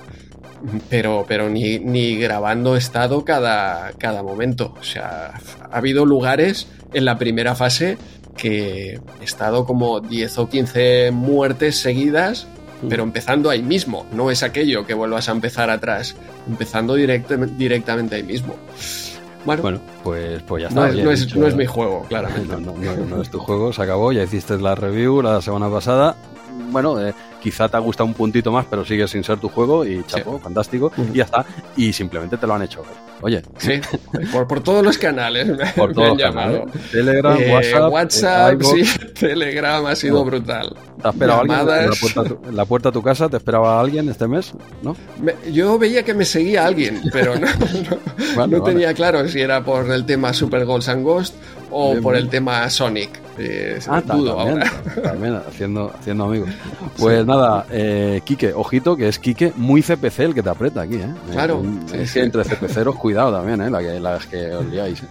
pero, 0.88 1.24
pero 1.26 1.50
ni, 1.50 1.80
ni, 1.80 2.16
grabando 2.16 2.76
he 2.76 2.78
estado 2.78 3.24
cada, 3.24 3.92
cada 3.98 4.22
momento. 4.22 4.74
O 4.80 4.84
sea, 4.84 5.34
ha 5.70 5.76
habido 5.76 6.06
lugares 6.06 6.68
en 6.94 7.04
la 7.04 7.18
primera 7.18 7.56
fase 7.56 7.98
que 8.36 9.00
he 9.20 9.24
estado 9.24 9.66
como 9.66 10.00
10 10.00 10.38
o 10.38 10.48
15 10.48 11.10
muertes 11.10 11.80
seguidas 11.80 12.46
pero 12.88 13.02
empezando 13.02 13.50
ahí 13.50 13.62
mismo, 13.62 14.06
no 14.12 14.30
es 14.30 14.42
aquello 14.42 14.86
que 14.86 14.94
vuelvas 14.94 15.28
a 15.28 15.32
empezar 15.32 15.70
atrás, 15.70 16.14
empezando 16.46 16.94
directamente 16.94 18.16
ahí 18.16 18.22
mismo. 18.22 18.54
Bueno, 19.46 19.80
pues, 20.02 20.42
pues 20.42 20.62
ya 20.62 20.68
está. 20.68 20.88
No 20.88 21.10
es, 21.10 21.36
no 21.36 21.46
es, 21.46 21.54
mi 21.54 21.66
juego, 21.66 22.04
claramente. 22.08 22.56
No, 22.56 22.74
no, 22.74 23.22
es 23.22 23.30
tu 23.30 23.38
juego, 23.38 23.72
se 23.72 23.82
acabó, 23.82 24.12
ya 24.12 24.24
hiciste 24.24 24.58
la 24.58 24.74
review 24.74 25.22
la 25.22 25.40
semana 25.40 25.70
pasada. 25.70 26.16
Bueno, 26.70 27.00
eh, 27.00 27.14
quizá 27.46 27.68
te 27.68 27.76
ha 27.76 27.80
gustado 27.80 28.08
un 28.08 28.14
puntito 28.14 28.50
más, 28.50 28.66
pero 28.68 28.84
sigue 28.84 29.06
sin 29.06 29.22
ser 29.22 29.38
tu 29.38 29.48
juego 29.48 29.84
y 29.84 30.02
chapo, 30.02 30.40
fantástico, 30.40 30.90
y 31.14 31.18
ya 31.18 31.24
está. 31.24 31.46
Y 31.76 31.92
simplemente 31.92 32.36
te 32.36 32.44
lo 32.44 32.54
han 32.54 32.62
hecho. 32.62 32.82
Oye. 33.22 33.40
Sí, 33.58 33.80
por, 34.32 34.48
por 34.48 34.60
todos 34.64 34.84
los 34.84 34.98
canales 34.98 35.46
por 35.76 35.94
todos 35.94 36.08
los 36.08 36.18
Canales. 36.18 36.62
Telegram, 36.90 37.36
eh, 37.40 37.52
WhatsApp. 37.52 37.92
WhatsApp, 37.92 38.62
sí, 38.62 38.84
Telegram 39.20 39.86
ha 39.86 39.94
sido 39.94 40.24
brutal. 40.24 40.74
¿Te 41.00 41.06
ha 41.06 41.10
esperado 41.12 41.40
alguien 41.42 41.60
en 41.60 41.66
la, 41.66 41.96
puerta, 42.00 42.50
la 42.50 42.64
puerta, 42.64 42.88
de 42.88 42.92
tu 42.94 43.02
casa? 43.02 43.28
¿Te 43.28 43.36
esperaba 43.36 43.80
alguien 43.80 44.08
este 44.08 44.26
mes? 44.26 44.52
¿No? 44.82 44.96
yo 45.52 45.78
veía 45.78 46.02
que 46.02 46.14
me 46.14 46.24
seguía 46.24 46.66
alguien, 46.66 47.00
pero 47.12 47.34
no, 47.38 48.46
no, 48.48 48.62
tenía 48.64 48.92
claro 48.92 49.28
si 49.28 49.40
era 49.40 49.62
por 49.64 49.88
el 49.88 50.04
tema 50.04 50.32
Super 50.32 50.64
Goals 50.64 50.88
and 50.88 51.04
Ghost 51.04 51.34
o 51.70 51.94
por 52.00 52.16
el 52.16 52.28
tema 52.28 52.68
Sonic. 52.70 53.26
Eh, 53.38 53.78
ah, 53.88 54.00
dudo 54.00 54.36
también, 54.36 54.62
ahora. 54.62 55.02
También, 55.02 55.34
haciendo, 55.46 55.92
haciendo 55.98 56.24
amigos. 56.24 56.48
Pues 56.96 57.26
nada, 57.26 57.35
eh, 57.70 58.20
Quique, 58.24 58.52
ojito, 58.52 58.96
que 58.96 59.08
es 59.08 59.18
Quique 59.18 59.52
muy 59.56 59.82
CPC 59.82 60.20
el 60.20 60.34
que 60.34 60.42
te 60.42 60.50
aprieta 60.50 60.82
aquí, 60.82 60.96
¿eh? 60.96 61.14
Claro. 61.32 61.62
es 61.92 62.12
que 62.12 62.22
entre 62.22 62.44
CPCeros, 62.44 62.96
cuidado 62.96 63.32
también, 63.32 63.60
¿eh? 63.60 63.70
La 63.70 63.80
que, 63.80 64.00
las 64.00 64.26
que 64.26 64.52
os 64.52 64.66
liáis. 64.66 65.02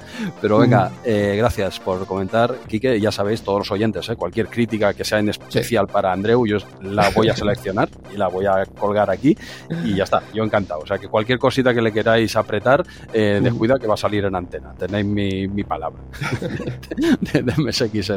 Pero 0.42 0.60
venga, 0.60 0.92
eh, 1.04 1.36
gracias 1.38 1.80
por 1.80 2.06
comentar, 2.06 2.56
Quique. 2.68 3.00
Ya 3.00 3.12
sabéis, 3.12 3.42
todos 3.42 3.60
los 3.60 3.72
oyentes, 3.72 4.08
¿eh? 4.10 4.16
cualquier 4.16 4.48
crítica 4.48 4.94
que 4.94 5.04
sea 5.04 5.20
en 5.20 5.30
especial 5.30 5.88
para 5.88 6.12
Andreu, 6.12 6.46
yo 6.46 6.58
la 6.82 7.10
voy 7.10 7.30
a 7.30 7.36
seleccionar 7.36 7.90
y 8.14 8.18
la 8.18 8.28
voy 8.28 8.46
a 8.46 8.66
colgar 8.78 9.10
aquí 9.10 9.38
y 9.84 9.96
ya 9.96 10.04
está, 10.04 10.24
yo 10.34 10.44
encantado. 10.44 10.82
O 10.82 10.88
sea, 10.88 10.98
que 10.98 11.08
cualquier 11.08 11.40
cosita 11.40 11.74
que 11.74 11.82
le 11.82 11.92
queráis 11.92 12.36
apretar, 12.36 12.86
eh, 13.14 13.40
descuida 13.42 13.78
que 13.80 13.88
va 13.88 13.96
a 13.96 13.98
salir 13.98 14.26
en 14.26 14.36
antena. 14.36 14.74
Tenéis 14.78 15.06
mi, 15.06 15.48
mi 15.48 15.64
palabra 15.64 16.02
de, 17.34 17.44
de 17.44 17.54
MSX 17.58 18.12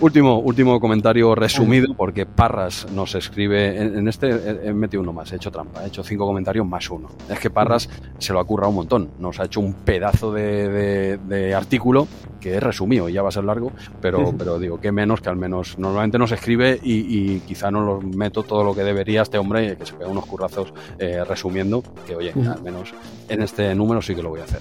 Último, 0.00 0.38
último 0.38 0.80
comentario 0.80 1.34
resumido, 1.34 1.94
porque 1.96 2.26
Parras 2.26 2.86
nos 2.92 3.14
escribe. 3.14 3.80
En, 3.80 4.08
este 4.08 4.28
he, 4.68 4.72
metido 4.72 5.02
uno 5.02 5.12
más, 5.12 5.32
he 5.32 5.36
hecho 5.36 5.50
trampa, 5.50 5.84
he 5.84 5.88
hecho 5.88 6.02
cinco 6.02 6.26
comentarios 6.26 6.66
más 6.66 6.90
uno. 6.90 7.08
Es 7.28 7.38
que 7.38 7.50
Parras 7.50 7.88
se 8.18 8.32
lo 8.32 8.40
ha 8.40 8.44
currado 8.44 8.70
un 8.70 8.76
montón. 8.76 9.10
Nos 9.18 9.38
ha 9.40 9.44
hecho 9.44 9.60
un 9.60 9.74
pedazo 9.74 10.32
de, 10.32 11.54
artículo 11.56 12.08
que 12.40 12.56
es 12.56 12.62
resumido, 12.62 13.08
ya 13.08 13.22
va 13.22 13.30
a 13.30 13.32
ser 13.32 13.44
largo, 13.44 13.72
pero, 14.02 14.34
pero 14.36 14.58
digo, 14.58 14.78
que 14.78 14.92
menos 14.92 15.22
que 15.22 15.30
al 15.30 15.36
menos. 15.36 15.78
Normalmente 15.78 16.18
nos 16.18 16.30
escribe 16.32 16.78
y, 16.82 17.40
quizá 17.40 17.70
no 17.70 17.80
lo 17.80 18.00
meto 18.02 18.42
todo 18.42 18.64
lo 18.64 18.74
que 18.74 18.82
debería 18.82 19.22
este 19.22 19.38
hombre, 19.38 19.76
que 19.76 19.86
se 19.86 19.94
pega 19.94 20.10
unos 20.10 20.26
currazos 20.26 20.72
eh, 20.98 21.24
resumiendo, 21.24 21.82
que 22.06 22.16
oye, 22.16 22.32
al 22.32 22.62
menos 22.62 22.92
en 23.28 23.42
este 23.42 23.74
número 23.74 24.02
sí 24.02 24.14
que 24.14 24.22
lo 24.22 24.30
voy 24.30 24.40
a 24.40 24.44
hacer. 24.44 24.60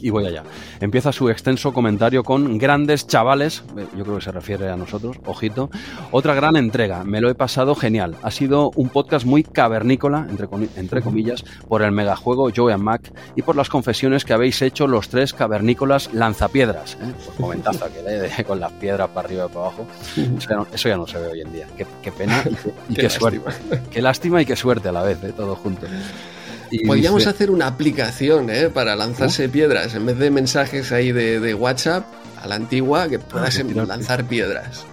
Y 0.00 0.10
voy 0.10 0.26
allá. 0.26 0.44
Empieza 0.80 1.12
su 1.12 1.28
extenso 1.28 1.72
comentario 1.72 2.22
con 2.24 2.58
grandes 2.58 3.06
chavales, 3.06 3.62
eh, 3.76 3.86
yo 3.96 4.04
creo 4.04 4.16
que 4.16 4.24
se 4.24 4.32
refiere 4.32 4.47
a 4.54 4.76
nosotros, 4.76 5.18
ojito. 5.26 5.70
Otra 6.10 6.34
gran 6.34 6.56
entrega, 6.56 7.04
me 7.04 7.20
lo 7.20 7.28
he 7.28 7.34
pasado 7.34 7.74
genial. 7.74 8.16
Ha 8.22 8.30
sido 8.30 8.70
un 8.76 8.88
podcast 8.88 9.26
muy 9.26 9.42
cavernícola, 9.42 10.26
entre, 10.28 10.48
entre 10.76 11.02
comillas, 11.02 11.44
por 11.68 11.82
el 11.82 11.92
megajuego 11.92 12.50
Joe 12.54 12.72
and 12.72 12.82
Mac 12.82 13.12
y 13.36 13.42
por 13.42 13.56
las 13.56 13.68
confesiones 13.68 14.24
que 14.24 14.32
habéis 14.32 14.62
hecho 14.62 14.86
los 14.86 15.08
tres 15.08 15.34
cavernícolas 15.34 16.12
lanzapiedras. 16.14 16.94
¿eh? 16.94 17.12
Por 17.26 17.34
comentazo 17.36 17.86
que 17.92 18.02
le 18.02 18.44
con 18.44 18.60
las 18.60 18.72
piedras 18.72 19.08
para 19.08 19.26
arriba 19.26 19.46
y 19.46 19.48
para 19.48 19.66
abajo. 19.66 19.86
Eso 20.72 20.88
ya 20.88 20.96
no, 20.96 21.06
se 21.06 21.18
ve 21.18 21.26
hoy 21.28 21.40
en 21.40 21.52
día. 21.52 21.66
Qué, 21.76 22.12
pena 22.12 22.42
y, 22.88 22.94
qué, 22.94 23.10
suerte. 23.10 23.40
Qué 23.90 24.00
lástima 24.00 24.40
y 24.40 24.46
qué 24.46 24.56
suerte 24.56 24.88
a 24.88 24.92
la 24.92 25.02
vez, 25.02 25.22
¿eh? 25.24 25.32
todo 25.36 25.56
junto. 25.56 25.86
Podríamos 26.86 27.26
hacer 27.26 27.50
una 27.50 27.66
aplicación 27.66 28.50
¿eh? 28.50 28.68
para 28.68 28.96
lanzarse 28.96 29.48
piedras 29.48 29.94
en 29.94 30.06
vez 30.06 30.18
de 30.18 30.30
mensajes 30.30 30.92
ahí 30.92 31.12
de 31.12 31.54
WhatsApp 31.54 32.06
a 32.42 32.46
la 32.46 32.54
antigua 32.54 33.08
que 33.08 33.18
puedas 33.18 33.58
ah, 33.58 33.84
lanzar 33.86 34.24
piedras. 34.24 34.86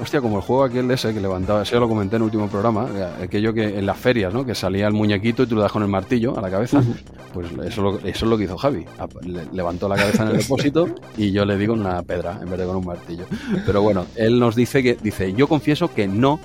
Hostia, 0.00 0.22
como 0.22 0.36
el 0.36 0.42
juego 0.42 0.64
aquel 0.64 0.90
ese 0.90 1.12
que 1.12 1.20
levantaba, 1.20 1.62
eso 1.62 1.72
ya 1.72 1.80
lo 1.80 1.88
comenté 1.88 2.16
en 2.16 2.22
el 2.22 2.24
último 2.24 2.48
programa, 2.48 2.88
eh, 2.94 3.24
aquello 3.24 3.52
que 3.52 3.78
en 3.78 3.84
las 3.84 3.98
ferias, 3.98 4.32
¿no? 4.32 4.44
Que 4.44 4.54
salía 4.54 4.86
el 4.86 4.94
muñequito 4.94 5.42
y 5.42 5.46
tú 5.46 5.56
lo 5.56 5.60
das 5.60 5.72
con 5.72 5.82
el 5.82 5.88
martillo 5.88 6.38
a 6.38 6.40
la 6.40 6.50
cabeza. 6.50 6.82
Pues 7.34 7.48
eso, 7.66 7.98
eso 7.98 8.00
es 8.04 8.22
lo 8.22 8.38
que 8.38 8.44
hizo 8.44 8.56
Javi. 8.56 8.86
levantó 9.52 9.88
la 9.88 9.96
cabeza 9.96 10.22
en 10.22 10.30
el 10.30 10.38
depósito 10.38 10.88
y 11.18 11.30
yo 11.30 11.44
le 11.44 11.58
digo 11.58 11.74
una 11.74 12.02
pedra 12.02 12.40
en 12.42 12.48
vez 12.48 12.58
de 12.58 12.64
con 12.64 12.76
un 12.76 12.86
martillo. 12.86 13.26
Pero 13.66 13.82
bueno, 13.82 14.06
él 14.16 14.40
nos 14.40 14.56
dice 14.56 14.82
que, 14.82 14.96
dice, 15.00 15.34
yo 15.34 15.46
confieso 15.46 15.92
que 15.92 16.08
no 16.08 16.40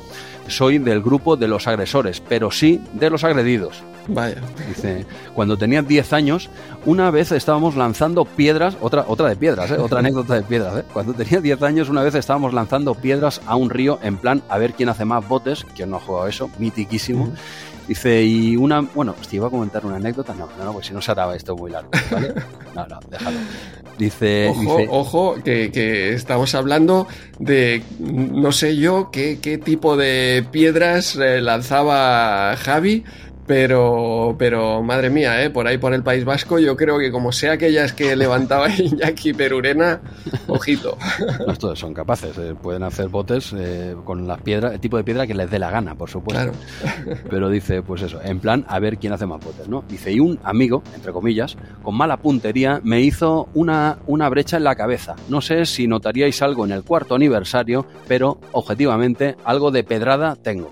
soy 0.48 0.78
del 0.78 1.02
grupo 1.02 1.36
de 1.36 1.48
los 1.48 1.68
agresores, 1.68 2.22
pero 2.28 2.52
sí 2.52 2.82
de 2.94 3.10
los 3.10 3.24
agredidos. 3.24 3.84
Vaya. 4.07 4.41
Dice, 4.68 5.06
cuando 5.34 5.57
tenía 5.57 5.82
10 5.82 6.14
años, 6.14 6.49
una 6.86 7.10
vez 7.10 7.32
estábamos 7.32 7.76
lanzando 7.76 8.26
piedras, 8.26 8.76
otra, 8.82 9.06
otra 9.07 9.30
de 9.30 9.36
piedras, 9.36 9.72
¿eh? 9.72 9.78
otra 9.78 9.99
anécdota 9.99 10.36
de 10.36 10.44
piedras. 10.44 10.80
¿eh? 10.80 10.84
Cuando 10.91 11.14
tenía 11.14 11.40
10 11.40 11.61
años, 11.64 11.90
una 11.90 12.03
vez 12.03 12.15
estábamos 12.15 12.53
lanzando 12.53 12.95
piedras 12.95 13.41
a 13.45 13.56
un 13.56 13.70
río 13.70 13.99
en 14.03 14.18
plan 14.18 14.41
a 14.49 14.57
ver 14.57 14.74
quién 14.74 14.90
hace 14.90 15.06
más 15.06 15.28
botes, 15.28 15.65
quien 15.76 15.90
no 15.90 15.98
ha 15.98 15.99
jugado 16.02 16.28
eso, 16.28 16.49
mitiquísimo. 16.57 17.32
Dice, 17.88 18.24
y 18.24 18.56
una, 18.56 18.82
bueno, 18.82 19.16
si 19.28 19.36
iba 19.36 19.48
a 19.48 19.50
comentar 19.50 19.86
una 19.86 19.98
anécdota, 19.98 20.34
no, 20.34 20.48
no, 20.58 20.64
no, 20.64 20.74
pues 20.74 20.88
si 20.88 20.94
no 20.94 21.02
se 21.02 21.12
hará 21.12 21.36
esto 21.36 21.56
muy 21.56 21.72
largo, 21.72 21.90
¿vale? 22.12 22.34
No, 22.74 22.88
no, 22.88 23.00
déjalo. 23.08 23.38
Dice, 24.00 24.50
ojo, 24.50 24.80
ojo 24.90 25.36
que, 25.44 25.72
que, 25.72 26.14
estamos 26.14 26.56
hablando 26.56 27.08
de, 27.38 27.84
no 28.00 28.52
sé 28.52 28.78
yo, 28.78 29.12
qué, 29.12 29.38
qué 29.40 29.60
tipo 29.60 29.96
de 29.96 30.44
piedras 30.52 31.16
eh, 31.16 31.40
lanzaba 31.40 32.56
Javi, 32.58 33.04
pero, 33.45 34.36
pero 34.38 34.82
madre 34.82 35.10
mía, 35.10 35.44
¿eh? 35.44 35.49
por 35.49 35.68
ahí 35.68 35.78
por 35.78 35.94
el 35.94 36.03
País 36.03 36.24
Vasco, 36.24 36.60
yo 36.60 36.76
creo 36.76 36.98
que 36.98 37.11
como 37.11 37.32
sea 37.32 37.53
aquellas 37.53 37.94
que 37.94 38.15
levantaba 38.15 38.70
Iñaki 38.78 39.34
Perurena, 39.34 40.02
ojito. 40.48 40.98
No, 41.48 41.53
todos 41.56 41.80
son 41.80 41.94
capaces, 41.94 42.38
eh, 42.38 42.56
pueden 42.60 42.84
hacer 42.84 43.07
botes 43.10 43.53
eh, 43.57 43.95
con 44.06 44.28
las 44.28 44.41
piedras, 44.41 44.74
el 44.74 44.80
tipo 44.80 44.98
de 44.98 45.03
piedra 45.03 45.28
que 45.28 45.34
les 45.34 45.49
dé 45.49 45.60
la 45.60 45.70
gana, 45.70 45.95
por 45.95 46.10
supuesto. 46.10 46.52
Claro. 46.82 47.20
Pero 47.30 47.49
dice, 47.49 47.82
pues 47.82 48.02
eso, 48.02 48.20
en 48.24 48.40
plan, 48.40 48.65
a 48.68 48.80
ver 48.80 48.98
quién 48.98 49.14
hace 49.14 49.26
más 49.26 49.44
botes, 49.44 49.68
¿no? 49.68 49.84
Dice, 49.88 50.11
y 50.11 50.20
un 50.20 50.40
amigo, 50.44 50.84
entre 50.95 51.11
comillas, 51.11 51.57
con 51.82 51.95
mala 51.95 52.18
puntería, 52.18 52.80
me 52.84 53.02
hizo 53.02 53.49
una, 53.53 53.98
una 54.07 54.30
brecha 54.30 54.57
en 54.57 54.64
la 54.64 54.76
cabeza. 54.76 55.15
No 55.28 55.41
sé 55.41 55.65
si 55.65 55.88
notaríais 55.88 56.41
algo 56.41 56.65
en 56.65 56.72
el 56.72 56.84
cuarto 56.84 57.15
aniversario, 57.15 57.86
pero 58.07 58.40
objetivamente 58.52 59.36
algo 59.44 59.72
de 59.72 59.84
pedrada 59.84 60.36
tengo, 60.36 60.72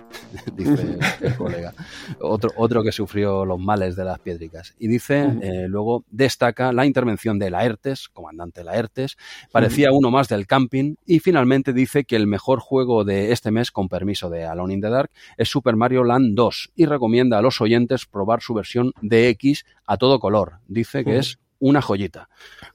dice 0.55 0.97
el 1.21 1.35
colega. 1.35 1.73
Otro, 2.19 2.51
otro 2.61 2.83
que 2.83 2.91
sufrió 2.91 3.45
los 3.45 3.59
males 3.59 3.95
de 3.95 4.05
las 4.05 4.19
piedricas. 4.19 4.75
Y 4.79 4.87
dice, 4.87 5.27
eh, 5.41 5.65
luego 5.67 6.05
destaca 6.09 6.71
la 6.71 6.85
intervención 6.85 7.39
de 7.39 7.49
Laertes, 7.49 8.09
comandante 8.09 8.63
Laertes, 8.63 9.17
parecía 9.51 9.91
uno 9.91 10.11
más 10.11 10.27
del 10.29 10.47
camping, 10.47 10.95
y 11.05 11.19
finalmente 11.19 11.73
dice 11.73 12.03
que 12.03 12.15
el 12.15 12.27
mejor 12.27 12.59
juego 12.59 13.03
de 13.03 13.31
este 13.31 13.51
mes, 13.51 13.71
con 13.71 13.89
permiso 13.89 14.29
de 14.29 14.45
Alone 14.45 14.73
in 14.75 14.81
the 14.81 14.89
Dark, 14.89 15.11
es 15.37 15.49
Super 15.49 15.75
Mario 15.75 16.03
Land 16.03 16.35
2 16.35 16.71
y 16.75 16.85
recomienda 16.85 17.37
a 17.37 17.41
los 17.41 17.61
oyentes 17.61 18.05
probar 18.05 18.41
su 18.41 18.53
versión 18.53 18.93
de 19.01 19.29
X 19.29 19.65
a 19.85 19.97
todo 19.97 20.19
color. 20.19 20.59
Dice 20.67 21.03
que 21.03 21.17
es 21.17 21.39
una 21.59 21.81
joyita. 21.81 22.27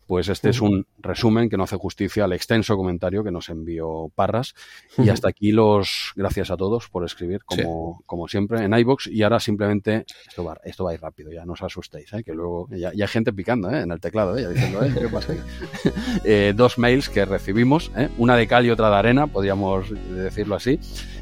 Pues 0.06 0.28
este 0.28 0.50
es 0.50 0.60
un 0.60 0.86
resumen 0.98 1.48
que 1.48 1.56
no 1.56 1.64
hace 1.64 1.76
justicia 1.76 2.24
al 2.24 2.32
extenso 2.32 2.76
comentario 2.76 3.24
que 3.24 3.32
nos 3.32 3.48
envió 3.48 4.10
Parras. 4.14 4.54
Y 4.98 5.08
hasta 5.08 5.28
aquí 5.28 5.52
los 5.52 6.12
gracias 6.14 6.50
a 6.50 6.56
todos 6.56 6.88
por 6.88 7.04
escribir, 7.04 7.44
como, 7.44 8.02
como 8.06 8.28
siempre, 8.28 8.64
en 8.64 8.72
iBox. 8.72 9.08
Y 9.08 9.22
ahora 9.22 9.40
simplemente, 9.40 10.04
esto 10.28 10.44
va, 10.44 10.58
esto 10.64 10.84
va 10.84 10.92
a 10.92 10.94
ir 10.94 11.00
rápido, 11.00 11.32
ya 11.32 11.44
no 11.44 11.54
os 11.54 11.62
asustéis, 11.62 12.12
¿eh? 12.12 12.22
que 12.22 12.32
luego 12.32 12.68
ya, 12.70 12.90
hay 12.90 13.06
gente 13.08 13.32
picando 13.32 13.70
¿eh? 13.70 13.80
en 13.80 13.90
el 13.90 14.00
teclado, 14.00 14.36
¿eh? 14.36 14.42
ya 14.42 14.48
diciendo, 14.50 14.84
¿eh? 14.84 14.94
¿qué 14.98 15.08
pasa 15.08 15.34
dos 16.54 16.78
mails 16.78 17.08
que 17.08 17.24
recibimos, 17.24 17.90
una 18.18 18.36
de 18.36 18.46
cal 18.46 18.66
y 18.66 18.70
otra 18.70 18.90
de 18.90 18.96
arena, 18.96 19.26
podríamos 19.26 19.90
decirlo 20.14 20.54
así. 20.54 20.78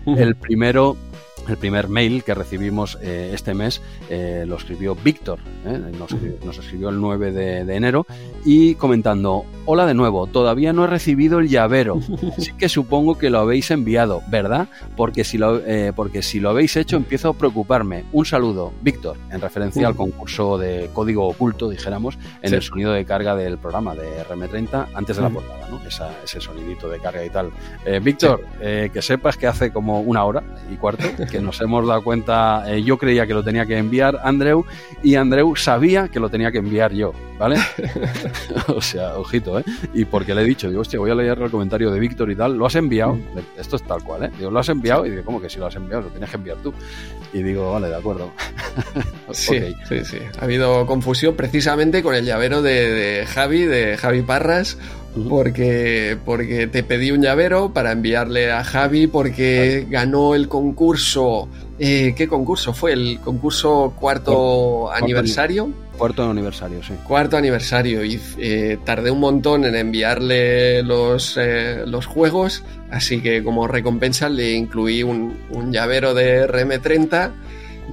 El 0.07 0.37
primero 0.37 0.97
el 1.49 1.57
primer 1.57 1.89
mail 1.89 2.25
que 2.25 2.35
recibimos 2.35 2.99
eh, 3.03 3.31
este 3.35 3.55
mes 3.55 3.83
eh, 4.09 4.45
lo 4.47 4.57
escribió 4.57 4.95
Víctor, 4.95 5.39
¿eh? 5.67 5.81
nos, 5.99 6.59
escribió 6.59 6.89
el 6.89 7.01
9 7.01 7.33
de, 7.33 7.75
enero 7.75 8.07
y 8.45 8.75
comentando, 8.77 9.45
hola 9.65 9.87
de 9.87 9.95
nuevo, 9.95 10.27
todavía 10.27 10.73
no 10.73 10.85
he 10.85 10.87
recibido 10.87 11.39
el 11.39 11.49
llavero, 11.49 12.01
sí 12.39 12.53
que 12.53 12.69
supongo 12.69 13.19
que 13.19 13.31
lo 13.31 13.41
habéis 13.41 13.71
enviado, 13.71 14.23
¿verdad? 14.29 14.69
Porque 14.97 15.25
si 15.25 15.39
lo, 15.39 15.61
porque 15.95 16.23
si 16.23 16.41
lo 16.41 16.51
habéis 16.51 16.77
hecho 16.77 16.97
empiezo 16.97 17.31
a 17.31 17.35
preocuparme. 17.35 18.05
Un 18.13 18.25
saludo, 18.25 18.73
Víctor, 18.83 19.17
en 19.31 19.41
referencia 19.41 19.87
al 19.87 19.97
concurso 19.97 20.59
de 20.59 20.91
código 20.93 21.27
oculto, 21.29 21.69
dijéramos, 21.69 22.19
en 22.43 22.55
el 22.55 22.63
sonido 22.63 22.93
de 22.93 23.05
carga 23.05 23.35
del 23.37 23.59
programa 23.59 23.95
de 23.95 24.25
RM30 24.25 24.89
antes 24.95 25.17
de 25.17 25.23
la 25.23 25.31
portada, 25.31 25.69
¿no? 25.69 25.81
ese 25.87 26.41
sonidito 26.41 26.89
de 26.89 26.99
carga 26.99 27.25
y 27.25 27.31
tal. 27.31 27.51
Víctor, 28.03 28.45
que 28.61 29.03
sepas 29.03 29.37
que 29.37 29.47
hace 29.47 29.73
como 29.73 30.01
una 30.01 30.25
hora 30.25 30.43
y 30.71 30.77
cuarto 30.77 31.05
que 31.35 31.41
nos 31.41 31.61
hemos 31.61 31.85
dado 31.85 32.01
cuenta, 32.05 32.63
eh, 32.69 32.85
yo 32.85 32.97
creía 32.97 33.27
que 33.27 33.35
lo 33.35 33.43
tenía 33.43 33.67
que 33.67 33.77
enviar 33.77 34.21
Andreu 34.23 34.65
y 35.03 35.17
Andreu 35.17 35.57
sabía 35.57 36.07
que 36.07 36.21
lo 36.21 36.29
tenía 36.29 36.53
que 36.53 36.59
enviar 36.59 36.93
yo, 36.93 37.13
¿vale? 37.41 37.57
o 38.69 38.81
sea, 38.81 39.19
ojito, 39.19 39.59
¿eh? 39.59 39.65
Y 39.93 40.05
porque 40.05 40.33
le 40.33 40.43
he 40.43 40.45
dicho, 40.45 40.69
digo, 40.69 40.83
hostia, 40.83 41.01
voy 41.01 41.11
a 41.11 41.17
leer 41.17 41.37
el 41.41 41.51
comentario 41.51 41.91
de 41.91 41.99
Víctor 41.99 42.31
y 42.31 42.37
tal, 42.37 42.57
¿lo 42.57 42.67
has 42.67 42.77
enviado? 42.77 43.15
Mm. 43.15 43.59
Esto 43.59 43.75
es 43.75 43.83
tal 43.83 44.05
cual, 44.05 44.23
¿eh? 44.23 44.31
Digo, 44.39 44.53
¿lo 44.53 44.61
has 44.61 44.69
enviado? 44.69 45.05
Y 45.07 45.11
digo, 45.11 45.25
¿cómo 45.25 45.41
que 45.41 45.51
si 45.51 45.59
lo 45.59 45.67
has 45.67 45.75
enviado? 45.75 46.03
Lo 46.03 46.09
tienes 46.11 46.31
que 46.31 46.37
enviar 46.37 46.59
tú. 46.59 46.73
Y 47.33 47.43
digo, 47.43 47.73
vale, 47.73 47.89
de 47.89 47.97
acuerdo. 47.97 48.31
sí, 49.33 49.75
sí, 49.89 50.05
sí. 50.05 50.19
Ha 50.39 50.45
habido 50.45 50.87
confusión 50.87 51.35
precisamente 51.35 52.05
con 52.05 52.15
el 52.15 52.25
llavero 52.25 52.63
de, 52.63 52.91
de 52.91 53.27
Javi, 53.27 53.63
de 53.63 53.97
Javi 53.97 54.23
Parras, 54.23 54.79
porque, 55.29 56.17
porque 56.25 56.67
te 56.67 56.83
pedí 56.83 57.11
un 57.11 57.23
llavero 57.23 57.73
para 57.73 57.93
enviarle 57.93 58.51
a 58.51 58.65
Javi 58.65 59.07
porque 59.07 59.87
ganó 59.89 60.35
el 60.35 60.49
concurso. 60.49 61.49
Eh, 61.79 62.15
¿Qué 62.17 62.29
concurso 62.29 62.73
fue? 62.73 62.93
¿El 62.93 63.21
concurso 63.21 63.95
cuarto, 63.99 64.91
aniversario? 64.93 65.71
Cuarto 65.97 66.29
aniversario, 66.29 66.83
sí. 66.83 66.95
Cuarto 67.07 67.37
aniversario 67.37 68.05
y 68.05 68.21
eh, 68.39 68.79
tardé 68.85 69.11
un 69.11 69.21
montón 69.21 69.65
en 69.65 69.77
enviarle 69.77 70.83
los, 70.83 71.37
eh, 71.37 71.85
los 71.87 72.07
juegos, 72.07 72.65
así 72.91 73.21
que 73.21 73.45
como 73.45 73.69
recompensa 73.69 74.29
le 74.29 74.53
incluí 74.53 75.05
un, 75.05 75.37
un 75.51 75.73
llavero 75.73 76.15
de 76.15 76.49
RM30 76.49 77.31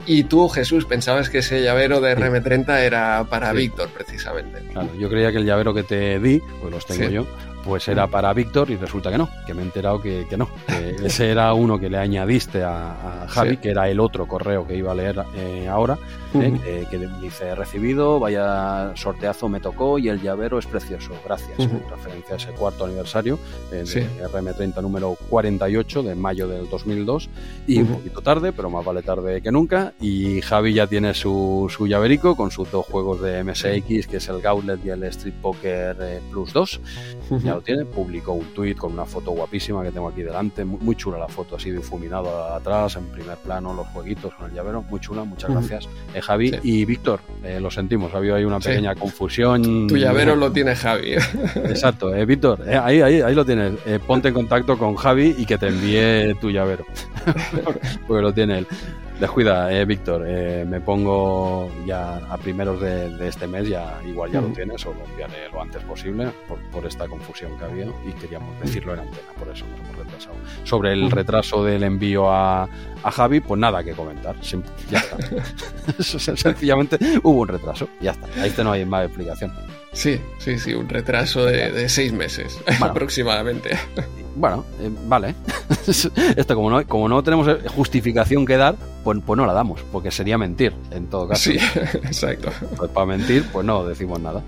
y 0.06 0.24
tú, 0.24 0.50
Jesús, 0.50 0.86
pensabas 0.86 1.30
que 1.30 1.40
ese 1.40 1.62
llavero 1.64 2.02
de 2.02 2.18
RM30 2.18 2.80
era 2.80 3.26
para 3.30 3.54
Víctor, 3.54 3.90
precisamente. 3.90 4.60
Claro, 4.72 4.90
yo 5.00 5.10
creía 5.10 5.32
que 5.32 5.38
el 5.38 5.46
llavero 5.46 5.74
que 5.74 5.84
te 5.84 6.20
di, 6.20 6.42
pues 6.62 6.72
los 6.74 6.86
tengo 6.86 7.10
yo, 7.10 7.28
pues 7.64 7.88
era 7.88 8.08
para 8.08 8.34
Víctor 8.34 8.70
y 8.70 8.76
resulta 8.76 9.12
que 9.12 9.18
no, 9.18 9.30
que 9.46 9.54
me 9.54 9.62
he 9.62 9.66
enterado 9.66 10.02
que, 10.02 10.26
no. 10.38 10.50
Que 10.68 10.96
ese 11.06 11.30
era 11.30 11.54
uno 11.54 11.80
que 11.80 11.90
le 11.90 11.98
añadiste 11.98 12.64
a, 12.64 13.26
Javi, 13.28 13.58
que 13.58 13.70
era 13.70 13.90
el 13.90 14.00
otro 14.00 14.28
correo 14.28 14.68
que 14.68 14.76
iba 14.76 14.92
a 14.92 14.96
leer 14.96 15.24
eh, 15.36 15.68
ahora, 15.68 15.98
eh, 16.34 16.86
que, 16.90 16.98
dice 17.22 17.56
recibido, 17.56 18.20
vaya 18.20 18.94
sorteazo 18.96 19.50
me 19.50 19.60
tocó 19.60 20.00
y 20.00 20.10
el 20.10 20.22
llavero 20.22 20.60
es 20.60 20.66
precioso, 20.66 21.14
gracias. 21.26 21.60
En 21.60 21.82
referencia 21.90 22.34
a 22.34 22.38
ese 22.38 22.52
cuarto 22.52 22.86
aniversario 22.86 23.38
eh, 23.72 23.84
de 23.86 24.28
RM30 24.28 24.82
número 24.82 25.18
48 25.30 26.04
de 26.04 26.16
mayo 26.16 26.48
del 26.48 26.70
2002 26.70 27.30
y 27.68 27.80
un 27.80 27.88
poquito 27.88 28.22
tarde, 28.22 28.54
pero 28.54 28.70
más 28.70 28.84
vale 28.86 29.02
tarde 29.02 29.42
que 29.42 29.52
nunca. 29.52 29.94
Y 30.00 30.42
Javi 30.42 30.74
ya 30.74 30.88
tiene 30.88 31.14
su, 31.14 31.72
su 31.76 31.88
llaverico 31.88 32.36
con 32.36 32.52
sus 32.52 32.72
dos 32.72 32.86
juegos 32.86 33.22
de 33.22 33.44
MSX, 33.44 34.08
que 34.08 34.18
es 34.18 34.30
el 34.30 34.42
Gauntlet 34.42 34.84
y 34.86 34.90
el 34.90 35.04
Street 35.04 35.36
Poker 35.42 36.22
Plus 36.32 36.54
2 36.54 36.82
ya 37.40 37.51
lo 37.56 37.62
tiene, 37.62 37.86
publicó 37.86 38.34
un 38.34 38.46
tuit 38.54 38.78
con 38.78 38.94
una 38.94 39.06
foto 39.06 39.32
guapísima 39.32 39.84
que 39.84 39.92
tengo 39.92 40.10
aquí 40.10 40.22
delante, 40.22 40.66
muy, 40.66 40.96
chula 40.96 41.18
la 41.18 41.28
foto, 41.28 41.56
así 41.56 41.72
difuminado 41.72 42.54
atrás, 42.54 42.96
en 42.96 43.06
primer 43.08 43.38
plano, 43.38 43.74
los 43.74 43.88
jueguitos 43.88 44.34
con 44.34 44.50
el 44.50 44.56
llavero, 44.56 44.84
muy 44.84 45.00
chula, 45.00 45.24
muchas 45.24 45.52
gracias 45.52 45.88
eh, 46.14 46.22
Javi. 46.22 46.52
Y 46.64 46.86
Víctor, 46.86 47.22
eh, 47.44 47.60
lo 47.60 47.72
sentimos, 47.72 48.14
ha 48.14 48.18
habido 48.18 48.36
ahí 48.36 48.44
una 48.44 48.60
pequeña 48.60 48.96
confusión. 48.96 49.88
Tu 49.88 49.98
llavero 49.98 50.36
lo 50.36 50.52
tiene 50.52 50.76
Javi. 50.76 51.14
Exacto, 51.56 52.14
eh, 52.14 52.26
Víctor, 52.26 52.62
ahí, 52.70 53.02
ahí, 53.02 53.22
ahí 53.22 53.36
lo 53.36 53.46
tienes, 53.46 53.74
ponte 54.08 54.30
en 54.30 54.34
contacto 54.34 54.78
con 54.78 54.96
Javi 54.96 55.36
y 55.38 55.46
que 55.46 55.58
te 55.58 55.68
envíe 55.68 56.36
tu 56.40 56.50
llavero, 56.50 56.86
porque 58.08 58.22
lo 58.22 58.34
tiene 58.34 58.60
él. 58.60 58.68
Descuida, 59.22 59.72
eh, 59.72 59.86
Víctor, 59.86 60.24
eh, 60.26 60.66
me 60.68 60.82
pongo 60.82 61.72
ya 61.86 62.18
a 62.18 62.38
primeros 62.40 62.82
de, 62.82 63.28
este 63.28 63.46
mes, 63.46 63.68
ya 63.68 64.02
igual 64.04 64.32
ya 64.32 64.42
lo 64.42 64.48
tienes 64.48 64.84
o 64.88 64.96
lo 64.96 65.06
enviaré 65.06 65.48
lo 65.54 65.62
antes 65.62 65.84
posible 65.84 66.32
por, 66.48 66.84
esta 66.88 67.08
confusión 67.08 67.56
que 67.60 67.66
había 67.66 67.86
y 68.04 68.14
queríamos 68.20 68.60
decirlo 68.60 68.96
en 68.96 69.02
antena, 69.02 69.32
por 69.38 69.48
eso 69.50 69.64
nos 69.68 69.80
hemos 69.80 69.96
retrasado. 69.96 70.36
Sobre 70.64 70.94
el 70.94 71.12
retraso 71.12 71.64
del 71.64 71.84
envío 71.84 72.32
a, 72.32 72.68
Javi, 73.10 73.40
pues 73.40 73.60
nada 73.60 73.84
que 73.84 73.94
comentar, 73.94 74.36
ya 74.90 75.00
está. 75.00 75.18
Sencillamente 76.36 77.00
hubo 77.24 77.42
un 77.42 77.48
retraso, 77.48 77.88
ya 78.00 78.12
está, 78.12 78.28
ahí 78.42 78.54
no 78.64 78.72
hay 78.72 78.86
más 78.86 79.06
explicación. 79.06 79.52
Sí, 79.94 80.22
sí, 80.38 80.58
sí, 80.58 80.74
un 80.74 80.88
retraso 80.88 81.46
de, 81.46 81.90
seis 81.90 82.14
meses 82.14 82.60
aproximadamente. 82.82 83.78
Bueno, 84.36 84.66
eh, 84.80 84.90
vale. 85.08 85.36
Esto 86.38 86.56
como 86.56 86.70
no, 86.70 86.88
como 86.88 87.10
no 87.10 87.22
tenemos 87.24 87.48
justificación 87.76 88.46
que 88.46 88.56
dar, 88.56 88.76
pues, 89.04 89.20
pues, 89.26 89.38
no 89.38 89.46
la 89.46 89.54
damos, 89.54 89.82
porque 89.92 90.12
sería 90.12 90.38
mentir, 90.38 90.74
en 90.92 91.08
todo 91.08 91.28
caso. 91.28 91.52
Sí, 91.52 91.58
exacto. 92.04 92.52
Pues 92.78 92.90
para 92.92 93.06
mentir, 93.06 93.46
pues 93.52 93.66
no 93.66 93.86
decimos 93.86 94.20
nada. 94.22 94.42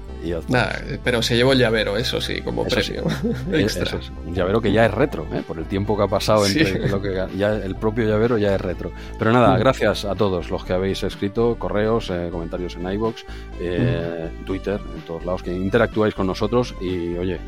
Pero 1.04 1.22
se 1.22 1.36
llevó 1.36 1.54
el 1.54 1.60
llavero, 1.60 1.98
eso 1.98 2.22
sí, 2.22 2.42
como 2.42 2.66
premio. 2.66 3.04
Eso 3.54 3.98
es, 3.98 4.12
un 4.26 4.34
llavero 4.34 4.62
que 4.62 4.72
ya 4.72 4.86
es 4.86 4.94
retro, 4.94 5.28
¿eh? 5.34 5.42
por 5.46 5.58
el 5.58 5.66
tiempo 5.66 5.96
que 5.98 6.04
ha 6.04 6.08
pasado 6.08 6.46
entre 6.46 6.88
lo 6.88 7.02
que 7.02 7.26
ya 7.38 7.54
el 7.54 7.76
propio 7.76 8.06
llavero 8.06 8.38
ya 8.38 8.56
es 8.56 8.62
retro. 8.62 8.92
Pero 9.18 9.32
nada, 9.32 9.56
mm. 9.56 9.60
gracias 9.60 10.06
a 10.06 10.16
todos 10.16 10.50
los 10.50 10.64
que 10.64 10.74
habéis 10.74 11.04
escrito, 11.04 11.56
correos, 11.58 12.10
eh, 12.10 12.30
comentarios 12.32 12.76
en 12.76 12.92
iBox, 12.92 13.26
eh, 13.60 14.30
mm. 14.42 14.46
Twitter, 14.46 14.80
en 14.96 15.02
todos 15.02 15.26
lados, 15.26 15.44
que 15.44 15.54
interactuáis 15.54 16.14
con 16.14 16.28
nosotros 16.28 16.76
y 16.82 17.16
oye, 17.18 17.40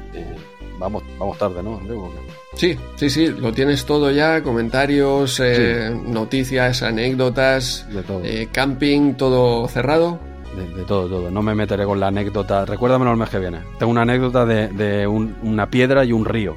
vamos, 0.79 1.03
vamos 1.19 1.37
tarde, 1.37 1.61
¿no, 1.63 1.79
Sí, 2.55 2.77
sí, 2.95 3.09
sí, 3.09 3.27
lo 3.27 3.51
tienes 3.51 3.85
todo 3.85 4.11
ya, 4.11 4.41
comentarios, 4.41 5.41
eh, 5.41 5.93
noticias, 6.05 6.83
anécdotas, 6.83 7.85
eh, 8.23 8.47
camping, 8.51 9.15
todo 9.15 9.67
cerrado. 9.67 10.19
De, 10.55 10.83
todo, 10.85 11.07
todo. 11.07 11.31
No 11.31 11.41
me 11.41 11.55
meteré 11.55 11.85
con 11.85 11.99
la 11.99 12.07
anécdota. 12.07 12.65
Recuérdamelo 12.65 13.11
el 13.11 13.17
mes 13.17 13.29
que 13.29 13.39
viene. 13.39 13.61
Tengo 13.77 13.91
una 13.91 14.03
anécdota 14.03 14.45
de, 14.45 15.07
una 15.07 15.69
piedra 15.69 16.05
y 16.05 16.11
un 16.11 16.25
río. 16.25 16.55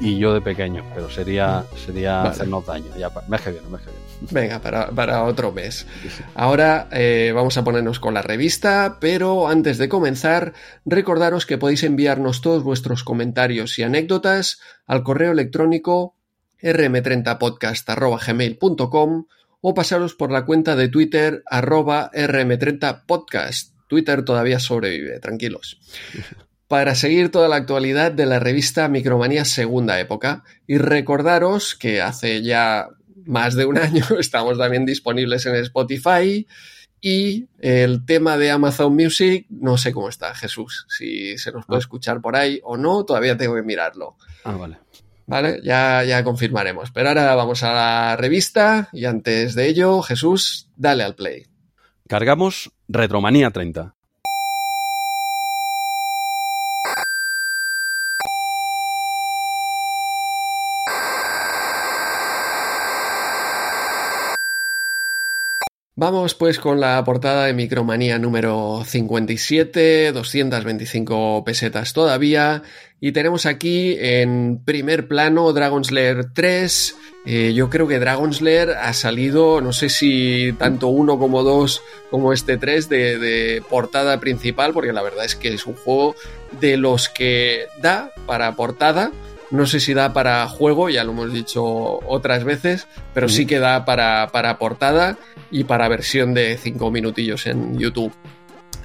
Y, 0.00 0.18
yo 0.18 0.34
de 0.34 0.40
pequeño. 0.40 0.84
Pero 0.94 1.10
sería, 1.10 1.64
sería 1.76 2.22
hacernos 2.22 2.66
daño. 2.66 2.96
Ya, 2.96 3.10
mes 3.28 3.40
que 3.40 3.50
viene, 3.50 3.68
mes 3.68 3.80
que 3.80 3.90
viene. 3.90 4.02
Venga, 4.30 4.60
para, 4.60 5.24
otro 5.24 5.52
mes. 5.52 5.86
Ahora 6.34 6.88
eh, 6.92 7.32
vamos 7.34 7.56
a 7.56 7.64
ponernos 7.64 7.98
con 7.98 8.12
la 8.14 8.22
revista, 8.22 8.98
pero 9.00 9.48
antes 9.48 9.78
de 9.78 9.88
comenzar, 9.88 10.52
recordaros 10.84 11.46
que 11.46 11.58
podéis 11.58 11.82
enviarnos 11.82 12.40
todos 12.40 12.62
vuestros 12.62 13.02
comentarios 13.04 13.78
y 13.78 13.82
anécdotas 13.82 14.60
al 14.86 15.02
correo 15.02 15.32
electrónico 15.32 16.14
rm30podcast.gmail.com 16.62 19.26
o 19.62 19.72
pasaros 19.72 20.14
por 20.14 20.30
la 20.30 20.44
cuenta 20.44 20.76
de 20.76 20.88
Twitter 20.88 21.42
arroba 21.46 22.10
rm30podcast. 22.12 23.72
Twitter 23.86 24.24
todavía 24.24 24.58
sobrevive, 24.58 25.18
tranquilos. 25.20 25.80
Para 26.68 26.94
seguir 26.94 27.30
toda 27.30 27.48
la 27.48 27.56
actualidad 27.56 28.12
de 28.12 28.26
la 28.26 28.38
revista 28.38 28.88
Micromanía 28.88 29.44
Segunda 29.44 30.00
Época 30.00 30.42
y 30.66 30.78
recordaros 30.78 31.74
que 31.74 32.00
hace 32.00 32.42
ya 32.42 32.88
más 33.24 33.54
de 33.54 33.66
un 33.66 33.78
año 33.78 34.04
estamos 34.18 34.58
también 34.58 34.84
disponibles 34.84 35.46
en 35.46 35.54
Spotify 35.56 36.46
y 37.00 37.48
el 37.58 38.04
tema 38.06 38.38
de 38.38 38.50
Amazon 38.50 38.94
Music 38.94 39.46
no 39.50 39.76
sé 39.76 39.92
cómo 39.92 40.08
está 40.08 40.34
Jesús, 40.34 40.86
si 40.88 41.36
se 41.36 41.52
nos 41.52 41.66
puede 41.66 41.78
ah. 41.78 41.80
escuchar 41.80 42.20
por 42.20 42.36
ahí 42.36 42.60
o 42.62 42.76
no, 42.76 43.04
todavía 43.04 43.36
tengo 43.36 43.54
que 43.56 43.62
mirarlo. 43.62 44.16
Ah, 44.44 44.52
vale. 44.52 44.78
Vale, 45.26 45.60
ya, 45.62 46.04
ya 46.04 46.24
confirmaremos. 46.24 46.90
Pero 46.90 47.08
ahora 47.08 47.34
vamos 47.34 47.62
a 47.62 47.72
la 47.72 48.16
revista 48.16 48.88
y 48.92 49.04
antes 49.04 49.54
de 49.54 49.68
ello, 49.68 50.02
Jesús, 50.02 50.66
dale 50.76 51.04
al 51.04 51.14
play. 51.14 51.44
Cargamos 52.08 52.70
Retromanía 52.88 53.50
30. 53.50 53.94
Vamos 65.94 66.34
pues 66.34 66.58
con 66.58 66.80
la 66.80 67.04
portada 67.04 67.44
de 67.44 67.52
Micromanía 67.52 68.18
número 68.18 68.82
57, 68.84 70.10
225 70.12 71.44
pesetas 71.44 71.92
todavía, 71.92 72.62
y 73.04 73.10
tenemos 73.10 73.46
aquí 73.46 73.96
en 73.98 74.62
primer 74.64 75.08
plano 75.08 75.52
Dragon 75.52 75.84
Slayer 75.84 76.32
3. 76.32 76.96
Eh, 77.26 77.52
yo 77.52 77.68
creo 77.68 77.88
que 77.88 77.98
Dragon 77.98 78.32
Slayer 78.32 78.70
ha 78.70 78.92
salido, 78.92 79.60
no 79.60 79.72
sé 79.72 79.88
si 79.88 80.54
tanto 80.56 80.86
uno 80.86 81.18
como 81.18 81.42
dos 81.42 81.82
como 82.12 82.32
este 82.32 82.58
3 82.58 82.88
de, 82.88 83.18
de 83.18 83.62
portada 83.68 84.20
principal, 84.20 84.72
porque 84.72 84.92
la 84.92 85.02
verdad 85.02 85.24
es 85.24 85.34
que 85.34 85.52
es 85.52 85.66
un 85.66 85.74
juego 85.74 86.14
de 86.60 86.76
los 86.76 87.08
que 87.08 87.66
da 87.82 88.12
para 88.24 88.54
portada 88.54 89.10
no 89.52 89.66
sé 89.66 89.80
si 89.80 89.92
da 89.92 90.14
para 90.14 90.48
juego, 90.48 90.88
ya 90.88 91.04
lo 91.04 91.12
hemos 91.12 91.32
dicho 91.32 91.62
otras 91.62 92.42
veces, 92.42 92.88
pero 93.12 93.28
sí 93.28 93.44
que 93.44 93.58
da 93.58 93.84
para, 93.84 94.58
portada 94.58 95.18
y 95.50 95.64
para 95.64 95.88
versión 95.88 96.32
de 96.32 96.56
5 96.56 96.90
minutillos 96.90 97.46
en 97.46 97.78
YouTube. 97.78 98.12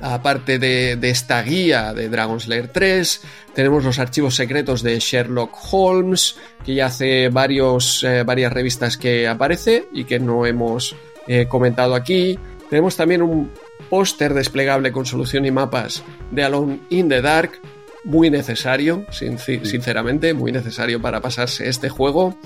Aparte 0.01 0.59
de, 0.59 0.97
esta 1.01 1.41
guía 1.41 1.93
de 1.93 2.09
Dragon 2.09 2.39
Slayer 2.39 2.67
3, 2.67 3.21
tenemos 3.53 3.83
los 3.83 3.97
archivos 3.97 4.35
secretos 4.35 4.83
de 4.83 4.99
Sherlock 4.99 5.55
Holmes, 5.71 6.37
que 6.63 6.75
ya 6.75 6.87
hace 6.87 7.29
varios, 7.29 8.03
eh, 8.03 8.23
varias 8.23 8.53
revistas 8.53 8.97
que 8.97 9.27
aparece 9.27 9.87
y 9.91 10.03
que 10.03 10.19
no 10.19 10.45
hemos 10.45 10.95
eh, 11.27 11.47
comentado 11.47 11.95
aquí. 11.95 12.37
Tenemos 12.69 12.95
también 12.95 13.21
un 13.21 13.51
póster 13.89 14.33
desplegable 14.33 14.91
con 14.91 15.05
solución 15.05 15.45
y 15.45 15.51
mapas 15.51 16.03
de 16.31 16.43
Alone 16.43 16.79
in 16.89 17.09
the 17.09 17.21
Dark, 17.21 17.59
muy 18.03 18.29
necesario, 18.29 19.05
sinceramente, 19.11 20.33
muy 20.33 20.51
necesario 20.51 21.01
para 21.01 21.21
pasarse 21.21 21.67
este 21.67 21.89
juego. 21.89 22.37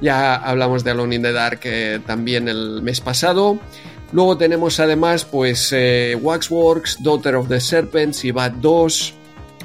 Ya 0.00 0.34
hablamos 0.34 0.84
de 0.84 0.92
Alone 0.92 1.16
in 1.16 1.22
the 1.22 1.32
Dark 1.32 1.60
eh, 1.64 2.00
también 2.06 2.48
el 2.48 2.82
mes 2.82 3.00
pasado. 3.00 3.58
Luego 4.12 4.36
tenemos 4.36 4.80
además 4.80 5.24
pues 5.24 5.72
eh, 5.72 6.16
Waxworks, 6.20 7.02
Daughter 7.02 7.36
of 7.36 7.48
the 7.48 7.60
Serpents 7.60 8.24
y 8.24 8.30
Bad 8.30 8.52
2. 8.52 9.14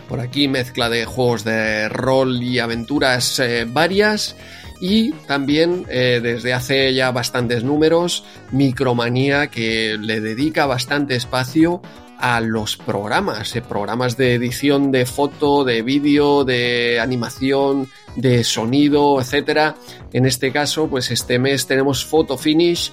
Por 0.07 0.19
aquí 0.19 0.47
mezcla 0.47 0.89
de 0.89 1.05
juegos 1.05 1.43
de 1.43 1.87
rol 1.89 2.41
y 2.41 2.59
aventuras 2.59 3.39
eh, 3.39 3.65
varias. 3.67 4.35
Y 4.81 5.11
también 5.27 5.83
desde 5.83 6.53
hace 6.53 6.93
ya 6.93 7.11
bastantes 7.11 7.65
números, 7.65 8.23
Micromanía 8.53 9.47
que 9.47 9.97
le 9.99 10.21
dedica 10.21 10.67
bastante 10.67 11.17
espacio 11.17 11.81
a 12.19 12.41
los 12.41 12.75
programas, 12.75 13.55
eh, 13.55 13.61
programas 13.61 14.17
de 14.17 14.35
edición 14.35 14.91
de 14.91 15.05
foto, 15.05 15.63
de 15.63 15.81
vídeo, 15.81 16.43
de 16.43 16.99
animación, 16.99 17.87
de 18.15 18.43
sonido, 18.43 19.21
etcétera. 19.21 19.75
En 20.11 20.25
este 20.25 20.51
caso, 20.51 20.87
pues 20.87 21.11
este 21.11 21.39
mes 21.39 21.65
tenemos 21.65 22.05
Photo 22.05 22.37
Finish, 22.37 22.91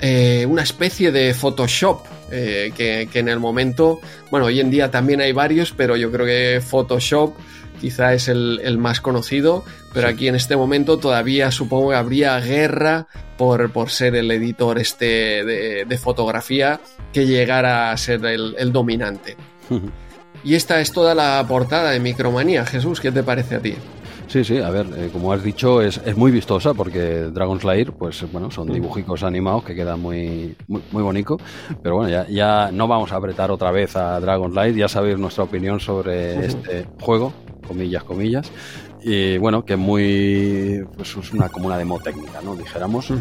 eh, 0.00 0.46
una 0.48 0.62
especie 0.62 1.12
de 1.12 1.34
Photoshop 1.34 2.04
eh, 2.30 2.72
que, 2.76 3.08
que, 3.10 3.18
en 3.18 3.28
el 3.28 3.38
momento, 3.38 4.00
bueno, 4.30 4.46
hoy 4.46 4.60
en 4.60 4.70
día 4.70 4.90
también 4.90 5.20
hay 5.20 5.32
varios, 5.32 5.72
pero 5.72 5.96
yo 5.96 6.10
creo 6.10 6.26
que 6.26 6.60
Photoshop 6.60 7.34
quizá 7.80 8.14
es 8.14 8.28
el, 8.28 8.78
más 8.78 9.00
conocido, 9.00 9.64
pero 9.92 10.08
aquí 10.08 10.28
en 10.28 10.34
este 10.34 10.56
momento 10.56 10.98
todavía 10.98 11.50
supongo 11.50 11.90
que 11.90 11.96
habría 11.96 12.38
guerra 12.40 13.06
por, 13.36 13.70
por 13.70 13.90
ser 13.90 14.16
el 14.16 14.30
editor 14.30 14.78
este 14.78 15.44
de, 15.44 15.98
fotografía 15.98 16.80
que 17.12 17.26
llegara 17.26 17.90
a 17.90 17.96
ser 17.96 18.24
el, 18.24 18.72
dominante. 18.72 19.36
y 20.44 20.54
esta 20.54 20.80
es 20.80 20.92
toda 20.92 21.14
la 21.14 21.44
portada 21.46 21.90
de 21.90 22.00
Micromanía. 22.00 22.64
Jesús, 22.66 23.00
¿qué 23.00 23.12
te 23.12 23.22
parece 23.22 23.56
a 23.56 23.60
ti? 23.60 23.74
Sí, 24.28 24.42
sí, 24.42 24.58
a 24.58 24.70
ver, 24.70 24.86
eh, 24.96 25.10
como 25.12 25.32
has 25.32 25.42
dicho, 25.42 25.80
es, 25.80 26.00
muy 26.16 26.32
vistosa 26.32 26.74
porque 26.74 27.30
Dragon 27.32 27.60
Slayer, 27.60 27.92
pues 27.92 28.24
bueno, 28.32 28.50
son 28.50 28.72
dibujicos 28.72 29.22
animados 29.22 29.64
que 29.64 29.74
quedan 29.74 30.00
muy, 30.00 30.56
muy, 30.66 30.82
muy 30.90 31.02
bonito. 31.02 31.38
Pero 31.82 31.96
bueno, 31.96 32.10
ya, 32.10 32.26
ya 32.28 32.70
no 32.72 32.88
vamos 32.88 33.12
a 33.12 33.16
apretar 33.16 33.50
otra 33.50 33.70
vez 33.70 33.94
a 33.94 34.18
Dragon 34.18 34.50
Slayer, 34.50 34.74
ya 34.74 34.88
sabéis 34.88 35.18
nuestra 35.18 35.44
opinión 35.44 35.78
sobre 35.78 36.44
este 36.44 36.86
juego, 37.00 37.32
comillas, 37.66 38.02
comillas. 38.02 38.50
Y 39.02 39.38
bueno, 39.38 39.64
que 39.64 39.76
muy. 39.76 40.84
Pues 40.96 41.16
es 41.16 41.32
una 41.32 41.48
como 41.48 41.66
una 41.66 41.78
demo 41.78 42.00
técnica, 42.00 42.40
¿no? 42.42 42.56
Dijéramos. 42.56 43.12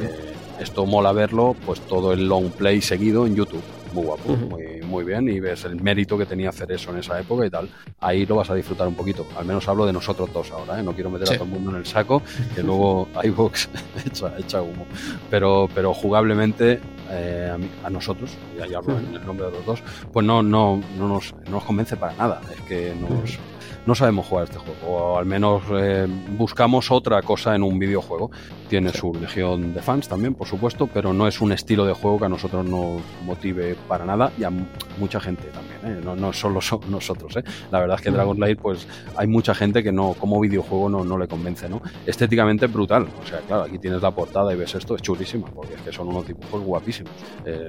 esto 0.60 0.86
mola 0.86 1.11
verlo, 1.11 1.56
pues 1.65 1.82
todo 1.82 2.14
el 2.14 2.27
long 2.27 2.49
play 2.49 2.82
seguido 2.82 3.27
en 3.27 3.36
YouTube. 3.36 3.61
Muy 3.96 4.06
guapo, 4.06 4.36
muy, 4.36 4.82
muy 4.82 5.04
bien, 5.04 5.28
y 5.30 5.40
ves 5.40 5.64
el 5.66 5.82
mérito 5.82 6.18
que 6.18 6.26
tenía 6.26 6.50
hacer 6.50 6.72
eso 6.72 6.92
en 6.92 6.98
esa 6.98 7.20
época 7.20 7.46
y 7.46 7.50
tal. 7.50 7.70
Ahí 8.00 8.26
lo 8.26 8.36
vas 8.36 8.50
a 8.50 8.56
disfrutar 8.56 8.88
un 8.88 8.96
poquito. 8.96 9.26
Al 9.38 9.46
menos 9.46 9.68
hablo 9.68 9.86
de 9.86 9.94
nosotros 9.94 10.32
dos 10.34 10.52
ahora, 10.52 10.80
¿eh? 10.80 10.84
no 10.84 10.94
quiero 10.94 11.10
meter 11.10 11.30
a 11.30 11.34
todo 11.38 11.46
el 11.46 11.50
mundo 11.50 11.72
en 11.72 11.78
el 11.78 11.86
saco, 11.86 12.22
que 12.54 12.62
luego 12.62 13.08
iVox 13.24 13.70
echa, 14.06 14.34
echa 14.38 14.62
humo. 14.62 14.86
Pero, 15.30 15.70
pero 15.74 15.94
jugablemente 15.94 16.80
eh, 17.10 17.58
a, 17.84 17.90
nosotros, 17.90 18.32
y 18.58 18.74
hablo 18.74 19.00
en 19.00 19.16
el 19.16 19.26
nombre 19.26 19.46
de 19.48 19.54
los 19.54 19.66
dos, 19.66 19.84
pues 20.12 20.26
no, 20.26 20.44
no, 20.44 20.82
no, 20.98 21.08
nos, 21.08 21.34
no 21.46 21.52
nos 21.52 21.64
convence 21.64 21.96
para 21.96 22.14
nada. 22.16 22.42
Es 22.54 22.62
que 22.62 22.94
nos 23.00 23.40
no 23.86 23.94
sabemos 23.94 24.26
jugar 24.26 24.46
este 24.46 24.58
juego, 24.58 24.76
o 24.88 25.18
al 25.18 25.26
menos 25.26 25.64
eh, 25.72 26.08
buscamos 26.30 26.92
otra 26.92 27.22
cosa 27.22 27.56
en 27.56 27.64
un 27.64 27.78
videojuego. 27.78 28.32
Tiene 28.68 28.90
su 28.90 29.14
legión 29.14 29.74
de 29.74 29.82
fans 29.82 30.08
también, 30.08 30.34
por 30.34 30.48
supuesto, 30.48 30.88
pero 30.92 31.14
no 31.14 31.28
es 31.28 31.40
un 31.40 31.52
estilo 31.52 31.86
de 31.86 31.94
juego 31.94 32.20
que 32.20 32.26
a 32.26 32.30
nosotros 32.30 32.66
nos 32.66 33.02
motive 33.24 33.76
para 33.88 34.06
nada 34.06 34.32
y 34.38 34.44
a 34.44 34.52
mucha 34.98 35.20
gente 35.20 35.44
también, 35.50 35.98
¿eh? 35.98 36.02
no, 36.04 36.16
no 36.16 36.34
solo 36.34 36.62
son 36.62 36.80
nosotros. 36.90 37.36
¿eh? 37.38 37.44
La 37.72 37.80
verdad 37.80 37.98
es 37.98 38.02
que 38.02 38.12
Dragon 38.12 38.40
Light, 38.40 38.60
pues 38.60 38.88
hay 39.16 39.28
mucha 39.28 39.54
gente 39.54 39.84
que 39.84 39.92
no, 39.92 40.16
como 40.20 40.40
videojuego 40.40 40.90
no, 40.90 41.06
no 41.06 41.18
le 41.18 41.28
convence, 41.28 41.70
¿no? 41.70 41.82
Estéticamente 42.06 42.68
brutal, 42.68 43.08
o 43.24 43.28
sea, 43.28 43.40
claro, 43.42 43.64
aquí 43.64 43.78
tienes 43.78 44.02
la 44.02 44.12
portada 44.12 44.52
y 44.54 44.56
ves 44.56 44.74
esto, 44.74 44.96
es 44.96 45.02
chulísima, 45.02 45.48
porque 45.48 45.76
es 45.76 45.82
que 45.82 45.92
son 45.92 46.08
unos 46.08 46.26
dibujos 46.26 46.62
guapísimos 46.62 47.14
de, 47.44 47.68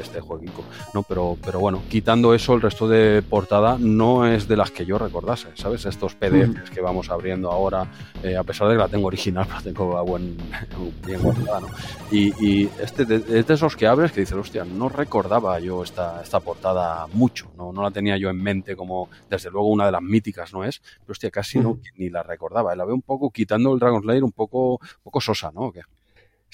este 0.00 0.20
jueguito, 0.20 0.62
¿no? 0.92 1.02
Pero, 1.02 1.36
pero 1.44 1.58
bueno, 1.58 1.82
quitando 1.88 2.34
eso, 2.34 2.54
el 2.54 2.60
resto 2.60 2.86
de 2.86 3.22
portada 3.22 3.76
no 3.78 4.26
es 4.26 4.46
de 4.46 4.56
las 4.56 4.70
que 4.70 4.84
yo 4.84 4.98
recuerdo 4.98 5.24
¿sabes? 5.54 5.86
Estos 5.86 6.14
PDFs 6.14 6.70
que 6.70 6.80
vamos 6.80 7.10
abriendo 7.10 7.50
ahora, 7.50 7.86
eh, 8.22 8.36
a 8.36 8.42
pesar 8.42 8.68
de 8.68 8.74
que 8.74 8.78
la 8.78 8.88
tengo 8.88 9.06
original, 9.06 9.46
la 9.54 9.60
tengo 9.60 9.96
a 10.04 10.10
buen, 10.10 10.36
bien 11.06 11.22
guardada, 11.22 11.60
¿no? 11.60 11.68
Y, 12.10 12.68
este 12.80 13.02
es 13.02 13.46
de 13.46 13.54
esos 13.54 13.76
que 13.76 13.86
abres 13.86 14.12
que 14.12 14.20
dices, 14.20 14.36
hostia, 14.36 14.64
no 14.64 14.88
recordaba 14.88 15.58
yo 15.58 15.82
esta, 15.82 16.22
esta 16.22 16.40
portada 16.40 17.06
mucho, 17.08 17.50
¿no? 17.56 17.72
no 17.72 17.82
la 17.82 17.90
tenía 17.90 18.16
yo 18.16 18.30
en 18.30 18.40
mente 18.40 18.76
como, 18.76 19.08
desde 19.28 19.50
luego, 19.50 19.68
una 19.68 19.86
de 19.86 19.92
las 19.92 20.02
míticas, 20.02 20.52
¿no 20.52 20.64
es? 20.64 20.80
Pero 21.00 21.12
hostia, 21.12 21.30
casi 21.30 21.58
no, 21.58 21.78
ni 21.96 22.10
la 22.10 22.22
recordaba. 22.22 22.74
La 22.74 22.84
veo 22.84 22.94
un 22.94 23.02
poco, 23.02 23.30
quitando 23.30 23.72
el 23.72 23.80
Dragon 23.80 24.02
Slayer, 24.02 24.24
un 24.24 24.32
poco, 24.32 24.74
un 24.74 25.02
poco 25.02 25.20
sosa, 25.20 25.50
¿no? 25.52 25.72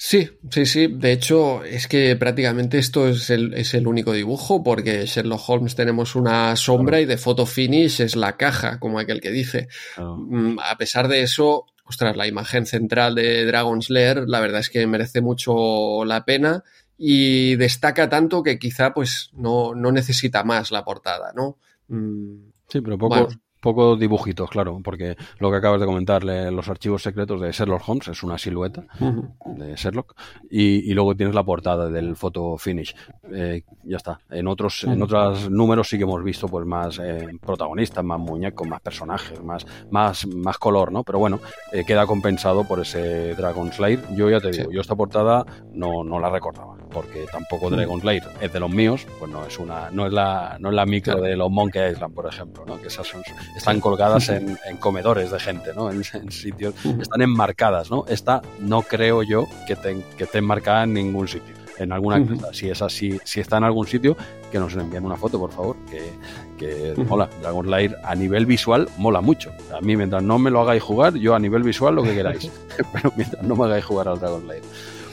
Sí, 0.03 0.31
sí, 0.49 0.65
sí. 0.65 0.87
De 0.87 1.11
hecho, 1.11 1.63
es 1.63 1.87
que 1.87 2.15
prácticamente 2.15 2.79
esto 2.79 3.07
es 3.07 3.29
el, 3.29 3.53
es 3.53 3.75
el 3.75 3.85
único 3.85 4.13
dibujo, 4.13 4.63
porque 4.63 5.05
Sherlock 5.05 5.47
Holmes 5.47 5.75
tenemos 5.75 6.15
una 6.15 6.55
sombra 6.55 6.99
y 6.99 7.05
de 7.05 7.17
photo 7.17 7.45
finish 7.45 8.01
es 8.01 8.15
la 8.15 8.35
caja, 8.35 8.79
como 8.79 8.97
aquel 8.97 9.21
que 9.21 9.29
dice. 9.29 9.67
Mm, 9.97 10.57
a 10.59 10.75
pesar 10.77 11.07
de 11.07 11.21
eso, 11.21 11.67
ostras, 11.85 12.15
la 12.15 12.27
imagen 12.27 12.65
central 12.65 13.15
de 13.15 13.45
Dragon's 13.45 13.89
Lair, 13.89 14.27
la 14.27 14.39
verdad 14.39 14.61
es 14.61 14.69
que 14.69 14.85
merece 14.87 15.21
mucho 15.21 16.05
la 16.05 16.25
pena 16.25 16.63
y 16.97 17.55
destaca 17.55 18.09
tanto 18.09 18.43
que 18.43 18.59
quizá 18.59 18.93
pues 18.93 19.31
no, 19.33 19.73
no 19.73 19.91
necesita 19.91 20.43
más 20.43 20.71
la 20.71 20.83
portada, 20.83 21.33
¿no? 21.33 21.57
Mm, 21.87 22.51
sí, 22.67 22.81
pero 22.81 22.97
poco, 22.97 23.29
Pocos 23.61 23.99
dibujitos, 23.99 24.49
claro, 24.49 24.79
porque 24.83 25.15
lo 25.39 25.51
que 25.51 25.57
acabas 25.57 25.79
de 25.79 25.85
comentar, 25.85 26.23
los 26.23 26.67
archivos 26.67 27.03
secretos 27.03 27.39
de 27.39 27.51
Sherlock 27.51 27.87
Holmes 27.87 28.07
es 28.07 28.23
una 28.23 28.37
silueta 28.37 28.85
de 29.45 29.75
Sherlock 29.75 30.15
y, 30.49 30.93
luego 30.93 31.15
tienes 31.15 31.35
la 31.35 31.43
portada 31.43 31.89
del 31.89 32.15
photo 32.15 32.57
finish. 32.57 32.95
Eh, 33.31 33.63
ya 33.83 33.97
está. 33.97 34.19
En 34.29 34.47
otros, 34.47 34.83
en 34.83 35.01
otros 35.01 35.49
números 35.49 35.89
sí 35.89 35.97
que 35.97 36.03
hemos 36.03 36.23
visto 36.23 36.47
pues 36.47 36.65
más 36.65 36.99
eh, 36.99 37.27
protagonistas, 37.39 38.03
más 38.03 38.19
muñecos, 38.19 38.67
más 38.67 38.81
personajes, 38.81 39.41
más, 39.43 39.65
más, 39.89 40.25
más 40.27 40.57
color, 40.57 40.91
¿no? 40.91 41.03
Pero 41.03 41.19
bueno, 41.19 41.39
eh, 41.71 41.83
queda 41.85 42.05
compensado 42.05 42.67
por 42.67 42.79
ese 42.79 43.35
Dragon 43.35 43.71
Slayer. 43.71 44.03
Yo 44.15 44.29
ya 44.29 44.39
te 44.39 44.51
digo, 44.51 44.71
yo 44.71 44.81
esta 44.81 44.95
portada 44.95 45.45
no, 45.71 46.03
no 46.03 46.19
la 46.19 46.29
recordaba 46.29 46.80
porque 46.91 47.25
tampoco 47.31 47.69
Dragon 47.69 47.99
Slayer 47.99 48.23
es 48.41 48.53
de 48.53 48.59
los 48.59 48.69
míos, 48.69 49.07
pues 49.19 49.31
no 49.31 49.45
es 49.45 49.57
una, 49.59 49.89
no 49.91 50.07
es 50.07 50.13
la, 50.13 50.57
no 50.59 50.69
es 50.69 50.75
la 50.75 50.85
micro 50.85 51.21
de 51.21 51.35
los 51.35 51.49
Monkey 51.49 51.91
Island, 51.91 52.13
por 52.13 52.27
ejemplo, 52.27 52.63
¿no? 52.65 52.79
Que 52.79 52.87
esas 52.87 53.07
son 53.07 53.21
están 53.55 53.79
colgadas 53.79 54.29
en, 54.29 54.57
comedores 54.79 55.31
de 55.31 55.39
gente, 55.39 55.71
¿no? 55.75 55.91
En, 55.91 56.03
sitios, 56.31 56.73
están 56.99 57.21
enmarcadas, 57.21 57.91
¿no? 57.91 58.05
Esta 58.07 58.41
no 58.59 58.81
creo 58.81 59.23
yo 59.23 59.47
que, 59.67 59.75
que 60.17 60.23
esté 60.23 60.37
enmarcada 60.37 60.83
en 60.83 60.93
ningún 60.93 61.27
sitio. 61.27 61.61
En 61.77 61.91
alguna, 61.91 62.23
si 62.51 62.69
es 62.69 62.81
así, 62.83 63.19
si 63.23 63.39
está 63.39 63.57
en 63.57 63.63
algún 63.63 63.87
sitio, 63.87 64.15
que 64.51 64.59
nos 64.59 64.75
envíen 64.75 65.03
una 65.03 65.15
foto, 65.15 65.39
por 65.39 65.51
favor, 65.51 65.77
que, 65.89 66.11
que 66.59 66.93
mola. 67.05 67.27
Dragon 67.41 67.65
Slayer 67.65 67.97
a 68.03 68.13
nivel 68.13 68.45
visual 68.45 68.87
mola 68.97 69.19
mucho. 69.19 69.51
A 69.75 69.81
mí, 69.81 69.97
mientras 69.97 70.21
no 70.21 70.37
me 70.37 70.51
lo 70.51 70.61
hagáis 70.61 70.83
jugar, 70.83 71.15
yo 71.15 71.33
a 71.33 71.39
nivel 71.39 71.63
visual 71.63 71.95
lo 71.95 72.03
que 72.03 72.13
queráis. 72.13 72.51
Pero 72.93 73.11
mientras 73.15 73.41
no 73.43 73.55
me 73.55 73.65
hagáis 73.65 73.85
jugar 73.85 74.09
al 74.09 74.19
Dragon 74.19 74.43
Slayer. 74.43 74.63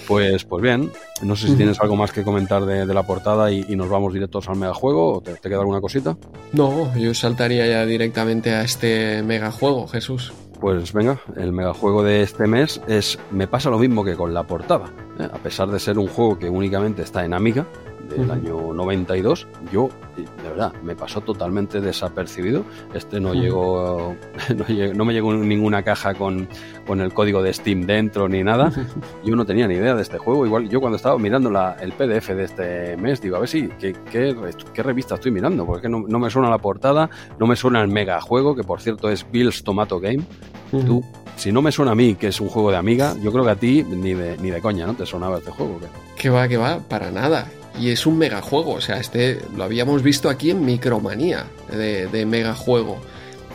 Pues, 0.08 0.46
pues 0.46 0.62
bien, 0.62 0.90
no 1.20 1.36
sé 1.36 1.48
si 1.48 1.54
tienes 1.54 1.78
algo 1.80 1.94
más 1.94 2.12
que 2.12 2.22
comentar 2.22 2.64
de, 2.64 2.86
la 2.86 3.02
portada 3.02 3.52
y, 3.52 3.76
nos 3.76 3.90
vamos 3.90 4.14
directos 4.14 4.48
al 4.48 4.56
megajuego 4.56 5.18
o 5.18 5.20
te, 5.20 5.34
te, 5.34 5.50
queda 5.50 5.58
alguna 5.58 5.82
cosita. 5.82 6.16
No, 6.54 6.96
yo 6.96 7.12
saltaría 7.12 7.66
ya 7.66 7.84
directamente 7.84 8.52
a 8.52 8.62
este 8.62 9.22
megajuego, 9.22 9.86
Jesús. 9.86 10.32
Pues 10.60 10.94
venga, 10.94 11.20
el 11.36 11.52
megajuego 11.52 12.02
de 12.02 12.22
este 12.22 12.46
mes 12.46 12.80
es 12.88 13.18
me 13.30 13.46
pasa 13.46 13.68
lo 13.68 13.78
mismo 13.78 14.02
que 14.02 14.14
con 14.16 14.32
la 14.32 14.44
portada. 14.44 14.86
¿eh? 15.20 15.28
A 15.30 15.38
pesar 15.38 15.68
de 15.68 15.78
ser 15.78 15.98
un 15.98 16.08
juego 16.08 16.38
que 16.38 16.48
únicamente 16.48 17.02
está 17.02 17.26
en 17.26 17.34
Amiga, 17.34 17.66
del 18.08 18.30
año 18.30 18.72
92, 18.72 19.46
yo, 19.72 19.90
de 20.16 20.48
verdad, 20.48 20.72
me 20.82 20.94
pasó 20.94 21.20
totalmente 21.20 21.80
desapercibido. 21.80 22.64
Este 22.94 23.20
no 23.20 23.34
llegó, 23.34 24.14
no, 24.94 25.04
me 25.04 25.12
llegó 25.12 25.34
ninguna 25.34 25.82
caja 25.82 26.14
con, 26.14 26.48
con, 26.86 27.00
el 27.00 27.12
código 27.12 27.42
de 27.42 27.52
Steam 27.52 27.86
dentro 27.86 28.28
ni 28.28 28.42
nada. 28.42 28.72
Yo 29.24 29.36
no 29.36 29.44
tenía 29.44 29.66
ni 29.66 29.74
idea 29.74 29.94
de 29.94 30.02
este 30.02 30.18
juego. 30.18 30.46
Igual 30.46 30.68
yo 30.68 30.80
cuando 30.80 30.96
estaba 30.96 31.18
mirando 31.18 31.50
la, 31.50 31.76
el 31.80 31.92
PDF 31.92 32.28
de 32.28 32.44
este 32.44 32.96
mes, 32.96 33.20
digo, 33.20 33.36
a 33.36 33.40
ver 33.40 33.48
si, 33.48 33.68
¿qué, 33.78 33.94
qué, 34.10 34.82
revista 34.82 35.16
estoy 35.16 35.30
mirando? 35.30 35.66
Porque 35.66 35.88
no, 35.88 36.04
no, 36.06 36.18
me 36.18 36.30
suena 36.30 36.48
la 36.48 36.58
portada, 36.58 37.10
no 37.38 37.46
me 37.46 37.56
suena 37.56 37.82
el 37.82 37.88
mega 37.88 38.20
juego, 38.20 38.54
que 38.54 38.62
por 38.62 38.80
cierto 38.80 39.10
es 39.10 39.26
Bill's 39.30 39.62
Tomato 39.62 40.00
Game. 40.00 40.22
Tú, 40.70 41.02
si 41.36 41.52
no 41.52 41.62
me 41.62 41.72
suena 41.72 41.92
a 41.92 41.94
mí 41.94 42.14
que 42.14 42.28
es 42.28 42.40
un 42.40 42.48
juego 42.48 42.70
de 42.70 42.76
amiga, 42.76 43.14
yo 43.22 43.32
creo 43.32 43.44
que 43.44 43.50
a 43.50 43.56
ti 43.56 43.84
ni 43.84 44.14
de, 44.14 44.36
ni 44.38 44.50
de 44.50 44.60
coña, 44.60 44.86
¿no? 44.86 44.94
¿Te 44.94 45.06
sonaba 45.06 45.38
este 45.38 45.50
juego? 45.50 45.80
Que 46.16 46.30
va, 46.30 46.48
que 46.48 46.56
va, 46.56 46.78
para 46.80 47.10
nada 47.10 47.48
y 47.78 47.90
es 47.90 48.06
un 48.06 48.18
megajuego. 48.18 48.72
O 48.72 48.80
sea, 48.80 48.98
este 48.98 49.40
lo 49.56 49.64
habíamos 49.64 50.02
visto 50.02 50.28
aquí 50.28 50.50
en 50.50 50.64
Micromanía 50.64 51.46
de, 51.70 52.06
de 52.06 52.26
megajuego. 52.26 52.98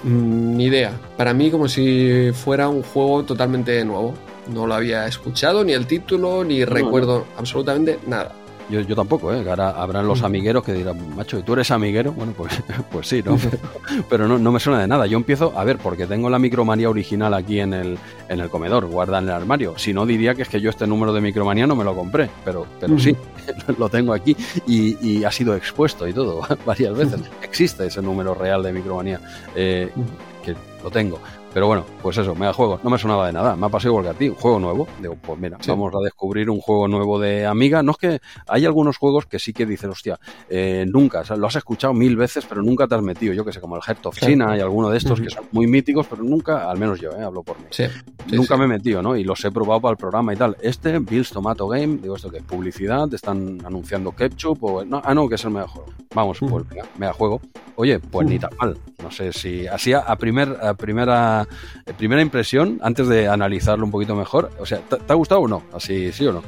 Mm, 0.03 0.57
ni 0.57 0.65
idea. 0.65 0.91
Para 1.17 1.33
mí, 1.33 1.49
como 1.49 1.67
si 1.67 2.31
fuera 2.33 2.67
un 2.69 2.83
juego 2.83 3.23
totalmente 3.23 3.83
nuevo. 3.85 4.13
No 4.53 4.67
lo 4.67 4.73
había 4.73 5.07
escuchado, 5.07 5.63
ni 5.63 5.71
el 5.71 5.87
título, 5.87 6.43
ni 6.43 6.65
recuerdo 6.65 7.25
absolutamente 7.37 7.99
nada. 8.05 8.35
Yo, 8.73 8.81
yo 8.81 8.95
tampoco, 8.95 9.31
¿eh? 9.31 9.47
Ahora 9.47 9.69
habrán 9.69 10.07
los 10.07 10.23
amigueros 10.23 10.63
que 10.63 10.73
dirán, 10.73 11.15
macho, 11.15 11.37
¿y 11.37 11.43
tú 11.43 11.53
eres 11.53 11.69
amiguero? 11.69 12.11
Bueno, 12.11 12.33
pues, 12.35 12.59
pues 12.91 13.07
sí, 13.07 13.21
¿no? 13.23 13.37
Pero, 14.09 14.27
no, 14.27 14.39
no, 14.39 14.51
me 14.51 14.59
suena 14.59 14.81
de 14.81 14.87
nada. 14.87 15.05
Yo 15.05 15.15
empiezo, 15.15 15.53
a 15.55 15.63
ver, 15.63 15.77
porque 15.77 16.07
tengo 16.07 16.27
la 16.27 16.39
micromanía 16.39 16.89
original 16.89 17.35
aquí 17.35 17.59
en 17.59 17.75
el, 17.75 17.99
en 18.29 18.39
el 18.39 18.49
comedor, 18.49 18.87
guarda 18.87 19.19
en 19.19 19.25
el 19.25 19.29
armario. 19.29 19.77
Si 19.77 19.93
no, 19.93 20.07
diría 20.07 20.33
que 20.33 20.41
es 20.41 20.49
que 20.49 20.59
yo 20.59 20.71
este 20.71 20.87
número 20.87 21.13
de 21.13 21.21
micromanía 21.21 21.67
no 21.67 21.75
me 21.75 21.83
lo 21.83 21.93
compré, 21.93 22.31
pero, 22.43 22.65
pero 22.79 22.97
sí, 22.97 23.15
lo 23.77 23.89
tengo 23.89 24.11
aquí 24.11 24.35
y, 24.65 24.97
y, 25.07 25.23
ha 25.23 25.31
sido 25.31 25.55
expuesto 25.55 26.07
y 26.07 26.13
todo, 26.13 26.41
varias 26.65 26.97
veces. 26.97 27.21
Existe 27.43 27.85
ese 27.85 28.01
número 28.01 28.33
real 28.33 28.63
de 28.63 28.73
micromanía, 28.73 29.21
eh, 29.55 29.91
que 30.43 30.55
lo 30.83 30.89
tengo. 30.89 31.19
Pero 31.53 31.67
bueno, 31.67 31.85
pues 32.01 32.17
eso, 32.17 32.33
mega 32.35 32.51
juego. 32.51 32.79
No 32.83 32.89
me 32.89 32.97
sonaba 32.97 33.27
de 33.27 33.33
nada. 33.33 33.55
Me 33.55 33.67
ha 33.67 33.69
pasado 33.69 33.91
igual 33.91 34.05
que 34.05 34.09
a 34.09 34.13
ti. 34.13 34.29
Un 34.29 34.35
juego 34.35 34.59
nuevo. 34.59 34.87
Digo, 34.99 35.15
pues 35.21 35.39
mira, 35.39 35.57
vamos 35.67 35.93
a 35.93 35.99
descubrir 36.03 36.49
un 36.49 36.59
juego 36.59 36.87
nuevo 36.87 37.19
de 37.19 37.45
Amiga. 37.45 37.83
No 37.83 37.91
es 37.91 37.97
que 37.97 38.19
hay 38.47 38.65
algunos 38.65 38.97
juegos 38.97 39.27
que 39.27 39.37
sí 39.37 39.53
que 39.53 39.65
dicen, 39.65 39.91
hostia, 39.91 40.19
eh, 40.49 40.85
nunca, 40.87 41.23
lo 41.35 41.47
has 41.47 41.55
escuchado 41.55 41.93
mil 41.93 42.15
veces, 42.15 42.45
pero 42.47 42.61
nunca 42.63 42.87
te 42.87 42.95
has 42.95 43.03
metido. 43.03 43.33
Yo 43.33 43.45
que 43.45 43.53
sé, 43.53 43.61
como 43.61 43.75
el 43.75 43.83
Heart 43.83 44.05
of 44.07 44.17
China 44.17 44.57
y 44.57 44.61
alguno 44.61 44.89
de 44.89 44.97
estos 44.97 45.21
que 45.21 45.29
son 45.29 45.45
muy 45.51 45.67
míticos, 45.67 46.07
pero 46.09 46.23
nunca, 46.23 46.69
al 46.69 46.79
menos 46.79 46.99
yo, 46.99 47.11
eh, 47.11 47.23
hablo 47.23 47.43
por 47.43 47.57
mí. 47.59 47.65
nunca 48.31 48.57
me 48.57 48.65
he 48.65 48.67
metido, 48.67 49.01
¿no? 49.03 49.15
Y 49.15 49.23
los 49.23 49.43
he 49.45 49.51
probado 49.51 49.81
para 49.81 49.91
el 49.91 49.97
programa 49.97 50.33
y 50.33 50.37
tal. 50.37 50.57
Este, 50.61 50.97
Bill's 50.99 51.29
Tomato 51.29 51.67
Game, 51.67 51.97
digo, 51.97 52.15
¿esto 52.15 52.31
que 52.31 52.41
publicidad? 52.41 53.13
¿Están 53.13 53.59
anunciando 53.63 54.11
ketchup? 54.11 54.63
O, 54.63 54.85
no, 54.85 55.01
ah, 55.03 55.13
no, 55.13 55.29
que 55.29 55.35
es 55.35 55.45
el 55.45 55.51
mega 55.51 55.67
juego. 55.67 55.93
Vamos, 56.15 56.39
pues 56.39 56.67
venga, 56.69 56.85
mega 56.97 57.13
juego. 57.13 57.41
Oye, 57.75 57.99
pues 57.99 58.27
ni 58.27 58.37
tan 58.37 58.51
mal. 58.59 58.77
No 59.01 59.11
sé 59.11 59.33
si 59.33 59.65
así 59.67 59.93
a, 59.93 60.15
primer, 60.15 60.57
a 60.61 60.75
primera 60.75 61.42
eh, 61.85 61.93
primera 61.97 62.21
impresión, 62.21 62.79
antes 62.83 63.07
de 63.07 63.27
analizarlo 63.27 63.85
un 63.85 63.91
poquito 63.91 64.15
mejor, 64.15 64.51
o 64.59 64.65
sea, 64.65 64.79
¿te, 64.79 64.97
ha 65.07 65.15
gustado 65.15 65.41
o 65.41 65.47
no? 65.47 65.63
Así, 65.73 66.11
sí 66.11 66.25
o 66.25 66.33
no. 66.33 66.43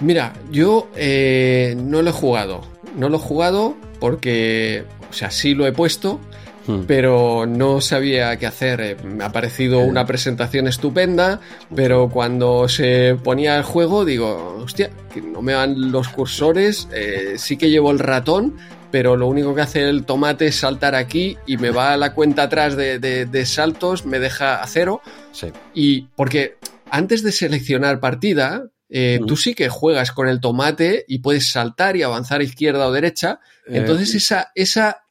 Mira, 0.00 0.32
yo 0.50 0.88
eh, 0.96 1.76
no 1.76 2.02
lo 2.02 2.10
he 2.10 2.12
jugado. 2.12 2.62
No 2.96 3.08
lo 3.08 3.16
he 3.16 3.20
jugado 3.20 3.76
porque, 3.98 4.84
o 5.10 5.12
sea, 5.12 5.30
sí 5.30 5.54
lo 5.54 5.66
he 5.66 5.72
puesto, 5.72 6.18
hmm. 6.66 6.80
pero 6.86 7.46
no 7.46 7.80
sabía 7.80 8.36
qué 8.38 8.46
hacer. 8.46 8.80
Eh, 8.80 8.96
me 9.04 9.24
ha 9.24 9.32
parecido 9.32 9.80
una 9.80 10.06
presentación 10.06 10.66
estupenda, 10.68 11.40
pero 11.74 12.08
cuando 12.08 12.68
se 12.68 13.16
ponía 13.22 13.56
el 13.56 13.62
juego 13.62 14.04
digo, 14.04 14.58
hostia, 14.62 14.90
que 15.12 15.20
no 15.20 15.42
me 15.42 15.54
van 15.54 15.92
los 15.92 16.08
cursores, 16.08 16.88
sí 17.36 17.56
que 17.58 17.68
llevo 17.70 17.90
el 17.90 17.98
ratón, 17.98 18.56
pero 18.90 19.16
lo 19.16 19.26
único 19.26 19.54
que 19.54 19.62
hace 19.62 19.88
el 19.88 20.04
tomate 20.04 20.46
es 20.46 20.56
saltar 20.56 20.94
aquí 20.94 21.36
y 21.46 21.56
me 21.56 21.70
va 21.70 21.92
a 21.92 21.96
la 21.96 22.14
cuenta 22.14 22.44
atrás 22.44 22.76
de, 22.76 23.42
saltos, 23.46 24.04
me 24.06 24.18
deja 24.18 24.62
a 24.62 24.66
cero. 24.66 25.00
Sí. 25.32 25.48
Y 25.74 26.02
porque 26.16 26.56
antes 26.90 27.22
de 27.22 27.32
seleccionar 27.32 28.00
partida, 28.00 28.68
eh, 28.88 29.20
tú 29.26 29.36
sí 29.36 29.54
que 29.54 29.68
juegas 29.68 30.12
con 30.12 30.28
el 30.28 30.40
tomate 30.40 31.04
y 31.06 31.20
puedes 31.20 31.50
saltar 31.50 31.96
y 31.96 32.02
avanzar 32.02 32.42
izquierda 32.42 32.86
o 32.86 32.92
derecha. 32.92 33.40
Entonces 33.66 34.14
esa, 34.14 34.50
esa 34.54 35.04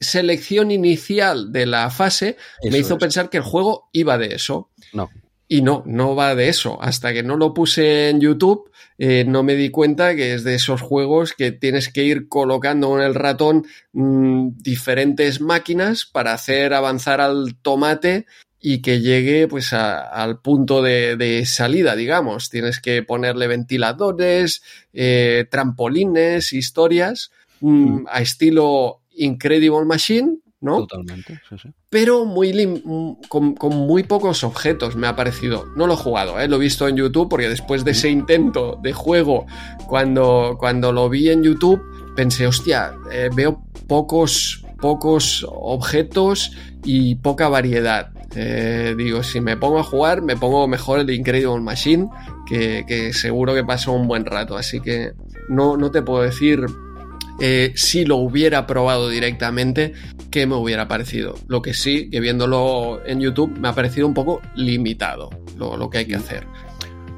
selección 0.00 0.70
inicial 0.70 1.52
de 1.52 1.66
la 1.66 1.90
fase 1.90 2.36
me 2.70 2.78
hizo 2.78 2.98
pensar 2.98 3.28
que 3.28 3.38
el 3.38 3.42
juego 3.42 3.88
iba 3.92 4.18
de 4.18 4.34
eso. 4.34 4.70
No. 4.92 5.10
Y 5.48 5.62
no, 5.62 5.84
no 5.86 6.16
va 6.16 6.34
de 6.34 6.48
eso. 6.48 6.82
Hasta 6.82 7.12
que 7.12 7.22
no 7.22 7.36
lo 7.36 7.54
puse 7.54 8.10
en 8.10 8.20
YouTube, 8.20 8.70
eh, 8.98 9.24
no 9.26 9.42
me 9.42 9.54
di 9.54 9.70
cuenta 9.70 10.16
que 10.16 10.34
es 10.34 10.42
de 10.42 10.54
esos 10.54 10.80
juegos 10.80 11.34
que 11.34 11.52
tienes 11.52 11.88
que 11.88 12.02
ir 12.02 12.28
colocando 12.28 12.98
en 12.98 13.04
el 13.04 13.14
ratón 13.14 13.64
mm, 13.92 14.48
diferentes 14.56 15.40
máquinas 15.40 16.06
para 16.06 16.32
hacer 16.32 16.74
avanzar 16.74 17.20
al 17.20 17.54
tomate 17.62 18.26
y 18.60 18.82
que 18.82 19.00
llegue 19.00 19.46
pues 19.46 19.72
al 19.72 20.40
punto 20.40 20.82
de, 20.82 21.44
salida, 21.46 21.94
digamos. 21.94 22.50
Tienes 22.50 22.80
que 22.80 23.04
ponerle 23.04 23.46
ventiladores, 23.46 24.62
eh, 24.92 25.46
trampolines, 25.50 26.52
historias, 26.52 27.30
mm, 27.60 27.68
mm. 27.68 28.06
a 28.10 28.20
estilo 28.20 29.02
Incredible 29.14 29.84
Machine, 29.84 30.38
¿no? 30.60 30.86
Totalmente, 30.86 31.40
sí, 31.48 31.56
sí. 31.62 31.68
Pero 31.90 32.24
muy 32.24 32.52
con, 33.28 33.54
muy 33.58 34.02
pocos 34.02 34.44
objetos 34.44 34.96
me 34.96 35.06
ha 35.06 35.16
parecido. 35.16 35.66
No 35.76 35.86
lo 35.86 35.94
he 35.94 35.96
jugado, 35.96 36.40
¿eh? 36.40 36.48
lo 36.48 36.56
he 36.56 36.60
visto 36.60 36.88
en 36.88 36.96
YouTube 36.96 37.28
porque 37.28 37.48
después 37.48 37.84
de 37.84 37.90
ese 37.92 38.08
intento 38.08 38.78
de 38.82 38.92
juego, 38.92 39.46
cuando, 39.86 40.56
cuando 40.58 40.92
lo 40.92 41.08
vi 41.08 41.30
en 41.30 41.42
YouTube, 41.42 41.82
pensé, 42.14 42.46
hostia, 42.46 42.94
eh, 43.10 43.30
veo 43.34 43.62
pocos, 43.86 44.64
pocos 44.80 45.46
objetos 45.48 46.52
y 46.84 47.16
poca 47.16 47.48
variedad. 47.48 48.10
Eh, 48.34 48.94
digo, 48.96 49.22
si 49.22 49.40
me 49.40 49.56
pongo 49.56 49.78
a 49.78 49.84
jugar, 49.84 50.22
me 50.22 50.36
pongo 50.36 50.66
mejor 50.68 51.00
el 51.00 51.10
Incredible 51.10 51.60
Machine, 51.60 52.08
que, 52.46 52.84
que 52.86 53.12
seguro 53.12 53.54
que 53.54 53.64
paso 53.64 53.92
un 53.92 54.08
buen 54.08 54.24
rato. 54.24 54.56
Así 54.56 54.80
que 54.80 55.12
no, 55.48 55.76
no 55.76 55.90
te 55.90 56.02
puedo 56.02 56.22
decir 56.22 56.66
eh, 57.40 57.72
si 57.74 58.04
lo 58.04 58.16
hubiera 58.16 58.66
probado 58.66 59.08
directamente, 59.08 59.92
¿qué 60.30 60.46
me 60.46 60.54
hubiera 60.54 60.88
parecido? 60.88 61.34
Lo 61.48 61.62
que 61.62 61.74
sí, 61.74 62.08
que 62.10 62.20
viéndolo 62.20 63.00
en 63.06 63.20
YouTube, 63.20 63.56
me 63.58 63.68
ha 63.68 63.72
parecido 63.74 64.06
un 64.06 64.14
poco 64.14 64.40
limitado 64.54 65.30
lo, 65.56 65.76
lo 65.76 65.90
que 65.90 65.98
hay 65.98 66.06
que 66.06 66.16
hacer. 66.16 66.46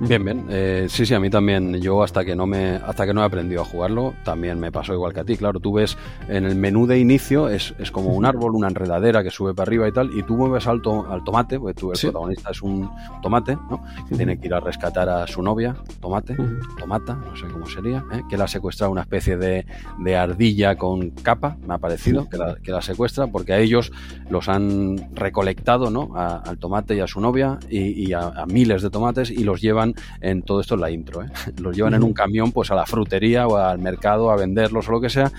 Bien, 0.00 0.24
bien. 0.24 0.46
Eh, 0.48 0.86
sí, 0.88 1.04
sí, 1.04 1.14
a 1.14 1.20
mí 1.20 1.28
también. 1.28 1.74
Yo 1.80 2.02
hasta 2.02 2.24
que 2.24 2.36
no 2.36 2.46
me 2.46 2.76
hasta 2.76 3.04
que 3.04 3.12
no 3.12 3.22
he 3.22 3.24
aprendido 3.24 3.62
a 3.62 3.64
jugarlo, 3.64 4.14
también 4.24 4.60
me 4.60 4.70
pasó 4.70 4.94
igual 4.94 5.12
que 5.12 5.20
a 5.20 5.24
ti. 5.24 5.36
Claro, 5.36 5.58
tú 5.60 5.72
ves 5.72 5.96
en 6.28 6.44
el 6.44 6.54
menú 6.54 6.86
de 6.86 6.98
inicio 6.98 7.48
es, 7.48 7.74
es 7.78 7.90
como 7.90 8.10
un 8.10 8.24
árbol, 8.24 8.54
una 8.54 8.68
enredadera 8.68 9.22
que 9.22 9.30
sube 9.30 9.54
para 9.54 9.68
arriba 9.68 9.88
y 9.88 9.92
tal, 9.92 10.16
y 10.16 10.22
tú 10.22 10.36
mueves 10.36 10.66
al, 10.66 10.80
al 11.10 11.24
tomate, 11.24 11.58
porque 11.58 11.74
tú 11.74 11.92
el 11.92 11.98
protagonista 11.98 12.50
es 12.50 12.62
un 12.62 12.90
tomate, 13.22 13.56
¿no? 13.70 13.82
Que 14.08 14.16
tiene 14.16 14.38
que 14.38 14.46
ir 14.46 14.54
a 14.54 14.60
rescatar 14.60 15.08
a 15.08 15.26
su 15.26 15.42
novia, 15.42 15.76
tomate, 16.00 16.36
tomata, 16.78 17.14
no 17.14 17.36
sé 17.36 17.46
cómo 17.52 17.66
sería, 17.66 18.04
¿eh? 18.12 18.22
que 18.28 18.36
la 18.36 18.44
ha 18.44 18.48
secuestrado 18.48 18.92
una 18.92 19.02
especie 19.02 19.36
de, 19.36 19.66
de, 19.98 20.16
ardilla 20.16 20.76
con 20.76 21.10
capa, 21.10 21.56
me 21.66 21.74
ha 21.74 21.78
parecido, 21.78 22.28
que 22.28 22.36
la, 22.36 22.56
que 22.56 22.70
la 22.70 22.82
secuestra, 22.82 23.26
porque 23.26 23.52
a 23.52 23.58
ellos 23.58 23.92
los 24.30 24.48
han 24.48 25.14
recolectado, 25.14 25.90
¿no? 25.90 26.12
al 26.14 26.58
tomate 26.58 26.96
y 26.96 27.00
a 27.00 27.06
su 27.06 27.20
novia 27.20 27.58
y, 27.68 28.12
a 28.12 28.46
miles 28.46 28.82
de 28.82 28.90
tomates 28.90 29.30
y 29.30 29.44
los 29.44 29.60
llevan 29.60 29.87
en 30.20 30.42
todo 30.42 30.60
esto 30.60 30.74
es 30.74 30.80
la 30.80 30.90
intro. 30.90 31.22
¿eh? 31.22 31.28
Los 31.58 31.76
llevan 31.76 31.94
en 31.94 32.02
un 32.02 32.12
camión 32.12 32.52
pues 32.52 32.70
a 32.70 32.74
la 32.74 32.86
frutería 32.86 33.46
o 33.46 33.56
al 33.56 33.78
mercado 33.78 34.30
a 34.30 34.36
venderlos 34.36 34.88
o 34.88 34.92
lo 34.92 35.00
que 35.00 35.10
sea 35.10 35.30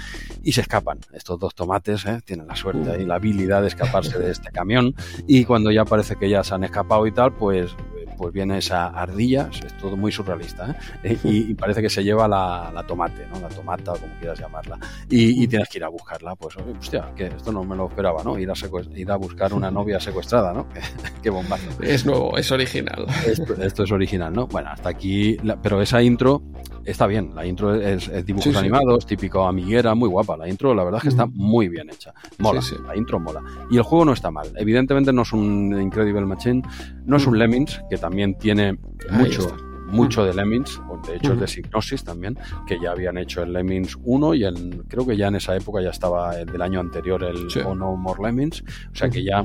y 0.43 0.51
se 0.51 0.61
escapan. 0.61 0.99
Estos 1.13 1.39
dos 1.39 1.55
tomates 1.55 2.05
¿eh? 2.05 2.19
tienen 2.25 2.47
la 2.47 2.55
suerte 2.55 3.01
y 3.01 3.05
la 3.05 3.15
habilidad 3.15 3.61
de 3.61 3.67
escaparse 3.67 4.17
de 4.19 4.31
este 4.31 4.51
camión 4.51 4.93
y 5.27 5.45
cuando 5.45 5.71
ya 5.71 5.85
parece 5.85 6.15
que 6.15 6.29
ya 6.29 6.43
se 6.43 6.55
han 6.55 6.63
escapado 6.63 7.05
y 7.07 7.11
tal, 7.11 7.33
pues 7.33 7.75
pues 8.19 8.33
viene 8.33 8.57
esa 8.57 8.87
ardilla, 8.87 9.49
es 9.49 9.77
todo 9.77 9.95
muy 9.95 10.11
surrealista, 10.11 10.75
¿eh? 11.03 11.17
y, 11.23 11.53
parece 11.53 11.81
que 11.81 11.89
se 11.89 12.03
lleva 12.03 12.27
la, 12.27 12.83
tomate, 12.85 13.25
¿no? 13.33 13.39
La 13.39 13.47
tomata, 13.47 13.93
o 13.93 13.97
como 13.97 14.13
quieras 14.15 14.37
llamarla, 14.37 14.77
y, 15.09 15.47
tienes 15.47 15.69
que 15.69 15.77
ir 15.77 15.85
a 15.85 15.87
buscarla, 15.87 16.35
pues, 16.35 16.57
hostia, 16.57 17.13
que 17.15 17.27
esto 17.27 17.53
no 17.53 17.63
me 17.63 17.77
lo 17.77 17.87
esperaba, 17.87 18.21
¿no? 18.21 18.37
Ir 18.37 18.51
a, 18.51 18.53
ir 18.93 19.09
a 19.09 19.15
buscar 19.15 19.53
una 19.53 19.71
novia 19.71 20.01
secuestrada, 20.01 20.51
¿no? 20.51 20.67
Qué 21.23 21.29
bombazo. 21.29 21.81
Es 21.81 22.05
nuevo, 22.05 22.37
es 22.37 22.51
original. 22.51 23.05
Esto, 23.25 23.83
es 23.83 23.91
original, 23.93 24.33
¿no? 24.33 24.47
Bueno, 24.47 24.69
hasta 24.69 24.89
aquí, 24.89 25.37
pero 25.63 25.81
esa 25.81 26.01
intro 26.01 26.41
está 26.89 27.07
bien, 27.07 27.31
la 27.35 27.45
intro 27.45 27.73
es, 27.75 28.09
dibujos 28.25 28.55
animados, 28.55 29.05
típico 29.05 29.45
amiguera, 29.45 29.95
muy 29.95 30.09
guapa, 30.09 30.37
la 30.37 30.47
intro 30.47 30.73
la 30.73 30.83
verdad 30.83 30.99
es 30.99 31.03
que 31.03 31.09
está 31.09 31.25
muy 31.25 31.69
bien 31.69 31.89
hecha, 31.89 32.13
mola, 32.37 32.61
la 32.87 32.95
intro 32.95 33.19
mola, 33.19 33.41
y 33.69 33.77
el 33.77 33.83
juego 33.83 34.05
no 34.05 34.13
está 34.13 34.31
mal, 34.31 34.47
evidentemente 34.55 35.13
no 35.13 35.23
es 35.23 35.33
un 35.33 35.79
Incredible 35.79 36.25
Machine, 36.25 36.63
no 37.05 37.17
es 37.17 37.25
un 37.25 37.37
Lemmings, 37.37 37.81
que 37.89 37.97
también 37.97 38.37
tiene 38.37 38.77
mucho, 39.11 39.55
mucho 39.87 40.23
de 40.23 40.33
Lemmings, 40.33 40.81
de 41.07 41.15
hecho 41.15 41.33
es 41.33 41.39
de 41.39 41.47
Signosis 41.47 42.03
también, 42.03 42.37
que 42.67 42.79
ya 42.79 42.91
habían 42.91 43.17
hecho 43.17 43.41
el 43.41 43.53
Lemmings 43.53 43.97
1 44.03 44.33
y 44.35 44.45
en, 44.45 44.83
creo 44.87 45.05
que 45.05 45.17
ya 45.17 45.27
en 45.27 45.35
esa 45.35 45.55
época 45.55 45.81
ya 45.81 45.89
estaba 45.89 46.39
el 46.39 46.47
del 46.47 46.61
año 46.61 46.79
anterior 46.79 47.23
el 47.23 47.47
Oh 47.65 47.75
No 47.75 47.95
More 47.95 48.23
Lemmings, 48.23 48.63
o 48.91 48.95
sea 48.95 49.09
que 49.09 49.23
ya 49.23 49.43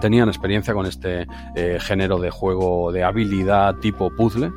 tenían 0.00 0.28
experiencia 0.28 0.74
con 0.74 0.86
este 0.86 1.26
eh, 1.54 1.78
género 1.80 2.18
de 2.18 2.30
juego 2.30 2.92
de 2.92 3.04
habilidad 3.04 3.76
tipo 3.76 4.10
puzzle, 4.10 4.52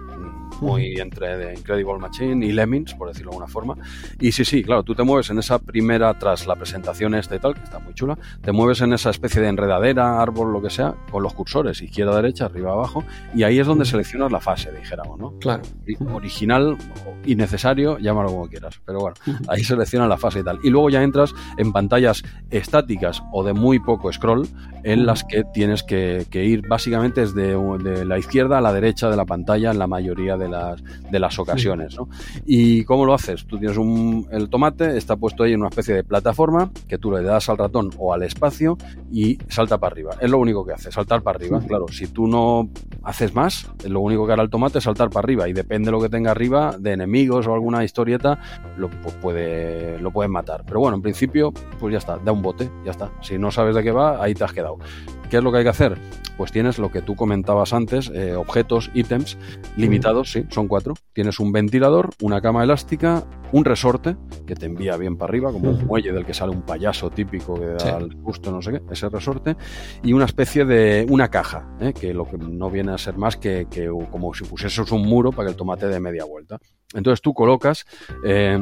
muy 0.62 0.96
entre 1.00 1.54
Incredible 1.54 1.98
Machine 2.00 2.46
y 2.46 2.52
Lemmings, 2.52 2.94
por 2.94 3.08
decirlo 3.08 3.32
de 3.32 3.38
alguna 3.38 3.52
forma. 3.52 3.76
Y 4.20 4.32
sí, 4.32 4.46
sí, 4.46 4.64
claro, 4.64 4.84
tú 4.84 4.96
te 4.96 5.04
mueves 5.04 5.30
en 5.30 5.40
esa 5.40 5.60
primera, 5.60 6.14
tras 6.18 6.48
la 6.48 6.56
presentación 6.56 7.16
esta 7.16 7.36
y 7.36 7.40
tal, 7.40 7.56
que 7.56 7.64
está 7.64 7.80
muy 7.80 7.94
chula, 7.94 8.18
te 8.42 8.52
mueves 8.52 8.82
en 8.82 8.94
esa 8.94 9.10
especie 9.10 9.42
de 9.42 9.48
enredadera, 9.48 10.22
árbol, 10.22 10.52
lo 10.52 10.62
que 10.62 10.70
sea, 10.70 10.96
con 11.12 11.24
los 11.24 11.34
cursores, 11.34 11.82
izquierda, 11.82 12.16
derecha, 12.16 12.46
arriba, 12.46 12.72
abajo, 12.72 13.04
y 13.34 13.44
ahí 13.44 13.60
es 13.60 13.68
donde 13.68 13.86
seleccionas 13.86 14.32
la 14.32 14.40
fase, 14.40 14.72
dijéramos, 14.72 15.20
¿no? 15.20 15.38
Claro. 15.40 15.64
Original 16.14 16.78
y 17.26 17.36
necesario, 17.36 17.98
llámalo 18.00 18.30
como 18.30 18.48
quieras, 18.48 18.80
pero 18.86 19.00
bueno, 19.00 19.16
ahí 19.48 19.64
seleccionas 19.64 20.10
la 20.10 20.18
fase 20.18 20.40
y 20.40 20.44
tal. 20.44 20.60
Y 20.64 20.70
luego 20.70 20.90
ya 20.90 21.04
entras 21.04 21.34
en 21.58 21.72
pantallas 21.72 22.24
estáticas 22.50 23.22
o 23.32 23.44
de 23.44 23.54
muy 23.54 23.80
poco 23.80 24.12
scroll, 24.12 24.48
en 24.84 25.06
las 25.06 25.24
que 25.24 25.44
tienes 25.54 25.84
que, 25.84 26.26
ir 26.32 26.68
básicamente 26.68 27.22
desde 27.22 27.56
de 27.80 28.06
la 28.06 28.18
izquierda 28.18 28.58
a 28.58 28.62
la 28.62 28.74
derecha 28.74 29.10
de 29.10 29.18
la 29.18 29.26
pantalla 29.26 29.72
en 29.72 29.80
la 29.80 29.88
mayoría 29.88 30.38
de 30.38 30.49
las, 30.50 30.84
de 30.84 31.20
las 31.20 31.38
ocasiones. 31.40 31.96
¿no? 31.98 32.10
¿Y 32.46 32.84
cómo 32.84 33.06
lo 33.06 33.14
haces? 33.14 33.46
Tú 33.46 33.58
tienes 33.58 33.78
un, 33.78 34.28
el 34.32 34.50
tomate, 34.50 34.98
está 34.98 35.16
puesto 35.16 35.44
ahí 35.44 35.54
en 35.54 35.60
una 35.60 35.70
especie 35.70 35.96
de 35.96 36.04
plataforma 36.04 36.72
que 36.88 36.98
tú 36.98 37.12
le 37.12 37.24
das 37.24 37.50
al 37.50 37.58
ratón 37.58 37.92
o 37.98 38.14
al 38.14 38.24
espacio 38.24 38.78
y 39.12 39.38
salta 39.48 39.78
para 39.78 39.94
arriba. 39.94 40.12
Es 40.20 40.30
lo 40.30 40.40
único 40.40 40.66
que 40.66 40.74
hace, 40.74 40.92
saltar 40.92 41.22
para 41.22 41.38
arriba. 41.38 41.60
Claro, 41.68 41.88
si 41.90 42.08
tú 42.08 42.28
no 42.28 42.70
haces 43.04 43.34
más, 43.34 43.70
lo 43.88 44.02
único 44.02 44.26
que 44.26 44.34
hará 44.34 44.44
el 44.44 44.50
tomate 44.50 44.80
es 44.80 44.84
saltar 44.84 45.10
para 45.10 45.26
arriba 45.26 45.48
y 45.48 45.54
depende 45.54 45.88
de 45.88 45.92
lo 45.92 46.02
que 46.02 46.10
tenga 46.10 46.32
arriba, 46.32 46.76
de 46.80 46.94
enemigos 46.94 47.48
o 47.48 47.54
alguna 47.54 47.84
historieta, 47.84 48.40
lo, 48.78 48.90
pues 48.90 49.16
puede, 49.16 50.00
lo 50.00 50.12
pueden 50.12 50.32
matar. 50.32 50.64
Pero 50.66 50.80
bueno, 50.80 50.96
en 50.96 51.02
principio, 51.02 51.52
pues 51.80 51.92
ya 51.92 51.98
está, 51.98 52.18
da 52.18 52.32
un 52.32 52.42
bote, 52.42 52.70
ya 52.86 52.92
está. 52.92 53.12
Si 53.22 53.38
no 53.38 53.52
sabes 53.52 53.76
de 53.76 53.84
qué 53.84 53.92
va, 53.92 54.24
ahí 54.24 54.34
te 54.34 54.44
has 54.44 54.54
quedado. 54.54 54.78
¿Qué 55.30 55.38
es 55.38 55.44
lo 55.44 55.52
que 55.52 55.60
hay 55.60 55.64
que 55.64 55.70
hacer? 55.70 55.98
Pues 56.38 56.52
tienes 56.52 56.80
lo 56.80 56.92
que 56.92 57.02
tú 57.02 57.16
comentabas 57.16 57.74
antes, 57.74 58.10
eh, 58.14 58.34
objetos, 58.34 58.90
ítems 58.94 59.38
limitados, 59.78 60.32
sí, 60.32 60.46
son 60.50 60.68
cuatro. 60.68 60.96
Tienes 61.14 61.40
un 61.40 61.52
ventilador, 61.52 62.10
una 62.22 62.42
cama 62.42 62.64
elástica, 62.64 63.26
un 63.52 63.66
resorte 63.66 64.16
que 64.46 64.56
te 64.56 64.66
envía 64.66 64.98
bien 64.98 65.18
para 65.18 65.30
arriba, 65.32 65.52
como 65.52 65.70
un 65.70 65.86
muelle 65.86 66.12
del 66.12 66.26
que 66.26 66.34
sale 66.34 66.52
un 66.52 66.62
payaso 66.62 67.10
típico 67.10 67.60
que 67.60 67.68
da 67.68 67.98
al 67.98 68.14
gusto, 68.16 68.52
no 68.52 68.62
sé 68.62 68.72
qué, 68.72 68.82
ese 68.92 69.10
resorte, 69.10 69.56
y 70.04 70.14
una 70.14 70.26
especie 70.26 70.66
de 70.66 71.06
una 71.10 71.30
caja, 71.30 71.68
¿eh? 71.80 71.94
que 71.94 72.14
lo 72.14 72.26
que 72.26 72.38
no 72.38 72.70
viene 72.70 72.92
a 72.92 72.98
ser 72.98 73.18
más 73.18 73.38
que, 73.38 73.68
como 74.12 74.34
si 74.34 74.44
pusieses 74.44 74.92
un 74.92 75.04
muro 75.04 75.32
para 75.32 75.48
que 75.48 75.52
el 75.52 75.58
tomate 75.58 75.88
dé 75.88 76.00
media 76.00 76.26
vuelta. 76.26 76.60
Entonces 76.94 77.22
tú 77.22 77.34
colocas 77.34 77.86
eh, 78.26 78.60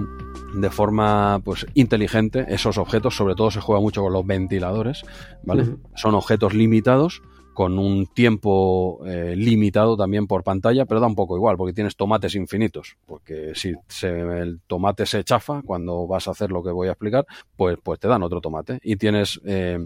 de 0.55 0.69
forma 0.69 1.39
pues 1.43 1.65
inteligente 1.75 2.45
esos 2.49 2.77
objetos, 2.77 3.15
sobre 3.15 3.35
todo 3.35 3.51
se 3.51 3.61
juega 3.61 3.81
mucho 3.81 4.01
con 4.01 4.11
los 4.11 4.25
ventiladores, 4.25 5.03
¿vale? 5.43 5.77
Son 5.95 6.13
objetos 6.13 6.53
limitados 6.53 7.21
con 7.57 7.79
un 7.79 8.05
tiempo 8.05 8.99
eh, 9.07 9.33
limitado 9.35 9.97
también 9.97 10.27
por 10.27 10.43
pantalla, 10.43 10.85
pero 10.85 10.99
da 10.99 11.07
un 11.07 11.15
poco 11.15 11.35
igual, 11.35 11.57
porque 11.57 11.73
tienes 11.73 11.95
tomates 11.95 12.35
infinitos, 12.35 12.97
porque 13.07 13.53
si 13.55 13.73
el 14.03 14.59
tomate 14.67 15.07
se 15.07 15.23
chafa 15.23 15.63
cuando 15.65 16.05
vas 16.05 16.27
a 16.27 16.31
hacer 16.31 16.51
lo 16.51 16.61
que 16.61 16.69
voy 16.69 16.87
a 16.87 16.91
explicar, 16.91 17.25
pues, 17.55 17.79
pues 17.81 17.99
te 17.99 18.07
dan 18.07 18.21
otro 18.21 18.41
tomate. 18.41 18.77
Y 18.83 18.97
tienes 18.97 19.41
eh, 19.43 19.79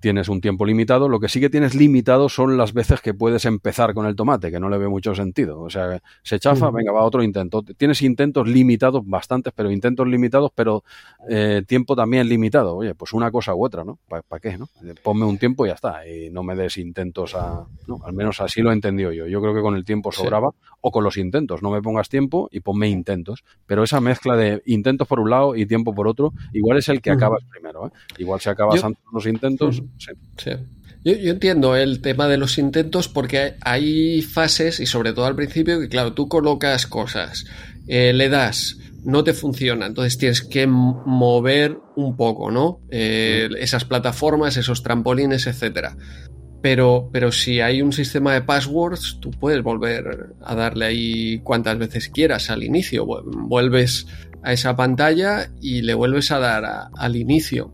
tienes 0.00 0.28
un 0.28 0.40
tiempo 0.40 0.64
limitado. 0.64 1.08
Lo 1.08 1.20
que 1.20 1.28
sí 1.28 1.40
que 1.40 1.50
tienes 1.50 1.74
limitado 1.74 2.28
son 2.28 2.56
las 2.56 2.72
veces 2.72 3.00
que 3.00 3.14
puedes 3.14 3.44
empezar 3.44 3.94
con 3.94 4.06
el 4.06 4.16
tomate, 4.16 4.50
que 4.50 4.60
no 4.60 4.68
le 4.68 4.78
ve 4.78 4.88
mucho 4.88 5.14
sentido. 5.14 5.60
O 5.60 5.70
sea, 5.70 6.00
se 6.22 6.38
chafa, 6.38 6.70
venga, 6.70 6.92
va 6.92 7.04
otro 7.04 7.22
intento. 7.22 7.62
Tienes 7.62 8.02
intentos 8.02 8.48
limitados, 8.48 9.02
bastantes, 9.06 9.52
pero 9.54 9.70
intentos 9.70 10.06
limitados, 10.06 10.50
pero 10.54 10.84
eh, 11.28 11.62
tiempo 11.66 11.96
también 11.96 12.28
limitado. 12.28 12.76
Oye, 12.76 12.94
pues 12.94 13.12
una 13.12 13.30
cosa 13.30 13.54
u 13.54 13.64
otra, 13.64 13.84
¿no? 13.84 13.98
¿Para 14.08 14.40
qué, 14.40 14.56
no? 14.56 14.68
Ponme 15.02 15.24
un 15.24 15.38
tiempo 15.38 15.66
y 15.66 15.68
ya 15.68 15.74
está. 15.74 16.06
Y 16.06 16.30
no 16.30 16.42
me 16.42 16.54
des 16.54 16.76
intentos 16.78 17.34
a... 17.34 17.66
¿no? 17.86 18.00
Al 18.04 18.12
menos 18.12 18.40
así 18.40 18.62
lo 18.62 18.70
he 18.70 18.74
entendido 18.74 19.12
yo. 19.12 19.26
Yo 19.26 19.40
creo 19.40 19.54
que 19.54 19.60
con 19.60 19.74
el 19.74 19.84
tiempo 19.84 20.12
sobraba. 20.12 20.50
O 20.80 20.90
con 20.90 21.04
los 21.04 21.16
intentos. 21.16 21.62
No 21.62 21.70
me 21.70 21.82
pongas 21.82 22.08
tiempo 22.08 22.48
y 22.52 22.60
ponme 22.60 22.88
intentos. 22.88 23.44
Pero 23.66 23.82
esa 23.82 24.00
mezcla 24.00 24.36
de 24.36 24.62
intentos 24.66 25.08
por 25.08 25.20
un 25.20 25.30
lado 25.30 25.56
y 25.56 25.66
tiempo 25.66 25.94
por 25.94 26.08
otro, 26.08 26.32
igual 26.52 26.78
es 26.78 26.88
el 26.88 27.00
que 27.00 27.10
acabas 27.10 27.42
primero. 27.50 27.88
¿eh? 27.88 27.90
Igual 28.18 28.40
si 28.40 28.48
acabas 28.48 28.82
antes 28.84 29.02
los 29.12 29.26
intentos 29.26 29.82
sí. 30.36 30.50
Yo, 31.04 31.12
entiendo 31.12 31.76
el 31.76 32.00
tema 32.00 32.26
de 32.28 32.36
los 32.36 32.58
intentos 32.58 33.08
porque 33.08 33.54
hay 33.60 34.22
fases, 34.22 34.80
y 34.80 34.86
sobre 34.86 35.12
todo 35.12 35.26
al 35.26 35.36
principio, 35.36 35.80
que 35.80 35.88
claro, 35.88 36.12
tú 36.12 36.28
colocas 36.28 36.86
cosas, 36.86 37.46
eh, 37.86 38.12
le 38.12 38.28
das, 38.28 38.78
no 39.04 39.22
te 39.22 39.32
funciona, 39.32 39.86
entonces 39.86 40.18
tienes 40.18 40.42
que 40.42 40.66
mover 40.66 41.78
un 41.94 42.16
poco, 42.16 42.50
¿no? 42.50 42.80
Eh, 42.90 43.48
esas 43.58 43.84
plataformas, 43.84 44.56
esos 44.56 44.82
trampolines, 44.82 45.46
etcétera. 45.46 45.96
Pero, 46.60 47.08
pero 47.12 47.30
si 47.30 47.60
hay 47.60 47.82
un 47.82 47.92
sistema 47.92 48.34
de 48.34 48.42
passwords, 48.42 49.18
tú 49.20 49.30
puedes 49.30 49.62
volver 49.62 50.34
a 50.42 50.54
darle 50.54 50.86
ahí 50.86 51.38
cuantas 51.40 51.78
veces 51.78 52.08
quieras 52.08 52.50
al 52.50 52.64
inicio. 52.64 53.06
Vuelves 53.06 54.06
a 54.42 54.52
esa 54.52 54.74
pantalla 54.74 55.50
y 55.60 55.82
le 55.82 55.94
vuelves 55.94 56.30
a 56.32 56.38
dar 56.38 56.90
al 56.96 57.16
inicio. 57.16 57.72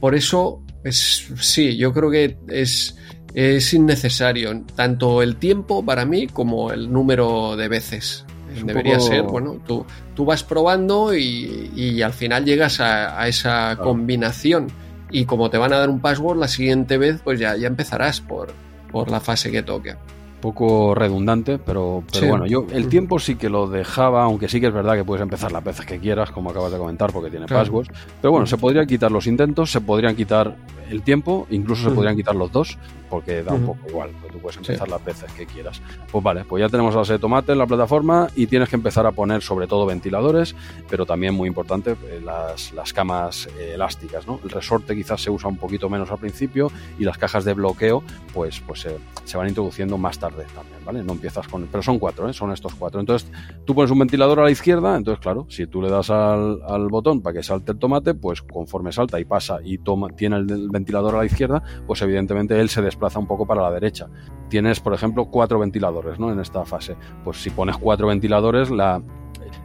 Por 0.00 0.14
eso 0.14 0.64
es, 0.82 1.28
sí, 1.40 1.76
yo 1.76 1.92
creo 1.92 2.10
que 2.10 2.36
es, 2.48 2.96
es 3.34 3.72
innecesario 3.72 4.64
tanto 4.74 5.22
el 5.22 5.36
tiempo 5.36 5.84
para 5.84 6.04
mí 6.04 6.26
como 6.26 6.72
el 6.72 6.92
número 6.92 7.56
de 7.56 7.68
veces. 7.68 8.24
Debería 8.64 9.00
ser, 9.00 9.22
bueno, 9.22 9.60
tú, 9.66 9.84
tú 10.14 10.24
vas 10.24 10.44
probando 10.44 11.14
y, 11.14 12.00
al 12.02 12.12
final 12.12 12.44
llegas 12.44 12.80
a, 12.80 13.26
esa 13.26 13.76
combinación. 13.82 14.68
Y 15.14 15.26
como 15.26 15.48
te 15.48 15.58
van 15.58 15.72
a 15.72 15.78
dar 15.78 15.90
un 15.90 16.00
password, 16.00 16.38
la 16.38 16.48
siguiente 16.48 16.98
vez 16.98 17.20
pues 17.22 17.38
ya, 17.38 17.56
ya 17.56 17.68
empezarás 17.68 18.20
por, 18.20 18.48
por 18.90 19.12
la 19.12 19.20
fase 19.20 19.52
que 19.52 19.62
toque. 19.62 19.94
Poco 20.40 20.92
redundante, 20.92 21.56
pero, 21.56 22.02
pero 22.12 22.26
bueno, 22.26 22.46
yo 22.46 22.66
el 22.72 22.88
tiempo 22.88 23.20
sí 23.20 23.36
que 23.36 23.48
lo 23.48 23.68
dejaba, 23.68 24.24
aunque 24.24 24.48
sí 24.48 24.60
que 24.60 24.66
es 24.66 24.74
verdad 24.74 24.96
que 24.96 25.04
puedes 25.04 25.22
empezar 25.22 25.52
las 25.52 25.62
veces 25.62 25.86
que 25.86 26.00
quieras, 26.00 26.32
como 26.32 26.50
acabas 26.50 26.72
de 26.72 26.78
comentar, 26.78 27.12
porque 27.12 27.30
tiene 27.30 27.46
passwords. 27.46 27.90
Pero 28.20 28.32
bueno, 28.32 28.44
se 28.46 28.58
podrían 28.58 28.88
quitar 28.88 29.12
los 29.12 29.28
intentos, 29.28 29.70
se 29.70 29.80
podrían 29.80 30.16
quitar 30.16 30.56
el 30.90 31.02
tiempo, 31.02 31.46
incluso 31.48 31.88
se 31.88 31.94
podrían 31.94 32.16
quitar 32.16 32.34
los 32.34 32.50
dos, 32.50 32.76
porque 33.14 33.44
da 33.44 33.52
un 33.52 33.64
poco 33.64 33.88
igual, 33.88 34.10
tú 34.32 34.40
puedes 34.40 34.56
empezar 34.56 34.88
las 34.88 35.04
veces 35.04 35.32
que 35.34 35.46
quieras. 35.46 35.80
Pues 36.10 36.24
vale, 36.24 36.44
pues 36.44 36.60
ya 36.62 36.68
tenemos 36.68 36.94
la 36.94 37.02
base 37.02 37.12
de 37.12 37.20
tomate 37.20 37.52
en 37.52 37.58
la 37.58 37.66
plataforma 37.66 38.28
y 38.34 38.48
tienes 38.48 38.68
que 38.68 38.74
empezar 38.74 39.06
a 39.06 39.12
poner 39.12 39.40
sobre 39.40 39.68
todo 39.68 39.86
ventiladores, 39.86 40.56
pero 40.90 41.06
también 41.06 41.32
muy 41.32 41.46
importante 41.46 41.92
eh, 41.92 42.20
las, 42.24 42.72
las 42.72 42.92
camas 42.92 43.46
eh, 43.56 43.74
elásticas, 43.74 44.26
¿no? 44.26 44.40
El 44.42 44.50
resorte 44.50 44.96
quizás 44.96 45.22
se 45.22 45.30
usa 45.30 45.48
un 45.48 45.58
poquito 45.58 45.88
menos 45.88 46.10
al 46.10 46.18
principio 46.18 46.72
y 46.98 47.04
las 47.04 47.16
cajas 47.16 47.44
de 47.44 47.54
bloqueo 47.54 48.02
pues, 48.32 48.60
pues 48.66 48.88
se 49.24 49.36
van 49.36 49.48
introduciendo 49.48 49.96
más 49.96 50.18
tarde 50.18 50.44
también, 50.54 50.84
¿vale? 50.84 51.02
No 51.02 51.12
empiezas 51.12 51.46
con... 51.46 51.66
Pero 51.66 51.82
son 51.82 51.98
cuatro, 51.98 52.28
¿eh? 52.28 52.32
Son 52.32 52.50
estos 52.52 52.74
cuatro. 52.74 53.00
Entonces, 53.00 53.30
tú 53.64 53.74
pones 53.74 53.90
un 53.90 53.98
ventilador 53.98 54.40
a 54.40 54.44
la 54.44 54.50
izquierda, 54.50 54.96
entonces, 54.96 55.22
claro, 55.22 55.46
si 55.48 55.66
tú 55.66 55.80
le 55.80 55.88
das 55.88 56.10
al, 56.10 56.88
botón 56.88 57.22
para 57.22 57.34
que 57.34 57.42
salte 57.42 57.72
el 57.72 57.78
tomate, 57.78 58.14
pues 58.14 58.42
conforme 58.42 58.92
salta 58.92 59.20
y 59.20 59.24
pasa 59.24 59.58
y 59.64 59.78
toma, 59.78 60.08
tiene 60.08 60.36
el, 60.36 60.68
ventilador 60.70 61.14
a 61.14 61.18
la 61.18 61.26
izquierda, 61.26 61.62
pues 61.86 62.02
evidentemente 62.02 62.60
él 62.60 62.68
se 62.68 62.82
desplaza 62.82 63.03
un 63.16 63.26
poco 63.26 63.46
para 63.46 63.62
la 63.62 63.70
derecha. 63.70 64.08
Tienes, 64.48 64.80
por 64.80 64.94
ejemplo, 64.94 65.26
cuatro 65.26 65.58
ventiladores, 65.58 66.18
¿no? 66.18 66.32
En 66.32 66.40
esta 66.40 66.64
fase. 66.64 66.96
Pues 67.22 67.42
si 67.42 67.50
pones 67.50 67.76
cuatro 67.76 68.08
ventiladores, 68.08 68.70
la, 68.70 69.02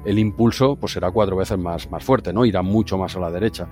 el 0.05 0.19
impulso 0.19 0.75
pues 0.75 0.93
será 0.93 1.11
cuatro 1.11 1.35
veces 1.35 1.57
más, 1.57 1.89
más 1.89 2.03
fuerte, 2.03 2.33
¿no? 2.33 2.45
Irá 2.45 2.61
mucho 2.61 2.97
más 2.97 3.15
a 3.15 3.19
la 3.19 3.31
derecha. 3.31 3.67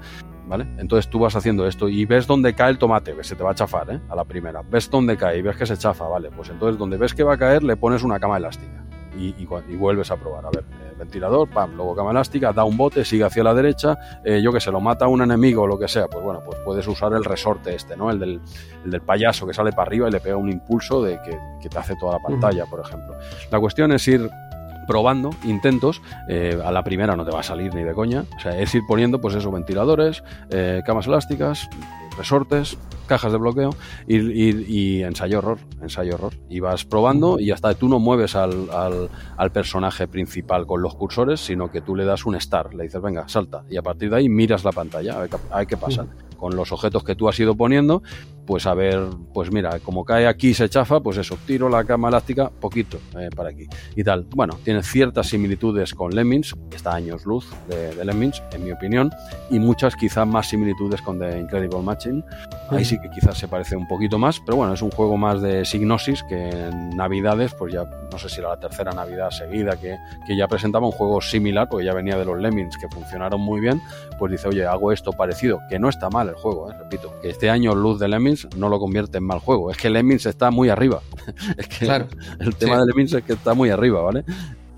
¿vale? 0.48 0.66
Entonces 0.78 1.10
tú 1.10 1.20
vas 1.20 1.36
haciendo 1.36 1.68
esto 1.68 1.90
y 1.90 2.06
ves 2.06 2.26
dónde 2.26 2.54
cae 2.54 2.72
el 2.72 2.78
tomate, 2.78 3.14
que 3.14 3.24
se 3.24 3.36
te 3.36 3.44
va 3.44 3.52
a 3.52 3.56
chafar, 3.56 3.92
¿eh? 3.92 4.02
A 4.10 4.16
la 4.16 4.24
primera. 4.24 4.62
Ves 4.62 4.90
dónde 4.90 5.18
cae 5.18 5.40
y 5.40 5.42
ves 5.42 5.58
que 5.58 5.66
se 5.66 5.78
chafa, 5.78 6.08
¿vale? 6.08 6.30
Pues 6.36 6.50
entonces 6.50 6.78
donde 6.78 6.98
ves 6.98 7.14
que 7.14 7.24
va 7.24 7.34
a 7.34 7.38
caer 7.38 7.64
le 7.64 7.76
pones 7.76 8.04
una 8.04 8.18
cama 8.18 8.38
elástica 8.38 8.87
y, 9.18 9.36
y, 9.38 9.76
vuelves 9.76 10.12
a 10.12 10.18
probar. 10.18 10.46
A 10.46 10.50
ver, 10.50 10.64
eh, 10.64 10.94
ventilador, 10.98 11.50
pam, 11.50 11.76
luego 11.76 11.96
cama 11.96 12.12
elástica, 12.12 12.54
da 12.54 12.64
un 12.64 12.78
bote, 12.78 13.04
sigue 13.04 13.24
hacia 13.24 13.44
la 13.44 13.54
derecha, 13.54 13.98
eh, 14.24 14.42
yo 14.42 14.52
que 14.52 14.60
se 14.60 14.72
lo 14.72 14.80
mata 14.80 15.06
a 15.06 15.08
un 15.08 15.22
enemigo 15.22 15.64
o 15.64 15.68
lo 15.68 15.78
que 15.78 15.88
sea, 15.88 16.08
pues 16.08 16.24
bueno, 16.24 16.42
pues 16.46 16.58
puedes 16.64 16.88
usar 16.88 17.14
el 17.14 17.24
resorte 17.24 17.76
este, 17.76 17.98
¿no? 17.98 18.10
El 18.12 18.20
del, 18.20 18.42
el 18.86 18.92
del 18.92 19.02
payaso 19.02 19.48
que 19.48 19.54
sale 19.54 19.72
para 19.72 19.84
arriba 19.84 20.08
y 20.08 20.12
le 20.12 20.20
pega 20.20 20.38
un 20.38 20.50
impulso 20.50 21.02
de 21.02 21.20
que, 21.22 21.38
que 21.62 21.70
te 21.70 21.78
hace 21.78 21.96
toda 22.00 22.14
la 22.14 22.20
pantalla, 22.20 22.66
por 22.66 22.80
ejemplo. 22.80 23.16
La 23.52 23.60
cuestión 23.60 23.92
es 23.92 24.08
ir 24.08 24.30
probando 24.88 25.30
intentos, 25.44 26.02
eh, 26.28 26.60
a 26.64 26.72
la 26.72 26.84
primera 26.84 27.16
no 27.16 27.26
te 27.26 27.32
va 27.32 27.42
a 27.42 27.44
salir 27.44 27.76
ni 27.76 27.84
de 27.84 27.94
coña, 27.94 28.24
o 28.36 28.40
sea, 28.40 28.58
es 28.58 28.74
ir 28.74 28.82
poniendo 28.88 29.22
pues 29.22 29.36
esos 29.36 29.52
ventiladores, 29.52 30.24
eh, 30.50 30.82
camas 30.86 31.06
elásticas, 31.06 31.70
resortes, 32.18 32.78
cajas 33.08 33.32
de 33.32 33.38
bloqueo 33.38 33.70
y, 34.08 35.02
ensayo 35.02 35.40
horror, 35.40 35.60
ensayo 35.82 36.16
horror. 36.16 36.34
Y 36.50 36.60
vas 36.60 36.86
probando 36.86 37.40
y 37.40 37.52
hasta 37.52 37.74
tú 37.76 37.88
no 37.88 38.00
mueves 38.00 38.36
al, 38.36 38.68
al, 38.72 39.52
personaje 39.52 40.08
principal 40.08 40.66
con 40.66 40.82
los 40.82 40.96
cursores, 40.96 41.40
sino 41.40 41.72
que 41.72 41.82
tú 41.82 41.96
le 41.96 42.06
das 42.06 42.26
un 42.26 42.40
start, 42.40 42.74
le 42.74 42.84
dices, 42.84 43.02
venga, 43.02 43.28
salta, 43.28 43.64
y 43.70 43.78
a 43.78 43.82
partir 43.82 44.10
de 44.10 44.18
ahí 44.18 44.30
miras 44.30 44.64
la 44.64 44.72
pantalla, 44.72 45.16
a 45.16 45.22
ver, 45.22 45.30
a 45.52 45.58
ver 45.60 45.68
qué 45.68 45.78
pasa 45.78 46.06
con 46.38 46.56
los 46.56 46.72
objetos 46.72 47.04
que 47.04 47.16
tú 47.16 47.28
has 47.28 47.40
ido 47.40 47.56
poniendo, 47.56 48.04
pues 48.48 48.66
a 48.66 48.74
ver, 48.74 48.98
pues 49.34 49.52
mira, 49.52 49.78
como 49.80 50.06
cae 50.06 50.26
aquí 50.26 50.54
se 50.54 50.70
chafa, 50.70 51.02
pues 51.02 51.18
eso, 51.18 51.38
tiro 51.46 51.68
la 51.68 51.84
cama 51.84 52.08
elástica 52.08 52.50
poquito 52.50 52.98
eh, 53.20 53.30
para 53.36 53.50
aquí 53.50 53.68
y 53.96 54.04
tal. 54.06 54.26
Bueno, 54.34 54.58
tiene 54.64 54.82
ciertas 54.82 55.28
similitudes 55.28 55.94
con 55.94 56.16
Lemmings, 56.16 56.56
está 56.72 56.96
años 56.96 57.26
luz 57.26 57.46
de, 57.68 58.04
Lemmings, 58.06 58.42
en 58.54 58.64
mi 58.64 58.72
opinión, 58.72 59.12
y 59.50 59.60
muchas 59.60 59.98
quizás 59.98 60.26
más 60.26 60.48
similitudes 60.48 61.02
con 61.02 61.20
The 61.20 61.38
Incredible 61.38 61.82
Matching. 61.82 62.24
Ahí 62.70 62.86
sí 62.86 62.98
que 63.00 63.10
quizás 63.10 63.38
se 63.38 63.50
parece 63.50 63.76
un 63.76 63.88
poquito 63.88 64.18
más, 64.18 64.40
pero 64.40 64.56
bueno, 64.56 64.74
es 64.74 64.82
un 64.82 64.92
juego 64.92 65.18
más 65.18 65.42
de 65.42 65.66
Signosis 65.66 66.24
que 66.24 66.50
en 66.50 66.96
Navidades, 66.96 67.54
pues 67.54 67.74
ya 67.74 67.84
no 68.10 68.18
sé 68.18 68.30
si 68.30 68.40
era 68.40 68.50
la 68.50 68.60
tercera 68.60 68.94
Navidad 68.94 69.30
seguida 69.30 69.76
que, 69.76 69.98
que 70.26 70.38
ya 70.38 70.48
presentaba 70.48 70.86
un 70.86 70.94
juego 70.94 71.20
similar, 71.20 71.68
porque 71.70 71.86
ya 71.86 71.94
venía 71.94 72.18
de 72.18 72.24
los 72.24 72.40
Lemmings 72.40 72.78
que 72.78 72.88
funcionaron 72.88 73.42
muy 73.42 73.60
bien, 73.60 73.82
pues 74.18 74.32
dice, 74.32 74.48
oye, 74.48 74.66
hago 74.66 74.94
esto 74.94 75.12
parecido, 75.12 75.60
que 75.70 75.80
no 75.80 75.90
está 75.90 76.10
mal 76.10 76.30
el 76.30 76.36
juego, 76.36 76.72
¿eh? 76.72 76.76
repito. 76.80 77.14
Que 77.22 77.30
este 77.30 77.50
año 77.50 77.76
Luz 77.76 78.00
de 78.00 78.08
Lemmings 78.08 78.37
no 78.56 78.70
lo 78.70 78.80
convierte 78.80 79.18
en 79.18 79.24
mal 79.24 79.40
juego. 79.40 79.72
Es 79.72 79.78
que 79.78 79.90
Lemmings 79.90 80.26
está 80.26 80.52
muy 80.52 80.70
arriba. 80.70 81.02
es 81.58 81.68
que 81.68 81.86
claro, 81.86 82.08
el 82.40 82.56
tema 82.56 82.80
de 82.80 82.88
Lemmings 82.88 83.14
es 83.14 83.24
que 83.24 83.34
está 83.34 83.54
muy 83.54 83.70
arriba, 83.70 84.02
¿vale? 84.02 84.24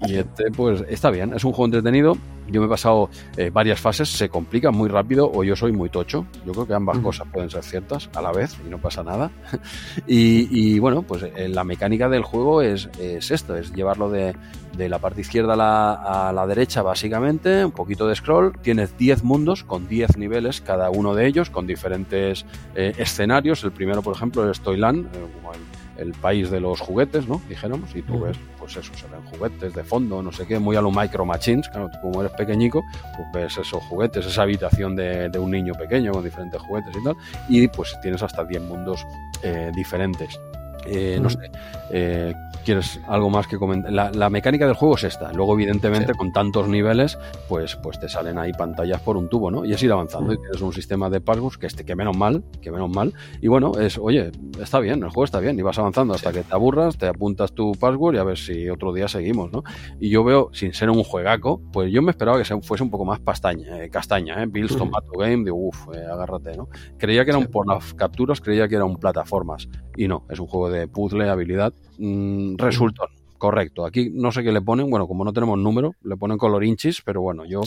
Y 0.07 0.15
este, 0.15 0.45
pues 0.51 0.83
está 0.87 1.09
bien, 1.11 1.33
es 1.33 1.43
un 1.43 1.51
juego 1.51 1.65
entretenido. 1.65 2.17
Yo 2.47 2.61
me 2.61 2.67
he 2.67 2.69
pasado 2.69 3.09
eh, 3.37 3.51
varias 3.53 3.79
fases, 3.79 4.09
se 4.09 4.29
complica 4.29 4.71
muy 4.71 4.89
rápido 4.89 5.29
o 5.31 5.43
yo 5.43 5.55
soy 5.55 5.71
muy 5.71 5.89
tocho. 5.89 6.25
Yo 6.45 6.53
creo 6.53 6.65
que 6.65 6.73
ambas 6.73 6.97
cosas 6.99 7.27
pueden 7.31 7.49
ser 7.49 7.63
ciertas 7.63 8.09
a 8.15 8.21
la 8.21 8.31
vez 8.31 8.57
y 8.65 8.69
no 8.69 8.79
pasa 8.79 9.03
nada. 9.03 9.29
y, 10.07 10.79
bueno, 10.79 11.03
pues 11.03 11.23
eh, 11.23 11.49
la 11.49 11.63
mecánica 11.63 12.09
del 12.09 12.23
juego 12.23 12.61
es, 12.61 12.89
es 12.99 13.29
esto, 13.29 13.55
es 13.55 13.73
llevarlo 13.73 14.09
de, 14.09 14.35
de 14.75 14.89
la 14.89 14.97
parte 14.99 15.21
izquierda 15.21 15.53
a 15.53 15.57
la, 15.57 16.29
a 16.29 16.33
la, 16.33 16.47
derecha 16.47 16.81
básicamente, 16.81 17.65
un 17.65 17.71
poquito 17.71 18.07
de 18.07 18.15
scroll. 18.15 18.53
Tienes 18.61 18.97
10 18.97 19.23
mundos 19.23 19.63
con 19.63 19.87
10 19.87 20.17
niveles, 20.17 20.61
cada 20.61 20.89
uno 20.89 21.13
de 21.13 21.27
ellos 21.27 21.51
con 21.51 21.67
diferentes 21.67 22.45
eh, 22.73 22.93
escenarios. 22.97 23.63
El 23.63 23.73
primero, 23.73 24.01
por 24.01 24.15
ejemplo, 24.15 24.49
es 24.49 24.59
Toyland, 24.61 25.07
como 25.11 25.53
el 25.53 25.59
el 25.99 26.13
país 26.13 26.49
de 26.49 26.59
los 26.59 26.79
juguetes, 26.79 27.27
¿no? 27.27 27.41
Dijéramos, 27.49 27.95
y 27.95 28.01
tú 28.01 28.21
ves, 28.21 28.37
pues 28.73 28.85
eso, 28.85 28.95
se 28.95 29.07
ven 29.07 29.25
juguetes 29.25 29.73
de 29.73 29.83
fondo, 29.83 30.21
no 30.21 30.31
sé 30.31 30.45
qué, 30.45 30.59
muy 30.59 30.75
a 30.75 30.81
lo 30.81 30.91
Micro 30.91 31.25
Machines, 31.25 31.67
claro, 31.69 31.89
como 32.01 32.21
eres 32.21 32.33
pequeñico, 32.33 32.83
pues 33.15 33.27
ves 33.33 33.57
esos 33.57 33.81
juguetes, 33.83 34.25
esa 34.25 34.43
habitación 34.43 34.95
de, 34.95 35.31
un 35.39 35.51
niño 35.51 35.73
pequeño 35.73 36.11
con 36.11 36.23
diferentes 36.23 36.61
juguetes 36.61 36.95
y 36.95 37.03
tal, 37.03 37.15
y 37.47 37.67
pues 37.67 37.97
tienes 38.01 38.21
hasta 38.21 38.43
10 38.43 38.61
mundos 38.63 39.07
eh, 39.41 39.71
diferentes. 39.73 40.39
Eh, 40.85 41.19
no 41.21 41.29
sé, 41.29 41.51
eh, 41.91 42.33
¿quieres 42.65 42.99
algo 43.07 43.29
más 43.29 43.47
que 43.47 43.57
comentar? 43.57 43.91
La, 43.91 44.29
mecánica 44.29 44.65
del 44.65 44.75
juego 44.75 44.95
es 44.95 45.03
esta. 45.03 45.31
Luego, 45.33 45.53
evidentemente, 45.53 46.13
con 46.13 46.31
tantos 46.31 46.67
niveles, 46.67 47.17
pues, 47.47 47.75
pues 47.77 47.99
te 47.99 48.07
salen 48.07 48.37
ahí 48.37 48.51
pantallas 48.53 49.01
por 49.01 49.17
un 49.17 49.29
tubo, 49.29 49.49
¿no? 49.49 49.65
Y 49.65 49.73
es 49.73 49.81
ir 49.83 49.91
avanzando. 49.91 50.33
Y 50.33 50.37
tienes 50.37 50.61
un 50.61 50.73
sistema 50.73 51.09
de 51.09 51.21
passwords 51.21 51.57
que, 51.57 51.67
este, 51.67 51.83
que 51.83 51.95
menos 51.95 52.15
mal, 52.15 52.43
que 52.61 52.71
menos 52.71 52.89
mal. 52.89 53.13
Y 53.41 53.47
bueno, 53.47 53.73
es, 53.79 53.97
oye, 53.97 54.31
está 54.61 54.79
bien, 54.79 55.03
el 55.03 55.09
juego 55.09 55.25
está 55.25 55.39
bien. 55.39 55.57
Y 55.57 55.61
vas 55.61 55.79
avanzando 55.79 56.13
hasta 56.13 56.31
que 56.31 56.43
te 56.43 56.53
aburras, 56.53 56.97
te 56.97 57.07
apuntas 57.07 57.53
tu 57.53 57.71
password 57.73 58.15
y 58.15 58.17
a 58.19 58.23
ver 58.23 58.37
si 58.37 58.69
otro 58.69 58.93
día 58.93 59.07
seguimos, 59.07 59.51
¿no? 59.51 59.63
Y 59.99 60.09
yo 60.09 60.23
veo, 60.23 60.49
sin 60.53 60.73
ser 60.73 60.89
un 60.89 61.03
juegaco, 61.03 61.61
pues 61.71 61.91
yo 61.91 62.01
me 62.01 62.11
esperaba 62.11 62.41
que 62.41 62.45
fuese 62.61 62.83
un 62.83 62.89
poco 62.89 63.05
más 63.05 63.19
pastaña, 63.19 63.83
eh, 63.83 63.89
castaña, 63.89 64.43
¿eh? 64.43 64.45
Bills 64.47 64.75
Tomato 64.75 65.11
Game, 65.11 65.43
de 65.43 65.51
uff, 65.51 65.87
agárrate, 65.89 66.55
¿no? 66.55 66.69
Creía 66.97 67.25
que 67.25 67.31
era 67.31 67.39
un, 67.39 67.47
por 67.47 67.67
las 67.67 67.93
capturas, 67.93 68.41
creía 68.41 68.67
que 68.67 68.75
era 68.75 68.85
un 68.85 68.97
plataformas. 68.97 69.67
Y 69.95 70.07
no, 70.07 70.25
es 70.29 70.39
un 70.39 70.47
juego 70.47 70.68
de 70.69 70.87
puzzle, 70.87 71.29
habilidad, 71.29 71.73
mm, 71.97 72.57
resultó 72.57 73.07
correcto. 73.39 73.85
Aquí 73.85 74.11
no 74.13 74.31
sé 74.31 74.43
qué 74.43 74.51
le 74.51 74.61
ponen, 74.61 74.89
bueno, 74.91 75.07
como 75.07 75.25
no 75.25 75.33
tenemos 75.33 75.57
número, 75.57 75.95
le 76.03 76.15
ponen 76.15 76.37
color 76.37 76.63
inchis, 76.63 77.01
pero 77.01 77.21
bueno, 77.21 77.45
yo 77.45 77.61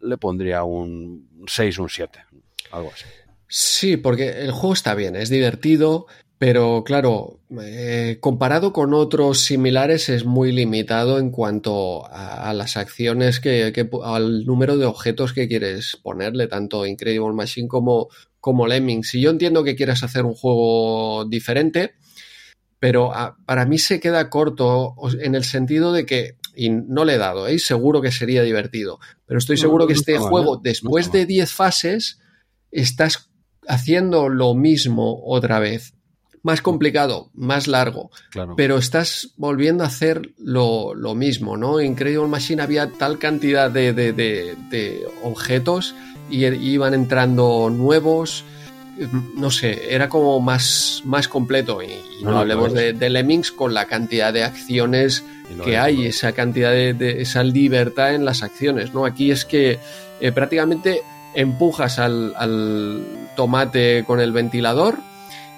le 0.00 0.18
pondría 0.18 0.62
un 0.62 1.44
6, 1.48 1.78
un 1.80 1.88
7, 1.88 2.20
algo 2.70 2.90
así. 2.94 3.06
Sí, 3.48 3.96
porque 3.96 4.42
el 4.42 4.52
juego 4.52 4.74
está 4.74 4.94
bien, 4.94 5.16
es 5.16 5.30
divertido, 5.30 6.06
pero 6.38 6.84
claro, 6.84 7.40
eh, 7.62 8.18
comparado 8.20 8.72
con 8.72 8.92
otros 8.92 9.38
similares 9.40 10.08
es 10.08 10.24
muy 10.24 10.52
limitado 10.52 11.18
en 11.18 11.30
cuanto 11.30 12.06
a, 12.10 12.52
las 12.52 12.76
acciones 12.76 13.40
que, 13.40 13.72
al 14.04 14.44
número 14.44 14.76
de 14.76 14.84
objetos 14.84 15.32
que 15.32 15.48
quieres 15.48 15.96
ponerle, 16.02 16.46
tanto 16.46 16.86
Incredible 16.86 17.34
Machine 17.34 17.68
como, 17.68 18.08
como 18.38 18.66
Lemmings. 18.66 19.08
Si 19.08 19.20
yo 19.20 19.30
entiendo 19.30 19.64
que 19.64 19.76
quieras 19.76 20.02
hacer 20.02 20.24
un 20.24 20.34
juego 20.34 21.24
diferente, 21.24 21.94
pero 22.86 23.12
ah, 23.12 23.36
para 23.46 23.66
mí 23.66 23.78
se 23.78 23.98
queda 23.98 24.30
corto 24.30 24.94
en 25.20 25.34
el 25.34 25.42
sentido 25.42 25.92
de 25.92 26.06
que, 26.06 26.36
y 26.54 26.70
no 26.70 27.04
le 27.04 27.14
he 27.14 27.18
dado, 27.18 27.48
¿eh? 27.48 27.58
seguro 27.58 28.00
que 28.00 28.12
sería 28.12 28.44
divertido, 28.44 29.00
pero 29.26 29.38
estoy 29.38 29.56
seguro 29.56 29.88
que 29.88 29.94
este 29.94 30.18
juego, 30.18 30.54
¿eh? 30.54 30.60
después 30.62 31.10
de 31.10 31.26
10 31.26 31.52
fases, 31.52 32.20
estás 32.70 33.28
haciendo 33.66 34.28
lo 34.28 34.54
mismo 34.54 35.20
otra 35.24 35.58
vez. 35.58 35.94
Más 36.44 36.62
complicado, 36.62 37.30
más 37.34 37.66
largo, 37.66 38.12
Claro. 38.30 38.54
pero 38.56 38.78
estás 38.78 39.30
volviendo 39.36 39.82
a 39.82 39.88
hacer 39.88 40.30
lo, 40.38 40.94
lo 40.94 41.16
mismo, 41.16 41.56
¿no? 41.56 41.80
En 41.80 41.86
Incredible 41.86 42.28
Machine 42.28 42.62
había 42.62 42.88
tal 42.92 43.18
cantidad 43.18 43.68
de, 43.68 43.92
de- 43.92 44.12
de- 44.12 44.54
de 44.70 45.04
objetos 45.24 45.96
y 46.30 46.44
e- 46.44 46.54
iban 46.54 46.94
entrando 46.94 47.68
nuevos, 47.68 48.44
no 49.36 49.50
sé, 49.50 49.94
era 49.94 50.08
como 50.08 50.40
más, 50.40 51.02
más 51.04 51.28
completo. 51.28 51.82
Y, 51.82 51.86
y 51.86 52.22
no, 52.22 52.30
hablemos 52.38 52.72
de, 52.72 52.92
de 52.92 53.10
Lemmings 53.10 53.52
con 53.52 53.74
la 53.74 53.84
cantidad 53.86 54.32
de 54.32 54.44
acciones 54.44 55.24
que 55.64 55.76
hay, 55.78 56.06
esa 56.06 56.32
cantidad 56.32 56.70
de, 56.72 56.94
de- 56.94 57.20
esa 57.22 57.42
libertad 57.44 58.14
en 58.14 58.24
las 58.24 58.42
acciones, 58.42 58.92
¿no? 58.94 59.04
Aquí 59.04 59.30
es 59.30 59.44
que 59.44 59.78
eh, 60.20 60.32
prácticamente 60.32 61.02
empujas 61.34 61.98
al, 61.98 62.32
al 62.36 63.04
tomate 63.36 64.04
con 64.06 64.20
el 64.20 64.32
ventilador 64.32 64.96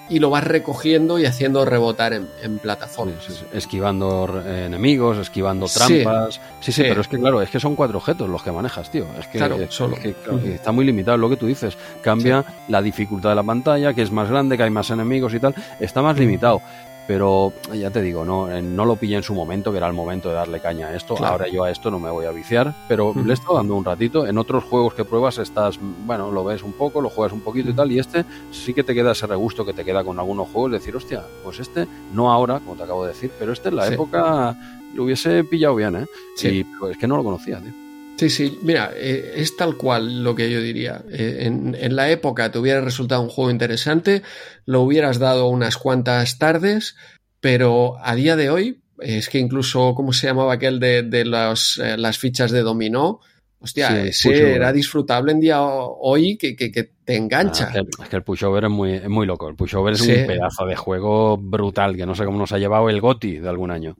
y 0.09 0.19
lo 0.19 0.29
vas 0.29 0.43
recogiendo 0.43 1.19
y 1.19 1.25
haciendo 1.25 1.63
rebotar 1.65 2.13
en, 2.13 2.59
plataformas. 2.59 3.23
sí, 3.23 3.33
sí. 3.33 3.45
Esquivando 3.53 4.41
eh, 4.45 4.65
enemigos, 4.65 5.17
esquivando 5.17 5.67
trampas. 5.67 6.41
Sí, 6.59 6.71
sí, 6.71 6.83
pero 6.83 7.01
es 7.01 7.07
que 7.07 7.17
claro, 7.17 7.41
es 7.41 7.49
que 7.49 7.59
son 7.59 7.75
cuatro 7.75 7.99
objetos 7.99 8.29
los 8.29 8.41
que 8.41 8.51
manejas, 8.51 8.89
tío. 8.89 9.05
Es 9.17 9.27
que, 9.27 9.37
Claro, 9.37 9.55
es 9.57 9.73
solo. 9.73 9.95
que, 9.95 10.13
claro, 10.13 10.41
que 10.41 10.55
está 10.55 10.71
muy 10.71 10.85
limitado 10.85 11.17
lo 11.17 11.29
que 11.29 11.37
tú 11.37 11.45
dices. 11.45 11.77
Cambia 12.01 12.43
la 12.67 12.81
dificultad 12.81 13.29
de 13.29 13.35
la 13.35 13.43
pantalla, 13.43 13.93
que 13.93 14.01
es 14.01 14.11
más 14.11 14.29
grande, 14.29 14.57
que 14.57 14.63
hay 14.63 14.69
más 14.69 14.89
enemigos 14.89 15.33
y 15.33 15.39
tal. 15.39 15.55
Está 15.79 16.01
más 16.01 16.17
limitado. 16.17 16.61
Pero 17.09 17.53
ya 17.73 17.89
te 17.89 18.03
digo, 18.03 18.23
no, 18.23 18.51
eh, 18.51 18.61
no 18.61 18.85
lo 18.85 18.95
pillé 18.95 19.15
en 19.15 19.23
su 19.23 19.33
momento, 19.33 19.71
que 19.71 19.77
era 19.77 19.87
el 19.87 19.93
momento 19.93 20.29
de 20.29 20.35
darle 20.35 20.59
caña 20.59 20.89
a 20.89 20.95
esto. 20.95 21.15
Claro. 21.15 21.31
Ahora 21.33 21.47
yo 21.47 21.63
a 21.63 21.71
esto 21.71 21.89
no 21.89 21.99
me 21.99 22.11
voy 22.11 22.27
a 22.27 22.31
viciar, 22.31 22.75
pero 22.87 23.15
le 23.15 23.31
he 23.31 23.33
estado 23.33 23.55
dando 23.55 23.75
un 23.75 23.83
ratito. 23.83 24.27
En 24.27 24.37
otros 24.37 24.63
juegos 24.63 24.93
que 24.93 25.03
pruebas 25.03 25.39
estás, 25.39 25.79
bueno, 26.05 26.29
lo 26.31 26.43
ves 26.43 26.61
un 26.61 26.73
poco, 26.73 27.01
lo 27.01 27.09
juegas 27.09 27.33
un 27.33 27.41
poquito 27.41 27.71
y 27.71 27.73
tal, 27.73 27.91
y 27.91 27.97
este 27.97 28.25
sí 28.51 28.75
que 28.75 28.83
te 28.83 28.93
queda 28.93 29.13
ese 29.13 29.25
regusto 29.25 29.65
que 29.65 29.73
te 29.73 29.83
queda 29.83 30.03
con 30.03 30.19
algunos 30.19 30.49
juegos, 30.49 30.71
decir, 30.73 30.95
hostia, 30.95 31.23
pues 31.43 31.59
este, 31.59 31.87
no 32.13 32.31
ahora, 32.31 32.59
como 32.59 32.75
te 32.75 32.83
acabo 32.83 33.01
de 33.05 33.13
decir, 33.13 33.31
pero 33.39 33.53
este 33.53 33.69
en 33.69 33.77
la 33.77 33.87
Sí. 33.87 33.95
época 33.95 34.55
lo 34.93 35.03
hubiese 35.05 35.43
pillado 35.45 35.73
bien, 35.73 35.95
¿eh? 35.95 36.05
Sí. 36.35 36.63
Y 36.63 36.91
es 36.91 36.97
que 36.99 37.07
no 37.07 37.17
lo 37.17 37.23
conocía, 37.23 37.59
tío. 37.59 37.73
Sí, 38.19 38.29
sí, 38.29 38.59
mira, 38.63 38.91
eh, 38.95 39.33
es 39.37 39.55
tal 39.55 39.77
cual 39.77 40.23
lo 40.23 40.35
que 40.35 40.51
yo 40.51 40.61
diría. 40.61 41.03
Eh, 41.09 41.37
en, 41.43 41.75
en 41.79 41.95
la 41.95 42.09
época 42.09 42.51
te 42.51 42.59
hubiera 42.59 42.81
resultado 42.81 43.21
un 43.21 43.29
juego 43.29 43.49
interesante, 43.49 44.23
lo 44.65 44.81
hubieras 44.81 45.19
dado 45.19 45.47
unas 45.47 45.77
cuantas 45.77 46.37
tardes, 46.37 46.95
pero 47.39 47.95
a 48.03 48.15
día 48.15 48.35
de 48.35 48.49
hoy, 48.49 48.81
eh, 49.01 49.17
es 49.19 49.29
que 49.29 49.39
incluso, 49.39 49.95
¿cómo 49.95 50.11
se 50.11 50.27
llamaba 50.27 50.53
aquel 50.53 50.79
de, 50.81 51.03
de 51.03 51.23
las, 51.23 51.77
eh, 51.77 51.95
las 51.97 52.17
fichas 52.17 52.51
de 52.51 52.61
dominó? 52.61 53.21
Hostia, 53.61 53.89
Sí, 54.03 54.07
ese 54.29 54.53
era 54.55 54.71
disfrutable 54.73 55.31
en 55.33 55.39
día 55.41 55.61
hoy 55.61 56.37
que, 56.37 56.55
que- 56.55 56.71
que 56.71 56.91
te 57.05 57.15
engancha. 57.17 57.69
Ah, 57.73 57.77
es, 57.77 57.83
que, 57.97 58.03
es 58.03 58.09
que 58.09 58.15
el 58.17 58.23
pushover 58.23 58.63
es 58.65 58.69
muy, 58.69 58.93
es 58.93 59.09
muy 59.09 59.25
loco. 59.25 59.47
El 59.49 59.55
pushover 59.55 59.93
es 59.93 60.01
Sí. 60.01 60.11
un 60.13 60.27
pedazo 60.27 60.65
de 60.65 60.75
juego 60.77 61.37
brutal, 61.37 61.95
que 61.97 62.05
no 62.05 62.15
sé 62.15 62.23
cómo 62.25 62.37
nos 62.37 62.51
ha 62.53 62.57
llevado 62.57 62.89
el 62.89 63.01
GOTI 63.01 63.39
de 63.39 63.49
algún 63.49 63.71
año. 63.71 63.95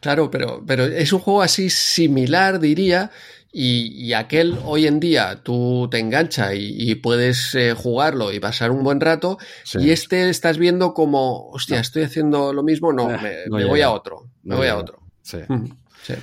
Claro, 0.00 0.30
pero, 0.30 0.62
pero 0.66 0.84
es 0.84 1.12
un 1.12 1.20
juego 1.20 1.42
así 1.42 1.70
similar, 1.70 2.58
diría, 2.60 3.10
y, 3.56 4.04
y 4.04 4.12
aquel 4.14 4.58
hoy 4.64 4.86
en 4.88 4.98
día 4.98 5.40
tú 5.44 5.86
te 5.90 6.00
engancha 6.00 6.54
y, 6.54 6.74
y 6.76 6.96
puedes 6.96 7.54
eh, 7.54 7.72
jugarlo 7.72 8.32
y 8.32 8.40
pasar 8.40 8.72
un 8.72 8.82
buen 8.82 9.00
rato, 9.00 9.38
Sí. 9.62 9.78
y 9.80 9.90
este 9.92 10.28
estás 10.28 10.58
viendo 10.58 10.92
como, 10.92 11.48
hostia, 11.50 11.76
No. 11.76 11.82
estoy 11.82 12.02
haciendo 12.02 12.52
lo 12.52 12.64
mismo, 12.64 12.92
no, 12.92 13.08
Eh, 13.10 13.18
me, 13.22 13.34
no 13.48 13.56
me 13.58 13.64
voy 13.66 13.80
a 13.82 13.90
otro, 13.92 14.24
me 14.42 14.54
No 14.54 14.56
voy 14.56 14.66
a 14.66 14.76
otro. 14.76 14.98
Sí. 15.22 15.38
Sí. 16.02 16.14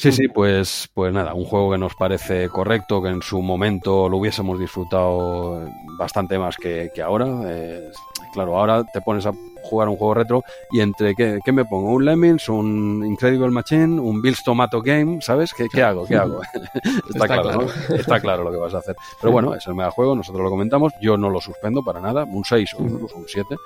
Sí, 0.00 0.12
sí, 0.12 0.28
pues, 0.28 0.88
pues 0.94 1.12
nada, 1.12 1.34
un 1.34 1.44
juego 1.44 1.72
que 1.72 1.78
nos 1.78 1.92
parece 1.96 2.48
correcto, 2.48 3.02
que 3.02 3.08
en 3.08 3.20
su 3.20 3.42
momento 3.42 4.08
lo 4.08 4.18
hubiésemos 4.18 4.56
disfrutado 4.58 5.68
bastante 5.98 6.38
más 6.38 6.56
que, 6.56 6.90
que 6.94 7.02
ahora. 7.02 7.26
Eh, 7.48 7.90
claro, 8.32 8.56
ahora 8.56 8.84
te 8.92 9.00
pones 9.00 9.26
a 9.26 9.32
jugar 9.68 9.88
un 9.88 9.96
juego 9.96 10.14
retro 10.14 10.44
y 10.72 10.80
entre 10.80 11.14
qué, 11.14 11.38
qué 11.44 11.52
me 11.52 11.64
pongo, 11.64 11.92
un 11.92 12.04
Lemmings, 12.04 12.48
un 12.48 13.04
Incredible 13.06 13.50
Machine, 13.50 14.00
un 14.00 14.20
Bill's 14.22 14.42
Tomato 14.42 14.80
Game, 14.82 15.20
¿sabes? 15.22 15.52
¿Qué, 15.54 15.66
qué 15.72 15.82
hago? 15.82 16.06
¿Qué 16.06 16.16
hago? 16.16 16.40
Está, 16.52 16.64
Está 17.10 17.26
claro, 17.26 17.42
claro. 17.42 17.62
¿no? 17.88 17.94
Está 17.96 18.20
claro 18.20 18.44
lo 18.44 18.50
que 18.50 18.56
vas 18.58 18.74
a 18.74 18.78
hacer. 18.78 18.96
Pero 19.20 19.32
bueno, 19.32 19.54
es 19.54 19.66
el 19.66 19.74
megajuego, 19.74 20.14
nosotros 20.16 20.42
lo 20.42 20.50
comentamos, 20.50 20.92
yo 21.00 21.16
no 21.16 21.30
lo 21.30 21.40
suspendo 21.40 21.82
para 21.82 22.00
nada, 22.00 22.24
un 22.24 22.44
6 22.44 22.74
o 22.78 22.82
incluso 22.82 23.16
un 23.16 23.26
7 23.28 23.56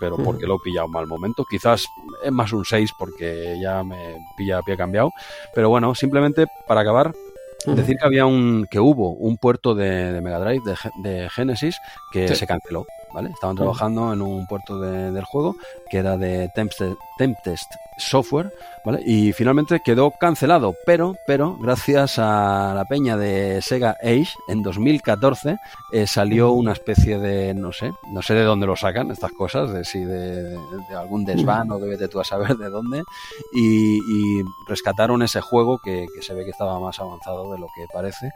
pero 0.00 0.16
porque 0.18 0.46
lo 0.46 0.56
he 0.56 0.58
pillado 0.62 0.88
mal 0.88 1.06
momento. 1.06 1.44
Quizás 1.48 1.86
es 2.22 2.32
más 2.32 2.52
un 2.52 2.64
6 2.64 2.90
porque 2.98 3.56
ya 3.62 3.82
me 3.84 3.96
pilla 4.36 4.58
a 4.58 4.62
pie 4.62 4.76
cambiado. 4.76 5.12
Pero 5.54 5.70
bueno, 5.70 5.94
simplemente 5.94 6.46
para 6.66 6.82
acabar, 6.82 7.14
decir 7.64 7.96
que 7.98 8.04
había 8.06 8.26
un 8.26 8.66
que 8.70 8.80
hubo 8.80 9.12
un 9.12 9.38
puerto 9.38 9.74
de, 9.74 10.12
de 10.12 10.20
Mega 10.20 10.40
Drive 10.40 10.62
de, 10.66 11.10
de 11.10 11.30
Genesis 11.30 11.78
que 12.12 12.28
Sí. 12.28 12.34
se 12.34 12.46
canceló. 12.46 12.84
¿Vale? 13.14 13.30
Estaban 13.30 13.54
trabajando 13.54 14.12
en 14.12 14.20
un 14.20 14.44
puerto 14.48 14.78
de- 14.80 15.12
del 15.12 15.24
juego 15.24 15.54
que 15.88 15.98
era 15.98 16.16
de 16.16 16.50
Tempest, 16.54 16.96
Tempest 17.16 17.72
Software, 17.98 18.52
¿vale? 18.84 19.02
Y 19.04 19.32
finalmente 19.32 19.80
quedó 19.84 20.10
cancelado, 20.10 20.74
pero, 20.86 21.16
pero, 21.26 21.56
gracias 21.56 22.18
a 22.18 22.72
la 22.74 22.84
peña 22.84 23.16
de 23.16 23.60
Sega 23.62 23.96
Age, 24.02 24.28
en 24.48 24.62
2014 24.62 25.56
eh, 25.92 26.06
salió 26.06 26.52
una 26.52 26.72
especie 26.72 27.18
de, 27.18 27.54
no 27.54 27.72
sé, 27.72 27.92
no 28.12 28.22
sé 28.22 28.34
de 28.34 28.44
dónde 28.44 28.66
lo 28.66 28.76
sacan 28.76 29.10
estas 29.10 29.32
cosas, 29.32 29.72
de 29.72 29.84
si 29.84 30.04
de, 30.04 30.50
de 30.50 30.96
algún 30.96 31.24
desván 31.24 31.70
o 31.70 31.78
que 31.78 31.86
vete 31.86 32.08
tú 32.08 32.20
a 32.20 32.24
saber 32.24 32.56
de 32.56 32.70
dónde, 32.70 33.02
y, 33.52 33.96
y 33.96 34.42
rescataron 34.66 35.22
ese 35.22 35.40
juego 35.40 35.78
que, 35.78 36.06
que 36.14 36.22
se 36.22 36.34
ve 36.34 36.44
que 36.44 36.50
estaba 36.50 36.78
más 36.80 36.98
avanzado 37.00 37.52
de 37.52 37.58
lo 37.58 37.66
que 37.74 37.86
parece, 37.92 38.30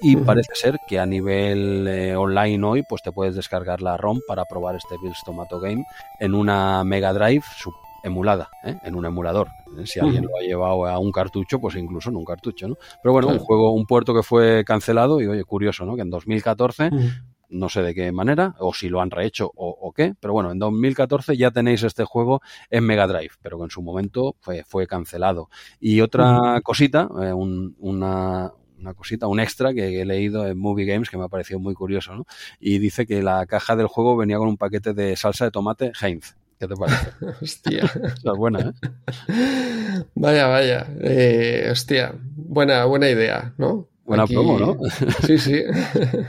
y 0.00 0.16
parece 0.16 0.54
ser 0.54 0.78
que 0.86 0.98
a 0.98 1.06
nivel 1.06 1.86
eh, 1.88 2.16
online 2.16 2.64
hoy, 2.64 2.82
pues 2.82 3.02
te 3.02 3.12
puedes 3.12 3.34
descargar 3.34 3.80
la 3.80 3.96
ROM 3.96 4.20
para 4.26 4.44
probar 4.44 4.76
este 4.76 4.96
Bill's 5.02 5.22
Tomato 5.24 5.60
Game 5.60 5.84
en 6.20 6.34
una 6.34 6.84
Mega 6.84 7.12
Drive 7.12 7.44
emulada, 8.04 8.50
¿eh? 8.64 8.76
en 8.84 8.94
un 8.94 9.04
emulador. 9.06 9.48
Si 9.86 9.98
alguien 9.98 10.24
lo 10.24 10.36
ha 10.38 10.42
llevado 10.42 10.86
a 10.86 10.98
un 11.00 11.10
cartucho, 11.10 11.58
pues 11.60 11.74
incluso 11.74 12.10
en 12.10 12.16
un 12.16 12.24
cartucho, 12.24 12.68
¿no? 12.68 12.76
Pero 13.02 13.12
bueno, 13.12 13.28
un 13.28 13.38
juego, 13.40 13.72
un 13.72 13.86
puerto 13.86 14.14
que 14.14 14.22
fue 14.22 14.62
cancelado 14.64 15.20
y 15.20 15.26
oye, 15.26 15.42
curioso, 15.44 15.84
¿no? 15.84 15.96
Que 15.96 16.02
en 16.02 16.10
2014, 16.10 16.88
Ujú. 16.92 17.08
no 17.48 17.68
sé 17.68 17.82
de 17.82 17.94
qué 17.94 18.12
manera, 18.12 18.54
o 18.60 18.72
si 18.72 18.88
lo 18.88 19.00
han 19.00 19.10
rehecho 19.10 19.50
o, 19.54 19.68
o 19.70 19.92
qué, 19.92 20.14
pero 20.20 20.32
bueno, 20.32 20.52
en 20.52 20.58
2014 20.60 21.36
ya 21.36 21.50
tenéis 21.50 21.82
este 21.82 22.04
juego 22.04 22.40
en 22.70 22.84
Mega 22.84 23.06
Drive, 23.06 23.32
pero 23.42 23.58
que 23.58 23.64
en 23.64 23.70
su 23.70 23.82
momento 23.82 24.36
fue, 24.40 24.62
fue 24.64 24.86
cancelado. 24.86 25.48
Y 25.80 26.00
otra 26.00 26.60
cosita, 26.62 27.08
eh, 27.22 27.32
un- 27.32 27.74
una, 27.80 28.52
una 28.78 28.94
cosita, 28.94 29.26
un 29.28 29.40
extra 29.40 29.72
que 29.72 30.00
he 30.02 30.04
leído 30.04 30.46
en 30.46 30.58
Movie 30.58 30.84
Games 30.86 31.08
que 31.10 31.16
me 31.16 31.24
ha 31.24 31.28
parecido 31.28 31.58
muy 31.58 31.74
curioso, 31.74 32.14
¿no? 32.14 32.26
Y 32.60 32.78
dice 32.78 33.06
que 33.06 33.22
la 33.22 33.46
caja 33.46 33.76
del 33.76 33.86
juego 33.86 34.16
venía 34.16 34.36
con 34.38 34.48
un 34.48 34.56
paquete 34.56 34.92
de 34.94 35.16
salsa 35.16 35.46
de 35.46 35.50
tomate 35.50 35.92
Heinz. 36.00 36.36
¿Qué 36.58 36.68
te 36.68 36.74
parece? 36.76 37.10
Hostia. 37.42 37.84
Esa 37.84 38.32
es 38.32 38.36
buena, 38.38 38.60
¿eh? 38.60 38.72
Vaya, 40.14 40.46
vaya. 40.48 40.86
Eh, 41.00 41.68
hostia. 41.70 42.12
Buena, 42.36 42.84
buena 42.84 43.08
idea, 43.08 43.52
¿no? 43.58 43.88
Buena 44.06 44.26
promo, 44.26 44.58
¿no? 44.58 44.76
Sí, 45.26 45.38
sí. 45.38 45.62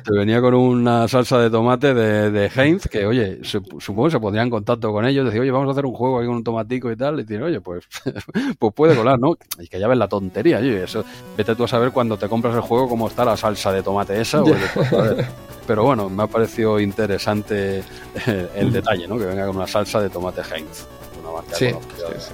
Te 0.05 0.13
venía 0.17 0.39
con 0.39 0.53
una 0.53 1.07
salsa 1.09 1.39
de 1.39 1.49
tomate 1.49 1.93
de, 1.93 2.31
de 2.31 2.49
Heinz, 2.55 2.87
que 2.87 3.05
oye, 3.05 3.39
se- 3.43 3.59
supongo 3.79 4.05
que 4.05 4.11
se 4.11 4.19
pondría 4.19 4.43
en 4.43 4.49
contacto 4.49 4.91
con 4.93 5.05
ellos, 5.05 5.25
decir, 5.25 5.41
oye, 5.41 5.51
vamos 5.51 5.67
a 5.67 5.71
hacer 5.71 5.85
un 5.85 5.93
juego 5.93 6.19
aquí 6.19 6.27
con 6.27 6.37
un 6.37 6.43
tomatico 6.43 6.89
y 6.89 6.95
tal, 6.95 7.15
y 7.19 7.23
decir, 7.23 7.43
oye, 7.43 7.59
pues, 7.59 7.85
pues 8.59 8.73
puede 8.73 8.95
colar, 8.95 9.19
¿no? 9.19 9.35
Y 9.59 9.67
que 9.67 9.77
ya 9.79 9.89
ves 9.89 9.97
la 9.97 10.07
tontería, 10.07 10.59
oye, 10.59 10.83
eso, 10.83 11.03
vete 11.37 11.53
tú 11.55 11.65
a 11.65 11.67
saber 11.67 11.91
cuando 11.91 12.17
te 12.17 12.29
compras 12.29 12.55
el 12.55 12.61
juego 12.61 12.87
cómo 12.87 13.07
está 13.09 13.25
la 13.25 13.35
salsa 13.35 13.73
de 13.73 13.83
tomate 13.83 14.21
esa, 14.21 14.41
oye, 14.41 14.53
pues, 14.73 14.93
a 14.93 15.01
ver. 15.01 15.25
Pero 15.67 15.83
bueno, 15.83 16.09
me 16.09 16.23
ha 16.23 16.27
parecido 16.27 16.79
interesante 16.79 17.79
eh, 18.27 18.49
el 18.55 18.71
detalle, 18.71 19.07
¿no? 19.07 19.17
Que 19.17 19.25
venga 19.25 19.45
con 19.47 19.55
una 19.57 19.67
salsa 19.67 20.01
de 20.01 20.09
tomate 20.09 20.41
Heinz, 20.41 20.85
una 21.21 21.31
marca 21.31 21.55
Sí, 21.55 21.71
conocida. 21.71 22.07
sí, 22.19 22.27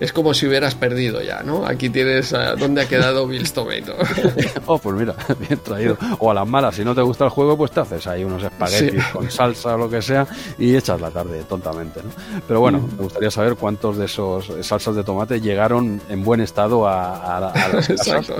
Es 0.00 0.12
como 0.12 0.32
si 0.32 0.46
hubieras 0.46 0.74
perdido 0.76 1.20
ya, 1.22 1.42
¿no? 1.42 1.66
Aquí 1.66 1.90
tienes 1.90 2.32
a 2.32 2.54
dónde 2.54 2.82
ha 2.82 2.88
quedado 2.88 3.26
Bill's 3.26 3.52
Tomato. 3.52 3.94
Oh, 4.66 4.78
pues 4.78 4.96
mira, 4.96 5.14
bien 5.48 5.58
traído. 5.60 5.96
O 6.18 6.30
a 6.30 6.34
las 6.34 6.46
malas, 6.46 6.74
si 6.76 6.84
no 6.84 6.94
te 6.94 7.00
gusta 7.02 7.24
el 7.24 7.30
juego, 7.30 7.56
pues 7.56 7.70
te 7.70 7.80
haces 7.80 8.06
ahí 8.06 8.22
unos 8.22 8.42
espaguetis 8.42 9.02
Sí. 9.02 9.10
con 9.12 9.30
salsa 9.30 9.74
o 9.74 9.78
lo 9.78 9.88
que 9.90 10.02
sea 10.02 10.26
y 10.58 10.76
echas 10.76 11.00
la 11.00 11.10
tarde 11.10 11.42
tontamente, 11.48 12.00
¿no? 12.02 12.10
Pero 12.46 12.60
bueno, 12.60 12.86
me 12.96 13.02
gustaría 13.02 13.30
saber 13.30 13.56
cuántos 13.56 13.96
de 13.96 14.04
esos 14.04 14.52
salsas 14.60 14.94
de 14.94 15.04
tomate 15.04 15.40
llegaron 15.40 16.00
en 16.08 16.22
buen 16.22 16.40
estado 16.40 16.86
a, 16.86 17.36
a 17.36 17.40
la- 17.40 17.48
a 17.50 17.68
las 17.68 17.88
casas. 18.04 18.30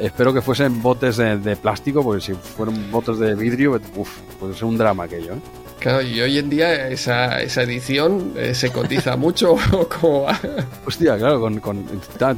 Espero 0.00 0.34
que 0.34 0.42
fuesen 0.42 0.82
botes 0.82 1.16
de, 1.16 1.38
de 1.38 1.56
plástico, 1.56 2.02
porque 2.02 2.20
si 2.20 2.34
fueran 2.34 2.90
botes 2.90 3.18
de 3.18 3.34
vidrio, 3.34 3.80
uf, 3.94 4.10
pues 4.40 4.56
es 4.56 4.62
un 4.62 4.76
drama 4.76 5.04
aquello, 5.04 5.34
¿eh? 5.34 5.40
Claro, 5.78 6.02
y 6.02 6.20
hoy 6.20 6.38
en 6.38 6.48
día 6.50 6.88
esa, 6.88 7.40
esa 7.42 7.62
edición 7.62 8.32
eh, 8.36 8.54
se 8.54 8.70
cotiza 8.72 9.16
mucho. 9.16 9.56
¿Cómo 10.00 10.22
va? 10.22 10.38
Hostia, 10.86 11.16
claro, 11.16 11.40
con, 11.40 11.60
con- 11.60 11.86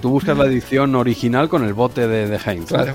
tú 0.01 0.11
buscas 0.11 0.37
la 0.37 0.47
edición 0.47 0.95
original 0.97 1.49
con 1.49 1.65
el 1.65 1.73
bote 1.73 2.07
de, 2.09 2.27
de 2.29 2.37
Heinz. 2.45 2.71
¿no? 2.73 2.79
Claro. 2.79 2.95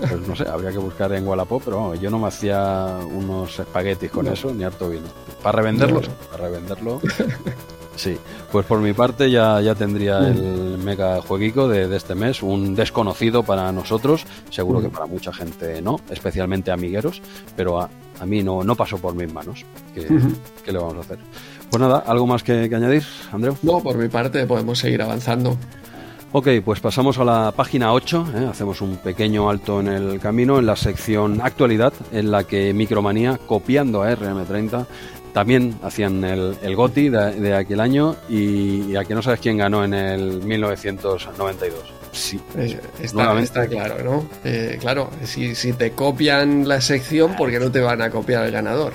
Pues 0.00 0.26
no 0.26 0.34
sé, 0.34 0.48
habría 0.48 0.70
que 0.72 0.78
buscar 0.78 1.12
en 1.12 1.26
Wallapop, 1.26 1.62
pero 1.64 1.76
vamos, 1.76 2.00
yo 2.00 2.10
no 2.10 2.18
me 2.18 2.28
hacía 2.28 2.86
unos 3.12 3.58
espaguetis 3.58 4.10
con 4.10 4.26
No. 4.26 4.32
eso, 4.32 4.52
ni 4.52 4.64
harto 4.64 4.88
vino. 4.90 5.06
Para 5.42 5.56
revenderlo, 5.58 6.00
No. 6.00 6.08
para 6.32 6.44
revenderlo. 6.48 7.00
Sí, 7.96 8.16
pues 8.52 8.66
por 8.66 8.78
mi 8.80 8.92
parte 8.92 9.30
ya, 9.30 9.60
ya 9.60 9.74
tendría 9.74 10.20
Mm. 10.20 10.24
el 10.26 10.78
mega 10.78 11.20
jueguico 11.22 11.66
de, 11.66 11.88
de 11.88 11.96
este 11.96 12.14
mes, 12.14 12.42
un 12.42 12.74
desconocido 12.74 13.42
para 13.42 13.72
nosotros, 13.72 14.24
seguro 14.50 14.80
Mm. 14.80 14.82
que 14.82 14.88
para 14.90 15.06
mucha 15.06 15.32
gente 15.32 15.80
no, 15.82 15.98
especialmente 16.10 16.70
amigueros, 16.70 17.22
pero 17.56 17.80
a- 17.80 17.88
a 18.20 18.26
mí 18.26 18.42
no, 18.42 18.62
no 18.62 18.74
pasó 18.76 18.98
por 18.98 19.14
mis 19.14 19.32
manos. 19.32 19.64
¿Qué, 19.94 20.02
le 20.72 20.78
vamos 20.78 20.96
a 20.96 21.00
hacer? 21.00 21.18
Pues 21.70 21.80
nada, 21.80 21.98
¿algo 22.06 22.26
más 22.26 22.42
que, 22.42 22.52
añadir, 22.72 23.02
Andreu? 23.32 23.56
No, 23.62 23.80
por 23.80 23.96
mi 23.96 24.08
parte 24.08 24.46
podemos 24.46 24.78
seguir 24.78 25.00
avanzando. 25.02 25.56
Ok, 26.32 26.48
pues 26.64 26.80
pasamos 26.80 27.18
a 27.18 27.24
la 27.24 27.52
página 27.52 27.92
8, 27.94 28.26
¿eh? 28.36 28.46
hacemos 28.50 28.80
un 28.82 28.96
pequeño 28.96 29.48
alto 29.48 29.80
en 29.80 29.88
el 29.88 30.20
camino 30.20 30.58
en 30.58 30.66
la 30.66 30.76
sección 30.76 31.40
actualidad, 31.42 31.94
en 32.12 32.30
la 32.30 32.44
que 32.44 32.74
Micromanía, 32.74 33.38
copiando 33.46 34.02
a 34.02 34.10
RM30, 34.14 34.86
también 35.36 35.78
hacían 35.82 36.24
el, 36.24 36.56
el 36.62 36.74
GOTI 36.74 37.10
de, 37.10 37.54
aquel 37.54 37.80
año 37.80 38.16
y, 38.26 38.96
a 38.96 39.04
que 39.04 39.14
no 39.14 39.20
sabes 39.20 39.38
quién 39.38 39.58
ganó 39.58 39.84
en 39.84 39.92
el 39.92 40.42
1992. 40.42 41.78
Sí, 42.10 42.40
eh, 42.56 42.80
está, 43.02 43.68
claro, 43.68 44.02
¿no? 44.02 44.26
Eh, 44.44 44.78
claro, 44.80 45.10
si, 45.24 45.54
si 45.54 45.74
te 45.74 45.90
copian 45.90 46.66
la 46.66 46.80
sección, 46.80 47.36
¿por 47.36 47.50
qué 47.50 47.60
no 47.60 47.70
te 47.70 47.80
van 47.80 48.00
a 48.00 48.08
copiar 48.08 48.46
el 48.46 48.50
ganador? 48.50 48.94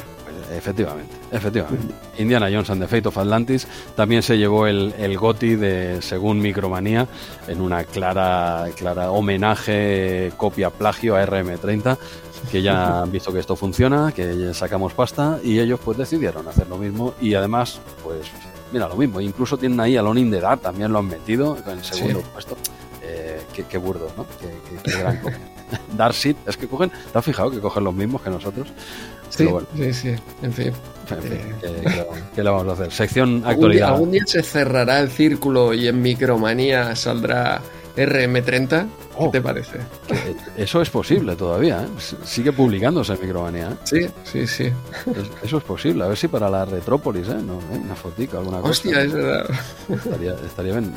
Efectivamente, 0.52 1.16
efectivamente. 1.32 1.94
Indiana 2.18 2.48
Jones 2.52 2.72
and 2.72 2.82
the 2.82 2.88
Fate 2.88 3.08
of 3.08 3.20
Atlantis 3.20 3.68
también 3.96 4.24
se 4.24 4.36
llevó 4.36 4.66
el, 4.66 4.96
el 4.98 5.18
GOTI 5.18 5.56
de 5.56 6.02
según 6.02 6.40
Micromanía 6.40 7.08
en 7.48 7.62
una 7.62 7.84
clara, 7.84 8.66
clara 8.76 9.12
homenaje, 9.12 10.32
copia, 10.38 10.72
plagio 10.72 11.16
a 11.16 11.24
RM30 11.24 11.98
que 12.50 12.62
ya 12.62 13.02
han 13.02 13.12
visto 13.12 13.32
que 13.32 13.40
esto 13.40 13.56
funciona, 13.56 14.12
que 14.12 14.54
sacamos 14.54 14.94
pasta 14.94 15.40
y 15.44 15.60
ellos 15.60 15.80
pues 15.84 15.98
decidieron 15.98 16.48
hacer 16.48 16.68
lo 16.68 16.78
mismo 16.78 17.14
y 17.22 17.34
además 17.34 17.80
pues 18.04 18.28
mira 18.72 18.88
lo 18.88 18.96
mismo, 18.96 19.22
incluso 19.22 19.58
tienen 19.58 19.80
ahí 19.80 19.98
a 19.98 20.02
Lonin 20.02 20.32
de 20.32 20.40
Dar, 20.40 20.60
también 20.60 20.92
lo 20.92 21.00
han 21.00 21.08
metido 21.08 21.58
en 21.68 21.84
segundo 21.84 22.22
puesto. 22.22 22.58
Eh, 23.04 23.42
qué, 23.70 23.78
burdo, 23.78 24.08
¿no? 24.16 24.26
Qué, 24.40 24.98
gran 24.98 25.20
Darcy, 25.98 26.36
es 26.46 26.56
que 26.56 26.68
cogen, 26.68 26.92
¿te 27.12 27.18
has 27.18 27.26
fijado 27.26 27.52
que 27.52 27.60
cogen 27.60 27.84
los 27.84 27.94
mismos 27.94 28.22
que 28.22 28.30
nosotros? 28.30 28.68
Sí, 29.30 29.48
sí, 29.76 29.94
sí, 29.94 30.16
en 30.42 30.54
fin. 30.54 30.74
Eh, 31.10 32.06
¿qué, 32.36 32.44
le 32.44 32.50
vamos 32.50 32.68
a 32.68 32.74
hacer? 32.74 32.92
Sección 32.92 33.44
actualidad. 33.46 33.90
¿Algún 33.90 34.12
día, 34.12 34.24
se 34.26 34.44
cerrará 34.44 35.00
el 35.00 35.10
círculo 35.10 35.74
y 35.74 35.88
en 35.88 36.02
Micromanía 36.02 36.96
saldrá 36.96 37.62
RM30? 37.96 38.88
¿Qué 39.18 39.26
oh. 39.26 39.30
te 39.30 39.42
parece? 39.42 39.80
Eso 40.58 40.82
es 40.82 40.90
posible 40.90 41.36
todavía, 41.36 41.84
¿eh? 41.84 41.88
Sigue 42.24 42.52
publicándose 42.52 43.14
en 43.14 43.22
Micromanía. 43.22 43.72
¿eh? 43.72 43.76
Sí, 43.84 44.08
sí, 44.24 44.48
sí. 44.48 44.72
Eso 45.44 45.58
es 45.58 45.64
posible. 45.64 46.04
A 46.04 46.08
ver 46.08 46.18
si 46.18 46.28
para 46.28 46.50
la 46.50 46.66
Retrópolis, 46.66 47.28
¿eh? 47.28 47.36
No, 47.36 47.60
¿eh? 47.74 47.82
Una 47.84 47.96
fotica, 47.96 48.38
alguna 48.38 48.58
cosa. 48.60 48.72
Hostia, 48.72 49.02
es 49.02 49.14
verdad. 49.14 49.50
Estaría, 50.46 50.74
bien. 50.74 50.94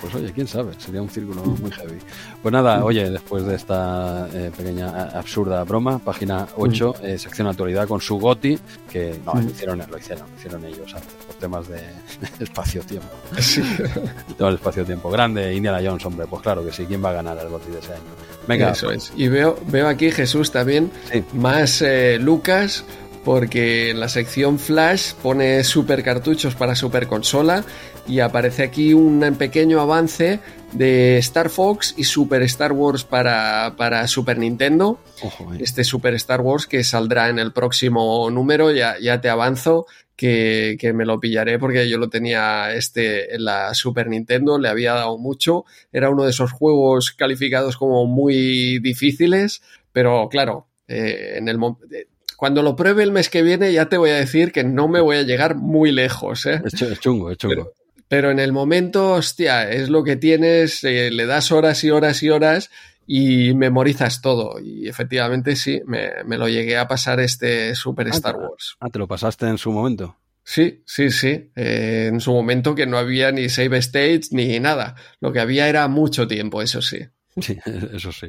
pues 0.00 0.14
oye, 0.14 0.32
quién 0.32 0.46
sabe. 0.46 0.72
Sería 0.78 1.00
un 1.00 1.08
círculo 1.08 1.42
muy 1.42 1.70
heavy. 1.70 1.98
Pues 2.42 2.52
nada, 2.52 2.84
oye, 2.84 3.08
después 3.10 3.44
de 3.44 3.54
esta 3.54 4.28
pequeña 4.56 5.08
absurda 5.08 5.64
broma, 5.64 5.98
página 5.98 6.46
8, 6.56 6.94
sección 7.18 7.48
actualidad 7.48 7.88
con 7.88 8.00
su 8.00 8.18
Goti, 8.18 8.58
que 8.90 9.20
no, 9.24 9.34
lo 9.34 9.42
hicieron, 9.42 9.78
lo 9.78 9.98
hicieron, 9.98 10.28
lo 10.30 10.36
hicieron 10.36 10.64
ellos 10.64 10.94
antes, 10.94 11.12
por 11.26 11.34
temas 11.36 11.68
de 11.68 11.80
espacio-tiempo. 12.40 13.08
Sí. 13.38 13.62
Todo 14.38 14.48
el 14.48 14.54
espacio-tiempo. 14.54 15.10
Grande, 15.10 15.54
Indiana 15.54 15.80
Jones, 15.84 16.04
hombre. 16.06 16.26
Pues 16.26 16.42
claro 16.42 16.64
que 16.64 16.72
sí. 16.72 16.84
¿Quién 16.86 17.04
va 17.04 17.10
a 17.10 17.14
ganar 17.14 17.38
el 17.38 17.48
Goti? 17.58 17.70
de 17.70 17.78
ese 17.78 17.92
año. 17.92 18.02
Venga. 18.46 18.70
Eso 18.70 18.90
es. 18.90 19.12
Y 19.16 19.28
veo, 19.28 19.58
veo 19.66 19.88
aquí, 19.88 20.10
Jesús, 20.10 20.50
también 20.50 20.90
más 21.32 21.80
eh, 21.82 22.18
Lucas, 22.20 22.84
porque 23.24 23.90
en 23.90 24.00
la 24.00 24.08
sección 24.08 24.58
Flash 24.58 25.14
pone 25.14 25.64
super 25.64 26.02
cartuchos 26.02 26.54
para 26.54 26.74
super 26.74 27.06
consola 27.06 27.64
y 28.06 28.20
aparece 28.20 28.62
aquí 28.62 28.92
un 28.92 29.20
pequeño 29.38 29.80
avance 29.80 30.40
de 30.72 31.16
Star 31.18 31.48
Fox 31.48 31.94
y 31.96 32.04
Super 32.04 32.42
Star 32.42 32.72
Wars 32.72 33.04
para, 33.04 33.74
para 33.78 34.06
Super 34.08 34.38
Nintendo. 34.38 34.98
Eh. 35.22 35.28
Este 35.60 35.84
Super 35.84 36.14
Star 36.14 36.42
Wars 36.42 36.66
que 36.66 36.84
saldrá 36.84 37.28
en 37.28 37.38
el 37.38 37.52
próximo 37.52 38.28
número, 38.30 38.70
ya, 38.72 38.96
ya 39.00 39.20
te 39.20 39.30
avanzo, 39.30 39.86
que, 40.16 40.92
me 40.94 41.04
lo 41.04 41.20
pillaré 41.20 41.58
porque 41.58 41.88
yo 41.88 41.98
lo 41.98 42.08
tenía 42.08 42.72
este 42.74 43.34
en 43.34 43.44
la 43.44 43.74
Super 43.74 44.08
Nintendo, 44.08 44.58
le 44.58 44.68
había 44.68 44.94
dado 44.94 45.18
mucho. 45.18 45.64
Era 45.92 46.10
uno 46.10 46.24
de 46.24 46.30
esos 46.30 46.52
juegos 46.52 47.12
calificados 47.12 47.76
como 47.76 48.06
muy 48.06 48.78
difíciles, 48.80 49.62
pero 49.92 50.28
claro, 50.28 50.68
eh, 50.88 51.34
en 51.36 51.48
el 51.48 51.58
eh, 51.90 52.06
cuando 52.36 52.62
lo 52.62 52.76
pruebe 52.76 53.02
el 53.02 53.12
mes 53.12 53.30
que 53.30 53.42
viene 53.42 53.72
ya 53.72 53.88
te 53.88 53.96
voy 53.96 54.10
a 54.10 54.16
decir 54.16 54.52
que 54.52 54.64
no 54.64 54.88
me 54.88 55.00
voy 55.00 55.16
a 55.16 55.22
llegar 55.22 55.56
muy 55.56 55.92
lejos. 55.92 56.46
¿eh? 56.46 56.62
Es 56.64 57.00
chungo, 57.00 57.30
es 57.30 57.38
chungo. 57.38 57.72
Pero, 58.06 58.30
en 58.30 58.38
el 58.38 58.52
momento, 58.52 59.12
hostia, 59.12 59.68
es 59.70 59.88
lo 59.88 60.04
que 60.04 60.16
tienes, 60.16 60.84
eh, 60.84 61.10
le 61.10 61.26
das 61.26 61.50
horas 61.50 61.82
y 61.84 61.90
horas 61.90 62.22
y 62.22 62.28
horas 62.28 62.70
y 63.06 63.54
memorizas 63.54 64.20
todo. 64.20 64.60
Y 64.60 64.88
efectivamente 64.88 65.56
sí, 65.56 65.82
me, 65.86 66.38
lo 66.38 66.48
llegué 66.48 66.76
a 66.78 66.88
pasar 66.88 67.20
este 67.20 67.74
Super 67.74 68.08
ah, 68.08 68.10
Star 68.10 68.36
Wars. 68.36 68.76
Ah, 68.80 68.88
¿te 68.90 68.98
lo 68.98 69.06
pasaste 69.06 69.46
en 69.46 69.58
su 69.58 69.72
momento? 69.72 70.16
Sí, 70.42 70.82
sí, 70.86 71.10
sí. 71.10 71.50
Eh, 71.56 72.10
en 72.12 72.20
su 72.20 72.32
momento 72.32 72.74
que 72.74 72.86
no 72.86 72.98
había 72.98 73.32
ni 73.32 73.48
save 73.48 73.78
states 73.78 74.32
ni 74.32 74.60
nada. 74.60 74.94
Lo 75.20 75.32
que 75.32 75.40
había 75.40 75.68
era 75.68 75.88
mucho 75.88 76.28
tiempo, 76.28 76.62
eso 76.62 76.82
sí. 76.82 76.98
Sí, 77.40 77.58
eso 77.92 78.12
sí. 78.12 78.28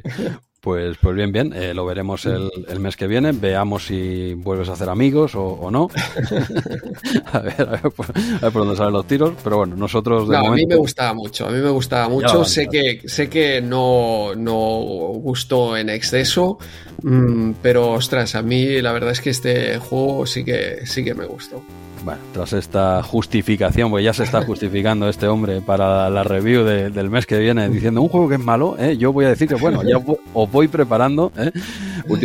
Pues, 0.60 0.96
pues 1.00 1.14
bien, 1.14 1.30
bien, 1.30 1.52
eh, 1.52 1.74
lo 1.74 1.86
veremos 1.86 2.26
el, 2.26 2.80
mes 2.80 2.96
que 2.96 3.06
viene. 3.06 3.30
Veamos 3.32 3.86
si 3.86 4.34
vuelves 4.34 4.68
a 4.68 4.72
hacer 4.72 4.88
amigos 4.88 5.34
o, 5.36 5.70
no. 5.70 5.88
a, 7.32 7.38
ver, 7.38 7.60
a, 7.60 7.80
ver, 7.80 7.92
por, 7.92 8.52
dónde 8.52 8.76
salen 8.76 8.92
los 8.92 9.06
tiros. 9.06 9.34
Pero 9.44 9.58
bueno, 9.58 9.76
nosotros. 9.76 10.28
De 10.28 10.36
no, 10.36 10.48
a 10.48 10.54
mí 10.54 10.66
me 10.66 10.74
gustaba 10.74 11.14
mucho. 11.14 11.46
A 11.46 11.50
mí 11.50 11.58
me 11.60 11.70
gustaba 11.70 12.08
mucho. 12.08 12.44
Sé 12.44 12.66
que, 12.66 13.02
sé 13.04 13.28
que 13.28 13.60
no, 13.60 14.34
no 14.36 14.56
gustó 14.56 15.76
en 15.76 15.88
exceso. 15.88 16.58
Mm, 17.02 17.52
pero 17.62 17.92
ostras, 17.92 18.34
a 18.34 18.42
mí 18.42 18.80
la 18.82 18.92
verdad 18.92 19.12
es 19.12 19.20
que 19.20 19.30
este 19.30 19.78
juego 19.78 20.26
sí 20.26 20.44
que, 20.44 20.86
sí 20.86 21.04
que 21.04 21.14
me 21.14 21.26
gustó. 21.26 21.62
Bueno, 22.04 22.20
tras 22.32 22.52
esta 22.52 23.02
justificación, 23.02 23.90
pues 23.90 24.04
ya 24.04 24.12
se 24.12 24.22
está 24.22 24.42
justificando 24.42 25.08
este 25.08 25.26
hombre 25.26 25.60
para 25.60 26.08
la 26.08 26.22
review 26.22 26.62
del 26.64 27.10
mes 27.10 27.26
que 27.26 27.36
viene, 27.38 27.68
diciendo 27.68 28.00
un 28.00 28.08
juego 28.08 28.28
que 28.28 28.36
es 28.36 28.40
malo, 28.40 28.76
¿eh? 28.78 28.96
yo 28.96 29.12
voy 29.12 29.24
a 29.24 29.30
decir 29.30 29.48
que 29.48 29.56
bueno, 29.56 29.82
ya 29.82 29.98
os 30.46 30.52
voy 30.52 30.68
preparando, 30.68 31.32
¿eh? 31.36 31.50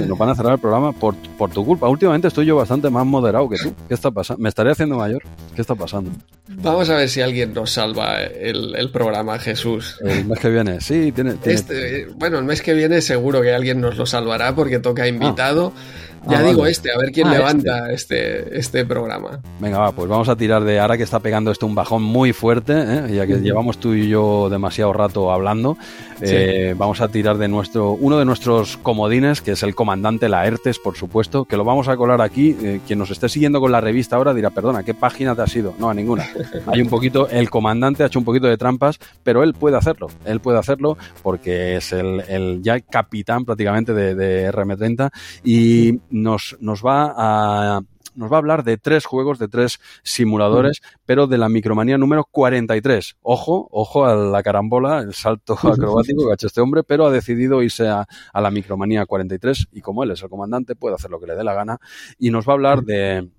nos 0.07 0.17
van 0.17 0.29
a 0.29 0.35
cerrar 0.35 0.53
el 0.53 0.59
programa 0.59 0.91
por, 0.93 1.15
tu 1.51 1.65
culpa. 1.65 1.89
Últimamente 1.89 2.27
estoy 2.27 2.45
yo 2.45 2.55
bastante 2.55 2.89
más 2.89 3.05
moderado 3.05 3.49
que 3.49 3.57
tú. 3.57 3.73
¿Qué 3.87 3.93
está 3.93 4.11
pasando? 4.11 4.41
¿Me 4.41 4.49
estaré 4.49 4.71
haciendo 4.71 4.97
mayor? 4.97 5.23
¿Qué 5.55 5.61
está 5.61 5.75
pasando? 5.75 6.11
Vamos 6.47 6.89
a 6.89 6.95
ver 6.95 7.09
si 7.09 7.21
alguien 7.21 7.53
nos 7.53 7.71
salva 7.71 8.21
el, 8.21 8.89
programa, 8.91 9.39
Jesús. 9.39 9.97
El 10.03 10.25
mes 10.25 10.39
que 10.39 10.49
viene, 10.49 10.81
sí, 10.81 11.11
tiene... 11.11 11.35
Este, 11.43 12.07
bueno, 12.15 12.37
el 12.37 12.45
mes 12.45 12.61
que 12.61 12.73
viene 12.73 13.01
seguro 13.01 13.41
que 13.41 13.53
alguien 13.53 13.81
nos 13.81 13.97
lo 13.97 14.05
salvará 14.05 14.55
porque 14.55 14.79
toca 14.79 15.07
invitado. 15.07 15.73
Ya 16.27 16.39
ah, 16.39 16.43
digo 16.43 16.67
este, 16.67 16.91
a 16.91 16.97
ver 16.99 17.11
quién 17.11 17.27
ah, 17.27 17.33
levanta 17.33 17.91
este. 17.91 18.39
este. 18.41 18.59
este 18.59 18.85
programa. 18.85 19.39
Venga, 19.59 19.79
va, 19.79 19.91
pues 19.91 20.07
vamos 20.07 20.29
a 20.29 20.35
tirar 20.35 20.63
de 20.63 20.79
ahora 20.79 20.95
que 20.95 21.03
está 21.03 21.19
pegando 21.19 21.51
esto 21.51 21.65
un 21.65 21.73
bajón 21.73 22.03
muy 22.03 22.31
fuerte, 22.31 22.73
¿eh? 22.75 23.15
ya 23.15 23.25
que 23.25 23.37
llevamos 23.37 23.79
tú 23.79 23.93
y 23.93 24.07
yo 24.07 24.47
demasiado 24.49 24.93
rato 24.93 25.31
hablando. 25.31 25.77
Eh, 26.21 26.75
vamos 26.77 27.01
a 27.01 27.07
tirar 27.07 27.39
de 27.39 27.47
nuestro 27.47 27.93
uno 27.93 28.19
de 28.19 28.25
nuestros 28.25 28.77
comodines, 28.77 29.41
que 29.41 29.51
es 29.51 29.63
el 29.63 29.73
comandante 29.73 30.29
Laertes, 30.29 30.77
por 30.77 30.95
supuesto, 30.95 31.45
que 31.45 31.57
lo 31.57 31.63
vamos 31.63 31.87
a 31.87 31.97
colar 31.97 32.21
aquí. 32.21 32.55
Eh, 32.61 32.81
quien 32.85 32.99
nos 32.99 33.09
esté 33.09 33.27
siguiendo 33.27 33.59
con 33.59 33.71
la 33.71 33.81
revista 33.81 34.17
ahora 34.17 34.33
dirá, 34.35 34.51
perdona, 34.51 34.83
¿qué 34.83 34.93
página 34.93 35.35
te 35.35 35.41
ha 35.41 35.47
sido? 35.47 35.73
No, 35.79 35.89
a 35.89 35.93
ninguna. 35.95 36.29
Hay 36.67 36.81
un 36.81 36.89
poquito, 36.89 37.27
el 37.29 37.49
comandante 37.49 38.03
ha 38.03 38.05
hecho 38.05 38.19
un 38.19 38.25
poquito 38.25 38.45
de 38.45 38.57
trampas, 38.57 38.99
pero 39.23 39.41
él 39.41 39.55
puede 39.55 39.77
hacerlo. 39.77 40.09
Él 40.25 40.39
puede 40.39 40.59
hacerlo 40.59 40.97
porque 41.23 41.77
es 41.77 41.91
el, 41.93 42.21
el 42.27 42.61
ya 42.61 42.79
capitán 42.79 43.43
prácticamente 43.45 43.93
de, 43.93 44.13
de 44.13 44.51
RM30 44.51 45.09
y 45.43 45.99
nos, 46.11 46.57
nos 46.59 46.85
va 46.85 47.13
a 47.17 47.81
nos 48.15 48.31
va 48.31 48.37
a 48.37 48.39
hablar 48.39 48.63
de 48.63 48.77
tres 48.77 49.05
juegos, 49.05 49.39
de 49.39 49.47
tres 49.47 49.79
simuladores, 50.03 50.81
pero 51.05 51.27
de 51.27 51.37
la 51.37 51.49
micromanía 51.49 51.97
número 51.97 52.25
43. 52.29 53.17
Ojo, 53.21 53.67
ojo 53.71 54.05
a 54.05 54.15
la 54.15 54.43
carambola, 54.43 54.99
el 54.99 55.13
salto 55.13 55.53
acrobático 55.53 56.25
que 56.25 56.31
ha 56.31 56.33
hecho 56.33 56.47
este 56.47 56.61
hombre, 56.61 56.83
pero 56.83 57.05
ha 57.05 57.11
decidido 57.11 57.61
irse 57.61 57.87
a, 57.87 58.07
la 58.33 58.51
micromanía 58.51 59.05
43 59.05 59.67
y 59.71 59.81
como 59.81 60.03
él 60.03 60.11
es 60.11 60.21
el 60.23 60.29
comandante, 60.29 60.75
puede 60.75 60.95
hacer 60.95 61.11
lo 61.11 61.19
que 61.19 61.27
le 61.27 61.35
dé 61.35 61.43
la 61.43 61.53
gana. 61.53 61.79
Y 62.17 62.31
nos 62.31 62.47
va 62.47 62.53
a 62.53 62.55
hablar 62.55 62.83
de 62.83 63.29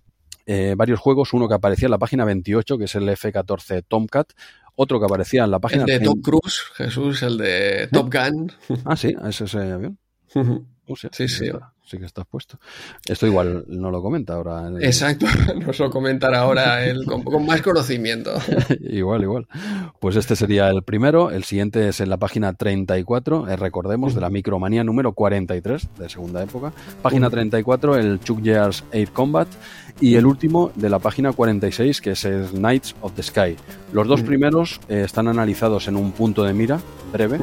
eh, 0.47 0.75
varios 0.77 1.01
juegos, 1.01 1.33
uno 1.33 1.49
que 1.49 1.55
aparecía 1.55 1.87
en 1.87 1.93
la 1.93 1.99
página 1.99 2.25
28, 2.25 2.79
que 2.79 2.85
es 2.85 2.95
el 2.95 3.09
F-14 3.09 3.85
Tomcat, 3.87 4.33
otro 4.75 4.99
que 4.99 5.05
aparecía 5.05 5.45
en 5.45 5.51
la 5.51 5.59
página... 5.59 5.83
El 5.83 5.99
de 5.99 6.01
Tom 6.01 6.21
Cruise, 6.23 6.63
Jesús, 6.75 7.23
el 7.23 7.37
de 7.37 7.89
Top 7.93 8.13
Gun. 8.13 8.51
Ah, 8.85 8.97
sí, 8.97 9.09
ese 9.09 9.45
es 9.45 9.55
ese 9.55 9.73
avión. 9.73 9.99
sí, 11.13 11.29
sí 11.29 11.51
sí 11.93 11.99
que 11.99 12.07
estás 12.07 12.27
puesto. 12.27 12.59
Esto 13.07 13.27
igual 13.27 13.65
no 13.69 13.91
lo 13.91 14.01
comenta 14.01 14.35
ahora. 14.35 14.71
Exacto, 14.81 15.27
nos 15.67 15.79
lo 15.79 15.91
comentará 15.91 16.41
ahora 16.41 16.85
él 16.85 17.05
con, 17.05 17.23
más 17.45 17.61
conocimiento. 17.61 18.33
igual, 18.81 19.23
igual. 19.23 19.47
Pues 20.01 20.17
este 20.17 20.35
sería 20.35 20.69
el 20.69 20.83
primero. 20.83 21.31
El 21.31 21.45
siguiente 21.45 21.89
es 21.89 22.01
en 22.01 22.09
la 22.09 22.17
página 22.17 22.55
34, 22.55 23.49
eh, 23.49 23.57
recordemos, 23.57 24.15
de 24.15 24.23
la 24.23 24.31
Micromanía 24.31 24.83
número 24.85 25.13
43, 25.13 25.89
de 25.99 26.09
segunda 26.09 26.43
época. 26.43 26.73
Página 27.03 27.29
34, 27.29 27.97
el 27.97 28.21
Chuck 28.21 28.41
Years 28.41 28.85
8 28.93 29.13
Combat. 29.13 29.49
Y 30.01 30.15
el 30.15 30.25
último 30.25 30.73
de 30.75 30.89
la 30.89 30.99
página 30.99 31.33
46, 31.33 32.01
que 32.01 32.13
es 32.13 32.25
el 32.25 32.49
Knights 32.53 32.97
of 33.03 33.13
the 33.13 33.23
Sky. 33.23 33.57
Los 33.93 34.09
dos 34.09 34.23
primeros 34.23 34.81
eh, 34.89 35.03
están 35.05 35.29
analizados 35.29 35.87
en 35.87 35.97
un 35.97 36.13
punto 36.13 36.43
de 36.45 36.55
mira 36.55 36.81
breve 37.13 37.39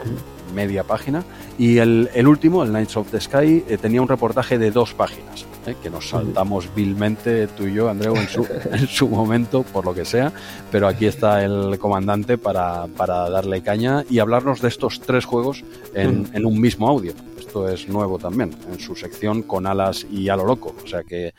media 0.53 0.83
página. 0.83 1.23
Y 1.57 1.77
el, 1.77 2.09
último, 2.27 2.63
el 2.63 2.69
Knights 2.69 2.97
of 2.97 3.11
the 3.11 3.19
Sky, 3.19 3.63
eh, 3.67 3.77
tenía 3.81 4.01
un 4.01 4.07
reportaje 4.07 4.57
de 4.57 4.71
dos 4.71 4.93
páginas. 4.93 5.45
¿eh? 5.65 5.75
que 5.81 5.89
nos 5.89 6.09
saltamos 6.09 6.73
vilmente 6.73 7.47
tú 7.47 7.67
y 7.67 7.73
yo, 7.73 7.89
Andreu, 7.89 8.15
en 8.15 8.27
su, 8.27 8.47
en 8.71 8.87
su 8.87 9.07
momento, 9.07 9.63
por 9.63 9.85
lo 9.85 9.93
que 9.93 10.05
sea, 10.05 10.31
pero 10.71 10.87
aquí 10.87 11.05
está 11.05 11.43
el 11.43 11.77
comandante 11.79 12.37
para, 12.37 12.87
para 12.87 13.29
darle 13.29 13.61
caña 13.61 14.03
y 14.09 14.19
hablarnos 14.19 14.61
de 14.61 14.69
estos 14.69 15.01
tres 15.01 15.25
juegos 15.25 15.63
en, 15.93 16.29
en 16.33 16.45
un 16.45 16.59
mismo 16.59 16.87
audio. 16.87 17.13
Esto 17.37 17.67
es 17.67 17.87
nuevo 17.89 18.19
también, 18.19 18.55
en 18.71 18.79
su 18.79 18.95
sección 18.95 19.41
con 19.41 19.65
alas 19.65 20.05
y 20.11 20.29
a 20.29 20.35
lo 20.35 20.45
loco. 20.45 20.75
O 20.83 20.87
sea 20.87 21.03
que 21.03 21.33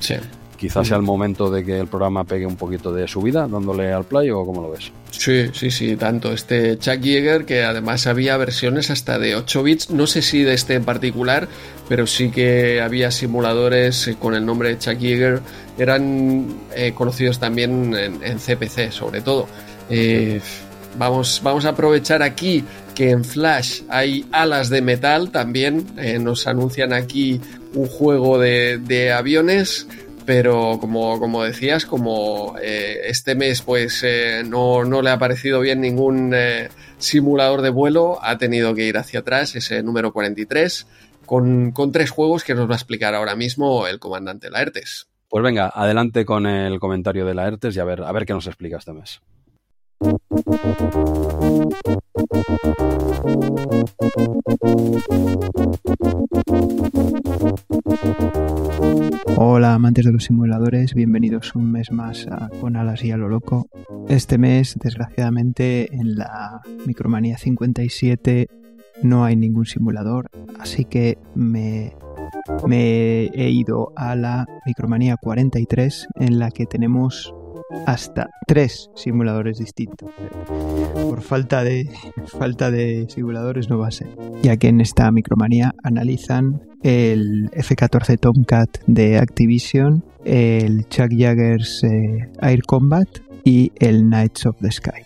quizás 0.61 0.89
sea 0.89 0.99
el 0.99 1.03
momento 1.03 1.51
de 1.51 1.65
que 1.65 1.81
el 1.81 1.87
programa 1.87 2.25
pegue 2.25 2.45
un 2.45 2.57
poquito 2.57 2.93
de 2.93 3.09
su 3.09 3.23
vida 3.23 3.49
dándole 3.49 3.91
al 3.95 4.05
play 4.05 4.29
o 4.29 4.45
cómo 4.45 4.61
lo 4.61 4.71
ves. 4.71 4.93
Sí, 5.11 5.47
sí, 5.55 5.71
sí, 5.71 5.97
tanto. 5.97 6.35
Este 6.35 6.79
Chuck 6.79 7.01
Yeager, 7.01 7.47
que 7.47 7.65
además 7.65 8.07
había 8.07 8.37
versiones 8.37 8.91
hasta 8.91 9.19
de 9.19 9.37
8 9.37 9.63
bits, 9.63 9.91
no 9.91 10.07
sé 10.07 10.21
si 10.21 10.43
de 10.43 10.53
este 10.53 10.75
en 10.75 10.85
particular, 10.85 11.49
pero 11.89 12.07
sí 12.07 12.31
que 12.31 12.83
había 12.83 13.11
simuladores 13.11 14.11
con 14.19 14.35
el 14.35 14.45
nombre 14.45 14.69
de 14.69 14.79
Chuck 14.79 14.99
Yeager, 14.99 15.41
eran 15.79 16.55
eh, 16.77 16.93
conocidos 16.93 17.39
también 17.39 17.95
en, 17.95 18.39
CPC, 18.39 18.93
sobre 18.93 19.23
todo. 19.23 19.47
Eh, 19.89 20.43
vamos, 20.99 21.41
vamos 21.43 21.65
a 21.65 21.71
aprovechar 21.71 22.23
aquí 22.23 22.63
que 22.95 23.13
en 23.13 23.25
Flash 23.25 23.81
hay 23.89 24.27
alas 24.31 24.69
de 24.69 24.83
metal 24.83 25.31
también. 25.31 25.87
Eh, 25.97 26.19
nos 26.19 26.47
anuncian 26.47 26.93
aquí 26.93 27.41
un 27.73 27.87
juego 27.87 28.39
de 28.39 29.13
aviones 29.17 29.87
pero 30.25 30.79
como, 30.81 31.19
como 31.19 31.43
decías, 31.43 31.87
como 31.87 32.57
eh, 32.63 33.01
este 33.05 33.35
mes 33.35 33.63
pues 33.63 34.03
eh, 34.05 34.43
no, 34.47 34.85
no, 34.85 35.03
le 35.03 35.11
ha 35.11 35.19
parecido 35.19 35.61
bien 35.61 35.81
ningún 35.81 36.33
eh, 36.35 36.69
simulador 36.99 37.63
de 37.63 37.71
vuelo, 37.71 38.19
ha 38.23 38.39
tenido 38.39 38.75
que 38.75 38.87
ir 38.87 38.99
hacia 38.99 39.21
atrás, 39.21 39.57
ese 39.57 39.83
número 39.83 40.13
43, 40.13 40.87
con, 41.27 41.73
con, 41.73 41.93
tres 41.93 42.11
juegos 42.11 42.45
que 42.45 42.55
nos 42.55 42.69
va 42.69 42.75
a 42.75 42.77
explicar 42.77 43.15
ahora 43.15 43.37
mismo 43.37 43.87
el 43.87 43.99
comandante 43.99 44.51
Laertes. 44.51 45.09
Pues 45.29 45.45
venga, 45.45 45.71
adelante 45.73 46.25
con 46.25 46.47
el 46.47 46.81
comentario 46.81 47.25
de 47.25 47.35
Laertes 47.35 47.77
y 47.77 47.81
a 47.81 47.85
ver, 47.85 48.03
a 48.03 48.13
ver 48.13 48.27
qué 48.27 48.33
nos 48.33 48.47
explica 48.47 48.79
este 48.79 48.93
mes. 48.93 49.21
Hola 59.43 59.73
amantes 59.73 60.05
de 60.05 60.13
los 60.13 60.25
simuladores, 60.25 60.93
bienvenidos 60.93 61.55
un 61.55 61.73
mes 61.73 61.91
más 61.93 62.27
a 62.31 62.51
Con 62.61 62.77
Alas 62.77 63.03
y 63.05 63.11
a 63.11 63.17
lo 63.17 63.27
Loco. 63.27 63.71
Este 64.07 64.37
mes, 64.37 64.77
desgraciadamente, 64.79 65.89
en 65.95 66.17
la 66.17 66.61
Micromanía 66.85 67.39
57 67.39 68.49
no 69.03 69.25
hay 69.25 69.37
ningún 69.37 69.65
simulador, 69.65 70.29
así 70.59 70.85
que 70.85 71.17
me, 71.35 71.97
me 72.67 73.29
he 73.29 73.49
ido 73.49 73.95
a 73.97 74.15
la 74.15 74.45
Micromanía 74.67 75.17
43 75.17 76.09
en 76.17 76.39
la 76.39 76.51
que 76.51 76.67
tenemos 76.67 77.35
hasta 77.87 78.29
tres 78.47 78.91
simuladores 78.95 79.57
distintos. 79.59 80.11
Por 81.09 81.23
falta 81.23 81.65
de, 81.65 81.89
falta 82.27 82.71
de 82.71 83.07
simuladores 83.09 83.71
no 83.71 83.79
va 83.79 83.89
a 83.89 83.91
ser, 83.91 84.09
ya 84.43 84.59
que 84.59 84.69
en 84.69 84.83
esta 84.83 85.11
micromanía 85.11 85.75
analizan 85.83 86.61
el 86.83 87.51
F-14 87.53 88.19
Tomcat 88.19 88.79
de 88.87 89.19
Activision, 89.19 90.05
el 90.25 90.89
Chuck 90.89 91.11
Jaggers 91.11 91.85
eh, 91.85 92.29
Air 92.41 92.63
Combat 92.63 93.09
y 93.45 93.73
el 93.77 94.03
Knights 94.03 94.47
of 94.47 94.57
the 94.61 94.71
Sky. 94.71 95.03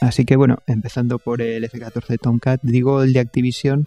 Así 0.00 0.24
que 0.24 0.36
bueno, 0.36 0.58
empezando 0.66 1.18
por 1.18 1.42
el 1.42 1.64
F-14 1.64 2.18
Tomcat, 2.20 2.60
digo 2.62 3.02
el 3.02 3.12
de 3.12 3.20
Activision 3.20 3.86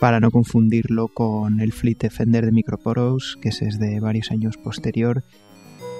para 0.00 0.18
no 0.18 0.30
confundirlo 0.30 1.08
con 1.08 1.60
el 1.60 1.72
Fleet 1.72 1.98
Defender 1.98 2.44
de 2.44 2.52
Microporos, 2.52 3.38
que 3.40 3.50
es 3.50 3.78
de 3.78 4.00
varios 4.00 4.30
años 4.30 4.56
posterior 4.56 5.22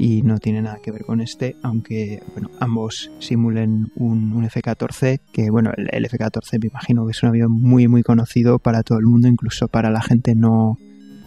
y 0.03 0.23
no 0.23 0.41
tiene 0.41 0.63
nada 0.63 0.81
que 0.83 0.91
ver 0.91 1.05
con 1.05 1.21
este, 1.21 1.55
aunque 1.63 2.21
bueno, 2.33 2.51
ambos 2.59 3.13
simulen 3.21 3.93
un, 3.95 4.45
F-14, 4.45 5.21
que 5.33 5.49
bueno, 5.49 5.71
el, 5.77 6.05
F-14 6.07 6.59
me 6.61 6.67
imagino 6.67 7.07
que 7.07 7.13
es 7.13 7.23
un 7.23 7.29
avión 7.29 7.53
muy 7.53 7.87
muy 7.87 8.03
conocido 8.03 8.59
para 8.59 8.83
todo 8.83 8.99
el 8.99 9.07
mundo, 9.07 9.29
incluso 9.29 9.69
para 9.69 9.91
la 9.91 10.03
gente 10.03 10.35
no, 10.35 10.77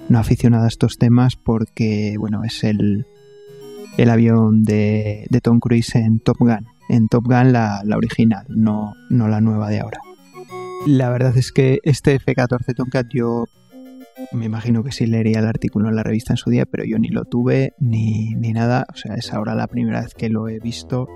no 0.10 0.19
aficionada 0.19 0.65
a 0.65 0.68
estos 0.68 0.97
temas, 0.97 1.38
porque 1.38 2.18
bueno, 2.19 2.43
es 2.43 2.65
el, 2.65 3.06
el 3.95 4.10
avión 4.10 4.64
de, 4.64 5.26
de 5.30 5.39
Tom 5.39 5.61
Cruise 5.61 5.95
en 5.95 6.19
Top 6.19 6.35
Gun, 6.39 6.68
en 6.89 7.07
Top 7.07 7.23
Gun 7.23 7.53
la, 7.53 7.81
la 7.85 7.95
original, 7.95 8.45
no, 8.49 8.91
no 9.10 9.30
la 9.30 9.39
nueva 9.39 9.69
de 9.69 9.80
ahora. 9.80 9.99
La 10.85 11.10
verdad 11.10 11.38
es 11.38 11.53
que 11.53 11.80
este 11.84 12.15
F-14 12.15 12.76
Tomcat 12.76 13.07
yo 13.10 13.45
me 14.32 14.46
imagino 14.46 14.84
que 14.84 14.92
sí 14.92 15.06
leería 15.06 15.40
el 15.40 15.48
artículo 15.48 15.90
en 15.90 15.96
la 15.96 16.04
revista 16.04 16.34
en 16.34 16.38
su 16.38 16.50
día, 16.50 16.66
pero 16.66 16.84
yo 16.86 16.98
ni 17.00 17.10
lo 17.10 17.26
tuve 17.26 17.74
ni, 17.80 18.34
ni 18.36 18.54
nada. 18.54 18.86
O 18.94 18.96
sea, 18.96 19.16
es 19.16 19.34
ahora 19.34 19.56
la 19.56 19.68
primera 19.68 20.02
vez 20.02 20.14
que 20.14 20.30
lo 20.30 20.48
he 20.48 20.60
visto. 20.60 21.08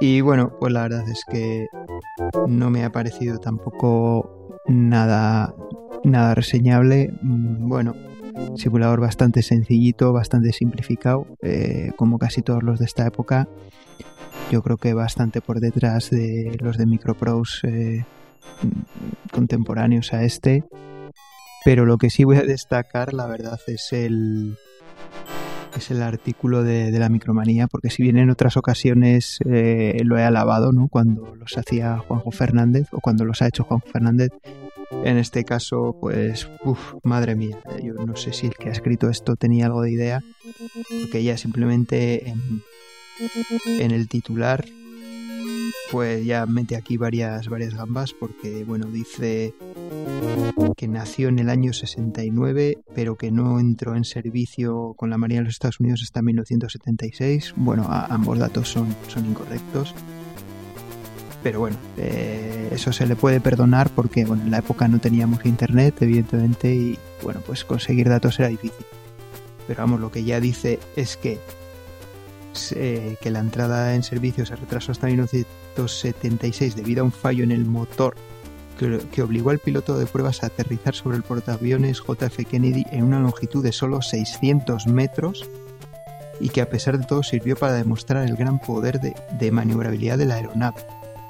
Y 0.00 0.20
bueno, 0.20 0.52
pues 0.58 0.72
la 0.72 0.82
verdad 0.82 1.08
es 1.08 1.24
que 1.24 1.66
no 2.46 2.70
me 2.70 2.84
ha 2.84 2.92
parecido 2.92 3.38
tampoco 3.38 4.60
nada, 4.66 5.54
nada 6.04 6.34
reseñable. 6.34 7.12
Mm, 7.22 7.68
bueno, 7.68 7.94
simulador 8.56 9.00
bastante 9.00 9.42
sencillito, 9.42 10.12
bastante 10.12 10.52
simplificado, 10.52 11.26
eh, 11.42 11.92
como 11.96 12.18
casi 12.18 12.42
todos 12.42 12.62
los 12.62 12.78
de 12.78 12.84
esta 12.84 13.06
época. 13.06 13.48
Yo 14.50 14.62
creo 14.62 14.76
que 14.76 14.94
bastante 14.94 15.40
por 15.40 15.60
detrás 15.60 16.10
de 16.10 16.56
los 16.60 16.76
de 16.76 16.86
Microprose 16.86 17.68
eh, 17.68 18.04
contemporáneos 19.32 20.12
a 20.12 20.24
este. 20.24 20.64
Pero 21.64 21.84
lo 21.84 21.98
que 21.98 22.10
sí 22.10 22.24
voy 22.24 22.36
a 22.36 22.42
destacar, 22.42 23.12
la 23.12 23.26
verdad, 23.26 23.58
es 23.66 23.92
el, 23.92 24.56
es 25.76 25.90
el 25.90 26.02
artículo 26.02 26.62
de, 26.62 26.90
la 26.90 27.08
micromanía, 27.08 27.66
porque 27.66 27.90
si 27.90 28.02
bien 28.02 28.16
en 28.18 28.30
otras 28.30 28.56
ocasiones 28.56 29.38
eh, 29.46 30.00
lo 30.04 30.18
he 30.18 30.24
alabado, 30.24 30.72
¿no? 30.72 30.88
Cuando 30.88 31.34
los 31.36 31.56
hacía 31.58 31.98
Juanjo 31.98 32.30
Fernández 32.30 32.88
o 32.92 33.00
cuando 33.00 33.24
los 33.24 33.42
ha 33.42 33.48
hecho 33.48 33.64
Juanjo 33.64 33.88
Fernández, 33.88 34.30
en 35.04 35.18
este 35.18 35.44
caso, 35.44 35.96
pues, 36.00 36.48
uff, 36.64 36.94
madre 37.04 37.36
mía, 37.36 37.58
eh, 37.76 37.82
yo 37.84 37.94
no 37.94 38.16
sé 38.16 38.32
si 38.32 38.46
el 38.46 38.54
que 38.54 38.70
ha 38.70 38.72
escrito 38.72 39.08
esto 39.08 39.36
tenía 39.36 39.66
algo 39.66 39.82
de 39.82 39.92
idea, 39.92 40.20
porque 41.02 41.22
ya 41.22 41.36
simplemente 41.36 42.28
en, 42.28 42.62
en 43.78 43.90
el 43.92 44.08
titular 44.08 44.64
pues 45.90 46.24
ya 46.24 46.46
mete 46.46 46.76
aquí 46.76 46.96
varias, 46.96 47.48
varias 47.48 47.74
gambas 47.74 48.12
porque, 48.12 48.64
bueno, 48.64 48.86
dice 48.86 49.54
que 50.76 50.88
nació 50.88 51.28
en 51.28 51.38
el 51.38 51.50
año 51.50 51.72
69, 51.72 52.78
pero 52.94 53.16
que 53.16 53.30
no 53.30 53.60
entró 53.60 53.96
en 53.96 54.04
servicio 54.04 54.94
con 54.96 55.10
la 55.10 55.18
Marina 55.18 55.40
de 55.40 55.44
los 55.46 55.54
Estados 55.54 55.80
Unidos 55.80 56.00
hasta 56.02 56.22
1976. 56.22 57.54
Bueno, 57.56 57.86
ambos 57.88 58.38
datos 58.38 58.68
son, 58.68 58.94
son 59.08 59.26
incorrectos. 59.26 59.94
Pero 61.42 61.60
bueno, 61.60 61.76
eh, 61.96 62.68
eso 62.72 62.92
se 62.92 63.06
le 63.06 63.16
puede 63.16 63.40
perdonar 63.40 63.88
porque 63.90 64.24
bueno, 64.26 64.42
en 64.42 64.50
la 64.50 64.58
época 64.58 64.88
no 64.88 64.98
teníamos 64.98 65.44
internet, 65.46 65.96
evidentemente, 66.00 66.74
y 66.74 66.98
bueno, 67.22 67.40
pues 67.46 67.64
conseguir 67.64 68.08
datos 68.08 68.38
era 68.38 68.48
difícil. 68.48 68.84
Pero 69.66 69.80
vamos, 69.80 70.00
lo 70.00 70.10
que 70.10 70.24
ya 70.24 70.40
dice 70.40 70.78
es 70.96 71.16
que 71.16 71.38
que 73.20 73.30
la 73.30 73.38
entrada 73.38 73.94
en 73.94 74.02
servicio 74.02 74.44
se 74.44 74.56
retrasó 74.56 74.92
hasta 74.92 75.08
1976 75.76 76.76
debido 76.76 77.02
a 77.02 77.04
un 77.04 77.12
fallo 77.12 77.44
en 77.44 77.50
el 77.50 77.64
motor 77.64 78.14
que, 78.78 79.22
obligó 79.22 79.50
al 79.50 79.58
piloto 79.58 79.98
de 79.98 80.06
pruebas 80.06 80.42
a 80.42 80.46
aterrizar 80.46 80.94
sobre 80.94 81.18
el 81.18 81.22
portaaviones 81.22 82.00
JF 82.00 82.46
Kennedy 82.48 82.84
en 82.90 83.04
una 83.04 83.20
longitud 83.20 83.62
de 83.62 83.72
solo 83.72 84.00
600 84.00 84.86
metros 84.86 85.48
y 86.40 86.48
que 86.48 86.62
a 86.62 86.70
pesar 86.70 86.98
de 86.98 87.04
todo 87.04 87.22
sirvió 87.22 87.56
para 87.56 87.74
demostrar 87.74 88.26
el 88.26 88.36
gran 88.36 88.58
poder 88.58 88.98
de, 89.00 89.52
maniobrabilidad 89.52 90.16
de 90.16 90.24
la 90.24 90.36
aeronave. 90.36 90.80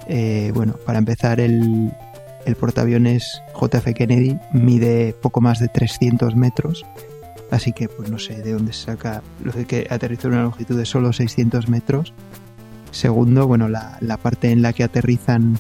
Eh, 0.07 0.53
bueno, 0.55 0.75
para 0.87 0.99
empezar, 0.99 1.41
el, 1.41 1.93
el 2.47 2.57
portaaviones 2.57 3.43
JF 3.61 3.95
Kennedy 3.97 4.39
mide 4.53 5.13
poco 5.21 5.41
más 5.41 5.59
de 5.59 5.67
300 5.67 6.37
metros 6.37 6.85
Así 7.51 7.73
que 7.73 7.89
pues 7.89 8.11
no 8.11 8.19
sé 8.19 8.43
de 8.43 8.53
dónde 8.53 8.73
se 8.73 8.87
saca 8.87 9.23
lo 9.43 9.53
de 9.53 9.65
que 9.65 9.87
aterrizó 9.91 10.29
en 10.29 10.35
una 10.35 10.45
longitud 10.45 10.77
de 10.77 10.87
solo 10.87 11.13
600 11.13 11.69
metros. 11.69 12.15
Segundo, 12.91 13.47
bueno, 13.47 13.69
la, 13.69 14.17
parte 14.21 14.51
en 14.51 14.63
la 14.63 14.73
que 14.73 14.85
aterrizan 14.85 15.59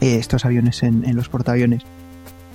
eh, 0.00 0.16
estos 0.16 0.44
aviones 0.44 0.82
en, 0.82 1.14
los 1.14 1.28
portaaviones 1.28 1.82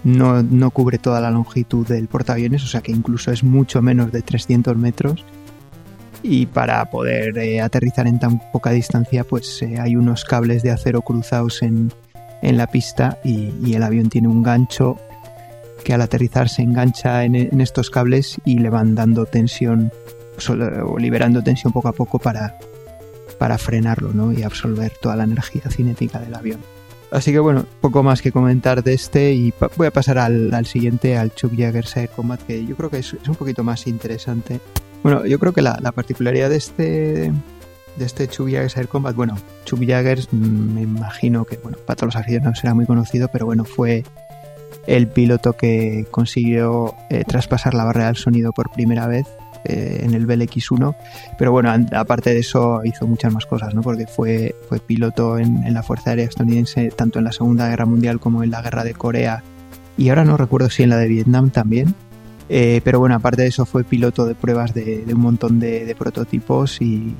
no, 0.04 0.44
no, 0.44 0.72
cubre 0.72 0.98
toda 0.98 1.22
la 1.22 1.32
longitud 1.32 1.88
del 1.88 2.08
portaaviones, 2.08 2.64
o 2.64 2.68
sea 2.68 2.82
que 2.82 2.92
incluso 2.92 3.32
es 3.32 3.44
mucho 3.44 3.82
menos 3.82 4.12
de 4.12 4.22
300 4.22 4.78
metros. 4.78 5.24
Y 6.24 6.48
para 6.48 6.84
poder 6.86 7.38
eh, 7.38 7.62
aterrizar 7.62 8.08
en 8.08 8.20
tan 8.20 8.42
poca 8.52 8.72
distancia, 8.72 9.24
pues 9.24 9.62
eh, 9.62 9.80
hay 9.80 9.96
unos 9.96 10.26
cables 10.26 10.64
de 10.64 10.72
acero 10.72 11.02
cruzados 11.02 11.62
en, 11.62 11.92
en 12.42 12.58
la 12.58 12.68
pista 12.68 13.20
y, 13.24 13.54
y, 13.64 13.76
el 13.76 13.84
avión 13.84 14.10
tiene 14.10 14.28
un 14.28 14.42
gancho 14.42 14.98
que 15.86 15.94
al 15.94 16.02
aterrizar 16.02 16.50
se 16.50 16.64
engancha 16.64 17.24
en, 17.24 17.62
estos 17.62 17.90
cables 17.90 18.42
y 18.44 18.58
le 18.58 18.70
van 18.70 18.96
dando 18.96 19.26
tensión 19.26 19.92
o 20.50 20.98
liberando 20.98 21.44
tensión 21.44 21.72
poco 21.72 21.88
a 21.88 21.94
poco 21.94 22.20
para, 22.20 22.58
para 23.38 23.58
frenarlo 23.58 24.14
¿no? 24.14 24.32
y 24.32 24.44
absorber 24.44 24.92
toda 25.02 25.16
la 25.16 25.24
energía 25.24 25.64
cinética 25.70 26.20
del 26.20 26.36
avión. 26.36 26.60
Así 27.12 27.32
que 27.32 27.40
bueno, 27.40 27.66
poco 27.82 28.04
más 28.04 28.22
que 28.22 28.32
comentar 28.32 28.84
de 28.84 28.94
este 28.94 29.34
y 29.34 29.54
voy 29.78 29.88
a 29.88 29.92
pasar 29.92 30.18
al, 30.18 30.66
siguiente, 30.66 31.18
al 31.18 31.34
Chuck 31.34 31.54
Jaggers 31.56 31.96
Air 31.96 32.10
Combat, 32.10 32.42
que 32.42 32.66
yo 32.66 32.76
creo 32.76 32.90
que 32.90 32.98
es, 32.98 33.14
un 33.14 33.36
poquito 33.36 33.64
más 33.64 33.88
interesante. 33.88 34.60
Bueno, 35.04 35.26
yo 35.26 35.40
creo 35.40 35.54
que 35.54 35.62
la, 35.62 35.78
particularidad 35.94 36.50
de 36.50 36.58
este 36.58 37.32
de 37.96 38.06
este 38.06 38.28
Chuck 38.28 38.48
Jaggers 38.48 38.76
Air 38.76 38.90
Combat, 38.90 39.16
bueno, 39.16 39.38
Chuck 39.64 39.80
Jaggers 39.86 40.28
mm, 40.32 40.74
me 40.74 40.82
imagino 40.82 41.46
que, 41.46 41.58
bueno, 41.58 41.78
para 41.86 41.96
todos 41.96 42.14
los 42.14 42.22
aficionados 42.22 42.60
será 42.60 42.74
muy 42.74 42.86
conocido, 42.86 43.30
pero 43.30 43.46
bueno, 43.46 43.64
fue 43.64 44.04
el 44.88 45.08
piloto 45.08 45.54
que 45.54 46.06
consiguió 46.12 46.96
eh, 47.10 47.24
traspasar 47.26 47.74
la 47.74 47.86
barrera 47.86 48.08
del 48.08 48.18
sonido 48.18 48.52
por 48.52 48.72
primera 48.72 49.08
vez 49.08 49.26
eh, 49.66 50.02
en 50.04 50.14
el 50.14 50.26
Bell 50.26 50.42
X1, 50.42 50.96
pero 51.38 51.52
bueno, 51.52 51.74
aparte 51.94 52.34
de 52.34 52.40
eso 52.40 52.82
hizo 52.84 53.08
muchas 53.08 53.34
más 53.34 53.46
cosas, 53.46 53.74
¿no? 53.74 53.82
Porque 53.82 54.08
fue, 54.08 54.56
fue 54.70 54.80
piloto 54.80 55.38
en, 55.40 55.74
la 55.74 55.84
Fuerza 55.84 56.12
Aérea 56.12 56.26
estadounidense 56.26 56.90
tanto 56.90 57.20
en 57.20 57.26
la 57.26 57.32
Segunda 57.32 57.68
Guerra 57.68 57.86
Mundial 57.86 58.20
como 58.20 58.44
en 58.44 58.52
la 58.52 58.62
Guerra 58.62 58.84
de 58.84 58.94
Corea 58.94 59.44
y 59.98 60.10
ahora 60.10 60.26
no 60.26 60.38
recuerdo 60.38 60.70
si 60.70 60.84
en 60.84 60.90
la 60.90 60.98
de 60.98 61.08
Vietnam 61.08 61.50
también. 61.50 61.96
Eh, 62.48 62.82
pero 62.84 63.00
bueno, 63.00 63.16
aparte 63.16 63.42
de 63.42 63.48
eso 63.48 63.66
fue 63.66 63.84
piloto 63.84 64.26
de 64.26 64.36
pruebas 64.36 64.74
de, 64.74 65.04
un 65.12 65.20
montón 65.20 65.60
de, 65.60 65.96
prototipos 65.98 66.80
y, 66.80 67.16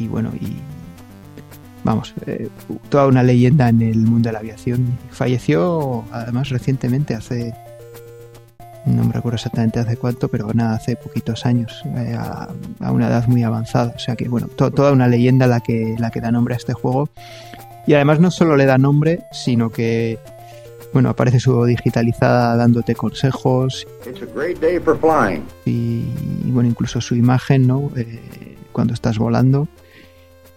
bueno, 0.00 0.32
y 0.38 0.56
vamos, 1.82 2.12
eh, 2.26 2.48
toda 2.90 3.06
una 3.06 3.22
leyenda 3.22 3.70
en 3.70 3.80
el 3.80 4.00
mundo 4.00 4.28
de 4.28 4.34
la 4.34 4.40
aviación. 4.40 4.98
Falleció 5.10 6.04
además 6.12 6.50
recientemente, 6.50 7.14
hace 7.14 7.54
no 8.86 9.04
me 9.04 9.12
recuerdo 9.12 9.36
exactamente 9.36 9.78
hace 9.78 9.96
cuánto, 9.96 10.28
pero 10.28 10.52
nada, 10.54 10.76
hace 10.76 10.96
poquitos 10.96 11.44
años, 11.44 11.82
eh, 11.84 12.16
a, 12.18 12.48
una 12.90 13.08
edad 13.08 13.26
muy 13.26 13.42
avanzada. 13.42 13.92
O 13.94 13.98
sea 13.98 14.16
que, 14.16 14.28
bueno, 14.28 14.48
toda 14.48 14.92
una 14.92 15.06
leyenda 15.06 15.46
la 15.46 15.60
que, 15.60 15.96
la 15.98 16.10
que 16.10 16.20
da 16.20 16.30
nombre 16.30 16.54
a 16.54 16.56
este 16.56 16.72
juego. 16.72 17.10
Y 17.86 17.94
además 17.94 18.20
no 18.20 18.30
solo 18.30 18.56
le 18.56 18.66
da 18.66 18.78
nombre, 18.78 19.24
sino 19.32 19.70
que, 19.70 20.18
bueno, 20.92 21.10
aparece 21.10 21.40
su 21.40 21.64
digitalizada 21.64 22.56
dándote 22.56 22.94
consejos. 22.94 23.86
Y, 25.66 26.04
bueno, 26.44 26.68
incluso 26.68 27.00
su 27.00 27.14
imagen, 27.14 27.66
¿no? 27.66 27.90
Eh, 27.96 28.56
cuando 28.72 28.94
estás 28.94 29.18
volando. 29.18 29.68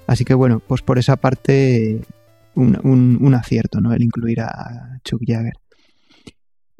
Así 0.07 0.25
que, 0.25 0.33
bueno, 0.33 0.61
pues 0.65 0.81
por 0.81 0.97
esa 0.97 1.17
parte, 1.17 2.01
un, 2.55 2.79
un, 2.83 3.17
un 3.21 3.33
acierto, 3.33 3.81
¿no? 3.81 3.93
El 3.93 4.03
incluir 4.03 4.41
a 4.41 4.99
Chuck 5.03 5.21
Jagger. 5.25 5.62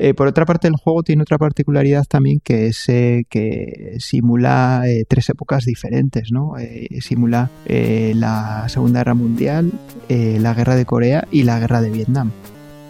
Eh, 0.04 0.14
por 0.14 0.28
otra 0.28 0.46
parte, 0.46 0.68
el 0.68 0.76
juego 0.76 1.02
tiene 1.02 1.22
otra 1.22 1.38
particularidad 1.38 2.04
también 2.04 2.42
que 2.42 2.68
es 2.68 2.90
eh, 2.90 3.24
que 3.30 3.96
simula 4.00 4.84
eh, 4.86 5.06
tres 5.08 5.30
épocas 5.30 5.64
diferentes, 5.64 6.30
¿no? 6.30 6.56
simula 7.00 7.50
la 7.66 8.68
Segunda 8.68 9.00
Guerra 9.00 9.14
Mundial, 9.14 9.72
la 10.10 10.54
Guerra 10.54 10.76
de 10.76 10.86
Corea 10.86 11.26
y 11.32 11.44
la 11.44 11.58
Guerra 11.58 11.80
de 11.80 11.90
Vietnam. 11.90 12.32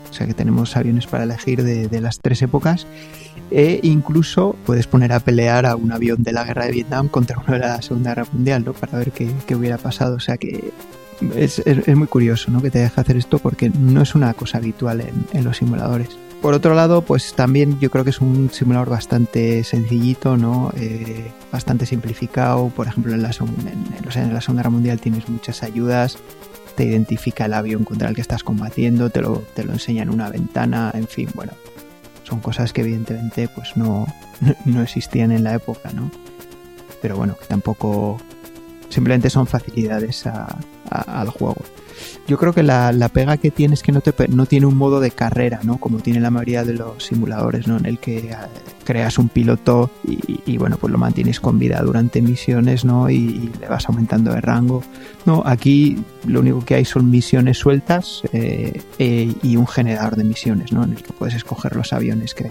O 0.09 0.13
sea 0.13 0.25
que 0.25 0.33
tenemos 0.33 0.75
aviones 0.75 1.05
para 1.05 1.25
elegir 1.25 1.61
de, 1.61 2.01
las 2.01 2.17
tres 2.17 2.41
épocas. 2.41 2.87
E 3.51 3.79
incluso 3.83 4.55
puedes 4.65 4.87
poner 4.87 5.13
a 5.13 5.19
pelear 5.19 5.67
a 5.67 5.75
un 5.75 5.91
avión 5.91 6.23
de 6.23 6.31
la 6.31 6.43
Guerra 6.43 6.65
de 6.65 6.71
Vietnam 6.71 7.09
contra 7.09 7.37
uno 7.37 7.53
de 7.53 7.59
la 7.59 7.79
Segunda 7.83 8.15
Guerra 8.15 8.27
Mundial, 8.33 8.63
¿no? 8.65 8.73
Para 8.73 8.97
ver 8.97 9.11
qué, 9.11 9.55
hubiera 9.55 9.77
pasado. 9.77 10.15
O 10.15 10.19
sea 10.19 10.37
que 10.37 10.71
es, 11.35 11.61
muy 11.95 12.07
curioso, 12.07 12.49
¿no? 12.49 12.59
Que 12.59 12.71
te 12.71 12.79
deje 12.79 12.99
hacer 12.99 13.17
esto 13.17 13.37
porque 13.37 13.69
no 13.69 14.01
es 14.01 14.15
una 14.15 14.33
cosa 14.33 14.57
habitual 14.57 15.03
en 15.31 15.43
los 15.43 15.57
simuladores. 15.57 16.17
Por 16.43 16.53
otro 16.55 16.75
lado, 16.75 17.03
pues 17.03 17.35
también 17.35 17.79
yo 17.79 17.89
creo 17.89 18.03
que 18.03 18.09
es 18.09 18.19
un 18.19 18.49
simulador 18.51 18.89
bastante 18.89 19.63
sencillito, 19.63 20.35
¿no? 20.35 20.73
Eh, 20.75 21.31
bastante 21.53 21.85
simplificado. 21.85 22.67
Por 22.67 22.85
ejemplo, 22.85 23.13
en 23.13 23.21
la, 23.21 23.31
Segunda 23.31 23.71
Guerra 24.49 24.69
Mundial 24.69 24.99
tienes 24.99 25.29
muchas 25.29 25.63
ayudas, 25.63 26.17
te 26.75 26.83
identifica 26.83 27.45
el 27.45 27.53
avión 27.53 27.85
contra 27.85 28.09
el 28.09 28.15
que 28.15 28.19
estás 28.19 28.43
combatiendo, 28.43 29.09
te 29.09 29.21
lo, 29.21 29.37
te 29.55 29.63
lo 29.63 29.71
enseña 29.71 30.03
en 30.03 30.09
una 30.09 30.27
ventana, 30.27 30.91
en 30.93 31.07
fin, 31.07 31.29
bueno, 31.33 31.53
son 32.23 32.41
cosas 32.41 32.73
que 32.73 32.81
evidentemente 32.81 33.47
pues 33.47 33.77
no, 33.77 34.05
no 34.65 34.81
existían 34.81 35.31
en 35.31 35.45
la 35.45 35.53
época, 35.53 35.93
¿no? 35.93 36.11
Pero 37.01 37.15
bueno, 37.15 37.37
que 37.39 37.45
tampoco 37.45 38.17
simplemente 38.89 39.29
son 39.29 39.47
facilidades 39.47 40.25
al 40.89 41.29
juego. 41.29 41.63
Yo 42.27 42.37
creo 42.37 42.53
que 42.53 42.63
la, 42.63 43.09
pega 43.13 43.37
que 43.37 43.51
tiene 43.51 43.73
es 43.73 43.83
que 43.83 43.91
no, 43.91 44.01
te, 44.01 44.13
no 44.29 44.45
tiene 44.45 44.65
un 44.65 44.77
modo 44.77 44.99
de 44.99 45.11
carrera, 45.11 45.59
¿no? 45.63 45.77
Como 45.77 45.99
tiene 45.99 46.19
la 46.19 46.29
mayoría 46.29 46.63
de 46.63 46.73
los 46.73 47.03
simuladores, 47.03 47.67
¿no? 47.67 47.77
En 47.77 47.85
el 47.85 47.99
que 47.99 48.17
eh, 48.17 48.35
creas 48.83 49.17
un 49.17 49.29
piloto 49.29 49.91
y, 50.03 50.57
bueno, 50.57 50.77
pues 50.77 50.91
lo 50.91 50.97
mantienes 50.97 51.39
con 51.39 51.59
vida 51.59 51.81
durante 51.81 52.21
misiones, 52.21 52.85
¿no? 52.85 53.09
Y, 53.09 53.51
le 53.59 53.67
vas 53.67 53.87
aumentando 53.87 54.33
de 54.33 54.41
rango. 54.41 54.83
No, 55.25 55.43
aquí 55.45 55.97
lo 56.25 56.39
único 56.39 56.63
que 56.65 56.75
hay 56.75 56.85
son 56.85 57.09
misiones 57.09 57.57
sueltas 57.57 58.21
eh, 58.31 58.81
eh, 58.99 59.33
y 59.41 59.55
un 59.55 59.67
generador 59.67 60.15
de 60.15 60.23
misiones, 60.23 60.71
¿no? 60.71 60.83
En 60.83 60.93
el 60.93 61.03
que 61.03 61.13
puedes 61.13 61.35
escoger 61.35 61.75
los 61.75 61.93
aviones 61.93 62.33
que, 62.33 62.49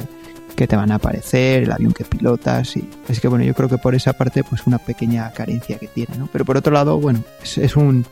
que 0.55 0.67
te 0.67 0.77
van 0.77 0.93
a 0.93 0.97
aparecer, 0.97 1.65
el 1.65 1.73
avión 1.73 1.93
que 1.93 2.05
pilotas 2.05 2.77
y 2.77 2.89
es 3.09 3.21
que 3.21 3.29
bueno 3.29 3.45
yo 3.45 3.55
creo 3.55 3.69
que 3.69 3.79
por 3.79 3.95
esa 3.95 4.13
parte 4.13 4.45
pues 4.45 4.67
una 4.67 4.79
pequeña 4.79 5.31
carencia 5.33 5.79
que 5.79 5.89
tiene 5.89 6.17
¿no? 6.17 6.29
pero 6.33 6.45
por 6.45 6.57
otro 6.57 6.73
lado 6.73 7.01
bueno 7.01 7.21
es 7.43 7.77
un 7.77 8.05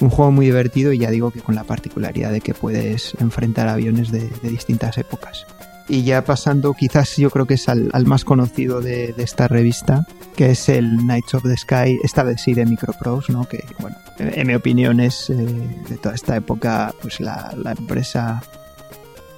un 0.00 0.10
juego 0.10 0.30
muy 0.30 0.46
divertido 0.46 0.92
y 0.92 0.98
ya 0.98 1.10
digo 1.10 1.30
que 1.30 1.40
con 1.40 1.54
la 1.54 1.64
particularidad 1.64 2.32
de 2.32 2.40
que 2.40 2.54
puedes 2.54 3.14
enfrentar 3.20 3.68
aviones 3.68 4.10
de, 4.10 4.28
distintas 4.42 4.98
épocas. 4.98 5.46
Y 5.88 6.04
ya 6.04 6.24
pasando, 6.24 6.74
quizás 6.74 7.16
yo 7.16 7.30
creo 7.30 7.46
que 7.46 7.54
es 7.54 7.68
al, 7.68 7.90
más 8.06 8.24
conocido 8.24 8.80
de, 8.80 9.14
esta 9.18 9.48
revista, 9.48 10.06
que 10.36 10.50
es 10.50 10.68
el 10.68 10.98
Knights 10.98 11.34
of 11.34 11.42
the 11.42 11.56
Sky, 11.56 11.98
esta 12.02 12.22
vez 12.22 12.40
sí 12.40 12.54
de 12.54 12.64
Microprose, 12.64 13.32
¿no? 13.32 13.44
que 13.46 13.64
bueno, 13.78 13.96
en, 14.18 14.46
mi 14.46 14.54
opinión 14.54 15.00
es 15.00 15.28
eh, 15.28 15.34
de 15.34 15.96
toda 15.98 16.14
esta 16.14 16.36
época 16.36 16.94
pues 17.02 17.20
la, 17.20 17.52
empresa 17.78 18.42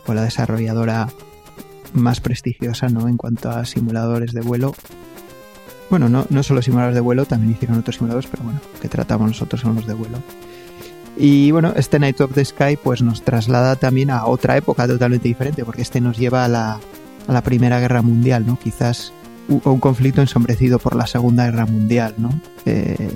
o 0.07 0.15
la 0.15 0.23
desarrolladora 0.23 1.09
más 1.95 2.21
prestigiosa 2.21 2.89
¿no? 2.89 3.09
en 3.09 3.17
cuanto 3.17 3.51
a 3.51 3.65
simuladores 3.65 4.33
de 4.33 4.43
vuelo 4.43 4.75
bueno, 5.91 6.09
no, 6.09 6.27
no 6.31 6.43
solo 6.43 6.63
simuladores 6.63 6.95
de 6.95 7.01
vuelo, 7.01 7.25
también 7.25 7.53
hicieron 7.53 7.79
otros 7.79 7.97
simuladores, 7.97 8.29
pero 8.31 8.45
bueno, 8.45 8.61
que 8.81 8.89
tratamos 8.89 9.29
nosotros 9.29 9.61
son 9.61 9.75
los 9.75 9.87
de 9.87 9.95
vuelo. 9.95 10.19
Y 11.17 11.51
bueno, 11.53 11.73
este 11.77 11.99
Night 11.99 12.21
of 12.21 12.35
the 12.35 12.45
Sky 12.45 12.77
pues 12.83 13.01
nos 13.01 13.23
traslada 13.23 13.77
también 13.77 14.11
a 14.11 14.27
otra 14.27 14.57
época 14.57 14.87
totalmente 14.87 15.29
diferente, 15.29 15.65
porque 15.65 15.83
este 15.83 16.01
nos 16.01 16.19
lleva 16.19 16.45
a 16.45 16.49
la, 16.49 16.81
a 17.29 17.33
la 17.33 17.43
Primera 17.43 17.79
Guerra 17.79 18.03
Mundial, 18.03 18.45
¿no? 18.47 18.59
Quizás 18.59 19.13
un 19.49 19.79
conflicto 19.79 20.21
ensombrecido 20.21 20.79
por 20.79 20.97
la 20.97 21.07
Segunda 21.07 21.45
Guerra 21.45 21.67
Mundial, 21.67 22.15
¿no? 22.19 22.31
Eh, 22.65 23.13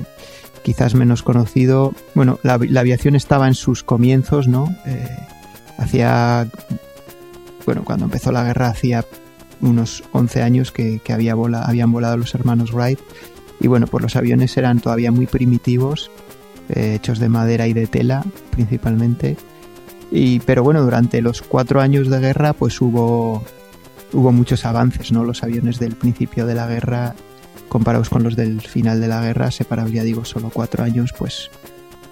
quizás 0.62 0.94
menos 0.94 1.22
conocido. 1.22 1.94
Bueno, 2.14 2.38
la, 2.42 2.54
aviación 2.54 3.16
estaba 3.16 3.48
en 3.48 3.54
sus 3.54 3.82
comienzos, 3.82 4.46
¿no? 4.46 4.74
Eh, 4.86 5.08
hacía, 5.78 6.46
bueno, 7.64 7.82
cuando 7.84 8.04
empezó 8.04 8.30
la 8.30 8.44
guerra 8.44 8.68
hacía 8.68 9.04
unos 9.60 10.04
11 10.12 10.42
años 10.42 10.72
que, 10.72 11.00
había 11.12 11.32
habían 11.32 11.92
volado 11.92 12.16
los 12.16 12.34
hermanos 12.34 12.72
Wright 12.72 13.00
y 13.60 13.66
bueno, 13.66 13.86
pues 13.86 14.02
los 14.02 14.16
aviones 14.16 14.56
eran 14.56 14.80
todavía 14.80 15.10
muy 15.10 15.26
primitivos 15.26 16.10
eh, 16.68 16.94
hechos 16.96 17.18
de 17.18 17.28
madera 17.28 17.66
y 17.66 17.72
de 17.72 17.86
tela 17.86 18.24
principalmente. 18.50 19.36
Y, 20.10 20.40
pero 20.40 20.62
bueno, 20.62 20.82
durante 20.82 21.20
los 21.20 21.42
cuatro 21.42 21.80
años 21.80 22.08
de 22.08 22.18
guerra 22.20 22.52
pues 22.52 22.80
hubo, 22.80 23.42
hubo 24.12 24.32
muchos 24.32 24.64
avances, 24.64 25.12
¿no? 25.12 25.24
Los 25.24 25.42
aviones 25.42 25.78
del 25.78 25.96
principio 25.96 26.46
de 26.46 26.54
la 26.54 26.66
guerra 26.66 27.14
comparados 27.68 28.08
con 28.08 28.22
los 28.22 28.36
del 28.36 28.60
final 28.60 29.00
de 29.00 29.08
la 29.08 29.20
guerra, 29.20 29.50
separados 29.50 29.92
ya 29.92 30.02
digo 30.02 30.24
solo 30.24 30.50
cuatro 30.52 30.84
años, 30.84 31.14
pues, 31.16 31.50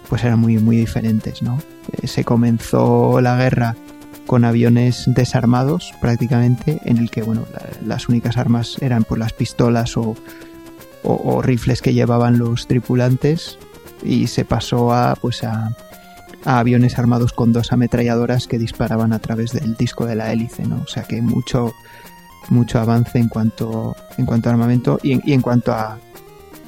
pues 0.09 0.23
eran 0.23 0.39
muy, 0.39 0.59
muy 0.59 0.77
diferentes, 0.77 1.43
¿no? 1.43 1.59
Eh, 1.93 2.07
se 2.07 2.25
comenzó 2.25 3.21
la 3.21 3.37
guerra 3.37 3.75
con 4.27 4.45
aviones 4.45 5.05
desarmados 5.07 5.93
prácticamente, 6.01 6.81
en 6.85 6.99
el 6.99 7.11
que 7.11 7.23
bueno, 7.23 7.47
las 7.85 8.09
únicas 8.09 8.37
armas 8.37 8.77
eran 8.81 9.05
pues 9.05 9.19
las 9.19 9.33
pistolas 9.33 9.97
o, 9.97 10.17
o, 11.03 11.43
rifles 11.43 11.83
que 11.83 11.95
llevaban 11.95 12.39
los 12.39 12.67
tripulantes 12.67 13.59
y 14.03 14.27
se 14.27 14.45
pasó 14.45 14.93
a 14.93 15.17
pues 15.21 15.45
a, 15.45 15.77
aviones 16.45 16.99
armados 16.99 17.33
con 17.33 17.53
dos 17.53 17.73
ametralladoras 17.73 18.47
que 18.47 18.59
disparaban 18.59 19.13
a 19.13 19.19
través 19.19 19.53
del 19.53 19.77
disco 19.77 20.07
de 20.07 20.15
la 20.15 20.33
hélice, 20.33 20.65
¿no? 20.65 20.83
O 20.83 20.87
sea 20.87 21.03
que 21.03 21.21
mucho 21.23 21.73
mucho 22.49 22.79
avance 22.79 23.19
en 23.19 23.29
cuanto 23.29 23.97
en 24.17 24.27
cuanto 24.27 24.49
a 24.49 24.53
armamento 24.53 25.01
y 25.03 25.33
en, 25.33 25.41
cuanto 25.41 25.73
a 25.73 25.99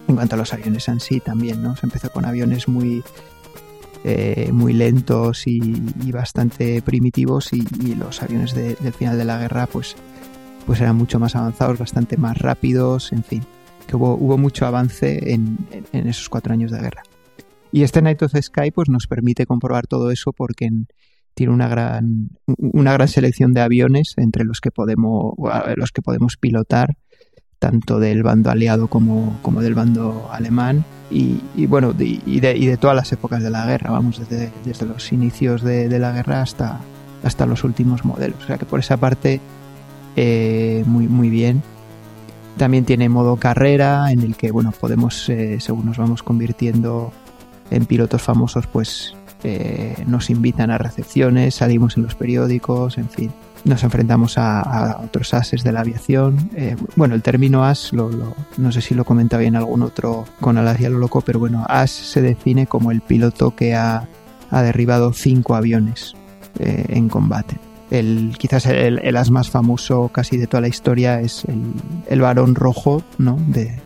en 0.09 0.16
cuanto 0.16 0.35
a 0.35 0.39
los 0.39 0.52
aviones 0.52 0.89
en 0.89 1.01
sí 1.01 1.20
también, 1.20 1.62
¿no? 1.62 1.76
Se 1.76 1.86
empezó 1.86 2.10
con 2.10 2.24
aviones 2.24 2.66
muy 2.66 3.05
eh, 4.05 4.51
muy 4.53 4.73
lentos 4.73 5.47
y, 5.47 5.61
bastante 6.12 6.83
primitivos 6.83 7.53
y, 7.53 7.95
los 7.95 8.23
aviones 8.23 8.55
del 8.55 8.93
final 8.93 9.19
de 9.19 9.25
la 9.25 9.39
guerra 9.39 9.66
pues 9.66 9.97
pues 10.66 10.81
eran 10.83 10.97
mucho 10.97 11.19
más 11.19 11.35
avanzados, 11.35 11.79
bastante 11.79 12.19
más 12.19 12.37
rápidos, 12.37 13.12
en 13.12 13.25
fin, 13.25 13.43
que 13.87 13.97
hubo, 13.97 14.37
mucho 14.37 14.66
avance 14.66 15.33
en 15.33 15.66
esos 15.93 16.29
cuatro 16.29 16.53
años 16.53 16.70
de 16.70 16.79
guerra. 16.79 17.03
Y 17.70 17.83
este 17.83 18.03
Night 18.03 18.23
of 18.23 18.33
Sky 18.41 18.70
pues, 18.70 18.89
nos 18.89 19.07
permite 19.07 19.47
comprobar 19.47 19.87
todo 19.87 20.11
eso 20.11 20.33
porque 20.33 20.69
tiene 21.35 21.53
una 21.53 21.69
gran, 21.69 22.31
una 22.47 22.93
gran 22.93 23.09
selección 23.09 23.53
de 23.53 23.61
aviones 23.61 24.15
entre 24.16 24.45
los 24.45 24.61
que 24.61 24.70
podemos, 24.70 25.35
los 25.77 25.93
que 25.93 26.03
podemos 26.03 26.37
pilotar, 26.37 26.97
tanto 27.59 27.98
del 27.98 28.22
bando 28.22 28.51
aliado 28.51 28.89
como, 28.89 29.39
como 29.43 29.62
del 29.62 29.74
bando 29.74 30.28
alemán. 30.32 30.85
Y, 31.10 31.40
bueno, 31.66 31.94
y, 31.98 32.40
de, 32.40 32.55
y, 32.55 32.66
de, 32.66 32.76
todas 32.76 32.94
las 32.94 33.10
épocas 33.12 33.43
de 33.43 33.48
la 33.48 33.64
guerra, 33.64 33.90
vamos, 33.90 34.18
desde, 34.18 34.52
desde 34.64 34.85
los 34.85 35.10
inicios 35.10 35.62
de, 35.62 35.89
de, 35.89 35.98
la 35.98 36.12
guerra 36.12 36.43
hasta, 36.43 36.80
hasta 37.22 37.47
los 37.47 37.64
últimos 37.64 38.05
modelos. 38.05 38.44
O 38.44 38.47
sea 38.47 38.59
que 38.59 38.66
por 38.66 38.80
esa 38.80 38.98
parte, 38.98 39.40
eh, 40.16 40.85
muy, 40.86 41.09
muy 41.09 41.30
bien. 41.30 41.62
También 42.59 42.85
tiene 42.85 43.09
modo 43.09 43.36
carrera, 43.36 44.12
en 44.12 44.20
el 44.20 44.36
que, 44.36 44.51
bueno, 44.51 44.70
podemos, 44.72 45.28
eh, 45.30 45.59
según 45.60 45.86
nos 45.86 45.97
vamos 45.97 46.22
convirtiendo 46.22 47.12
en 47.70 47.86
pilotos 47.86 48.20
famosos, 48.20 48.66
pues 48.66 49.14
eh, 49.44 50.05
nos 50.06 50.28
invitan 50.28 50.70
a 50.70 50.76
recepciones, 50.76 51.55
salimos 51.55 51.97
en 51.97 52.02
los 52.02 52.14
periódicos, 52.14 52.98
en 52.98 53.09
fin 53.09 53.32
nos 53.64 53.82
enfrentamos 53.85 54.39
a, 54.39 55.01
otros 55.05 55.35
ases 55.35 55.62
de 55.62 55.72
la 55.72 55.80
aviación. 55.80 56.51
Eh, 56.55 56.76
bueno, 56.97 57.14
el 57.14 57.22
término 57.22 57.64
as, 57.64 57.93
lo, 57.93 58.10
no 58.56 58.72
sé 58.72 58.80
si 58.80 58.94
lo 58.94 59.05
comentaba 59.05 59.40
bien 59.40 59.56
algún 59.56 59.82
otro 59.82 60.24
con 60.40 60.59
Alasia 60.59 60.90
lo 60.90 60.98
loco, 60.98 61.20
pero 61.20 61.39
bueno, 61.39 61.64
as 61.68 61.90
se 61.90 62.22
define 62.22 62.66
como 62.66 62.90
el 62.90 63.01
piloto 63.01 63.55
que 63.55 63.74
ha, 63.74 64.09
derribado 64.51 65.12
cinco 65.12 65.55
aviones 65.55 66.14
eh, 66.59 66.86
en 66.89 67.09
combate. 67.09 67.59
El, 67.90 68.36
quizás 68.39 68.66
el, 68.66 69.16
as 69.16 69.30
más 69.30 69.51
famoso 69.51 70.09
casi 70.09 70.36
de 70.36 70.47
toda 70.47 70.60
la 70.62 70.68
historia 70.68 71.20
es 71.20 71.44
el, 71.47 71.72
el 72.09 72.20
varón 72.20 72.55
rojo 72.55 73.02
¿no? 73.18 73.39
de, 73.47 73.80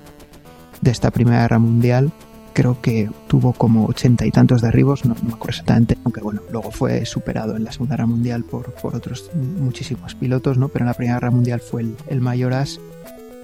de 0.81 0.91
esta 0.91 1.11
Primera 1.11 1.43
Guerra 1.43 1.59
Mundial, 1.59 2.13
creo 2.53 2.81
que 2.81 3.11
tuvo 3.27 3.53
como 3.53 3.87
ochenta 3.87 4.27
y 4.27 4.31
tantos 4.31 4.63
derribos, 4.63 5.05
no, 5.05 5.15
me 5.23 5.33
acuerdo 5.33 5.51
exactamente, 5.51 5.99
aunque 6.05 6.21
bueno, 6.21 6.43
luego 6.51 6.71
fue 6.71 7.05
superado 7.07 7.57
en 7.57 7.65
la 7.65 7.73
Segunda 7.73 7.97
Guerra 7.97 8.07
Mundial 8.07 8.45
por, 8.45 8.73
por 8.75 8.95
otros 8.95 9.31
muchísimos 9.35 10.15
pilotos, 10.15 10.59
¿no? 10.59 10.69
Pero 10.69 10.85
en 10.85 10.89
la 10.89 10.95
Primera 10.95 11.17
Guerra 11.17 11.31
Mundial 11.31 11.61
fue 11.61 11.83
el, 11.83 11.97
el 12.09 12.21
mayor 12.21 12.55
as. 12.55 12.81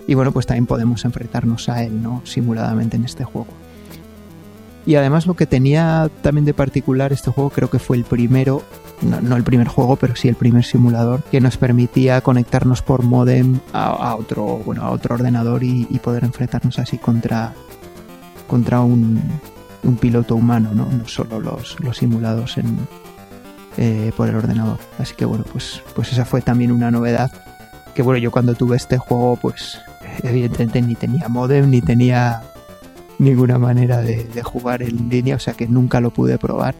Y 0.06 0.14
bueno, 0.14 0.32
pues 0.32 0.46
también 0.46 0.66
podemos 0.66 1.04
enfrentarnos 1.04 1.68
a 1.68 1.82
él, 1.82 2.02
¿no? 2.02 2.22
Simuladamente 2.24 2.96
en 2.96 3.04
este 3.04 3.24
juego. 3.24 3.48
Y 4.88 4.94
además 4.94 5.26
lo 5.26 5.34
que 5.34 5.44
tenía 5.44 6.10
también 6.22 6.46
de 6.46 6.54
particular 6.54 7.12
este 7.12 7.30
juego 7.30 7.50
creo 7.50 7.68
que 7.68 7.78
fue 7.78 7.98
el 7.98 8.04
primero, 8.04 8.62
no, 9.02 9.36
el 9.36 9.42
primer 9.44 9.68
juego, 9.68 9.96
pero 9.96 10.16
sí 10.16 10.28
el 10.28 10.34
primer 10.34 10.64
simulador 10.64 11.22
que 11.24 11.42
nos 11.42 11.58
permitía 11.58 12.22
conectarnos 12.22 12.80
por 12.80 13.02
modem 13.02 13.60
a, 13.74 14.16
otro, 14.16 14.44
bueno, 14.64 14.84
a 14.84 14.90
otro 14.90 15.16
ordenador 15.16 15.62
y, 15.62 15.84
poder 16.02 16.24
enfrentarnos 16.24 16.78
así 16.78 16.96
contra, 16.96 17.52
contra 18.48 18.80
un, 18.80 19.22
piloto 20.00 20.34
humano, 20.34 20.70
¿no? 20.74 20.88
solo 21.06 21.38
los, 21.40 21.76
simulados 21.96 22.56
eh, 23.76 24.10
por 24.16 24.28
el 24.28 24.34
ordenador. 24.34 24.78
Así 24.98 25.14
que 25.14 25.24
bueno, 25.24 25.44
pues, 25.52 25.82
pues 25.94 26.12
esa 26.12 26.24
fue 26.24 26.42
también 26.42 26.72
una 26.72 26.90
novedad. 26.90 27.30
Que 27.94 28.02
bueno, 28.02 28.18
yo 28.18 28.32
cuando 28.32 28.54
tuve 28.54 28.76
este 28.76 28.98
juego, 28.98 29.36
pues 29.36 29.78
evidentemente 30.22 30.82
ni 30.82 30.94
tenía 30.94 31.28
modem, 31.28 31.70
ni 31.70 31.80
tenía 31.80 32.42
ninguna 33.18 33.58
manera 33.58 33.98
de, 33.98 34.42
jugar 34.42 34.82
en 34.82 35.08
línea, 35.08 35.36
o 35.36 35.38
sea 35.38 35.54
que 35.54 35.66
nunca 35.66 36.00
lo 36.00 36.10
pude 36.10 36.38
probar. 36.38 36.74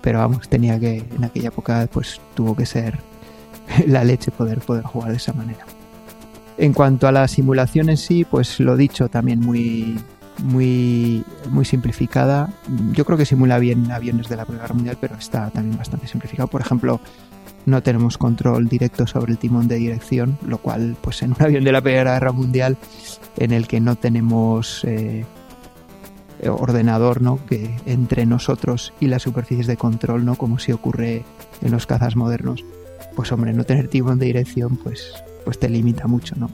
Pero 0.00 0.18
vamos, 0.18 0.48
tenía 0.48 0.78
que, 0.78 0.98
en 0.98 1.24
aquella 1.24 1.48
época, 1.48 1.88
pues 1.90 2.20
tuvo 2.34 2.54
que 2.54 2.66
ser 2.66 2.98
la 3.86 4.04
leche 4.04 4.30
poder, 4.30 4.60
poder 4.60 4.84
jugar 4.84 5.10
de 5.10 5.16
esa 5.16 5.32
manera. 5.32 5.64
En 6.56 6.72
cuanto 6.72 7.08
a 7.08 7.12
la 7.12 7.26
simulación 7.26 7.88
en 7.88 7.96
sí, 7.96 8.24
pues 8.24 8.60
lo 8.60 8.76
dicho, 8.76 9.08
también 9.08 9.40
muy, 9.40 9.98
muy, 10.42 11.24
muy 11.50 11.64
simplificada. 11.64 12.50
Yo 12.92 13.04
creo 13.04 13.18
que 13.18 13.26
simula 13.26 13.58
bien 13.58 13.90
aviones 13.90 14.28
de 14.28 14.36
la 14.36 14.44
Primera 14.44 14.64
Guerra 14.64 14.74
Mundial, 14.74 14.98
pero 15.00 15.16
está 15.16 15.50
también 15.50 15.78
bastante 15.78 16.06
simplificado. 16.06 16.48
Por 16.48 16.60
ejemplo, 16.60 17.00
no 17.66 17.82
tenemos 17.82 18.18
control 18.18 18.68
directo 18.68 19.06
sobre 19.06 19.32
el 19.32 19.38
timón 19.38 19.68
de 19.68 19.76
dirección, 19.76 20.38
lo 20.46 20.58
cual, 20.58 20.96
pues 21.00 21.22
en 21.22 21.32
un 21.32 21.42
avión 21.42 21.64
de 21.64 21.72
la 21.72 21.80
Primera 21.80 22.14
Guerra 22.14 22.32
Mundial, 22.32 22.76
en 23.36 23.52
el 23.52 23.66
que 23.66 23.80
no 23.80 23.96
tenemos 23.96 24.84
eh, 24.84 25.24
ordenador, 26.48 27.22
¿no? 27.22 27.44
Que 27.46 27.74
entre 27.86 28.26
nosotros 28.26 28.92
y 29.00 29.06
las 29.06 29.22
superficies 29.22 29.66
de 29.66 29.76
control, 29.76 30.24
¿no? 30.24 30.34
Como 30.36 30.58
si 30.58 30.72
ocurre 30.72 31.24
en 31.62 31.70
los 31.70 31.86
cazas 31.86 32.16
modernos. 32.16 32.64
Pues 33.16 33.32
hombre, 33.32 33.52
no 33.52 33.64
tener 33.64 33.88
timón 33.88 34.18
de 34.18 34.26
dirección, 34.26 34.76
pues, 34.76 35.14
pues 35.44 35.58
te 35.58 35.68
limita 35.68 36.06
mucho, 36.06 36.34
¿no? 36.36 36.50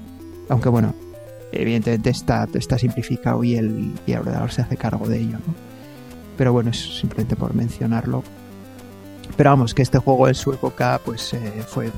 Aunque 0.49 0.69
bueno, 0.69 0.95
evidentemente 1.53 2.11
está, 2.11 2.49
está 2.55 2.79
simplificado 2.79 3.43
y 3.45 3.57
el, 3.57 3.93
y 4.07 4.13
ordenador 4.15 4.53
se 4.53 4.63
hace 4.63 4.77
cargo 4.77 5.09
de 5.09 5.21
ello. 5.21 5.39
Pero 6.37 6.53
bueno, 6.53 6.71
es 6.71 6.99
simplemente 6.99 7.37
por 7.37 7.55
mencionarlo. 7.55 8.23
Pero 9.37 9.51
vamos, 9.51 9.75
que 9.75 9.83
este 9.83 9.99
juego 9.99 10.29
en 10.29 10.35
su 10.35 10.53
época, 10.53 11.01
pues 11.05 11.35
eh, 11.35 11.63
fue. 11.67 11.91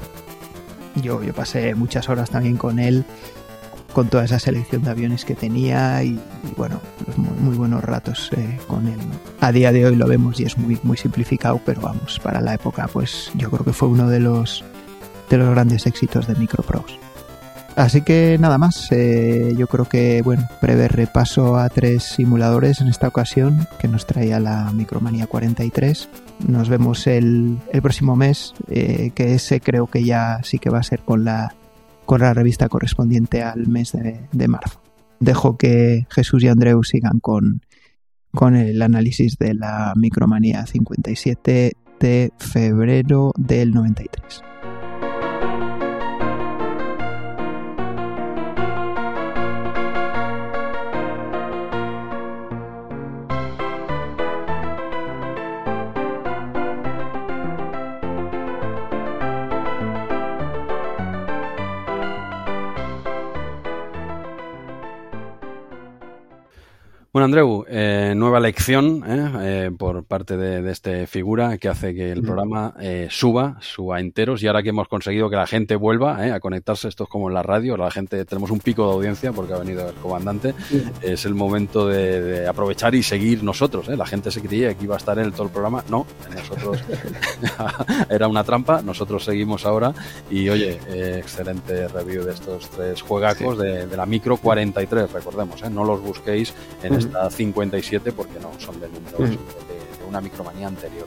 Yo, 0.96 1.22
yo 1.22 1.32
pasé 1.32 1.74
muchas 1.74 2.08
horas 2.08 2.28
también 2.28 2.56
con 2.56 2.78
él, 2.78 3.04
con 3.92 4.08
toda 4.08 4.24
esa 4.24 4.38
selección 4.38 4.82
de 4.82 4.90
aviones 4.90 5.24
que 5.24 5.34
tenía 5.34 6.02
y, 6.02 6.20
bueno, 6.56 6.80
pues 7.04 7.16
muy, 7.16 7.56
buenos 7.56 7.82
ratos 7.82 8.30
eh, 8.36 8.58
con 8.66 8.86
él. 8.86 8.98
A 9.40 9.52
día 9.52 9.72
de 9.72 9.86
hoy 9.86 9.96
lo 9.96 10.06
vemos 10.06 10.38
y 10.40 10.44
es 10.44 10.58
muy, 10.58 10.78
muy 10.82 10.96
simplificado, 10.96 11.60
pero 11.64 11.80
vamos, 11.80 12.20
para 12.20 12.40
la 12.40 12.54
época, 12.54 12.88
pues 12.92 13.30
yo 13.34 13.50
creo 13.50 13.64
que 13.64 13.72
fue 13.72 13.88
uno 13.88 14.08
de 14.08 14.20
los, 14.20 14.64
de 15.30 15.38
los 15.38 15.50
grandes 15.50 15.86
éxitos 15.86 16.26
de 16.26 16.34
Microprose. 16.34 16.98
Así 17.76 18.02
que 18.02 18.36
nada 18.38 18.58
más, 18.58 18.92
eh, 18.92 19.54
yo 19.56 19.66
creo 19.66 19.86
que, 19.86 20.20
bueno, 20.22 20.46
breve 20.60 20.88
repaso 20.88 21.56
a 21.56 21.68
tres 21.70 22.02
simuladores 22.02 22.80
en 22.82 22.88
esta 22.88 23.08
ocasión 23.08 23.66
que 23.78 23.88
nos 23.88 24.06
traía 24.06 24.40
la 24.40 24.70
Micromanía 24.72 25.26
43. 25.26 26.08
Nos 26.48 26.68
vemos 26.68 27.06
el, 27.06 27.58
próximo 27.80 28.14
mes, 28.14 28.52
eh, 28.68 29.10
que 29.14 29.34
ese 29.34 29.60
creo 29.60 29.86
que 29.86 30.04
ya 30.04 30.40
sí 30.42 30.58
que 30.58 30.68
va 30.68 30.80
a 30.80 30.82
ser 30.82 31.00
con 31.00 31.24
la, 31.24 31.54
con 32.04 32.20
la 32.20 32.34
revista 32.34 32.68
correspondiente 32.68 33.42
al 33.42 33.66
mes 33.68 33.92
de, 33.92 34.20
de 34.30 34.48
marzo. 34.48 34.80
Dejo 35.18 35.56
que 35.56 36.06
Jesús 36.10 36.42
y 36.42 36.48
Andreu 36.48 36.82
sigan 36.84 37.20
con, 37.20 37.62
con 38.32 38.54
el 38.54 38.82
análisis 38.82 39.38
de 39.38 39.54
la 39.54 39.94
Micromanía 39.96 40.66
57 40.66 41.76
de 42.00 42.32
febrero 42.38 43.32
del 43.36 43.70
93. 43.72 44.51
Bueno, 67.12 67.26
Andreu, 67.26 67.66
eh, 67.68 68.14
nueva 68.16 68.40
lección 68.40 69.04
¿eh? 69.06 69.66
Eh, 69.66 69.70
por 69.76 70.02
parte 70.04 70.38
de, 70.38 70.70
este 70.70 71.06
figura 71.06 71.58
que 71.58 71.68
hace 71.68 71.94
que 71.94 72.10
el 72.10 72.22
programa 72.22 72.74
suba, 73.10 73.58
suba 73.60 74.00
enteros. 74.00 74.42
Y 74.42 74.46
ahora 74.46 74.62
que 74.62 74.70
hemos 74.70 74.88
conseguido 74.88 75.28
que 75.28 75.36
la 75.36 75.46
gente 75.46 75.76
vuelva 75.76 76.34
a 76.34 76.40
conectarse, 76.40 76.88
esto 76.88 77.04
es 77.04 77.10
como 77.10 77.28
en 77.28 77.34
la 77.34 77.42
radio, 77.42 77.76
la 77.76 77.90
gente 77.90 78.24
tenemos 78.24 78.50
un 78.50 78.60
pico 78.60 78.86
de 78.86 78.94
audiencia 78.94 79.30
porque 79.32 79.52
ha 79.52 79.58
venido 79.58 79.86
el 79.90 79.94
comandante, 79.96 80.54
es 81.02 81.26
el 81.26 81.34
momento 81.34 81.86
de, 81.86 82.46
aprovechar 82.48 82.94
y 82.94 83.02
seguir 83.02 83.44
nosotros. 83.44 83.88
La 83.88 84.06
gente 84.06 84.30
se 84.30 84.40
creía 84.40 84.72
que 84.72 84.84
iba 84.84 84.94
a 84.94 84.98
estar 84.98 85.18
en 85.18 85.32
todo 85.32 85.44
el 85.44 85.50
programa, 85.50 85.84
no, 85.90 86.06
nosotros 86.34 86.82
era 88.08 88.26
una 88.26 88.42
trampa, 88.42 88.80
nosotros 88.80 89.22
seguimos 89.22 89.66
ahora. 89.66 89.92
Y 90.30 90.48
oye, 90.48 90.80
excelente 91.18 91.88
review 91.88 92.24
de 92.24 92.32
estos 92.32 92.70
tres 92.70 93.02
juegacos 93.02 93.58
de, 93.58 93.86
la 93.94 94.06
micro 94.06 94.38
43, 94.38 95.12
recordemos, 95.12 95.70
no 95.70 95.84
los 95.84 96.00
busquéis 96.00 96.54
en 96.82 97.01
esta 97.06 97.30
57 97.30 98.12
porque 98.12 98.38
no 98.40 98.52
son 98.58 98.80
de 98.80 98.88
números 98.88 99.30
de, 99.30 99.38
una 100.08 100.20
micromanía 100.20 100.68
anterior. 100.68 101.06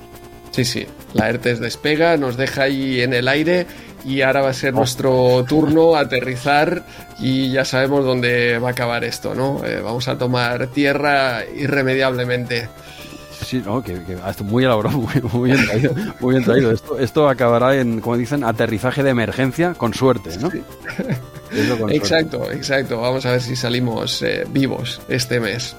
Sí, 0.51 0.63
sí, 0.63 0.87
la 1.13 1.29
ERTES 1.29 1.59
despega, 1.59 2.17
nos 2.17 2.37
deja 2.37 2.63
ahí 2.63 3.01
en 3.01 3.13
el 3.13 3.27
aire 3.27 3.67
y 4.05 4.21
ahora 4.21 4.41
va 4.41 4.49
a 4.49 4.53
ser 4.53 4.73
nuestro 4.73 5.43
turno 5.47 5.95
aterrizar 5.95 6.85
y 7.19 7.51
ya 7.51 7.65
sabemos 7.65 8.05
dónde 8.05 8.59
va 8.59 8.69
a 8.69 8.71
acabar 8.71 9.03
esto, 9.03 9.35
¿no? 9.35 9.65
Eh, 9.65 9.81
vamos 9.81 10.07
a 10.07 10.17
tomar 10.17 10.67
tierra 10.67 11.43
irremediablemente. 11.55 12.69
Sí, 13.45 13.61
no, 13.63 13.83
que, 13.83 14.01
muy 14.43 14.63
elaborado, 14.63 14.97
muy, 15.33 15.51
bien 15.51 15.63
traído. 15.65 15.93
Muy 16.19 16.33
bien 16.33 16.43
traído. 16.43 16.71
Esto, 16.71 16.97
esto 16.97 17.29
acabará 17.29 17.75
en, 17.75 18.01
como 18.01 18.17
dicen, 18.17 18.43
aterrizaje 18.43 19.03
de 19.03 19.11
emergencia 19.11 19.75
con 19.75 19.93
suerte, 19.93 20.31
¿no? 20.39 20.51
exacto, 21.89 22.51
exacto. 22.51 22.99
Vamos 22.99 23.25
a 23.27 23.31
ver 23.31 23.41
si 23.41 23.55
salimos 23.55 24.21
eh, 24.23 24.45
vivos 24.49 24.99
este 25.07 25.39
mes. 25.39 25.75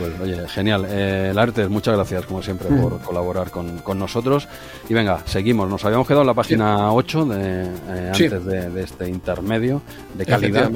Pues 0.00 0.18
oye, 0.18 0.48
genial. 0.48 0.86
Eh, 0.88 1.32
Lartes, 1.34 1.68
muchas 1.68 1.94
gracias 1.94 2.24
como 2.24 2.42
siempre 2.42 2.70
mm. 2.70 2.80
por 2.80 3.00
colaborar 3.02 3.50
con, 3.50 3.98
nosotros. 3.98 4.48
Y 4.88 4.94
venga, 4.94 5.20
seguimos. 5.26 5.68
Nos 5.68 5.84
habíamos 5.84 6.06
quedado 6.06 6.22
en 6.22 6.28
la 6.28 6.34
página 6.34 6.90
8 6.92 7.24
de, 7.26 7.64
eh, 7.64 8.12
antes 8.14 8.44
de, 8.46 8.82
este 8.82 9.10
intermedio 9.10 9.82
de 10.14 10.24
calidad. 10.24 10.70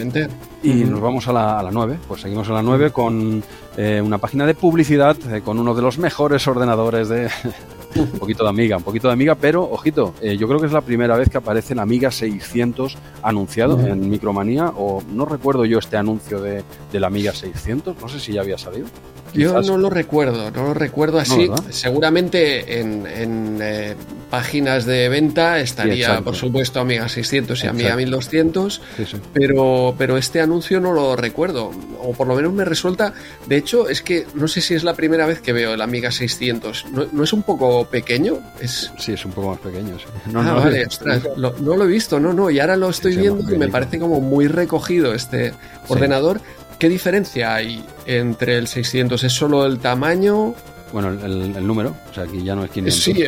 Y 0.62 0.84
nos 0.84 1.00
vamos 1.00 1.26
a 1.28 1.32
la, 1.32 1.58
a 1.58 1.62
la 1.62 1.70
9. 1.70 1.98
Pues 2.06 2.20
seguimos 2.20 2.48
a 2.50 2.52
la 2.52 2.62
9 2.62 2.90
con 2.90 3.42
eh, 3.78 4.02
una 4.04 4.18
página 4.18 4.46
de 4.46 4.54
publicidad 4.54 5.16
con 5.42 5.58
uno 5.58 5.74
de 5.74 5.80
los 5.82 5.98
mejores 5.98 6.46
ordenadores 6.46 7.08
de, 7.08 7.30
un 7.96 8.18
poquito 8.18 8.44
de 8.44 8.50
Amiga, 8.50 8.76
un 8.76 8.82
poquito 8.82 9.08
de 9.08 9.14
Amiga, 9.14 9.34
pero 9.34 9.64
ojito, 9.64 10.14
eh, 10.20 10.36
yo 10.36 10.46
creo 10.46 10.60
que 10.60 10.66
es 10.66 10.72
la 10.72 10.80
primera 10.80 11.16
vez 11.16 11.28
que 11.28 11.38
aparece 11.38 11.74
el 11.74 11.80
Amiga 11.80 12.10
600 12.10 12.96
anunciado 13.22 13.80
en 13.80 14.08
Micromanía, 14.08 14.72
o 14.76 15.02
no 15.08 15.24
recuerdo 15.24 15.64
yo 15.64 15.78
este 15.78 15.96
anuncio 15.96 16.40
de, 16.40 16.64
la 16.92 17.06
Amiga 17.06 17.32
600, 17.32 17.96
no 18.00 18.08
sé 18.08 18.20
si 18.20 18.32
ya 18.32 18.40
había 18.40 18.58
salido. 18.58 18.86
Yo 19.34 19.60
no 19.62 19.76
lo 19.76 19.90
recuerdo, 19.90 20.50
no 20.50 20.64
lo 20.64 20.74
recuerdo 20.74 21.18
así. 21.18 21.50
Seguramente 21.70 22.80
en, 22.80 23.58
eh, 23.60 23.94
páginas 24.30 24.84
de 24.84 25.08
venta 25.08 25.60
estaría, 25.60 26.20
por 26.20 26.34
supuesto, 26.34 26.80
Amiga 26.80 27.08
600 27.08 27.62
y 27.62 27.66
Amiga 27.68 27.96
1200, 27.96 28.82
Pero, 29.32 29.94
pero 29.96 30.16
este 30.16 30.40
anuncio 30.40 30.80
no 30.80 30.92
lo 30.92 31.14
recuerdo, 31.14 31.70
o 32.00 32.12
por 32.12 32.26
lo 32.26 32.34
menos 32.34 32.52
me 32.52 32.64
resulta. 32.64 33.14
De 33.46 33.56
hecho, 33.56 33.88
es 33.88 34.02
que 34.02 34.26
no 34.34 34.48
sé 34.48 34.60
si 34.60 34.74
es 34.74 34.82
la 34.82 34.94
primera 34.94 35.26
vez 35.26 35.40
que 35.40 35.52
veo 35.52 35.74
el 35.74 35.80
Amiga 35.80 36.10
600. 36.10 36.86
¿No, 37.12 37.22
es 37.22 37.32
un 37.32 37.42
poco 37.42 37.86
pequeño? 37.86 38.38
Es... 38.60 38.92
Sí, 38.98 39.12
es 39.12 39.24
un 39.24 39.32
poco 39.32 39.50
más 39.50 39.60
pequeño. 39.60 39.96
No, 40.26 40.40
ah, 40.40 40.54
vale, 40.54 40.86
no 41.36 41.76
lo 41.76 41.84
he 41.84 41.88
visto, 41.88 42.18
no, 42.18 42.32
no, 42.32 42.50
y 42.50 42.58
ahora 42.58 42.76
lo 42.76 42.90
estoy 42.90 43.16
viendo 43.16 43.54
y 43.54 43.58
me 43.58 43.68
parece 43.68 43.98
como 43.98 44.20
muy 44.20 44.48
recogido 44.48 45.14
este 45.14 45.52
ordenador. 45.88 46.40
¿Qué 46.78 46.88
diferencia 46.88 47.54
hay 47.54 47.84
entre 48.06 48.58
el 48.58 48.66
600? 48.66 49.22
¿Es 49.24 49.32
solo 49.32 49.66
el 49.66 49.78
tamaño? 49.78 50.54
Bueno, 50.92 51.10
el, 51.10 51.66
número, 51.66 51.94
o 52.10 52.14
sea, 52.14 52.24
aquí 52.24 52.42
ya 52.42 52.54
no 52.54 52.64
es 52.64 52.70
500. 52.70 53.02
Sí, 53.02 53.14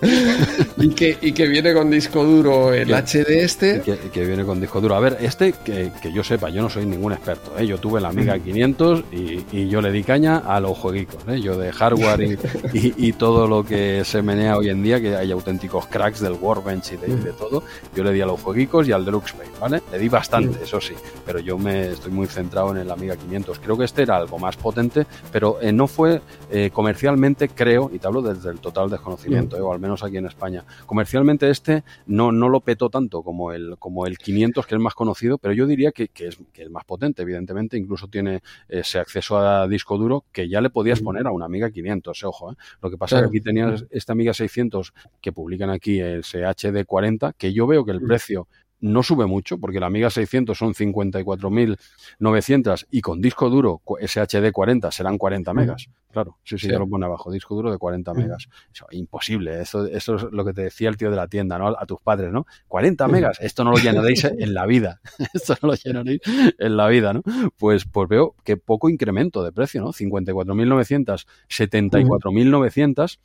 y, 0.76 0.90
que, 0.90 1.16
y 1.20 1.32
que 1.32 1.46
viene 1.46 1.74
con 1.74 1.90
disco 1.90 2.24
duro 2.24 2.72
el 2.72 2.90
HD 2.90 3.30
este. 3.42 3.82
Que, 3.82 4.26
viene 4.26 4.44
con 4.44 4.60
disco 4.60 4.80
duro. 4.80 4.94
A 4.94 5.00
ver, 5.00 5.18
este, 5.20 5.52
que, 5.52 5.90
yo 6.12 6.22
sepa, 6.22 6.50
yo 6.50 6.62
no 6.62 6.70
soy 6.70 6.86
ningún 6.86 7.12
experto. 7.12 7.58
¿eh? 7.58 7.66
Yo 7.66 7.78
tuve 7.78 8.00
la 8.00 8.08
Amiga 8.08 8.38
500 8.38 9.04
y, 9.12 9.68
yo 9.68 9.80
le 9.80 9.92
di 9.92 10.02
caña 10.02 10.38
a 10.38 10.60
los 10.60 10.76
jueguicos. 10.78 11.22
¿eh? 11.28 11.40
Yo 11.40 11.56
de 11.58 11.72
hardware 11.72 12.38
y, 12.72 13.12
todo 13.12 13.46
lo 13.46 13.64
que 13.64 14.04
se 14.04 14.22
menea 14.22 14.56
hoy 14.56 14.68
en 14.68 14.82
día, 14.82 15.00
que 15.00 15.16
hay 15.16 15.32
auténticos 15.32 15.86
cracks 15.86 16.20
del 16.20 16.34
Workbench 16.34 16.92
y 16.92 16.96
de, 16.96 17.32
todo, 17.32 17.64
yo 17.94 18.04
le 18.04 18.12
di 18.12 18.20
a 18.20 18.26
los 18.26 18.40
jueguicos 18.40 18.86
y 18.86 18.92
al 18.92 19.04
Deluxe 19.04 19.34
¿vale? 19.60 19.82
Le 19.90 19.98
di 19.98 20.08
bastante, 20.08 20.62
eso 20.62 20.80
sí, 20.80 20.94
pero 21.26 21.38
yo 21.40 21.58
me 21.58 21.90
estoy 21.92 22.12
muy 22.12 22.26
centrado 22.26 22.70
en 22.70 22.78
el 22.78 22.90
Amiga 22.90 23.16
500. 23.16 23.58
Creo 23.58 23.76
que 23.76 23.84
este 23.84 24.02
era 24.02 24.16
algo 24.16 24.38
más 24.38 24.56
potente, 24.56 25.06
pero 25.32 25.58
eh, 25.60 25.72
no 25.72 25.86
fue 25.86 26.20
eh, 26.50 26.70
comercialmente, 26.72 27.48
creo, 27.48 27.90
y 27.92 27.98
te 27.98 28.06
hablo 28.06 28.22
desde 28.22 28.50
el 28.50 28.60
total 28.60 28.90
desconocimiento, 28.90 29.56
o 29.56 29.72
al 29.78 29.82
menos 29.82 30.02
aquí 30.02 30.16
en 30.16 30.26
España, 30.26 30.64
Comercialmente 30.86 31.48
este 31.50 31.84
no, 32.06 32.32
no 32.32 32.48
lo 32.48 32.60
petó 32.60 32.90
tanto 32.90 33.22
como 33.22 33.52
el, 33.52 33.76
como 33.78 34.06
el 34.06 34.18
500, 34.18 34.66
que 34.66 34.74
es 34.74 34.80
más 34.80 34.94
conocido, 34.94 35.38
pero 35.38 35.54
yo 35.54 35.66
diría 35.66 35.92
que, 35.92 36.08
que, 36.08 36.28
es, 36.28 36.38
que 36.52 36.62
es 36.62 36.70
más 36.70 36.84
potente, 36.84 37.22
evidentemente. 37.22 37.76
Incluso 37.76 38.08
tiene 38.08 38.42
ese 38.68 38.98
acceso 38.98 39.38
a 39.38 39.68
disco 39.68 39.96
duro 39.96 40.24
que 40.32 40.48
ya 40.48 40.60
le 40.60 40.70
podías 40.70 41.00
poner 41.00 41.26
a 41.26 41.30
una 41.30 41.46
Amiga 41.46 41.70
500, 41.70 42.24
ojo. 42.24 42.52
¿eh? 42.52 42.56
Lo 42.82 42.90
que 42.90 42.98
pasa 42.98 43.16
es 43.16 43.22
que 43.22 43.28
aquí 43.28 43.40
tenías 43.40 43.86
esta 43.90 44.12
Amiga 44.12 44.34
600 44.34 44.92
que 45.20 45.32
publican 45.32 45.70
aquí, 45.70 46.00
el 46.00 46.24
HD40, 46.24 47.34
que 47.36 47.52
yo 47.52 47.66
veo 47.66 47.84
que 47.84 47.92
el 47.92 48.00
precio 48.00 48.48
no 48.80 49.02
sube 49.02 49.26
mucho, 49.26 49.58
porque 49.58 49.80
la 49.80 49.86
Amiga 49.86 50.10
600 50.10 50.56
son 50.56 50.74
54.900 50.74 52.86
y 52.90 53.00
con 53.00 53.20
disco 53.20 53.50
duro 53.50 53.82
SHD 54.00 54.52
40 54.52 54.90
serán 54.90 55.18
40 55.18 55.54
megas. 55.54 55.88
Claro, 56.10 56.38
sí, 56.42 56.58
sí, 56.58 56.68
ya 56.68 56.78
lo 56.78 56.88
pone 56.88 57.04
abajo, 57.04 57.30
disco 57.30 57.54
duro 57.54 57.70
de 57.70 57.78
40 57.78 58.14
megas. 58.14 58.48
Eso, 58.72 58.86
imposible, 58.92 59.60
eso, 59.60 59.86
eso 59.86 60.16
es 60.16 60.22
lo 60.30 60.44
que 60.44 60.52
te 60.52 60.62
decía 60.62 60.88
el 60.88 60.96
tío 60.96 61.10
de 61.10 61.16
la 61.16 61.28
tienda, 61.28 61.58
¿no? 61.58 61.68
A 61.68 61.86
tus 61.86 62.00
padres, 62.00 62.32
¿no? 62.32 62.46
40 62.68 63.08
megas, 63.08 63.38
esto 63.40 63.64
no 63.64 63.72
lo 63.72 63.78
llenaréis 63.78 64.24
en 64.24 64.54
la 64.54 64.66
vida, 64.66 65.00
esto 65.34 65.54
no 65.62 65.68
lo 65.68 65.74
llenaréis 65.74 66.20
en 66.58 66.76
la 66.76 66.88
vida, 66.88 67.12
¿no? 67.12 67.22
Pues, 67.58 67.84
pues 67.84 68.08
veo 68.08 68.34
que 68.44 68.56
poco 68.56 68.88
incremento 68.88 69.44
de 69.44 69.52
precio, 69.52 69.82
¿no? 69.82 69.92
54.900, 69.92 71.26
74.900 71.48 73.18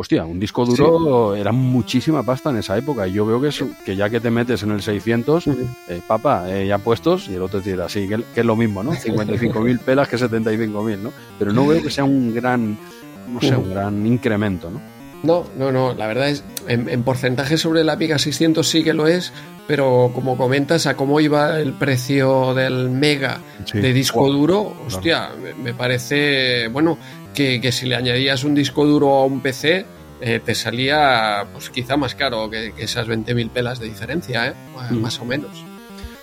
hostia, 0.00 0.24
un 0.24 0.40
disco 0.40 0.64
duro 0.64 1.36
era 1.36 1.52
muchísima 1.52 2.22
pasta 2.22 2.48
en 2.48 2.56
esa 2.56 2.74
época. 2.78 3.06
Y 3.06 3.12
yo 3.12 3.26
veo 3.26 3.38
que, 3.38 3.50
que 3.84 3.96
ya 3.96 4.08
que 4.08 4.18
te 4.18 4.30
metes 4.30 4.62
en 4.62 4.70
el 4.70 4.80
600, 4.80 5.46
eh, 5.46 6.00
papá, 6.06 6.50
eh, 6.50 6.66
ya 6.66 6.78
puestos, 6.78 7.28
y 7.28 7.34
el 7.34 7.42
otro 7.42 7.60
te 7.60 7.72
dirá, 7.72 7.86
sí, 7.86 8.08
que, 8.08 8.24
es 8.34 8.46
lo 8.46 8.56
mismo, 8.56 8.82
¿no? 8.82 8.92
55.000 8.92 9.78
pelas 9.84 10.08
que 10.08 10.16
75.000, 10.16 10.98
¿no? 11.00 11.12
Pero 11.38 11.52
no 11.52 11.66
veo 11.66 11.82
que 11.82 11.90
sea 11.90 12.04
un 12.04 12.34
gran, 12.34 12.78
no 13.28 13.40
sé, 13.42 13.54
un 13.54 13.68
gran 13.68 14.06
incremento, 14.06 14.70
¿no? 14.70 14.80
No, 15.22 15.44
no, 15.58 15.70
no, 15.70 15.92
la 15.92 16.06
verdad 16.06 16.30
es, 16.30 16.44
en, 16.66 17.02
porcentaje 17.02 17.58
sobre 17.58 17.84
la 17.84 17.92
Amiga 17.92 18.18
600 18.18 18.66
sí 18.66 18.82
que 18.82 18.94
lo 18.94 19.06
es, 19.06 19.34
pero 19.66 20.12
como 20.14 20.38
comentas, 20.38 20.86
a 20.86 20.96
cómo 20.96 21.20
iba 21.20 21.60
el 21.60 21.74
precio 21.74 22.54
del 22.54 22.88
Mega 22.88 23.40
de 23.70 23.92
disco 23.92 24.32
duro, 24.32 24.74
hostia, 24.86 25.28
me 25.62 25.74
parece, 25.74 26.68
bueno, 26.68 26.96
que, 27.34 27.72
si 27.72 27.86
le 27.86 27.96
añadías 27.96 28.44
un 28.44 28.54
disco 28.54 28.84
duro 28.84 29.14
a 29.14 29.24
un 29.24 29.40
PC, 29.40 29.86
eh, 30.20 30.40
te 30.44 30.54
salía 30.54 31.46
pues 31.52 31.70
quizá 31.70 31.96
más 31.96 32.14
caro 32.14 32.50
que, 32.50 32.72
esas 32.78 33.08
20.000 33.08 33.50
pelas 33.50 33.78
de 33.80 33.88
diferencia, 33.88 34.48
¿eh? 34.48 34.54
Mm. 34.90 34.96
más 34.96 35.18
o 35.20 35.24
menos. 35.24 35.64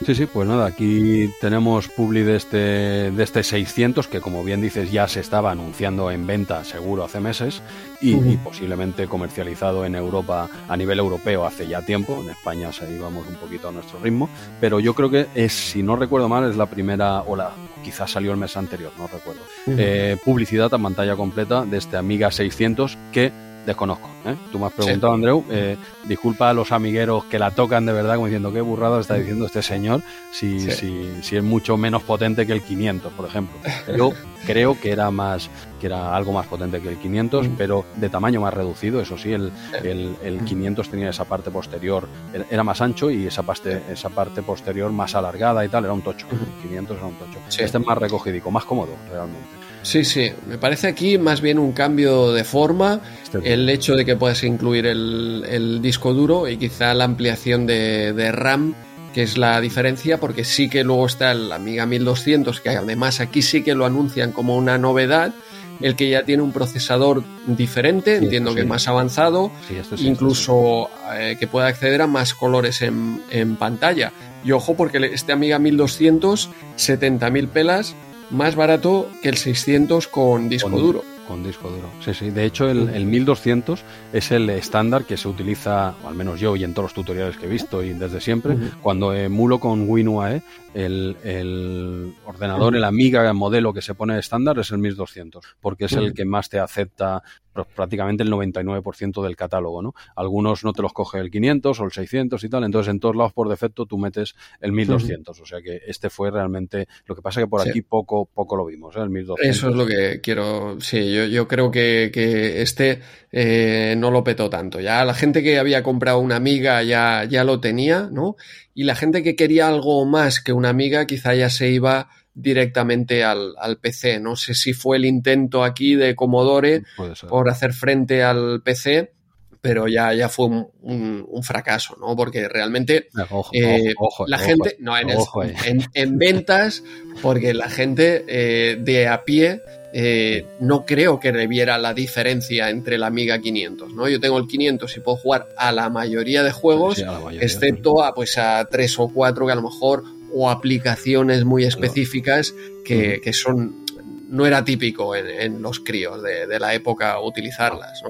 Sí, 0.05 0.13
sí, 0.13 0.27
pues 0.27 0.47
nada, 0.47 0.67
aquí 0.67 1.33
tenemos 1.41 1.87
Publi 1.87 2.21
de 2.21 2.35
este, 2.35 2.57
de 2.57 3.23
este 3.23 3.41
600 3.41 4.07
que 4.07 4.21
como 4.21 4.43
bien 4.43 4.61
dices 4.61 4.91
ya 4.91 5.07
se 5.07 5.19
estaba 5.19 5.49
anunciando 5.51 6.11
en 6.11 6.27
venta 6.27 6.63
seguro 6.63 7.03
hace 7.03 7.19
meses 7.19 7.63
y, 7.99 8.15
posiblemente 8.37 9.07
comercializado 9.07 9.85
en 9.85 9.95
Europa 9.95 10.49
a 10.67 10.77
nivel 10.77 10.99
europeo 10.99 11.45
hace 11.45 11.67
ya 11.67 11.81
tiempo, 11.81 12.21
en 12.23 12.29
España 12.29 12.71
se 12.71 12.89
íbamos 12.93 13.27
un 13.27 13.35
poquito 13.35 13.69
a 13.69 13.71
nuestro 13.71 13.99
ritmo, 13.99 14.29
pero 14.61 14.79
yo 14.79 14.93
creo 14.93 15.09
que 15.09 15.27
es, 15.33 15.51
si 15.51 15.81
no 15.81 15.95
recuerdo 15.95 16.29
mal, 16.29 16.47
es 16.49 16.55
la 16.55 16.67
primera 16.67 17.23
o 17.23 17.35
la 17.35 17.51
quizás 17.83 18.11
salió 18.11 18.31
el 18.31 18.37
mes 18.37 18.55
anterior, 18.57 18.91
no 18.97 19.07
recuerdo, 19.07 19.41
eh, 19.67 20.17
publicidad 20.23 20.73
a 20.73 20.77
pantalla 20.77 21.15
completa 21.15 21.65
de 21.65 21.77
este 21.77 21.97
Amiga 21.97 22.31
600 22.31 22.97
que 23.11 23.31
desconozco. 23.67 24.09
¿eh? 24.25 24.35
Tú 24.49 24.59
me 24.59 24.67
has 24.67 24.73
preguntado, 24.73 25.13
Andreu, 25.13 25.43
eh, 25.49 25.77
disculpa 26.05 26.49
a 26.49 26.53
los 26.53 26.71
amigueros 26.71 27.25
que 27.25 27.37
la 27.37 27.51
tocan 27.51 27.85
de 27.85 27.91
verdad, 27.91 28.15
como 28.15 28.27
diciendo 28.27 28.53
qué 28.53 28.61
burrada 28.61 28.99
está 29.01 29.15
diciendo 29.15 29.45
este 29.45 29.61
señor, 29.61 30.01
si, 30.31 30.71
si, 30.71 31.13
si 31.21 31.35
es 31.35 31.43
mucho 31.43 31.75
menos 31.75 32.01
potente 32.03 32.47
que 32.47 32.53
el 32.53 32.61
500, 32.61 33.11
por 33.11 33.27
ejemplo. 33.27 33.57
Yo 33.95 34.13
creo 34.45 34.79
que 34.79 34.91
era 34.91 35.11
más 35.11 35.49
que 35.81 35.87
era 35.87 36.15
algo 36.15 36.31
más 36.31 36.47
potente 36.47 36.81
que 36.81 36.89
el 36.89 36.97
500, 36.97 37.49
mm. 37.49 37.51
pero 37.55 37.85
de 37.97 38.09
tamaño 38.09 38.41
más 38.41 38.53
reducido, 38.53 39.01
eso 39.01 39.17
sí, 39.17 39.33
el, 39.33 39.51
el, 39.83 40.39
500 40.43 40.89
tenía 40.89 41.09
esa 41.09 41.25
parte 41.25 41.51
posterior, 41.51 42.07
era 42.49 42.63
más 42.63 42.81
ancho 42.81 43.11
y 43.11 43.27
esa 43.27 43.43
parte, 43.43 43.83
esa 43.91 44.09
parte 44.09 44.41
posterior 44.41 44.91
más 44.91 45.13
alargada 45.13 45.63
y 45.65 45.69
tal, 45.69 45.83
era 45.83 45.93
un 45.93 46.01
tocho. 46.01 46.25
El 46.31 46.69
500 46.69 46.97
era 46.97 47.05
un 47.05 47.15
tocho. 47.15 47.39
Este 47.47 47.63
es 47.65 47.85
más 47.85 47.97
recogidico, 47.97 48.49
más 48.49 48.65
cómodo, 48.65 48.95
realmente. 49.11 49.66
Sí, 49.87 50.03
sí, 50.03 50.33
me 50.49 50.57
parece 50.57 50.87
aquí 50.87 51.17
más 51.17 51.39
bien 51.39 51.57
un 51.57 51.71
cambio 51.71 52.33
de 52.33 52.43
forma, 52.43 52.99
el 53.41 53.69
hecho 53.69 53.95
de 53.95 54.03
que 54.03 54.17
puedas 54.17 54.43
incluir 54.43 54.85
el, 54.85 55.79
disco 55.81 56.13
duro 56.13 56.49
y 56.49 56.57
quizá 56.57 56.93
la 56.93 57.05
ampliación 57.05 57.65
de, 57.65 58.31
RAM, 58.33 58.75
que 59.13 59.23
es 59.23 59.37
la 59.37 59.61
diferencia, 59.61 60.19
porque 60.19 60.43
sí 60.43 60.67
que 60.67 60.83
luego 60.83 61.05
está 61.05 61.31
el 61.31 61.53
Amiga 61.53 61.85
1200, 61.85 62.59
que 62.59 62.71
además 62.71 63.21
aquí 63.21 63.41
sí 63.41 63.63
que 63.63 63.75
lo 63.75 63.85
anuncian 63.85 64.33
como 64.33 64.57
una 64.57 64.77
novedad, 64.77 65.33
el 65.79 65.95
que 65.95 66.09
ya 66.09 66.23
tiene 66.23 66.43
un 66.43 66.51
procesador 66.51 67.23
diferente, 67.45 68.17
entiendo 68.17 68.53
que 68.55 68.65
más 68.65 68.89
avanzado, 68.89 69.53
incluso 69.99 70.89
eh, 71.13 71.37
que 71.39 71.47
pueda 71.47 71.67
acceder 71.67 72.01
a 72.01 72.07
más 72.07 72.33
colores 72.33 72.81
en, 72.81 73.21
en, 73.29 73.55
pantalla. 73.55 74.11
Y 74.43 74.51
ojo, 74.51 74.75
porque 74.75 74.97
este 75.13 75.31
Amiga 75.31 75.59
1200, 75.59 76.49
70.000 76.77 77.47
pelas, 77.47 77.95
más 78.29 78.55
barato 78.55 79.09
que 79.21 79.29
el 79.29 79.37
600 79.37 80.07
con 80.07 80.49
disco 80.49 80.69
duro. 80.69 81.03
Con 81.27 81.43
disco 81.43 81.69
duro, 81.69 81.89
sí, 81.99 82.13
sí. 82.13 82.29
De 82.29 82.45
hecho, 82.45 82.69
el, 82.69 82.87
el 82.89 83.05
1200 83.05 83.83
es 84.13 84.31
el 84.31 84.49
estándar 84.49 85.03
que 85.03 85.17
se 85.17 85.27
utiliza, 85.27 85.93
o 86.01 86.07
al 86.07 86.15
menos 86.15 86.39
yo 86.39 86.55
y 86.55 86.63
en 86.63 86.73
todos 86.73 86.85
los 86.85 86.93
tutoriales 86.93 87.35
que 87.35 87.47
he 87.47 87.49
visto 87.49 87.83
y 87.83 87.91
desde 87.91 88.21
siempre, 88.21 88.55
cuando 88.81 89.13
emulo 89.13 89.59
con 89.59 89.89
WinUAE, 89.89 90.41
el, 90.73 91.17
el 91.23 92.13
ordenador, 92.25 92.77
el 92.77 92.83
Amiga 92.85 93.33
modelo 93.33 93.73
que 93.73 93.81
se 93.81 93.93
pone 93.93 94.17
estándar 94.17 94.57
es 94.59 94.71
el 94.71 94.77
1200, 94.77 95.43
porque 95.59 95.85
es 95.85 95.93
el 95.93 96.13
que 96.13 96.23
más 96.23 96.47
te 96.47 96.59
acepta 96.59 97.23
prácticamente 97.65 98.23
el 98.23 98.31
99% 98.31 99.23
del 99.23 99.35
catálogo, 99.35 99.81
¿no? 99.81 99.93
Algunos 100.15 100.63
no 100.63 100.73
te 100.73 100.81
los 100.81 100.93
coge 100.93 101.19
el 101.19 101.31
500 101.31 101.79
o 101.79 101.83
el 101.85 101.91
600 101.91 102.43
y 102.43 102.49
tal, 102.49 102.63
entonces 102.63 102.91
en 102.91 102.99
todos 102.99 103.15
lados 103.15 103.33
por 103.33 103.49
defecto 103.49 103.85
tú 103.85 103.97
metes 103.97 104.35
el 104.61 104.71
1200, 104.71 105.39
o 105.39 105.45
sea 105.45 105.61
que 105.61 105.81
este 105.87 106.09
fue 106.09 106.31
realmente, 106.31 106.87
lo 107.05 107.15
que 107.15 107.21
pasa 107.21 107.41
que 107.41 107.47
por 107.47 107.67
aquí 107.67 107.81
poco 107.81 108.25
poco 108.25 108.55
lo 108.55 108.65
vimos, 108.65 108.95
¿eh? 108.95 108.99
el 109.01 109.09
1200. 109.09 109.57
Eso 109.57 109.69
es 109.69 109.75
lo 109.75 109.85
que 109.85 110.21
quiero, 110.21 110.79
sí, 110.79 111.13
yo, 111.13 111.25
yo 111.25 111.47
creo 111.47 111.71
que, 111.71 112.11
que 112.13 112.61
este 112.61 113.01
eh, 113.31 113.95
no 113.97 114.11
lo 114.11 114.23
petó 114.23 114.49
tanto, 114.49 114.79
ya 114.79 115.03
la 115.05 115.13
gente 115.13 115.43
que 115.43 115.59
había 115.59 115.83
comprado 115.83 116.19
una 116.19 116.35
amiga 116.35 116.83
ya, 116.83 117.23
ya 117.25 117.43
lo 117.43 117.59
tenía, 117.59 118.09
¿no? 118.11 118.35
Y 118.73 118.83
la 118.83 118.95
gente 118.95 119.23
que 119.23 119.35
quería 119.35 119.67
algo 119.67 120.05
más 120.05 120.39
que 120.39 120.53
una 120.53 120.69
amiga 120.69 121.07
quizá 121.07 121.33
ya 121.33 121.49
se 121.49 121.69
iba 121.69 122.09
directamente 122.37 123.23
al, 123.23 123.55
al, 123.59 123.77
PC. 123.77 124.19
No 124.19 124.35
sé 124.35 124.53
si 124.53 124.73
fue 124.73 124.97
el 124.97 125.05
intento 125.05 125.63
aquí 125.63 125.95
de 125.95 126.15
Commodore 126.15 126.83
por 127.27 127.49
hacer 127.49 127.73
frente 127.73 128.23
al 128.23 128.61
PC, 128.63 129.11
pero 129.59 129.87
ya, 129.87 130.13
ya 130.13 130.29
fue 130.29 130.45
un, 130.45 131.43
fracaso, 131.43 131.95
¿no? 131.99 132.15
Porque 132.15 132.47
realmente 132.47 133.09
eh, 133.53 133.93
la 134.27 134.37
gente, 134.37 134.77
no, 134.79 134.93
en, 134.97 136.17
ventas, 136.17 136.83
porque 137.21 137.53
la 137.53 137.69
gente 137.69 138.23
eh, 138.27 138.77
de 138.79 139.07
a 139.07 139.23
pie 139.23 139.61
eh, 139.93 140.45
no 140.59 140.85
creo 140.85 141.19
que 141.19 141.31
viera 141.47 141.77
la 141.77 141.93
diferencia 141.93 142.69
entre 142.69 142.97
la 142.97 143.07
Amiga 143.07 143.39
500, 143.39 143.93
¿no? 143.93 144.07
Yo 144.07 144.19
tengo 144.19 144.37
el 144.37 144.47
500 144.47 144.95
y 144.95 144.99
puedo 144.99 145.17
jugar 145.17 145.47
a 145.57 145.71
la 145.71 145.89
mayoría 145.89 146.43
de 146.43 146.51
juegos, 146.51 147.03
excepto 147.39 148.03
a, 148.03 148.13
pues, 148.13 148.37
a 148.37 148.65
tres 148.69 148.99
o 148.99 149.07
cuatro 149.09 149.45
que 149.45 149.53
a 149.53 149.55
lo 149.55 149.63
mejor, 149.63 150.03
o 150.37 150.49
aplicaciones 150.49 151.43
muy 151.45 151.63
específicas 151.63 152.53
que, 152.85 153.31
son 153.33 153.85
no 154.29 154.45
era 154.45 154.63
típico 154.63 155.15
en, 155.15 155.61
los 155.61 155.79
críos 155.79 156.21
de, 156.21 156.59
la 156.59 156.73
época 156.73 157.19
utilizarlas, 157.19 158.03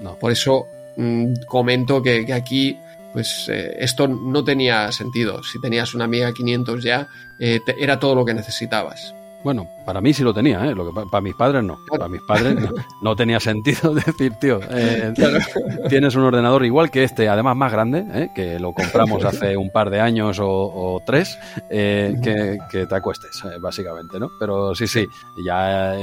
¿no? 0.00 0.18
Por 0.18 0.32
eso 0.32 0.66
mm, 0.96 1.44
comento 1.46 2.02
que, 2.02 2.32
aquí 2.32 2.76
pues 3.12 3.48
eh, 3.48 3.76
esto 3.78 4.08
no 4.08 4.42
tenía 4.42 4.90
sentido. 4.90 5.42
Si 5.44 5.60
tenías 5.60 5.94
una 5.94 6.04
Amiga 6.04 6.32
500 6.32 6.82
ya, 6.82 7.08
eh, 7.38 7.60
era 7.78 8.00
todo 8.00 8.16
lo 8.16 8.24
que 8.24 8.34
necesitabas. 8.34 9.14
Bueno, 9.44 9.68
para 9.84 10.00
mí 10.00 10.14
sí 10.14 10.22
lo 10.22 10.32
tenía, 10.32 10.64
¿eh? 10.64 10.74
Lo 10.74 10.86
que, 10.86 11.06
para 11.10 11.20
mis 11.20 11.34
padres 11.34 11.62
no. 11.62 11.78
Para 11.86 12.08
mis 12.08 12.22
padres 12.22 12.56
no, 13.02 13.14
tenía 13.14 13.38
sentido 13.38 13.94
decir, 14.06 14.32
tío, 14.40 14.58
eh, 14.70 15.12
tienes 15.90 16.14
un 16.14 16.22
ordenador 16.22 16.64
igual 16.64 16.90
que 16.90 17.04
este, 17.04 17.28
además 17.28 17.54
más 17.54 17.70
grande, 17.70 18.06
¿eh? 18.14 18.30
que 18.34 18.58
lo 18.58 18.72
compramos 18.72 19.22
hace 19.26 19.58
un 19.58 19.70
par 19.70 19.90
de 19.90 20.00
años 20.00 20.38
o, 20.40 21.02
tres, 21.04 21.38
eh, 21.68 22.14
que, 22.22 22.86
te 22.86 22.94
acuestes, 22.94 23.42
básicamente, 23.60 24.18
¿no? 24.18 24.30
Pero 24.40 24.74
sí, 24.74 24.86
sí, 24.86 25.06
ya 25.44 25.94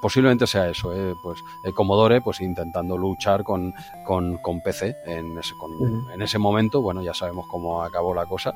posiblemente 0.00 0.46
sea 0.46 0.70
eso, 0.70 0.92
pues 1.22 1.40
Commodore 1.74 2.22
pues 2.22 2.40
intentando 2.40 2.96
luchar 2.96 3.44
con, 3.44 3.74
con, 4.06 4.38
con 4.38 4.62
PC 4.62 4.96
en 5.04 5.36
ese, 5.38 5.54
en 6.14 6.22
ese 6.22 6.38
momento, 6.38 6.80
bueno, 6.80 7.02
ya 7.02 7.12
sabemos 7.12 7.46
cómo 7.48 7.82
acabó 7.82 8.14
la 8.14 8.24
cosa, 8.24 8.54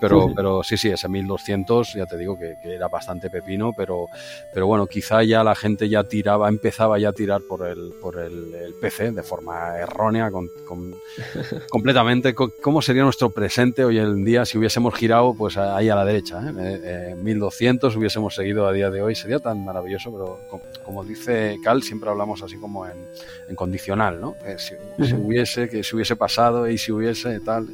pero, 0.00 0.28
pero 0.34 0.62
sí, 0.62 0.76
sí, 0.76 0.90
ese 0.90 1.08
1200, 1.08 1.94
ya 1.94 2.06
te 2.06 2.16
digo 2.16 2.38
que, 2.38 2.56
que 2.62 2.74
era 2.74 2.86
bastante 2.86 3.28
pepino 3.28 3.55
pero, 3.76 4.06
pero 4.52 4.66
bueno, 4.66 4.86
quizá 4.86 5.22
ya 5.22 5.42
la 5.44 5.54
gente 5.54 5.88
ya 5.88 6.04
tiraba, 6.04 6.48
empezaba 6.48 6.98
ya 6.98 7.10
a 7.10 7.12
tirar 7.12 7.42
por 7.42 7.66
el, 7.66 7.92
por 8.00 8.18
el, 8.18 8.74
PC 8.80 9.12
de 9.12 9.22
forma 9.22 9.78
errónea, 9.78 10.30
con, 10.30 10.48
completamente. 11.70 12.34
¿Cómo 12.34 12.82
sería 12.82 13.02
nuestro 13.02 13.30
presente 13.30 13.84
hoy 13.84 13.98
en 13.98 14.24
día 14.24 14.44
si 14.44 14.58
hubiésemos 14.58 14.94
girado 14.94 15.34
pues 15.34 15.56
ahí 15.56 15.88
a 15.88 15.94
la 15.94 16.04
derecha? 16.04 16.40
¿eh? 16.58 17.14
1200 17.16 17.94
eh, 17.94 17.98
hubiésemos 17.98 18.34
seguido 18.34 18.66
a 18.66 18.72
día 18.72 18.90
de 18.90 19.02
hoy, 19.02 19.14
sería 19.14 19.38
tan 19.38 19.64
maravilloso, 19.64 20.12
pero 20.12 20.60
como, 20.84 21.04
dice 21.04 21.56
Cal, 21.62 21.82
siempre 21.82 22.10
hablamos 22.10 22.42
así 22.42 22.56
como 22.56 22.86
en, 22.86 23.06
condicional, 23.54 24.20
¿no? 24.20 24.36
Eh, 24.44 24.56
si, 24.58 24.74
hubiese, 25.14 25.68
que 25.68 25.82
si 25.82 25.96
hubiese 25.96 26.16
pasado 26.16 26.68
y 26.68 26.78
si 26.78 26.92
hubiese 26.92 27.40
tal. 27.40 27.68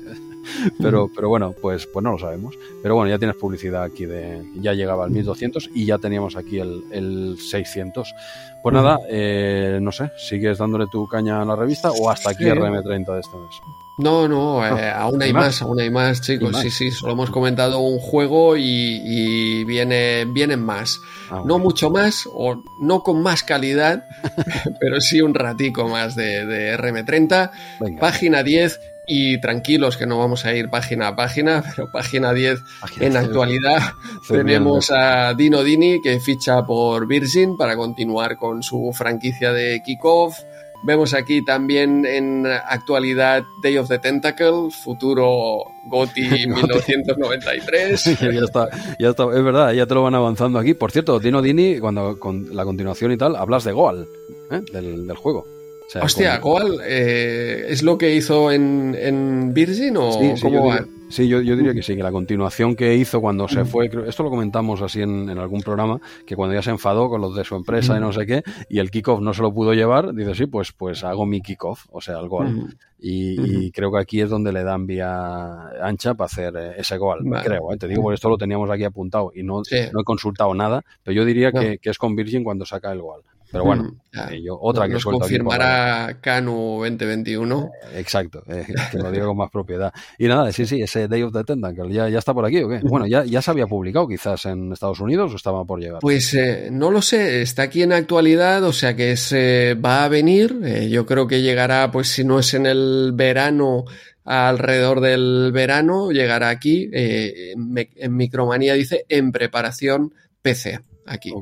pero, 0.81 1.11
pero 1.15 1.29
bueno, 1.29 1.55
pues, 1.61 1.87
pues 1.87 2.03
no 2.03 2.13
lo 2.13 2.19
sabemos. 2.19 2.59
Pero 2.83 2.95
bueno, 2.95 3.11
ya 3.11 3.19
tienes 3.19 3.37
publicidad 3.37 3.83
aquí 3.83 4.07
de. 4.07 4.43
Ya 4.57 4.73
llegaba 4.73 5.05
al 5.05 5.11
1200 5.11 5.71
y 5.75 5.87
ya 5.87 5.99
teníamos 5.99 6.37
aquí 6.37 6.59
el, 6.59 6.85
el 6.91 7.37
600. 7.39 8.15
Pues 8.63 8.75
nada, 8.75 9.01
eh, 9.09 9.81
no 9.83 9.91
sé, 9.91 10.13
¿sigues 10.17 10.59
dándole 10.59 10.87
tu 10.87 11.09
caña 11.09 11.43
a 11.43 11.45
la 11.45 11.57
revista 11.57 11.91
o 11.91 12.09
hasta 12.09 12.31
aquí 12.31 12.45
RM30 12.45 13.15
de 13.15 13.21
este 13.21 13.37
mes? 13.37 13.57
No, 13.99 14.29
no, 14.29 14.65
eh, 14.65 14.91
aún 14.91 15.21
hay 15.21 15.33
más? 15.33 15.63
aún 15.63 15.81
hay 15.81 15.91
más, 15.91 16.21
chicos. 16.21 16.57
Sí, 16.61 16.71
sí, 16.71 16.91
solo 16.93 17.13
hemos 17.13 17.31
comentado 17.31 17.81
un 17.81 17.99
juego 17.99 18.57
y, 18.57 19.65
viene, 19.65 20.25
vienen 20.27 20.63
más. 20.63 21.01
Ah, 21.29 21.43
no 21.45 21.59
mucho 21.59 21.91
más, 21.91 22.29
o 22.33 22.63
no 22.81 23.03
con 23.03 23.21
más 23.21 23.43
calidad, 23.43 24.05
pero 24.81 25.01
sí 25.01 25.21
un 25.21 25.35
ratico 25.35 25.89
más 25.89 26.15
de, 26.15 26.47
de 26.47 26.79
RM30. 26.79 27.51
Página 27.99 28.45
10, 28.45 28.81
y 29.15 29.39
tranquilos 29.43 29.99
que 29.99 30.07
no 30.07 30.19
vamos 30.19 30.47
a 30.47 30.55
ir 30.55 30.71
página 30.71 31.09
a 31.09 31.17
página, 31.17 31.63
pero 31.77 31.91
página 31.93 32.33
10 32.33 32.61
en 33.01 33.17
actualidad 33.19 33.93
tenemos 34.29 34.91
a 34.91 35.35
Dino 35.35 35.63
Dini 35.63 36.01
que 36.01 36.19
ficha 36.19 36.65
por 36.65 37.07
Virgin 37.07 37.59
para 37.59 37.77
continuar 37.77 38.39
con 38.39 38.63
su 38.63 38.91
franquicia 38.95 39.53
de 39.53 39.83
kickoff. 39.85 40.39
Vemos 40.85 41.13
aquí 41.13 41.45
también 41.45 42.07
en 42.07 42.47
actualidad 42.47 43.45
Day 43.63 43.77
of 43.77 43.89
the 43.89 43.99
Tentacle, 43.99 44.71
futuro 44.83 45.63
GOTI 45.91 46.47
1993. 46.49 48.19
ya 48.19 48.29
está, 48.41 48.69
ya 48.99 49.11
está, 49.11 49.25
es 49.25 49.45
verdad, 49.45 49.73
ya 49.75 49.87
te 49.87 49.95
lo 49.95 50.03
van 50.03 50.15
avanzando 50.15 50.59
aquí. 50.59 50.73
Por 50.73 50.91
cierto, 50.91 51.21
Dino 51.21 51.43
Dini, 51.43 51.79
cuando 51.79 52.19
con 52.19 52.57
la 52.57 52.65
continuación 52.65 53.13
y 53.13 53.19
tal, 53.19 53.37
hablas 53.37 53.65
de 53.65 53.73
Goal, 53.73 54.09
¿eh? 54.51 54.61
del 54.73 55.15
juego. 55.17 55.62
Hostia, 56.01 56.41
¿cuál? 56.41 56.79
Eh, 56.85 57.67
¿Es 57.69 57.83
lo 57.83 57.99
que 57.99 58.15
hizo 58.15 58.51
en, 58.51 58.97
en 58.99 59.53
Virgin 59.53 59.97
o 59.97 60.13
sí, 60.13 60.35
cómo 60.41 60.67
va? 60.67 60.87
sí, 61.13 61.29
yo, 61.29 61.41
diría 61.41 61.75
que 61.75 61.83
sí, 61.83 61.95
que 61.95 62.03
la 62.03 62.11
continuación 62.11 62.75
que 62.75 62.97
hizo 62.97 63.21
cuando 63.21 63.47
se 63.47 63.65
fue, 63.65 63.91
esto 64.07 64.23
lo 64.23 64.31
comentamos 64.31 64.81
así 64.81 65.03
en, 65.03 65.29
algún 65.31 65.61
programa, 65.61 66.01
que 66.27 66.35
cuando 66.35 66.55
ya 66.55 66.63
se 66.63 66.71
enfadó 66.71 67.09
con 67.09 67.21
los 67.21 67.37
de 67.37 67.45
su 67.45 67.55
empresa 67.55 67.97
y 67.97 68.01
no 68.01 68.13
sé 68.13 68.27
qué, 68.27 68.43
y 68.69 68.79
el 68.79 68.91
kickoff 68.91 69.21
no 69.21 69.35
se 69.35 69.43
lo 69.43 69.53
pudo 69.53 69.75
llevar, 69.75 70.15
dice, 70.15 70.35
sí, 70.35 70.47
pues, 70.47 70.73
pues 70.73 71.05
hago 71.05 71.27
mi 71.27 71.43
kickoff, 71.43 71.87
o 71.91 72.01
sea, 72.01 72.19
el 72.19 72.29
gol. 72.29 72.75
y, 72.99 73.71
creo 73.73 73.93
que 73.93 73.99
aquí 73.99 74.21
es 74.21 74.31
donde 74.31 74.53
le 74.53 74.65
dan 74.65 74.87
vía 74.87 75.69
ancha 75.83 76.15
para 76.15 76.27
hacer 76.27 76.55
eh, 76.57 76.73
ese 76.79 76.97
gol, 76.97 77.21
creo. 77.43 77.73
¿eh? 77.73 77.77
Te 77.77 77.89
digo, 77.89 78.03
porque 78.03 78.15
esto 78.15 78.29
lo 78.29 78.39
teníamos 78.39 78.71
aquí 78.71 78.85
apuntado 78.85 79.33
y 79.35 79.43
no, 79.43 79.63
no 79.93 80.01
he 80.01 80.05
consultado 80.05 80.55
nada, 80.55 80.83
pero 81.03 81.15
yo 81.15 81.25
diría 81.25 81.53
que, 81.53 81.79
que, 81.79 81.91
es 81.91 81.99
con 81.99 82.17
Virgin 82.17 82.43
cuando 82.43 82.65
saca 82.65 82.91
el 82.93 83.03
gol. 83.03 83.23
Pero 83.53 83.65
bueno, 83.65 83.83
mm, 83.83 84.19
eh, 84.33 84.45
otra 84.49 84.87
que 84.87 84.95
nos 84.95 85.05
confirmará 85.05 86.19
Canu 86.23 86.79
2021. 86.81 87.71
Exacto, 87.95 88.43
eh, 88.49 88.65
que 88.91 88.97
lo 88.97 89.11
digo 89.13 89.27
con 89.27 89.37
más 89.37 89.51
propiedad. 89.51 89.93
Y 90.19 90.27
nada, 90.27 90.51
sí, 90.53 90.65
sí, 90.65 90.81
ese 90.81 91.07
Day 91.07 91.23
of 91.23 91.35
the 91.35 91.45
Tentacle, 91.45 91.93
¿ya, 91.93 92.09
ya 92.09 92.19
está 92.19 92.33
por 92.33 92.47
aquí 92.47 92.63
o 92.63 92.69
qué? 92.71 92.81
Bueno, 92.83 93.07
¿ya, 93.07 93.27
¿ya 93.27 93.43
se 93.43 93.51
había 93.51 93.67
publicado 93.67 94.09
quizás 94.09 94.47
en 94.47 94.73
Estados 94.73 95.01
Unidos 95.01 95.35
o 95.35 95.37
estaba 95.37 95.67
por 95.67 95.81
llegar? 95.81 96.01
Pues 96.01 96.33
eh, 96.33 96.71
no 96.73 96.91
lo 96.91 97.03
sé, 97.03 97.43
está 97.43 97.65
aquí 97.65 97.83
en 97.83 97.93
actualidad, 97.93 98.65
o 98.65 98.73
sea 98.73 98.97
que 98.97 99.19
se 99.19 99.75
va 99.75 100.05
a 100.05 100.09
venir. 100.09 100.89
yo 100.89 101.05
creo 101.05 101.29
que 101.29 101.43
llegará, 101.43 101.91
pues 101.91 102.09
si 102.09 102.25
no 102.25 102.39
es 102.39 102.55
en 102.55 102.65
el 102.65 103.13
verano, 103.13 103.85
alrededor 104.25 105.01
del 105.01 105.53
verano, 105.53 106.11
llegará 106.11 106.49
aquí. 106.49 106.89
en 106.91 108.17
Micromanía 108.17 108.73
dice 108.73 109.05
en 109.11 109.31
preparación 109.31 110.15
PC, 110.41 110.81
aquí. 111.07 111.35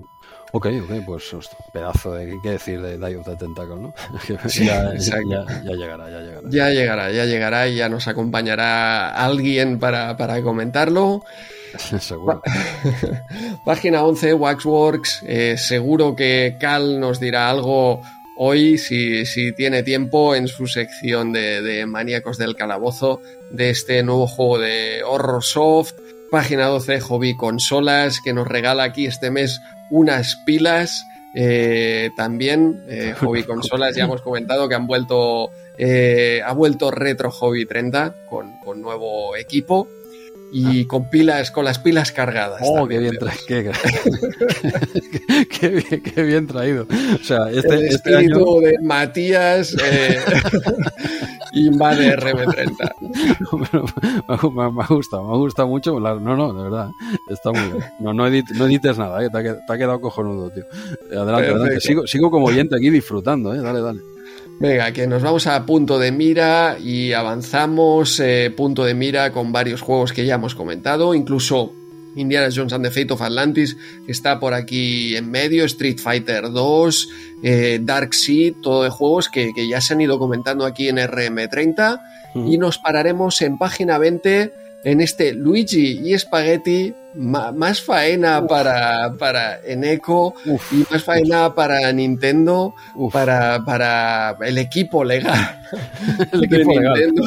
Ok, 0.52 0.66
ok, 0.82 1.04
pues 1.06 1.30
pedazo 1.72 2.14
de 2.14 2.34
qué 2.42 2.50
decir 2.50 2.80
de 2.80 2.98
Die 2.98 3.16
of 3.16 3.24
the 3.24 3.36
Tentacle, 3.36 3.76
¿no? 3.76 3.94
ya, 4.28 4.92
llegará, 4.94 6.10
ya 6.10 6.20
llegará. 6.20 6.50
Ya 6.50 6.70
llegará, 6.70 7.12
ya 7.12 7.24
llegará 7.24 7.68
y 7.68 7.76
ya 7.76 7.88
nos 7.88 8.08
acompañará 8.08 9.14
alguien 9.14 9.78
para, 9.78 10.16
comentarlo. 10.42 11.22
seguro. 12.00 12.42
Página 13.64 14.02
11, 14.04 14.34
Waxworks. 14.34 15.22
Eh, 15.26 15.56
seguro 15.56 16.16
que 16.16 16.56
Cal 16.58 16.98
nos 16.98 17.20
dirá 17.20 17.48
algo 17.48 18.02
hoy, 18.36 18.76
si, 18.78 19.26
si 19.26 19.52
tiene 19.52 19.84
tiempo, 19.84 20.34
en 20.34 20.48
su 20.48 20.66
sección 20.66 21.32
de, 21.32 21.62
de 21.62 21.86
Maníacos 21.86 22.38
del 22.38 22.56
Calabozo, 22.56 23.20
de 23.52 23.70
este 23.70 24.02
nuevo 24.02 24.26
juego 24.26 24.58
de 24.58 25.02
Horror 25.04 25.44
Soft. 25.44 25.94
Página 26.30 26.66
12, 26.66 27.00
Hobby 27.00 27.36
Consolas, 27.36 28.20
que 28.20 28.32
nos 28.32 28.46
regala 28.46 28.84
aquí 28.84 29.06
este 29.06 29.30
mes 29.30 29.60
unas 29.90 30.36
pilas. 30.36 31.06
Eh, 31.34 32.10
también 32.16 32.84
eh, 32.88 33.14
Hobby 33.20 33.44
Consolas, 33.44 33.94
ya 33.96 34.04
hemos 34.04 34.22
comentado 34.22 34.68
que 34.68 34.74
han 34.74 34.86
vuelto, 34.86 35.50
eh, 35.78 36.40
ha 36.44 36.52
vuelto 36.52 36.90
Retro 36.90 37.30
Hobby 37.30 37.66
30 37.66 38.26
con, 38.28 38.58
con 38.64 38.80
nuevo 38.80 39.36
equipo 39.36 39.88
y 40.52 40.82
ah. 40.82 40.84
con 40.88 41.08
pilas, 41.08 41.50
con 41.50 41.64
las 41.64 41.78
pilas 41.78 42.12
cargadas. 42.12 42.60
Oh, 42.64 42.86
qué 42.86 42.98
bien, 42.98 43.18
qué, 43.46 43.70
qué, 45.60 46.02
qué, 46.02 46.22
bien, 46.22 46.46
traído. 46.46 46.86
O 47.20 47.24
sea, 47.24 47.50
este, 47.50 47.74
El 47.74 47.84
este 47.84 47.94
espíritu 47.94 48.60
de 48.60 48.78
Matías 48.82 49.74
eh, 49.82 50.18
invade 51.52 52.16
RM30. 52.16 52.94
me, 54.54 54.70
me, 54.70 54.86
gusta, 54.88 55.20
me 55.20 55.36
gusta 55.36 55.64
mucho. 55.66 55.98
no, 56.00 56.18
no, 56.36 56.52
de 56.52 56.62
verdad, 56.62 56.90
está 57.28 57.50
muy 57.52 57.60
bien. 57.60 57.84
No, 57.98 58.12
no, 58.12 58.28
no 58.28 58.66
edites 58.66 58.98
nada, 58.98 59.24
eh, 59.24 59.28
te, 59.30 59.38
ha, 59.38 59.42
te, 59.42 59.72
ha, 59.72 59.78
quedado 59.78 60.00
cojonudo, 60.00 60.50
tío. 60.50 60.64
Adelante, 61.10 61.50
adelante. 61.50 61.80
Sigo, 61.80 62.06
sigo 62.06 62.30
como 62.30 62.46
oyente 62.46 62.76
aquí 62.76 62.90
disfrutando, 62.90 63.54
eh. 63.54 63.60
Dale, 63.60 63.80
dale. 63.80 64.00
Venga, 64.60 64.92
que 64.92 65.06
nos 65.06 65.22
vamos 65.22 65.46
a 65.46 65.64
punto 65.64 65.98
de 65.98 66.12
mira 66.12 66.76
y 66.78 67.14
avanzamos 67.14 68.20
eh, 68.20 68.52
punto 68.54 68.84
de 68.84 68.92
mira 68.92 69.32
con 69.32 69.52
varios 69.52 69.80
juegos 69.80 70.12
que 70.12 70.26
ya 70.26 70.34
hemos 70.34 70.54
comentado, 70.54 71.14
incluso 71.14 71.72
Indiana 72.16 72.48
Jones 72.50 72.72
and 72.72 72.84
the 72.84 72.90
Fate 72.90 73.12
of 73.12 73.22
Atlantis, 73.22 73.76
que 74.06 74.12
está 74.12 74.40
por 74.40 74.54
aquí 74.54 75.16
en 75.16 75.30
medio, 75.30 75.64
Street 75.64 75.98
Fighter 75.98 76.50
2, 76.50 77.08
eh, 77.42 77.80
Dark 77.82 78.14
Seed, 78.14 78.54
todo 78.62 78.84
de 78.84 78.90
juegos 78.90 79.28
que, 79.28 79.52
ya 79.68 79.80
se 79.80 79.94
han 79.94 80.00
ido 80.00 80.18
comentando 80.18 80.64
aquí 80.64 80.88
en 80.88 80.96
RM30 80.96 82.00
y 82.34 82.58
nos 82.58 82.78
pararemos 82.78 83.42
en 83.42 83.58
página 83.58 83.98
20 83.98 84.52
en 84.84 85.00
este 85.00 85.32
Luigi 85.32 86.00
y 86.02 86.18
Spaghetti, 86.18 86.94
más 87.14 87.82
faena 87.82 88.46
para, 88.46 89.12
para 89.18 89.60
Eneco 89.60 90.34
y 90.70 90.84
más 90.90 91.02
faena 91.02 91.54
para 91.54 91.92
Nintendo, 91.92 92.74
para, 93.12 93.64
para 93.64 94.36
el 94.42 94.58
equipo 94.58 95.04
legal. 95.04 95.60
El 96.32 96.44
equipo 96.44 96.72
de 96.72 96.80
Nintendo. 96.80 97.22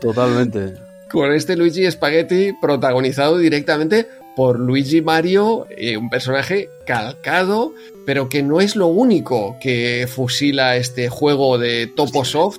Totalmente. 0.00 0.85
Con 1.10 1.32
este 1.32 1.56
Luigi 1.56 1.88
Spaghetti 1.90 2.52
protagonizado 2.60 3.38
directamente 3.38 4.08
por 4.34 4.58
Luigi 4.58 5.02
Mario, 5.02 5.66
eh, 5.70 5.96
un 5.96 6.10
personaje 6.10 6.68
calcado, 6.86 7.74
pero 8.06 8.28
que 8.28 8.42
no 8.42 8.60
es 8.60 8.76
lo 8.76 8.86
único 8.86 9.56
que 9.60 10.08
fusila 10.08 10.76
este 10.76 11.08
juego 11.08 11.58
de 11.58 11.86
Toposoft, 11.88 12.58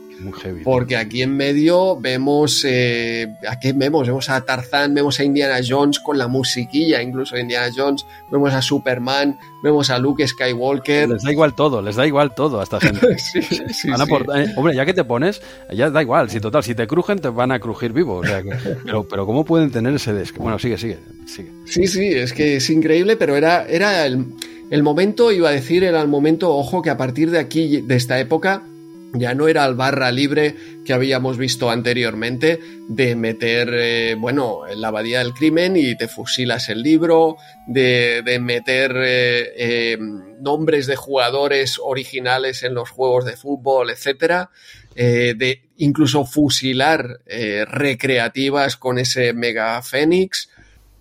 porque 0.63 0.97
aquí 0.97 1.21
en 1.21 1.35
medio 1.37 1.95
vemos, 1.99 2.65
eh, 2.65 3.27
¿a 3.47 3.59
qué 3.59 3.73
vemos? 3.73 4.07
Vemos 4.07 4.29
a 4.29 4.41
Tarzán, 4.41 4.93
vemos 4.93 5.19
a 5.19 5.23
Indiana 5.23 5.59
Jones 5.67 5.99
con 5.99 6.17
la 6.17 6.27
musiquilla, 6.27 7.01
incluso 7.01 7.35
a 7.35 7.39
Indiana 7.39 7.71
Jones, 7.75 8.05
vemos 8.31 8.53
a 8.53 8.61
Superman, 8.61 9.37
vemos 9.63 9.89
a 9.89 9.99
Luke 9.99 10.27
Skywalker. 10.27 11.09
Les 11.09 11.23
da 11.23 11.31
igual 11.31 11.55
todo, 11.55 11.81
les 11.81 11.95
da 11.95 12.07
igual 12.07 12.33
todo 12.33 12.59
a 12.59 12.63
esta 12.63 12.79
gente. 12.79 13.17
sí, 13.19 13.41
sí, 13.41 13.89
eh, 13.89 14.53
hombre, 14.55 14.75
ya 14.75 14.85
que 14.85 14.93
te 14.93 15.03
pones, 15.03 15.41
ya 15.71 15.89
da 15.89 16.01
igual, 16.01 16.29
si 16.29 16.39
total, 16.39 16.63
si 16.63 16.73
te 16.73 16.87
crujen 16.87 17.19
te 17.19 17.29
van 17.29 17.51
a 17.51 17.59
crujir 17.59 17.93
vivo. 17.93 18.21
pero, 18.85 19.07
pero 19.07 19.25
¿cómo 19.25 19.45
pueden 19.45 19.71
tener 19.71 19.93
ese 19.93 20.13
des 20.13 20.33
Bueno, 20.33 20.57
sigue, 20.57 20.77
sigue, 20.77 20.97
sigue. 21.25 21.51
Sí, 21.65 21.87
sí, 21.87 22.07
es 22.07 22.33
que 22.33 22.55
es 22.57 22.69
increíble, 22.69 23.17
pero 23.17 23.35
era, 23.35 23.65
era 23.65 24.05
el, 24.05 24.16
el 24.69 24.83
momento, 24.83 25.31
iba 25.31 25.49
a 25.49 25.53
decir, 25.53 25.83
era 25.83 26.01
el 26.01 26.07
momento, 26.07 26.53
ojo, 26.55 26.81
que 26.81 26.89
a 26.89 26.97
partir 26.97 27.31
de 27.31 27.39
aquí, 27.39 27.81
de 27.81 27.95
esta 27.95 28.19
época, 28.19 28.63
ya 29.13 29.33
no 29.33 29.47
era 29.47 29.65
el 29.65 29.75
barra 29.75 30.11
libre 30.11 30.55
que 30.85 30.93
habíamos 30.93 31.37
visto 31.37 31.69
anteriormente 31.69 32.59
de 32.87 33.15
meter, 33.15 33.69
eh, 33.73 34.15
bueno, 34.17 34.67
en 34.67 34.81
la 34.81 34.89
abadía 34.89 35.19
del 35.19 35.33
crimen 35.33 35.77
y 35.77 35.95
te 35.95 36.07
fusilas 36.07 36.69
el 36.69 36.81
libro, 36.81 37.37
de, 37.67 38.37
meter 38.41 38.91
eh, 38.97 39.53
eh, 39.57 39.97
nombres 40.41 40.87
de 40.87 40.95
jugadores 40.95 41.79
originales 41.81 42.63
en 42.63 42.73
los 42.73 42.89
juegos 42.89 43.25
de 43.25 43.37
fútbol, 43.37 43.89
etcétera, 43.89 44.49
de 44.95 45.61
incluso 45.77 46.25
fusilar 46.25 47.19
recreativas 47.67 48.77
con 48.77 48.97
ese 48.97 49.31
Mega 49.31 49.79
Fénix. 49.83 50.49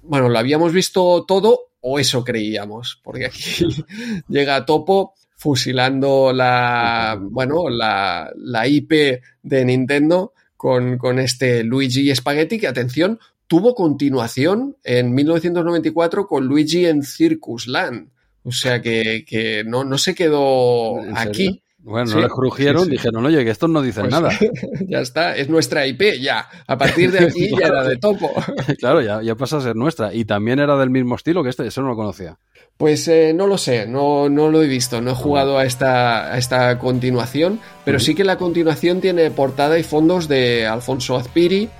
Bueno, 0.02 0.28
lo 0.28 0.38
habíamos 0.38 0.74
visto 0.74 1.24
todo 1.26 1.70
o 1.80 1.98
eso 1.98 2.24
creíamos, 2.24 3.00
porque 3.02 3.26
aquí 3.26 3.66
llega 4.28 4.64
Topo 4.66 5.14
fusilando 5.36 6.32
la, 6.32 7.18
bueno, 7.20 7.68
la, 7.68 8.32
la 8.36 8.66
IP 8.66 9.20
de 9.42 9.64
Nintendo 9.64 10.32
con, 10.56 10.98
con 10.98 11.18
este 11.18 11.62
Luigi 11.62 12.14
Spaghetti, 12.14 12.58
que 12.58 12.66
atención, 12.66 13.20
tuvo 13.46 13.74
continuación 13.74 14.76
en 14.82 15.14
1994 15.14 16.26
con 16.26 16.46
Luigi 16.46 16.86
en 16.86 17.02
Circus 17.02 17.66
Land. 17.68 18.10
O 18.42 18.52
sea 18.52 18.80
que, 18.80 19.24
que 19.26 19.64
no, 19.64 19.84
no 19.84 19.98
se 19.98 20.14
quedó 20.14 21.00
aquí. 21.14 21.62
Bueno, 21.86 22.10
no 22.10 22.20
le 22.20 22.28
crujieron, 22.28 22.90
dijeron, 22.90 23.24
oye, 23.24 23.44
que 23.44 23.50
esto 23.52 23.68
no 23.68 23.80
dice 23.80 24.00
pues 24.00 24.10
nada. 24.10 24.36
ya 24.88 24.98
está, 24.98 25.36
es 25.36 25.48
nuestra 25.48 25.86
IP, 25.86 26.20
ya. 26.20 26.48
A 26.66 26.76
partir 26.76 27.12
de 27.12 27.26
aquí 27.26 27.48
ya 27.60 27.68
era 27.68 27.84
de 27.84 27.96
topo. 27.96 28.32
claro, 28.80 29.00
ya, 29.00 29.22
ya 29.22 29.36
pasa 29.36 29.58
a 29.58 29.60
ser 29.60 29.76
nuestra. 29.76 30.12
Y 30.12 30.24
también 30.24 30.58
era 30.58 30.76
del 30.76 30.90
mismo 30.90 31.14
estilo 31.14 31.44
que 31.44 31.50
este, 31.50 31.64
eso 31.64 31.82
no 31.82 31.88
lo 31.90 31.94
conocía. 31.94 32.38
Pues 32.76 33.06
eh, 33.06 33.32
no 33.32 33.46
lo 33.46 33.56
sé, 33.56 33.86
no, 33.86 34.28
no 34.28 34.50
lo 34.50 34.64
he 34.64 34.66
visto, 34.66 35.00
no 35.00 35.12
he 35.12 35.14
jugado 35.14 35.58
a 35.58 35.64
esta, 35.64 36.36
esta 36.36 36.76
continuación, 36.80 37.60
pero 37.84 38.00
sí 38.00 38.16
que 38.16 38.24
la 38.24 38.36
continuación 38.36 39.00
tiene 39.00 39.30
portada 39.30 39.78
y 39.78 39.84
fondos 39.84 40.26
de 40.26 40.66
Alfonso 40.66 41.16
Azpiri. 41.16 41.70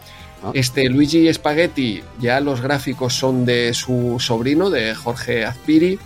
Ah. 0.44 0.52
Este 0.54 0.88
Luigi 0.88 1.34
Spaghetti, 1.34 2.00
ya 2.20 2.38
los 2.38 2.60
gráficos 2.60 3.12
son 3.14 3.44
de 3.44 3.74
su 3.74 4.18
sobrino, 4.20 4.70
de 4.70 4.94
Jorge 4.94 5.44
Azpiri. 5.44 5.98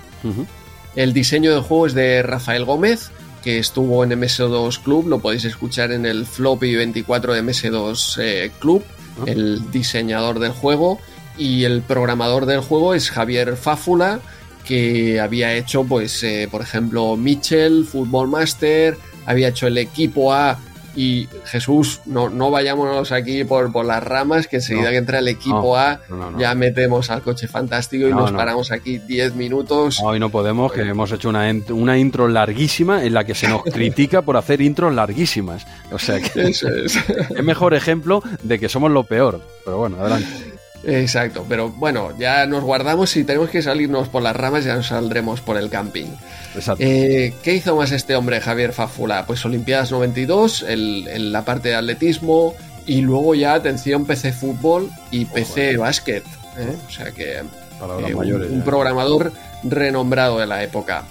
El 0.96 1.12
diseño 1.12 1.52
del 1.52 1.60
juego 1.60 1.86
es 1.86 1.94
de 1.94 2.22
Rafael 2.22 2.64
Gómez, 2.64 3.12
que 3.42 3.58
estuvo 3.58 4.04
en 4.04 4.10
MS2 4.10 4.82
Club, 4.82 5.08
lo 5.08 5.18
podéis 5.18 5.44
escuchar 5.44 5.92
en 5.92 6.06
el 6.06 6.26
floppy 6.26 6.74
24 6.74 7.34
de 7.34 7.42
MS2 7.42 8.18
eh, 8.20 8.50
Club, 8.58 8.84
ah. 9.20 9.24
el 9.26 9.70
diseñador 9.70 10.38
del 10.38 10.52
juego. 10.52 10.98
Y 11.38 11.64
el 11.64 11.82
programador 11.82 12.44
del 12.44 12.60
juego 12.60 12.92
es 12.94 13.10
Javier 13.10 13.56
Fáfula, 13.56 14.20
que 14.64 15.20
había 15.20 15.54
hecho, 15.54 15.84
pues, 15.84 16.22
eh, 16.22 16.48
por 16.50 16.60
ejemplo, 16.60 17.16
Mitchell, 17.16 17.86
Football 17.86 18.28
Master, 18.28 18.98
había 19.24 19.48
hecho 19.48 19.66
el 19.66 19.78
equipo 19.78 20.32
A 20.34 20.58
y 20.94 21.28
Jesús, 21.44 22.00
no, 22.06 22.28
no 22.28 22.50
vayámonos 22.50 23.12
aquí 23.12 23.44
por, 23.44 23.72
por 23.72 23.84
las 23.84 24.02
ramas, 24.02 24.46
que 24.46 24.56
enseguida 24.56 24.90
que 24.90 24.96
entra 24.96 25.18
el 25.20 25.28
equipo 25.28 25.76
A 25.76 26.00
ya 26.38 26.54
metemos 26.54 27.10
al 27.10 27.22
coche 27.22 27.48
fantástico 27.48 28.08
y 28.08 28.12
nos 28.12 28.32
paramos 28.32 28.70
aquí 28.72 28.98
10 28.98 29.34
minutos. 29.34 30.00
Hoy 30.02 30.18
no 30.18 30.30
podemos, 30.30 30.72
que 30.72 30.82
hemos 30.82 31.12
hecho 31.12 31.28
una, 31.28 31.50
una 31.70 31.98
intro 31.98 32.28
larguísima 32.28 33.04
en 33.04 33.14
la 33.14 33.24
que 33.24 33.34
se 33.34 33.48
nos 33.48 33.62
critica 33.72 34.22
por 34.22 34.36
hacer 34.36 34.60
intros 34.60 34.94
larguísimas. 34.94 35.66
O 35.92 35.98
sea 35.98 36.20
que 36.20 36.42
es 36.48 37.44
mejor 37.44 37.74
ejemplo 37.74 38.22
de 38.42 38.58
que 38.58 38.68
somos 38.68 38.90
lo 38.90 39.04
peor. 39.04 39.40
Pero 39.64 39.78
bueno, 39.78 39.96
adelante. 40.00 40.49
Exacto, 40.84 41.44
pero 41.48 41.70
bueno, 41.70 42.16
ya 42.18 42.46
nos 42.46 42.64
guardamos. 42.64 43.10
Si 43.10 43.24
tenemos 43.24 43.50
que 43.50 43.62
salirnos 43.62 44.08
por 44.08 44.22
las 44.22 44.34
ramas, 44.34 44.64
ya 44.64 44.74
nos 44.76 44.86
saldremos 44.86 45.40
por 45.40 45.56
el 45.56 45.68
camping. 45.68 46.06
Exacto. 46.54 46.82
Eh, 46.82 47.34
¿Qué 47.42 47.54
hizo 47.54 47.76
más 47.76 47.92
este 47.92 48.16
hombre, 48.16 48.40
Javier 48.40 48.72
Fafula? 48.72 49.26
Pues 49.26 49.44
Olimpiadas 49.44 49.90
92, 49.92 50.64
en 50.68 51.32
la 51.32 51.44
parte 51.44 51.70
de 51.70 51.74
atletismo 51.74 52.54
y 52.86 53.02
luego 53.02 53.34
ya, 53.34 53.54
atención, 53.54 54.04
PC 54.06 54.32
Fútbol 54.32 54.90
y 55.10 55.24
PC 55.26 55.76
Básquet. 55.76 56.24
¿eh? 56.58 56.76
O 56.88 56.90
sea 56.90 57.10
que 57.12 57.38
eh, 57.38 58.14
un, 58.14 58.62
programador 58.64 59.32
renombrado 59.62 60.38
de 60.38 60.46
la 60.46 60.62
época. 60.62 61.04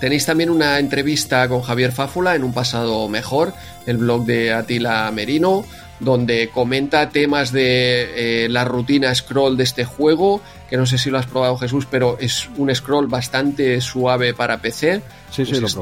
Tenéis 0.00 0.26
también 0.26 0.50
una 0.50 0.78
entrevista 0.78 1.48
con 1.48 1.62
Javier 1.62 1.90
Fáfula 1.90 2.34
en 2.34 2.44
un 2.44 2.52
pasado 2.52 3.08
mejor, 3.08 3.54
el 3.86 3.96
blog 3.96 4.26
de 4.26 4.52
Atila 4.52 5.10
Merino 5.10 5.64
donde 6.00 6.50
comenta 6.52 7.08
temas 7.08 7.52
de 7.52 8.44
eh, 8.44 8.48
la 8.48 8.64
rutina 8.64 9.14
scroll 9.14 9.56
de 9.56 9.64
este 9.64 9.84
juego, 9.84 10.40
que 10.68 10.76
no 10.76 10.86
sé 10.86 10.98
si 10.98 11.10
lo 11.10 11.18
has 11.18 11.26
probado 11.26 11.56
Jesús, 11.56 11.86
pero 11.90 12.18
es 12.20 12.48
un 12.56 12.74
scroll 12.74 13.06
bastante 13.06 13.80
suave 13.80 14.34
para 14.34 14.60
PC. 14.60 15.02
Sí, 15.30 15.46
sí, 15.46 15.60
pues 15.60 15.76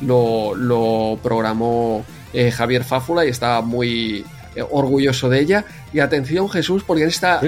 lo, 0.00 0.54
lo, 0.54 1.18
programó 1.22 2.04
eh, 2.32 2.50
Javier 2.50 2.84
Fáfula 2.84 3.26
y 3.26 3.28
estaba 3.28 3.60
muy 3.60 4.24
eh, 4.54 4.62
orgulloso 4.70 5.28
de 5.28 5.40
ella. 5.40 5.64
Y 5.92 6.00
atención 6.00 6.48
Jesús, 6.48 6.82
porque 6.84 7.02
en 7.02 7.08
esta, 7.08 7.40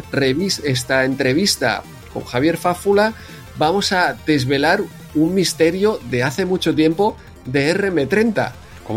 esta 0.65 1.05
entrevista 1.05 1.83
con 2.13 2.25
Javier 2.25 2.57
Fáfula 2.57 3.15
vamos 3.59 3.93
a 3.93 4.17
desvelar 4.27 4.81
un 5.15 5.35
misterio 5.35 6.01
de 6.11 6.23
hace 6.23 6.45
mucho 6.45 6.75
tiempo 6.75 7.17
de 7.45 7.75
RM30. 7.75 8.53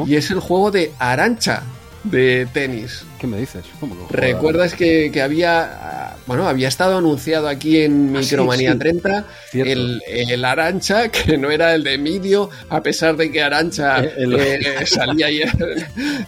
Y 0.08 0.16
es 0.16 0.32
el 0.32 0.40
juego 0.40 0.72
de 0.72 0.92
Arancha, 1.00 1.64
de 2.06 2.48
tenis. 2.54 3.06
¿Qué 3.20 3.28
me 3.28 3.38
dices? 3.38 3.66
¿Recuerdas 4.10 4.74
que, 4.74 5.12
había 5.22 6.16
bueno, 6.28 6.48
había 6.48 6.68
estado 6.68 6.98
anunciado 6.98 7.48
aquí 7.48 7.82
en 7.82 8.16
ah, 8.16 8.20
Micromanía 8.20 8.78
30 8.78 9.26
el, 9.54 10.02
el, 10.08 10.46
Arancha, 10.46 11.10
que 11.12 11.38
no 11.38 11.52
era 11.52 11.76
el 11.76 11.84
de 11.84 11.98
Midio, 11.98 12.50
a 12.70 12.82
pesar 12.82 13.16
de 13.16 13.32
que 13.32 13.42
Arancha 13.42 14.04
eh, 14.04 14.16
eh, 14.18 14.86
salía 14.86 15.28
ahí 15.28 15.42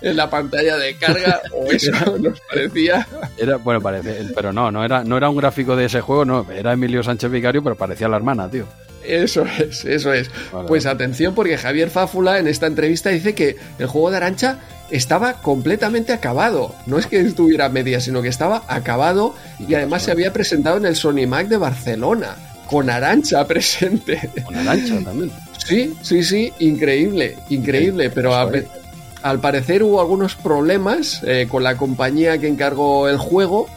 en, 0.02 0.16
la 0.16 0.30
pantalla 0.30 0.78
de 0.78 0.96
carga, 0.96 1.42
o 1.54 1.66
eso 1.72 2.18
nos 2.20 2.40
parecía. 2.42 3.08
Era, 3.38 3.58
bueno, 3.58 3.82
parece, 3.82 4.26
pero 4.36 4.54
no, 4.54 4.72
no 4.72 4.84
era, 4.84 5.04
no 5.04 5.18
era 5.18 5.30
un 5.30 5.38
gráfico 5.38 5.76
de 5.76 5.86
ese 5.86 6.02
juego, 6.02 6.26
no, 6.26 6.46
era 6.52 6.74
Emilio 6.74 7.02
Sánchez 7.04 7.32
Vicario, 7.32 7.64
pero 7.64 7.76
parecía 7.76 8.08
la 8.08 8.18
hermana, 8.18 8.50
tío. 8.50 8.66
Eso 9.04 9.46
es, 9.46 9.86
eso 9.86 10.12
es. 10.12 10.30
pues 10.68 10.86
atención, 10.86 11.34
porque 11.34 11.58
Javier 11.58 11.90
Fáfula 11.90 12.40
en 12.40 12.48
esta 12.48 12.68
entrevista 12.68 13.10
dice 13.10 13.34
que 13.34 13.56
el 13.80 13.88
juego 13.88 14.12
de 14.12 14.18
Arancha 14.18 14.60
estaba 14.90 15.34
completamente 15.34 16.14
acabado. 16.14 16.74
No 16.86 16.98
es 16.98 17.08
que 17.08 17.20
estuviera 17.20 17.66
a 17.66 17.70
media, 17.70 18.00
sino 18.00 18.22
que 18.22 18.30
estaba 18.30 18.64
acabado 18.68 19.36
y 19.68 19.74
además 19.74 20.04
se 20.04 20.12
había 20.12 20.34
presentado 20.34 20.78
en 20.78 20.86
el 20.86 20.96
Sony 20.96 21.28
Mac 21.28 21.48
de 21.48 21.58
Barcelona, 21.58 22.36
con 22.68 22.90
Arancha 22.90 23.46
presente. 23.48 24.30
Con 24.46 24.56
Arancha 24.56 25.00
también. 25.04 25.32
Sí, 25.66 25.96
sí, 26.02 26.24
sí, 26.24 26.54
increíble, 26.60 27.38
increíble, 27.50 28.10
pero 28.10 28.34
al 28.36 29.40
parecer 29.40 29.84
hubo 29.84 30.00
algunos 30.00 30.36
problemas 30.36 31.22
eh, 31.24 31.48
con 31.50 31.64
la 31.64 31.76
compañía 31.76 32.38
que 32.38 32.48
encargó 32.48 33.10
el 33.10 33.18
juego 33.18 33.68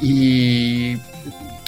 y 0.00 0.96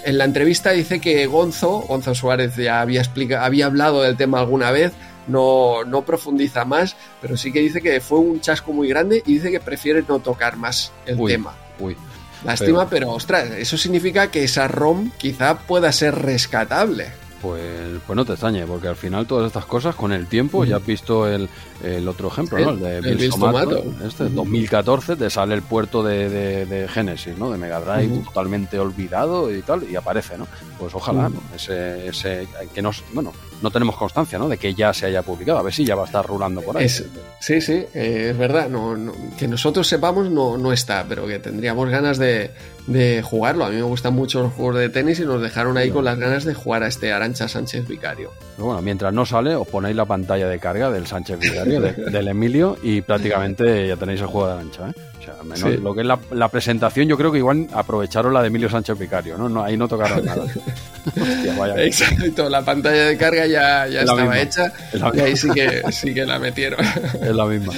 en 0.05 0.19
la 0.19 0.25
entrevista 0.25 0.71
dice 0.71 1.01
que 1.01 1.27
Gonzo, 1.27 1.81
Gonzo 1.81 2.15
Suárez 2.15 2.57
ya 2.57 2.81
había, 2.81 3.03
había 3.41 3.67
hablado 3.67 4.03
del 4.03 4.17
tema 4.17 4.41
alguna 4.41 4.71
vez, 4.71 4.93
no, 5.27 5.85
no 5.85 6.03
profundiza 6.03 6.65
más, 6.65 6.97
pero 7.21 7.37
sí 7.37 7.53
que 7.53 7.61
dice 7.61 7.81
que 7.81 8.01
fue 8.01 8.19
un 8.19 8.41
chasco 8.41 8.73
muy 8.73 8.89
grande 8.89 9.23
y 9.27 9.35
dice 9.35 9.51
que 9.51 9.61
prefiere 9.61 10.05
no 10.09 10.21
tocar 10.21 10.57
más 10.57 10.93
el 11.07 11.19
tema. 11.25 11.55
Uy. 11.79 11.97
Lástima, 12.45 12.89
pero... 12.89 13.11
ostras, 13.13 13.51
eso 13.51 13.77
significa 13.77 14.31
que 14.31 14.45
esa 14.45 14.67
ROM 14.69 15.11
quizá 15.17 15.59
pueda 15.59 15.93
ser 15.93 16.15
rescatable. 16.15 17.13
Pues, 17.41 17.63
pues 18.07 18.17
no 18.17 18.25
te 18.25 18.33
extrañe, 18.33 18.65
porque 18.67 18.87
al 18.87 18.95
final 18.95 19.27
todas 19.27 19.49
estas 19.49 19.65
cosas 19.65 19.97
con 19.97 20.13
el 20.13 20.29
tiempo, 20.29 20.65
ya 20.65 20.77
has 20.77 20.87
visto 20.87 21.27
el, 21.27 21.49
el 21.83 22.07
otro 22.07 22.29
ejemplo, 22.29 22.57
¿no? 22.57 22.71
El 22.71 23.03
de 23.03 23.15
Bill 23.17 23.31
Tomato, 23.31 23.83
Este, 24.07 24.29
2014 24.29 25.17
te 25.17 25.29
sale 25.29 25.57
el 25.57 25.63
puerto 25.63 26.05
de, 26.05 26.29
de, 26.67 26.89
Genesis, 26.89 27.37
¿no? 27.37 27.51
De 27.51 27.59
Mega 27.59 27.81
Drive 27.81 28.23
totalmente 28.25 28.79
olvidado 28.79 29.53
y 29.53 29.61
tal, 29.63 29.83
y 29.91 29.97
aparece, 29.97 30.39
¿no? 30.39 30.47
Pues 30.79 30.95
ojalá, 30.95 31.29
¿no? 31.29 31.43
Ese, 31.55 32.07
ese, 32.07 32.47
que 32.73 32.81
nos, 32.81 33.03
bueno, 33.13 33.33
no 33.63 33.71
tenemos 33.71 33.97
constancia, 33.97 34.39
¿no? 34.39 34.49
De 34.49 34.59
que 34.59 34.75
ya 34.75 34.93
se 34.93 35.07
haya 35.07 35.23
publicado, 35.23 35.59
a 35.59 35.63
ver 35.63 35.73
si 35.73 35.85
ya 35.85 35.95
va 35.95 36.03
a 36.03 36.07
estar 36.07 36.27
rulando 36.27 36.61
por 36.61 36.77
ahí. 36.77 36.89
sí, 36.89 37.61
sí, 37.61 37.85
eh, 37.95 38.29
es 38.31 38.39
verdad, 38.39 38.69
no, 38.69 38.97
que 39.39 39.49
nosotros 39.49 39.87
sepamos 39.87 40.31
no, 40.31 40.59
no 40.59 40.73
está, 40.73 41.05
pero 41.09 41.27
que 41.27 41.39
tendríamos 41.39 41.89
ganas 41.89 42.19
de, 42.19 42.51
de 42.87 43.23
jugarlo. 43.23 43.65
A 43.65 43.71
mí 43.71 43.77
me 43.77 43.83
gustan 43.83 44.15
mucho 44.15 44.43
los 44.43 44.53
juegos 44.53 44.77
de 44.77 44.89
tenis 44.89 45.21
y 45.21 45.25
nos 45.25 45.41
dejaron 45.41 45.77
ahí 45.77 45.91
con 45.91 46.05
las 46.05 46.19
ganas 46.19 46.45
de 46.45 46.55
jugar 46.55 46.83
a 46.83 46.89
este 46.89 47.13
Arancha 47.13 47.49
Sánchez 47.49 47.87
Vicario. 47.87 48.31
Pero 48.57 48.67
bueno, 48.67 48.83
mientras 48.83 49.13
no 49.13 49.25
sale, 49.25 49.55
os 49.55 49.67
ponéis 49.67 49.97
la 49.97 50.05
pantalla 50.05 50.49
de 50.49 50.59
carga 50.59 50.91
del 50.91 51.07
Sánchez 51.07 51.39
Vicario, 51.39 51.81
del 52.11 52.29
Emilio, 52.29 52.77
y 52.83 53.01
prácticamente 53.01 53.87
ya 53.89 53.97
tenéis 53.97 54.21
el 54.21 54.27
juego 54.27 54.49
de 54.49 54.53
Arancha. 54.55 54.89
¿eh? 54.89 54.93
O 55.19 55.25
sea, 55.25 55.43
menos 55.45 55.81
lo 55.81 55.95
que 55.95 56.01
es 56.01 56.07
la, 56.07 56.49
presentación, 56.49 57.07
yo 57.07 57.17
creo 57.17 57.31
que 57.31 57.39
igual 57.39 57.69
aprovecharon 57.73 58.35
la 58.35 58.43
de 58.43 58.49
Emilio 58.49 58.69
Sánchez 58.69 58.99
Vicario, 58.99 59.39
¿no? 59.39 59.63
ahí 59.63 59.77
no 59.77 59.87
tocaron 59.87 60.25
nada. 60.25 60.45
Exacto, 61.77 62.49
la 62.49 62.63
pantalla 62.63 63.07
de 63.07 63.17
carga 63.17 63.47
ya, 63.47 63.87
ya 63.89 64.01
estaba 64.01 64.41
hecha 64.41 64.73
y 65.15 65.21
ahí 65.21 65.37
sí 65.37 65.49
que, 65.51 65.83
sí 65.91 66.15
que 66.15 66.25
la 66.25 66.39
metieron. 66.39 66.81
Es 67.23 67.35
la 67.35 67.47
misma. 67.47 67.73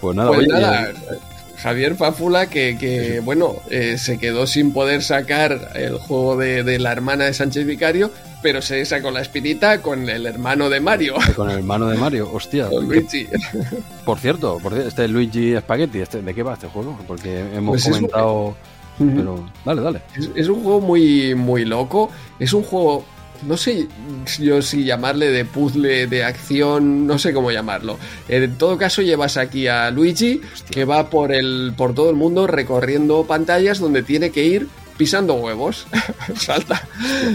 Pues 0.00 0.16
nada, 0.16 0.32
pues 0.32 0.46
nada 0.48 0.92
Javier 1.62 1.94
Fáfula, 1.94 2.46
que, 2.46 3.20
bueno, 3.22 3.56
eh, 3.68 3.98
se 3.98 4.18
quedó 4.18 4.46
sin 4.46 4.72
poder 4.72 5.02
sacar 5.02 5.72
el 5.74 5.98
juego 5.98 6.36
de, 6.36 6.78
la 6.78 6.92
hermana 6.92 7.26
de 7.26 7.34
Sánchez 7.34 7.66
Vicario, 7.66 8.10
pero 8.40 8.62
se 8.62 8.84
sacó 8.86 9.10
la 9.10 9.20
espinita 9.20 9.82
con 9.82 10.08
el 10.08 10.24
hermano 10.24 10.70
de 10.70 10.80
Mario. 10.80 11.16
Con 11.36 11.50
el 11.50 11.58
hermano 11.58 11.88
de 11.88 11.98
Mario, 11.98 12.30
hostia. 12.32 12.68
Con 12.68 12.86
Luigi. 12.86 13.28
Por 14.06 14.18
cierto, 14.18 14.58
por 14.62 14.72
este 14.78 15.06
Luigi 15.08 15.54
Spaghetti, 15.58 16.00
este, 16.00 16.22
¿de 16.22 16.34
qué 16.34 16.42
va 16.42 16.54
este 16.54 16.68
juego? 16.68 16.98
Porque 17.06 17.40
hemos 17.54 17.82
pues 17.82 17.84
comentado... 17.84 18.56
Pero 19.00 19.50
dale, 19.64 19.82
dale. 19.82 20.02
Es, 20.16 20.30
es, 20.34 20.48
un 20.48 20.62
juego 20.62 20.80
muy, 20.80 21.34
muy 21.34 21.64
loco. 21.64 22.10
Es 22.38 22.52
un 22.52 22.62
juego 22.62 23.04
no 23.46 23.56
sé 23.56 23.88
yo 24.38 24.62
si 24.62 24.84
llamarle 24.84 25.30
de 25.30 25.44
puzzle, 25.44 26.06
de 26.06 26.24
acción, 26.24 27.06
no 27.06 27.18
sé 27.18 27.32
cómo 27.32 27.50
llamarlo. 27.50 27.98
En 28.28 28.56
todo 28.56 28.76
caso, 28.76 29.02
llevas 29.02 29.36
aquí 29.36 29.66
a 29.66 29.90
Luigi, 29.90 30.40
que 30.70 30.84
va 30.84 31.10
por, 31.10 31.32
el, 31.32 31.72
por 31.76 31.94
todo 31.94 32.10
el 32.10 32.16
mundo 32.16 32.46
recorriendo 32.46 33.24
pantallas 33.24 33.78
donde 33.78 34.02
tiene 34.02 34.30
que 34.30 34.44
ir 34.44 34.68
pisando 34.96 35.34
huevos. 35.34 35.86
salta, 36.36 36.86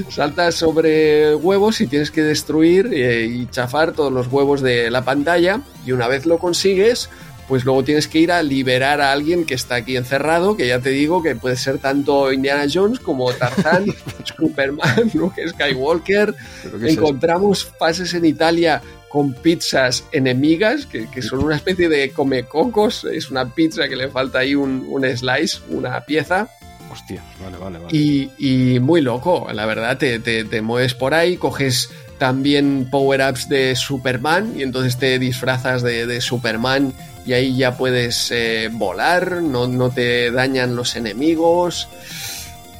salta 0.10 0.52
sobre 0.52 1.34
huevos 1.36 1.82
y 1.82 1.88
tienes 1.88 2.12
que 2.12 2.22
destruir 2.22 2.92
eh, 2.94 3.26
y 3.26 3.48
chafar 3.48 3.94
todos 3.94 4.14
los 4.14 4.28
huevos 4.28 4.62
de 4.62 4.92
la 4.92 5.04
pantalla. 5.04 5.62
Y 5.86 5.92
una 5.92 6.08
vez 6.08 6.26
lo 6.26 6.38
consigues, 6.38 7.10
pues 7.48 7.64
luego 7.64 7.84
tienes 7.84 8.08
que 8.08 8.20
ir 8.20 8.32
a 8.32 8.42
liberar 8.42 9.02
a 9.02 9.12
alguien 9.12 9.46
que 9.46 9.54
está 9.54 9.76
aquí 9.76 9.98
encerrado, 9.98 10.58
que 10.58 10.68
ya 10.68 10.80
te 10.80 10.90
digo 10.90 11.22
que 11.22 11.36
puede 11.36 11.56
ser 11.56 11.78
tanto 11.78 12.32
Indiana 12.32 12.66
Jones 12.72 13.00
como 13.00 13.32
Tarzán, 13.34 13.86
Superman, 14.24 15.12
Luke 15.14 15.48
Skywalker. 15.48 16.34
Encontramos 16.82 17.66
fases 17.78 18.14
en 18.14 18.26
Italia 18.26 18.82
con 19.10 19.34
pizzas 19.34 20.04
enemigas, 20.12 20.86
que, 20.88 21.22
son 21.22 21.44
una 21.44 21.56
especie 21.56 21.88
de 21.88 22.10
comecocos, 22.12 23.06
es 23.06 23.32
una 23.32 23.54
pizza 23.54 23.88
que 23.88 23.96
le 23.96 24.10
falta 24.10 24.40
ahí 24.40 24.56
un, 24.56 25.06
slice, 25.16 25.60
una 25.70 26.02
pieza. 26.02 26.50
Hostia, 26.92 27.24
vale, 27.42 27.58
vale, 27.58 27.80
vale. 27.80 27.98
Y, 27.98 28.80
muy 28.82 29.02
loco, 29.02 29.48
la 29.54 29.66
verdad, 29.66 29.98
te, 29.98 30.20
te 30.20 30.62
mueves 30.62 30.96
por 30.96 31.14
ahí, 31.14 31.38
coges 31.38 31.92
también 32.18 32.88
power-ups 32.90 33.50
de 33.50 33.76
Superman 33.76 34.54
y 34.56 34.64
entonces 34.64 34.98
te 34.98 35.20
disfrazas 35.20 35.84
de, 35.84 36.22
Superman 36.22 36.94
y 37.26 37.34
ahí 37.34 37.56
ya 37.58 37.76
puedes 37.78 38.32
eh, 38.32 38.70
volar, 38.72 39.42
no, 39.42 39.68
no, 39.68 39.90
te 39.90 40.32
dañan 40.32 40.76
los 40.76 40.96
enemigos. 40.96 41.88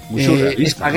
Muy 0.10 0.24
surrealista. 0.24 0.92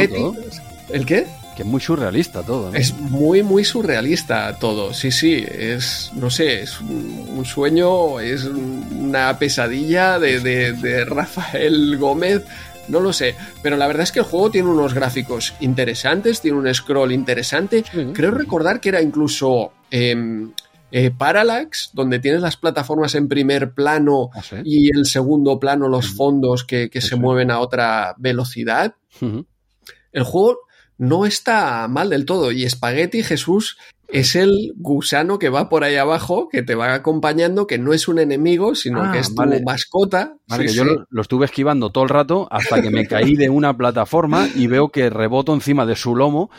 ¿El 0.90 1.06
qué? 1.06 1.27
Que 1.56 1.62
es 1.62 1.69
muy 1.69 1.81
surrealista 1.81 2.43
todo. 2.43 2.73
Es 2.74 2.94
muy, 2.94 3.43
muy 3.43 3.65
surrealista 3.65 4.56
todo. 4.59 4.94
Sí, 4.94 5.10
sí, 5.10 5.44
es, 5.48 6.10
no 6.15 6.31
sé, 6.31 6.62
es 6.62 6.81
un, 6.81 7.44
sueño, 7.44 8.20
es 8.20 8.44
una 8.44 9.39
pesadilla 9.39 10.19
de, 10.19 10.40
de 10.40 11.05
Rafael 11.05 11.97
Gómez 11.97 12.44
no 12.89 13.01
lo 13.01 13.12
sé, 13.12 13.35
pero 13.62 13.77
la 13.77 13.86
verdad 13.86 14.05
es 14.05 14.12
que 14.12 14.20
el 14.20 14.24
juego 14.24 14.51
tiene 14.51 14.69
unos 14.69 14.94
gráficos 14.94 15.55
interesantes, 15.60 16.40
tiene 16.40 16.59
un 16.59 16.73
scroll 16.74 17.12
interesante. 17.12 17.85
Creo 18.12 18.31
recordar 18.31 18.81
que 18.81 18.90
era 18.90 19.02
incluso 19.02 19.73
em, 19.90 20.52
eh, 20.90 21.10
Parallax, 21.10 21.90
donde 21.93 22.19
tienes 22.19 22.40
las 22.40 22.56
plataformas 22.56 23.15
en 23.15 23.28
primer 23.28 23.73
plano 23.73 24.31
¿Ah, 24.35 24.43
y 24.65 24.97
el 24.97 25.05
segundo 25.05 25.60
plano 25.60 25.89
los 25.89 26.15
fondos 26.15 26.65
que, 26.65 26.90
se 27.01 27.16
mueven 27.16 27.51
a 27.51 27.60
otra 27.60 28.15
velocidad. 28.19 28.94
El 30.12 30.23
juego 30.23 30.60
no 30.97 31.27
está 31.27 31.86
mal 31.89 32.10
del 32.10 32.24
todo 32.24 32.52
y 32.52 32.69
Spaghetti 32.69 33.23
Jesús 33.23 33.77
es 34.09 34.35
el 34.35 34.72
gusano 34.76 35.39
que 35.39 35.51
va 35.51 35.68
por 35.68 35.85
ahí 35.85 35.97
abajo, 35.97 36.48
que 36.48 36.62
te 36.62 36.74
va 36.74 36.94
acompañando, 36.94 37.66
que 37.66 37.78
no 37.78 37.93
es 37.93 38.09
un 38.09 38.18
enemigo, 38.18 38.74
sino 38.74 39.02
que 39.12 39.18
ah, 39.18 39.20
es 39.20 39.35
tu 39.35 39.43
mascota. 39.64 40.35
Vale, 40.48 40.66
que 40.66 40.72
yo 40.72 40.85
lo, 40.85 41.20
estuve 41.20 41.44
esquivando 41.44 41.90
todo 41.90 42.05
el 42.05 42.10
rato 42.10 42.48
hasta 42.51 42.80
que 42.80 42.90
me 42.90 43.06
caí 43.06 43.35
de 43.35 43.51
una 43.51 43.76
plataforma 43.76 44.48
y 44.55 44.66
veo 44.66 44.89
que 44.89 45.10
reboto 45.10 45.52
encima 45.52 45.85
de 45.85 45.94
su 45.94 46.16
lomo. 46.16 46.51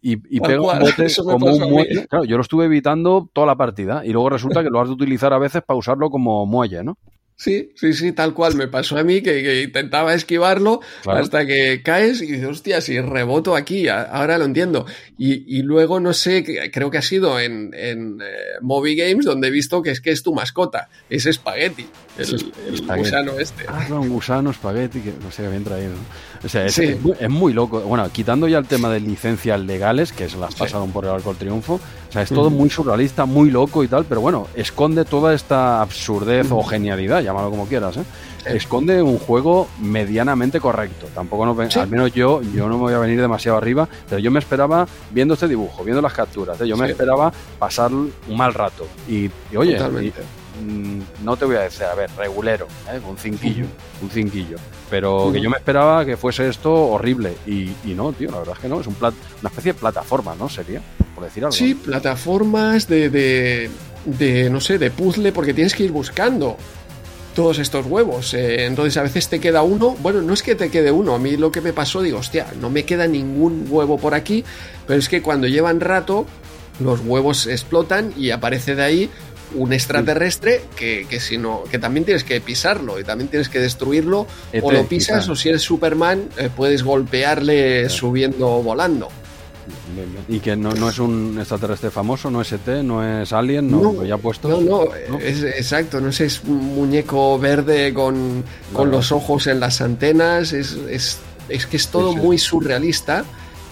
y, 0.00 0.16
pego 0.40 0.72
un 0.72 0.78
bote 0.78 1.06
como 1.22 1.46
un 1.46 1.70
muelle. 1.70 2.06
Claro, 2.06 2.24
yo 2.24 2.36
lo 2.36 2.42
estuve 2.42 2.64
evitando 2.64 3.28
toda 3.32 3.46
la 3.46 3.56
partida 3.56 4.04
y 4.04 4.12
luego 4.12 4.30
resulta 4.30 4.62
que 4.62 4.70
lo 4.70 4.80
has 4.80 4.88
de 4.88 4.94
utilizar 4.94 5.32
a 5.34 5.38
veces 5.38 5.62
para 5.62 5.78
usarlo 5.78 6.08
como 6.08 6.46
muelle, 6.46 6.82
¿no? 6.82 6.96
Sí, 7.38 7.70
sí, 7.76 7.92
sí, 7.92 8.10
tal 8.10 8.34
cual. 8.34 8.56
Me 8.56 8.66
pasó 8.66 8.98
a 8.98 9.04
mí 9.04 9.22
que, 9.22 9.62
intentaba 9.62 10.12
esquivarlo 10.12 10.80
hasta 11.06 11.46
que 11.46 11.82
caes 11.84 12.20
y 12.20 12.26
dices, 12.26 12.48
hostia, 12.48 12.80
si 12.80 13.00
reboto 13.00 13.54
aquí, 13.54 13.86
ahora 13.86 14.38
lo 14.38 14.44
entiendo. 14.44 14.86
Y, 15.16 15.62
luego, 15.62 16.00
no 16.00 16.12
sé, 16.14 16.44
creo 16.72 16.90
que 16.90 16.98
ha 16.98 17.02
sido 17.02 17.38
en, 17.38 17.72
en 17.74 18.18
eh, 18.20 18.58
Movie 18.60 18.96
Games 18.96 19.24
donde 19.24 19.48
he 19.48 19.50
visto 19.52 19.82
que 19.82 19.92
es 19.92 20.00
que 20.00 20.10
es 20.10 20.24
tu 20.24 20.34
mascota, 20.34 20.88
es 21.08 21.28
Spaghetti, 21.30 21.86
el, 22.18 22.52
gusano 22.98 23.38
este. 23.38 23.66
Ah, 23.68 23.86
un 23.90 24.08
gusano, 24.08 24.52
Spaghetti, 24.52 25.00
que 25.00 25.12
no 25.22 25.30
sé, 25.30 25.48
bien 25.48 25.62
traído. 25.62 25.94
O 26.42 26.48
sea, 26.48 26.66
es, 26.66 26.76
es, 26.76 27.30
muy 27.30 27.52
loco. 27.52 27.80
Bueno, 27.82 28.10
quitando 28.12 28.48
ya 28.48 28.58
el 28.58 28.66
tema 28.66 28.90
de 28.90 28.98
licencias 28.98 29.60
legales, 29.60 30.12
que 30.12 30.28
se 30.28 30.38
las 30.38 30.56
pasaron 30.56 30.90
por 30.90 31.04
el 31.04 31.10
arco 31.12 31.34
triunfo, 31.34 31.80
o 32.08 32.12
sea, 32.12 32.22
es 32.22 32.30
todo 32.30 32.48
muy 32.50 32.70
surrealista, 32.70 33.26
muy 33.26 33.50
loco 33.50 33.84
y 33.84 33.88
tal, 33.88 34.04
pero 34.04 34.20
bueno, 34.20 34.46
esconde 34.54 35.04
toda 35.04 35.34
esta 35.34 35.82
absurdez 35.82 36.50
o 36.50 36.62
genialidad 36.62 37.20
llámalo 37.20 37.50
como 37.50 37.66
quieras, 37.66 37.98
¿eh? 37.98 38.04
esconde 38.46 39.02
un 39.02 39.18
juego 39.18 39.68
medianamente 39.80 40.60
correcto. 40.60 41.06
Tampoco 41.14 41.44
no, 41.46 41.56
al 41.60 41.88
menos 41.88 42.12
yo, 42.12 42.40
yo 42.42 42.68
no 42.68 42.76
me 42.76 42.82
voy 42.82 42.94
a 42.94 42.98
venir 42.98 43.20
demasiado 43.20 43.58
arriba, 43.58 43.88
pero 44.08 44.20
yo 44.20 44.30
me 44.30 44.38
esperaba, 44.38 44.86
viendo 45.10 45.34
este 45.34 45.48
dibujo, 45.48 45.84
viendo 45.84 46.02
las 46.02 46.12
capturas, 46.12 46.60
¿eh? 46.60 46.68
yo 46.68 46.76
me 46.76 46.88
esperaba 46.88 47.32
pasar 47.58 47.92
un 47.92 48.12
mal 48.28 48.54
rato. 48.54 48.86
Y, 49.08 49.30
oye, 49.56 49.78
mm, 49.78 51.00
no 51.24 51.36
te 51.36 51.44
voy 51.44 51.56
a 51.56 51.60
decir, 51.60 51.84
a 51.84 51.94
ver, 51.94 52.10
regulero, 52.16 52.66
¿eh? 52.90 53.00
un 53.06 53.16
cinquillo, 53.16 53.66
un 54.02 54.10
cinquillo. 54.10 54.56
Pero 54.90 55.30
que 55.32 55.40
yo 55.40 55.50
me 55.50 55.58
esperaba 55.58 56.04
que 56.04 56.16
fuese 56.16 56.48
esto 56.48 56.72
horrible. 56.72 57.36
Y, 57.46 57.74
no, 57.94 58.12
tío, 58.12 58.30
la 58.30 58.38
verdad 58.38 58.54
es 58.56 58.60
que 58.60 58.68
no, 58.68 58.80
es 58.80 58.86
un 58.86 58.96
una 58.98 59.50
especie 59.50 59.74
de 59.74 59.78
plataforma, 59.78 60.34
¿no? 60.34 60.48
Sería, 60.48 60.80
por 61.18 61.26
decir 61.26 61.44
algo. 61.44 61.52
Sí, 61.52 61.74
plataformas 61.74 62.86
de, 62.86 63.10
de, 63.10 63.70
de, 64.04 64.50
no 64.50 64.60
sé, 64.60 64.78
de 64.78 64.90
puzzle, 64.90 65.32
porque 65.32 65.52
tienes 65.52 65.74
que 65.74 65.82
ir 65.82 65.90
buscando 65.90 66.56
todos 67.34 67.58
estos 67.58 67.86
huevos. 67.86 68.34
Eh, 68.34 68.66
entonces 68.66 68.96
a 68.96 69.02
veces 69.02 69.28
te 69.28 69.40
queda 69.40 69.62
uno. 69.62 69.96
Bueno, 70.00 70.22
no 70.22 70.32
es 70.32 70.42
que 70.42 70.54
te 70.54 70.70
quede 70.70 70.92
uno. 70.92 71.14
A 71.14 71.18
mí 71.18 71.36
lo 71.36 71.50
que 71.50 71.60
me 71.60 71.72
pasó, 71.72 72.02
digo, 72.02 72.18
hostia, 72.18 72.46
no 72.60 72.70
me 72.70 72.84
queda 72.84 73.06
ningún 73.06 73.66
huevo 73.68 73.98
por 73.98 74.14
aquí. 74.14 74.44
Pero 74.86 74.98
es 74.98 75.08
que 75.08 75.22
cuando 75.22 75.48
llevan 75.48 75.80
rato, 75.80 76.24
los 76.80 77.00
huevos 77.00 77.46
explotan 77.46 78.12
y 78.16 78.30
aparece 78.30 78.74
de 78.76 78.82
ahí 78.82 79.10
un 79.54 79.72
extraterrestre 79.72 80.62
que, 80.76 81.06
que, 81.08 81.20
si 81.20 81.38
no, 81.38 81.64
que 81.70 81.78
también 81.78 82.04
tienes 82.04 82.22
que 82.22 82.40
pisarlo 82.40 83.00
y 83.00 83.04
también 83.04 83.28
tienes 83.28 83.48
que 83.48 83.58
destruirlo. 83.58 84.26
o 84.62 84.72
lo 84.72 84.86
pisas, 84.86 85.28
o 85.28 85.34
si 85.34 85.48
eres 85.48 85.62
Superman, 85.62 86.28
eh, 86.36 86.50
puedes 86.54 86.82
golpearle 86.82 87.88
subiendo 87.88 88.62
volando. 88.62 89.08
Y 90.28 90.40
que 90.40 90.56
no, 90.56 90.72
no, 90.72 90.88
es 90.88 90.98
un 90.98 91.36
extraterrestre 91.38 91.90
famoso, 91.90 92.30
no 92.30 92.40
es 92.40 92.52
ET, 92.52 92.66
no 92.82 93.02
es 93.02 93.32
Alien, 93.32 93.70
no, 93.70 94.04
ya 94.04 94.16
puesto. 94.16 94.48
No, 94.48 94.60
no, 94.60 95.18
Es, 95.18 95.42
exacto, 95.42 96.00
no 96.00 96.12
sé, 96.12 96.26
es 96.26 96.42
un 96.44 96.74
muñeco 96.74 97.38
verde 97.38 97.92
con, 97.94 98.44
con 98.72 98.90
los 98.90 99.12
ojos 99.12 99.46
en 99.46 99.60
las 99.60 99.80
antenas, 99.80 100.52
es, 100.52 100.72
es, 100.88 101.18
es 101.48 101.66
que 101.66 101.76
es 101.76 101.88
todo 101.88 102.14
muy 102.14 102.38
surrealista. 102.38 103.24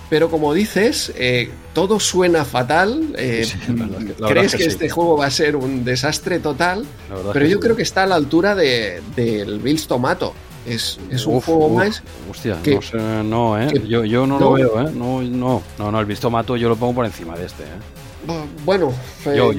Pero 0.08 0.30
como 0.30 0.54
dices, 0.54 1.12
eh, 1.16 1.50
todo 1.74 1.98
suena 1.98 2.44
fatal. 2.44 3.12
Eh, 3.18 3.46
crees 4.28 4.54
que, 4.54 4.64
este 4.64 4.88
juego 4.88 5.16
va 5.16 5.26
a 5.26 5.30
ser 5.30 5.56
un 5.56 5.84
desastre 5.84 6.38
total. 6.38 6.86
Pero 7.32 7.46
yo 7.46 7.58
creo 7.58 7.74
que 7.74 7.82
está 7.82 8.04
a 8.04 8.06
la 8.06 8.14
altura 8.14 8.54
del 8.54 9.02
de, 9.16 9.58
Bills 9.60 9.88
Tomato. 9.88 10.32
Es, 10.66 10.98
un 11.26 11.40
juego 11.40 11.68
más. 11.68 12.02
Hostia, 12.30 12.58
no 12.64 12.82
sé, 12.82 12.98
no, 12.98 13.60
¿eh? 13.60 13.82
yo, 13.86 14.04
yo 14.04 14.26
no, 14.26 14.38
lo 14.40 14.52
veo, 14.52 14.80
¿eh? 14.80 14.90
No, 14.92 15.22
no, 15.22 15.62
no, 15.78 15.92
no, 15.92 16.00
el 16.00 16.06
visto 16.06 16.28
mato 16.28 16.56
yo 16.56 16.68
lo 16.68 16.76
pongo 16.76 16.96
por 16.96 17.06
encima 17.06 17.36
de 17.36 17.46
este, 17.46 17.62
¿eh? 17.62 18.36
Bueno, 18.64 18.92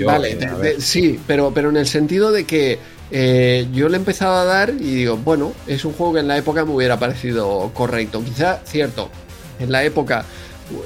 vale, 0.06 0.38
sí, 0.80 1.20
pero, 1.26 1.52
pero 1.54 1.70
en 1.70 1.78
el 1.78 1.88
sentido 1.88 2.32
de 2.32 2.46
que 2.46 2.80
eh, 3.12 3.68
yo 3.72 3.88
le 3.88 3.96
he 3.96 4.00
empezado 4.00 4.36
a 4.36 4.44
dar 4.44 4.70
y 4.70 4.96
digo, 4.96 5.18
bueno, 5.18 5.54
es 5.66 5.86
un 5.86 5.94
juego 5.94 6.14
que 6.14 6.20
en 6.20 6.28
la 6.28 6.38
época 6.38 6.66
me 6.66 6.74
hubiera 6.74 7.00
parecido 7.00 7.72
correcto. 7.74 8.22
Quizá, 8.24 8.60
cierto, 8.66 9.10
en 9.60 9.72
la 9.72 9.84
época 9.84 10.26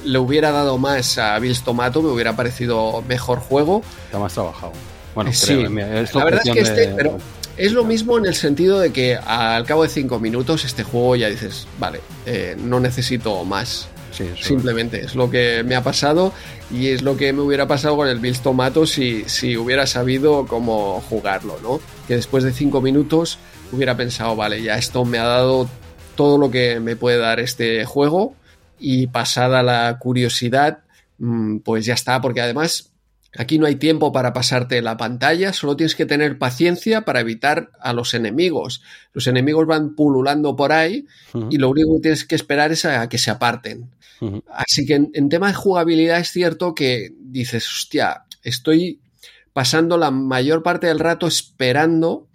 le 0.05 0.19
hubiera 0.19 0.51
dado 0.51 0.77
más 0.77 1.17
a 1.17 1.39
Bills 1.39 1.63
Tomato, 1.63 2.01
me 2.01 2.09
hubiera 2.09 2.35
parecido 2.35 3.03
mejor 3.07 3.39
juego. 3.39 3.81
Está 4.05 4.19
más 4.19 4.33
trabajado. 4.33 4.73
Bueno, 5.15 5.33
sí, 5.33 5.55
la 5.55 6.23
verdad 6.23 6.41
es 6.45 6.53
que 6.53 6.59
este, 6.59 6.87
pero 6.95 7.17
es 7.57 7.71
lo 7.73 7.83
mismo 7.83 8.17
en 8.17 8.25
el 8.25 8.35
sentido 8.35 8.79
de 8.79 8.91
que 8.91 9.15
al 9.15 9.65
cabo 9.65 9.83
de 9.83 9.89
cinco 9.89 10.19
minutos 10.19 10.65
este 10.65 10.83
juego 10.83 11.15
ya 11.15 11.29
dices, 11.29 11.67
vale, 11.79 12.01
eh, 12.25 12.55
no 12.57 12.79
necesito 12.79 13.43
más. 13.43 13.87
Simplemente 14.39 15.01
es 15.01 15.15
lo 15.15 15.29
que 15.29 15.63
me 15.63 15.75
ha 15.75 15.83
pasado 15.83 16.33
y 16.69 16.87
es 16.87 17.01
lo 17.01 17.17
que 17.17 17.33
me 17.33 17.41
hubiera 17.41 17.67
pasado 17.67 17.95
con 17.95 18.07
el 18.07 18.19
Bills 18.19 18.41
Tomato 18.41 18.85
si, 18.85 19.23
si 19.25 19.57
hubiera 19.57 19.87
sabido 19.87 20.45
cómo 20.47 21.01
jugarlo, 21.09 21.57
¿no? 21.63 21.79
Que 22.07 22.15
después 22.15 22.43
de 22.43 22.51
cinco 22.51 22.81
minutos 22.81 23.39
hubiera 23.71 23.95
pensado, 23.95 24.35
vale, 24.35 24.61
ya 24.61 24.77
esto 24.77 25.05
me 25.05 25.17
ha 25.17 25.25
dado 25.25 25.69
todo 26.15 26.37
lo 26.37 26.51
que 26.51 26.79
me 26.79 26.95
puede 26.95 27.17
dar 27.17 27.39
este 27.39 27.85
juego 27.85 28.35
y 28.79 29.07
pasada 29.07 29.63
la 29.63 29.97
curiosidad, 29.97 30.79
mm, 31.17 31.59
pues 31.59 31.85
ya 31.85 31.93
está, 31.93 32.19
porque 32.21 32.41
además 32.41 32.90
Aquí 33.37 33.57
no 33.57 33.65
hay 33.65 33.75
tiempo 33.75 34.11
para 34.11 34.33
pasarte 34.33 34.81
la 34.81 34.97
pantalla, 34.97 35.53
solo 35.53 35.77
tienes 35.77 35.95
que 35.95 36.05
tener 36.05 36.37
paciencia 36.37 37.05
para 37.05 37.21
evitar 37.21 37.71
a 37.79 37.93
los 37.93 38.13
enemigos. 38.13 38.83
Los 39.13 39.27
enemigos 39.27 39.67
van 39.67 39.95
pululando 39.95 40.55
por 40.55 40.71
ahí 40.71 41.05
y 41.49 41.57
lo 41.57 41.69
único 41.69 41.95
que 41.95 42.01
tienes 42.01 42.25
que 42.25 42.35
esperar 42.35 42.71
es 42.71 42.85
a 42.85 43.07
que 43.07 43.17
se 43.17 43.31
aparten. 43.31 43.89
Así 44.53 44.85
que 44.85 44.95
en, 44.95 45.09
en, 45.13 45.29
tema 45.29 45.47
de 45.47 45.53
jugabilidad 45.53 46.19
es 46.19 46.29
cierto 46.29 46.75
que 46.75 47.11
dices, 47.17 47.67
hostia, 47.67 48.25
estoy 48.43 49.00
pasando 49.53 49.97
la 49.97 50.11
mayor 50.11 50.63
parte 50.63 50.87
del 50.87 50.99
rato 50.99 51.27
esperando 51.27 52.27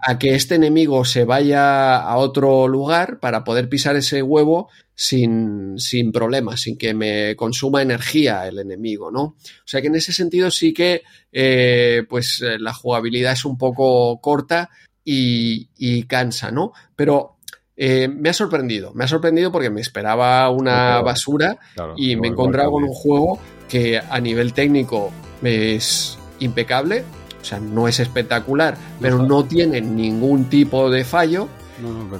a 0.00 0.18
que 0.18 0.34
este 0.34 0.54
enemigo 0.54 1.04
se 1.04 1.24
vaya 1.24 1.96
a 1.96 2.16
otro 2.16 2.68
lugar 2.68 3.20
para 3.20 3.44
poder 3.44 3.68
pisar 3.68 3.96
ese 3.96 4.22
huevo 4.22 4.68
sin, 4.94 5.78
sin 5.78 6.12
problemas, 6.12 6.62
sin 6.62 6.78
que 6.78 6.94
me 6.94 7.36
consuma 7.36 7.82
energía 7.82 8.46
el 8.46 8.58
enemigo, 8.58 9.10
¿no? 9.10 9.22
O 9.22 9.66
sea 9.66 9.82
que 9.82 9.88
en 9.88 9.96
ese 9.96 10.12
sentido 10.12 10.50
sí 10.50 10.72
que 10.72 11.02
eh, 11.32 12.04
pues 12.08 12.40
eh, 12.40 12.58
la 12.58 12.72
jugabilidad 12.72 13.32
es 13.32 13.44
un 13.44 13.58
poco 13.58 14.20
corta 14.20 14.70
y, 15.04 16.04
cansa, 16.04 16.50
¿no? 16.50 16.72
Pero 16.96 17.36
eh, 17.76 18.08
me 18.08 18.30
ha 18.30 18.32
sorprendido, 18.32 18.94
me 18.94 19.04
ha 19.04 19.08
sorprendido 19.08 19.52
porque 19.52 19.68
me 19.68 19.82
esperaba 19.82 20.48
una 20.48 21.02
basura 21.02 21.58
y 21.96 22.16
me 22.16 22.28
he 22.28 22.30
encontrado 22.30 22.70
con 22.70 22.84
un 22.84 22.94
juego 22.94 23.38
que 23.68 23.98
a 23.98 24.20
nivel 24.20 24.54
técnico 24.54 25.12
es 25.42 26.16
impecable, 26.44 27.04
o 27.40 27.44
sea, 27.44 27.60
no 27.60 27.88
es 27.88 28.00
espectacular, 28.00 28.76
pero 29.00 29.18
no 29.18 29.44
tiene 29.44 29.80
ningún 29.80 30.44
tipo 30.46 30.90
de 30.90 31.04
fallo. 31.04 31.48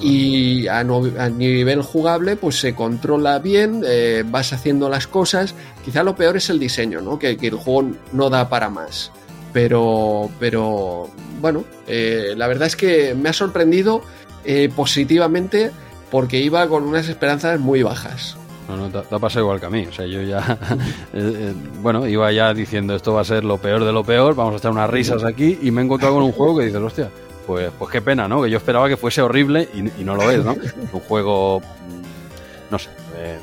y 0.01 0.67
a, 0.67 0.83
nivel 0.85 1.81
jugable, 1.83 2.36
pues 2.36 2.61
se 2.61 2.75
controla 2.75 3.39
bien, 3.39 3.83
eh, 3.86 4.23
vas 4.27 4.53
haciendo 4.53 4.91
las 4.91 5.07
cosas. 5.07 5.55
Quizá 5.85 6.03
lo 6.03 6.15
peor 6.15 6.36
es 6.36 6.51
el 6.51 6.59
diseño, 6.59 7.01
¿no? 7.01 7.19
Que, 7.19 7.39
el 7.41 7.55
juego 7.55 7.91
no 8.12 8.28
da 8.28 8.49
para 8.49 8.69
más. 8.69 9.12
Pero, 9.55 10.28
pero 10.39 11.09
bueno, 11.41 11.65
eh, 11.86 12.35
la 12.36 12.47
verdad 12.47 12.67
es 12.67 12.77
que 12.77 13.15
me 13.15 13.28
ha 13.28 13.33
sorprendido 13.33 14.03
eh, 14.44 14.69
positivamente 14.75 15.70
porque 16.11 16.39
iba 16.41 16.69
con 16.69 16.85
unas 16.85 17.09
esperanzas 17.09 17.59
muy 17.61 17.83
bajas. 17.83 18.36
No, 18.68 18.76
no, 18.76 18.89
te, 18.89 19.15
ha 19.15 19.18
pasado 19.18 19.44
igual 19.44 19.60
que 19.60 19.67
a 19.67 19.70
mí. 19.70 19.86
O 19.86 19.93
sea, 19.93 20.07
yo 20.07 20.23
ya, 20.23 20.59
eh, 21.12 21.33
eh, 21.34 21.55
bueno, 21.81 22.07
iba 22.07 22.31
ya 22.33 22.55
diciendo 22.55 22.94
esto 22.94 23.12
va 23.12 23.20
a 23.20 23.25
ser 23.25 23.44
lo 23.44 23.59
peor 23.59 23.84
de 23.84 23.93
lo 23.93 24.05
peor, 24.05 24.34
vamos 24.34 24.55
a 24.55 24.57
echar 24.59 24.70
unas 24.70 24.89
risas 24.89 25.25
aquí 25.25 25.59
y 25.62 25.70
me 25.70 25.83
he 25.83 25.84
encontrado 25.84 26.15
con 26.15 26.25
un 26.25 26.33
juego 26.33 26.59
que 26.59 26.67
dices, 26.67 26.81
hostia, 26.81 27.10
pues, 27.47 27.70
pues 27.78 27.91
qué 27.91 28.01
pena, 28.01 28.26
¿no? 28.26 28.43
Que 28.43 28.51
yo 28.51 28.57
esperaba 28.57 28.89
que 28.89 28.97
fuese 28.97 29.20
horrible 29.23 29.68
y, 29.75 30.01
y 30.01 30.05
no 30.05 30.17
lo 30.17 30.31
es, 30.31 30.44
¿no? 30.44 30.55
Un 30.93 31.01
juego, 31.01 31.60
mm, 31.60 32.70
no 32.70 32.78
sé, 32.78 32.91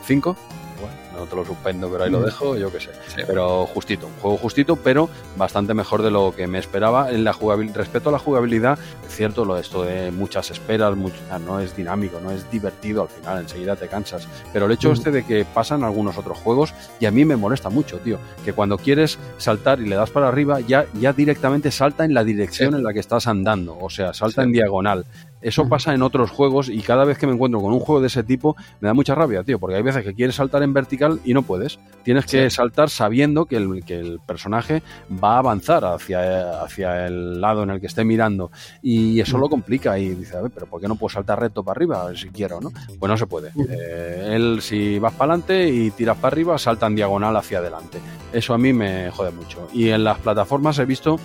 5, 0.06 0.36
eh, 0.38 0.51
no 1.22 1.28
te 1.28 1.36
lo 1.36 1.46
suspendo, 1.46 1.90
pero 1.90 2.04
ahí 2.04 2.10
lo 2.10 2.20
mm. 2.20 2.26
dejo, 2.26 2.58
yo 2.58 2.72
qué 2.72 2.80
sé. 2.80 2.90
Pero 3.28 3.66
justito, 3.68 4.08
un 4.08 4.14
juego 4.22 4.38
justito, 4.38 4.76
pero 4.76 5.10
bastante 5.38 5.74
mejor 5.74 6.02
de 6.02 6.12
lo 6.12 6.34
que 6.36 6.48
me 6.48 6.60
esperaba. 6.60 7.12
En 7.12 7.24
la 7.24 7.34
jugabilidad, 7.34 7.76
respecto 7.78 8.10
a 8.10 8.12
la 8.12 8.20
jugabilidad, 8.20 8.80
es 9.08 9.16
cierto 9.16 9.46
lo 9.46 9.58
esto 9.58 9.84
de 9.84 10.12
muchas 10.12 10.52
esperas, 10.52 10.96
no 10.98 11.60
es 11.60 11.76
dinámico, 11.76 12.20
no 12.20 12.32
es 12.32 12.50
divertido 12.50 13.04
al 13.04 13.10
final, 13.10 13.40
enseguida 13.40 13.76
te 13.76 13.88
cansas. 13.88 14.28
Pero 14.52 14.66
el 14.66 14.72
hecho 14.72 14.90
mm. 14.90 14.94
este 14.94 15.12
de 15.12 15.26
que 15.26 15.46
pasan 15.46 15.84
algunos 15.84 16.18
otros 16.18 16.38
juegos, 16.38 16.74
y 17.00 17.06
a 17.06 17.12
mí 17.12 17.26
me 17.26 17.36
molesta 17.36 17.70
mucho, 17.70 17.98
tío, 18.00 18.18
que 18.44 18.54
cuando 18.54 18.78
quieres 18.78 19.20
saltar 19.38 19.80
y 19.80 19.88
le 19.88 19.96
das 19.96 20.10
para 20.10 20.28
arriba, 20.28 20.60
ya, 20.60 20.86
ya 21.00 21.14
directamente 21.14 21.72
salta 21.72 22.04
en 22.06 22.14
la 22.14 22.24
dirección 22.24 22.76
en 22.76 22.84
la 22.84 22.94
que 22.94 23.00
estás 23.00 23.28
andando, 23.28 23.78
o 23.80 23.90
sea, 23.90 24.14
salta 24.14 24.44
en 24.44 24.52
diagonal. 24.52 25.06
Eso 25.42 25.68
pasa 25.68 25.94
en 25.94 26.02
otros 26.02 26.30
juegos 26.32 26.70
y 26.70 26.82
cada 26.82 27.06
vez 27.06 27.18
que 27.18 27.28
me 27.28 27.34
encuentro 27.34 27.62
con 27.62 27.74
un 27.74 27.80
juego 27.80 28.02
de 28.02 28.08
ese 28.08 28.24
tipo 28.24 28.56
me 28.80 28.88
da 28.88 28.94
mucha 28.94 29.16
rabia, 29.16 29.44
tío, 29.44 29.60
porque 29.60 29.76
hay 29.76 29.82
veces 29.82 30.04
que 30.04 30.14
quieres 30.14 30.36
saltar 30.36 30.64
en 30.64 30.74
vertical 30.74 31.20
y 31.24 31.34
no 31.34 31.42
puedes. 31.42 31.80
Tienes 32.04 32.26
que 32.26 32.50
saltar 32.50 32.90
sabiendo 32.90 33.46
que 33.46 33.58
el, 33.58 33.84
que 33.84 34.00
el 34.00 34.20
personaje 34.20 34.84
va 35.12 35.36
a 35.36 35.40
avanzar 35.40 35.86
hacia, 35.86 36.62
hacia 36.62 37.08
el 37.08 37.42
lado 37.42 37.64
en 37.64 37.72
el 37.72 37.80
que 37.80 37.88
esté 37.88 38.04
mirando 38.04 38.52
y 38.82 39.20
eso 39.20 39.38
lo 39.38 39.50
complica 39.50 39.98
y 39.98 40.10
dice, 40.10 40.38
a 40.38 40.42
ver, 40.42 40.52
pero 40.52 40.66
¿por 40.68 40.82
qué 40.82 40.88
no 40.88 40.96
puedo 40.96 41.14
saltar 41.14 41.40
recto 41.40 41.64
para 41.64 41.78
arriba 41.78 42.16
si 42.16 42.30
quiero, 42.30 42.60
no? 42.62 42.72
Pues 43.00 43.10
no 43.10 43.18
se 43.18 43.28
puede. 43.28 43.52
Eh, 43.70 44.34
él 44.36 44.60
si 44.62 45.00
vas 45.00 45.14
para 45.14 45.34
adelante 45.34 45.70
y 45.70 45.92
tiras 45.92 46.18
para 46.18 46.34
arriba, 46.34 46.58
salta 46.58 46.88
en 46.88 46.96
diagonal 46.96 47.36
hacia 47.36 47.60
adelante. 47.60 48.00
Eso 48.34 48.54
a 48.54 48.58
mí 48.58 48.74
me 48.74 49.12
jode 49.12 49.32
mucho. 49.32 49.68
Y 49.74 49.90
en 49.90 50.04
las 50.04 50.20
plataformas 50.20 50.80
he 50.80 50.86
visto 50.86 51.20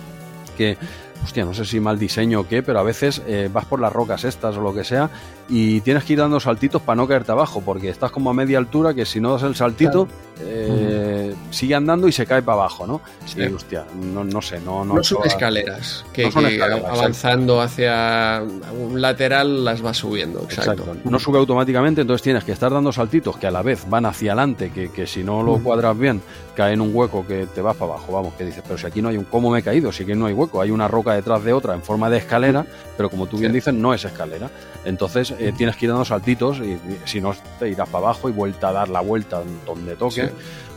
que 0.57 0.77
hostia, 1.23 1.45
no 1.45 1.53
sé 1.53 1.65
si 1.65 1.79
mal 1.79 1.99
diseño 1.99 2.41
o 2.41 2.47
qué, 2.47 2.63
pero 2.63 2.79
a 2.79 2.83
veces 2.83 3.21
eh, 3.27 3.49
vas 3.51 3.65
por 3.65 3.79
las 3.79 3.93
rocas 3.93 4.23
estas 4.23 4.57
o 4.57 4.61
lo 4.61 4.73
que 4.73 4.83
sea 4.83 5.09
y 5.49 5.81
tienes 5.81 6.03
que 6.03 6.13
ir 6.13 6.19
dando 6.19 6.39
saltitos 6.39 6.81
para 6.81 6.97
no 6.97 7.07
caerte 7.07 7.31
abajo, 7.31 7.61
porque 7.63 7.89
estás 7.89 8.11
como 8.11 8.29
a 8.29 8.33
media 8.33 8.57
altura 8.57 8.93
que 8.93 9.05
si 9.05 9.19
no 9.19 9.31
das 9.31 9.43
el 9.43 9.55
saltito 9.55 10.07
eh, 10.41 11.33
sigue 11.49 11.75
andando 11.75 12.07
y 12.07 12.11
se 12.11 12.25
cae 12.25 12.41
para 12.41 12.59
abajo, 12.59 12.85
¿no? 12.85 13.01
Sí, 13.25 13.41
hostia, 13.41 13.85
no, 13.95 14.23
no, 14.23 14.41
sé, 14.41 14.59
no... 14.59 14.83
No, 14.83 15.03
son 15.03 15.25
escaleras, 15.25 16.05
que, 16.13 16.25
avanzando 16.25 17.61
hacia 17.61 18.43
un 18.77 19.01
lateral 19.01 19.63
las 19.63 19.81
vas 19.81 19.97
subiendo, 19.97 20.41
exacto. 20.43 20.95
No 21.05 21.19
sube 21.19 21.39
automáticamente, 21.39 22.01
entonces 22.01 22.23
tienes 22.23 22.43
que 22.43 22.51
estar 22.51 22.71
dando 22.71 22.91
saltitos 22.91 23.37
que 23.37 23.47
a 23.47 23.51
la 23.51 23.61
vez 23.61 23.89
van 23.89 24.05
hacia 24.05 24.33
adelante, 24.33 24.71
que, 24.71 24.91
que 24.91 25.07
si 25.07 25.23
no 25.23 25.43
lo 25.43 25.59
cuadras 25.59 25.97
bien, 25.97 26.21
cae 26.55 26.73
en 26.73 26.81
un 26.81 26.93
hueco 26.93 27.25
que 27.25 27.47
te 27.47 27.61
vas 27.61 27.75
para 27.75 27.93
abajo, 27.93 28.11
vamos, 28.11 28.33
que 28.33 28.45
dices, 28.45 28.63
pero 28.65 28.77
si 28.77 28.85
aquí 28.85 29.01
no 29.01 29.09
hay 29.09 29.17
un... 29.17 29.25
¿Cómo 29.25 29.49
me 29.49 29.59
he 29.59 29.63
caído? 29.63 29.91
Si 29.91 30.03
aquí 30.03 30.13
no 30.13 30.25
hay 30.25 30.33
hueco, 30.33 30.61
hay 30.61 30.71
una 30.71 30.87
roca 30.87 31.13
detrás 31.13 31.43
de 31.43 31.53
otra 31.53 31.73
en 31.73 31.81
forma 31.81 32.09
de 32.09 32.17
escalera, 32.17 32.65
pero 32.95 33.09
como 33.09 33.27
tú 33.27 33.37
bien 33.37 33.53
dices, 33.53 33.73
no 33.73 33.93
es 33.93 34.03
escalera. 34.03 34.49
Entonces 34.83 35.33
eh, 35.39 35.53
tienes 35.55 35.75
que 35.75 35.85
ir 35.85 35.91
dando 35.91 36.05
saltitos 36.05 36.59
y, 36.59 36.79
si 37.05 37.21
no 37.21 37.33
te 37.59 37.69
irás 37.69 37.87
para 37.89 38.05
abajo 38.05 38.29
y 38.29 38.31
vuelta 38.31 38.69
a 38.69 38.73
dar 38.73 38.89
la 38.89 39.01
vuelta 39.01 39.41
donde 39.65 39.95
toque. 39.95 40.31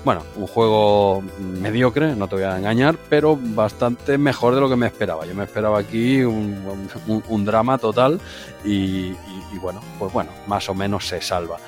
Bueno, 0.05 0.23
un 0.37 0.47
juego 0.47 1.23
mediocre, 1.39 2.17
no 2.17 2.27
te 2.27 2.37
voy 2.37 2.45
a 2.45 2.57
engañar, 2.57 2.97
pero 3.11 3.39
bastante 3.39 4.17
mejor 4.17 4.55
de 4.55 4.61
lo 4.63 4.69
que 4.69 4.77
me 4.77 4.87
esperaba. 4.87 5.27
Yo 5.27 5.35
me 5.35 5.45
esperaba 5.45 5.79
aquí 5.79 6.23
un, 6.23 7.45
drama 7.45 7.77
total 7.77 8.19
y, 8.65 9.13
bueno, 9.61 9.81
pues 9.99 10.13
bueno, 10.13 10.31
más 10.47 10.69
o 10.71 10.75
menos 10.75 11.07
se 11.07 11.21
salva. 11.21 11.59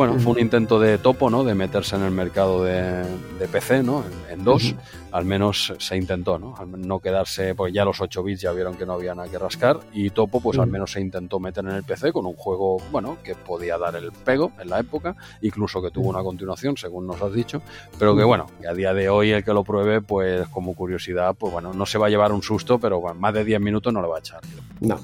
Bueno, 0.00 0.18
fue 0.18 0.32
un 0.32 0.38
intento 0.38 0.80
de 0.80 0.96
topo, 0.96 1.28
¿no? 1.28 1.44
De 1.44 1.54
meterse 1.54 1.94
en 1.94 2.04
el 2.04 2.10
mercado 2.10 2.64
de, 2.64 3.04
PC, 3.52 3.82
¿no? 3.82 4.02
En, 4.30 4.42
dos, 4.44 4.74
al 5.12 5.26
menos 5.26 5.74
se 5.78 5.94
intentó, 5.94 6.38
¿no? 6.38 6.54
Al 6.56 6.88
no 6.88 7.00
quedarse, 7.00 7.54
pues 7.54 7.74
ya 7.74 7.84
los 7.84 8.00
8 8.00 8.22
bits 8.22 8.40
ya 8.40 8.52
vieron 8.52 8.76
que 8.76 8.86
no 8.86 8.94
había 8.94 9.14
nada 9.14 9.28
que 9.28 9.38
rascar. 9.38 9.78
Y 9.92 10.08
topo, 10.08 10.40
pues 10.40 10.58
al 10.58 10.68
menos 10.68 10.92
se 10.92 11.02
intentó 11.02 11.38
meter 11.38 11.66
en 11.66 11.72
el 11.72 11.82
PC 11.82 12.14
con 12.14 12.24
un 12.24 12.32
juego, 12.32 12.78
bueno, 12.90 13.18
que 13.22 13.34
podía 13.34 13.76
dar 13.76 13.94
el 13.94 14.10
pego 14.10 14.52
en 14.58 14.70
la 14.70 14.80
época, 14.80 15.16
incluso 15.42 15.82
que 15.82 15.90
tuvo 15.90 16.08
una 16.08 16.22
continuación, 16.22 16.78
según 16.78 17.06
nos 17.06 17.20
has 17.20 17.34
dicho, 17.34 17.60
pero 17.98 18.16
que 18.16 18.24
bueno, 18.24 18.46
que 18.58 18.68
a 18.68 18.72
día 18.72 18.94
de 18.94 19.10
hoy 19.10 19.32
el 19.32 19.44
que 19.44 19.52
lo 19.52 19.64
pruebe, 19.64 20.00
pues 20.00 20.48
como 20.48 20.74
curiosidad, 20.74 21.34
pues 21.38 21.52
bueno, 21.52 21.74
no 21.74 21.84
se 21.84 21.98
va 21.98 22.06
a 22.06 22.08
llevar 22.08 22.32
un 22.32 22.42
susto, 22.42 22.78
pero 22.78 23.00
bueno, 23.00 23.20
más 23.20 23.34
de 23.34 23.44
10 23.44 23.60
minutos 23.60 23.92
no 23.92 24.00
le 24.00 24.08
va 24.08 24.16
a 24.16 24.20
echar. 24.20 24.40
No, 24.80 24.98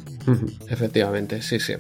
efectivamente, 0.71 1.43
sí, 1.43 1.61
sí. 1.61 1.75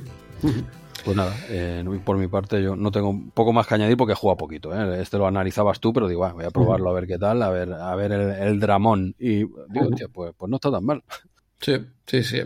Pues 1.07 1.17
nada, 1.17 1.37
eh, 1.51 1.85
por 2.05 2.17
mi 2.17 2.27
parte 2.27 2.61
yo 2.61 2.75
no 2.75 2.91
tengo 2.91 3.17
poco 3.33 3.53
más 3.53 3.69
que 3.69 3.77
añadir 3.77 3.97
porque 3.97 4.15
jugado 4.15 4.39
poquito. 4.39 4.75
¿eh? 4.75 5.01
Este 5.01 5.17
lo 5.19 5.29
analizabas 5.29 5.79
tú, 5.79 5.93
pero 5.93 6.09
digo, 6.09 6.25
ah, 6.25 6.33
voy 6.33 6.45
a 6.45 6.51
probarlo 6.51 6.91
a 6.91 6.95
ver 6.95 7.07
qué 7.07 7.17
tal, 7.17 7.45
a 7.45 7.51
ver, 7.51 7.73
a 7.73 7.95
ver 7.95 8.11
el, 8.11 8.59
dramón. 8.59 9.15
Y 9.17 9.37
digo, 9.37 9.91
pues, 10.13 10.35
pues 10.37 10.51
no 10.51 10.57
está 10.57 10.73
tan 10.73 10.85
mal. 10.85 11.05
Sí, 11.59 11.73
sí, 12.07 12.23
sí. 12.23 12.43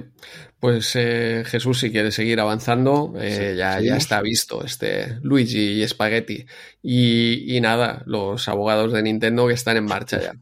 Pues 0.61 0.95
eh, 0.95 1.43
Jesús, 1.45 1.81
si 1.81 1.91
quiere 1.91 2.13
seguir 2.13 2.39
avanzando, 2.39 3.13
ya, 3.17 3.81
ya 3.81 3.97
está 3.97 4.23
visto 4.23 4.65
este 4.65 5.19
Luigi 5.23 5.83
y 5.83 5.89
Spaghetti. 5.89 6.47
Y, 6.81 7.57
y, 7.57 7.61
nada, 7.61 8.05
los 8.07 8.47
abogados 8.47 8.93
de 8.93 9.03
Nintendo 9.03 9.49
que 9.49 9.55
están 9.55 9.77
en 9.79 9.87
marcha 9.87 10.21
ya. 10.23 10.35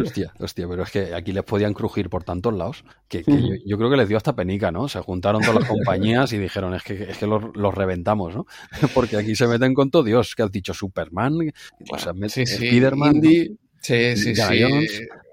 Hostia, 0.00 0.32
hostia, 0.38 0.66
pero 0.68 0.82
es 0.82 0.90
que 0.90 1.14
aquí 1.14 1.32
les 1.32 1.44
podían 1.44 1.74
crujir 1.74 2.08
por 2.10 2.24
tantos 2.24 2.54
lados 2.54 2.84
que, 3.08 3.22
yo, 3.64 3.76
creo 3.78 3.90
que 3.90 3.96
les 3.96 4.08
dio 4.08 4.16
hasta 4.16 4.34
penica, 4.34 4.70
¿no? 4.70 4.88
Se 4.88 5.00
juntaron 5.00 5.42
todas 5.42 5.60
las 5.60 5.68
compañías 5.68 6.32
y 6.32 6.38
dijeron, 6.38 6.74
es 6.74 6.82
que, 6.82 7.10
es 7.10 7.18
que 7.18 7.26
los, 7.26 7.74
reventamos, 7.74 8.34
¿no? 8.34 8.46
Porque 8.94 9.16
aquí 9.16 9.34
se 9.34 9.46
meten 9.46 9.74
con 9.74 9.90
todo 9.90 10.02
Dios, 10.02 10.34
que 10.34 10.42
has 10.42 10.52
dicho 10.52 10.74
Superman, 10.74 11.52
o 11.90 11.98
sea, 11.98 12.12
sí, 12.28 12.46
Spiderman. 12.46 13.20
Sí, 13.80 14.16
sí, 14.16 14.34
sí. 14.34 14.66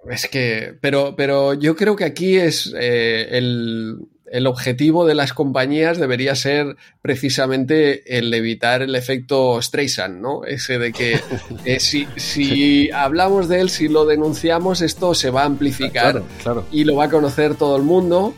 Es 0.09 0.27
que, 0.27 0.77
pero, 0.79 1.15
pero 1.15 1.55
yo 1.55 1.75
creo 1.75 1.95
que 1.95 2.03
aquí 2.03 2.37
es 2.37 2.73
eh, 2.79 3.27
el, 3.31 3.97
el 4.31 4.47
objetivo 4.47 5.05
de 5.05 5.15
las 5.15 5.33
compañías 5.33 5.97
debería 5.97 6.35
ser 6.35 6.75
precisamente 7.01 8.17
el 8.17 8.33
evitar 8.33 8.81
el 8.81 8.95
efecto 8.95 9.61
Streisand, 9.61 10.21
¿no? 10.21 10.43
Ese 10.45 10.79
de 10.79 10.91
que 10.91 11.19
eh, 11.65 11.79
si, 11.79 12.07
si, 12.15 12.91
hablamos 12.91 13.47
de 13.47 13.61
él, 13.61 13.69
si 13.69 13.87
lo 13.87 14.05
denunciamos, 14.05 14.81
esto 14.81 15.13
se 15.13 15.29
va 15.29 15.43
a 15.43 15.45
amplificar 15.45 16.23
y 16.71 16.83
lo 16.83 16.95
va 16.95 17.05
a 17.05 17.09
conocer 17.09 17.55
todo 17.55 17.77
el 17.77 17.83
mundo. 17.83 18.33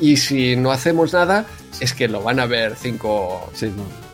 Y 0.00 0.16
si 0.16 0.56
no 0.56 0.72
hacemos 0.72 1.12
nada, 1.12 1.46
es 1.80 1.94
que 1.94 2.08
lo 2.08 2.22
van 2.22 2.40
a 2.40 2.46
ver 2.46 2.74
cinco 2.76 3.50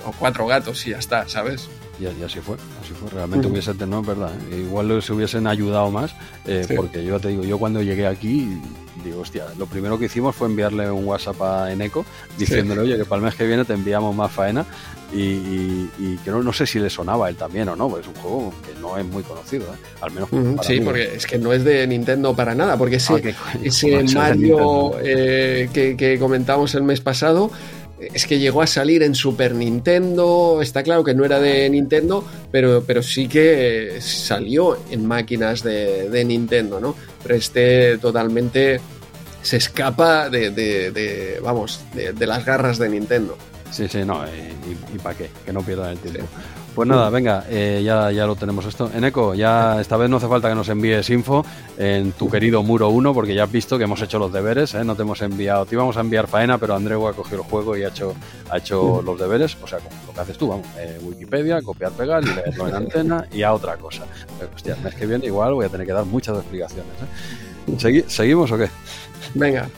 o 0.05 0.13
cuatro 0.19 0.47
gatos 0.47 0.87
y 0.87 0.91
ya 0.91 0.99
está, 0.99 1.29
¿sabes? 1.29 1.69
Y, 2.01 2.07
así 2.23 2.39
fue, 2.41 2.57
así 2.83 2.93
fue. 2.93 3.11
Realmente 3.11 3.49
hubiese, 3.49 3.75
no, 3.87 4.03
verdad, 4.03 4.31
¿eh? 4.53 4.59
igual 4.59 5.03
se 5.03 5.13
hubiesen 5.13 5.47
ayudado 5.47 5.91
más, 5.91 6.15
eh, 6.47 6.65
porque 6.77 7.05
yo 7.05 7.19
te 7.19 7.29
digo, 7.29 7.43
yo 7.43 7.59
cuando 7.59 7.83
llegué 7.83 8.07
aquí 8.07 8.61
digo, 9.09 9.21
hostia, 9.21 9.47
lo 9.59 9.67
primero 9.67 9.99
que 9.99 10.07
hicimos 10.07 10.35
fue 10.35 10.49
enviarle 10.49 10.91
un 10.91 11.05
WhatsApp 11.05 11.41
a 11.43 11.73
Eneco 11.73 12.05
diciéndole, 12.37 12.83
oye, 12.83 12.97
que 12.97 13.05
para 13.05 13.19
el 13.19 13.25
mes 13.25 13.35
que 13.35 13.47
viene 13.47 13.65
te 13.65 13.75
enviamos 13.75 14.15
más 14.15 14.31
faena 14.31 14.65
y, 15.13 15.87
que 16.25 16.31
no, 16.31 16.43
no, 16.43 16.53
sé 16.53 16.67
si 16.67 16.79
le 16.79 16.91
sonaba 16.91 17.27
a 17.27 17.29
él 17.31 17.37
también 17.37 17.69
o 17.69 17.77
no, 17.77 17.89
porque 17.89 18.09
es 18.09 18.15
un 18.15 18.23
juego 18.23 18.53
que 18.67 18.81
no 18.81 18.97
es 18.99 19.05
muy 19.07 19.23
conocido, 19.23 19.65
¿eh? 19.65 19.79
al 20.01 20.11
menos 20.11 20.29
Sí, 20.63 20.81
porque 20.81 21.15
es 21.15 21.27
que 21.27 21.39
no 21.39 21.53
es 21.53 21.65
de 21.65 21.87
Nintendo 21.87 22.35
para 22.37 22.55
nada, 22.55 22.77
porque 22.77 22.97
ese, 22.97 23.15
ah, 23.15 23.55
ese 23.63 24.03
Mario 24.15 24.99
eh, 25.03 25.69
que, 25.73 25.97
que 25.97 26.19
comentamos 26.19 26.75
el 26.75 26.83
mes 26.83 27.01
pasado 27.01 27.51
es 28.01 28.27
que 28.27 28.39
llegó 28.39 28.63
a 28.63 28.67
salir 28.67 29.03
en 29.03 29.15
Super 29.15 29.55
Nintendo, 29.55 30.61
está 30.63 30.83
claro 30.83 31.03
que 31.03 31.15
no 31.15 31.25
era 31.25 31.41
de 31.41 31.69
Nintendo, 31.69 32.25
pero, 32.51 32.85
pero 32.87 33.03
sí 33.03 33.29
que 33.29 33.97
salió 34.01 34.79
en 34.91 35.07
máquinas 35.07 35.63
de, 35.63 36.25
Nintendo, 36.25 36.81
¿no? 36.81 36.95
Pero 37.23 37.35
este 37.35 37.99
totalmente 37.99 38.81
se 39.49 39.57
escapa 39.57 40.29
de, 40.29 41.41
vamos, 41.43 41.81
de, 41.95 42.27
las 42.27 42.45
garras 42.45 42.77
de 42.77 42.91
Nintendo. 42.91 43.39
Sí, 43.71 43.89
sí, 43.89 44.05
no, 44.05 44.23
y, 44.27 44.95
y 44.95 44.99
para 44.99 45.17
qué, 45.17 45.31
que 45.45 45.53
no 45.55 45.63
pierdan 45.63 45.93
el 45.93 45.99
tiempo. 45.99 46.27
Pues 46.79 46.87
nada, 46.87 47.11
venga, 47.11 47.45
eh, 47.49 47.83
ya, 47.85 48.13
ya 48.13 48.25
lo 48.25 48.37
tenemos 48.37 48.65
esto. 48.65 48.89
En 48.95 49.03
Eco, 49.03 49.35
ya 49.35 49.81
esta 49.81 49.97
vez 49.97 50.09
no 50.09 50.19
hace 50.19 50.29
falta 50.29 50.49
que 50.49 50.55
nos 50.55 50.69
envíes 50.69 51.11
info 51.11 51.45
en 51.77 52.13
tu 52.13 52.31
querido 52.31 52.63
Muro 52.63 52.91
1, 52.91 53.13
porque 53.15 53.35
ya 53.35 53.43
has 53.43 53.51
visto 53.51 53.79
que 53.79 53.83
hemos 53.85 54.01
hecho 54.01 54.21
los 54.21 54.33
deberes, 54.33 54.75
¿eh? 54.75 54.85
no 54.85 54.95
te 54.95 55.03
hemos 55.03 55.21
enviado, 55.23 55.67
te 55.67 55.75
íbamos 55.75 55.97
a 55.97 56.03
enviar 56.03 56.29
faena, 56.29 56.57
pero 56.57 56.77
Andreu 56.77 57.09
ha 57.09 57.15
cogido 57.15 57.43
el 57.43 57.49
juego 57.49 57.77
y 57.77 57.83
ha 57.83 57.89
hecho, 57.89 58.15
ha 58.49 58.59
hecho 58.59 59.03
los 59.03 59.19
deberes, 59.19 59.57
o 59.61 59.67
sea, 59.67 59.81
como 59.81 59.97
lo 60.07 60.13
que 60.13 60.21
haces 60.21 60.39
tú, 60.39 60.47
vamos, 60.47 60.69
eh, 60.79 61.01
Wikipedia, 61.03 61.61
copiar, 61.63 61.91
pegar 61.91 62.23
y 62.23 62.27
leerlo 62.27 62.69
en 62.69 62.75
antena 62.77 63.27
y 63.33 63.43
a 63.43 63.55
otra 63.55 63.77
cosa. 63.77 64.05
Pero, 64.39 64.53
hostia, 64.55 64.75
el 64.75 64.83
mes 64.83 64.95
que 64.95 65.07
viene 65.07 65.27
igual 65.27 65.55
voy 65.55 65.67
a 65.67 65.69
tener 65.71 65.85
que 65.85 65.93
dar 65.93 66.05
muchas 66.05 66.37
explicaciones. 66.37 66.93
¿Seguimos 68.09 68.51
o 68.53 68.59
qué? 68.59 68.69
Venga. 69.35 69.69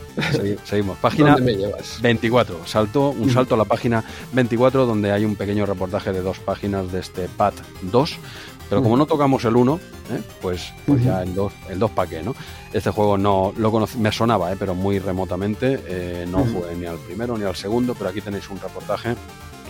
seguimos. 0.65 0.99
Página 0.99 1.37
24. 2.01 2.67
Salto, 2.67 3.11
un 3.11 3.31
salto 3.31 3.55
a 3.55 3.59
la 3.59 3.65
página 3.65 4.05
24 4.33 4.87
donde 4.87 5.13
hay 5.13 5.25
un 5.25 5.37
pequeño 5.37 5.67
reportaje 5.67 6.13
de 6.13 6.23
dos 6.23 6.39
páginas 6.39 6.93
de 6.93 7.01
este 7.01 7.29
PAT 7.29 7.55
2. 7.83 8.19
Pero 8.69 8.85
como 8.85 8.97
no 8.97 9.05
tocamos 9.05 9.45
el 9.45 9.57
1, 9.57 9.81
¿eh? 10.13 10.23
pues, 10.41 10.73
pues 10.87 11.03
ya 11.03 11.25
el 11.25 11.35
2, 11.35 11.53
el 11.71 11.79
2 11.81 11.91
para 11.91 12.09
qué, 12.09 12.23
¿no? 12.23 12.37
Este 12.73 12.91
juego 12.91 13.19
no 13.19 13.53
lo 13.57 13.73
conocí, 13.73 13.99
me 13.99 14.13
sonaba, 14.13 14.53
¿eh? 14.53 14.57
pero 14.57 14.77
muy 14.77 15.01
remotamente. 15.01 15.81
Eh, 15.89 16.25
no 16.31 16.45
jugué 16.45 16.77
ni 16.77 16.87
al 16.87 16.99
primero 16.99 17.37
ni 17.37 17.45
al 17.45 17.57
segundo, 17.57 17.97
pero 17.97 18.11
aquí 18.11 18.21
tenéis 18.21 18.49
un 18.49 18.61
reportaje 18.61 19.17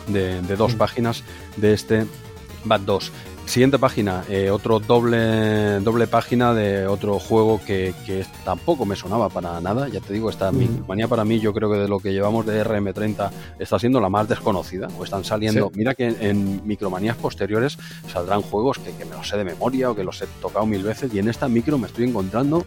de, 0.07 0.43
de 0.43 0.57
dos 0.57 0.75
páginas 0.75 1.25
de 1.57 1.73
este 1.73 2.07
BAT 2.65 2.83
2. 2.83 3.13
Siguiente 3.51 3.81
página, 3.81 4.23
eh, 4.29 4.49
otro 4.49 4.79
doble, 4.79 5.81
doble 5.81 6.07
página 6.07 6.55
de 6.55 6.87
otro 6.87 7.19
juego 7.19 7.61
que, 7.67 7.93
que, 8.07 8.25
tampoco 8.45 8.87
me 8.87 8.95
sonaba 8.95 9.29
para 9.29 9.61
nada. 9.61 9.89
Ya 9.89 9.99
te 9.99 10.13
digo, 10.13 10.31
esta 10.31 10.53
manía 10.87 11.09
para 11.09 11.25
mí, 11.25 11.41
yo 11.41 11.53
creo 11.53 11.69
que 11.69 11.79
de 11.79 11.89
lo 11.89 11.99
que 11.99 12.13
llevamos 12.13 12.47
de 12.47 12.65
RM30 12.65 13.29
está 13.59 13.77
siendo 13.81 14.01
la 14.01 14.09
más 14.09 14.29
desconocida. 14.29 14.87
O 14.97 15.03
están 15.03 15.25
saliendo. 15.25 15.69
Mira 15.75 15.97
que 15.97 16.15
en 16.21 16.65
micromanías 16.65 17.17
posteriores 17.17 17.77
saldrán 18.13 18.43
juegos 18.43 18.79
que, 18.79 18.93
que, 18.93 19.05
me 19.05 19.17
los 19.17 19.27
sé 19.27 19.37
de 19.37 19.43
memoria 19.43 19.91
o 19.91 19.97
que 19.97 20.05
los 20.05 20.23
he 20.23 20.29
tocado 20.41 20.65
mil 20.65 20.85
veces. 20.85 21.13
Y 21.13 21.19
en 21.19 21.29
esta 21.29 21.49
micro 21.49 21.77
me 21.77 21.89
estoy 21.89 22.05
encontrando, 22.05 22.65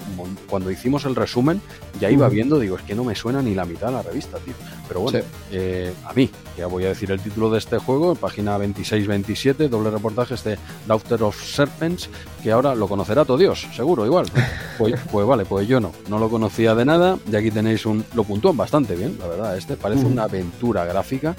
cuando 0.49 0.69
hicimos 0.69 1.05
el 1.05 1.15
resumen, 1.15 1.61
ya 2.01 2.11
iba 2.11 2.27
viendo, 2.27 2.59
digo, 2.59 2.75
es 2.75 2.83
que 2.83 2.93
no 2.93 3.05
me 3.05 3.15
suena 3.15 3.41
ni 3.41 3.55
la 3.55 3.63
mitad 3.63 3.87
de 3.87 3.93
la 3.93 4.01
revista, 4.01 4.37
tío. 4.39 4.53
Pero 4.89 4.99
bueno, 4.99 5.19
eh, 5.49 5.93
a 6.05 6.11
mí, 6.11 6.29
ya 6.57 6.67
voy 6.67 6.83
a 6.83 6.89
decir 6.89 7.09
el 7.09 7.21
título 7.21 7.49
de 7.49 7.59
este 7.59 7.77
juego, 7.77 8.15
página 8.15 8.57
26-27, 8.57 9.69
doble 9.69 9.89
reportaje, 9.89 10.33
este 10.33 10.57
Daughter 10.87 11.23
of 11.23 11.41
Serpents, 11.41 12.09
que 12.41 12.51
ahora 12.51 12.75
lo 12.75 12.87
conocerá 12.87 13.25
todo 13.25 13.37
Dios, 13.37 13.67
seguro, 13.75 14.05
igual. 14.05 14.25
Pues, 14.75 14.95
pues, 15.11 15.27
vale, 15.27 15.45
pues 15.45 15.67
yo 15.67 15.79
no, 15.79 15.91
no 16.09 16.17
lo 16.17 16.29
conocía 16.29 16.73
de 16.73 16.83
nada, 16.83 17.19
y 17.31 17.35
aquí 17.35 17.51
tenéis 17.51 17.85
un, 17.85 18.03
lo 18.15 18.23
puntúan 18.23 18.57
bastante 18.57 18.95
bien, 18.95 19.17
la 19.19 19.27
verdad, 19.27 19.55
este 19.55 19.77
parece 19.77 20.03
una 20.03 20.23
aventura 20.23 20.83
gráfica 20.83 21.35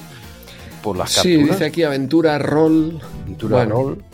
por 0.84 0.96
las 0.96 1.10
sí, 1.10 1.42
dice 1.42 1.64
aquí 1.64 1.82
aventura, 1.82 2.38
rol. 2.38 3.00
Aventura, 3.24 3.64
rol. 3.64 4.04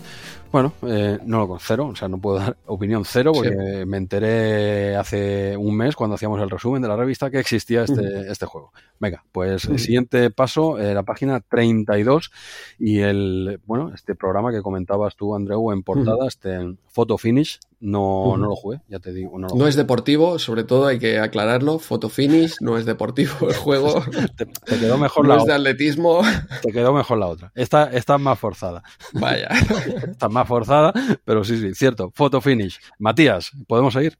Bueno, 0.52 0.72
eh, 0.82 1.18
no 1.24 1.38
lo 1.38 1.48
con 1.48 1.60
cero, 1.60 1.90
o 1.92 1.96
sea, 1.96 2.08
no 2.08 2.20
puedo 2.20 2.38
dar 2.38 2.56
opinión 2.66 3.04
cero 3.04 3.30
porque 3.32 3.84
me 3.86 3.98
enteré 3.98 4.96
hace 4.96 5.56
un 5.56 5.76
mes 5.76 5.94
cuando 5.94 6.16
hacíamos 6.16 6.40
el 6.42 6.50
resumen 6.50 6.82
de 6.82 6.88
la 6.88 6.96
revista 6.96 7.30
que 7.30 7.38
existía 7.38 7.84
este, 7.84 8.28
este 8.28 8.46
juego. 8.46 8.72
Venga, 8.98 9.24
pues 9.30 9.66
el 9.66 9.78
siguiente 9.78 10.30
paso, 10.30 10.78
eh, 10.78 10.92
la 10.92 11.04
página 11.04 11.40
32 11.40 12.32
y 12.80 12.98
el, 12.98 13.60
bueno, 13.64 13.92
este 13.94 14.16
programa 14.16 14.50
que 14.50 14.60
comentabas 14.60 15.14
tú, 15.14 15.36
Andreu, 15.36 15.70
en 15.70 15.84
portada, 15.84 16.26
este 16.26 16.58
Photo 16.90 17.18
Finish, 17.18 17.58
no, 17.82 18.36
no 18.36 18.48
lo 18.48 18.56
jugué, 18.56 18.82
ya 18.88 18.98
te 18.98 19.10
digo. 19.10 19.38
No, 19.38 19.66
es 19.66 19.74
deportivo, 19.74 20.38
sobre 20.38 20.64
todo 20.64 20.86
hay 20.86 20.98
que 20.98 21.18
aclararlo. 21.18 21.78
Photo 21.78 22.10
finish, 22.10 22.56
no 22.60 22.76
es 22.76 22.84
deportivo 22.84 23.48
el 23.48 23.56
juego. 23.56 24.04
te, 24.36 24.46
quedó 24.78 24.98
mejor 24.98 25.26
la 25.26 25.36
es 25.36 25.46
de 25.46 25.54
atletismo. 25.54 26.20
Te 26.60 26.72
quedó 26.72 26.92
mejor 26.92 27.16
la 27.16 27.26
otra. 27.28 27.52
Esta, 27.54 27.90
esta 27.90 28.16
es 28.16 28.20
más 28.20 28.38
forzada. 28.38 28.82
Vaya. 29.14 29.48
Está 30.10 30.28
más 30.28 30.46
forzada, 30.46 30.92
pero 31.24 31.42
sí, 31.42 31.58
sí, 31.58 31.74
cierto. 31.74 32.12
Photo 32.14 32.42
finish. 32.42 32.78
Matías, 32.98 33.50
¿podemos 33.66 33.94
seguir? 33.94 34.18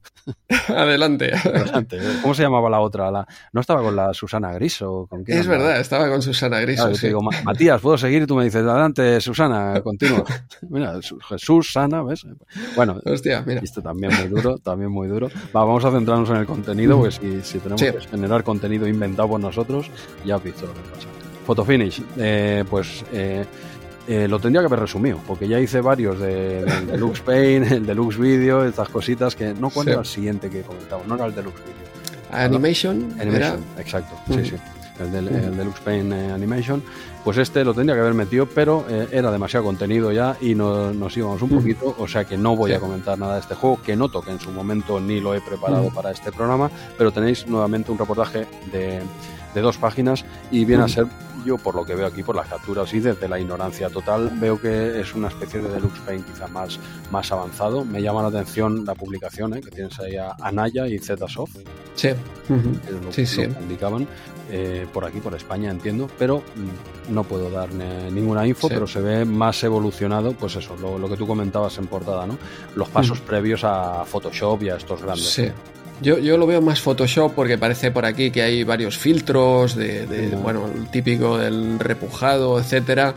Adelante. 0.68 1.31
Adelante. 1.34 1.99
¿Cómo 2.23 2.32
se 2.32 2.42
llamaba 2.42 2.70
la 2.70 2.81
otra? 2.81 3.10
La, 3.10 3.26
¿No 3.52 3.60
estaba 3.60 3.82
con 3.82 3.94
la 3.94 4.15
Susana 4.15 4.55
Griso? 4.55 5.07
¿Con 5.10 5.23
es 5.26 5.47
verdad, 5.47 5.81
estaba 5.81 6.08
con 6.08 6.23
Susana 6.23 6.60
Griso. 6.60 6.89
digo, 6.89 7.20
Matías, 7.44 7.78
¿puedo 7.82 7.99
seguir? 7.99 8.23
Y 8.23 8.26
tú 8.26 8.36
me 8.36 8.44
dices, 8.44 8.62
adelante, 8.62 9.20
Susana, 9.20 9.81
continúa. 9.84 10.24
Mira, 10.70 10.99
Jesús, 11.28 11.73
Sana, 11.73 12.02
¿ves? 12.02 12.24
Bueno. 12.76 13.00
Hostia, 13.05 13.44
esto 13.62 13.82
también 13.82 14.12
muy 14.15 14.28
duro, 14.28 14.58
también 14.58 14.90
muy 14.90 15.08
duro. 15.08 15.28
vamos 15.52 15.84
a 15.84 15.90
centrarnos 15.90 16.31
en 16.31 16.36
el 16.36 16.47
contenido, 16.47 16.99
porque 16.99 17.42
si, 17.42 17.58
tenemos 17.58 17.82
que 17.82 18.00
generar 18.10 18.44
contenido 18.44 18.86
inventado 18.86 19.28
por 19.28 19.40
nosotros, 19.40 19.90
ya 20.24 20.36
has 20.36 20.44
visto 20.44 20.66
lo 20.66 20.74
que 20.74 20.81
pasa. 20.81 21.08
Photofinish, 21.47 22.02
eh, 22.16 22.65
pues 22.68 23.05
eh, 23.12 23.44
eh, 24.07 24.28
lo 24.28 24.39
tendría 24.39 24.62
que 24.62 24.66
haber 24.66 24.81
resumido, 24.81 25.18
porque 25.26 25.49
ya 25.49 25.58
hice 25.58 25.81
varios 25.81 26.18
de, 26.20 26.65
del 26.65 26.86
Deluxe 26.86 27.20
Paint, 27.20 27.70
el 27.73 27.86
Deluxe 27.86 28.18
Video, 28.18 28.65
estas 28.65 28.89
cositas 28.89 29.34
que 29.34 29.55
no 29.55 29.70
cuento 29.70 29.99
el 29.99 30.07
siguiente 30.07 30.50
que 30.50 30.62
comentamos, 30.62 31.07
no 31.07 31.15
era 31.16 31.26
el 31.26 31.34
Deluxe 31.34 31.60
Video. 31.60 31.90
Animation. 32.32 33.15
Animation, 33.20 33.65
exacto, 33.78 34.16
sí, 34.28 34.50
sí. 34.50 34.57
El, 35.00 35.12
del, 35.12 35.28
el 35.28 35.56
Deluxe 35.56 35.80
Paint 35.80 36.12
Animation 36.12 36.82
pues 37.24 37.36
este 37.38 37.64
lo 37.64 37.74
tendría 37.74 37.94
que 37.94 38.00
haber 38.00 38.14
metido, 38.14 38.46
pero 38.46 38.84
eh, 38.88 39.08
era 39.12 39.30
demasiado 39.30 39.64
contenido 39.64 40.10
ya 40.12 40.36
y 40.40 40.54
nos 40.54 41.16
íbamos 41.16 41.42
un 41.42 41.50
poquito, 41.50 41.94
o 41.98 42.08
sea 42.08 42.24
que 42.24 42.36
no 42.36 42.56
voy 42.56 42.72
a 42.72 42.80
comentar 42.80 43.18
nada 43.18 43.34
de 43.34 43.40
este 43.40 43.54
juego, 43.54 43.80
que 43.82 43.94
no 43.94 44.08
toque 44.08 44.30
en 44.30 44.40
su 44.40 44.50
momento 44.50 45.00
ni 45.00 45.20
lo 45.20 45.34
he 45.34 45.40
preparado 45.40 45.90
para 45.90 46.10
este 46.10 46.32
programa, 46.32 46.70
pero 46.96 47.12
tenéis 47.12 47.46
nuevamente 47.46 47.92
un 47.92 47.98
reportaje 47.98 48.46
de, 48.72 49.02
dos 49.60 49.76
páginas 49.76 50.24
y 50.50 50.64
viene 50.64 50.84
a 50.84 50.88
ser, 50.88 51.06
yo 51.44 51.59
por 51.59 51.75
lo 51.75 51.85
que 51.85 51.94
veo 51.94 52.07
aquí, 52.07 52.23
por 52.23 52.36
las 52.36 52.49
capturas 52.49 52.93
y 52.94 53.01
desde 53.01 53.28
la 53.28 53.39
ignorancia 53.39 53.89
total, 53.91 54.31
veo 54.35 54.60
que 54.60 55.01
es 55.01 55.15
una 55.15 55.28
especie 55.28 55.60
de 55.60 55.69
Deluxe 55.69 56.01
Paint 56.01 56.27
quizá 56.27 56.47
más, 56.49 56.78
más 57.10 57.31
avanzado. 57.33 57.85
Me 57.85 58.02
llama 58.02 58.23
la 58.23 58.28
atención 58.28 58.85
la 58.85 58.94
publicación, 58.94 59.55
¿eh? 59.55 59.60
que 59.60 59.70
tienes 59.70 59.99
ahí 60.01 60.17
a 60.17 60.36
Anaya 60.41 60.86
y 60.86 60.99
Zsoft. 60.99 61.59
Sí, 61.94 62.10
sí, 63.10 63.27
sí. 63.27 63.47
publicaban. 63.47 64.07
Eh, 64.52 64.86
por 64.93 65.05
aquí, 65.05 65.20
por 65.20 65.33
España, 65.35 65.70
entiendo, 65.70 66.09
pero 66.19 66.39
mm, 66.39 67.15
no 67.15 67.23
puedo 67.23 67.51
dar 67.51 67.73
ninguna 67.73 68.44
info, 68.49 68.69
pero 68.69 68.86
se 68.86 69.01
ve 69.01 69.25
más 69.25 69.62
evolucionado, 69.62 70.33
pues 70.33 70.57
eso, 70.57 70.77
lo, 70.77 71.09
que 71.09 71.17
tú 71.17 71.25
comentabas 71.25 71.78
en 71.78 71.86
portada, 71.86 72.27
¿no? 72.27 72.36
Los 72.75 72.89
pasos 72.89 73.20
previos 73.20 73.62
a 73.62 74.05
Photoshop 74.05 74.62
y 74.65 74.70
a 74.70 74.77
estos 74.77 75.02
grandes. 75.02 75.31
Sí. 75.31 75.52
Yo, 76.00 76.18
yo, 76.18 76.36
lo 76.36 76.46
veo 76.46 76.62
más 76.62 76.80
Photoshop 76.80 77.34
porque 77.34 77.58
parece 77.58 77.90
por 77.90 78.06
aquí 78.06 78.30
que 78.30 78.42
hay 78.42 78.64
varios 78.64 78.96
filtros 78.96 79.76
de, 79.76 80.34
bueno, 80.42 80.66
el 80.74 80.88
típico 80.90 81.38
del 81.38 81.78
repujado, 81.78 82.58
etcétera. 82.58 83.14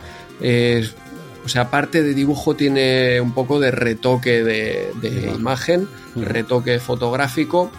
O 1.44 1.48
sea, 1.48 1.62
aparte 1.62 2.02
de 2.02 2.14
dibujo 2.14 2.54
tiene 2.56 3.20
un 3.20 3.34
poco 3.34 3.60
de 3.60 3.70
retoque 3.70 4.42
de, 4.42 5.32
imagen, 5.36 5.88
retoque 6.16 6.78
fotográfico 6.78 7.70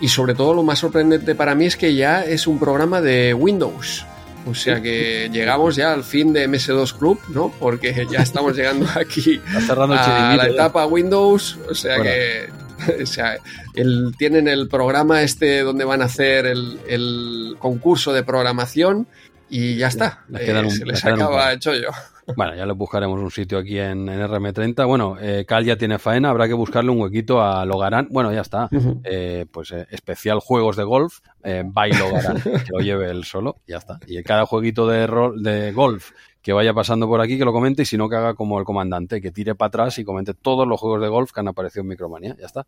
y 0.00 0.08
sobre 0.08 0.34
todo 0.34 0.54
lo 0.54 0.62
más 0.62 0.78
sorprendente 0.78 1.34
para 1.34 1.54
mí 1.54 1.66
es 1.66 1.76
que 1.76 1.94
ya 1.94 2.24
es 2.24 2.46
un 2.46 2.60
programa 2.60 3.00
de 3.00 3.34
Windows. 3.34 4.06
O 4.46 4.54
sea 4.54 4.80
que 4.80 5.28
llegamos 5.30 5.76
ya 5.76 5.92
al 5.92 6.02
fin 6.02 6.32
de 6.32 6.48
MS2 6.48 6.96
Club, 6.96 7.20
¿no? 7.28 7.52
Porque 7.58 8.06
ya 8.10 8.20
estamos 8.20 8.56
llegando 8.56 8.86
aquí 8.94 9.40
a 9.68 10.36
la 10.36 10.46
etapa 10.46 10.86
Windows. 10.86 11.58
O 11.68 11.74
sea 11.74 12.00
que 12.00 12.48
o 13.02 13.06
sea, 13.06 13.38
el, 13.74 14.14
tienen 14.16 14.48
el 14.48 14.68
programa 14.68 15.22
este 15.22 15.60
donde 15.60 15.84
van 15.84 16.02
a 16.02 16.06
hacer 16.06 16.46
el, 16.46 17.56
concurso 17.58 18.12
de 18.12 18.22
programación 18.22 19.06
y 19.48 19.76
ya 19.76 19.88
está. 19.88 20.24
Eh, 20.38 20.70
se 20.70 20.84
les 20.84 21.04
acaba 21.04 21.52
el 21.52 21.58
chollo. 21.58 21.90
Bueno, 22.36 22.54
ya 22.54 22.66
le 22.66 22.72
buscaremos 22.72 23.20
un 23.20 23.30
sitio 23.30 23.58
aquí 23.58 23.78
en, 23.78 24.06
RM30. 24.06 24.86
Bueno, 24.86 25.16
eh, 25.20 25.44
Cal 25.46 25.64
ya 25.64 25.76
tiene 25.76 25.98
faena, 25.98 26.30
habrá 26.30 26.48
que 26.48 26.54
buscarle 26.54 26.90
un 26.90 27.00
huequito 27.00 27.42
a 27.42 27.64
Logarán. 27.64 28.08
Bueno, 28.10 28.32
ya 28.32 28.40
está. 28.40 28.68
Eh, 29.04 29.46
pues 29.50 29.72
eh, 29.72 29.86
especial 29.90 30.40
juegos 30.40 30.76
de 30.76 30.84
golf, 30.84 31.20
by 31.42 31.92
Logarán, 31.92 32.40
que 32.42 32.70
lo 32.72 32.80
lleve 32.80 33.10
él 33.10 33.24
solo, 33.24 33.56
ya 33.66 33.78
está. 33.78 33.98
Y 34.06 34.22
cada 34.22 34.46
jueguito 34.46 34.86
de, 34.86 35.08
de 35.38 35.72
golf 35.72 36.12
que 36.42 36.52
vaya 36.52 36.72
pasando 36.72 37.06
por 37.06 37.20
aquí, 37.20 37.36
que 37.36 37.44
lo 37.44 37.52
comente, 37.52 37.82
y 37.82 37.84
si 37.84 37.98
no, 37.98 38.08
que 38.08 38.16
haga 38.16 38.34
como 38.34 38.58
el 38.58 38.64
comandante, 38.64 39.20
que 39.20 39.30
tire 39.30 39.54
para 39.54 39.68
atrás 39.68 39.98
y 39.98 40.04
comente 40.04 40.32
todos 40.32 40.66
los 40.66 40.80
juegos 40.80 41.02
de 41.02 41.08
golf 41.08 41.32
que 41.32 41.40
han 41.40 41.48
aparecido 41.48 41.82
en 41.82 41.88
Micromanía. 41.88 42.36
Ya 42.38 42.46
está. 42.46 42.66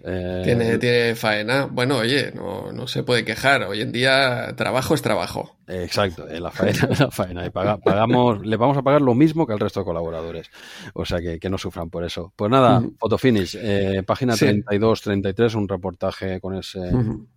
Eh, 0.00 0.42
tiene, 0.44 0.78
tiene 0.78 1.14
faena. 1.14 1.66
Bueno, 1.66 1.98
oye, 1.98 2.32
no, 2.34 2.72
no, 2.72 2.86
se 2.86 3.02
puede 3.02 3.24
quejar. 3.24 3.62
Hoy 3.64 3.80
en 3.80 3.92
día 3.92 4.54
trabajo 4.56 4.94
es 4.94 5.02
trabajo. 5.02 5.56
Exacto, 5.66 6.28
eh, 6.28 6.40
la 6.40 6.50
faena 6.50 6.88
la 6.98 7.10
faena. 7.10 7.46
Y 7.46 7.50
pagamos, 7.50 8.44
le 8.44 8.56
vamos 8.56 8.76
a 8.76 8.82
pagar 8.82 9.00
lo 9.00 9.14
mismo 9.14 9.46
que 9.46 9.54
al 9.54 9.60
resto 9.60 9.80
de 9.80 9.86
colaboradores. 9.86 10.50
O 10.92 11.06
sea 11.06 11.20
que, 11.20 11.38
que 11.38 11.48
no 11.48 11.56
sufran 11.56 11.88
por 11.88 12.04
eso. 12.04 12.32
Pues 12.36 12.50
nada, 12.50 12.82
Photofinish, 12.98 13.56
eh, 13.58 14.02
página 14.06 14.34
32-33, 14.34 15.54
un 15.54 15.68
reportaje 15.68 16.38
con 16.40 16.54
ese, 16.56 16.80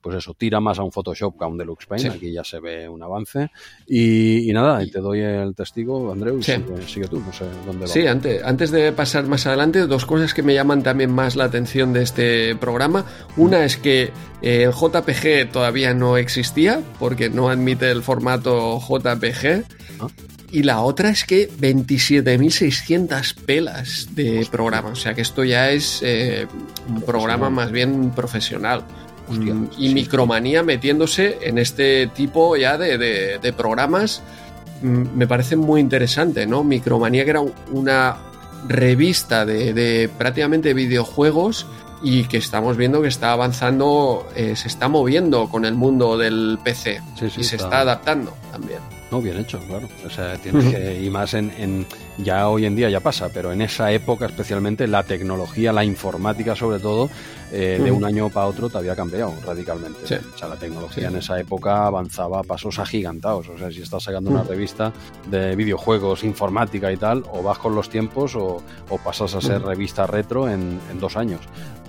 pues 0.02 0.18
eso, 0.18 0.34
tira 0.34 0.60
más 0.60 0.78
a 0.80 0.84
un 0.84 0.92
Photoshop 0.92 1.38
que 1.38 1.46
a 1.46 1.48
un 1.48 1.58
Deluxe 1.58 1.86
Paint. 1.86 2.16
Aquí 2.16 2.34
ya 2.34 2.44
se 2.44 2.60
ve 2.60 2.90
un 2.90 3.02
avance. 3.02 3.50
Y, 3.88 4.50
nada, 4.52 4.84
y 4.84 4.92
te 4.92 5.00
doy 5.00 5.22
el 5.22 5.56
testigo, 5.56 6.12
Andreu, 6.12 6.42
sigue, 6.42 7.08
tú, 7.08 7.20
no 7.20 7.32
sé 7.32 7.46
dónde 7.66 7.88
Sí, 7.88 8.08
antes, 8.08 8.44
antes 8.44 8.72
de 8.72 8.92
pasar 8.92 9.26
más 9.26 9.48
adelante, 9.48 9.88
dos 9.88 10.06
cosas 10.06 10.34
que 10.34 10.44
me 10.44 10.54
llaman 10.54 10.84
también 10.84 11.14
más 11.14 11.38
la 11.38 11.46
atención 11.46 11.94
de 11.94 12.04
este 12.04 12.47
programa. 12.56 13.06
Una 13.36 13.66
es 13.66 13.78
que 13.78 14.12
eh, 14.42 14.64
el 14.64 14.72
JPG 14.72 15.52
todavía 15.52 15.94
no 15.94 16.18
existía 16.18 16.82
porque 17.00 17.30
no 17.30 17.50
admite 17.50 17.92
el 17.92 18.04
formato 18.04 18.80
JPG. 18.80 19.64
Ah. 20.00 20.08
Y 20.52 20.64
la 20.64 20.82
otra 20.82 21.10
es 21.10 21.26
que 21.26 21.50
27.600 21.50 23.36
pelas 23.36 24.16
de 24.16 24.48
programa. 24.50 24.90
O 24.90 24.96
sea 24.96 25.14
que 25.14 25.22
esto 25.22 25.44
ya 25.44 25.72
es 25.72 26.00
eh, 26.04 26.48
un 26.88 27.02
programa 27.02 27.50
más 27.50 27.72
bien 27.72 28.12
profesional. 28.12 28.84
Mm, 29.28 29.66
y 29.78 29.94
Micromanía 29.94 30.64
metiéndose 30.64 31.40
en 31.42 31.58
este 31.58 32.08
tipo 32.08 32.56
ya 32.56 32.78
de, 32.78 33.54
programas 33.58 34.22
mm, 34.82 35.18
me 35.18 35.28
parece 35.28 35.58
muy 35.58 35.82
interesante, 35.82 36.46
¿no? 36.48 36.64
Micromanía 36.64 37.26
que 37.26 37.32
era 37.32 37.42
una 37.42 38.16
revista 38.70 39.46
de, 39.46 39.74
de 39.74 40.10
prácticamente 40.18 40.74
videojuegos 40.74 41.68
y 42.02 42.26
que 42.26 42.38
estamos 42.38 42.78
viendo 42.78 43.02
que 43.02 43.08
está 43.08 43.32
avanzando, 43.32 44.28
eh, 44.36 44.56
se 44.56 44.68
está 44.68 44.88
moviendo 44.88 45.50
con 45.50 45.66
el 45.66 45.74
mundo 45.76 46.18
del 46.18 46.60
PC 46.64 47.02
y 47.38 47.44
se 47.44 47.56
está 47.56 47.80
adaptando 47.82 48.34
también. 48.52 48.80
No, 49.12 49.22
bien 49.22 49.38
hecho, 49.38 49.60
claro. 49.60 49.88
O 50.06 50.10
sea, 50.10 50.36
tienes 50.38 50.74
que, 50.74 51.02
y 51.02 51.10
más 51.10 51.34
en, 51.34 51.86
ya 52.18 52.50
hoy 52.50 52.66
en 52.66 52.76
día 52.76 52.90
ya 52.90 53.00
pasa, 53.00 53.30
pero 53.34 53.54
en 53.54 53.62
esa 53.62 53.92
época 53.92 54.26
especialmente 54.26 54.86
la 54.86 55.04
tecnología, 55.04 55.72
la 55.72 55.86
informática 55.86 56.56
sobre 56.58 56.80
todo, 56.80 57.10
eh, 57.54 57.80
de 57.82 57.90
un 57.90 58.04
año 58.04 58.30
para 58.30 58.48
otro 58.48 58.70
te 58.70 58.78
había 58.78 58.98
cambiado 58.98 59.34
radicalmente. 59.46 60.04
O 60.04 60.38
sea, 60.38 60.48
la 60.50 60.58
tecnología 60.58 61.08
en 61.08 61.16
esa 61.16 61.40
época 61.40 61.86
avanzaba 61.88 62.40
a 62.40 62.44
pasos 62.44 62.80
agigantados. 62.80 63.48
O 63.48 63.58
sea, 63.58 63.72
si 63.72 63.82
estás 63.82 64.04
sacando 64.04 64.30
una 64.30 64.44
revista 64.44 64.92
de 65.30 65.56
videojuegos, 65.56 66.26
informática 66.26 66.92
y 66.92 66.98
tal, 66.98 67.24
o 67.32 67.42
vas 67.42 67.60
con 67.60 67.76
los 67.76 67.90
tiempos 67.90 68.36
o, 68.36 68.62
pasas 69.06 69.36
a 69.36 69.42
ser 69.42 69.62
revista 69.62 70.06
retro 70.06 70.50
en, 70.50 70.82
en 70.92 71.00
dos 71.00 71.16
años. 71.16 71.40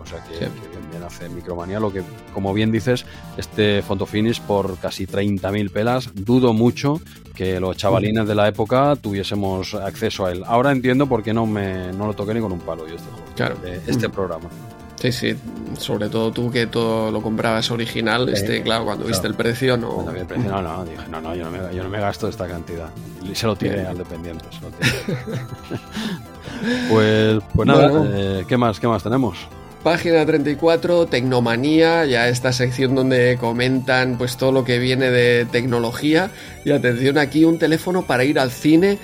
O 0.08 0.10
sea 0.10 0.24
que, 0.24 0.38
bien, 0.38 1.02
hace 1.06 1.28
Micromanía. 1.28 1.78
Lo 1.78 1.92
que, 1.92 2.02
como 2.32 2.54
bien 2.54 2.72
dices, 2.72 3.04
este 3.36 3.82
Finish 3.82 4.40
por 4.40 4.78
casi 4.78 5.06
30.000 5.06 5.70
pelas, 5.70 6.10
dudo 6.14 6.54
mucho 6.54 7.02
que 7.34 7.60
los 7.60 7.76
chavalines 7.76 8.26
de 8.26 8.34
la 8.34 8.48
época 8.48 8.96
tuviésemos 8.96 9.74
acceso 9.74 10.24
a 10.24 10.32
él. 10.32 10.44
Ahora 10.46 10.72
entiendo 10.72 11.06
por 11.06 11.22
qué 11.22 11.34
no, 11.34 11.44
me, 11.46 11.92
no 11.92 12.06
lo 12.06 12.14
toqué 12.14 12.32
ni 12.32 12.40
con 12.40 12.52
un 12.52 12.60
palo 12.60 12.88
yo 12.88 12.96
este 12.96 13.08
claro. 13.36 13.56
este 13.86 14.08
programa. 14.08 14.48
Sí, 14.96 15.12
sí, 15.12 15.36
sobre 15.78 16.08
todo 16.08 16.32
tú 16.32 16.50
que 16.50 16.66
todo 16.66 17.12
lo 17.12 17.22
comprabas 17.22 17.70
original, 17.70 18.28
este, 18.30 18.62
claro, 18.62 18.84
cuando 18.84 19.04
viste 19.04 19.28
el 19.28 19.34
precio 19.34 19.76
no... 19.76 20.02
no, 20.02 20.62
no, 20.62 20.84
dije, 20.84 21.04
no, 21.08 21.20
no, 21.20 21.36
yo 21.36 21.44
no 21.44 21.52
me, 21.52 21.58
yo 21.72 21.84
no 21.84 21.88
me 21.88 22.00
gasto 22.00 22.26
esta 22.26 22.48
cantidad. 22.48 22.90
Y 23.22 23.32
se 23.36 23.46
lo 23.46 23.54
tiré 23.54 23.86
al 23.86 23.96
dependiente, 23.96 24.44
se 24.50 24.60
lo 24.60 24.70
pues, 26.90 27.38
pues 27.54 27.68
nada, 27.68 28.10
eh, 28.12 28.44
¿qué 28.48 28.56
más, 28.56 28.80
qué 28.80 28.88
más 28.88 29.04
tenemos? 29.04 29.46
Página 29.82 30.26
34, 30.26 31.06
Tecnomanía, 31.06 32.04
ya 32.04 32.28
esta 32.28 32.52
sección 32.52 32.96
donde 32.96 33.36
comentan 33.38 34.18
pues 34.18 34.36
todo 34.36 34.50
lo 34.50 34.64
que 34.64 34.80
viene 34.80 35.10
de 35.10 35.46
tecnología. 35.46 36.32
Y 36.64 36.72
atención 36.72 37.16
aquí, 37.16 37.44
un 37.44 37.60
teléfono 37.60 38.04
para 38.04 38.24
ir 38.24 38.40
al 38.40 38.50
cine. 38.50 38.98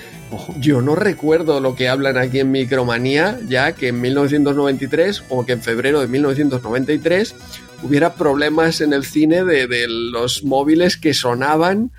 yo 0.59 0.81
no 0.81 0.95
recuerdo 0.95 1.61
lo 1.61 1.75
que 1.75 1.87
hablan 1.87 2.17
aquí 2.17 2.39
en 2.39 2.51
Micromanía, 2.51 3.39
ya 3.47 3.71
que 3.71 3.87
en 3.87 4.01
1993 4.01 5.23
o 5.29 5.45
que 5.45 5.53
en 5.53 5.61
febrero 5.61 6.01
de 6.01 6.07
1993 6.07 7.35
hubiera 7.81 8.15
problemas 8.15 8.81
en 8.81 8.91
el 8.91 9.05
cine 9.05 9.45
de, 9.45 9.87
los 9.87 10.43
móviles 10.43 10.97
que 10.97 11.13
sonaban 11.13 11.91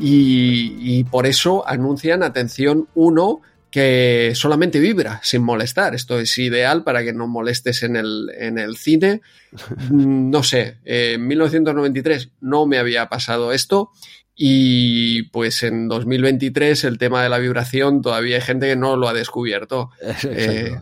y, 0.00 0.74
y 0.78 1.04
por 1.04 1.26
eso 1.26 1.66
anuncian, 1.66 2.24
atención, 2.24 2.88
uno 2.94 3.40
que 3.76 4.32
solamente 4.34 4.80
vibra 4.80 5.20
sin 5.22 5.42
molestar. 5.42 5.94
Esto 5.94 6.18
es 6.18 6.38
ideal 6.38 6.82
para 6.82 7.04
que 7.04 7.12
no 7.12 7.28
molestes 7.28 7.82
en 7.82 7.96
el, 7.96 8.32
en 8.38 8.56
el 8.58 8.78
cine. 8.78 9.20
Mm, 9.90 10.30
no 10.30 10.42
sé, 10.42 10.78
en 10.84 11.26
1993 11.26 12.30
no 12.40 12.66
me 12.66 12.78
había 12.78 13.08
pasado 13.08 13.52
esto 13.52 13.90
y 14.38 15.22
pues 15.30 15.62
en 15.62 15.88
2023 15.88 16.84
el 16.84 16.98
tema 16.98 17.22
de 17.22 17.30
la 17.30 17.38
vibración 17.38 18.02
todavía 18.02 18.36
hay 18.36 18.42
gente 18.42 18.68
que 18.68 18.76
no 18.76 18.96
lo 18.96 19.08
ha 19.08 19.14
descubierto. 19.14 19.90
Eh... 20.28 20.76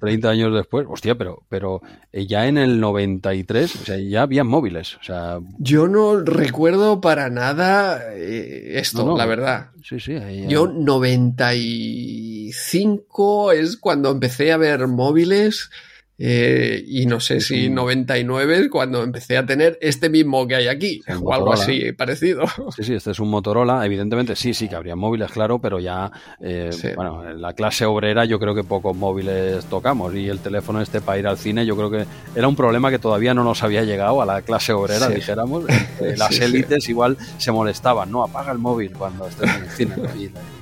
30 0.00 0.28
años 0.28 0.52
después, 0.54 0.86
hostia, 0.88 1.14
pero, 1.14 1.44
pero 1.48 1.80
eh, 2.12 2.26
ya 2.26 2.48
en 2.48 2.58
el 2.58 2.80
93, 2.80 3.76
o 3.76 3.84
sea, 3.84 3.96
ya 3.98 4.22
había 4.22 4.42
móviles. 4.44 4.96
O 4.96 5.04
sea... 5.04 5.38
Yo 5.58 5.86
no 5.86 6.18
recuerdo 6.20 7.00
para 7.00 7.30
nada 7.30 8.12
eh, 8.14 8.78
esto, 8.78 9.16
la 9.16 9.26
verdad. 9.26 9.70
Sí, 9.84 10.00
sí, 10.00 10.16
Yo 10.48 10.66
95 10.66 13.52
es 13.52 13.76
cuando 13.76 14.10
empecé 14.10 14.50
a 14.52 14.56
ver 14.56 14.88
móviles. 14.88 15.70
Eh, 16.18 16.84
y 16.86 17.06
no 17.06 17.20
sé 17.20 17.40
si 17.40 17.68
99 17.68 18.68
cuando 18.70 19.02
empecé 19.02 19.36
a 19.36 19.46
tener 19.46 19.78
este 19.80 20.08
mismo 20.08 20.46
que 20.46 20.54
hay 20.54 20.68
aquí, 20.68 21.02
o 21.20 21.32
algo 21.32 21.52
así 21.52 21.92
parecido. 21.92 22.44
Sí, 22.76 22.84
sí, 22.84 22.94
este 22.94 23.10
es 23.10 23.18
un 23.18 23.30
Motorola. 23.30 23.84
Evidentemente, 23.84 24.36
sí, 24.36 24.54
sí, 24.54 24.68
que 24.68 24.76
habría 24.76 24.94
móviles, 24.94 25.30
claro, 25.32 25.58
pero 25.58 25.80
ya, 25.80 26.10
eh, 26.40 26.70
bueno, 26.94 27.28
en 27.28 27.40
la 27.40 27.54
clase 27.54 27.86
obrera 27.86 28.24
yo 28.24 28.38
creo 28.38 28.54
que 28.54 28.62
pocos 28.62 28.96
móviles 28.96 29.64
tocamos. 29.66 30.14
Y 30.14 30.28
el 30.28 30.38
teléfono 30.38 30.80
este 30.80 31.00
para 31.00 31.18
ir 31.18 31.26
al 31.26 31.38
cine, 31.38 31.66
yo 31.66 31.76
creo 31.76 31.90
que 31.90 32.06
era 32.36 32.46
un 32.46 32.56
problema 32.56 32.90
que 32.90 32.98
todavía 32.98 33.34
no 33.34 33.42
nos 33.42 33.62
había 33.62 33.82
llegado 33.82 34.22
a 34.22 34.26
la 34.26 34.42
clase 34.42 34.72
obrera, 34.72 35.08
dijéramos. 35.08 35.64
las 36.16 36.38
élites 36.38 36.88
igual 36.88 37.16
se 37.38 37.50
molestaban, 37.50 38.10
¿no? 38.10 38.22
Apaga 38.22 38.52
el 38.52 38.58
móvil 38.58 38.92
cuando 38.92 39.26
estés 39.26 39.50
en 39.50 39.62
el 39.62 39.70
cine. 39.70 39.94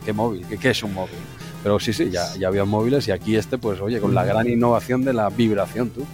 ¿Qué 0.04 0.12
móvil? 0.12 0.46
¿Qué 0.58 0.70
es 0.70 0.82
un 0.82 0.94
móvil? 0.94 1.18
Pero 1.62 1.78
sí, 1.78 1.92
sí, 1.92 2.10
ya, 2.10 2.24
ya 2.38 2.48
había 2.48 2.64
móviles 2.64 3.06
y 3.08 3.10
aquí 3.10 3.36
este, 3.36 3.58
pues 3.58 3.80
oye, 3.80 4.00
con 4.00 4.14
la 4.14 4.24
gran 4.24 4.48
innovación 4.48 5.04
de 5.04 5.12
la 5.12 5.28
vibración, 5.28 5.90
tú. 5.90 6.04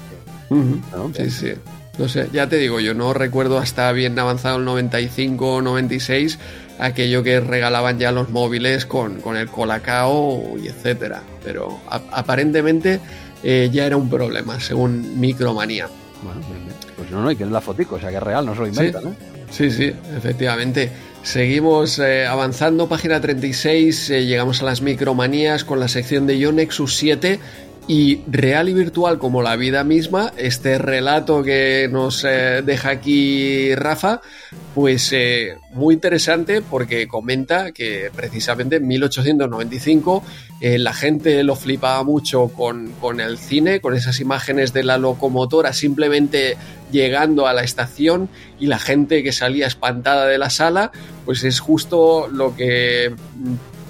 Sí, 1.17 1.31
sí. 1.31 1.53
No 1.99 2.09
sé, 2.09 2.29
ya 2.33 2.49
te 2.49 2.57
digo, 2.57 2.79
yo 2.81 2.93
no 2.93 3.15
recuerdo 3.15 3.59
hasta 3.59 3.91
bien 3.93 4.19
avanzado 4.19 4.59
el 4.59 4.65
95 4.65 5.55
o 5.55 5.63
96 5.63 6.39
aquello 6.79 7.23
que 7.23 7.41
regalaban 7.41 7.99
ya 7.99 8.13
los 8.13 8.29
móviles 8.31 8.87
con, 8.87 9.21
con 9.21 9.37
el 9.37 9.49
colacao 9.49 10.57
y 10.63 10.69
etcétera. 10.69 11.23
Pero 11.45 11.81
aparentemente 11.87 13.01
eh, 13.43 13.71
ya 13.73 13.87
era 13.87 13.97
un 13.97 14.11
problema, 14.11 14.61
según 14.61 15.19
Micromanía. 15.19 15.89
Bueno, 16.23 16.41
pues 16.97 17.11
no, 17.11 17.23
no, 17.23 17.29
hay 17.29 17.37
que 17.37 17.45
es 17.45 17.51
la 17.51 17.61
fotico, 17.61 17.97
o 17.97 18.01
sea 18.01 18.11
que 18.11 18.17
es 18.17 18.23
real, 18.23 18.47
no 18.47 18.55
se 18.55 18.61
lo 18.61 18.67
inventan, 18.67 19.03
sí. 19.03 19.09
¿eh? 19.09 19.15
Sí, 19.51 19.71
sí, 19.71 19.93
efectivamente. 20.17 20.91
Seguimos 21.27 21.99
eh, 21.99 22.25
avanzando, 22.25 22.89
página 22.89 23.21
36, 23.21 24.11
eh, 24.11 24.27
llegamos 24.27 24.63
a 24.63 24.65
las 24.65 24.81
micromanías 24.81 25.65
con 25.65 25.81
la 25.81 25.89
sección 25.89 26.25
de 26.29 26.39
Yo 26.39 26.53
Nexus 26.53 26.95
7 26.95 27.41
Y 27.89 28.21
real 28.27 28.69
y 28.69 28.75
virtual 28.75 29.19
como 29.19 29.43
la 29.43 29.55
vida 29.55 29.85
misma, 29.85 30.33
este 30.37 30.77
relato 30.79 31.45
que 31.45 31.89
nos 31.91 32.25
eh, 32.25 32.63
deja 32.65 32.91
aquí 32.91 33.75
Rafa, 33.77 34.21
pues 34.75 35.13
eh, 35.13 35.57
muy 35.73 35.95
interesante 35.95 36.63
porque 36.63 37.07
comenta 37.07 37.71
que 37.71 38.11
precisamente 38.15 38.77
en 38.77 38.89
1895 38.89 40.25
eh, 40.61 40.79
la 40.79 40.95
gente 40.95 41.43
lo 41.43 41.55
flipaba 41.55 42.03
mucho 42.03 42.49
con, 42.49 42.93
con 43.01 43.21
el 43.21 43.39
cine, 43.39 43.81
con 43.81 43.95
esas 43.95 44.21
imágenes 44.21 44.73
de 44.73 44.85
la 44.85 44.97
locomotora 44.97 45.73
simplemente 45.73 46.57
llegando 46.91 47.47
a 47.47 47.53
la 47.53 47.63
estación 47.63 48.29
y 48.59 48.67
la 48.67 48.79
gente 48.79 49.23
que 49.23 49.33
salía 49.33 49.67
espantada 49.67 50.27
de 50.27 50.39
la 50.39 50.51
sala, 50.51 50.93
pues 51.25 51.45
es 51.45 51.61
justo 51.61 52.29
lo 52.29 52.57
que 52.57 53.15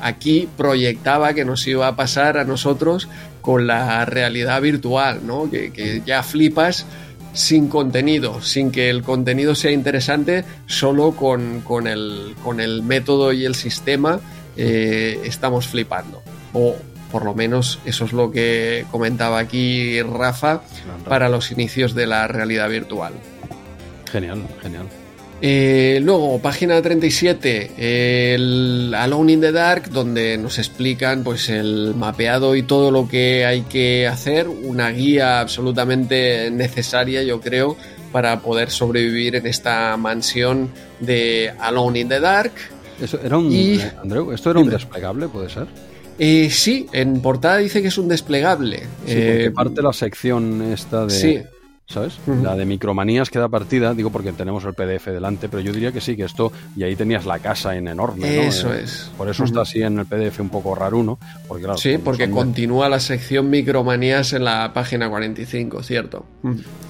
aquí 0.00 0.48
proyectaba 0.56 1.34
que 1.34 1.44
nos 1.44 1.66
iba 1.66 1.86
a 1.86 1.96
pasar 1.96 2.38
a 2.38 2.44
nosotros 2.44 3.08
con 3.40 3.66
la 3.66 4.04
realidad 4.04 4.60
virtual, 4.60 5.20
¿no? 5.24 5.48
Que, 5.50 6.02
ya 6.04 6.22
flipas 6.22 6.86
sin 7.32 7.68
contenido, 7.68 8.42
sin 8.42 8.72
que 8.72 8.90
el 8.90 9.02
contenido 9.02 9.54
sea 9.54 9.70
interesante, 9.70 10.44
solo 10.66 11.12
con, 11.12 11.62
el, 11.86 12.34
con 12.42 12.60
el, 12.60 12.82
método 12.82 13.32
y 13.32 13.44
el 13.44 13.54
sistema 13.54 14.20
eh, 14.56 15.20
estamos 15.24 15.68
flipando. 15.68 16.22
O 16.58 16.74
por 17.12 17.24
lo 17.24 17.34
menos 17.34 17.78
eso 17.84 18.06
es 18.06 18.12
lo 18.12 18.30
que 18.30 18.86
comentaba 18.90 19.38
aquí 19.38 20.00
Rafa 20.02 20.62
para 21.06 21.28
los 21.28 21.52
inicios 21.52 21.94
de 21.94 22.06
la 22.06 22.26
realidad 22.28 22.68
virtual. 22.70 23.12
Genial, 24.10 24.42
genial. 24.62 24.86
Eh, 25.42 26.00
luego, 26.02 26.40
página 26.40 26.80
37, 26.80 28.34
el 28.34 28.94
Alone 28.96 29.32
in 29.32 29.40
the 29.42 29.52
Dark, 29.52 29.90
donde 29.90 30.38
nos 30.38 30.58
explican 30.58 31.22
pues 31.22 31.50
el 31.50 31.94
mapeado 31.94 32.56
y 32.56 32.62
todo 32.62 32.90
lo 32.90 33.06
que 33.06 33.44
hay 33.44 33.62
que 33.62 34.06
hacer, 34.06 34.48
una 34.48 34.88
guía 34.90 35.40
absolutamente 35.40 36.50
necesaria, 36.50 37.22
yo 37.22 37.42
creo, 37.42 37.76
para 38.12 38.40
poder 38.40 38.70
sobrevivir 38.70 39.36
en 39.36 39.46
esta 39.46 39.94
mansión 39.98 40.70
de 41.00 41.52
Alone 41.60 42.00
in 42.00 42.08
the 42.08 42.20
Dark. 42.20 42.52
Eso 42.98 43.20
era 43.22 43.36
un, 43.36 43.52
eh, 43.52 43.92
¿esto 44.32 44.50
era 44.50 44.60
un 44.60 44.70
desplegable, 44.70 45.28
puede 45.28 45.50
ser? 45.50 45.66
Eh, 46.18 46.48
sí, 46.50 46.86
en 46.92 47.20
portada 47.20 47.58
dice 47.58 47.82
que 47.82 47.88
es 47.88 47.98
un 47.98 48.08
desplegable. 48.08 48.78
Sí, 49.06 49.14
porque 49.14 49.52
parte 49.54 49.82
la 49.82 49.92
sección 49.92 50.62
esta 50.62 51.04
de... 51.06 51.10
Sí, 51.10 51.42
¿sabes? 51.86 52.18
La 52.42 52.56
de 52.56 52.64
micromanías 52.64 53.30
queda 53.30 53.48
partida, 53.48 53.94
digo 53.94 54.10
porque 54.10 54.32
tenemos 54.32 54.64
el 54.64 54.74
PDF 54.74 55.06
delante, 55.06 55.48
pero 55.48 55.60
yo 55.60 55.72
diría 55.72 55.92
que 55.92 56.00
sí, 56.00 56.16
que 56.16 56.24
esto, 56.24 56.52
y 56.76 56.82
ahí 56.82 56.96
tenías 56.96 57.26
la 57.26 57.38
casa 57.38 57.76
en 57.76 57.88
enorme. 57.88 58.46
Eso 58.46 58.72
eh, 58.72 58.82
es. 58.82 59.10
Por 59.16 59.28
eso 59.28 59.44
está 59.44 59.62
así 59.62 59.82
en 59.82 59.98
el 59.98 60.06
PDF 60.06 60.40
un 60.40 60.48
poco. 60.48 60.76
Porque, 61.48 61.64
claro, 61.64 61.78
sí, 61.78 61.98
porque 61.98 62.30
continúa 62.30 62.88
la 62.88 63.00
sección 63.00 63.48
micromanías 63.48 64.32
en 64.32 64.44
la 64.44 64.72
página 64.72 65.08
45, 65.08 65.82
¿cierto? 65.82 66.26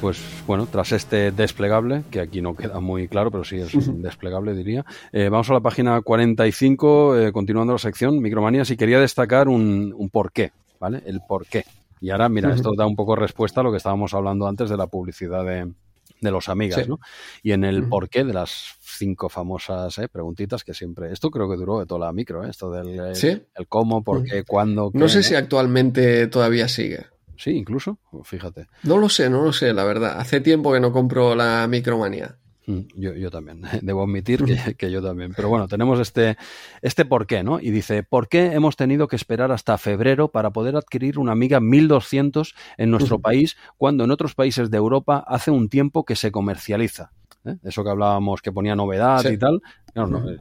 Pues 0.01 0.19
bueno, 0.47 0.67
tras 0.71 0.93
este 0.93 1.31
desplegable, 1.31 2.03
que 2.11 2.21
aquí 2.21 2.41
no 2.41 2.55
queda 2.55 2.81
muy 2.81 3.07
claro, 3.09 3.31
pero 3.31 3.45
sí 3.45 3.57
es 3.57 3.75
un 3.75 4.03
desplegable, 4.03 4.55
diría. 4.55 4.85
Eh, 5.13 5.29
vamos 5.29 5.49
a 5.51 5.55
la 5.55 5.61
página 5.61 6.01
45, 6.01 7.19
eh, 7.19 7.33
continuando 7.33 7.75
la 7.75 7.79
sección 7.79 8.21
micromanías, 8.21 8.71
y 8.71 8.77
quería 8.77 8.99
destacar 8.99 9.49
un, 9.49 9.95
un 9.97 10.11
porqué, 10.11 10.53
¿vale? 10.81 11.03
El 11.07 11.21
porqué. 11.27 11.65
Y 12.01 12.11
ahora, 12.11 12.29
mira, 12.29 12.53
esto 12.53 12.73
da 12.77 12.87
un 12.87 12.97
poco 12.97 13.17
respuesta 13.17 13.61
a 13.61 13.65
lo 13.65 13.71
que 13.71 13.79
estábamos 13.79 14.13
hablando 14.15 14.47
antes 14.47 14.69
de 14.69 14.77
la 14.77 14.87
publicidad 14.87 15.45
de, 15.45 15.73
los 16.21 16.49
amigas, 16.49 16.89
¿no? 16.89 16.99
Y 17.43 17.53
en 17.53 17.65
el 17.65 17.89
porqué 17.89 18.25
de 18.25 18.33
las 18.33 18.77
cinco 18.81 19.29
famosas 19.29 19.97
¿eh? 19.99 20.09
preguntitas 20.09 20.65
que 20.65 20.75
siempre. 20.75 21.13
Esto 21.13 21.31
creo 21.31 21.49
que 21.49 21.57
duró 21.57 21.79
de 21.79 21.87
toda 21.87 22.07
la 22.07 22.13
micro, 22.13 22.45
¿eh? 22.45 22.51
esto 22.51 22.71
del 22.71 22.99
el, 22.99 23.67
cómo, 23.69 24.03
por 24.03 24.25
qué, 24.25 24.45
cuándo. 24.45 24.91
no 24.93 25.09
sé 25.09 25.23
si 25.23 25.35
actualmente 25.35 26.27
todavía 26.27 26.69
sigue. 26.69 27.07
Sí, 27.37 27.51
incluso, 27.51 27.99
fíjate. 28.25 28.67
No 28.83 28.97
lo 28.99 29.09
sé, 29.09 29.29
no 29.29 29.43
lo 29.43 29.53
sé, 29.53 29.73
la 29.73 29.85
verdad. 29.85 30.19
Hace 30.19 30.41
tiempo 30.41 30.73
que 30.73 30.81
no 30.81 30.93
compro 30.93 31.35
la 31.35 31.67
micromanía. 31.69 32.39
Mm, 32.67 32.81
yo, 32.97 33.15
yo, 33.15 33.31
también, 33.31 33.63
debo 33.83 34.03
admitir 34.03 34.45
que, 34.77 34.91
yo 34.91 35.03
también. 35.03 35.33
Pero 35.35 35.49
bueno, 35.49 35.69
tenemos 35.69 36.01
este, 36.01 36.37
este 36.83 37.05
por 37.05 37.27
qué, 37.27 37.43
¿no? 37.43 37.61
Y 37.61 37.71
dice, 37.71 38.03
¿por 38.03 38.29
qué 38.29 38.53
hemos 38.53 38.77
tenido 38.77 39.09
que 39.09 39.17
esperar 39.17 39.53
hasta 39.53 39.79
febrero 39.79 40.29
para 40.29 40.51
poder 40.51 40.77
adquirir 40.77 41.19
una 41.19 41.33
Amiga 41.33 41.61
1200 41.61 42.55
en 42.79 42.91
nuestro 42.91 43.21
país 43.21 43.57
cuando 43.77 44.05
en 44.05 44.11
otros 44.11 44.35
países 44.35 44.71
de 44.71 44.79
Europa 44.79 45.25
hace 45.27 45.51
un 45.51 45.69
tiempo 45.69 46.05
que 46.05 46.17
se 46.17 46.33
comercializa? 46.33 47.13
¿Eh? 47.47 47.57
Eso 47.65 47.85
que 47.85 47.91
hablábamos 47.91 48.43
que 48.43 48.53
ponía 48.53 48.75
novedad 48.75 49.25
y 49.25 49.39
tal, 49.39 49.61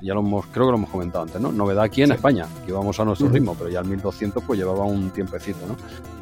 ya 0.02 0.14
lo 0.14 0.20
hemos, 0.20 0.46
creo 0.48 0.66
que 0.66 0.72
lo 0.72 0.78
hemos 0.78 0.90
comentado 0.90 1.24
antes, 1.24 1.40
¿no? 1.40 1.50
Novedad 1.50 1.86
aquí 1.86 2.04
en 2.04 2.12
España, 2.12 2.46
que 2.66 2.72
íbamos 2.72 3.00
a 3.00 3.06
nuestro 3.06 3.30
ritmo, 3.30 3.56
pero 3.58 3.70
ya 3.70 3.80
el 3.80 3.86
1200 3.86 4.44
pues 4.44 4.60
llevaba 4.60 4.84
un 4.84 5.12
tiempecito, 5.12 5.60
¿no? 5.66 5.78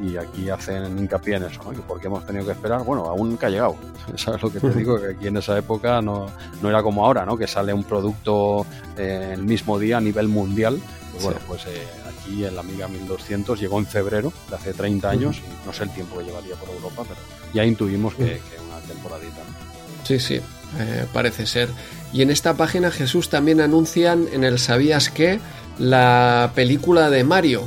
Y 0.08 0.18
aquí 0.18 0.50
hacen 0.52 1.00
hincapié 1.00 1.38
en 1.38 1.44
eso, 1.44 1.62
¿no? 1.64 1.72
¿Por 1.82 2.00
qué 2.00 2.08
hemos 2.08 2.26
tenido 2.28 2.46
que 2.46 2.52
esperar? 2.52 2.84
Bueno, 2.84 3.06
aún 3.06 3.30
nunca 3.30 3.48
ha 3.48 3.50
llegado. 3.50 3.76
¿Sabes 4.16 4.44
lo 4.44 4.52
que 4.52 4.60
te 4.60 4.70
digo? 4.72 5.00
Que 5.00 5.08
aquí 5.08 5.28
en 5.28 5.38
esa 5.38 5.58
época 5.58 6.00
no, 6.02 6.28
no 6.62 6.70
era 6.70 6.84
como 6.84 7.06
ahora, 7.06 7.26
¿no? 7.26 7.36
Que 7.36 7.48
sale 7.48 7.74
un 7.74 7.84
producto 7.84 8.68
eh, 8.98 9.32
el 9.34 9.44
mismo 9.44 9.80
día 9.80 9.98
a 9.98 10.02
nivel 10.02 10.28
mundial. 10.28 10.80
Pues 11.12 11.24
bueno, 11.24 11.40
pues 11.48 11.66
eh, 11.66 11.88
aquí 12.08 12.46
en 12.46 12.54
la 12.54 12.62
Amiga 12.62 12.88
1200 12.88 13.60
llegó 13.60 13.80
en 13.80 13.88
febrero 13.88 14.32
de 14.48 14.56
hace 14.56 14.74
30 14.74 15.10
años 15.10 15.40
y 15.40 15.66
no 15.66 15.74
sé 15.74 15.86
el 15.86 15.90
tiempo 15.90 16.20
que 16.20 16.26
llevaría 16.26 16.56
por 16.56 16.70
Europa, 16.70 17.04
pero 17.04 17.20
ya 17.52 17.66
intuimos 17.66 18.14
que, 18.14 18.26
que 18.26 18.62
una 18.68 18.80
temporadita, 18.88 19.40
¿no? 19.40 19.74
Sí, 20.06 20.20
sí, 20.20 20.42
eh, 20.80 21.06
parece 21.14 21.46
ser. 21.46 21.70
Y 22.12 22.22
en 22.22 22.30
esta 22.30 22.56
página 22.56 22.92
Jesús 22.92 23.30
también 23.30 23.62
anuncian 23.62 24.28
en 24.32 24.44
el 24.44 24.60
¿Sabías 24.60 25.10
qué? 25.10 25.40
la 25.80 26.52
película 26.56 27.10
de 27.10 27.24
Mario. 27.24 27.64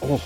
Oh, 0.00 0.20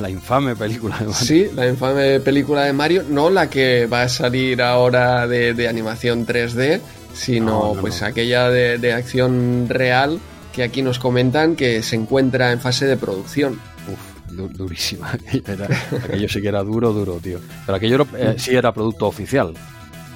la, 0.00 0.08
infame 0.08 0.54
película 0.54 0.98
de 0.98 1.06
Mario. 1.06 1.20
Sí, 1.20 1.48
la 1.54 1.66
infame 1.66 2.20
película 2.20 2.62
de 2.62 2.72
Mario, 2.72 3.04
no 3.08 3.28
la 3.28 3.50
que 3.50 3.86
va 3.86 4.02
a 4.02 4.08
salir 4.08 4.62
ahora 4.62 5.26
de, 5.26 5.68
animación 5.68 6.26
3D, 6.26 6.80
sino 7.12 7.74
pues 7.80 8.02
aquella 8.02 8.48
de, 8.48 8.92
acción 8.92 9.66
real 9.68 10.20
que 10.52 10.62
aquí 10.62 10.80
nos 10.80 10.98
comentan 10.98 11.56
que 11.56 11.82
se 11.82 11.96
encuentra 11.96 12.52
en 12.52 12.60
fase 12.60 12.86
de 12.86 12.96
producción. 12.96 13.60
Uf, 13.92 14.32
durísima. 14.52 15.10
aquello 16.04 16.28
sí 16.28 16.40
que 16.40 16.48
era 16.48 16.62
duro, 16.62 16.92
duro, 16.92 17.18
tío. 17.22 17.40
Pero 17.66 17.76
aquello 17.76 18.06
eh, 18.16 18.36
sí 18.38 18.54
era 18.54 18.72
producto 18.72 19.06
oficial. 19.06 19.54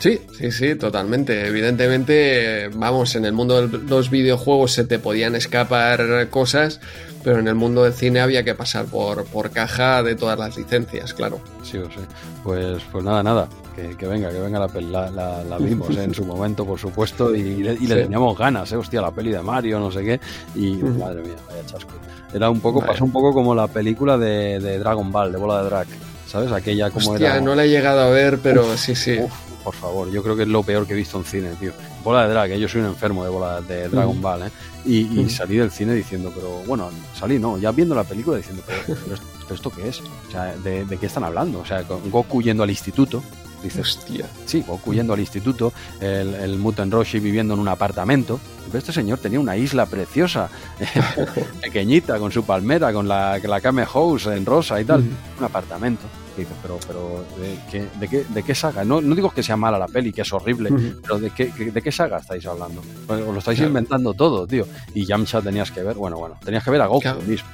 Sí, 0.00 0.18
sí, 0.32 0.50
sí, 0.50 0.74
totalmente. 0.76 1.46
Evidentemente, 1.46 2.68
vamos, 2.68 3.14
en 3.16 3.26
el 3.26 3.34
mundo 3.34 3.68
de 3.68 3.78
los 3.86 4.08
videojuegos 4.08 4.72
se 4.72 4.84
te 4.84 4.98
podían 4.98 5.36
escapar 5.36 6.30
cosas, 6.30 6.80
pero 7.22 7.38
en 7.38 7.46
el 7.46 7.54
mundo 7.54 7.84
del 7.84 7.92
cine 7.92 8.20
había 8.20 8.42
que 8.42 8.54
pasar 8.54 8.86
por, 8.86 9.26
por 9.26 9.50
caja 9.50 10.02
de 10.02 10.16
todas 10.16 10.38
las 10.38 10.56
licencias, 10.56 11.12
claro. 11.12 11.38
Sí, 11.62 11.76
o 11.76 11.84
sí. 11.90 12.00
Pues, 12.42 12.82
pues 12.90 13.04
nada, 13.04 13.22
nada. 13.22 13.46
Que, 13.76 14.06
venga, 14.06 14.30
que 14.30 14.40
venga 14.40 14.58
la 14.58 14.68
peli. 14.68 14.86
La, 14.90 15.10
la, 15.10 15.58
vimos 15.58 15.94
¿eh? 15.94 16.04
en 16.04 16.14
su 16.14 16.24
momento, 16.24 16.64
por 16.64 16.78
supuesto, 16.78 17.34
y, 17.34 17.62
le, 17.62 17.76
teníamos 17.76 18.38
ganas, 18.38 18.72
¿eh? 18.72 18.76
Hostia, 18.76 19.02
la 19.02 19.10
peli 19.10 19.32
de 19.32 19.42
Mario, 19.42 19.78
no 19.80 19.92
sé 19.92 20.02
qué. 20.02 20.20
Y 20.54 20.76
madre 20.76 21.20
mía, 21.20 21.36
vaya 21.46 21.64
chasco. 21.66 21.92
Era 22.32 22.48
un 22.48 22.60
poco, 22.60 22.80
pasó 22.80 23.04
un 23.04 23.12
poco 23.12 23.34
como 23.34 23.54
la 23.54 23.68
película 23.68 24.16
de, 24.16 24.60
de, 24.60 24.78
Dragon 24.78 25.12
Ball, 25.12 25.30
de 25.30 25.38
Bola 25.38 25.62
de 25.62 25.68
Drag. 25.68 25.86
¿Sabes? 26.26 26.52
Aquella 26.52 26.90
como 26.90 27.10
Hostia, 27.10 27.40
no 27.40 27.54
la 27.54 27.64
he 27.64 27.68
llegado 27.68 28.00
a 28.00 28.08
ver, 28.08 28.38
pero 28.38 28.76
sí, 28.78 28.94
sí 28.94 29.18
por 29.62 29.74
favor. 29.74 30.10
Yo 30.10 30.22
creo 30.22 30.36
que 30.36 30.42
es 30.42 30.48
lo 30.48 30.62
peor 30.62 30.86
que 30.86 30.94
he 30.94 30.97
visto 30.97 31.18
en 31.18 31.24
cine, 31.24 31.50
tío. 31.58 31.72
Bola 32.02 32.26
de 32.26 32.30
drag, 32.30 32.50
¿eh? 32.52 32.60
yo 32.60 32.68
soy 32.68 32.80
un 32.80 32.89
enfermo 32.89 33.24
de 33.24 33.30
bola 33.30 33.60
de 33.60 33.89
Dragon. 33.89 34.20
Ball, 34.20 34.42
¿eh? 34.44 34.50
Y, 34.84 35.28
salí 35.28 35.56
del 35.56 35.70
cine 35.70 35.94
diciendo, 35.94 36.32
pero 36.34 36.62
bueno, 36.66 36.89
salí, 37.14 37.39
no, 37.39 37.58
ya 37.58 37.70
viendo 37.70 37.94
la 37.94 38.05
película 38.05 38.39
diciendo, 38.39 38.62
pero, 38.86 39.55
esto, 39.55 39.70
qué 39.70 39.89
es? 39.89 40.00
O 40.00 40.30
sea, 40.30 40.55
¿de, 40.56 40.86
qué 40.98 41.06
están 41.06 41.24
hablando? 41.24 41.60
O 41.60 41.66
sea, 41.66 41.82
Goku 41.82 42.42
yendo 42.42 42.62
al 42.62 42.70
instituto. 42.70 43.22
Dices, 43.62 43.98
Hostia. 43.98 44.26
Sí, 44.47 44.64
Goku 44.66 44.94
yendo 44.94 45.12
al 45.12 45.20
instituto, 45.20 45.74
el, 46.00 46.34
el 46.34 46.58
Muten 46.58 46.90
Roshi 46.90 47.18
viviendo 47.20 47.52
en 47.52 47.60
un 47.60 47.68
apartamento. 47.68 48.40
Pero 48.66 48.78
este 48.78 48.92
señor 48.92 49.18
tenía 49.18 49.39
una 49.39 49.56
isla 49.56 49.84
preciosa, 49.84 50.48
pequeñita, 51.60 52.18
con 52.18 52.32
su 52.32 52.44
palmera, 52.44 52.92
con 52.92 53.06
la, 53.06 53.39
la 53.39 53.60
Kame 53.60 53.84
House 53.84 54.26
en 54.26 54.47
rosa 54.47 54.80
y 54.80 54.84
tal. 54.84 55.05
Un 55.39 55.44
apartamento 55.44 56.06
pero, 56.62 56.78
pero 56.86 57.24
¿de 57.38 57.58
qué, 57.70 57.86
de 57.98 58.08
qué, 58.08 58.24
de 58.28 58.42
qué 58.42 58.54
saga? 58.54 58.84
No, 58.84 59.00
no, 59.00 59.14
digo 59.14 59.30
que 59.30 59.42
sea 59.42 59.56
mala 59.56 59.78
la 59.78 59.86
peli, 59.86 60.12
que 60.12 60.22
es 60.22 60.32
horrible, 60.32 60.70
pero 61.02 61.18
¿de 61.18 61.30
qué, 61.30 61.46
de 61.46 61.82
qué 61.82 61.92
saga 61.92 62.18
estáis 62.18 62.46
hablando? 62.46 62.82
Pues, 63.06 63.20
os 63.20 63.32
lo 63.32 63.38
estáis 63.38 63.60
inventando 63.60 64.14
todo, 64.14 64.46
tío. 64.46 64.66
Y 64.94 65.04
Yamcha 65.04 65.40
tenías 65.40 65.70
que 65.70 65.82
ver, 65.82 65.96
bueno, 65.96 66.18
bueno, 66.18 66.36
tenías 66.44 66.64
que 66.64 66.70
ver 66.70 66.80
a 66.80 66.86
Goku 66.86 67.08
mismo. 67.26 67.48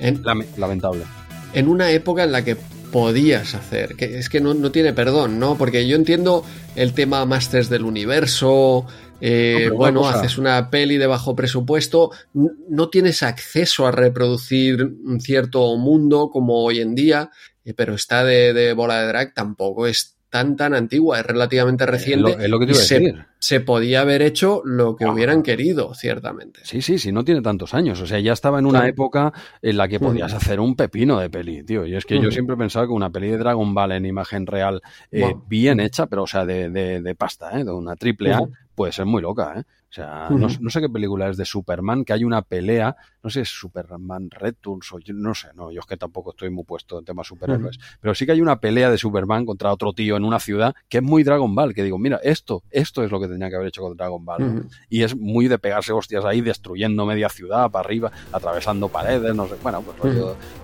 Era 0.00 0.34
lamentable. 0.56 1.04
En 1.52 1.68
una 1.68 1.90
época 1.90 2.24
en 2.24 2.32
la 2.32 2.44
que 2.44 2.56
podías 2.92 3.54
hacer, 3.54 3.96
que 3.96 4.18
es 4.18 4.28
que 4.28 4.40
no, 4.40 4.54
no 4.54 4.70
tiene 4.70 4.92
perdón, 4.92 5.38
¿no? 5.38 5.56
Porque 5.56 5.86
yo 5.86 5.96
entiendo 5.96 6.44
el 6.76 6.92
tema 6.92 7.24
Masters 7.26 7.68
del 7.68 7.84
Universo, 7.84 8.86
eh, 9.20 9.70
bueno, 9.74 10.08
haces 10.08 10.38
una 10.38 10.70
peli 10.70 10.96
de 10.96 11.06
bajo 11.06 11.34
presupuesto, 11.34 12.10
no 12.34 12.88
tienes 12.88 13.22
acceso 13.22 13.86
a 13.86 13.90
reproducir 13.90 14.82
un 14.82 15.20
cierto 15.20 15.76
mundo 15.76 16.30
como 16.30 16.62
hoy 16.62 16.80
en 16.80 16.94
día, 16.94 17.30
pero 17.74 17.94
esta 17.94 18.24
de, 18.24 18.72
bola 18.72 19.00
de 19.00 19.08
drag 19.08 19.34
tampoco 19.34 19.86
es 19.86 20.14
tan 20.30 20.56
tan 20.56 20.74
antigua, 20.74 21.20
es 21.20 21.26
relativamente 21.26 21.86
reciente. 21.86 22.36
Es 22.38 22.50
lo, 22.50 22.58
que 22.58 22.66
te 22.66 22.72
iba 22.72 22.80
a 22.80 22.84
se, 22.84 23.00
decir. 23.00 23.26
se, 23.38 23.60
podía 23.60 24.02
haber 24.02 24.20
hecho 24.20 24.60
lo 24.64 24.94
que 24.94 25.06
hubieran 25.06 25.42
querido, 25.42 25.94
ciertamente. 25.94 26.60
Sí, 26.64 26.82
sí, 26.82 26.98
sí, 26.98 27.12
no 27.12 27.24
tiene 27.24 27.40
tantos 27.40 27.72
años. 27.72 27.98
O 28.02 28.06
sea, 28.06 28.20
ya 28.20 28.34
estaba 28.34 28.58
en 28.58 28.66
una 28.66 28.86
época 28.86 29.32
en 29.62 29.78
la 29.78 29.88
que 29.88 29.98
podías 30.00 30.32
Ujú. 30.32 30.36
hacer 30.36 30.60
un 30.60 30.76
pepino 30.76 31.18
de 31.18 31.30
peli, 31.30 31.62
tío. 31.62 31.86
Y 31.86 31.96
es 31.96 32.04
que 32.04 32.16
yo 32.16 32.22
Ujú. 32.22 32.32
siempre 32.32 32.54
he 32.56 32.58
pensado 32.58 32.86
que 32.86 32.92
una 32.92 33.08
peli 33.10 33.28
de 33.28 33.38
Dragon 33.38 33.72
Ball 33.74 33.92
en 33.92 34.04
imagen 34.04 34.46
real, 34.46 34.82
eh, 35.10 35.20
Wow. 35.22 35.44
bien 35.48 35.80
hecha, 35.80 36.06
pero 36.06 36.24
o 36.24 36.26
sea, 36.26 36.44
de, 36.44 36.68
de, 36.68 37.00
de 37.00 37.14
pasta, 37.14 37.58
¿eh? 37.58 37.64
de 37.64 37.70
una 37.72 37.96
triple 37.96 38.34
A, 38.34 38.42
puede 38.74 38.92
ser 38.92 39.06
muy 39.06 39.22
loca, 39.22 39.54
¿eh? 39.56 39.62
O 39.90 39.94
sea, 39.94 40.28
no, 40.28 40.70
sé 40.70 40.80
qué 40.82 40.88
película 40.90 41.30
es 41.30 41.38
de 41.38 41.46
Superman, 41.46 42.04
que 42.04 42.12
hay 42.12 42.22
una 42.22 42.42
pelea, 42.42 42.94
no 43.22 43.30
sé 43.30 43.38
si 43.38 43.40
es 43.40 43.48
Superman 43.48 44.30
Returns 44.30 44.92
o 44.92 44.98
yo 44.98 45.14
no 45.14 45.34
sé, 45.34 45.48
no, 45.54 45.72
yo 45.72 45.80
es 45.80 45.86
que 45.86 45.96
tampoco 45.96 46.30
estoy 46.30 46.50
muy 46.50 46.64
puesto 46.64 46.98
en 46.98 47.06
temas 47.06 47.26
superhéroes, 47.26 47.78
pero 47.98 48.14
sí 48.14 48.26
que 48.26 48.32
hay 48.32 48.42
una 48.42 48.60
pelea 48.60 48.90
de 48.90 48.98
Superman 48.98 49.46
contra 49.46 49.72
otro 49.72 49.94
tío 49.94 50.18
en 50.18 50.24
una 50.24 50.40
ciudad 50.40 50.74
que 50.90 50.98
es 50.98 51.02
muy 51.02 51.22
Dragon 51.22 51.54
Ball, 51.54 51.72
que 51.72 51.82
digo, 51.82 51.96
mira, 51.96 52.20
esto, 52.22 52.62
esto 52.70 53.02
es 53.02 53.10
lo 53.10 53.18
que 53.18 53.28
tenía 53.28 53.48
que 53.48 53.56
haber 53.56 53.68
hecho 53.68 53.80
con 53.80 53.96
Dragon 53.96 54.22
Ball. 54.22 54.68
y 54.90 55.04
es 55.04 55.16
muy 55.16 55.48
de 55.48 55.58
pegarse 55.58 55.94
hostias 55.94 56.22
ahí, 56.26 56.42
destruyendo 56.42 57.06
media 57.06 57.30
ciudad 57.30 57.70
para 57.70 57.86
arriba, 57.86 58.12
atravesando 58.30 58.88
paredes, 58.88 59.34
no 59.34 59.48
sé, 59.48 59.54
bueno, 59.62 59.82
pues, 59.82 60.16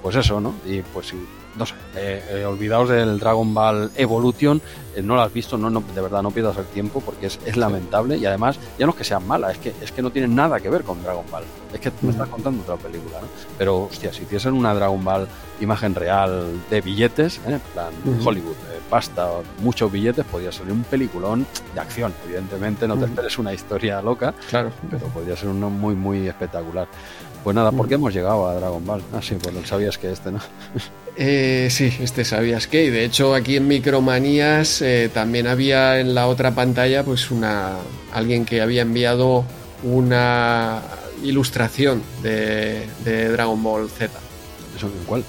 pues 0.02 0.16
eso, 0.16 0.38
¿no? 0.38 0.54
Y 0.66 0.82
pues 0.82 1.06
sí, 1.08 1.16
no 1.56 1.66
sé, 1.66 1.74
eh, 1.96 2.22
eh, 2.30 2.44
olvidaos 2.44 2.88
del 2.88 3.18
Dragon 3.18 3.52
Ball 3.54 3.90
Evolution, 3.96 4.60
eh, 4.96 5.02
no 5.02 5.14
lo 5.14 5.22
has 5.22 5.32
visto, 5.32 5.56
no, 5.56 5.70
no, 5.70 5.82
de 5.94 6.00
verdad 6.00 6.22
no 6.22 6.30
pierdas 6.30 6.56
el 6.56 6.64
tiempo 6.66 7.00
porque 7.00 7.26
es, 7.26 7.38
es 7.46 7.56
lamentable 7.56 8.16
y 8.16 8.26
además 8.26 8.58
ya 8.78 8.86
no 8.86 8.92
es 8.92 8.98
que 8.98 9.04
sea 9.04 9.20
mala, 9.20 9.50
es 9.52 9.58
que, 9.58 9.72
es 9.80 9.92
que 9.92 10.02
no 10.02 10.10
tiene 10.10 10.28
nada 10.28 10.58
que 10.60 10.68
ver 10.70 10.82
con 10.82 11.02
Dragon 11.02 11.24
Ball, 11.30 11.44
es 11.72 11.80
que 11.80 11.92
me 12.02 12.10
estás 12.10 12.28
contando 12.28 12.62
otra 12.62 12.76
película, 12.76 13.20
¿no? 13.20 13.26
Pero, 13.58 13.84
hostia, 13.84 14.12
si 14.12 14.22
hiciesen 14.22 14.54
una 14.54 14.74
Dragon 14.74 15.02
Ball 15.04 15.28
imagen 15.60 15.94
real 15.94 16.60
de 16.70 16.80
billetes, 16.80 17.38
¿eh? 17.46 17.52
en 17.54 17.60
plan. 17.72 17.92
Hollywood, 18.24 18.54
pasta, 18.90 19.28
muchos 19.60 19.90
billetes, 19.90 20.24
podría 20.24 20.50
salir 20.52 20.72
un 20.72 20.82
peliculón 20.84 21.46
de 21.74 21.80
acción, 21.80 22.12
evidentemente 22.24 22.86
no 22.88 22.94
te 22.94 23.04
Ujú. 23.04 23.10
esperes 23.10 23.38
una 23.38 23.52
historia 23.54 24.02
loca, 24.02 24.34
Claro. 24.50 24.70
pero 24.90 25.06
podría 25.06 25.36
ser 25.36 25.48
uno 25.50 25.70
muy, 25.70 25.94
muy 25.94 26.26
espectacular. 26.28 26.88
Pues 27.44 27.54
nada, 27.54 27.70
¿por 27.70 27.86
qué 27.86 27.94
hemos 27.94 28.14
llegado 28.14 28.48
a 28.48 28.54
Dragon 28.54 28.84
Ball? 28.86 29.02
Ah, 29.12 29.20
sí, 29.20 29.36
pues 29.40 29.54
sabías 29.68 29.98
que 29.98 30.10
este, 30.10 30.32
¿no? 30.32 30.40
Eh, 31.16 31.68
sí, 31.70 31.96
este 32.00 32.24
sabías 32.24 32.66
que. 32.66 32.86
Y 32.86 32.90
de 32.90 33.04
hecho, 33.04 33.36
aquí 33.36 33.54
en 33.56 33.68
Micromanías 33.68 34.82
eh, 34.82 35.08
también 35.14 35.46
había 35.46 36.00
en 36.00 36.12
la 36.12 36.26
otra 36.26 36.56
pantalla, 36.56 37.04
pues 37.04 37.30
una. 37.30 37.74
alguien 38.12 38.44
que 38.44 38.60
había 38.60 38.82
enviado 38.82 39.44
una 39.84 40.82
ilustración 41.22 42.02
de, 42.20 42.88
de 43.04 43.28
Dragon 43.28 43.62
Ball 43.62 43.88
Z. 43.88 44.10
¿Eso 44.76 44.88
en 44.88 45.04
cuál? 45.06 45.22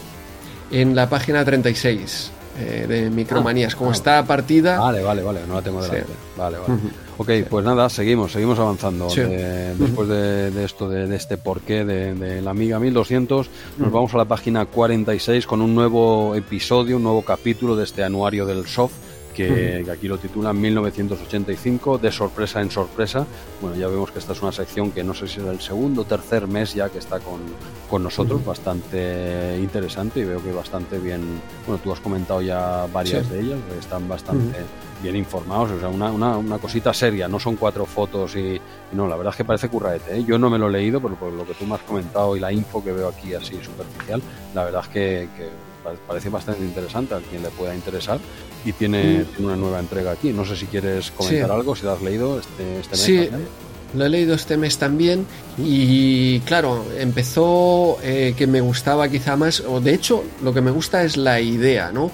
En 0.72 0.96
la 0.96 1.08
página 1.08 1.46
36 1.46 2.32
eh, 2.58 2.86
de 2.90 3.10
Micromanías. 3.12 3.76
Como 3.76 3.92
ah. 3.92 3.94
está 3.94 4.24
partida. 4.26 4.80
Vale, 4.80 5.04
vale, 5.04 5.22
vale, 5.22 5.42
no 5.48 5.54
la 5.54 5.62
tengo 5.62 5.84
Sí. 5.84 5.92
delante. 5.92 6.14
Vale, 6.36 6.58
vale. 6.58 6.74
Ujú. 6.74 6.90
Ok, 7.18 7.30
pues 7.50 7.64
nada, 7.64 7.90
seguimos, 7.90 8.34
seguimos 8.34 8.60
avanzando. 8.60 9.10
Sí. 9.10 9.22
De- 9.22 9.74
después 9.76 10.08
de, 10.10 10.52
de 10.52 10.66
esto, 10.66 10.90
de, 10.90 11.08
de 11.08 11.16
este 11.16 11.38
porqué 11.38 11.86
de, 11.86 12.14
de 12.14 12.42
la 12.42 12.52
Amiga 12.52 12.78
1200, 12.80 13.50
nos 13.78 13.92
vamos 13.92 14.14
a 14.14 14.18
la 14.18 14.26
página 14.26 14.66
46 14.66 15.48
con 15.48 15.62
un 15.62 15.74
nuevo 15.74 16.36
episodio, 16.36 16.98
un 16.98 17.04
nuevo 17.04 17.22
capítulo 17.22 17.76
de 17.78 17.86
este 17.86 18.04
anuario 18.04 18.46
del 18.46 18.66
soft. 18.68 18.94
Que, 19.36 19.82
que 19.84 19.92
aquí 19.92 20.08
lo 20.08 20.18
titulan 20.18 20.58
1985, 20.62 21.98
de 21.98 22.10
sorpresa 22.10 22.62
en 22.62 22.72
sorpresa. 22.72 23.26
Bueno, 23.60 23.76
ya 23.76 23.90
vemos 23.90 24.10
que 24.12 24.20
esta 24.20 24.32
es 24.32 24.42
una 24.42 24.54
sección 24.54 24.92
que 24.92 25.04
no 25.04 25.14
sé 25.14 25.28
si 25.28 25.42
es 25.42 25.46
el 25.46 25.60
segundo 25.60 26.04
o 26.04 26.06
tercer 26.06 26.48
mes 26.48 26.74
ya 26.74 26.88
que 26.88 27.00
está 27.00 27.20
con, 27.20 27.42
con 27.90 28.02
nosotros, 28.02 28.46
bastante 28.46 29.58
interesante 29.60 30.22
y 30.22 30.24
veo 30.24 30.42
que 30.42 30.54
bastante 30.54 31.00
bien. 31.00 31.20
Bueno, 31.68 31.82
tú 31.84 31.92
has 31.92 32.00
comentado 32.00 32.42
ya 32.42 32.88
varias 32.94 33.26
Sí. 33.28 33.34
de 33.34 33.40
ellas, 33.42 33.60
están 33.78 34.08
bastante 34.08 34.58
bien 35.04 35.16
informados, 35.16 35.72
o 35.72 35.80
sea, 35.80 35.90
una, 35.90 36.12
una, 36.12 36.38
una 36.38 36.58
cosita 36.58 36.94
seria, 36.94 37.28
no 37.28 37.40
son 37.40 37.56
cuatro 37.56 37.86
fotos 37.86 38.36
y, 38.36 38.40
y 38.56 38.62
no, 38.94 39.08
la 39.08 39.16
verdad 39.16 39.34
es 39.34 39.38
que 39.38 39.46
parece 39.46 39.68
curraete, 39.70 40.18
¿eh? 40.20 40.24
yo 40.26 40.38
no 40.40 40.50
me 40.50 40.58
lo 40.58 40.68
he 40.70 40.72
leído, 40.72 41.00
pero 41.02 41.16
por 41.16 41.32
lo 41.34 41.46
que 41.46 41.54
tú 41.54 41.66
me 41.66 41.76
has 41.76 41.82
comentado 41.82 42.36
y 42.36 42.40
la 42.40 42.52
info 42.52 42.84
que 42.84 42.92
veo 42.92 43.10
aquí 43.10 43.34
así 43.34 43.58
superficial, 43.64 44.22
la 44.54 44.64
verdad 44.64 44.82
es 44.84 44.88
que, 44.90 45.28
que 45.38 45.50
pa- 45.84 45.94
parece 46.08 46.30
bastante 46.30 46.64
interesante 46.64 47.14
a 47.14 47.20
quien 47.20 47.44
le 47.44 47.50
pueda 47.50 47.76
interesar 47.76 48.20
y 48.66 48.72
tiene, 48.74 49.20
Mm. 49.20 49.26
tiene 49.36 49.46
una 49.46 49.56
nueva 49.56 49.80
entrega 49.80 50.12
aquí. 50.12 50.32
No 50.34 50.44
sé 50.46 50.56
si 50.56 50.66
quieres 50.66 51.12
comentar 51.12 51.48
Sí. 51.50 51.54
algo, 51.54 51.76
si 51.76 51.84
lo 51.84 51.92
has 51.92 52.02
leído 52.02 52.40
este, 52.40 52.80
este 52.80 52.92
mes. 52.92 53.00
Sí, 53.02 53.18
también. 53.28 53.50
lo 53.96 54.06
he 54.06 54.10
leído 54.10 54.34
este 54.34 54.58
mes 54.58 54.78
también 54.78 55.26
y 55.58 56.40
claro, 56.42 56.84
empezó 56.98 57.98
eh, 58.02 58.34
que 58.38 58.48
me 58.48 58.62
gustaba 58.62 59.08
quizá 59.10 59.36
más, 59.36 59.60
o 59.62 59.80
de 59.82 59.94
hecho 59.94 60.24
lo 60.44 60.54
que 60.54 60.62
me 60.62 60.72
gusta 60.72 61.04
es 61.04 61.18
la 61.18 61.40
idea, 61.42 61.92
¿no? 61.92 62.12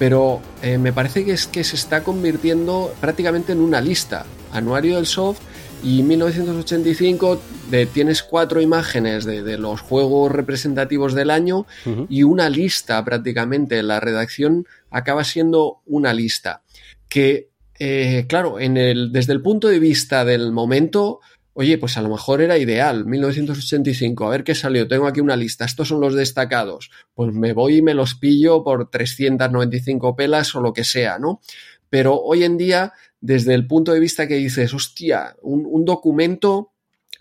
Pero 0.00 0.40
eh, 0.62 0.78
me 0.78 0.94
parece 0.94 1.26
que 1.26 1.32
es 1.32 1.46
que 1.46 1.62
se 1.62 1.76
está 1.76 2.02
convirtiendo 2.02 2.94
prácticamente 3.02 3.52
en 3.52 3.60
una 3.60 3.82
lista. 3.82 4.24
Anuario 4.50 4.96
del 4.96 5.04
soft 5.04 5.42
y 5.82 6.02
1985 6.02 7.38
de, 7.70 7.84
tienes 7.84 8.22
cuatro 8.22 8.62
imágenes 8.62 9.26
de, 9.26 9.42
de 9.42 9.58
los 9.58 9.82
juegos 9.82 10.32
representativos 10.32 11.12
del 11.12 11.28
año 11.30 11.66
y 12.08 12.22
una 12.22 12.48
lista 12.48 13.04
prácticamente. 13.04 13.82
La 13.82 14.00
redacción 14.00 14.66
acaba 14.90 15.22
siendo 15.22 15.82
una 15.84 16.14
lista 16.14 16.62
que, 17.10 17.50
eh, 17.78 18.24
claro, 18.26 18.58
en 18.58 18.78
el, 18.78 19.12
desde 19.12 19.34
el 19.34 19.42
punto 19.42 19.68
de 19.68 19.80
vista 19.80 20.24
del 20.24 20.50
momento, 20.50 21.20
oye, 21.52 21.78
pues 21.78 21.96
a 21.96 22.02
lo 22.02 22.08
mejor 22.08 22.40
era 22.40 22.58
ideal, 22.58 23.04
1985, 23.04 24.26
a 24.26 24.30
ver 24.30 24.44
qué 24.44 24.54
salió, 24.54 24.86
tengo 24.86 25.06
aquí 25.06 25.20
una 25.20 25.36
lista, 25.36 25.64
estos 25.64 25.88
son 25.88 26.00
los 26.00 26.14
destacados, 26.14 26.90
pues 27.14 27.32
me 27.32 27.52
voy 27.52 27.76
y 27.76 27.82
me 27.82 27.94
los 27.94 28.14
pillo 28.14 28.62
por 28.62 28.88
395 28.90 30.16
pelas 30.16 30.54
o 30.54 30.60
lo 30.60 30.72
que 30.72 30.84
sea, 30.84 31.18
¿no? 31.18 31.40
Pero 31.88 32.20
hoy 32.20 32.44
en 32.44 32.56
día, 32.56 32.92
desde 33.20 33.54
el 33.54 33.66
punto 33.66 33.92
de 33.92 34.00
vista 34.00 34.28
que 34.28 34.36
dices, 34.36 34.72
hostia, 34.72 35.36
un, 35.42 35.84
documento 35.84 36.72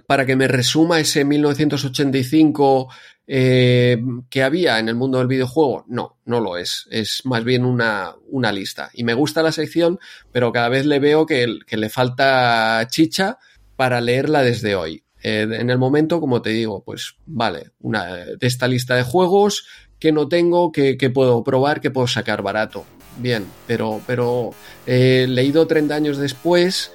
para 0.05 0.25
que 0.25 0.35
me 0.35 0.47
resuma 0.47 0.99
ese 0.99 1.25
1985 1.25 2.87
eh, 3.25 3.97
que 4.29 4.43
había 4.43 4.77
en 4.77 4.89
el 4.89 4.95
mundo 4.95 5.17
del 5.17 5.27
videojuego. 5.27 5.85
No, 5.87 6.19
no 6.25 6.39
lo 6.39 6.57
es. 6.57 6.87
Es 6.91 7.25
más 7.25 7.43
bien 7.43 7.65
una, 7.65 8.15
una 8.27 8.51
lista. 8.51 8.91
Y 8.93 9.03
me 9.03 9.15
gusta 9.15 9.43
la 9.43 9.51
sección, 9.51 9.99
pero 10.31 10.51
cada 10.51 10.69
vez 10.69 10.85
le 10.85 10.99
veo 10.99 11.25
que 11.25 11.47
le 11.69 11.89
falta 11.89 12.87
chicha 12.89 13.39
para 13.79 14.01
leerla 14.01 14.43
desde 14.43 14.75
hoy. 14.75 15.05
Eh, 15.23 15.47
en 15.49 15.69
el 15.69 15.77
momento, 15.77 16.19
como 16.19 16.41
te 16.41 16.49
digo, 16.49 16.83
pues 16.83 17.15
vale, 17.25 17.71
una, 17.79 18.13
de 18.13 18.37
esta 18.41 18.67
lista 18.67 18.93
de 18.97 19.03
juegos 19.03 19.67
que 19.99 20.11
no 20.11 20.27
tengo, 20.27 20.73
que, 20.73 20.97
puedo 21.13 21.45
probar, 21.45 21.79
que 21.79 21.89
puedo 21.89 22.05
sacar 22.05 22.41
barato. 22.41 22.83
Bien, 23.19 23.45
pero, 23.67 24.01
pero 24.05 24.49
eh, 24.85 25.27
leído 25.29 25.65
30 25.65 25.95
años 25.95 26.17
después, 26.17 26.91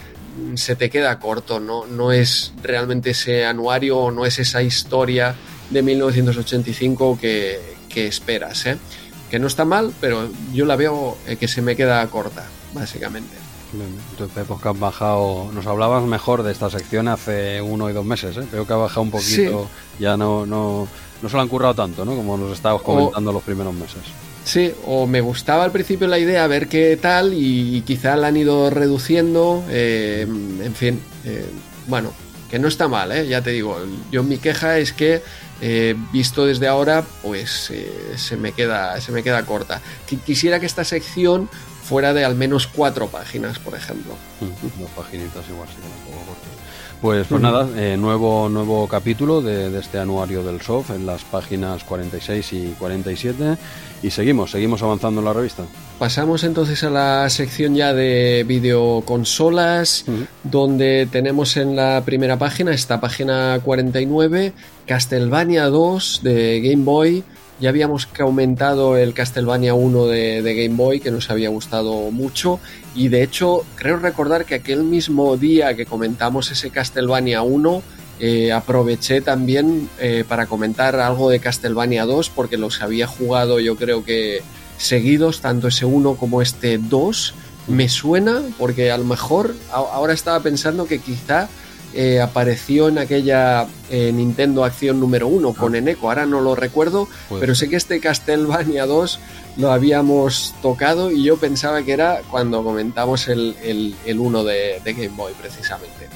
se 0.56 0.76
te 0.76 0.90
queda 0.90 1.18
corto, 1.18 1.58
¿no? 1.58 1.86
No 1.86 2.12
es 2.12 2.52
realmente 2.62 3.12
ese 3.12 3.46
anuario, 3.46 4.10
no 4.10 4.26
es 4.26 4.38
esa 4.38 4.62
historia 4.62 5.34
de 5.70 5.80
1985 5.80 7.18
que, 7.18 7.60
que 7.88 8.06
esperas, 8.06 8.66
¿eh? 8.66 8.76
Que 9.30 9.38
no 9.38 9.46
está 9.46 9.64
mal, 9.64 9.94
pero 10.02 10.28
yo 10.52 10.66
la 10.66 10.76
veo 10.76 11.16
eh, 11.26 11.36
que 11.36 11.48
se 11.48 11.62
me 11.62 11.76
queda 11.76 12.06
corta, 12.08 12.44
básicamente. 12.74 13.43
Entonces, 13.82 14.34
Pepo, 14.34 14.60
que 14.60 14.68
has 14.68 14.78
bajado. 14.78 15.50
Nos 15.52 15.66
hablabas 15.66 16.02
mejor 16.04 16.42
de 16.42 16.52
esta 16.52 16.70
sección 16.70 17.08
hace 17.08 17.60
uno 17.62 17.88
y 17.90 17.92
dos 17.92 18.04
meses, 18.04 18.36
¿eh? 18.36 18.46
Veo 18.52 18.66
que 18.66 18.72
ha 18.72 18.76
bajado 18.76 19.02
un 19.02 19.10
poquito. 19.10 19.68
Ya 19.98 20.16
no, 20.16 20.46
no, 20.46 20.86
no 21.22 21.28
se 21.28 21.34
lo 21.36 21.42
han 21.42 21.48
currado 21.48 21.74
tanto, 21.74 22.04
¿no? 22.04 22.14
Como 22.14 22.36
nos 22.36 22.52
estabas 22.52 22.82
comentando 22.82 23.32
los 23.32 23.42
primeros 23.42 23.74
meses. 23.74 24.02
Sí, 24.44 24.72
o 24.86 25.06
me 25.06 25.20
gustaba 25.22 25.64
al 25.64 25.70
principio 25.72 26.06
la 26.06 26.18
idea, 26.18 26.44
a 26.44 26.46
ver 26.46 26.68
qué 26.68 26.98
tal, 27.00 27.32
y, 27.32 27.76
y 27.78 27.80
quizá 27.80 28.14
la 28.16 28.26
han 28.28 28.36
ido 28.36 28.68
reduciendo. 28.70 29.64
eh, 29.70 30.26
en 30.28 30.74
fin, 30.74 31.00
eh, 31.24 31.46
bueno, 31.86 32.12
que 32.50 32.58
no 32.58 32.68
está 32.68 32.86
mal, 32.88 33.10
¿eh? 33.12 33.26
ya 33.26 33.40
te 33.42 33.50
digo. 33.50 33.78
Yo 34.12 34.22
mi 34.22 34.36
queja 34.38 34.78
es 34.78 34.92
que, 34.92 35.22
eh, 35.62 35.94
visto 36.12 36.44
desde 36.44 36.68
ahora, 36.68 37.02
pues 37.22 37.70
eh, 37.70 37.90
se, 38.16 38.36
me 38.36 38.52
queda, 38.52 39.00
se 39.00 39.12
me 39.12 39.22
queda 39.22 39.46
corta. 39.46 39.80
Qu- 40.10 40.20
Quisiera 40.20 40.60
que 40.60 40.66
esta 40.66 40.84
sección 40.84 41.48
fuera 41.84 42.12
de 42.14 42.24
al 42.24 42.34
menos 42.34 42.66
cuatro 42.66 43.08
páginas, 43.08 43.58
por 43.58 43.74
ejemplo. 43.74 44.14
Mm, 44.40 44.80
Dos 44.80 44.90
paginitas 44.96 45.44
igual, 45.48 45.68
sí, 45.68 45.76
que 45.76 46.10
un 46.10 46.16
poco 46.16 46.26
cortas. 46.26 46.50
Pues, 47.00 47.26
pues 47.26 47.42
nada, 47.42 47.68
eh, 47.76 47.96
nuevo, 47.98 48.48
nuevo 48.48 48.88
capítulo 48.88 49.42
de, 49.42 49.68
de 49.68 49.78
este 49.78 49.98
anuario 49.98 50.42
del 50.42 50.62
soft 50.62 50.90
en 50.90 51.04
las 51.04 51.22
páginas 51.24 51.84
46 51.84 52.52
y 52.54 52.74
47 52.78 53.58
y 54.02 54.10
seguimos, 54.10 54.52
seguimos 54.52 54.82
avanzando 54.82 55.20
en 55.20 55.26
la 55.26 55.34
revista. 55.34 55.64
Pasamos 55.98 56.44
entonces 56.44 56.82
a 56.82 56.90
la 56.90 57.28
sección 57.28 57.74
ya 57.74 57.92
de 57.92 58.44
videoconsolas, 58.46 60.06
donde 60.42 61.06
tenemos 61.10 61.56
en 61.56 61.76
la 61.76 62.02
primera 62.04 62.38
página, 62.38 62.72
esta 62.72 63.00
página 63.00 63.60
49, 63.62 64.52
Castlevania 64.86 65.66
2 65.66 66.20
de 66.22 66.60
Game 66.60 66.84
Boy. 66.84 67.22
Ya 67.60 67.68
habíamos 67.68 68.06
comentado 68.06 68.96
el 68.96 69.14
Castlevania 69.14 69.74
1 69.74 70.06
de, 70.06 70.42
Game 70.42 70.76
Boy, 70.76 70.98
que 70.98 71.12
nos 71.12 71.30
había 71.30 71.50
gustado 71.50 72.10
mucho. 72.10 72.58
Y 72.96 73.08
de 73.08 73.22
hecho, 73.22 73.64
creo 73.76 73.98
recordar 73.98 74.44
que 74.44 74.56
aquel 74.56 74.82
mismo 74.82 75.36
día 75.36 75.76
que 75.76 75.86
comentamos 75.86 76.50
ese 76.50 76.70
Castlevania 76.70 77.42
1, 77.42 77.82
eh, 78.18 78.52
aproveché 78.52 79.20
también 79.20 79.88
eh, 80.00 80.24
para 80.28 80.46
comentar 80.46 80.96
algo 80.96 81.30
de 81.30 81.38
Castlevania 81.38 82.06
2, 82.06 82.30
porque 82.30 82.56
los 82.56 82.82
había 82.82 83.06
jugado 83.06 83.60
yo 83.60 83.76
creo 83.76 84.04
que 84.04 84.42
seguidos, 84.76 85.40
tanto 85.40 85.68
ese 85.68 85.84
1 85.84 86.16
como 86.16 86.42
este 86.42 86.78
2. 86.78 87.34
Me 87.68 87.88
suena 87.88 88.42
porque 88.58 88.90
a 88.90 88.98
lo 88.98 89.04
mejor 89.04 89.54
ahora 89.70 90.12
estaba 90.12 90.40
pensando 90.40 90.86
que 90.86 90.98
quizá 90.98 91.48
eh, 91.94 92.20
apareció 92.20 92.88
en 92.88 92.98
aquella 92.98 93.66
eh, 93.90 94.10
Nintendo 94.12 94.64
Acción 94.64 94.98
número 94.98 95.28
1 95.28 95.54
con 95.54 95.74
ah. 95.74 95.78
Eneco, 95.78 96.08
ahora 96.08 96.26
no 96.26 96.40
lo 96.40 96.54
recuerdo, 96.54 97.08
pero 97.38 97.54
sé 97.54 97.68
que 97.68 97.76
este 97.76 98.00
Castlevania 98.00 98.86
2 98.86 99.20
lo 99.56 99.70
habíamos 99.70 100.54
tocado 100.60 101.10
y 101.10 101.22
yo 101.22 101.36
pensaba 101.36 101.82
que 101.82 101.92
era 101.92 102.22
cuando 102.30 102.64
comentamos 102.64 103.28
el, 103.28 103.54
el, 103.62 104.18
1 104.18 104.44
de, 104.44 104.80
Game 104.84 105.08
Boy 105.08 105.32
precisamente. 105.40 106.08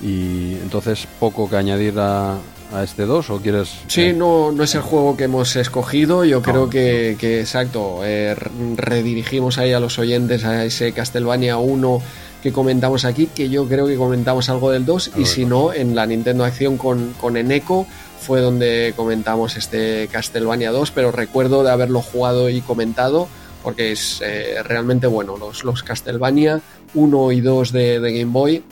Y 0.00 0.54
entonces 0.62 1.06
poco 1.18 1.50
que 1.50 1.56
añadir 1.56 1.94
a, 1.98 2.38
este 2.84 3.06
2 3.06 3.30
o 3.30 3.40
quieres...? 3.40 3.70
Sí, 3.86 4.12
no, 4.12 4.52
no 4.52 4.62
es 4.62 4.74
el 4.74 4.82
juego 4.82 5.16
que 5.16 5.24
hemos 5.24 5.56
escogido, 5.56 6.24
yo 6.24 6.42
creo 6.42 6.68
que, 6.68 7.40
exacto, 7.40 8.00
eh, 8.04 8.36
redirigimos 8.76 9.58
ahí 9.58 9.72
a 9.72 9.80
los 9.80 9.98
oyentes 9.98 10.44
a 10.44 10.64
ese 10.64 10.92
Castlevania 10.92 11.56
1 11.56 12.02
que 12.42 12.52
comentamos 12.52 13.04
aquí, 13.04 13.26
que 13.26 13.48
yo 13.48 13.66
creo 13.66 13.86
que 13.86 13.96
comentamos 13.96 14.48
algo 14.48 14.70
del 14.70 14.84
2, 14.84 15.12
y 15.16 15.24
si 15.26 15.44
no, 15.44 15.72
en 15.72 15.94
la 15.94 16.06
Nintendo 16.06 16.44
Acción 16.44 16.76
con, 16.76 17.14
con 17.20 17.36
Eneco 17.36 17.86
fue 18.20 18.40
donde 18.40 18.92
comentamos 18.96 19.56
este 19.56 20.08
Castlevania 20.10 20.70
2, 20.70 20.90
pero 20.90 21.12
recuerdo 21.12 21.62
de 21.62 21.70
haberlo 21.70 22.00
jugado 22.00 22.48
y 22.48 22.60
comentado, 22.60 23.28
porque 23.62 23.92
es 23.92 24.20
eh, 24.24 24.62
realmente 24.64 25.06
bueno. 25.06 25.36
Los, 25.36 25.64
los 25.64 25.82
Castlevania 25.82 26.60
1 26.94 27.32
y 27.32 27.40
2 27.40 27.72
de, 27.72 28.00
Game 28.00 28.32
Boy 28.32 28.62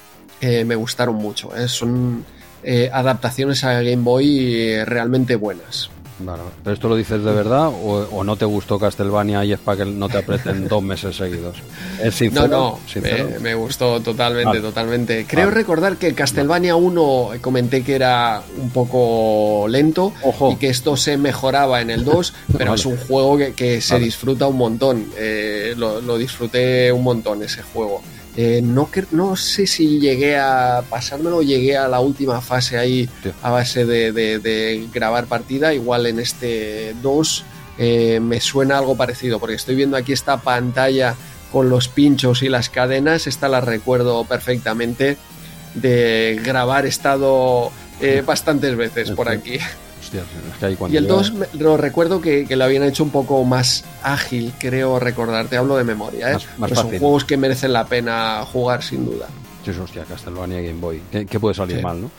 eh, 0.41 0.65
me 0.65 0.75
gustaron 0.75 1.17
mucho. 1.17 1.55
Eh. 1.57 1.69
Son 1.69 2.25
adaptaciones 2.93 3.63
a 3.63 3.75
Game 3.75 4.03
Boy 4.03 4.85
realmente 4.85 5.37
buenas. 5.37 5.89
¿Pero 6.19 6.75
esto 6.75 6.89
lo 6.89 6.97
dices 6.97 7.23
de 7.23 7.33
verdad 7.33 7.69
o, 7.69 8.25
no 8.25 8.37
te 8.37 8.45
gustó 8.45 8.79
Castlevania 8.79 9.45
y 9.45 9.53
es 9.53 9.59
para 9.59 9.79
que 9.79 9.85
no 9.85 10.09
te 10.09 10.19
apreten 10.19 10.67
dos 10.69 10.83
meses 10.83 11.17
seguidos? 11.17 11.57
¿Es 12.03 12.15
sincero? 12.15 12.49
No, 12.49 12.79
no, 12.97 13.41
Me, 13.41 13.55
gustó 13.55 14.01
totalmente, 14.01 14.61
totalmente. 14.61 15.27
Creo 15.29 15.51
recordar 15.51 15.97
que 15.97 16.15
Castlevania 16.15 16.77
1 16.77 17.31
comenté 17.41 17.83
que 17.83 17.95
era 17.95 18.43
un 18.59 18.71
poco 18.71 19.67
lento 19.69 20.13
y 20.51 20.57
que 20.57 20.69
esto 20.69 20.97
se 20.97 21.17
mejoraba 21.19 21.81
en 21.81 21.91
el 21.91 22.05
2, 22.05 22.35
pero 22.57 22.75
es 22.75 22.87
un 22.87 22.97
juego 22.97 23.39
que, 23.55 23.81
se 23.81 23.99
disfruta 23.99 24.47
un 24.47 24.57
montón. 24.57 25.07
Eh, 25.17 25.75
lo 25.77 26.19
disfruté 26.19 26.91
un 26.93 27.05
montón 27.05 27.43
ese 27.43 27.63
juego. 27.63 28.03
Eh, 28.37 28.61
no, 28.63 28.91
no 29.13 29.35
sé 29.35 29.67
si 29.67 29.99
llegué 29.99 30.37
a 30.37 30.85
pasármelo, 30.91 31.41
llegué 31.41 31.77
a 31.77 31.89
la 31.89 32.01
última 32.01 32.43
fase 32.43 32.77
ahí 32.77 33.09
a 33.43 33.51
base 33.51 33.87
de, 33.87 34.89
grabar 34.93 35.27
partida. 35.27 35.73
Igual 35.73 36.07
en 36.07 36.21
este 36.21 36.95
2 37.03 37.45
eh, 37.79 38.21
me 38.21 38.41
suena 38.41 38.77
algo 38.79 38.97
parecido, 38.97 39.39
porque 39.41 39.55
estoy 39.55 39.75
viendo 39.75 39.97
aquí 39.97 40.13
esta 40.13 40.37
pantalla 40.39 41.15
con 41.51 41.71
los 41.71 41.89
pinchos 41.89 42.43
y 42.43 42.51
las 42.51 42.69
cadenas. 42.69 43.27
Esta 43.27 43.49
la 43.49 43.63
recuerdo 43.63 44.25
perfectamente 44.25 45.17
de 45.75 46.39
grabar 46.45 46.85
estado 46.85 47.71
eh, 48.01 48.23
bastantes 48.25 48.77
veces 48.77 49.11
por 49.13 49.31
aquí 49.31 49.59
y 50.91 50.97
el 50.97 51.07
2 51.07 51.33
lo 51.59 51.77
recuerdo 51.77 52.21
que, 52.21 52.47
lo 52.49 52.65
habían 52.65 52.83
hecho 52.83 53.05
un 53.05 53.11
poco 53.11 53.45
más 53.45 53.85
ágil, 54.03 54.53
creo 54.59 54.99
recordar. 54.99 55.47
Te 55.49 55.57
hablo 55.57 55.77
de 55.77 55.85
memoria, 55.85 56.33
¿eh? 56.33 56.39
son 56.75 56.99
juegos 56.99 57.25
que 57.25 57.37
merecen 57.37 57.73
la 57.73 57.87
pena 57.87 58.45
jugar 58.45 58.83
sin 58.83 59.05
duda. 59.05 59.29
Sí, 59.65 59.73
hostia, 59.73 60.05
Castlevania 60.05 60.61
Game 60.61 60.81
Boy. 60.81 61.03
¿Qué, 61.11 61.41
puede 61.41 61.55
salir 61.55 61.83
mal, 61.83 62.03
no? 62.03 62.11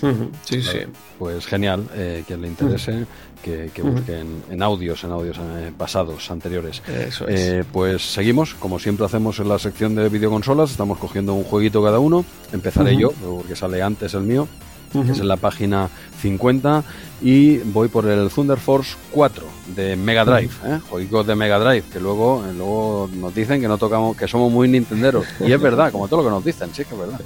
sí, 0.44 0.60
sí. 0.60 0.78
Pues 1.20 1.46
genial, 1.46 1.86
eh, 1.94 2.24
quien 2.26 2.42
le 2.42 2.48
interese, 2.48 3.06
que, 3.44 3.70
que 3.72 3.82
busque 3.82 4.18
en, 4.50 4.60
audios, 4.60 5.04
en 5.04 5.12
audios 5.12 5.38
eh, 5.38 5.70
pasados, 5.76 6.28
anteriores. 6.32 6.82
Eso 6.88 7.28
es. 7.28 7.40
Eh, 7.40 7.64
pues 7.70 8.02
seguimos, 8.02 8.54
como 8.54 8.80
siempre 8.80 9.06
hacemos 9.06 9.38
en 9.38 9.48
la 9.48 9.60
sección 9.60 9.94
de 9.94 10.08
videoconsolas, 10.08 10.72
estamos 10.72 10.98
cogiendo 10.98 11.34
un 11.34 11.44
jueguito 11.44 11.80
cada 11.80 12.00
uno. 12.00 12.24
Empezaré 12.52 12.96
yo, 12.96 13.12
porque 13.12 13.54
sale 13.54 13.82
antes 13.82 14.14
el 14.14 14.22
mío 14.22 14.48
que 14.92 15.12
es 15.12 15.20
en 15.20 15.28
la 15.28 15.36
página 15.36 15.88
50, 16.20 16.82
y 17.22 17.58
voy 17.58 17.88
por 17.88 18.06
el 18.08 18.30
Thunder 18.30 18.58
Force 18.58 18.96
4 19.10 19.44
de 19.74 19.96
Mega 19.96 20.24
Drive, 20.24 20.52
¿eh? 20.64 20.80
juegos 20.88 21.26
de 21.26 21.34
Mega 21.34 21.58
Drive, 21.58 21.84
que 21.92 22.00
luego, 22.00 22.42
luego 22.56 23.10
nos 23.12 23.34
dicen 23.34 23.60
que 23.60 23.68
no 23.68 23.78
tocamos, 23.78 24.16
que 24.16 24.26
somos 24.26 24.50
muy 24.50 24.68
nintenderos, 24.68 25.26
y 25.40 25.52
es 25.52 25.60
verdad, 25.60 25.92
como 25.92 26.08
todo 26.08 26.22
lo 26.22 26.28
que 26.28 26.34
nos 26.34 26.44
dicen, 26.44 26.70
sí 26.72 26.84
que 26.84 26.94
es 26.94 27.00
verdad, 27.00 27.20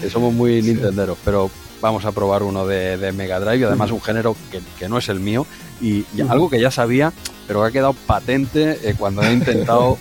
que 0.00 0.10
somos 0.10 0.34
muy 0.34 0.62
nintenderos, 0.62 1.16
pero 1.24 1.50
vamos 1.80 2.04
a 2.04 2.12
probar 2.12 2.42
uno 2.42 2.66
de, 2.66 3.12
Mega 3.12 3.38
Drive, 3.38 3.58
y 3.58 3.64
además 3.64 3.90
un 3.92 4.02
género 4.02 4.36
que, 4.78 4.88
no 4.88 4.98
es 4.98 5.08
el 5.08 5.20
mío, 5.20 5.46
y, 5.80 6.04
algo 6.28 6.50
que 6.50 6.60
ya 6.60 6.70
sabía, 6.70 7.12
pero 7.46 7.62
que 7.62 7.68
ha 7.68 7.70
quedado 7.70 7.92
patente 7.92 8.80
eh, 8.82 8.94
cuando 8.98 9.22
he 9.22 9.32
intentado, 9.32 9.96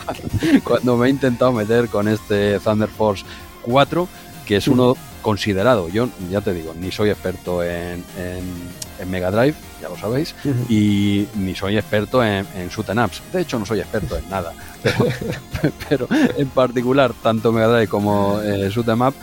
cuando 0.64 0.96
me 0.96 1.08
he 1.08 1.10
intentado 1.10 1.50
meter 1.52 1.88
con 1.88 2.06
este 2.06 2.60
Thunder 2.60 2.88
Force 2.88 3.24
4, 3.62 4.08
que 4.46 4.56
es 4.56 4.68
uno 4.68 4.96
considerado. 5.26 5.88
Yo 5.88 6.08
ya 6.30 6.40
te 6.40 6.54
digo, 6.54 6.72
ni 6.78 6.92
soy 6.92 7.10
experto 7.10 7.60
en, 7.64 8.04
en, 8.16 9.10
Mega 9.10 9.32
Drive, 9.32 9.56
ya 9.82 9.88
lo 9.88 9.98
sabéis, 9.98 10.36
y 10.68 11.26
ni 11.34 11.52
soy 11.56 11.76
experto 11.76 12.22
en, 12.24 12.46
en 12.54 12.68
shoot 12.68 12.88
ups. 12.90 13.20
De 13.32 13.40
hecho, 13.40 13.58
no 13.58 13.66
soy 13.66 13.80
experto 13.80 14.16
en 14.16 14.30
nada. 14.30 14.52
Pero, 15.88 16.06
en 16.10 16.48
particular, 16.50 17.12
tanto 17.24 17.50
Mega 17.50 17.66
Drive 17.66 17.88
como 17.88 18.40
eh, 18.40 18.70
shoot 18.70 18.88
em 18.88 19.02
up, 19.02 19.14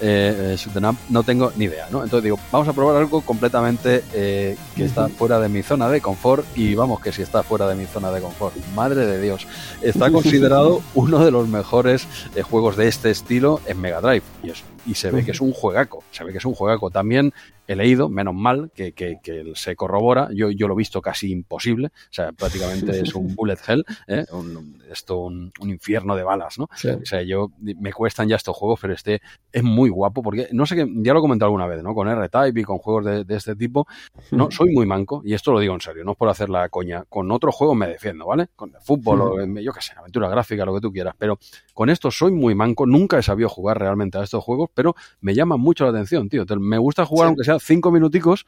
eh, 0.00 0.56
em 0.74 0.96
no 1.08 1.22
tengo 1.22 1.52
ni 1.56 1.66
idea. 1.66 1.86
¿no? 1.90 2.02
Entonces 2.02 2.24
digo, 2.24 2.38
vamos 2.50 2.68
a 2.68 2.72
probar 2.72 2.96
algo 2.96 3.20
completamente 3.22 4.02
eh, 4.12 4.56
que 4.76 4.84
está 4.84 5.08
fuera 5.08 5.38
de 5.40 5.48
mi 5.48 5.62
zona 5.62 5.88
de 5.88 6.00
confort. 6.00 6.44
Y 6.56 6.74
vamos, 6.74 7.00
que 7.00 7.12
si 7.12 7.22
está 7.22 7.42
fuera 7.42 7.68
de 7.68 7.74
mi 7.74 7.86
zona 7.86 8.10
de 8.10 8.20
confort, 8.20 8.54
madre 8.74 9.06
de 9.06 9.20
Dios, 9.20 9.46
está 9.82 10.10
considerado 10.10 10.82
uno 10.94 11.24
de 11.24 11.30
los 11.30 11.48
mejores 11.48 12.06
eh, 12.34 12.42
juegos 12.42 12.76
de 12.76 12.88
este 12.88 13.10
estilo 13.10 13.60
en 13.66 13.80
Mega 13.80 14.00
Drive. 14.00 14.22
Y 14.42 14.50
y 14.86 14.94
se 14.94 15.10
ve 15.10 15.24
que 15.24 15.32
es 15.32 15.40
un 15.40 15.52
juegaco, 15.52 16.04
se 16.10 16.24
ve 16.24 16.32
que 16.32 16.38
es 16.38 16.44
un 16.44 16.54
juegaco. 16.54 16.90
También 16.90 17.32
he 17.66 17.76
leído, 17.76 18.08
menos 18.08 18.34
mal, 18.34 18.70
que, 18.74 18.92
que, 18.92 19.18
se 19.54 19.76
corrobora, 19.76 20.28
yo, 20.34 20.50
yo 20.50 20.66
lo 20.66 20.74
he 20.74 20.76
visto 20.76 21.00
casi 21.00 21.30
imposible, 21.30 21.88
o 21.88 22.12
sea, 22.12 22.32
prácticamente 22.32 23.00
es 23.00 23.14
un 23.14 23.34
bullet 23.36 23.58
hell, 23.66 23.84
¿eh? 24.08 24.24
un, 24.32 24.82
esto 24.90 25.18
un, 25.18 25.52
infierno 25.62 26.16
de 26.16 26.24
balas, 26.24 26.58
¿no? 26.58 26.64
O 26.64 27.04
sea, 27.04 27.22
yo 27.22 27.52
me 27.60 27.92
cuestan 27.92 28.28
ya 28.28 28.36
estos 28.36 28.56
juegos, 28.56 28.80
pero 28.80 28.94
este 28.94 29.20
es 29.52 29.62
muy 29.62 29.89
guapo, 29.90 30.22
porque 30.22 30.48
no 30.52 30.66
sé 30.66 30.76
qué, 30.76 30.88
ya 30.96 31.12
lo 31.12 31.20
he 31.20 31.22
comentado 31.22 31.46
alguna 31.46 31.66
vez, 31.66 31.82
¿no? 31.82 31.94
Con 31.94 32.08
R-Type 32.08 32.60
y 32.60 32.64
con 32.64 32.78
juegos 32.78 33.26
de, 33.26 33.36
este 33.36 33.56
tipo, 33.56 33.86
no, 34.30 34.50
soy 34.50 34.72
muy 34.72 34.86
manco, 34.86 35.22
y 35.24 35.34
esto 35.34 35.52
lo 35.52 35.60
digo 35.60 35.74
en 35.74 35.80
serio, 35.80 36.04
no 36.04 36.12
es 36.12 36.16
por 36.16 36.28
hacer 36.28 36.48
la 36.48 36.68
coña, 36.68 37.04
con 37.08 37.30
otros 37.30 37.54
juegos 37.54 37.76
me 37.76 37.86
defiendo, 37.86 38.26
¿vale? 38.26 38.48
Con 38.56 38.74
el 38.74 38.80
fútbol, 38.80 39.20
o 39.20 39.60
yo 39.60 39.72
qué 39.72 39.80
sé, 39.80 39.92
aventura 39.96 40.28
gráfica, 40.28 40.64
lo 40.64 40.74
que 40.74 40.80
tú 40.80 40.92
quieras, 40.92 41.14
pero 41.18 41.38
con 41.74 41.90
esto 41.90 42.10
soy 42.10 42.32
muy 42.32 42.54
manco, 42.54 42.86
nunca 42.86 43.18
he 43.18 43.22
sabido 43.22 43.48
jugar 43.48 43.78
realmente 43.78 44.18
a 44.18 44.22
estos 44.22 44.42
juegos, 44.42 44.70
pero 44.74 44.94
me 45.20 45.34
llama 45.34 45.56
mucho 45.56 45.84
la 45.84 45.90
atención, 45.90 46.28
tío. 46.28 46.44
Me 46.58 46.78
gusta 46.78 47.04
jugar, 47.04 47.28
aunque 47.28 47.44
sea 47.44 47.58
cinco 47.58 47.90
minuticos, 47.90 48.46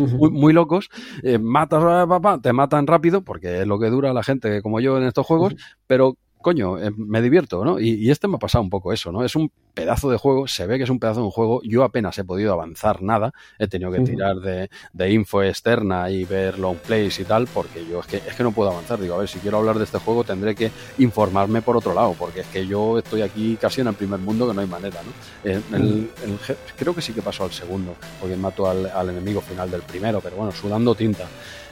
muy, 0.00 0.52
locos, 0.52 0.90
eh, 1.22 1.38
matas 1.38 1.84
a 1.84 2.06
papá, 2.06 2.40
te 2.40 2.52
matan 2.52 2.86
rápido, 2.86 3.22
porque 3.22 3.60
es 3.60 3.66
lo 3.66 3.78
que 3.78 3.90
dura 3.90 4.12
la 4.12 4.22
gente 4.22 4.60
como 4.62 4.80
yo 4.80 4.96
en 4.98 5.04
estos 5.04 5.26
juegos, 5.26 5.54
pero 5.86 6.16
coño, 6.44 6.78
eh, 6.78 6.90
me 6.94 7.22
divierto, 7.22 7.64
¿no? 7.64 7.80
Y, 7.80 8.10
este 8.10 8.28
me 8.28 8.36
ha 8.36 8.38
pasado 8.38 8.62
un 8.62 8.68
poco 8.68 8.92
eso, 8.92 9.10
¿no? 9.10 9.24
Es 9.24 9.34
un 9.34 9.50
pedazo 9.72 10.10
de 10.10 10.18
juego, 10.18 10.46
se 10.46 10.66
ve 10.66 10.76
que 10.76 10.84
es 10.84 10.90
un 10.90 11.00
pedazo 11.00 11.20
de 11.20 11.26
un 11.26 11.30
juego, 11.30 11.62
yo 11.64 11.82
apenas 11.84 12.18
he 12.18 12.24
podido 12.24 12.52
avanzar 12.52 13.00
nada, 13.00 13.32
he 13.58 13.66
tenido 13.66 13.90
que 13.90 14.00
tirar 14.00 14.36
de, 14.36 15.10
info 15.10 15.42
externa 15.42 16.10
y 16.10 16.24
ver 16.24 16.58
long 16.58 16.76
plays 16.76 17.18
y 17.18 17.24
tal, 17.24 17.46
porque 17.46 17.86
yo 17.86 18.00
es 18.00 18.06
que, 18.06 18.18
es 18.18 18.34
que 18.34 18.42
no 18.42 18.52
puedo 18.52 18.70
avanzar, 18.70 19.00
digo, 19.00 19.14
a 19.14 19.18
ver, 19.18 19.28
si 19.28 19.38
quiero 19.38 19.56
hablar 19.56 19.78
de 19.78 19.84
este 19.84 19.98
juego 19.98 20.22
tendré 20.22 20.54
que 20.54 20.70
informarme 20.98 21.62
por 21.62 21.78
otro 21.78 21.94
lado, 21.94 22.14
porque 22.18 22.40
es 22.40 22.46
que 22.48 22.66
yo 22.66 22.98
estoy 22.98 23.22
aquí 23.22 23.56
casi 23.58 23.80
en 23.80 23.86
el 23.86 23.94
primer 23.94 24.20
mundo 24.20 24.46
que 24.46 24.52
no 24.52 24.60
hay 24.60 24.68
manera, 24.68 25.00
¿no? 25.02 25.50
Eh, 25.50 25.60
creo 26.76 26.94
que 26.94 27.00
sí 27.00 27.14
que 27.14 27.22
pasó 27.22 27.44
al 27.44 27.52
segundo, 27.52 27.96
porque 28.20 28.36
mató 28.36 28.68
al, 28.68 28.84
al 28.86 29.08
enemigo 29.08 29.40
final 29.40 29.70
del 29.70 29.80
primero, 29.80 30.20
pero 30.20 30.36
bueno, 30.36 30.52
sudando 30.52 30.94
tinta. 30.94 31.26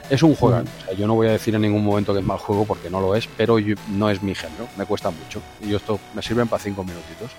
Es 0.09 0.21
un 0.21 0.35
juego. 0.35 0.63
yo 0.97 1.07
no 1.07 1.15
voy 1.15 1.27
a 1.27 1.31
decir 1.31 1.55
en 1.55 1.61
ningún 1.61 1.83
momento 1.83 2.13
que 2.13 2.19
es 2.19 2.25
mal 2.25 2.37
juego 2.37 2.65
porque 2.65 2.89
no 2.89 2.99
lo 2.99 3.15
es, 3.15 3.27
pero 3.37 3.57
no 3.89 4.09
es 4.09 4.21
mi 4.21 4.35
género. 4.35 4.67
Me 4.77 4.85
cuesta 4.85 5.09
mucho. 5.09 5.41
Y 5.61 5.73
esto 5.73 5.99
me 6.13 6.21
sirven 6.21 6.47
para 6.47 6.61
cinco 6.61 6.83
minutitos. 6.83 7.31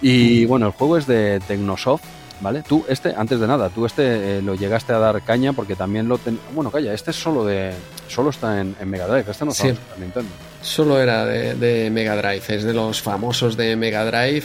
Y 0.00 0.44
bueno, 0.46 0.66
el 0.66 0.72
juego 0.72 0.96
es 0.96 1.06
de 1.06 1.40
Tecnosoft, 1.46 2.04
¿vale? 2.40 2.62
Tú, 2.62 2.84
este, 2.88 3.14
antes 3.16 3.40
de 3.40 3.46
nada, 3.46 3.68
tú 3.68 3.84
este 3.84 4.38
eh, 4.38 4.42
lo 4.42 4.54
llegaste 4.54 4.92
a 4.92 4.98
dar 4.98 5.22
caña 5.22 5.52
porque 5.52 5.74
también 5.74 6.08
lo 6.08 6.18
ten... 6.18 6.38
Bueno, 6.54 6.70
calla, 6.70 6.94
este 6.94 7.10
es 7.10 7.16
solo 7.16 7.44
de... 7.44 7.74
Solo 8.06 8.30
está 8.30 8.60
en, 8.60 8.76
Mega 8.86 9.06
Drive, 9.06 9.30
este 9.30 9.44
no 9.44 9.50
está 9.50 9.68
en 9.68 9.78
Nintendo. 9.98 10.30
Solo 10.60 11.00
era 11.00 11.24
de, 11.24 11.90
Mega 11.90 12.16
Drive, 12.16 12.42
es 12.48 12.64
de 12.64 12.74
los 12.74 13.00
famosos 13.00 13.56
de 13.56 13.76
Mega 13.76 14.04
Drive 14.04 14.44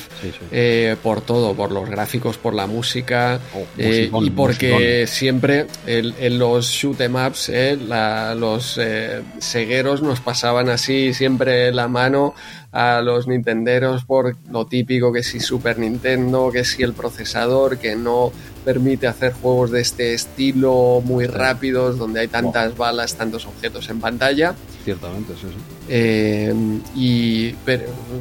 eh, 0.52 0.96
por 1.02 1.22
todo, 1.22 1.54
por 1.56 1.72
los 1.72 1.90
gráficos, 1.90 2.38
por 2.38 2.54
la 2.54 2.68
música 2.68 3.40
oh, 3.56 3.66
eh, 3.78 4.12
y 4.22 4.30
porque 4.30 5.06
siempre 5.08 5.68
en, 5.88 6.38
los 6.38 6.68
shoot 6.68 7.00
em 7.02 7.16
ups 7.16 7.52
los 8.38 8.80
segueros 9.40 10.02
nos 10.02 10.20
pasaban 10.20 10.70
así 10.70 11.14
siempre 11.14 11.72
la 11.72 11.88
mano 11.88 12.34
a 12.72 13.02
los 13.02 13.28
nintenderos 13.28 14.04
por 14.04 14.36
lo 14.52 14.66
típico 14.66 15.14
que 15.14 15.24
si 15.24 15.40
Super 15.40 15.78
Nintendo, 15.78 16.52
que 16.52 16.66
si 16.66 16.84
el 16.84 16.94
procesador 16.94 17.78
que 17.78 17.96
no 17.96 18.32
permite 18.64 19.08
hacer 19.08 19.34
juegos 19.34 19.72
de 19.72 19.82
este 19.82 20.14
estilo 20.14 21.02
muy 21.04 21.28
rápidos, 21.28 21.98
donde 21.98 22.22
hay 22.22 22.28
tantas 22.28 22.76
balas, 22.78 23.16
tantos 23.16 23.46
objetos 23.46 23.90
en 23.90 24.00
pantalla. 24.00 24.56
ciertamente, 24.84 25.34
sí, 25.34 25.48
sí. 25.48 25.76
Eh, 25.90 26.54
y 26.96 27.56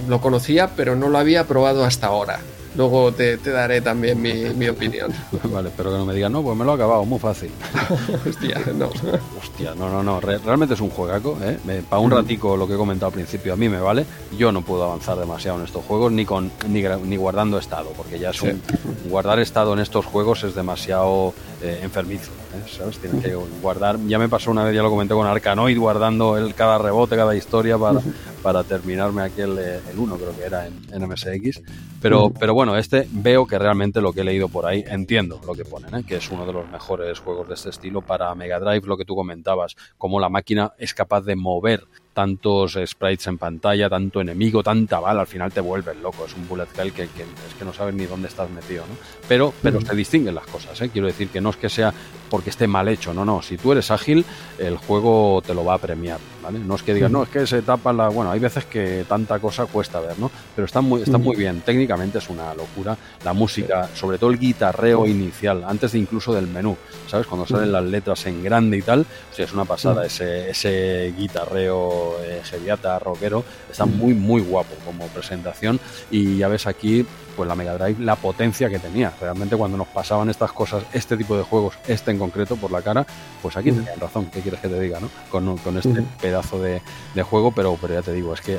lo 0.09 0.21
conocía, 0.21 0.71
pero 0.77 0.97
no 0.97 1.09
lo 1.09 1.19
había 1.19 1.47
probado 1.47 1.85
hasta 1.85 2.09
ahora. 2.09 2.41
Luego 2.75 3.13
te, 3.13 3.37
daré 3.37 3.81
también 3.81 4.21
mi, 4.21 4.69
opinión. 4.69 5.13
Vale, 5.45 5.71
pero 5.77 5.91
que 5.91 5.99
no 5.99 6.07
me 6.07 6.15
digan, 6.15 6.33
no, 6.33 6.43
pues 6.43 6.57
me 6.57 6.65
lo 6.65 6.73
he 6.73 6.75
acabado, 6.75 7.05
muy 7.05 7.19
fácil. 7.19 7.51
Hostia, 8.29 8.61
no. 8.75 8.87
Hostia, 9.41 9.75
no, 9.75 9.91
no, 9.91 10.03
no. 10.03 10.21
realmente 10.21 10.75
es 10.75 10.81
un 10.81 10.91
juegaco, 10.91 11.39
¿eh? 11.43 11.83
Para 11.89 12.01
un 12.01 12.11
ratico, 12.11 12.57
lo 12.57 12.67
que 12.67 12.75
he 12.75 12.77
comentado 12.77 13.09
al 13.09 13.15
principio, 13.15 13.53
a 13.53 13.57
mí 13.57 13.69
me 13.69 13.81
vale. 13.81 14.07
Yo 14.37 14.53
no 14.53 14.63
puedo 14.63 14.85
avanzar 14.85 15.19
demasiado 15.19 15.59
en 15.59 15.65
estos 15.65 15.85
juegos, 15.85 16.13
ni 16.13 16.25
con 16.25 16.51
ni, 16.69 16.83
ni 16.83 17.17
guardando 17.17 17.59
estado, 17.59 17.91
porque 17.97 18.19
ya 18.19 18.31
es 18.31 18.43
un. 18.43 18.63
Guardar 19.09 19.39
estado 19.41 19.75
en 19.75 19.81
estos 19.81 20.07
juegos 20.07 20.45
es 20.45 20.55
demasiado 20.55 21.35
eh, 21.63 21.81
enfermizo, 21.83 22.31
¿eh? 22.55 22.71
¿sabes? 22.77 22.99
Tienes 22.99 23.23
que 23.23 23.35
guardar. 23.61 23.99
Ya 24.07 24.19
me 24.19 24.29
pasó 24.29 24.51
una 24.51 24.65
vez, 24.65 24.75
ya 24.75 24.83
lo 24.83 24.91
comenté 24.91 25.15
con 25.15 25.27
Arcanoid, 25.27 25.79
guardando 25.79 26.39
el, 26.39 26.55
cada 26.55 26.79
rebote, 26.79 27.17
cada 27.17 27.37
historia 27.37 27.77
para, 27.77 28.01
para 28.43 28.65
terminarme 28.65 29.23
aquel, 29.23 29.59
eh, 29.59 29.81
el 29.91 29.99
1, 29.99 30.17
creo 30.17 30.37
que 30.37 30.45
era 30.45 30.67
en, 30.67 30.75
en 30.91 31.09
MSX. 31.09 31.61
Pero, 32.03 32.31
pero 32.31 32.53
bueno, 32.53 32.77
este 32.77 33.07
veo 33.13 33.47
que 33.47 33.61
realmente 33.61 34.01
lo 34.01 34.13
que 34.13 34.23
he 34.23 34.25
leído 34.25 34.49
por 34.49 34.67
ahí, 34.67 34.85
entiendo 34.89 35.41
lo 35.47 35.55
que 35.55 35.65
ponen, 35.65 35.95
¿eh? 35.95 36.05
que 36.05 36.17
es 36.17 36.31
uno 36.33 36.45
de 36.45 36.53
los 36.53 36.69
mejores 36.69 37.21
juegos 37.21 37.47
de 37.47 37.55
este 37.55 37.71
estilo 37.71 38.03
para 38.03 38.35
Mega 38.35 38.59
Drive, 38.59 38.89
lo 38.89 38.97
que 38.97 39.05
tú 39.05 39.15
comentabas, 39.15 39.77
como 39.99 40.19
la 40.19 40.29
máquina 40.29 40.73
es 40.79 40.95
capaz 40.95 41.21
de 41.21 41.37
mover 41.37 41.85
tantos 42.13 42.79
sprites 42.87 43.27
en 43.27 43.39
pantalla, 43.39 43.89
tanto 43.89 44.21
enemigo, 44.21 44.63
tanta 44.63 45.01
bala, 45.01 45.23
al 45.23 45.27
final 45.27 45.53
te 45.53 45.61
vuelves 45.61 45.97
loco. 45.97 46.27
Es 46.27 46.35
un 46.35 46.47
bullet 46.47 46.67
hell 46.77 46.93
que, 46.93 47.05
es 47.05 47.11
que 47.59 47.65
no 47.65 47.73
sabes 47.73 47.95
ni 47.95 48.07
dónde 48.07 48.29
estás 48.29 48.51
metido, 48.51 48.85
¿no? 48.87 48.95
Pero, 49.29 49.53
pero 49.63 49.81
se 49.81 49.95
distinguen 49.95 50.35
las 50.35 50.47
cosas, 50.47 50.81
¿eh? 50.81 50.91
Quiero 50.91 51.07
decir 51.07 51.29
que 51.29 51.41
no 51.41 51.51
es 51.51 51.57
que 51.57 51.69
sea 51.69 51.93
porque 52.29 52.51
esté 52.51 52.67
mal 52.67 52.89
hecho, 52.89 53.13
no, 53.13 53.25
no. 53.25 53.43
Si 53.43 53.59
tú 53.59 53.73
eres 53.73 53.91
ágil, 53.91 54.25
el 54.59 54.79
juego 54.79 55.43
te 55.47 55.55
lo 55.55 55.65
va 55.65 55.75
a 55.75 55.79
premiar, 55.79 56.19
¿vale? 56.43 56.59
No 56.59 56.77
es 56.77 56.83
que 56.83 56.95
digas, 56.95 57.11
no, 57.11 57.23
es 57.25 57.29
que 57.29 57.47
se 57.47 57.63
tapa 57.63 57.93
la. 57.93 58.09
Bueno, 58.09 58.31
hay 58.31 58.41
veces 58.41 58.65
que 58.65 59.05
tanta 59.09 59.39
cosa 59.39 59.67
cuesta 59.67 60.01
ver, 60.01 60.19
¿no? 60.19 60.31
Pero 60.55 60.65
está 60.65 60.81
muy, 60.81 61.03
está 61.03 61.19
muy 61.19 61.37
bien. 61.37 61.61
Técnicamente 61.61 62.19
es 62.19 62.29
una 62.31 62.55
locura. 62.55 62.97
La 63.25 63.33
música, 63.33 63.89
sobre 63.95 64.19
todo 64.19 64.31
el 64.31 64.39
guitarreo 64.39 65.07
inicial, 65.07 65.65
antes 65.67 65.93
de 65.93 65.99
incluso 65.99 66.33
del 66.33 66.47
menú, 66.47 66.77
¿sabes? 67.07 67.27
Cuando 67.27 67.47
salen 67.47 67.71
las 67.71 67.85
letras 67.85 68.25
en 68.27 68.43
grande 68.43 68.79
y 68.79 68.83
tal, 68.83 69.01
o 69.01 69.35
sea, 69.35 69.45
es 69.45 69.53
una 69.53 69.65
pasada 69.65 70.07
ese, 70.07 70.51
ese 70.51 71.13
guitarreo 71.17 72.02
eh, 72.23 72.41
geriata, 72.45 72.99
rockero. 72.99 73.45
Está 73.71 73.87
muy, 73.87 74.15
muy 74.15 74.41
guapo 74.41 74.75
como 74.85 75.07
presentación. 75.09 75.81
Y 76.11 76.39
ya 76.39 76.49
ves 76.49 76.67
aquí 76.67 77.07
pues 77.37 77.49
la 77.49 77.55
Mega 77.55 77.77
Drive 77.79 78.01
la 78.01 78.17
potencia 78.17 78.69
que 78.69 78.79
tenía. 78.79 79.13
Realmente 79.21 79.57
cuando 79.57 79.77
nos 79.77 79.89
pasaban 79.89 80.31
estas 80.31 80.53
cosas, 80.53 80.85
este 80.93 81.17
tipo 81.17 81.37
de 81.37 81.43
juegos, 81.43 81.75
este 81.87 82.11
en 82.11 82.19
concreto 82.19 82.57
por 82.57 82.71
la 82.71 82.83
cara, 82.83 83.07
pues 83.41 83.57
aquí 83.57 83.73
tenían 83.73 83.99
razón, 83.99 84.27
¿qué 84.27 84.41
quieres 84.41 84.61
que 84.61 84.69
te 84.69 84.79
diga? 84.79 85.01
¿no? 85.01 85.09
Con, 85.31 85.57
con 85.59 85.77
este 85.79 86.03
pedazo 86.21 86.61
de, 86.61 86.81
juego, 87.23 87.53
pero, 87.53 87.79
pero 87.81 87.95
ya 87.95 88.03
te 88.03 88.13
digo, 88.13 88.35
es 88.35 88.41
que 88.41 88.59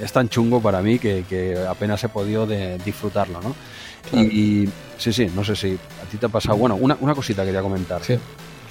es 0.00 0.12
tan 0.12 0.28
chungo 0.28 0.60
para 0.60 0.82
mí 0.82 0.98
que, 0.98 1.64
apenas 1.68 2.02
he 2.04 2.08
podido 2.08 2.46
de 2.46 2.78
disfrutarlo, 2.78 3.40
¿no? 3.40 3.54
Y, 4.18 4.68
sí, 4.98 5.12
sí, 5.12 5.30
no 5.32 5.44
sé 5.44 5.54
si 5.54 5.78
a 6.02 6.10
ti 6.10 6.16
te 6.16 6.26
ha 6.26 6.28
pasado. 6.28 6.56
Bueno, 6.56 6.74
una, 6.74 6.96
una 7.00 7.14
cosita 7.14 7.44
quería 7.44 7.62
comentar. 7.62 8.02
Sí 8.02 8.18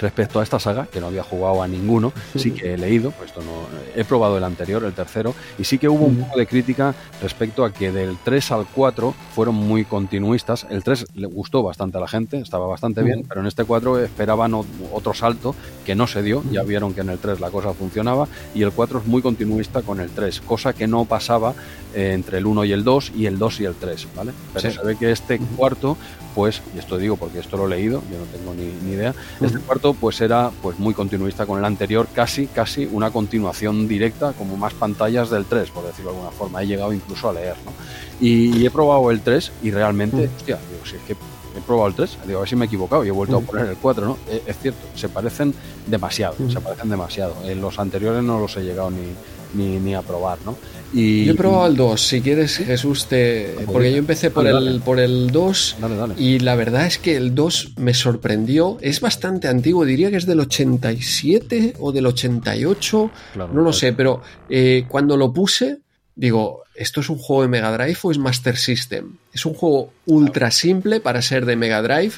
respecto 0.02 0.40
a 0.40 0.44
esta 0.44 0.60
saga, 0.60 0.88
que 0.88 1.00
no 1.00 1.08
había 1.08 1.24
jugado 1.24 1.62
a 1.62 1.68
ninguno, 1.68 2.12
sí 2.36 2.52
que 2.52 2.74
he 2.74 2.78
leído, 2.78 3.12
pues 3.12 3.30
esto 3.30 3.42
no, 3.42 3.68
he 3.96 4.04
probado 4.04 4.38
el 4.38 4.44
anterior, 4.44 4.84
el 4.84 4.94
tercero, 4.94 5.34
y 5.58 5.64
sí 5.64 5.78
que 5.78 5.88
hubo 5.88 6.06
un 6.06 6.18
poco 6.18 6.40
de 6.40 6.48
crítica 6.48 6.94
respecto 7.22 7.64
a 7.64 7.72
que 7.72 7.92
del 7.92 8.18
3 8.24 8.52
al 8.52 8.66
4 8.66 9.14
fueron 9.36 9.56
muy 9.56 9.86
continuistas. 9.86 10.66
El 10.70 10.84
3 10.84 11.06
le 11.16 11.28
gustó 11.28 11.64
bastante 11.64 11.98
a 11.98 12.02
la 12.02 12.08
gente, 12.08 12.38
estaba 12.40 12.68
bastante 12.68 13.04
bien, 13.04 13.26
pero 13.28 13.42
en 13.42 13.48
este 13.48 13.64
4 13.64 14.00
esperaban 14.00 14.54
otro 14.54 15.14
salto 15.14 15.56
que 15.86 15.96
no 15.96 16.08
se 16.08 16.24
dio, 16.24 16.44
ya 16.52 16.64
vieron 16.64 16.94
que 16.94 17.02
en 17.02 17.10
el 17.10 17.20
3 17.20 17.40
la 17.40 17.52
cosa 17.52 17.74
funcionaba, 17.74 18.28
y 18.56 18.64
el 18.64 18.72
4 18.72 19.00
es 19.00 19.06
muy 19.06 19.22
continuista 19.22 19.82
con 19.82 20.00
el 20.00 20.10
3, 20.10 20.42
cosa 20.42 20.74
que 20.74 20.88
no 20.88 21.06
pasaba 21.06 21.54
eh, 21.94 22.12
entre 22.14 22.40
el 22.40 22.46
1 22.46 22.66
y 22.66 22.72
el 22.72 22.84
2 22.84 23.12
y 23.16 23.26
el 23.28 23.38
2 23.38 23.60
y 23.60 23.66
el 23.66 23.76
3, 23.76 24.08
¿vale? 24.16 24.32
Pero 24.54 24.72
se 24.72 24.84
ve 24.84 24.96
que 24.96 25.12
este 25.12 25.40
cuarto 25.58 25.98
pues, 26.34 26.62
y 26.76 26.80
esto 26.80 26.98
digo 26.98 27.18
porque 27.18 27.40
esto 27.40 27.58
lo 27.58 27.66
he 27.66 27.70
leído, 27.70 28.02
yo 28.12 28.18
no 28.18 28.26
tengo 28.26 28.54
ni, 28.54 28.94
idea, 28.94 29.14
este 29.42 29.60
cuarto 29.60 29.91
pues 29.94 30.22
era 30.22 30.52
pues 30.62 30.80
muy 30.80 30.94
continuista 30.94 31.46
con 31.46 31.60
el 31.60 31.66
anterior, 31.66 32.08
casi, 32.14 32.48
casi 32.48 32.88
una 32.92 33.12
continuación 33.12 33.88
directa, 33.88 34.34
como 34.34 34.58
más 34.58 34.74
pantallas 34.74 35.30
del 35.30 35.46
3, 35.46 35.70
por 35.72 35.86
decirlo 35.86 36.12
de 36.12 36.18
alguna 36.18 36.32
forma. 36.32 36.62
He 36.62 36.68
llegado 36.68 36.94
incluso 36.94 37.30
a 37.30 37.34
leer, 37.34 37.56
¿no? 37.66 37.72
Y, 38.20 38.66
he 38.66 38.70
probado 38.70 39.10
el 39.12 39.22
3 39.22 39.52
y 39.64 39.72
realmente, 39.72 40.30
hostia, 40.38 40.60
digo, 40.70 40.86
si 40.86 40.96
es 40.96 41.02
que 41.04 41.14
he 41.14 41.62
probado 41.66 41.88
el 41.88 41.96
3, 41.96 42.18
digo, 42.28 42.38
a 42.38 42.42
ver 42.42 42.50
si 42.50 42.56
me 42.56 42.66
he 42.66 42.68
equivocado 42.68 43.04
y 43.04 43.08
he 43.08 43.12
vuelto 43.12 43.38
a 43.38 43.42
poner 43.42 43.68
el 43.68 43.78
4, 43.78 44.06
¿no? 44.06 44.18
Es, 44.30 44.42
es 44.46 44.58
cierto, 44.60 44.88
se 44.96 45.10
parecen 45.10 45.54
demasiado, 45.88 46.36
se 46.50 46.60
parecen 46.60 46.90
demasiado. 46.90 47.36
En 47.44 47.62
los 47.62 47.80
anteriores 47.80 48.24
no 48.24 48.40
los 48.40 48.56
he 48.58 48.62
llegado 48.62 48.92
ni, 48.92 49.14
ni, 49.54 49.80
ni 49.80 49.96
a 49.96 50.02
probar, 50.02 50.40
¿no? 50.46 50.58
Y, 50.94 51.26
yo 51.26 51.34
he 51.34 51.36
probado 51.36 51.68
el 51.68 51.78
2, 51.78 52.02
si 52.02 52.22
quieres 52.22 52.58
Jesús, 52.58 53.08
te... 53.08 53.56
Ah, 53.58 53.64
porque 53.66 53.92
yo 53.92 53.98
empecé 53.98 54.30
por 54.30 54.46
el, 54.46 54.82
por 54.82 55.00
el 55.00 55.32
2 55.32 55.78
y 56.18 56.40
la 56.40 56.56
verdad 56.56 56.86
es 56.86 56.98
que 56.98 57.16
el 57.16 57.34
2 57.34 57.74
me 57.78 57.94
sorprendió, 57.94 58.78
es 58.82 59.00
bastante 59.00 59.48
antiguo, 59.48 59.86
diría 59.86 60.12
que 60.12 60.18
es 60.18 60.26
del 60.26 60.42
87 60.42 61.76
o 61.80 61.92
del 61.92 62.08
88, 62.08 63.12
no 63.36 63.62
lo 63.62 63.72
sé, 63.72 63.94
pero 63.94 64.22
eh, 64.50 64.86
cuando 64.90 65.16
lo 65.16 65.32
puse, 65.32 65.80
digo, 66.16 66.64
¿esto 66.76 67.00
es 67.00 67.10
un 67.10 67.18
juego 67.18 67.44
de 67.44 67.48
Mega 67.48 67.72
Drive 67.72 67.98
o 68.02 68.12
es 68.12 68.18
Master 68.18 68.58
System? 68.58 69.16
Es 69.32 69.46
un 69.46 69.54
juego 69.54 69.94
ultra 70.08 70.52
simple 70.52 71.00
para 71.00 71.22
ser 71.22 71.46
de 71.46 71.56
Mega 71.56 71.82
Drive 71.82 72.16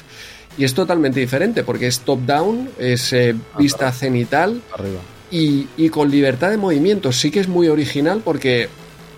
y 0.58 0.64
es 0.64 0.74
totalmente 0.74 1.20
diferente 1.20 1.62
porque 1.62 1.86
es 1.86 2.00
top-down, 2.00 2.70
es 2.78 3.12
eh, 3.12 3.36
vista 3.56 3.92
cenital. 3.92 4.60
Arriba 4.72 5.00
y, 5.34 5.88
con 5.88 6.10
libertad 6.10 6.50
de 6.50 6.56
movimiento. 6.56 7.10
Sí 7.10 7.32
que 7.32 7.40
es 7.40 7.48
muy 7.48 7.66
original 7.66 8.22
porque 8.24 8.68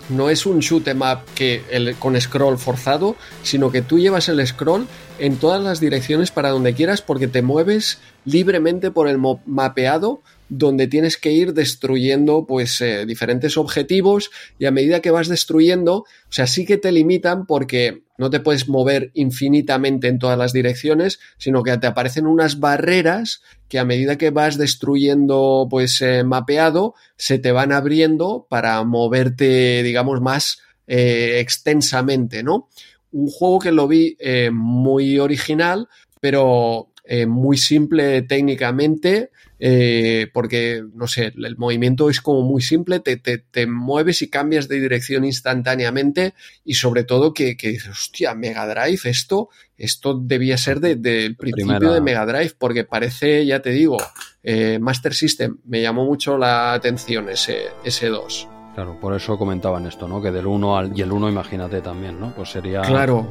no 0.09 0.29
es 0.29 0.45
un 0.45 0.59
shoot 0.59 0.87
em 0.87 1.01
up 1.01 1.19
que 1.35 1.61
con 1.99 2.19
scroll 2.19 2.57
forzado, 2.57 3.15
sino 3.43 3.71
que 3.71 3.83
tú 3.83 3.99
llevas 3.99 4.27
el 4.29 4.45
scroll 4.45 4.87
en 5.19 5.37
todas 5.37 5.61
las 5.61 5.79
direcciones 5.79 6.31
para 6.31 6.49
donde 6.49 6.73
quieras 6.73 7.01
porque 7.01 7.27
te 7.27 7.41
mueves 7.43 7.99
libremente 8.25 8.89
por 8.89 9.07
el 9.07 9.19
mapeado 9.45 10.21
donde 10.49 10.87
tienes 10.87 11.17
que 11.17 11.31
ir 11.31 11.53
destruyendo 11.53 12.45
pues 12.47 12.79
eh, 12.81 13.05
diferentes 13.05 13.57
objetivos 13.57 14.31
y 14.57 14.65
a 14.65 14.71
medida 14.71 15.01
que 15.01 15.11
vas 15.11 15.27
destruyendo, 15.27 15.97
o 15.97 16.05
sea, 16.29 16.47
sí 16.47 16.65
que 16.65 16.77
te 16.77 16.91
limitan 16.91 17.45
porque 17.45 18.03
no 18.17 18.29
te 18.29 18.39
puedes 18.39 18.67
mover 18.67 19.11
infinitamente 19.13 20.07
en 20.07 20.19
todas 20.19 20.37
las 20.37 20.53
direcciones, 20.53 21.19
sino 21.37 21.63
que 21.63 21.77
te 21.77 21.87
aparecen 21.87 22.27
unas 22.27 22.59
barreras 22.59 23.41
que 23.67 23.79
a 23.79 23.85
medida 23.85 24.17
que 24.17 24.31
vas 24.31 24.57
destruyendo 24.57 25.67
pues 25.69 26.01
eh, 26.01 26.23
mapeado, 26.23 26.95
se 27.15 27.39
te 27.39 27.51
van 27.51 27.71
abriendo 27.71 28.47
para 28.49 28.83
moverte, 28.83 29.83
digamos, 29.83 30.21
más 30.21 30.59
eh, 30.87 31.39
extensamente, 31.39 32.43
¿no? 32.43 32.69
Un 33.11 33.29
juego 33.29 33.59
que 33.59 33.71
lo 33.71 33.87
vi 33.87 34.17
muy 34.51 35.19
original, 35.19 35.87
pero 36.19 36.91
muy 37.25 37.57
simple 37.57 38.21
técnicamente, 38.23 39.31
eh, 39.59 40.29
porque, 40.33 40.83
no 40.93 41.07
sé, 41.07 41.33
el 41.35 41.57
movimiento 41.57 42.09
es 42.09 42.21
como 42.21 42.41
muy 42.41 42.61
simple, 42.61 42.99
te, 42.99 43.17
te, 43.17 43.67
mueves 43.67 44.21
y 44.21 44.29
cambias 44.29 44.67
de 44.67 44.79
dirección 44.79 45.25
instantáneamente 45.25 46.33
y 46.63 46.75
sobre 46.75 47.03
todo 47.03 47.33
que, 47.33 47.57
que 47.57 47.69
dices, 47.69 47.89
hostia, 47.89 48.35
Mega 48.35 48.67
Drive, 48.67 49.01
esto, 49.05 49.49
esto 49.77 50.13
debía 50.13 50.57
ser 50.57 50.79
del 50.79 51.01
de, 51.01 51.35
principio 51.37 51.93
de 51.93 52.01
Mega 52.01 52.25
Drive, 52.25 52.53
porque 52.57 52.83
parece, 52.83 53.45
ya 53.45 53.61
te 53.61 53.71
digo, 53.71 53.97
eh, 54.43 54.79
Master 54.79 55.13
System, 55.13 55.57
me 55.65 55.81
llamó 55.81 56.05
mucho 56.05 56.37
la 56.37 56.73
atención 56.73 57.29
ese, 57.29 57.67
ese 57.83 58.07
2. 58.07 58.56
Claro, 58.77 58.95
por 58.99 59.15
eso 59.15 59.39
comentaban 59.39 59.87
esto, 59.87 60.07
¿no? 60.07 60.21
Que 60.21 60.29
del 60.29 60.45
1 60.45 60.77
al. 60.77 60.95
Y 60.95 61.01
el 61.01 61.11
1, 61.11 61.29
imagínate 61.29 61.81
también, 61.81 62.19
¿no? 62.19 62.31
Pues 62.35 62.51
sería. 62.51 62.81
Claro. 62.81 63.25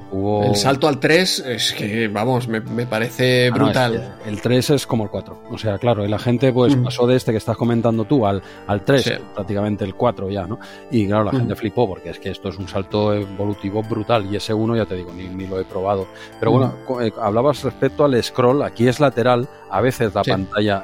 El 0.44 0.56
salto 0.56 0.88
al 0.88 0.98
3 0.98 1.38
es 1.38 1.72
que, 1.72 2.08
vamos, 2.08 2.48
me, 2.48 2.60
parece 2.84 3.46
ah, 3.46 3.54
brutal. 3.54 4.16
el 4.26 4.40
3 4.40 4.70
es 4.70 4.88
como 4.88 5.04
el 5.04 5.10
4. 5.10 5.42
O 5.48 5.56
sea, 5.56 5.78
claro, 5.78 6.04
y 6.04 6.08
la 6.08 6.18
gente, 6.18 6.52
pues, 6.52 6.76
mm. 6.76 6.82
pasó 6.82 7.06
de 7.06 7.14
este 7.14 7.30
que 7.30 7.38
estás 7.38 7.56
comentando 7.56 8.06
tú 8.06 8.26
al, 8.26 8.42
al 8.66 8.84
3, 8.84 9.20
prácticamente 9.34 9.84
el 9.84 9.94
4 9.94 10.30
ya, 10.30 10.48
¿no? 10.48 10.58
Y 10.90 11.06
claro, 11.06 11.22
la 11.22 11.30
mm. 11.30 11.36
gente 11.36 11.54
flipó 11.54 11.86
porque 11.86 12.10
es 12.10 12.18
que 12.18 12.30
esto 12.30 12.48
es 12.48 12.58
un 12.58 12.66
salto 12.66 13.14
evolutivo 13.14 13.84
brutal. 13.84 14.26
Y 14.28 14.34
ese 14.34 14.52
1, 14.52 14.74
ya 14.74 14.86
te 14.86 14.96
digo, 14.96 15.12
ni, 15.12 15.28
ni 15.28 15.46
lo 15.46 15.60
he 15.60 15.64
probado. 15.64 16.08
Pero 16.40 16.50
bueno, 16.50 16.74
mm. 16.88 17.02
eh, 17.02 17.12
hablabas 17.22 17.62
respecto 17.62 18.04
al 18.04 18.20
scroll, 18.20 18.64
aquí 18.64 18.88
es 18.88 18.98
lateral, 18.98 19.48
a 19.70 19.80
veces 19.80 20.12
la 20.12 20.24
pantalla. 20.24 20.82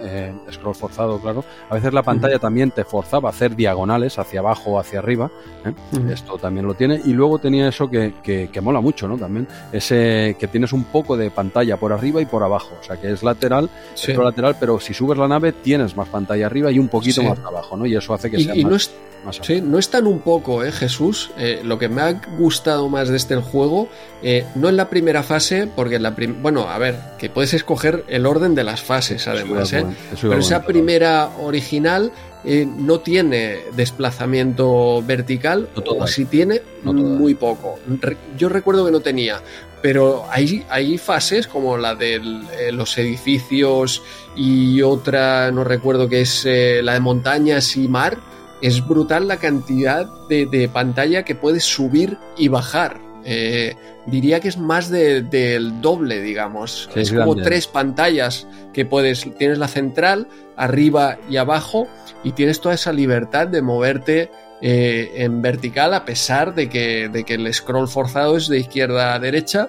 Eh, 0.00 0.32
eh, 0.48 0.52
scroll 0.52 0.74
forzado, 0.74 1.20
claro, 1.20 1.44
a 1.68 1.74
veces 1.74 1.92
la 1.92 2.02
pantalla 2.02 2.38
también 2.38 2.70
te 2.70 2.84
forzaba 2.84 3.28
a 3.28 3.32
hacer 3.32 3.54
diagonales 3.54 4.18
hacia 4.18 4.40
abajo 4.40 4.72
o 4.72 4.78
hacia 4.78 4.98
arriba. 4.98 5.30
¿eh? 5.64 5.72
Esto 6.12 6.38
también 6.38 6.66
lo 6.66 6.74
tiene. 6.74 7.00
Y 7.04 7.12
luego 7.12 7.38
tenía 7.38 7.68
eso 7.68 7.88
que, 7.88 8.14
que, 8.22 8.60
mola 8.60 8.80
mucho, 8.80 9.08
¿no? 9.08 9.16
También 9.16 9.46
ese 9.72 10.36
que 10.38 10.48
tienes 10.48 10.72
un 10.72 10.84
poco 10.84 11.16
de 11.16 11.30
pantalla 11.30 11.76
por 11.76 11.92
arriba 11.92 12.20
y 12.20 12.26
por 12.26 12.42
abajo. 12.42 12.76
O 12.80 12.84
sea, 12.84 13.00
que 13.00 13.12
es 13.12 13.22
lateral, 13.22 13.70
es 13.94 14.16
lateral, 14.16 14.56
pero 14.58 14.78
si 14.80 14.94
subes 14.94 15.18
la 15.18 15.28
nave 15.28 15.52
tienes 15.52 15.96
más 15.96 16.08
pantalla 16.08 16.46
arriba 16.46 16.70
y 16.70 16.78
un 16.78 16.88
poquito 16.88 17.22
más 17.22 17.38
abajo, 17.38 17.76
¿no? 17.76 17.86
Y 17.86 17.94
eso 17.96 18.14
hace 18.14 18.30
que 18.30 18.38
sea 18.40 18.54
más... 18.66 18.90
Sí, 19.42 19.60
no 19.60 19.78
es 19.78 19.88
tan 19.88 20.06
un 20.06 20.20
poco, 20.20 20.64
¿eh, 20.64 20.72
Jesús? 20.72 21.30
Eh, 21.38 21.60
lo 21.64 21.78
que 21.78 21.88
me 21.88 22.02
ha 22.02 22.12
gustado 22.38 22.88
más 22.88 23.08
de 23.08 23.16
este 23.16 23.36
juego, 23.36 23.88
eh, 24.22 24.44
no 24.56 24.68
en 24.68 24.76
la 24.76 24.90
primera 24.90 25.22
fase, 25.22 25.68
porque 25.74 25.96
en 25.96 26.02
la 26.02 26.14
bueno, 26.40 26.68
a 26.68 26.78
ver, 26.78 26.98
que 27.18 27.30
puedes 27.30 27.54
escoger 27.54 28.04
el 28.08 28.26
orden 28.26 28.54
de 28.54 28.64
las 28.64 28.82
fases, 28.82 29.28
además. 29.28 29.51
¿Eh? 29.72 29.86
Pero 30.20 30.38
esa 30.38 30.62
primera 30.64 31.30
original 31.40 32.12
eh, 32.44 32.66
no 32.66 33.00
tiene 33.00 33.58
desplazamiento 33.74 35.02
vertical, 35.02 35.68
o 35.74 36.06
si 36.06 36.24
tiene, 36.24 36.62
muy 36.84 37.34
poco. 37.34 37.78
Yo 38.36 38.48
recuerdo 38.48 38.84
que 38.84 38.90
no 38.90 39.00
tenía, 39.00 39.40
pero 39.80 40.24
hay, 40.30 40.64
hay 40.68 40.98
fases 40.98 41.46
como 41.46 41.76
la 41.76 41.94
de 41.94 42.14
eh, 42.14 42.72
los 42.72 42.96
edificios 42.98 44.02
y 44.36 44.82
otra, 44.82 45.50
no 45.50 45.64
recuerdo 45.64 46.08
que 46.08 46.22
es 46.22 46.46
la 46.46 46.94
de 46.94 47.00
montañas 47.00 47.76
y 47.76 47.88
mar. 47.88 48.18
Es 48.60 48.86
brutal 48.86 49.26
la 49.26 49.38
cantidad 49.38 50.06
de 50.28 50.70
pantalla 50.72 51.24
que 51.24 51.34
puedes 51.34 51.64
subir 51.64 52.16
y 52.36 52.46
bajar. 52.46 53.01
Eh, 53.24 53.74
diría 54.06 54.40
que 54.40 54.48
es 54.48 54.58
más 54.58 54.90
del 54.90 55.80
doble, 55.80 56.20
digamos. 56.20 56.88
es, 56.94 57.12
como 57.12 57.36
tres 57.36 57.66
pantallas 57.66 58.46
que 58.72 58.84
puedes, 58.84 59.26
tienes 59.38 59.58
la 59.58 59.68
central, 59.68 60.28
arriba 60.56 61.18
y 61.28 61.36
abajo, 61.36 61.88
y 62.24 62.32
tienes 62.32 62.60
toda 62.60 62.74
esa 62.74 62.92
libertad 62.92 63.48
de 63.48 63.62
moverte 63.62 64.30
eh, 64.60 65.12
en 65.16 65.42
vertical 65.42 65.92
a 65.92 66.04
pesar 66.04 66.54
de 66.54 66.68
que, 66.68 67.08
de 67.08 67.24
que 67.24 67.34
el 67.34 67.52
scroll 67.52 67.88
forzado 67.88 68.36
es 68.36 68.48
de 68.48 68.58
izquierda 68.58 69.14
a 69.14 69.18
derecha. 69.18 69.68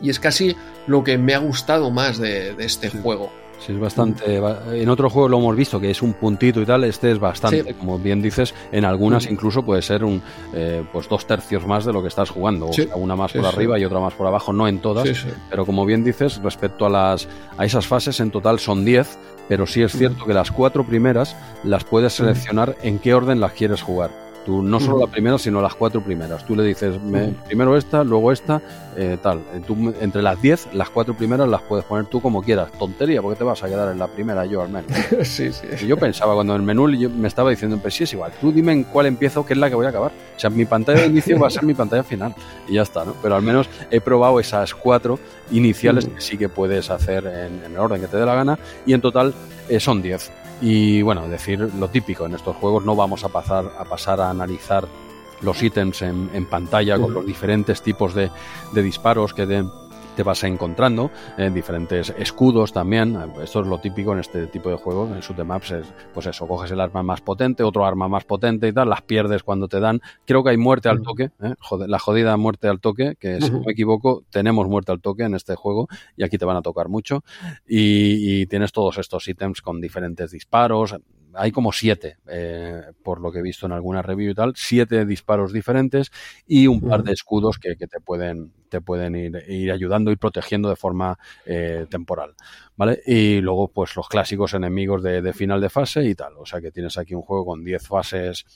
Y 0.00 0.08
es 0.08 0.18
casi 0.18 0.56
lo 0.86 1.04
que 1.04 1.18
me 1.18 1.34
ha 1.34 1.38
gustado 1.38 1.90
más 1.90 2.16
de, 2.18 2.54
este 2.58 2.88
juego. 2.88 3.30
Sí, 3.60 3.72
es 3.72 3.78
bastante. 3.78 4.40
En 4.72 4.88
otro 4.88 5.10
juego 5.10 5.28
lo 5.28 5.38
hemos 5.38 5.54
visto 5.54 5.78
que 5.78 5.90
es 5.90 6.02
un 6.02 6.14
puntito 6.14 6.60
y 6.60 6.66
tal. 6.66 6.84
Este 6.84 7.10
es 7.12 7.18
bastante, 7.18 7.74
como 7.74 7.98
bien 7.98 8.22
dices. 8.22 8.54
En 8.72 8.84
algunas 8.84 9.30
incluso 9.30 9.62
puede 9.62 9.82
ser 9.82 10.02
un 10.02 10.22
eh, 10.54 10.82
pues 10.92 11.08
dos 11.08 11.26
tercios 11.26 11.66
más 11.66 11.84
de 11.84 11.92
lo 11.92 12.02
que 12.02 12.08
estás 12.08 12.30
jugando. 12.30 12.68
O 12.68 12.72
sea, 12.72 12.96
una 12.96 13.16
más 13.16 13.32
por 13.32 13.46
arriba 13.46 13.78
y 13.78 13.84
otra 13.84 14.00
más 14.00 14.14
por 14.14 14.26
abajo. 14.26 14.52
No 14.52 14.66
en 14.66 14.78
todas, 14.78 15.08
pero 15.50 15.66
como 15.66 15.84
bien 15.84 16.02
dices, 16.04 16.40
respecto 16.42 16.86
a 16.86 16.90
las 16.90 17.28
a 17.56 17.64
esas 17.64 17.86
fases, 17.86 18.20
en 18.20 18.30
total 18.30 18.58
son 18.58 18.84
10. 18.84 19.18
Pero 19.48 19.66
sí 19.66 19.82
es 19.82 19.90
cierto 19.90 20.26
que 20.26 20.32
las 20.32 20.52
cuatro 20.52 20.84
primeras 20.84 21.36
las 21.64 21.82
puedes 21.82 22.12
seleccionar 22.12 22.76
en 22.82 23.00
qué 23.00 23.14
orden 23.14 23.40
las 23.40 23.52
quieres 23.52 23.82
jugar. 23.82 24.29
Tú 24.44 24.62
no 24.62 24.80
solo 24.80 24.98
la 24.98 25.06
primera, 25.06 25.36
sino 25.38 25.60
las 25.60 25.74
cuatro 25.74 26.00
primeras. 26.00 26.46
Tú 26.46 26.56
le 26.56 26.64
dices, 26.64 26.96
primero 27.46 27.76
esta, 27.76 28.02
luego 28.02 28.32
esta, 28.32 28.62
eh, 28.96 29.18
tal. 29.22 29.38
Eh, 29.52 29.60
tú, 29.66 29.94
entre 30.00 30.22
las 30.22 30.40
diez, 30.40 30.66
las 30.72 30.88
cuatro 30.88 31.14
primeras 31.14 31.48
las 31.48 31.62
puedes 31.62 31.84
poner 31.84 32.06
tú 32.06 32.20
como 32.20 32.42
quieras. 32.42 32.72
Tontería, 32.72 33.20
porque 33.20 33.38
te 33.38 33.44
vas 33.44 33.62
a 33.62 33.68
quedar 33.68 33.92
en 33.92 33.98
la 33.98 34.08
primera 34.08 34.46
yo 34.46 34.62
al 34.62 34.70
menos. 34.70 34.90
sí, 35.22 35.52
sí. 35.52 35.66
Y 35.82 35.86
yo 35.86 35.96
pensaba 35.98 36.34
cuando 36.34 36.54
en 36.54 36.62
el 36.62 36.66
menú 36.66 36.90
yo 36.90 37.10
me 37.10 37.28
estaba 37.28 37.50
diciendo, 37.50 37.78
pues 37.78 37.94
sí 37.94 38.04
es 38.04 38.12
igual, 38.14 38.32
tú 38.40 38.50
dime 38.50 38.72
en 38.72 38.84
cuál 38.84 39.06
empiezo, 39.06 39.44
que 39.44 39.52
es 39.52 39.58
la 39.58 39.68
que 39.68 39.74
voy 39.74 39.86
a 39.86 39.90
acabar. 39.90 40.12
O 40.36 40.40
sea, 40.40 40.48
mi 40.48 40.64
pantalla 40.64 41.02
de 41.02 41.06
inicio 41.08 41.38
va 41.38 41.48
a 41.48 41.50
ser 41.50 41.64
mi 41.64 41.74
pantalla 41.74 42.02
final. 42.02 42.34
Y 42.66 42.74
ya 42.74 42.82
está, 42.82 43.04
¿no? 43.04 43.14
Pero 43.22 43.34
al 43.34 43.42
menos 43.42 43.68
he 43.90 44.00
probado 44.00 44.40
esas 44.40 44.74
cuatro 44.74 45.18
iniciales 45.50 46.06
que 46.06 46.20
sí 46.20 46.38
que 46.38 46.48
puedes 46.48 46.90
hacer 46.90 47.26
en, 47.26 47.72
el 47.72 47.78
orden 47.78 48.00
que 48.00 48.06
te 48.06 48.16
dé 48.16 48.24
la 48.24 48.34
gana. 48.34 48.58
Y 48.86 48.94
en 48.94 49.00
total 49.02 49.34
eh, 49.68 49.80
son 49.80 50.00
diez. 50.00 50.30
Y 50.60 51.02
bueno, 51.02 51.28
decir 51.28 51.60
lo 51.60 51.88
típico, 51.88 52.26
en 52.26 52.34
estos 52.34 52.56
juegos 52.56 52.84
no 52.84 52.94
vamos 52.94 53.24
a 53.24 53.28
pasar 53.28 53.72
a, 53.78 53.84
pasar 53.84 54.20
a 54.20 54.30
analizar 54.30 54.86
los 55.40 55.62
ítems 55.62 56.02
en, 56.02 56.28
en 56.34 56.46
pantalla 56.46 56.98
con 56.98 57.14
los 57.14 57.24
diferentes 57.24 57.80
tipos 57.80 58.14
de, 58.14 58.30
de 58.72 58.82
disparos 58.82 59.32
que, 59.32 59.46
de, 59.46 59.66
te 60.20 60.24
vas 60.24 60.44
encontrando, 60.44 61.10
en 61.38 61.54
diferentes 61.54 62.12
escudos 62.18 62.74
también. 62.74 63.16
Esto 63.42 63.62
es 63.62 63.66
lo 63.66 63.78
típico 63.78 64.12
en 64.12 64.18
este 64.18 64.48
tipo 64.48 64.68
de 64.68 64.76
juegos. 64.76 65.10
En 65.12 65.20
shoot 65.20 65.38
maps 65.46 65.70
es, 65.70 65.86
pues 66.12 66.26
eso, 66.26 66.46
coges 66.46 66.70
el 66.72 66.80
arma 66.82 67.02
más 67.02 67.22
potente, 67.22 67.62
otro 67.62 67.86
arma 67.86 68.06
más 68.06 68.24
potente 68.24 68.68
y 68.68 68.72
tal, 68.74 68.90
las 68.90 69.00
pierdes 69.00 69.42
cuando 69.42 69.66
te 69.66 69.80
dan. 69.80 70.02
Creo 70.26 70.44
que 70.44 70.50
hay 70.50 70.58
muerte 70.58 70.90
al 70.90 71.00
toque, 71.00 71.30
¿eh? 71.40 71.54
la 71.86 71.98
jodida 71.98 72.36
muerte 72.36 72.68
al 72.68 72.80
toque, 72.80 73.14
que 73.18 73.40
si 73.40 73.50
no 73.50 73.60
me 73.60 73.72
equivoco, 73.72 74.22
tenemos 74.28 74.68
muerte 74.68 74.92
al 74.92 75.00
toque 75.00 75.22
en 75.22 75.34
este 75.34 75.54
juego 75.54 75.88
y 76.18 76.22
aquí 76.22 76.36
te 76.36 76.44
van 76.44 76.58
a 76.58 76.62
tocar 76.62 76.90
mucho. 76.90 77.24
Y, 77.66 78.42
y 78.42 78.46
tienes 78.46 78.72
todos 78.72 78.98
estos 78.98 79.26
ítems 79.26 79.62
con 79.62 79.80
diferentes 79.80 80.32
disparos 80.32 80.96
hay 81.34 81.52
como 81.52 81.72
siete, 81.72 82.18
eh, 82.28 82.82
por 83.02 83.20
lo 83.20 83.30
que 83.32 83.38
he 83.38 83.42
visto 83.42 83.66
en 83.66 83.72
alguna 83.72 84.02
review 84.02 84.30
y 84.30 84.34
tal, 84.34 84.52
siete 84.56 85.04
disparos 85.04 85.52
diferentes 85.52 86.10
y 86.46 86.66
un 86.66 86.80
par 86.80 87.02
de 87.02 87.12
escudos 87.12 87.58
que, 87.58 87.74
te 87.74 88.00
pueden, 88.00 88.52
te 88.68 88.80
pueden 88.80 89.16
ir, 89.16 89.44
ir, 89.48 89.72
ayudando 89.72 90.10
y 90.10 90.16
protegiendo 90.16 90.68
de 90.68 90.76
forma 90.76 91.18
eh, 91.46 91.86
temporal. 91.88 92.34
¿Vale? 92.76 93.00
Y 93.06 93.40
luego, 93.40 93.68
pues 93.68 93.94
los 93.96 94.08
clásicos 94.08 94.54
enemigos 94.54 95.02
de, 95.02 95.20
de, 95.20 95.32
final 95.32 95.60
de 95.60 95.68
fase 95.68 96.04
y 96.04 96.14
tal. 96.14 96.34
O 96.38 96.46
sea 96.46 96.60
que 96.60 96.70
tienes 96.70 96.96
aquí 96.96 97.14
un 97.14 97.22
juego 97.22 97.44
con 97.44 97.62
10 97.62 97.86
fases 97.86 98.46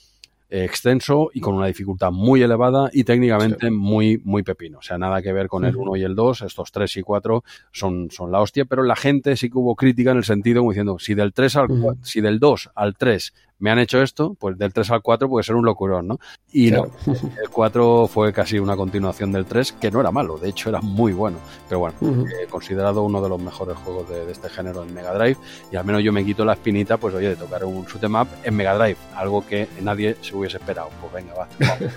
extenso 0.49 1.29
y 1.33 1.41
con 1.41 1.55
una 1.55 1.67
dificultad 1.67 2.11
muy 2.11 2.41
elevada 2.41 2.89
y 2.93 3.03
técnicamente 3.03 3.71
muy, 3.71 4.21
muy 4.23 4.43
pepino. 4.43 4.79
O 4.79 4.81
sea, 4.81 4.97
nada 4.97 5.21
que 5.21 5.33
ver 5.33 5.47
con 5.47 5.65
el 5.65 5.75
1 5.75 5.95
y 5.97 6.03
el 6.03 6.15
2, 6.15 6.43
estos 6.43 6.71
3 6.71 6.97
y 6.97 7.01
4 7.01 7.43
son, 7.71 8.09
son 8.11 8.31
la 8.31 8.41
hostia, 8.41 8.65
pero 8.65 8.83
la 8.83 8.95
gente 8.95 9.35
sí 9.37 9.49
que 9.49 9.57
hubo 9.57 9.75
crítica 9.75 10.11
en 10.11 10.17
el 10.17 10.23
sentido 10.23 10.61
como 10.61 10.71
diciendo, 10.71 10.99
si 10.99 11.15
del 11.15 11.33
3 11.33 11.55
al 11.55 11.67
si 12.01 12.21
del 12.21 12.39
2 12.39 12.71
al 12.75 12.95
3 12.95 13.33
me 13.59 13.71
han 13.71 13.79
hecho 13.79 14.01
esto, 14.01 14.35
pues 14.39 14.57
del 14.57 14.73
3 14.73 14.91
al 14.91 15.01
4 15.01 15.29
puede 15.29 15.43
ser 15.43 15.55
un 15.55 15.65
locurón, 15.65 16.07
¿no? 16.07 16.19
Y 16.51 16.71
no, 16.71 16.87
el 17.05 17.49
4 17.49 18.07
fue 18.07 18.33
casi 18.33 18.59
una 18.59 18.75
continuación 18.75 19.31
del 19.31 19.45
3, 19.45 19.73
que 19.73 19.91
no 19.91 19.99
era 19.99 20.11
malo, 20.11 20.37
de 20.37 20.49
hecho 20.49 20.69
era 20.69 20.81
muy 20.81 21.13
bueno, 21.13 21.37
pero 21.67 21.79
bueno, 21.79 21.95
eh, 22.01 22.47
considerado 22.49 23.03
uno 23.03 23.21
de 23.21 23.29
los 23.29 23.41
mejores 23.41 23.77
juegos 23.77 24.09
de, 24.09 24.31
este 24.31 24.49
género 24.49 24.83
en 24.83 24.93
Mega 24.93 25.13
Drive, 25.13 25.37
y 25.71 25.75
al 25.75 25.85
menos 25.85 26.03
yo 26.03 26.11
me 26.11 26.25
quito 26.25 26.43
la 26.43 26.53
espinita, 26.53 26.97
pues 26.97 27.13
oye, 27.15 27.29
de 27.29 27.35
tocar 27.35 27.63
un 27.63 27.85
shoot 27.85 28.03
em 28.03 28.15
up 28.15 28.27
en 28.43 28.55
Mega 28.55 28.75
Drive, 28.77 28.97
algo 29.15 29.45
que 29.45 29.67
nadie 29.81 30.15
se 30.21 30.35
hubiese 30.35 30.57
esperado. 30.57 30.89
Pues 30.99 31.13
venga, 31.13 31.33
va, 31.33 31.47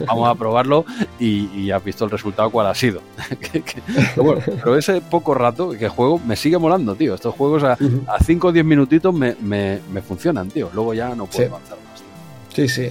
vamos, 0.07 0.28
a 0.28 0.35
probarlo 0.35 0.85
y, 1.19 1.49
y, 1.59 1.70
has 1.70 1.83
visto 1.83 2.05
el 2.05 2.11
resultado 2.11 2.51
cuál 2.51 2.67
ha 2.67 2.75
sido. 2.75 3.01
pero, 4.15 4.23
bueno, 4.23 4.43
pero 4.47 4.77
ese 4.77 5.01
poco 5.01 5.35
rato 5.35 5.70
que 5.70 5.89
juego 5.89 6.19
me 6.19 6.37
sigue 6.37 6.59
molando, 6.59 6.95
tío. 6.95 7.15
Estos 7.15 7.35
juegos 7.35 7.65
a 7.65 7.77
5 8.25 8.49
o 8.49 8.53
10 8.53 8.65
minutitos 8.65 9.15
me, 9.15 9.37
me, 9.41 9.81
me, 9.93 10.03
funcionan, 10.03 10.49
tío. 10.49 10.70
Luego 10.73 10.95
ya 10.95 11.15
no 11.15 11.27
puedo. 11.27 11.48
Sí, 11.48 11.48
sí. 12.68 12.91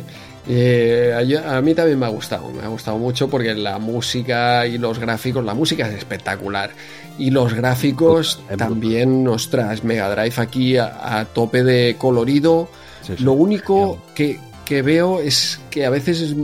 Eh, 0.49 1.41
a, 1.45 1.61
mí 1.61 1.73
también 1.73 1.99
me 1.99 2.05
ha 2.05 2.09
gustado, 2.09 2.49
me 2.51 2.63
ha 2.63 2.67
gustado 2.67 2.97
mucho 2.97 3.29
porque 3.29 3.53
la 3.53 3.79
música 3.79 4.65
y 4.65 4.77
los 4.77 4.97
gráficos, 4.97 5.43
la 5.43 5.53
música 5.53 5.87
es 5.89 5.95
espectacular. 5.95 6.71
Y 7.17 7.31
los 7.31 7.53
gráficos 7.53 8.39
también, 8.57 9.27
ostras, 9.27 9.83
Mega 9.83 10.09
Drive 10.09 10.35
aquí 10.37 10.77
a, 10.77 11.27
tope 11.33 11.63
de 11.63 11.95
colorido. 11.97 12.69
Lo 13.19 13.33
único 13.33 14.01
que, 14.13 14.39
veo 14.69 15.19
es 15.19 15.59
que 15.69 15.85
a 15.85 15.89
veces 15.89 16.35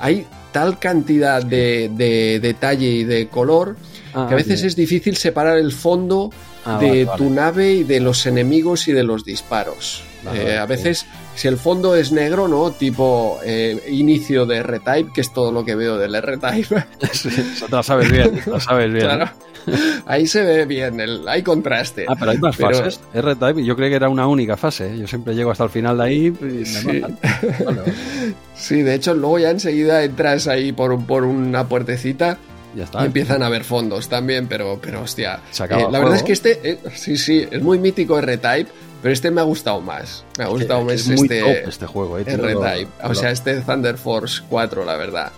hay 0.00 0.26
tal 0.52 0.78
cantidad 0.78 1.42
de, 1.42 2.38
detalle 2.42 2.88
y 2.88 3.04
de 3.04 3.28
color 3.28 3.76
ah, 4.14 4.26
que 4.28 4.34
a 4.34 4.36
veces 4.36 4.64
es 4.64 4.74
difícil 4.74 5.16
separar 5.16 5.58
el 5.58 5.72
fondo 5.72 6.30
ah, 6.64 6.78
de 6.78 7.08
tu 7.16 7.30
nave 7.30 7.72
y 7.72 7.84
de 7.84 8.00
los 8.00 8.26
enemigos 8.26 8.88
y 8.88 8.92
de 8.92 9.04
los 9.04 9.24
disparos. 9.24 10.02
Eh, 10.34 10.58
a 10.58 10.66
veces 10.66 11.06
si 11.34 11.48
el 11.48 11.56
fondo 11.56 11.94
es 11.94 12.12
negro, 12.12 12.48
¿no? 12.48 12.70
Tipo 12.70 13.38
eh, 13.44 13.82
inicio 13.90 14.46
de 14.46 14.58
R-Type, 14.58 15.12
que 15.12 15.20
es 15.20 15.32
todo 15.32 15.52
lo 15.52 15.64
que 15.64 15.74
veo 15.74 15.98
del 15.98 16.14
R-Type. 16.14 16.84
Sí, 17.12 17.28
eso 17.28 17.66
te 17.66 17.76
lo 17.76 17.82
sabes 17.82 18.10
bien, 18.10 18.40
lo 18.46 18.60
sabes 18.60 18.92
bien. 18.92 19.04
Claro. 19.04 19.30
Ahí 20.06 20.26
se 20.26 20.42
ve 20.42 20.64
bien, 20.64 21.00
el, 21.00 21.26
hay 21.28 21.42
contraste. 21.42 22.06
Ah, 22.08 22.14
pero 22.18 22.30
hay 22.32 22.38
más 22.38 22.56
fases. 22.56 23.00
R-Type, 23.12 23.64
yo 23.64 23.74
creo 23.76 23.88
que 23.88 23.96
era 23.96 24.08
una 24.08 24.26
única 24.26 24.56
fase. 24.56 24.92
¿eh? 24.92 24.98
Yo 24.98 25.06
siempre 25.06 25.34
llego 25.34 25.50
hasta 25.50 25.64
el 25.64 25.70
final 25.70 25.98
de 25.98 26.04
ahí 26.04 26.26
y 26.26 26.44
me 26.44 26.64
sí. 26.64 27.02
sí, 28.54 28.82
de 28.82 28.94
hecho, 28.94 29.14
luego 29.14 29.38
ya 29.38 29.50
enseguida 29.50 30.04
entras 30.04 30.46
ahí 30.46 30.72
por, 30.72 31.04
por 31.04 31.24
una 31.24 31.68
puertecita 31.68 32.38
ya 32.76 32.84
está. 32.84 33.02
Y 33.02 33.06
empiezan 33.06 33.42
a 33.42 33.46
haber 33.46 33.64
fondos 33.64 34.08
también, 34.08 34.46
pero, 34.46 34.78
pero 34.80 35.02
hostia. 35.02 35.40
Eh, 35.58 35.86
la 35.90 35.98
verdad 35.98 36.16
es 36.16 36.22
que 36.22 36.32
este, 36.32 36.78
sí, 36.94 37.16
sí, 37.16 37.46
es 37.50 37.62
muy 37.62 37.78
mítico 37.78 38.18
R-Type, 38.18 38.70
pero 39.06 39.14
este 39.14 39.30
me 39.30 39.40
ha 39.40 39.44
gustado 39.44 39.80
más. 39.80 40.24
Me 40.36 40.42
ha 40.42 40.48
gustado 40.48 40.82
más 40.82 41.08
este, 41.08 41.62
este 41.62 41.86
juego, 41.86 42.18
eh, 42.18 42.24
R-Type. 42.26 42.90
O 43.04 43.14
sea, 43.14 43.30
este 43.30 43.60
Thunder 43.60 43.96
Force 43.96 44.42
4, 44.48 44.84
la 44.84 44.96
verdad. 44.96 45.30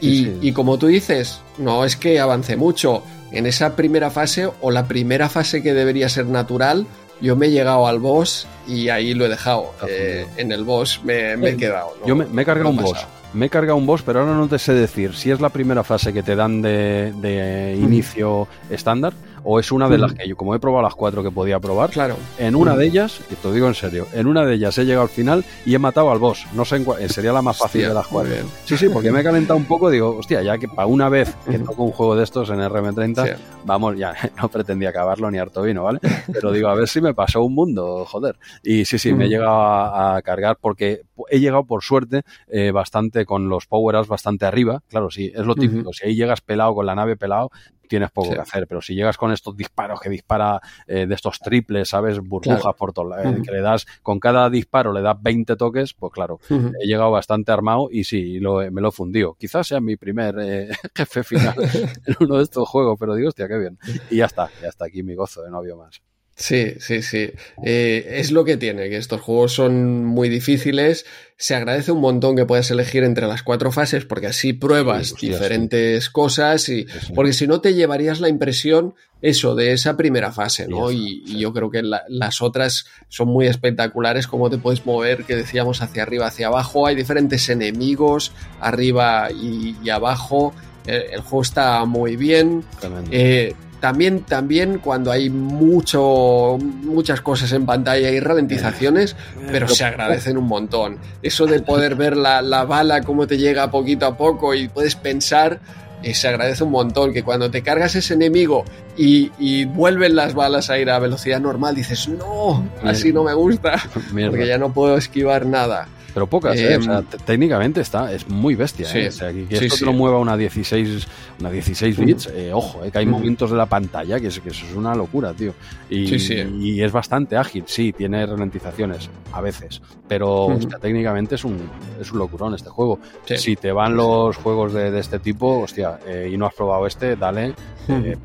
Y, 0.00 0.28
y, 0.40 0.52
como 0.52 0.78
tú 0.78 0.86
dices, 0.86 1.40
no 1.58 1.84
es 1.84 1.96
que 1.96 2.20
avance 2.20 2.56
mucho. 2.56 3.02
En 3.32 3.46
esa 3.46 3.74
primera 3.74 4.10
fase, 4.10 4.48
o 4.60 4.70
la 4.70 4.86
primera 4.86 5.28
fase 5.28 5.60
que 5.60 5.74
debería 5.74 6.08
ser 6.08 6.26
natural, 6.26 6.86
yo 7.20 7.34
me 7.34 7.46
he 7.46 7.50
llegado 7.50 7.88
al 7.88 7.98
boss 7.98 8.46
y 8.68 8.90
ahí 8.90 9.12
lo 9.12 9.26
he 9.26 9.28
dejado. 9.28 9.74
Eh, 9.88 10.28
en 10.36 10.52
el 10.52 10.62
boss 10.62 11.00
me, 11.02 11.32
he 11.32 11.56
quedado. 11.56 11.96
Yo 12.06 12.14
me, 12.14 12.42
he 12.42 12.44
cargado 12.44 12.70
un 12.70 12.76
boss. 12.76 13.08
Me 13.32 13.46
he 13.46 13.50
cargado 13.50 13.76
un 13.76 13.86
boss, 13.86 14.02
pero 14.02 14.20
ahora 14.20 14.34
no 14.34 14.46
te 14.46 14.60
sé 14.60 14.72
decir 14.72 15.16
si 15.16 15.32
es 15.32 15.40
la 15.40 15.48
primera 15.48 15.82
fase 15.82 16.12
que 16.12 16.22
te 16.22 16.36
dan 16.36 16.62
de, 16.62 17.12
de 17.20 17.76
inicio 17.76 18.46
estándar 18.70 19.14
o 19.44 19.58
es 19.58 19.72
una 19.72 19.88
de 19.88 19.98
las 19.98 20.14
que 20.14 20.28
yo, 20.28 20.36
como 20.36 20.54
he 20.54 20.60
probado 20.60 20.82
las 20.82 20.94
cuatro 20.94 21.22
que 21.22 21.30
podía 21.30 21.58
probar, 21.60 21.90
claro. 21.90 22.16
en 22.38 22.54
una 22.54 22.76
de 22.76 22.86
ellas, 22.86 23.20
y 23.30 23.34
te 23.34 23.48
lo 23.48 23.54
digo 23.54 23.68
en 23.68 23.74
serio, 23.74 24.06
en 24.12 24.26
una 24.26 24.44
de 24.44 24.54
ellas 24.54 24.76
he 24.78 24.84
llegado 24.84 25.02
al 25.02 25.08
final 25.08 25.44
y 25.64 25.74
he 25.74 25.78
matado 25.78 26.10
al 26.10 26.18
boss. 26.18 26.46
No 26.54 26.64
sé, 26.64 26.76
en 26.76 26.86
eh, 26.98 27.08
sería 27.08 27.32
la 27.32 27.42
más 27.42 27.58
fácil 27.58 27.82
de 27.82 27.94
las 27.94 28.06
cuatro. 28.06 28.34
Sí, 28.64 28.76
sí, 28.76 28.88
porque 28.88 29.10
me 29.10 29.20
he 29.20 29.24
calentado 29.24 29.56
un 29.56 29.64
poco, 29.64 29.90
digo, 29.90 30.16
hostia, 30.18 30.42
ya 30.42 30.58
que 30.58 30.68
para 30.68 30.86
una 30.86 31.08
vez 31.08 31.34
que 31.48 31.58
toco 31.58 31.84
un 31.84 31.92
juego 31.92 32.16
de 32.16 32.24
estos 32.24 32.50
en 32.50 32.58
RM30, 32.58 33.36
vamos, 33.64 33.96
ya 33.96 34.14
no 34.40 34.48
pretendía 34.48 34.90
acabarlo 34.90 35.30
ni 35.30 35.38
harto 35.38 35.62
vino, 35.62 35.84
¿vale? 35.84 36.00
Pero 36.32 36.52
digo, 36.52 36.68
a 36.68 36.74
ver 36.74 36.88
si 36.88 37.00
me 37.00 37.14
pasó 37.14 37.42
un 37.42 37.54
mundo, 37.54 38.04
joder. 38.06 38.36
Y 38.62 38.84
sí, 38.84 38.98
sí, 38.98 39.12
me 39.12 39.26
he 39.26 39.28
llegado 39.28 39.50
a, 39.50 40.20
cargar 40.22 40.58
porque 40.60 41.02
he 41.28 41.40
llegado 41.40 41.64
por 41.64 41.82
suerte 41.82 42.22
eh, 42.48 42.70
bastante 42.70 43.24
con 43.24 43.48
los 43.48 43.66
power-ups 43.66 44.08
bastante 44.08 44.46
arriba. 44.46 44.82
Claro, 44.88 45.10
sí, 45.10 45.32
es 45.34 45.44
lo 45.44 45.54
típico. 45.54 45.92
Si 45.92 46.06
ahí 46.06 46.14
llegas 46.14 46.40
pelado 46.40 46.74
con 46.74 46.86
la 46.86 46.94
nave 46.94 47.16
pelado, 47.16 47.50
tienes 47.90 48.10
poco 48.12 48.30
que 48.30 48.40
hacer. 48.40 48.66
Pero 48.66 48.80
si 48.80 48.94
llegas 48.94 49.18
con 49.18 49.32
estos 49.32 49.56
disparos 49.56 50.00
que 50.00 50.08
dispara 50.08 50.60
eh, 50.86 51.06
de 51.06 51.14
estos 51.14 51.40
triples, 51.40 51.88
¿sabes? 51.88 52.20
Burbujas 52.20 52.74
por 52.76 52.92
todos 52.92 53.10
lados, 53.10 53.36
que 53.44 53.50
le 53.50 53.60
das, 53.60 53.86
con 54.02 54.20
cada 54.20 54.48
disparo 54.48 54.92
le 54.92 55.02
das 55.02 55.20
20 55.20 55.56
toques, 55.56 55.92
pues 55.92 56.12
claro, 56.12 56.38
he 56.48 56.86
llegado 56.86 57.10
bastante 57.10 57.52
armado 57.52 57.88
y 57.90 58.04
sí, 58.04 58.38
lo, 58.38 58.58
me 58.70 58.80
lo 58.80 58.88
he 58.88 58.92
fundido. 58.92 59.34
Quizás 59.34 59.66
sea 59.66 59.80
mi 59.80 59.96
primer 59.96 60.36
eh, 60.40 60.68
jefe 60.94 61.24
final 61.24 61.54
en 62.06 62.16
uno 62.20 62.36
de 62.36 62.44
estos 62.44 62.68
juegos, 62.68 62.96
pero 62.98 63.14
digo, 63.14 63.28
hostia, 63.28 63.48
qué 63.48 63.58
bien. 63.58 63.78
Y 64.08 64.18
ya 64.18 64.26
está, 64.26 64.48
ya 64.62 64.68
está 64.68 64.86
aquí 64.86 65.02
mi 65.02 65.14
gozo, 65.14 65.42
de 65.42 65.50
no 65.50 65.58
había 65.58 65.74
más. 65.74 66.00
Sí, 66.40 66.72
sí, 66.80 67.02
sí. 67.02 67.30
Eh, 67.62 68.14
es 68.16 68.32
lo 68.32 68.46
que 68.46 68.56
tiene, 68.56 68.88
que 68.88 68.96
estos 68.96 69.20
juegos 69.20 69.52
son 69.52 70.06
muy 70.06 70.30
difíciles. 70.30 71.04
Se 71.36 71.54
agradece 71.54 71.92
un 71.92 72.00
montón 72.00 72.34
que 72.34 72.46
puedas 72.46 72.70
elegir 72.70 73.04
entre 73.04 73.26
las 73.26 73.42
cuatro 73.42 73.70
fases, 73.72 74.06
porque 74.06 74.28
así 74.28 74.54
pruebas 74.54 75.14
diferentes 75.20 76.08
cosas 76.08 76.66
y 76.70 76.86
porque 77.14 77.34
si 77.34 77.46
no 77.46 77.60
te 77.60 77.74
llevarías 77.74 78.20
la 78.20 78.30
impresión 78.30 78.94
eso 79.20 79.54
de 79.54 79.72
esa 79.72 79.98
primera 79.98 80.32
fase, 80.32 80.66
¿no? 80.66 80.90
Y, 80.90 81.22
yo 81.38 81.52
creo 81.52 81.70
que 81.70 81.82
las 81.82 82.40
otras 82.40 82.86
son 83.10 83.28
muy 83.28 83.46
espectaculares, 83.46 84.26
cómo 84.26 84.48
te 84.48 84.56
puedes 84.56 84.86
mover, 84.86 85.24
que 85.24 85.36
decíamos, 85.36 85.82
hacia 85.82 86.04
arriba, 86.04 86.26
hacia 86.26 86.46
abajo. 86.46 86.86
Hay 86.86 86.94
diferentes 86.96 87.50
enemigos 87.50 88.32
arriba 88.60 89.28
y, 89.30 89.90
abajo. 89.90 90.54
El, 90.86 91.20
juego 91.20 91.42
está 91.42 91.84
muy 91.84 92.16
bien. 92.16 92.64
Eh, 93.10 93.54
también, 93.80 94.20
también 94.20 94.78
cuando 94.78 95.10
hay 95.10 95.30
mucho, 95.30 96.58
muchas 96.60 97.20
cosas 97.20 97.50
en 97.52 97.66
pantalla 97.66 98.10
y 98.10 98.20
ralentizaciones, 98.20 99.16
pero 99.50 99.68
se 99.68 99.84
agradecen 99.84 100.36
un 100.36 100.46
montón. 100.46 100.98
Eso 101.22 101.46
de 101.46 101.60
poder 101.60 101.94
ver 101.94 102.16
la, 102.16 102.64
bala, 102.64 103.00
cómo 103.02 103.26
te 103.26 103.38
llega 103.38 103.70
poquito 103.70 104.06
a 104.06 104.16
poco 104.16 104.54
y 104.54 104.68
puedes 104.68 104.96
pensar, 104.96 105.60
eh, 106.02 106.14
se 106.14 106.28
agradece 106.28 106.62
un 106.64 106.70
montón. 106.70 107.12
Que 107.12 107.22
cuando 107.22 107.50
te 107.50 107.62
cargas 107.62 107.94
ese 107.94 108.14
enemigo 108.14 108.64
y, 108.96 109.32
y, 109.38 109.64
vuelven 109.64 110.14
las 110.14 110.34
balas 110.34 110.68
a 110.70 110.78
ir 110.78 110.90
a 110.90 110.98
velocidad 110.98 111.40
normal, 111.40 111.74
dices, 111.74 112.08
no, 112.08 112.68
así 112.84 113.12
no 113.12 113.24
me 113.24 113.34
gusta, 113.34 113.82
porque 114.12 114.46
ya 114.46 114.58
no 114.58 114.72
puedo 114.72 114.96
esquivar 114.96 115.46
nada. 115.46 115.88
Pero 116.12 116.26
pocas, 116.26 116.58
¿eh? 116.58 116.76
o 116.76 116.82
sea, 116.82 116.98
em, 116.98 117.04
técnicamente 117.24 117.80
está, 117.80 118.12
es 118.12 118.28
muy 118.28 118.54
bestia. 118.54 118.88
¿eh? 118.94 119.08
O 119.08 119.12
sea, 119.12 119.32
que, 119.32 119.46
esto 119.50 119.78
te 119.78 119.84
lo 119.84 119.92
mueva 119.92 120.18
una 120.18 120.36
16, 120.36 121.06
una 121.40 121.50
16 121.50 121.96
bits, 121.98 122.26
eh, 122.34 122.52
ojo, 122.52 122.84
eh, 122.84 122.90
que 122.90 122.98
hay 122.98 123.06
momentos 123.06 123.50
de 123.50 123.56
la 123.56 123.66
pantalla 123.66 124.18
que, 124.18 124.28
es, 124.28 124.40
que 124.40 124.50
eso 124.50 124.66
es 124.66 124.74
una 124.74 124.94
locura, 124.94 125.32
tío. 125.32 125.54
Y, 125.88 126.16
y, 126.60 126.82
es 126.82 126.92
bastante 126.92 127.36
ágil, 127.36 127.64
sí, 127.66 127.92
tiene 127.92 128.26
ralentizaciones 128.26 129.10
a 129.32 129.40
veces, 129.40 129.80
pero 130.08 130.58
técnicamente 130.80 131.36
es 131.36 131.44
un, 131.44 131.58
es 132.00 132.10
un 132.12 132.18
locurón 132.18 132.54
este 132.54 132.70
juego. 132.70 132.98
Si 133.24 133.56
te 133.56 133.72
van 133.72 133.96
los 133.96 134.36
juegos 134.36 134.72
de, 134.72 134.90
de 134.90 135.00
este 135.00 135.18
tipo, 135.18 135.60
hostia, 135.60 135.98
y 136.30 136.36
no 136.36 136.46
has 136.46 136.54
probado 136.54 136.86
este, 136.86 137.16
dale, 137.16 137.54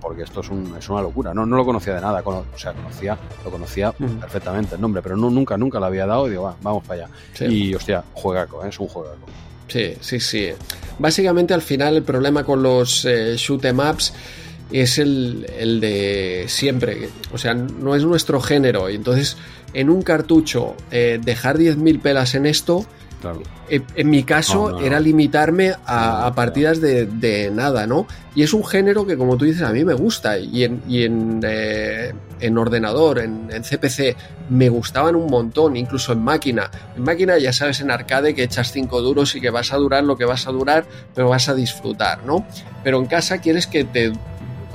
porque 0.01 0.23
esto 0.23 0.41
es, 0.41 0.49
un, 0.49 0.75
es 0.77 0.89
una 0.89 1.01
locura. 1.01 1.33
No, 1.33 1.45
no 1.45 1.57
lo 1.57 1.65
conocía 1.65 1.95
de 1.95 2.01
nada, 2.01 2.21
o 2.25 2.57
sea, 2.57 2.73
conocía, 2.73 3.17
lo 3.43 3.51
conocía 3.51 3.91
perfectamente 3.91 4.75
el 4.75 4.81
nombre, 4.81 5.01
pero 5.01 5.15
no, 5.15 5.29
nunca, 5.29 5.57
nunca 5.57 5.79
lo 5.79 5.85
había 5.85 6.05
dado 6.05 6.27
y 6.27 6.31
digo, 6.31 6.43
va, 6.43 6.55
vamos 6.61 6.83
para 6.83 7.05
allá. 7.05 7.13
Y 7.47 7.74
hostia, 7.75 8.03
juegaco, 8.13 8.63
¿eh? 8.63 8.69
es 8.69 8.79
un 8.79 8.87
juegaco. 8.87 9.27
Sí, 9.67 9.93
sí, 9.99 10.19
sí. 10.19 10.49
Básicamente 10.99 11.53
al 11.53 11.61
final 11.61 11.95
el 11.95 12.03
problema 12.03 12.43
con 12.43 12.61
los 12.61 13.05
eh, 13.05 13.35
shoot 13.37 13.65
em 13.65 13.79
ups 13.79 14.13
es 14.71 14.97
el, 14.99 15.45
el, 15.57 15.79
de 15.79 16.45
siempre. 16.47 17.09
O 17.33 17.37
sea, 17.37 17.53
no 17.53 17.95
es 17.95 18.03
nuestro 18.03 18.39
género. 18.41 18.89
Y 18.89 18.95
entonces, 18.95 19.37
en 19.73 19.89
un 19.89 20.01
cartucho, 20.01 20.75
eh, 20.91 21.19
dejar 21.23 21.57
10.000 21.57 22.01
pelas 22.01 22.35
en 22.35 22.45
esto 22.45 22.85
en, 23.69 24.09
mi 24.09 24.23
caso 24.23 24.79
era 24.79 24.99
limitarme 24.99 25.73
a, 25.85 26.31
partidas 26.35 26.81
de, 26.81 27.51
nada, 27.53 27.87
¿no? 27.87 28.07
Y 28.35 28.43
es 28.43 28.53
un 28.53 28.65
género 28.65 29.05
que, 29.05 29.17
como 29.17 29.37
tú 29.37 29.45
dices, 29.45 29.61
a 29.63 29.71
mí 29.71 29.85
me 29.85 29.93
gusta. 29.93 30.37
Y 30.37 30.63
en, 30.63 30.81
en, 30.89 31.41
eh, 31.43 32.13
en, 32.39 32.57
ordenador, 32.57 33.19
en, 33.19 33.47
CPC, 33.47 34.15
me 34.49 34.69
gustaban 34.69 35.15
un 35.15 35.29
montón, 35.29 35.77
incluso 35.77 36.13
en 36.13 36.23
máquina. 36.23 36.69
En 36.95 37.03
máquina, 37.03 37.37
ya 37.37 37.53
sabes, 37.53 37.81
en 37.81 37.91
arcade 37.91 38.35
que 38.35 38.43
echas 38.43 38.71
5 38.71 39.01
duros 39.01 39.35
y 39.35 39.41
que 39.41 39.49
vas 39.49 39.71
a 39.73 39.77
durar 39.77 40.03
lo 40.03 40.17
que 40.17 40.25
vas 40.25 40.47
a 40.47 40.51
durar, 40.51 40.85
pero 41.13 41.29
vas 41.29 41.49
a 41.49 41.55
disfrutar, 41.55 42.23
¿no? 42.25 42.45
Pero 42.83 42.99
en 42.99 43.05
casa 43.05 43.39
quieres 43.39 43.67
que 43.67 43.83
te 43.85 44.13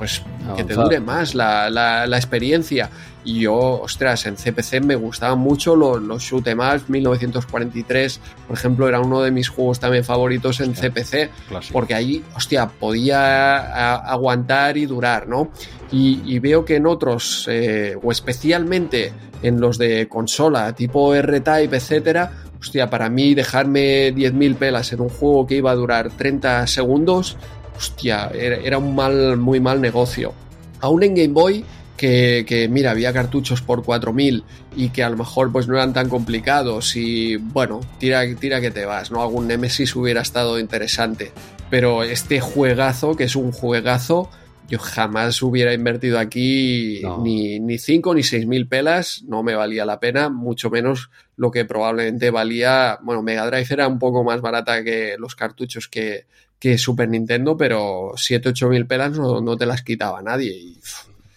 pues 0.01 0.23
que 0.57 0.63
te 0.63 0.73
dure 0.73 0.99
más 0.99 1.35
la, 1.35 1.69
la, 1.69 2.07
la, 2.07 2.17
experiencia. 2.17 2.89
Y 3.23 3.41
yo, 3.41 3.55
ostras, 3.55 4.25
en 4.25 4.35
CPC 4.35 4.81
me 4.83 4.95
gustaban 4.95 5.37
mucho 5.37 5.75
los, 5.75 6.01
los 6.01 6.23
shoot 6.23 6.47
em 6.47 6.59
1943, 6.87 8.19
por 8.47 8.57
ejemplo, 8.57 8.87
era 8.87 8.99
uno 8.99 9.21
de 9.21 9.31
mis 9.31 9.49
juegos 9.49 9.79
también 9.79 10.03
favoritos 10.03 10.59
en 10.59 10.73
CPC, 10.73 11.29
porque 11.71 11.93
ahí, 11.93 12.23
hostia, 12.35 12.67
podía 12.67 13.95
aguantar 13.97 14.77
y 14.77 14.85
durar, 14.85 15.27
¿no? 15.27 15.51
Y, 15.91 16.39
veo 16.39 16.65
que 16.65 16.77
en 16.77 16.87
otros, 16.87 17.47
eh, 17.49 17.95
o 18.01 18.11
especialmente 18.11 19.13
en 19.43 19.59
los 19.59 19.77
de 19.77 20.07
consola, 20.07 20.73
tipo 20.73 21.13
R-Type, 21.13 21.75
etcétera, 21.75 22.31
hostia, 22.59 22.89
para 22.89 23.09
mí 23.09 23.33
dejarme 23.33 24.13
10.000 24.13 24.55
pelas 24.55 24.93
en 24.93 25.01
un 25.01 25.09
juego 25.09 25.45
que 25.45 25.55
iba 25.55 25.71
a 25.71 25.75
durar 25.75 26.11
30 26.11 26.65
segundos, 26.67 27.37
hostia, 27.75 28.31
era, 28.33 28.77
un 28.77 28.95
mal, 28.95 29.37
muy 29.37 29.59
mal 29.59 29.81
negocio. 29.81 30.33
Aún 30.79 31.03
en 31.03 31.15
Game 31.15 31.33
Boy 31.33 31.65
que, 32.01 32.67
mira, 32.69 32.91
había 32.91 33.13
cartuchos 33.13 33.61
por 33.61 33.83
4000 33.83 34.43
y 34.75 34.89
que 34.89 35.03
a 35.03 35.09
lo 35.09 35.17
mejor 35.17 35.51
pues 35.51 35.67
no 35.67 35.75
eran 35.75 35.93
tan 35.93 36.09
complicados 36.09 36.95
y 36.95 37.37
bueno, 37.37 37.81
tira, 37.99 38.23
tira 38.35 38.59
que 38.59 38.71
te 38.71 38.85
vas, 38.85 39.11
¿no? 39.11 39.21
Algún 39.21 39.47
Nemesis 39.47 39.95
hubiera 39.95 40.21
estado 40.21 40.59
interesante. 40.59 41.31
Pero 41.69 42.03
este 42.03 42.41
juegazo, 42.41 43.15
que 43.15 43.25
es 43.25 43.35
un 43.35 43.51
juegazo, 43.51 44.29
yo 44.67 44.79
jamás 44.79 45.41
hubiera 45.43 45.73
invertido 45.73 46.17
aquí 46.17 47.01
ni, 47.21 47.59
ni 47.59 47.77
5 47.77 48.15
ni 48.15 48.23
6 48.23 48.47
mil 48.47 48.67
pelas, 48.67 49.23
no 49.27 49.43
me 49.43 49.53
valía 49.53 49.85
la 49.85 49.99
pena, 49.99 50.29
mucho 50.29 50.69
menos 50.69 51.11
lo 51.35 51.51
que 51.51 51.65
probablemente 51.65 52.31
valía, 52.31 52.97
bueno, 53.03 53.21
Mega 53.21 53.45
Drive 53.45 53.67
era 53.69 53.87
un 53.87 53.99
poco 53.99 54.23
más 54.23 54.41
barata 54.41 54.83
que 54.83 55.15
los 55.19 55.35
cartuchos 55.35 55.87
que, 55.87 56.25
que 56.57 56.77
Super 56.77 57.09
Nintendo, 57.09 57.57
pero 57.57 58.13
7, 58.15 58.49
8 58.49 58.69
mil 58.69 58.85
pelas 58.85 59.17
no, 59.17 59.57
te 59.57 59.65
las 59.65 59.81
quitaba 59.81 60.21
nadie. 60.21 60.51
Y, 60.51 60.79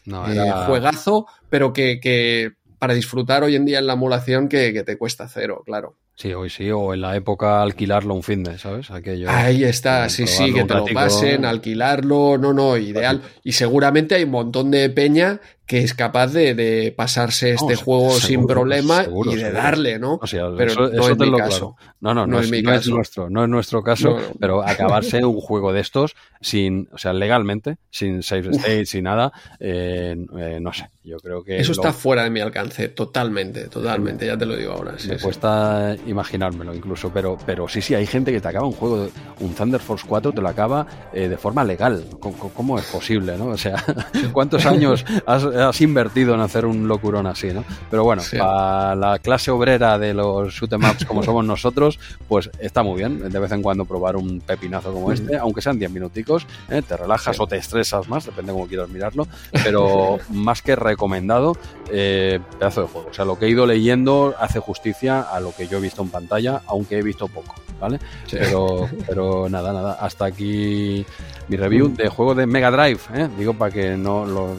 no, 0.06 0.30
eh, 0.30 0.52
juegazo, 0.66 1.26
pero 1.48 1.72
que, 1.72 2.00
que, 2.00 2.52
para 2.78 2.94
disfrutar 2.94 3.42
hoy 3.42 3.56
en 3.56 3.64
día 3.64 3.78
en 3.78 3.86
la 3.86 3.94
emulación 3.94 4.48
que, 4.48 4.72
que 4.72 4.82
te 4.82 4.98
cuesta 4.98 5.28
cero, 5.28 5.62
claro. 5.64 5.96
Sí, 6.16 6.32
hoy 6.32 6.48
sí, 6.48 6.70
o 6.70 6.94
en 6.94 7.00
la 7.00 7.16
época 7.16 7.60
alquilarlo 7.60 8.14
un 8.14 8.22
fin 8.22 8.44
de, 8.44 8.56
¿sabes? 8.56 8.90
Aquello, 8.92 9.28
Ahí 9.28 9.64
está, 9.64 10.08
sí, 10.08 10.28
sí, 10.28 10.52
que 10.52 10.62
te 10.62 10.74
lo 10.74 10.84
pasen, 10.86 11.44
alquilarlo, 11.44 12.38
no, 12.38 12.52
no, 12.52 12.76
ideal. 12.76 13.20
Y 13.42 13.52
seguramente 13.52 14.14
hay 14.14 14.22
un 14.22 14.30
montón 14.30 14.70
de 14.70 14.88
peña 14.90 15.40
que 15.66 15.78
es 15.78 15.94
capaz 15.94 16.28
de, 16.28 16.92
pasarse 16.96 17.52
este 17.52 17.76
juego 17.76 18.10
sin 18.12 18.46
problema 18.46 19.04
y 19.26 19.36
de 19.36 19.50
darle, 19.50 19.98
¿no? 19.98 20.20
pero 20.56 20.88
no 20.90 21.08
es 21.08 21.18
mi 21.18 21.36
caso. 21.36 21.76
No, 22.00 22.12
no, 22.12 22.26
no, 22.26 22.40
es, 22.40 22.86
nuestro, 22.88 23.30
no 23.30 23.44
es 23.44 23.48
nuestro 23.48 23.82
caso, 23.82 24.18
pero 24.38 24.62
acabarse 24.68 25.24
un 25.24 25.40
juego 25.40 25.72
de 25.72 25.80
estos 25.80 26.14
sin, 26.42 26.86
o 26.92 26.98
sea, 26.98 27.14
legalmente, 27.14 27.78
sin 27.90 28.22
save 28.22 28.50
state, 28.50 28.84
sin 28.84 29.04
nada, 29.04 29.32
eh, 29.58 30.14
eh, 30.38 30.58
no 30.60 30.70
sé, 30.74 30.90
yo 31.02 31.16
creo 31.16 31.42
que... 31.42 31.56
Eso 31.56 31.72
está 31.72 31.94
fuera 31.94 32.24
de 32.24 32.30
mi 32.30 32.40
alcance, 32.40 32.88
totalmente, 32.88 33.68
totalmente, 33.68 34.26
ya 34.26 34.36
te 34.36 34.44
lo 34.44 34.54
digo 34.54 34.72
ahora. 34.72 34.96
me 35.08 35.18
cuesta 35.18 35.96
imaginármelo 36.06 36.74
incluso, 36.74 37.10
pero, 37.10 37.38
pero 37.46 37.68
sí, 37.68 37.80
sí, 37.80 37.94
hay 37.94 38.06
gente 38.06 38.32
que 38.32 38.40
te 38.42 38.48
acaba 38.48 38.66
un 38.66 38.72
juego, 38.72 39.08
un 39.40 39.54
Thunder 39.54 39.80
Force 39.80 40.04
4 40.06 40.32
te 40.32 40.42
lo 40.42 40.48
acaba 40.48 40.86
eh, 41.14 41.28
de 41.28 41.38
forma 41.38 41.64
legal. 41.64 42.04
¿Cómo, 42.20 42.78
es 42.78 42.84
posible, 42.86 43.38
no? 43.38 43.46
O 43.46 43.56
sea, 43.56 43.82
¿cuántos 44.32 44.66
años 44.66 45.04
has 45.26 45.44
has 45.54 45.80
invertido 45.80 46.34
en 46.34 46.40
hacer 46.40 46.66
un 46.66 46.88
locurón 46.88 47.26
así, 47.26 47.48
¿no? 47.48 47.64
Pero 47.90 48.04
bueno, 48.04 48.22
para 48.36 48.94
la 48.94 49.18
clase 49.18 49.50
obrera 49.50 49.98
de 49.98 50.14
los 50.14 50.52
shoot 50.52 50.72
em 50.72 50.84
ups 50.84 51.04
como 51.04 51.22
somos 51.24 51.44
nosotros, 51.44 51.98
pues 52.28 52.50
está 52.58 52.82
muy 52.82 52.98
bien 52.98 53.30
de 53.30 53.38
vez 53.38 53.52
en 53.52 53.62
cuando 53.62 53.84
probar 53.84 54.16
un 54.16 54.40
pepinazo 54.40 54.92
como 54.92 55.12
este, 55.12 55.36
aunque 55.36 55.62
sean 55.62 55.78
10 55.78 55.90
minuticos, 55.90 56.46
¿eh? 56.68 56.82
te 56.82 56.96
relajas 56.96 57.38
o 57.40 57.46
te 57.46 57.56
estresas 57.56 58.08
más, 58.08 58.26
depende 58.26 58.52
de 58.52 58.58
cómo 58.58 58.68
quieras 58.68 58.88
mirarlo, 58.88 59.26
pero 59.64 60.18
más 60.30 60.62
que 60.62 60.76
recomendado, 60.76 61.56
eh, 61.90 62.40
pedazo 62.58 62.82
de 62.82 62.88
juego. 62.88 63.08
O 63.10 63.14
sea, 63.14 63.24
lo 63.24 63.38
que 63.38 63.46
he 63.46 63.50
ido 63.50 63.66
leyendo 63.66 64.34
hace 64.38 64.60
justicia 64.60 65.20
a 65.20 65.40
lo 65.40 65.54
que 65.54 65.66
yo 65.66 65.78
he 65.78 65.80
visto 65.80 66.02
en 66.02 66.08
pantalla, 66.08 66.62
aunque 66.66 66.98
he 66.98 67.02
visto 67.02 67.28
poco, 67.28 67.54
¿vale? 67.80 67.98
Pero, 68.30 68.88
pero 69.06 69.48
nada, 69.48 69.72
nada, 69.72 69.98
hasta 70.00 70.26
aquí 70.26 71.04
mi 71.48 71.56
review 71.56 71.94
de 71.94 72.08
juego 72.08 72.34
de 72.34 72.46
Mega 72.46 72.70
Drive, 72.70 73.00
¿eh? 73.14 73.28
digo 73.38 73.54
para 73.54 73.72
que 73.72 73.96
no 73.96 74.24
lo 74.24 74.56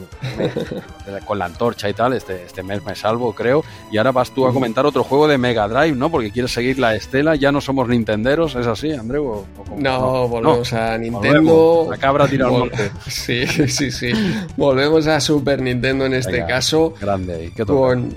con 1.24 1.38
la 1.38 1.46
antorcha 1.46 1.88
y 1.88 1.94
tal, 1.94 2.12
este, 2.12 2.44
este 2.44 2.62
mes 2.62 2.84
me 2.84 2.94
salvo, 2.94 3.32
creo. 3.32 3.64
Y 3.90 3.98
ahora 3.98 4.12
vas 4.12 4.30
tú 4.30 4.46
a 4.46 4.52
comentar 4.52 4.86
otro 4.86 5.04
juego 5.04 5.28
de 5.28 5.38
Mega 5.38 5.68
Drive, 5.68 5.96
¿no? 5.96 6.10
Porque 6.10 6.30
quieres 6.30 6.52
seguir 6.52 6.78
la 6.78 6.94
estela, 6.94 7.36
ya 7.36 7.52
no 7.52 7.60
somos 7.60 7.88
Nintenderos, 7.88 8.54
¿es 8.56 8.66
así, 8.66 8.92
Andreu? 8.92 9.46
no, 9.76 10.28
volvemos 10.28 10.72
a 10.72 10.98
Nintendo. 10.98 11.86
la 11.90 11.96
cabra 11.96 12.26
tira 12.26 12.46
al 12.48 12.70
Sí, 13.06 13.46
sí, 13.46 13.90
sí. 13.90 14.12
volvemos 14.56 15.06
a 15.06 15.20
Super 15.20 15.60
Nintendo 15.60 16.06
en 16.06 16.14
este 16.14 16.44
caso. 16.46 16.94
Grande 17.00 17.34
ahí. 17.34 17.64
con, 17.64 18.14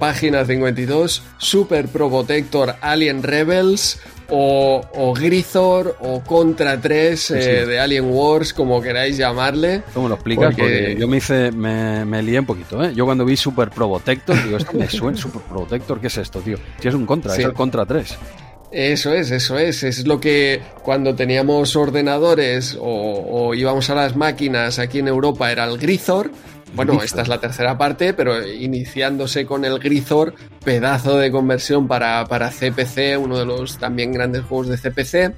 página 0.00 0.44
52, 0.44 1.22
Super 1.38 1.86
Protector 1.86 2.74
Alien 2.80 3.22
Rebels 3.22 4.00
o, 4.30 4.80
o 4.94 5.14
o 6.00 6.24
Contra 6.24 6.80
3 6.80 7.30
eh, 7.30 7.66
de 7.66 7.80
Alien 7.80 8.06
Wars, 8.10 8.52
como 8.52 8.80
queráis 8.80 9.16
llamarle. 9.16 9.82
¿Cómo 9.92 10.08
lo 10.08 10.14
explicas? 10.14 10.54
Porque, 10.56 10.96
yo 10.98 11.06
me 11.06 11.18
hice, 11.18 11.52
me, 11.52 12.04
me, 12.04 12.22
lié 12.22 12.40
un 12.40 12.46
poquito, 12.46 12.82
¿eh? 12.82 12.92
Yo 12.94 13.04
cuando 13.04 13.24
vi 13.24 13.36
Super 13.36 13.70
Protector, 13.70 14.42
digo, 14.42 14.56
esto 14.56 14.72
me 14.72 14.88
suena 14.88 15.18
Super 15.20 15.42
Protector, 15.42 16.00
¿qué 16.00 16.06
es 16.06 16.16
esto, 16.16 16.40
tío? 16.40 16.56
Si 16.80 16.88
es 16.88 16.94
un 16.94 17.06
Contra, 17.06 17.34
es 17.34 17.44
el 17.44 17.52
Contra 17.52 17.84
3. 17.84 18.18
Eso 18.72 19.12
es, 19.12 19.32
eso 19.32 19.58
es. 19.58 19.82
Es 19.82 20.06
lo 20.06 20.20
que 20.20 20.62
cuando 20.82 21.16
teníamos 21.16 21.74
ordenadores 21.74 22.78
o, 22.80 23.48
o, 23.48 23.54
íbamos 23.54 23.90
a 23.90 23.96
las 23.96 24.14
máquinas 24.14 24.78
aquí 24.78 25.00
en 25.00 25.08
Europa 25.08 25.50
era 25.50 25.64
el 25.64 25.76
Grithor. 25.76 26.30
Bueno, 26.74 27.02
esta 27.02 27.22
es 27.22 27.28
la 27.28 27.40
tercera 27.40 27.76
parte, 27.76 28.14
pero 28.14 28.46
iniciándose 28.46 29.44
con 29.44 29.64
el 29.64 29.78
Grithor, 29.78 30.34
pedazo 30.64 31.18
de 31.18 31.30
conversión 31.30 31.88
para, 31.88 32.24
para 32.26 32.50
CPC, 32.50 33.18
uno 33.18 33.38
de 33.38 33.46
los 33.46 33.78
también 33.78 34.12
grandes 34.12 34.44
juegos 34.44 34.68
de 34.68 34.78
CPC, 34.78 35.34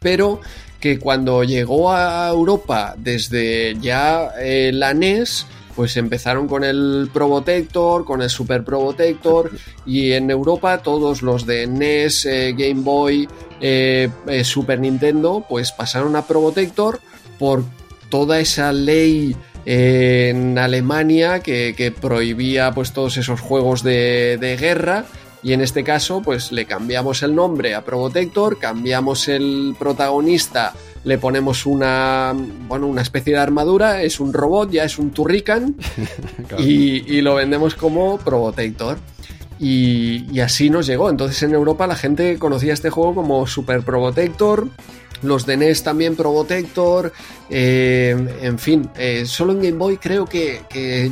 pero 0.00 0.40
que 0.80 0.98
cuando 0.98 1.42
llegó 1.44 1.92
a 1.92 2.28
Europa 2.28 2.94
desde 2.98 3.74
ya 3.80 4.28
eh, 4.38 4.70
la 4.74 4.92
NES, 4.92 5.46
pues 5.74 5.96
empezaron 5.96 6.46
con 6.46 6.62
el 6.62 7.08
Probotector, 7.12 8.04
con 8.04 8.20
el 8.20 8.28
Super 8.28 8.64
Probotector 8.64 9.50
y 9.86 10.12
en 10.12 10.30
Europa 10.30 10.78
todos 10.78 11.22
los 11.22 11.46
de 11.46 11.66
NES, 11.66 12.26
eh, 12.26 12.54
Game 12.56 12.82
Boy, 12.82 13.26
eh, 13.60 14.10
Super 14.44 14.78
Nintendo, 14.78 15.44
pues 15.48 15.72
pasaron 15.72 16.16
a 16.16 16.26
Probotector 16.26 17.00
por 17.38 17.64
toda 18.10 18.38
esa 18.38 18.72
ley 18.72 19.34
en 19.66 20.58
Alemania 20.58 21.40
que, 21.40 21.94
prohibía 22.00 22.72
pues 22.72 22.92
todos 22.92 23.16
esos 23.16 23.40
juegos 23.40 23.82
de, 23.82 24.36
de, 24.38 24.56
guerra 24.56 25.06
y 25.42 25.52
en 25.52 25.60
este 25.60 25.84
caso 25.84 26.22
pues 26.22 26.52
le 26.52 26.64
cambiamos 26.64 27.22
el 27.22 27.34
nombre 27.34 27.74
a 27.74 27.84
Probotector, 27.84 28.58
cambiamos 28.58 29.28
el 29.28 29.74
protagonista, 29.78 30.74
le 31.04 31.18
ponemos 31.18 31.66
una 31.66 32.34
bueno 32.66 32.86
una 32.86 33.02
especie 33.02 33.34
de 33.34 33.40
armadura, 33.40 34.02
es 34.02 34.20
un 34.20 34.32
robot, 34.32 34.70
ya 34.70 34.84
es 34.84 34.98
un 34.98 35.10
Turrican 35.10 35.76
y, 36.58 37.16
y, 37.16 37.20
lo 37.20 37.36
vendemos 37.36 37.74
como 37.74 38.18
Probotector. 38.18 38.98
Y, 39.60 40.26
y 40.32 40.40
así 40.40 40.68
nos 40.68 40.84
llegó. 40.84 41.08
Entonces 41.08 41.40
en 41.44 41.54
Europa 41.54 41.86
la 41.86 41.94
gente 41.94 42.38
conocía 42.40 42.72
este 42.72 42.90
juego 42.90 43.14
como 43.14 43.46
Super 43.46 43.82
Probotector 43.82 44.68
los 45.24 45.46
de 45.46 45.56
NES 45.56 45.82
también 45.82 46.16
Probotector, 46.16 47.12
eh, 47.50 48.16
en 48.42 48.58
fin, 48.58 48.90
eh, 48.96 49.24
solo 49.26 49.52
en 49.52 49.62
Game 49.62 49.78
Boy 49.78 49.96
creo 49.96 50.26
que, 50.26 50.62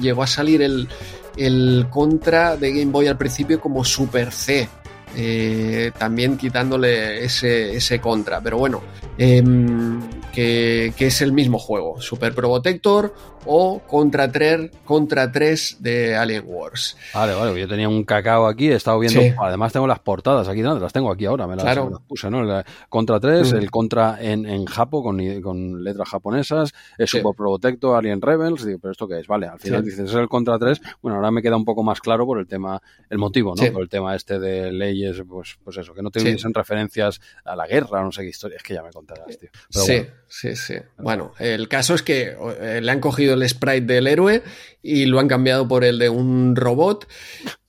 llegó 0.00 0.23
a 0.23 0.26
salir 0.26 0.62
el, 0.62 0.89
el, 1.36 1.86
Contra 1.91 2.57
de 2.57 2.70
Game 2.73 2.92
Boy 2.92 3.08
al 3.08 3.18
principio 3.18 3.60
como 3.60 3.84
Super 3.84 4.32
C. 4.32 4.68
Eh, 5.15 5.92
también 5.99 6.39
quitándole 6.39 7.23
ese, 7.23 7.76
ese 7.76 8.00
contra, 8.00 8.41
pero 8.41 8.57
bueno, 8.57 8.81
em, 9.18 10.00
que, 10.32 10.94
que, 10.97 11.08
es 11.08 11.20
el 11.20 11.32
mismo 11.32 11.58
juego, 11.58 12.00
Super 12.00 12.34
Probotector 12.34 13.15
o 13.46 13.80
Contra 13.80 14.30
3, 14.30 14.70
Contra 14.84 15.30
3 15.30 15.78
de 15.80 16.16
Alien 16.16 16.44
Wars. 16.46 16.96
Vale, 17.14 17.34
vale, 17.34 17.60
yo 17.60 17.68
tenía 17.68 17.88
un 17.88 18.04
cacao 18.04 18.46
aquí, 18.46 18.68
he 18.68 18.74
estado 18.74 18.98
viendo, 18.98 19.20
además 19.42 19.72
tengo 19.72 19.86
las 19.86 19.98
portadas 20.00 20.48
aquí, 20.48 20.62
¿no? 20.62 20.78
las 20.78 20.92
tengo 20.92 21.10
aquí 21.10 21.26
ahora, 21.26 21.46
me 21.46 21.56
las, 21.56 21.78
puse, 22.06 22.30
¿no? 22.30 22.62
contra 22.88 23.20
3, 23.20 23.52
mm. 23.52 23.56
el 23.56 23.70
Contra 23.70 24.18
en, 24.20 24.46
en 24.46 24.64
Japo 24.66 25.02
con, 25.02 25.18
con 25.40 25.84
letras 25.84 26.08
japonesas, 26.08 26.72
el 26.98 27.08
Super 27.08 27.32
Protector, 27.36 27.96
Alien 27.96 28.20
Rebels, 28.20 28.64
digo, 28.64 28.78
pero 28.80 28.92
¿esto 28.92 29.08
qué 29.08 29.20
es? 29.20 29.26
Vale, 29.26 29.46
al 29.46 29.58
final 29.58 29.84
dices, 29.84 30.10
es 30.10 30.14
el 30.14 30.28
Contra 30.28 30.58
3, 30.58 30.80
bueno, 31.00 31.16
ahora 31.16 31.30
me 31.30 31.42
queda 31.42 31.56
un 31.56 31.64
poco 31.64 31.82
más 31.82 32.00
claro 32.00 32.26
por 32.26 32.38
el 32.38 32.46
tema, 32.46 32.80
el 33.10 33.18
motivo, 33.18 33.54
¿no? 33.54 33.72
Por 33.72 33.82
el 33.82 33.88
tema 33.88 34.14
este 34.14 34.38
de 34.38 34.72
leyes, 34.72 35.22
pues, 35.28 35.58
pues 35.62 35.76
eso, 35.76 35.94
que 35.94 36.02
no 36.02 36.10
te 36.10 36.22
en 36.22 36.54
referencias 36.54 37.20
a 37.44 37.56
la 37.56 37.66
guerra, 37.66 38.02
no 38.02 38.12
sé 38.12 38.22
qué 38.22 38.28
historia, 38.28 38.56
es 38.56 38.62
que 38.62 38.74
ya 38.74 38.82
me 38.82 38.90
contarás, 38.90 39.38
tío. 39.38 39.50
sí, 39.70 40.06
sí, 40.28 40.56
sí. 40.56 40.74
Bueno, 40.98 41.32
el 41.38 41.68
caso 41.68 41.94
es 41.94 42.02
que 42.02 42.36
eh, 42.60 42.80
le 42.82 42.90
han 42.90 43.00
cogido 43.00 43.31
el 43.34 43.48
sprite 43.48 43.94
del 43.94 44.06
héroe 44.06 44.42
y 44.82 45.06
lo 45.06 45.20
han 45.20 45.28
cambiado 45.28 45.68
por 45.68 45.84
el 45.84 45.98
de 45.98 46.08
un 46.08 46.56
robot. 46.56 47.06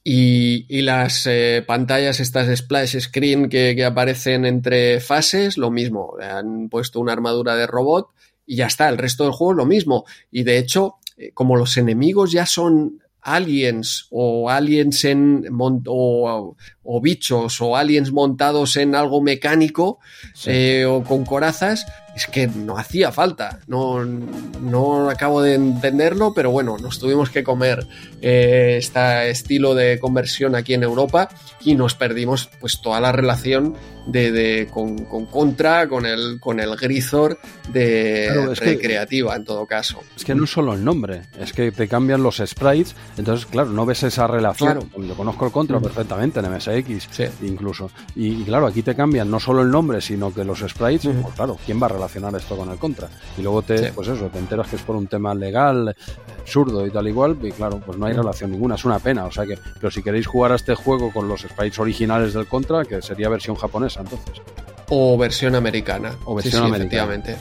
Y, 0.05 0.81
las 0.81 1.25
eh, 1.27 1.63
pantallas, 1.65 2.19
estas 2.19 2.55
splash 2.57 2.99
screen 2.99 3.47
que, 3.47 3.85
aparecen 3.85 4.45
entre 4.45 4.99
fases, 4.99 5.57
lo 5.57 5.71
mismo. 5.71 6.15
Han 6.21 6.67
puesto 6.69 6.99
una 6.99 7.13
armadura 7.13 7.55
de 7.55 7.67
robot 7.67 8.09
y 8.45 8.57
ya 8.57 8.67
está. 8.67 8.89
El 8.89 8.97
resto 8.97 9.23
del 9.23 9.31
juego 9.31 9.53
lo 9.53 9.65
mismo. 9.65 10.03
Y 10.29 10.43
de 10.43 10.57
hecho, 10.57 10.95
eh, 11.17 11.31
como 11.33 11.55
los 11.55 11.77
enemigos 11.77 12.31
ya 12.33 12.45
son 12.45 12.99
aliens 13.21 14.07
o 14.09 14.49
aliens 14.49 15.05
en 15.05 15.47
o, 15.87 16.55
o, 16.83 17.01
bichos 17.01 17.61
o 17.61 17.75
aliens 17.75 18.11
montados 18.11 18.75
en 18.77 18.95
algo 18.95 19.21
mecánico 19.21 19.99
eh, 20.45 20.85
o 20.85 21.03
con 21.03 21.25
corazas, 21.25 21.85
es 22.15 22.27
que 22.27 22.47
no 22.47 22.77
hacía 22.77 23.11
falta. 23.11 23.59
No, 23.67 24.03
no 24.05 25.09
acabo 25.09 25.41
de 25.41 25.55
entenderlo, 25.55 26.33
pero 26.33 26.51
bueno, 26.51 26.77
nos 26.77 26.99
tuvimos 26.99 27.29
que 27.29 27.43
comer 27.43 27.87
eh, 28.21 28.75
este 28.77 29.29
estilo 29.29 29.73
de 29.73 29.99
conversión 29.99 30.55
aquí 30.55 30.73
en 30.73 30.83
Europa 30.83 31.29
y 31.61 31.75
nos 31.75 31.95
perdimos 31.95 32.49
pues 32.59 32.81
toda 32.81 32.99
la 32.99 33.11
relación 33.11 33.75
de, 34.05 34.67
con, 34.71 35.05
Contra, 35.25 35.87
con 35.87 36.05
el, 36.05 36.39
con 36.39 36.59
el 36.59 36.75
Grisor 36.75 37.39
de 37.71 38.53
recreativa 38.55 39.35
en 39.35 39.45
todo 39.45 39.65
caso. 39.65 40.01
Es 40.15 40.25
que 40.25 40.35
no 40.35 40.45
solo 40.45 40.73
el 40.73 40.83
nombre, 40.83 41.23
es 41.39 41.53
que 41.53 41.71
te 41.71 41.87
cambian 41.87 42.21
los 42.21 42.41
sprites, 42.45 42.95
entonces 43.17 43.45
claro, 43.45 43.69
no 43.69 43.85
ves 43.85 44.03
esa 44.03 44.27
relación. 44.27 44.89
Yo 44.97 45.15
conozco 45.15 45.45
el 45.45 45.51
Contra 45.51 45.79
mm. 45.79 45.83
perfectamente 45.83 46.39
en 46.39 46.45
MSX 46.81 47.43
incluso. 47.43 47.89
Y, 48.15 48.43
claro, 48.43 48.67
aquí 48.67 48.81
te 48.81 48.95
cambian 48.95 49.29
no 49.29 49.39
solo 49.39 49.61
el 49.61 49.69
nombre, 49.69 50.01
sino 50.01 50.33
que 50.33 50.43
los 50.43 50.59
sprites, 50.59 51.09
pues 51.21 51.35
claro, 51.35 51.57
¿quién 51.65 51.81
va 51.81 51.87
a 51.87 51.89
relacionar 51.89 52.35
esto 52.35 52.55
con 52.57 52.69
el 52.69 52.77
Contra? 52.77 53.09
Y 53.37 53.41
luego 53.41 53.61
te, 53.61 53.91
pues 53.91 54.07
eso, 54.07 54.27
te 54.27 54.39
enteras 54.39 54.67
que 54.67 54.75
es 54.77 54.81
por 54.81 54.95
un 54.95 55.07
tema 55.07 55.33
legal, 55.33 55.95
absurdo 56.39 56.85
y 56.85 56.91
tal 56.91 57.07
igual, 57.07 57.37
y 57.41 57.51
claro, 57.51 57.79
pues 57.85 57.97
no 57.97 58.05
hay 58.05 58.13
relación 58.13 58.51
ninguna, 58.51 58.75
es 58.75 58.85
una 58.85 58.99
pena. 58.99 59.25
O 59.25 59.31
sea 59.31 59.45
que, 59.45 59.57
pero 59.75 59.91
si 59.91 60.01
queréis 60.01 60.27
jugar 60.27 60.51
a 60.51 60.55
este 60.55 60.75
juego 60.75 61.11
con 61.11 61.27
los 61.27 61.41
sprites 61.41 61.79
originales 61.79 62.33
del 62.33 62.47
Contra, 62.47 62.85
que 62.85 63.01
sería 63.01 63.29
versión 63.29 63.55
japonesa 63.55 64.01
entonces. 64.01 64.41
O 64.89 65.17
versión 65.17 65.55
americana. 65.55 66.15
O 66.25 66.35
versión 66.35 66.63
americana. 66.65 67.15
Efectivamente. 67.15 67.37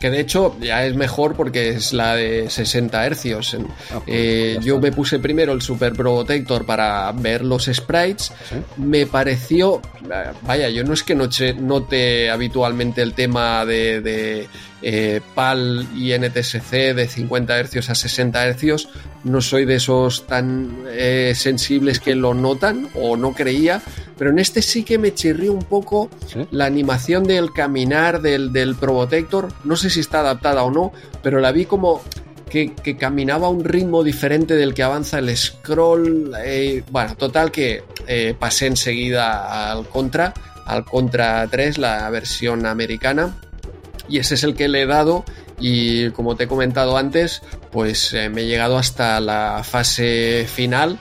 Que 0.00 0.10
de 0.10 0.20
hecho 0.20 0.56
ya 0.60 0.84
es 0.84 0.94
mejor 0.94 1.34
porque 1.34 1.70
es 1.70 1.92
la 1.92 2.14
de 2.14 2.50
60 2.50 3.06
hercios. 3.06 3.54
Ah, 3.54 4.00
pues 4.04 4.04
eh, 4.06 4.58
yo 4.62 4.78
me 4.78 4.92
puse 4.92 5.18
primero 5.18 5.52
el 5.52 5.62
Super 5.62 5.92
Protector 5.94 6.64
para 6.64 7.10
ver 7.12 7.44
los 7.44 7.66
sprites. 7.66 8.32
Me 8.76 9.06
pareció. 9.06 9.80
Vaya, 10.42 10.68
yo 10.68 10.84
no 10.84 10.94
es 10.94 11.02
que 11.02 11.14
note 11.14 12.30
habitualmente 12.30 13.02
el 13.02 13.14
tema 13.14 13.64
de 13.64 14.48
eh, 14.80 15.20
PAL 15.34 15.88
y 15.96 16.16
NTSC 16.16 16.94
de 16.94 17.08
50 17.08 17.64
Hz 17.64 17.90
a 17.90 17.94
60 17.94 18.54
Hz. 18.54 18.88
No 19.24 19.40
soy 19.40 19.64
de 19.64 19.76
esos 19.76 20.26
tan 20.26 20.84
eh, 20.90 21.32
sensibles 21.34 21.98
que 21.98 22.14
lo 22.14 22.34
notan 22.34 22.88
o 22.94 23.16
no 23.16 23.34
creía, 23.34 23.82
pero 24.16 24.30
en 24.30 24.38
este 24.38 24.62
sí 24.62 24.84
que 24.84 24.98
me 24.98 25.12
chirrió 25.14 25.52
un 25.52 25.64
poco 25.64 26.08
la 26.52 26.66
animación 26.66 27.24
del 27.24 27.52
caminar 27.52 28.22
del, 28.22 28.52
del 28.52 28.76
Probotector. 28.76 29.48
No 29.64 29.74
sé 29.74 29.90
si 29.90 30.00
está 30.00 30.20
adaptada 30.20 30.62
o 30.62 30.70
no, 30.70 30.92
pero 31.22 31.40
la 31.40 31.50
vi 31.50 31.64
como 31.64 32.02
que, 32.48 32.72
caminaba 32.96 33.48
a 33.48 33.50
un 33.50 33.64
ritmo 33.64 34.04
diferente 34.04 34.54
del 34.54 34.74
que 34.74 34.84
avanza 34.84 35.18
el 35.18 35.36
scroll. 35.36 36.32
Eh, 36.44 36.84
bueno, 36.90 37.16
total 37.16 37.50
que 37.50 37.82
pasé 38.38 38.66
enseguida 38.66 39.70
al 39.70 39.88
Contra, 39.88 40.32
al 40.64 40.84
Contra 40.84 41.46
3, 41.48 41.78
la 41.78 42.08
versión 42.10 42.64
americana 42.64 43.34
y 44.08 44.18
ese 44.18 44.34
es 44.34 44.44
el 44.44 44.54
que 44.54 44.68
le 44.68 44.82
he 44.82 44.86
dado. 44.86 45.24
Y 45.60 46.10
como 46.10 46.36
te 46.36 46.44
he 46.44 46.48
comentado 46.48 46.96
antes, 46.96 47.42
pues 47.70 48.12
eh, 48.14 48.28
me 48.28 48.42
he 48.42 48.46
llegado 48.46 48.78
hasta 48.78 49.20
la 49.20 49.62
fase 49.64 50.46
final 50.48 50.98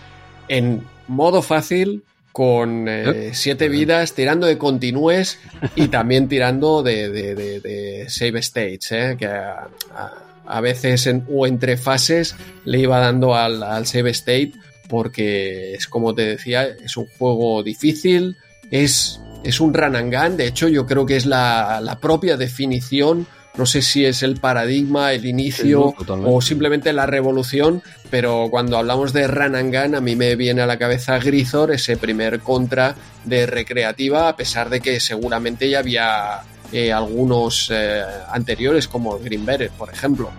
en 0.47 0.83
modo 1.07 1.41
fácil, 1.41 2.03
con 2.31 2.87
7 3.31 3.65
eh, 3.65 3.69
vidas, 3.69 4.13
tirando 4.13 4.45
de 4.45 4.59
continúes 4.59 5.39
y 5.75 5.87
también 5.87 6.27
tirando 6.27 6.83
de, 6.83 8.05
save 8.09 8.39
states, 8.39 8.91
eh, 8.91 9.15
que 9.17 9.25
a, 9.25 10.61
veces 10.61 11.09
o 11.29 11.47
entre 11.47 11.77
fases 11.77 12.35
le 12.63 12.79
iba 12.79 12.99
dando 12.99 13.35
al, 13.35 13.63
al, 13.63 13.85
save 13.87 14.11
state 14.11 14.53
porque 14.87 15.73
es 15.73 15.87
como 15.87 16.13
te 16.13 16.25
decía, 16.25 16.67
es 16.67 16.95
un 16.95 17.07
juego 17.17 17.63
difícil, 17.63 18.37
es 18.71 19.19
es 19.43 19.59
un 19.59 19.73
run 19.73 19.95
and 19.95 20.13
gun, 20.13 20.37
de 20.37 20.47
hecho 20.47 20.67
yo 20.67 20.85
creo 20.85 21.05
que 21.05 21.15
es 21.15 21.25
la, 21.25 21.97
propia 22.01 22.37
definición, 22.37 23.27
no 23.57 23.65
sé 23.65 23.81
si 23.81 24.05
es 24.05 24.23
el 24.23 24.39
paradigma, 24.39 25.13
el 25.13 25.25
inicio 25.25 25.93
o 26.07 26.41
simplemente 26.41 26.93
la 26.93 27.05
revolución, 27.05 27.81
pero 28.09 28.47
cuando 28.49 28.77
hablamos 28.77 29.13
de 29.13 29.27
run 29.27 29.55
and 29.55 29.75
gun 29.75 29.95
a 29.95 30.01
mí 30.01 30.15
me 30.15 30.35
viene 30.35 30.61
a 30.61 30.67
la 30.67 30.77
cabeza 30.77 31.17
Grisor, 31.19 31.71
ese 31.71 31.97
primer 31.97 32.39
contra 32.41 32.95
de 33.25 33.45
recreativa, 33.45 34.29
a 34.29 34.35
pesar 34.35 34.69
de 34.69 34.79
que 34.79 34.99
seguramente 34.99 35.69
ya 35.69 35.79
había 35.79 36.41
eh, 36.71 36.91
algunos 36.91 37.69
eh, 37.71 38.03
anteriores 38.29 38.87
como 38.87 39.17
Green 39.19 39.45
Beret, 39.45 39.71
por 39.71 39.89
ejemplo. 39.89 40.29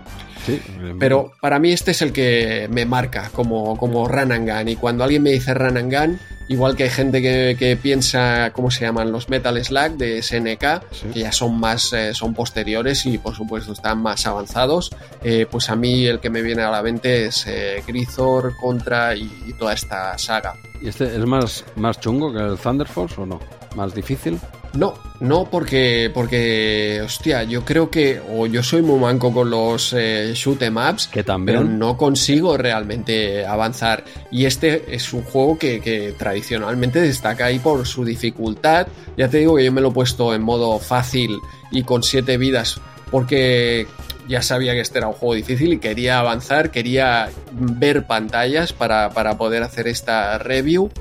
Pero 0.99 1.31
para 1.41 1.59
mí 1.59 1.71
este 1.71 1.91
es 1.91 2.01
el 2.01 2.11
que 2.11 2.67
me 2.71 2.85
marca 2.85 3.29
como, 3.33 3.77
como 3.77 4.07
run 4.07 4.31
and 4.31 4.49
gun. 4.49 4.69
Y 4.69 4.75
cuando 4.75 5.03
alguien 5.03 5.23
me 5.23 5.31
dice 5.31 5.53
run 5.53 5.77
and 5.77 5.93
gun, 5.93 6.19
igual 6.49 6.75
que 6.75 6.83
hay 6.83 6.89
gente 6.89 7.21
que, 7.21 7.77
piensa, 7.81 8.51
¿cómo 8.53 8.69
se 8.71 8.85
llaman? 8.85 9.11
Los 9.11 9.29
Metal 9.29 9.63
Slug 9.63 9.97
de 9.97 10.21
SNK, 10.21 11.11
que 11.13 11.19
ya 11.19 11.31
son 11.31 11.59
más, 11.59 11.93
eh, 11.93 12.13
son 12.13 12.33
posteriores 12.33 13.05
y 13.05 13.17
por 13.17 13.35
supuesto 13.35 13.71
están 13.71 14.01
más 14.01 14.25
avanzados. 14.27 14.91
Eh, 15.23 15.45
pues 15.49 15.69
a 15.69 15.75
mí 15.75 16.05
el 16.05 16.19
que 16.19 16.29
me 16.29 16.41
viene 16.41 16.63
a 16.63 16.71
la 16.71 16.81
mente 16.81 17.27
es 17.27 17.45
eh, 17.47 17.83
Grisor, 17.87 18.53
Contra 18.59 19.15
y, 19.15 19.31
y, 19.47 19.53
toda 19.53 19.73
esta 19.73 20.17
saga. 20.17 20.55
¿Y 20.81 20.87
este 20.89 21.05
es 21.05 21.25
más, 21.25 21.63
más 21.75 21.99
chungo 21.99 22.33
que 22.33 22.39
el 22.39 22.57
Thunder 22.57 22.87
Force 22.87 23.21
o 23.21 23.25
no? 23.25 23.58
¿Más 23.79 23.95
difícil? 23.95 24.37
No, 24.73 24.93
no 25.21 25.45
porque, 25.49 26.11
porque, 26.13 27.01
hostia, 27.01 27.43
yo 27.43 27.63
creo 27.63 27.89
que, 27.89 28.19
o 28.29 28.45
yo 28.45 28.61
soy 28.61 28.81
muy 28.81 28.99
manco 28.99 29.33
con 29.33 29.49
los 29.49 29.93
eh, 29.97 30.33
shoot 30.35 30.61
em 30.63 30.75
ups, 30.75 31.07
que 31.07 31.23
también. 31.23 31.59
pero 31.59 31.69
no 31.69 31.95
consigo 31.95 32.57
realmente 32.57 33.45
avanzar. 33.45 34.03
Y 34.31 34.47
este 34.47 34.93
es 34.93 35.13
un 35.13 35.23
juego 35.23 35.57
que, 35.57 35.79
que, 35.79 36.11
tradicionalmente 36.11 36.99
destaca 36.99 37.45
ahí 37.45 37.59
por 37.59 37.87
su 37.87 38.03
dificultad. 38.03 38.87
Ya 39.15 39.29
te 39.29 39.37
digo 39.37 39.55
que 39.55 39.63
yo 39.63 39.71
me 39.71 39.79
lo 39.79 39.91
he 39.91 39.93
puesto 39.93 40.35
en 40.35 40.41
modo 40.41 40.77
fácil 40.79 41.39
y 41.71 41.83
con 41.83 42.03
siete 42.03 42.37
vidas, 42.37 42.81
porque 43.11 43.87
ya 44.27 44.41
sabía 44.41 44.73
que 44.73 44.81
este 44.81 44.97
era 44.97 45.07
un 45.07 45.13
juego 45.13 45.35
difícil 45.35 45.71
y 45.71 45.79
quería 45.79 46.19
avanzar, 46.19 46.69
quería 46.69 47.29
ver 47.53 48.05
pantallas 48.05 48.73
para, 48.73 49.09
para 49.11 49.37
poder 49.37 49.63
hacer 49.63 49.87
esta 49.87 50.37
review. 50.37 50.91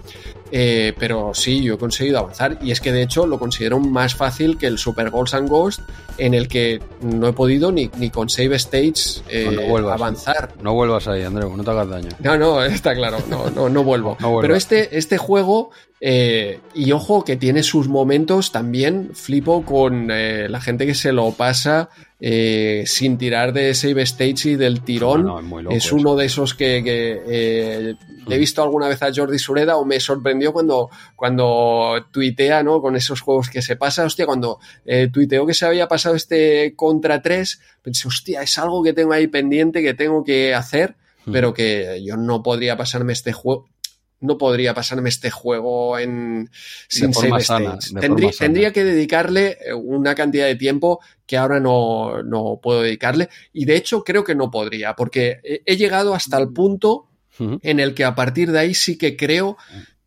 Eh, 0.50 0.94
pero 0.98 1.32
sí, 1.34 1.62
yo 1.62 1.74
he 1.74 1.78
conseguido 1.78 2.18
avanzar. 2.18 2.58
Y 2.62 2.70
es 2.70 2.80
que 2.80 2.92
de 2.92 3.02
hecho 3.02 3.26
lo 3.26 3.38
considero 3.38 3.78
más 3.78 4.14
fácil 4.14 4.58
que 4.58 4.66
el 4.66 4.78
Super 4.78 5.10
Ghosts 5.10 5.34
and 5.34 5.48
Ghost, 5.48 5.80
en 6.16 6.34
el 6.34 6.48
que 6.48 6.80
no 7.02 7.28
he 7.28 7.32
podido 7.32 7.72
ni, 7.72 7.90
ni 7.96 8.10
con 8.10 8.28
Save 8.28 8.56
States 8.56 9.22
eh, 9.28 9.58
avanzar. 9.90 10.54
No 10.62 10.74
vuelvas 10.74 11.08
ahí, 11.08 11.22
Andreu, 11.22 11.56
no 11.56 11.64
te 11.64 11.70
hagas 11.70 11.88
daño. 11.88 12.08
No, 12.20 12.36
no, 12.36 12.64
está 12.64 12.94
claro, 12.94 13.18
no, 13.28 13.50
no, 13.50 13.68
no 13.68 13.84
vuelvo. 13.84 14.16
pero 14.40 14.54
este, 14.54 14.96
este 14.96 15.18
juego, 15.18 15.70
eh, 16.00 16.60
y 16.74 16.92
ojo 16.92 17.24
que 17.24 17.36
tiene 17.36 17.62
sus 17.62 17.88
momentos 17.88 18.52
también, 18.52 19.10
flipo 19.14 19.64
con 19.64 20.08
la 20.08 20.60
gente 20.60 20.86
que 20.86 20.94
se 20.94 21.12
lo 21.12 21.32
pasa 21.32 21.90
eh, 22.20 22.82
sin 22.86 23.16
tirar 23.16 23.52
de 23.52 23.74
save 23.74 24.02
stage 24.02 24.50
y 24.50 24.56
del 24.56 24.82
tirón. 24.82 25.28
es, 25.70 25.92
uno 25.92 26.16
de 26.16 26.26
esos 26.26 26.54
que, 26.54 26.82
eh, 26.84 27.94
le 28.26 28.34
he 28.34 28.38
visto 28.38 28.60
alguna 28.62 28.88
vez 28.88 29.00
a 29.02 29.12
Jordi 29.14 29.38
Sureda 29.38 29.76
o 29.76 29.84
me 29.84 30.00
sorprendió 30.00 30.52
cuando, 30.52 30.90
cuando 31.14 32.06
tuitea, 32.10 32.64
¿no? 32.64 32.80
Con 32.80 32.96
esos 32.96 33.20
juegos 33.20 33.48
que 33.48 33.62
se 33.62 33.76
pasa. 33.76 34.04
Hostia, 34.04 34.26
cuando 34.26 34.58
eh, 34.84 35.08
tuiteó 35.12 35.46
que 35.46 35.54
se 35.54 35.66
había 35.66 35.86
pasado 35.86 36.16
este 36.16 36.74
contra 36.74 37.22
3, 37.22 37.60
pensé, 37.82 38.08
hostia, 38.08 38.42
es 38.42 38.58
algo 38.58 38.82
que 38.82 38.92
tengo 38.92 39.12
ahí 39.12 39.28
pendiente, 39.28 39.80
que 39.80 39.94
tengo 39.94 40.24
que 40.24 40.54
hacer, 40.54 40.96
pero 41.30 41.54
que 41.54 42.02
yo 42.04 42.16
no 42.16 42.42
podría 42.42 42.76
pasarme 42.76 43.12
este 43.12 43.32
juego 43.32 43.68
no 44.20 44.38
podría 44.38 44.74
pasarme 44.74 45.08
este 45.08 45.30
juego 45.30 45.98
en 45.98 46.50
sin 46.88 47.14
save 47.14 47.40
states. 47.40 47.94
Tendría, 48.38 48.72
que 48.72 48.84
dedicarle 48.84 49.58
eh, 49.64 49.74
una 49.74 50.14
cantidad 50.14 50.46
de 50.46 50.56
tiempo 50.56 51.00
que 51.26 51.36
ahora 51.36 51.60
no, 51.60 52.22
no, 52.22 52.58
puedo 52.62 52.82
dedicarle. 52.82 53.28
Y 53.52 53.64
de 53.64 53.76
hecho 53.76 54.02
creo 54.02 54.24
que 54.24 54.34
no 54.34 54.50
podría, 54.50 54.94
porque 54.94 55.40
he, 55.42 55.76
llegado 55.76 56.14
hasta 56.14 56.38
el 56.38 56.52
punto 56.52 57.06
en 57.38 57.78
el 57.78 57.94
que 57.94 58.04
a 58.04 58.16
partir 58.16 58.50
de 58.50 58.58
ahí 58.58 58.74
sí 58.74 58.98
que 58.98 59.16
creo 59.16 59.56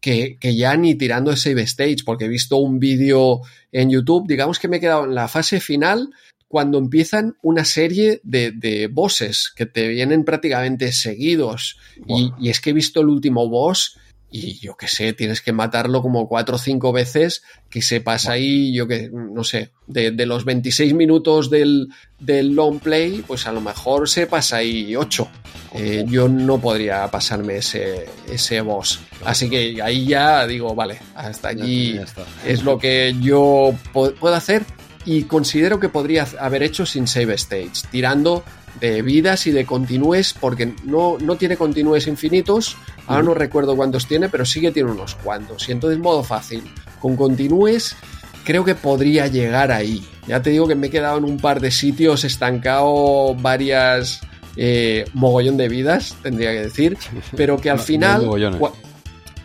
que, 0.02 0.38
que, 0.40 0.56
ya 0.56 0.76
ni 0.76 0.96
tirando 0.96 1.32
el 1.32 1.38
save 1.38 1.62
stage, 1.62 2.04
porque 2.06 2.26
he 2.26 2.28
visto 2.30 2.58
un 2.58 2.80
vídeo 2.80 3.42
en 3.72 3.90
YouTube, 3.90 4.28
digamos 4.28 4.60
que 4.60 4.68
me 4.68 4.78
he 4.78 4.82
quedado 4.82 5.06
en 5.06 5.16
la 5.16 5.30
fase 5.30 5.62
final 5.62 6.10
cuando 6.52 6.78
empiezan 6.78 7.38
una 7.42 7.66
serie 7.66 8.20
de, 8.24 8.52
de 8.52 8.88
bosses 8.88 9.52
que 9.56 9.66
te 9.66 9.88
vienen 9.88 10.26
prácticamente 10.26 10.92
seguidos. 10.92 11.80
Y, 12.08 12.32
y, 12.40 12.50
es 12.50 12.60
que 12.60 12.72
he 12.72 12.74
visto 12.74 13.02
el 13.02 13.08
último 13.08 13.48
boss 13.50 13.98
y 14.32 14.58
yo 14.60 14.78
qué 14.78 14.88
sé, 14.88 15.12
tienes 15.12 15.42
que 15.42 15.52
matarlo 15.52 16.02
como 16.02 16.28
cuatro 16.28 16.56
o 16.56 16.60
cinco 16.60 16.94
veces, 16.94 17.44
que 17.70 17.82
se 17.82 18.00
pasa 18.00 18.32
ahí, 18.32 18.74
yo 18.74 18.88
que, 18.88 19.10
no 19.12 19.44
sé, 19.44 19.72
de, 19.88 20.12
de 20.12 20.26
los 20.26 20.46
26 20.46 20.94
minutos 20.94 21.50
del, 21.50 21.90
del, 22.18 22.56
long 22.56 22.80
play, 22.80 23.24
pues 23.28 23.46
a 23.46 23.52
lo 23.52 23.60
mejor 23.60 24.08
se 24.08 24.28
pasa 24.28 24.58
ahí 24.58 24.96
8. 24.96 25.28
Eh, 25.74 26.06
yo 26.08 26.30
no 26.30 26.62
podría 26.62 27.10
pasarme 27.12 27.58
ese, 27.58 28.06
ese 28.30 28.62
boss. 28.62 29.02
Así 29.26 29.50
que 29.50 29.82
ahí 29.82 30.08
ya 30.08 30.48
digo, 30.48 30.74
vale, 30.74 31.00
hasta 31.14 31.50
allí 31.50 32.00
es 32.46 32.64
lo 32.64 32.80
que 32.80 33.14
yo 33.20 33.76
puedo 33.92 34.34
hacer 34.34 34.64
y 35.06 35.24
considero 35.24 35.80
que 35.80 35.90
podría 35.90 36.28
haber 36.40 36.64
hecho 36.64 36.86
sin 36.86 37.08
save 37.08 37.36
stage, 37.36 37.88
tirando 37.92 38.44
de 38.80 39.02
vidas 39.02 39.48
y 39.48 39.52
de 39.52 39.66
continúes, 39.66 40.34
porque 40.34 40.74
no, 40.84 41.18
no 41.20 41.36
tiene 41.36 41.58
continúes 41.58 42.08
infinitos, 42.08 42.78
ahora 43.08 43.24
no 43.24 43.34
recuerdo 43.34 43.76
cuántos 43.76 44.08
tiene, 44.08 44.30
pero 44.30 44.46
sí 44.46 44.62
que 44.62 44.72
tiene 44.72 44.92
unos 44.92 45.16
cuantos. 45.16 45.68
Y 45.68 45.74
entonces, 45.74 46.00
modo 46.00 46.24
fácil, 46.24 46.64
con 47.00 47.16
continúes, 47.16 47.96
creo 48.44 48.64
que 48.64 48.76
podría 48.76 49.28
llegar 49.28 49.72
ahí. 49.72 50.06
Ya 50.28 50.42
te 50.42 50.52
digo 50.52 50.68
que 50.68 50.76
me 50.76 50.88
he 50.88 50.90
quedado 50.90 51.18
en 51.18 51.26
un 51.26 51.38
par 51.38 51.60
de 51.60 51.72
sitios, 51.72 52.24
estancado 52.24 53.36
varias 53.36 54.22
eh, 54.56 55.06
mogollón 55.14 55.58
de 55.58 55.68
vidas, 55.70 56.16
tendría 56.22 56.52
que 56.52 56.62
decir, 56.62 56.98
pero 57.36 57.58
que 57.58 57.70
al 57.70 57.80
final, 57.80 58.28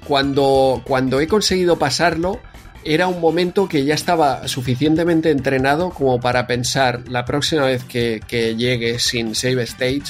cuando, 0.07 0.83
cuando 0.85 1.21
he 1.21 1.27
conseguido 1.27 1.79
pasarlo, 1.79 2.41
era 2.87 3.09
un 3.09 3.21
momento 3.21 3.69
que 3.69 3.85
ya 3.85 3.95
estaba 3.95 4.47
suficientemente 4.47 5.31
entrenado 5.31 5.91
como 5.91 6.21
para 6.21 6.47
pensar 6.47 7.03
la 7.09 7.25
próxima 7.25 7.65
vez 7.65 7.83
que, 7.85 8.21
llegue 8.57 8.99
sin 8.99 9.35
save 9.35 9.65
stage, 9.65 10.05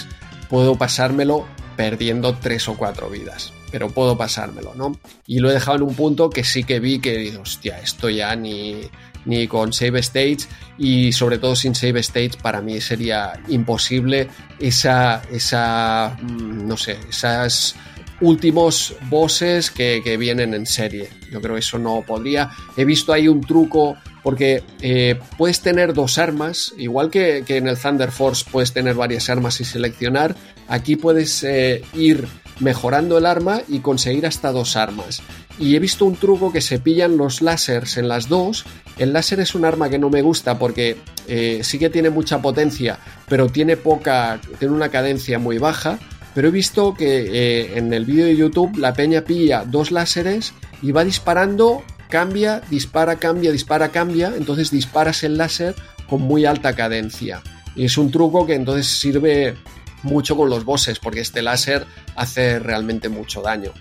puedo 0.48 0.76
pasármelo 0.76 1.46
perdiendo 1.76 2.36
tres 2.36 2.68
o 2.68 2.76
cuatro 2.76 3.08
vidas. 3.08 3.52
Pero 3.72 3.90
puedo 3.90 4.16
pasármelo, 4.16 4.74
¿no? 4.74 4.98
Y 5.26 5.40
lo 5.40 5.50
he 5.50 5.54
dejado 5.54 5.78
en 5.78 5.82
un 5.82 5.94
punto 5.94 6.30
que 6.30 6.44
sí 6.44 6.64
que 6.64 6.78
vi 6.78 7.00
que, 7.00 7.36
hostia, 7.36 7.80
esto 7.80 8.08
ya 8.08 8.36
ni, 8.36 8.82
ni 9.24 9.48
con 9.48 9.72
save 9.72 10.00
stage 10.00 10.46
y 10.78 11.12
sobre 11.12 11.38
todo 11.38 11.56
sin 11.56 11.74
save 11.74 12.00
stage 12.00 12.38
para 12.40 12.60
mí 12.60 12.80
sería 12.80 13.32
imposible 13.48 14.28
esa, 14.58 15.22
esa, 15.32 16.16
mm, 16.22 16.66
no 16.66 16.76
sé, 16.76 16.98
esas 17.08 17.74
últimos 18.20 18.94
bosses 19.08 19.70
que, 19.70 20.16
vienen 20.18 20.54
en 20.54 20.66
serie. 20.66 21.08
Yo 21.30 21.40
creo 21.40 21.54
que 21.54 21.60
eso 21.60 21.78
no 21.78 22.02
podría. 22.06 22.50
He 22.76 22.84
visto 22.84 23.12
ahí 23.12 23.28
un 23.28 23.40
truco 23.40 23.96
porque 24.22 24.62
eh, 24.80 25.18
puedes 25.36 25.60
tener 25.60 25.92
dos 25.92 26.18
armas, 26.18 26.72
igual 26.78 27.10
que, 27.10 27.44
en 27.46 27.68
el 27.68 27.78
Thunder 27.78 28.10
Force 28.10 28.44
puedes 28.50 28.72
tener 28.72 28.94
varias 28.94 29.28
armas 29.28 29.60
y 29.60 29.64
seleccionar. 29.64 30.34
Aquí 30.68 30.96
puedes 30.96 31.44
eh, 31.44 31.82
ir 31.94 32.26
mejorando 32.58 33.18
el 33.18 33.26
arma 33.26 33.60
y 33.68 33.80
conseguir 33.80 34.26
hasta 34.26 34.50
dos 34.50 34.76
armas. 34.76 35.22
Y 35.58 35.74
he 35.74 35.78
visto 35.78 36.04
un 36.04 36.16
truco 36.16 36.52
que 36.52 36.60
se 36.60 36.78
pillan 36.78 37.16
los 37.16 37.40
lásers 37.40 37.96
en 37.96 38.08
las 38.08 38.28
dos. 38.28 38.64
El 38.98 39.12
láser 39.12 39.40
es 39.40 39.54
un 39.54 39.64
arma 39.64 39.88
que 39.88 39.98
no 39.98 40.10
me 40.10 40.22
gusta 40.22 40.58
porque 40.58 40.96
eh, 41.28 41.60
sí 41.62 41.78
que 41.78 41.90
tiene 41.90 42.10
mucha 42.10 42.40
potencia, 42.40 42.98
pero 43.28 43.48
tiene 43.48 43.76
poca, 43.76 44.40
tiene 44.58 44.74
una 44.74 44.88
cadencia 44.88 45.38
muy 45.38 45.58
baja 45.58 45.98
pero 46.36 46.48
he 46.48 46.50
visto 46.50 46.92
que 46.92 47.20
eh, 47.32 47.78
en 47.78 47.94
el 47.94 48.04
vídeo 48.04 48.26
de 48.26 48.36
YouTube 48.36 48.76
la 48.76 48.92
peña 48.92 49.22
pilla 49.22 49.64
dos 49.64 49.90
láseres 49.90 50.52
y 50.82 50.92
va 50.92 51.02
disparando, 51.02 51.82
cambia, 52.10 52.60
dispara, 52.68 53.16
cambia, 53.16 53.50
dispara, 53.50 53.88
cambia, 53.88 54.34
entonces 54.36 54.70
disparas 54.70 55.22
el 55.22 55.38
láser 55.38 55.74
con 56.06 56.20
muy 56.20 56.44
alta 56.44 56.74
cadencia. 56.74 57.40
Y 57.74 57.86
es 57.86 57.96
un 57.96 58.10
truco 58.10 58.46
que 58.46 58.52
entonces 58.52 58.86
sirve 58.86 59.54
mucho 60.02 60.36
con 60.36 60.50
los 60.50 60.66
bosses, 60.66 60.98
porque 60.98 61.20
este 61.20 61.40
láser 61.40 61.86
hace 62.16 62.58
realmente 62.58 63.08
mucho 63.08 63.40
daño. 63.40 63.72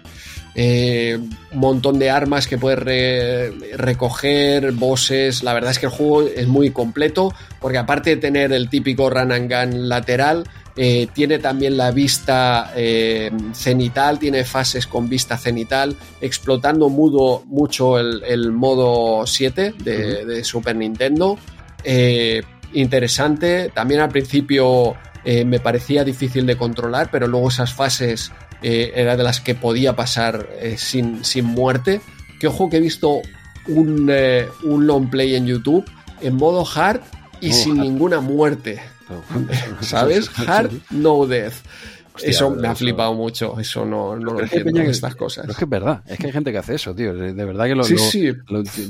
Eh, 0.58 1.19
un 1.51 1.59
montón 1.59 2.00
de 2.00 2.09
armas 2.09 2.48
que 2.48 2.58
puedes 2.58 2.80
recoger, 3.77 4.72
bosses. 4.72 5.43
La 5.43 5.53
verdad 5.53 5.72
es 5.72 5.80
que 5.80 5.88
el 5.88 5.92
juego 5.92 6.22
es 6.22 6.48
muy 6.48 6.72
completo, 6.72 7.34
porque 7.59 7.80
aparte 7.80 8.11
de 8.11 8.16
tener 8.16 8.53
el 8.53 8.69
típico 8.69 9.09
run 9.09 9.34
and 9.34 9.51
gun 9.53 9.90
lateral, 9.90 10.45
eh, 10.77 11.07
tiene 11.13 11.39
también 11.39 11.77
la 11.77 11.91
vista 11.91 12.73
eh, 12.75 13.31
cenital, 13.53 14.19
tiene 14.19 14.43
fases 14.43 14.87
con 14.87 15.07
vista 15.07 15.37
cenital, 15.37 15.95
explotando 16.19 16.89
mudo 16.89 17.43
mucho 17.45 17.97
el, 17.97 18.51
modo 18.51 19.25
7 19.25 19.75
de, 19.77 20.43
Super 20.43 20.75
Nintendo. 20.75 21.37
Eh, 21.83 22.43
interesante, 22.73 23.71
también 23.73 24.01
al 24.01 24.09
principio 24.09 24.95
me 25.25 25.59
parecía 25.59 26.03
difícil 26.03 26.45
de 26.45 26.55
controlar, 26.55 27.09
pero 27.09 27.25
luego 27.25 27.49
esas 27.49 27.73
fases 27.73 28.31
eran 28.61 29.17
de 29.17 29.23
las 29.23 29.41
que 29.41 29.55
podía 29.55 29.95
pasar 29.95 30.47
sin, 30.77 31.25
sin, 31.25 31.45
muerte. 31.45 31.99
Que 32.39 32.45
ojo 32.45 32.69
que 32.69 32.77
he 32.77 32.79
visto 32.79 33.21
un, 33.67 34.11
un 34.63 34.87
long 34.87 35.09
play 35.09 35.33
en 35.33 35.47
YouTube 35.47 35.83
en 36.21 36.35
modo 36.35 36.63
hard 36.75 37.01
y 37.41 37.53
sin 37.53 37.79
ninguna 37.79 38.19
muerte. 38.19 38.81
¿Sabes? 39.82 40.30
Hard 40.48 40.72
No 40.92 41.25
Death. 41.25 41.56
Eso 42.23 42.51
me 42.51 42.67
ha 42.67 42.75
flipado 42.75 43.13
mucho, 43.13 43.59
eso 43.59 43.85
no, 43.85 44.15
no 44.15 44.33
lo 44.33 44.41
entiendo, 44.41 44.81
estas 44.81 45.15
cosas. 45.15 45.47
es 45.49 45.57
que 45.57 45.63
es 45.63 45.69
verdad, 45.69 46.03
es 46.07 46.17
que 46.17 46.27
hay 46.27 46.33
gente 46.33 46.51
que 46.51 46.57
hace 46.57 46.75
eso, 46.75 46.93
tío, 46.95 47.13
de 47.13 47.33
verdad 47.33 47.65
que 47.65 47.75
lo, 47.75 47.83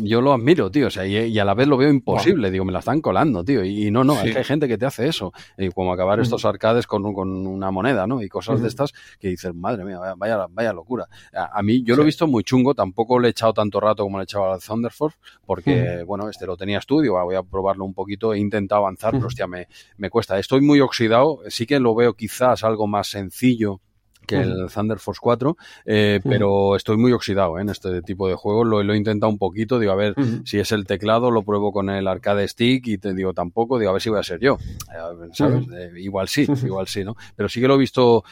yo 0.01 0.21
lo 0.21 0.33
admiro, 0.33 0.69
tío, 0.71 0.87
o 0.87 0.89
sea, 0.89 1.05
y, 1.05 1.37
a 1.37 1.45
la 1.45 1.53
vez 1.53 1.67
lo 1.67 1.77
veo 1.77 1.89
imposible, 1.89 2.51
digo, 2.51 2.65
me 2.65 2.71
la 2.71 2.79
están 2.79 3.01
colando, 3.01 3.43
tío, 3.43 3.63
y, 3.63 3.91
no, 3.91 4.03
no, 4.03 4.21
es 4.21 4.31
que 4.31 4.39
hay 4.39 4.43
gente 4.43 4.67
que 4.67 4.77
te 4.77 4.85
hace 4.85 5.07
eso, 5.07 5.33
y 5.57 5.69
como 5.69 5.93
acabar 5.93 6.19
estos 6.19 6.45
arcades 6.45 6.87
con, 6.87 7.13
con, 7.13 7.47
una 7.47 7.71
moneda, 7.71 8.07
¿no? 8.07 8.21
Y 8.21 8.29
cosas 8.29 8.61
de 8.61 8.67
estas 8.67 8.93
que 9.19 9.29
dices, 9.29 9.53
madre 9.53 9.83
mía, 9.83 9.99
vaya, 10.17 10.47
vaya 10.49 10.73
locura. 10.73 11.07
A, 11.33 11.61
mí, 11.63 11.83
yo 11.83 11.95
lo 11.95 12.03
he 12.03 12.05
visto 12.05 12.27
muy 12.27 12.43
chungo, 12.43 12.73
tampoco 12.73 13.19
le 13.19 13.27
he 13.27 13.31
echado 13.31 13.53
tanto 13.53 13.79
rato 13.79 14.03
como 14.03 14.17
le 14.17 14.23
he 14.23 14.25
echado 14.25 14.53
al 14.53 14.61
Thunder 14.61 14.91
Force, 14.91 15.17
porque, 15.45 16.03
bueno, 16.05 16.29
este 16.29 16.45
lo 16.45 16.57
tenía 16.57 16.79
estudio, 16.79 17.13
voy 17.23 17.35
a 17.35 17.43
probarlo 17.43 17.85
un 17.85 17.93
poquito, 17.93 18.33
he 18.33 18.39
intentado 18.39 18.81
avanzar, 18.81 19.11
pero 19.11 19.27
hostia, 19.27 19.47
me, 19.47 19.67
me 19.97 20.09
cuesta. 20.09 20.37
Estoy 20.37 20.61
muy 20.61 20.79
oxidado, 20.81 21.39
sí 21.47 21.65
que 21.65 21.79
lo 21.79 21.95
veo 21.95 22.13
quizás 22.13 22.63
algo 22.63 22.87
más 22.87 23.15
sencillo 23.16 23.80
que 24.25 24.37
el 24.37 24.67
Thunder 24.73 24.99
Force 24.99 25.19
4, 25.21 25.57
eh, 25.85 26.19
pero 26.23 26.75
estoy 26.75 26.97
muy 26.97 27.11
oxidado 27.11 27.57
¿eh? 27.57 27.61
en 27.61 27.69
este 27.69 28.01
tipo 28.01 28.27
de 28.27 28.35
juegos. 28.35 28.67
Lo, 28.67 28.81
he 28.81 28.97
intentado 28.97 29.31
un 29.31 29.37
poquito, 29.37 29.79
digo, 29.79 29.91
a 29.91 29.95
ver 29.95 30.15
si 30.43 30.59
es 30.59 30.71
el 30.71 30.85
teclado, 30.85 31.31
lo 31.31 31.43
pruebo 31.43 31.71
con 31.71 31.89
el 31.89 32.07
arcade 32.07 32.47
stick 32.47 32.87
y 32.87 32.97
te 32.97 33.13
digo 33.13 33.33
tampoco, 33.33 33.79
digo, 33.79 33.89
a 33.89 33.93
ver 33.93 34.01
si 34.01 34.09
voy 34.09 34.19
a 34.19 34.23
ser 34.23 34.39
yo. 34.39 34.57
Eh, 34.91 35.91
igual 35.97 36.27
sí, 36.27 36.47
igual 36.63 36.87
sí, 36.87 37.03
¿no? 37.03 37.15
Pero 37.35 37.49
sí 37.49 37.61
que 37.61 37.67
lo 37.67 37.75
he 37.75 37.79
visto 37.79 38.23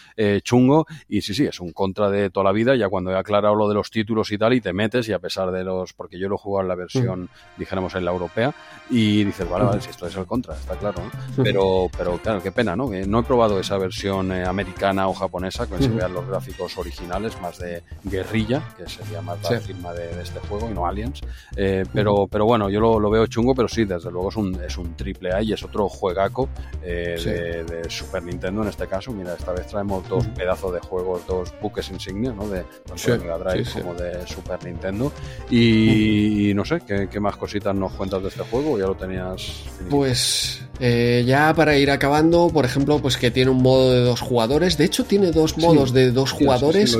chungo 0.44 0.86
y 1.08 1.22
sí, 1.22 1.34
sí, 1.34 1.46
es 1.46 1.60
un 1.60 1.72
contra 1.72 2.10
de 2.10 2.30
toda 2.30 2.46
la 2.46 2.52
vida, 2.52 2.76
ya 2.76 2.90
cuando 2.90 3.12
he 3.12 3.18
aclarado 3.18 3.56
lo 3.56 3.68
de 3.68 3.76
los 3.76 3.90
títulos 3.90 4.32
y 4.32 4.38
tal, 4.38 4.54
y 4.54 4.62
te 4.62 4.74
metes 4.74 5.08
y 5.08 5.14
a 5.14 5.20
pesar 5.20 5.52
de 5.52 5.64
los, 5.64 5.94
porque 5.94 6.20
yo 6.20 6.30
lo 6.30 6.36
he 6.36 6.38
jugado 6.38 6.64
en 6.64 6.68
la 6.70 6.76
versión, 6.76 7.30
dijéramos, 7.58 7.96
en 7.96 8.06
la 8.06 8.12
europea, 8.12 8.54
y 8.90 9.24
dices, 9.24 9.50
vale, 9.50 9.66
vale, 9.66 9.82
si 9.82 9.90
esto 9.90 10.08
es 10.08 10.16
el 10.16 10.26
contra, 10.26 10.56
está 10.56 10.76
claro, 10.76 11.02
¿no? 11.04 11.44
Pero, 11.44 11.90
pero 11.98 12.18
claro, 12.18 12.42
qué 12.42 12.52
pena, 12.52 12.76
¿no? 12.76 12.90
no 13.08 13.20
he 13.20 13.24
probado 13.24 13.60
esa 13.60 13.78
versión 13.78 14.32
americana 14.32 15.08
o 15.08 15.14
japonesa, 15.14 15.68
se 15.84 15.90
vean 15.90 16.14
los 16.14 16.28
gráficos 16.28 16.78
originales, 16.78 17.40
más 17.42 17.60
de 17.60 17.84
guerrilla, 18.04 18.62
que 18.78 18.88
sería 18.88 19.22
más 19.22 19.38
la 19.50 19.60
firma 19.60 19.94
de, 19.94 20.22
este 20.22 20.40
juego 20.40 20.70
y 20.70 20.74
no 20.74 20.86
Aliens. 20.86 21.22
Eh, 21.56 21.86
pero, 21.94 22.28
pero 22.28 22.46
bueno, 22.46 22.70
yo 22.70 22.80
lo, 22.80 23.10
veo 23.10 23.28
chungo, 23.28 23.54
pero 23.54 23.68
sí, 23.68 23.86
desde 23.86 24.12
luego 24.12 24.30
es 24.30 24.36
un, 24.36 24.56
es 24.62 24.78
un 24.78 24.96
triple 24.96 25.34
A 25.34 25.42
y 25.42 25.54
es 25.54 25.64
otro 25.64 25.90
juegaco 25.90 26.50
eh, 26.84 27.64
de, 27.68 27.90
Super 27.90 28.24
Nintendo 28.24 28.64
en 28.64 28.70
este 28.70 28.88
caso. 28.88 29.12
Mira, 29.12 29.34
esta 29.34 29.52
vez 29.52 29.68
traemos 29.68 30.08
dos 30.08 30.26
pedazos 30.28 30.74
de 30.74 30.80
juegos, 30.80 31.26
dos 31.28 31.54
buques 31.62 31.90
insignias, 31.90 32.36
¿no? 32.36 32.48
De 32.48 32.64
tanto 32.86 33.12
de 33.12 33.18
Mega 33.20 33.38
Drive 33.38 33.70
como 33.74 33.94
de 33.94 34.26
Super 34.28 34.64
Nintendo. 34.64 35.12
Y, 35.50 36.54
no 36.56 36.66
sé, 36.66 36.82
¿qué, 36.82 37.20
más 37.20 37.38
cositas 37.38 37.76
nos 37.76 37.94
cuentas 37.94 38.22
de 38.22 38.30
este 38.30 38.44
juego? 38.44 38.78
¿Ya 38.78 38.86
lo 38.86 38.96
tenías? 38.96 39.64
Pues 39.90 40.64
eh, 40.86 41.24
ya 41.26 41.54
para 41.54 41.78
ir 41.78 41.90
acabando, 41.90 42.50
por 42.50 42.66
ejemplo, 42.66 43.00
pues 43.00 43.16
que 43.16 43.32
tiene 43.32 43.50
un 43.52 43.64
modo 43.64 43.94
de 43.94 44.02
dos 44.02 44.20
jugadores. 44.20 44.78
De 44.78 44.84
hecho, 44.84 45.06
tiene 45.06 45.32
dos 45.32 45.58
modos 45.58 45.94
de 45.94 46.12
dos 46.12 46.34
jugadores. 46.34 46.98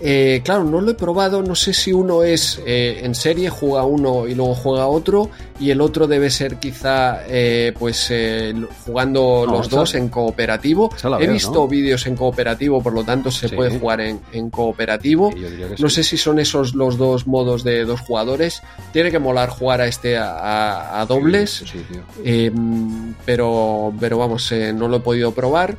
Eh, 0.00 0.40
claro, 0.44 0.62
no 0.62 0.80
lo 0.80 0.92
he 0.92 0.94
probado. 0.94 1.42
No 1.42 1.56
sé 1.56 1.72
si 1.72 1.92
uno 1.92 2.22
es 2.22 2.62
eh, 2.64 3.00
en 3.02 3.16
serie, 3.16 3.50
juega 3.50 3.82
uno 3.82 4.28
y 4.28 4.36
luego 4.36 4.54
juega 4.54 4.86
otro. 4.86 5.30
Y 5.58 5.70
el 5.70 5.80
otro 5.80 6.06
debe 6.06 6.30
ser 6.30 6.58
quizá 6.58 7.18
pues 7.76 8.12
jugando 8.86 9.44
los 9.50 9.68
dos 9.68 9.96
en 9.96 10.08
cooperativo. 10.08 10.88
he 11.18 11.26
visto 11.26 11.66
vídeos 11.66 12.06
en 12.06 12.14
cooperativo, 12.14 12.80
por 12.80 12.92
lo 12.92 13.02
tanto 13.02 13.32
se 13.32 13.48
puede 13.48 13.76
jugar 13.76 14.00
en, 14.00 14.50
cooperativo. 14.50 15.34
no 15.80 15.90
sé 15.90 16.04
si 16.04 16.16
son 16.16 16.38
esos 16.38 16.76
los 16.76 16.96
dos 16.96 17.26
modos 17.26 17.64
de 17.64 17.84
dos 17.84 18.00
jugadores. 18.00 18.62
Tiene 18.92 19.10
que 19.10 19.18
molar 19.18 19.48
jugar 19.48 19.80
a 19.80 19.88
este 19.88 20.16
a, 20.16 21.00
a 21.00 21.06
dobles. 21.06 21.64
Pero, 23.24 23.92
pero 24.00 24.18
vamos, 24.18 24.52
no 24.74 24.88
lo 24.88 24.98
he 24.98 25.00
podido 25.00 25.32
probar. 25.32 25.76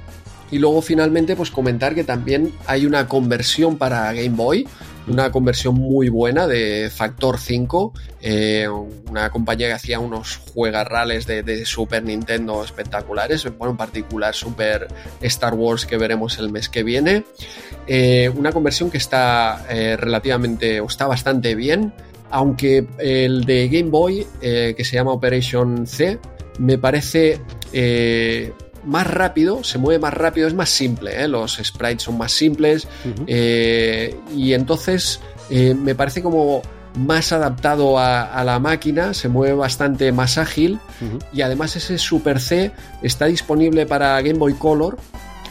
Y 0.52 0.58
luego 0.58 0.82
finalmente 0.82 1.36
pues 1.36 1.52
comentar 1.52 1.94
que 1.94 2.04
también 2.04 2.52
hay 2.66 2.86
una 2.86 3.08
conversión 3.08 3.78
para 3.78 4.12
Game 4.14 4.30
Boy, 4.30 4.68
una 5.08 5.32
conversión 5.32 5.76
muy 5.76 6.10
buena 6.10 6.48
de 6.48 6.90
Factor 6.94 7.40
5, 7.40 7.94
eh, 8.22 8.68
una 9.10 9.30
compañía 9.30 9.68
que 9.68 9.74
hacía 9.74 10.00
unos 10.00 10.38
juegarrales 10.54 11.26
de, 11.28 11.66
Super 11.66 12.04
Nintendo 12.04 12.64
espectaculares, 12.64 13.46
bueno, 13.58 13.72
en 13.72 13.78
particular 13.78 14.34
Super 14.34 14.88
Star 15.22 15.54
Wars 15.54 15.86
que 15.86 15.98
veremos 15.98 16.38
el 16.40 16.52
mes 16.52 16.70
que 16.70 16.84
viene. 16.84 17.26
Eh, 17.88 18.30
una 18.30 18.52
conversión 18.52 18.90
que 18.90 18.98
está 18.98 19.66
eh, 19.70 19.98
relativamente, 19.98 20.80
o 20.80 20.86
está 20.86 21.08
bastante 21.08 21.56
bien, 21.56 21.94
aunque 22.32 22.86
el 23.00 23.46
de 23.46 23.68
Game 23.70 23.90
Boy, 23.90 24.26
que 24.40 24.84
se 24.84 24.96
llama 24.96 25.12
Operation 25.12 25.88
C, 25.88 26.20
me 26.60 26.78
parece 26.78 27.42
más 28.86 29.08
rápido, 29.08 29.64
se 29.64 29.78
mueve 29.78 30.00
más 30.00 30.14
rápido, 30.14 30.48
es 30.48 30.54
más 30.54 30.70
simple, 30.70 31.22
¿eh? 31.22 31.28
los 31.28 31.60
sprites 31.64 32.04
son 32.04 32.18
más 32.18 32.32
simples 32.32 32.88
eh, 33.28 34.16
y 34.36 34.54
entonces 34.54 35.20
eh, 35.50 35.74
me 35.74 35.96
parece 35.96 36.22
como 36.22 36.62
más 36.98 37.32
adaptado 37.32 38.00
a, 38.00 38.44
la 38.44 38.60
máquina, 38.60 39.14
se 39.14 39.30
mueve 39.30 39.54
bastante 39.54 40.12
más 40.12 40.38
ágil 40.38 40.80
y 41.32 41.42
además 41.42 41.76
ese 41.76 41.98
Super 41.98 42.40
C 42.40 42.72
está 43.04 43.26
disponible 43.26 43.86
para 43.86 44.20
Game 44.22 44.40
Boy 44.40 44.54
Color 44.54 44.98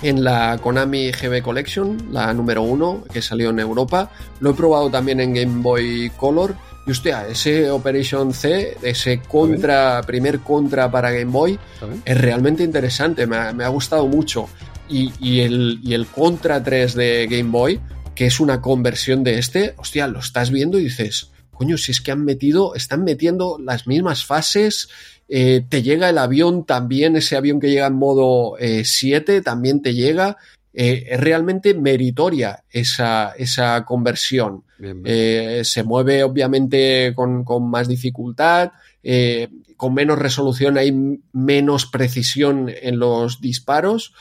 en 0.02 0.24
la 0.24 0.58
Konami 0.60 1.10
GB 1.12 1.42
Collection, 1.42 2.08
la 2.12 2.32
número 2.34 2.62
uno 2.62 3.04
que 3.12 3.22
salió 3.22 3.50
en 3.50 3.60
Europa. 3.60 4.10
Lo 4.40 4.50
he 4.50 4.54
probado 4.54 4.90
también 4.90 5.20
en 5.20 5.32
Game 5.32 5.62
Boy 5.62 6.10
Color 6.16 6.54
y 6.88 6.90
hostia, 6.90 7.28
ese 7.28 7.70
Operation 7.70 8.32
C, 8.32 8.78
ese 8.82 9.20
contra, 9.20 10.00
primer 10.06 10.40
contra 10.40 10.90
para 10.90 11.10
Game 11.10 11.30
Boy, 11.30 11.58
es 12.02 12.18
realmente 12.18 12.62
interesante, 12.62 13.26
me 13.26 13.36
ha, 13.36 13.68
gustado 13.68 14.06
mucho. 14.06 14.48
Y, 14.88 15.40
el, 15.40 15.80
y 15.84 15.92
el 15.92 16.06
Contra 16.06 16.64
3 16.64 16.94
de 16.94 17.26
Game 17.30 17.50
Boy, 17.50 17.78
que 18.14 18.24
es 18.24 18.40
una 18.40 18.62
conversión 18.62 19.22
de 19.22 19.38
este, 19.38 19.74
hostia, 19.76 20.08
lo 20.08 20.20
estás 20.20 20.50
viendo 20.50 20.78
y 20.78 20.84
dices, 20.84 21.30
coño, 21.50 21.76
si 21.76 21.92
es 21.92 22.00
que 22.00 22.10
han 22.10 22.24
metido, 22.24 22.74
están 22.74 23.04
metiendo 23.04 23.58
las 23.62 23.86
mismas 23.86 24.24
fases, 24.24 24.88
eh, 25.28 25.62
te 25.68 25.82
llega 25.82 26.08
el 26.08 26.16
avión 26.16 26.64
también, 26.64 27.16
ese 27.16 27.36
avión 27.36 27.60
que 27.60 27.68
llega 27.68 27.86
en 27.86 27.96
modo 27.96 28.56
7 28.58 29.36
eh, 29.36 29.42
también 29.42 29.82
te 29.82 29.92
llega. 29.92 30.38
Eh, 30.72 31.04
es 31.10 31.20
realmente 31.20 31.74
meritoria 31.74 32.64
esa, 32.70 33.34
esa 33.36 33.84
conversión. 33.84 34.64
Eh, 34.80 35.62
se 35.64 35.82
mueve 35.82 36.22
obviamente 36.22 37.12
con, 37.14 37.44
más 37.68 37.88
dificultad, 37.88 38.72
eh, 39.02 39.48
con 39.76 39.94
menos 39.94 40.18
resolución 40.18 40.78
hay 40.78 40.92
menos 41.32 41.86
precisión 41.86 42.68
en 42.68 42.98
los 42.98 43.40
disparos, 43.40 44.14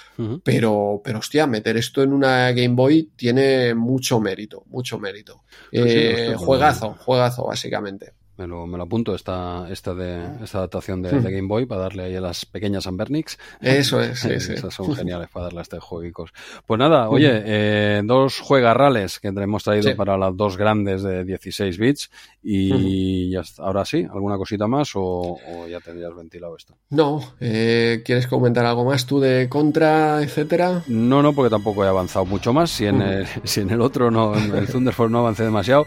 pero, 0.43 1.01
pero 1.03 1.19
hostia, 1.19 1.47
meter 1.47 1.77
esto 1.77 2.03
en 2.03 2.13
una 2.13 2.51
Game 2.51 2.75
Boy 2.75 3.11
tiene 3.15 3.73
mucho 3.73 4.19
mérito, 4.19 4.63
mucho 4.67 4.99
mérito. 4.99 5.43
Pues 5.71 6.35
juegazo, 6.37 6.95
juegazo 6.99 7.45
básicamente. 7.45 8.13
Me 8.37 8.47
lo, 8.47 8.67
me 8.67 8.77
lo 8.77 8.83
apunto 8.83 9.15
esta, 9.15 9.67
esta, 9.69 9.93
de, 9.93 10.43
esta 10.43 10.59
adaptación 10.59 11.01
de, 11.01 11.09
Game 11.09 11.47
Boy 11.47 11.65
para 11.65 11.81
darle 11.81 12.03
ahí 12.03 12.15
a 12.15 12.21
las 12.21 12.45
pequeñas 12.45 12.87
Ambernics. 12.87 13.37
Eso 13.61 14.01
es, 14.01 14.19
sí, 14.19 14.39
sí. 14.39 14.53
Esas 14.53 14.73
son 14.73 14.95
geniales 14.95 15.29
para 15.29 15.45
darle 15.45 15.59
a 15.59 15.61
este 15.63 15.79
jueguicos. 15.79 16.31
Pues 16.65 16.79
nada, 16.79 17.09
oye, 17.09 17.41
eh, 17.45 18.01
dos 18.03 18.39
juegarrales 18.39 19.19
que 19.19 19.29
hemos 19.29 19.63
traído 19.63 19.95
para 19.95 20.17
las 20.17 20.35
dos 20.35 20.57
grandes 20.57 21.03
de 21.03 21.23
16 21.23 21.77
bits 21.77 22.11
y 22.43 23.29
ya 23.31 23.41
ahora 23.57 23.85
sí, 23.85 24.07
¿alguna 24.09 24.37
cosita 24.37 24.67
más 24.67 24.91
o, 24.95 25.37
ya 25.69 25.79
tendrías 25.79 26.15
ventilado 26.15 26.55
esto? 26.55 26.75
No, 26.89 27.33
eh, 27.39 28.01
¿quieres 28.05 28.27
comentar 28.27 28.65
algo 28.65 28.85
más 28.85 29.05
tú 29.05 29.19
de 29.19 29.49
Contra, 29.49 30.21
etcétera? 30.21 30.83
No, 30.87 31.21
no, 31.21 31.33
porque 31.33 31.49
tampoco 31.49 31.83
he 31.83 31.87
avanzado 31.87 32.25
mucho 32.25 32.53
más. 32.53 32.71
Si 32.71 32.85
en, 32.85 33.01
el, 33.01 33.27
si 33.43 33.61
en 33.61 33.69
el 33.69 33.81
otro, 33.81 34.11
no, 34.11 34.35
en 34.37 34.55
el 34.55 34.67
Thunderfall 34.67 35.11
no 35.11 35.19
avancé 35.19 35.43
demasiado, 35.43 35.85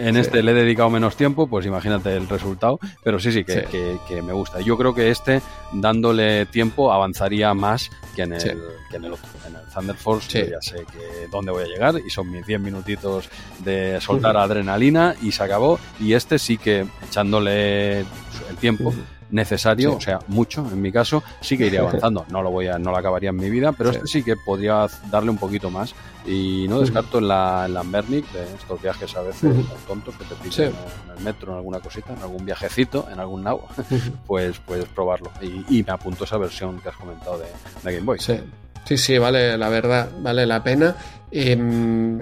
en 0.00 0.16
este 0.16 0.42
le 0.42 0.52
he 0.52 0.54
dedicado 0.54 0.90
menos 0.90 1.16
tiempo, 1.16 1.46
pues 1.46 1.64
imagínate 1.74 2.16
el 2.16 2.28
resultado, 2.28 2.78
pero 3.02 3.18
sí, 3.18 3.32
sí, 3.32 3.44
que, 3.44 3.98
que, 4.08 4.22
me 4.22 4.32
gusta. 4.32 4.60
Yo 4.60 4.78
creo 4.78 4.94
que 4.94 5.10
este, 5.10 5.42
dándole 5.72 6.46
tiempo, 6.46 6.92
avanzaría 6.92 7.52
más 7.54 7.90
que 8.14 8.22
en 8.22 8.34
el, 8.34 8.60
que 8.90 8.96
en 8.96 9.04
el 9.04 9.12
otro. 9.12 9.28
En 9.46 9.56
el 9.56 9.62
Thunder 9.72 9.96
Force 9.96 10.50
ya 10.50 10.60
sé 10.60 10.84
que 10.92 11.26
dónde 11.30 11.50
voy 11.50 11.64
a 11.64 11.66
llegar 11.66 11.94
y 12.06 12.10
son 12.10 12.30
mis 12.30 12.46
10 12.46 12.60
minutitos 12.60 13.28
de 13.58 14.00
soltar 14.00 14.36
adrenalina 14.36 15.16
y 15.20 15.32
se 15.32 15.42
acabó. 15.42 15.80
Y 15.98 16.12
este 16.12 16.38
sí 16.38 16.56
que 16.58 16.86
echándole 17.08 18.00
el 18.00 18.56
tiempo 18.60 18.94
necesario, 19.34 19.96
o 19.96 20.00
sea, 20.00 20.20
mucho 20.28 20.66
en 20.70 20.80
mi 20.80 20.92
caso, 20.92 21.22
sí 21.40 21.58
que 21.58 21.66
iría 21.66 21.80
avanzando. 21.88 22.24
No 22.30 22.42
lo 22.42 22.50
voy 22.50 22.68
a, 22.68 22.78
no 22.78 22.90
lo 22.90 22.96
acabaría 22.96 23.30
en 23.30 23.36
mi 23.36 23.50
vida, 23.50 23.72
pero 23.72 23.90
este 23.90 24.06
sí 24.06 24.22
que 24.22 24.36
podría 24.36 24.86
darle 25.10 25.30
un 25.30 25.38
poquito 25.38 25.70
más. 25.70 25.94
Y 26.26 26.66
no 26.68 26.80
descarto 26.80 27.18
en 27.18 27.28
la, 27.28 27.64
en 27.66 27.74
la 27.74 27.82
de 27.82 28.54
estos 28.54 28.80
viajes 28.80 29.14
a 29.14 29.20
veces 29.20 29.54
tontos 29.86 30.14
que 30.16 30.24
te 30.24 30.34
piden 30.36 30.68
en 30.68 31.18
el 31.18 31.22
metro, 31.22 31.52
en 31.52 31.58
alguna 31.58 31.80
cosita, 31.80 32.14
en 32.14 32.22
algún 32.22 32.46
viajecito, 32.46 33.06
en 33.12 33.20
algún 33.20 33.44
nao, 33.44 33.66
pues 34.26 34.58
puedes 34.60 34.86
probarlo. 34.86 35.30
Y, 35.42 35.82
me 35.82 35.92
apunto 35.92 36.24
esa 36.24 36.38
versión 36.38 36.80
que 36.80 36.88
has 36.88 36.96
comentado 36.96 37.38
de, 37.38 37.46
Game 37.82 38.06
Boy. 38.06 38.18
Sí. 38.18 38.40
Sí, 38.84 38.98
sí, 38.98 39.18
vale, 39.18 39.56
la 39.56 39.68
verdad, 39.68 40.08
vale 40.20 40.46
la 40.46 40.62
pena. 40.62 40.94
Eh, 41.30 41.56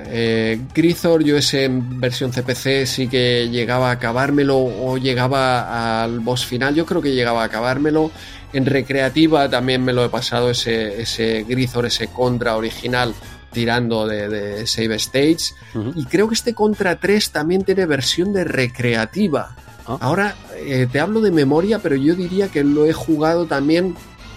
eh, 0.07 0.61
Grisor, 0.75 1.23
yo 1.23 1.37
ese 1.37 1.65
en 1.65 2.01
versión 2.01 2.31
CPC 2.31 2.87
sí 2.87 3.09
que 3.09 3.49
llegaba 3.51 3.91
a 3.91 3.93
acabármelo 3.93 4.57
o 4.57 4.97
llegaba 4.97 6.03
al 6.03 6.21
boss 6.21 6.47
final, 6.47 6.75
yo 6.75 6.87
creo 6.87 7.03
que 7.03 7.13
llegaba 7.13 7.43
a 7.43 7.47
acabármelo. 7.47 8.11
En 8.55 8.67
recreativa 8.67 9.49
también 9.49 9.85
me 9.85 9.93
lo 9.93 10.05
he 10.05 10.09
pasado 10.09 10.51
ese, 10.51 11.03
ese 11.03 11.45
Grisor, 11.45 11.87
ese 11.87 12.09
contra 12.09 12.57
original 12.57 13.15
tirando 13.53 14.07
de, 14.07 14.67
Save 14.67 14.97
Stage. 14.97 15.55
Y 15.95 16.07
creo 16.07 16.27
que 16.29 16.35
este 16.35 16.55
Contra 16.55 16.97
3 16.97 17.31
también 17.31 17.65
tiene 17.65 17.87
versión 17.87 18.33
de 18.33 18.45
recreativa. 18.45 19.55
Ah. 19.87 19.99
Ahora 20.01 20.35
eh, 20.57 20.89
te 20.91 21.01
hablo 21.01 21.21
de 21.21 21.31
memoria, 21.31 21.79
pero 21.79 21.97
yo 21.97 22.15
diría 22.15 22.49
que 22.49 22.65
lo 22.65 22.87
he 22.87 22.93
jugado 22.93 23.47
también 23.47 23.95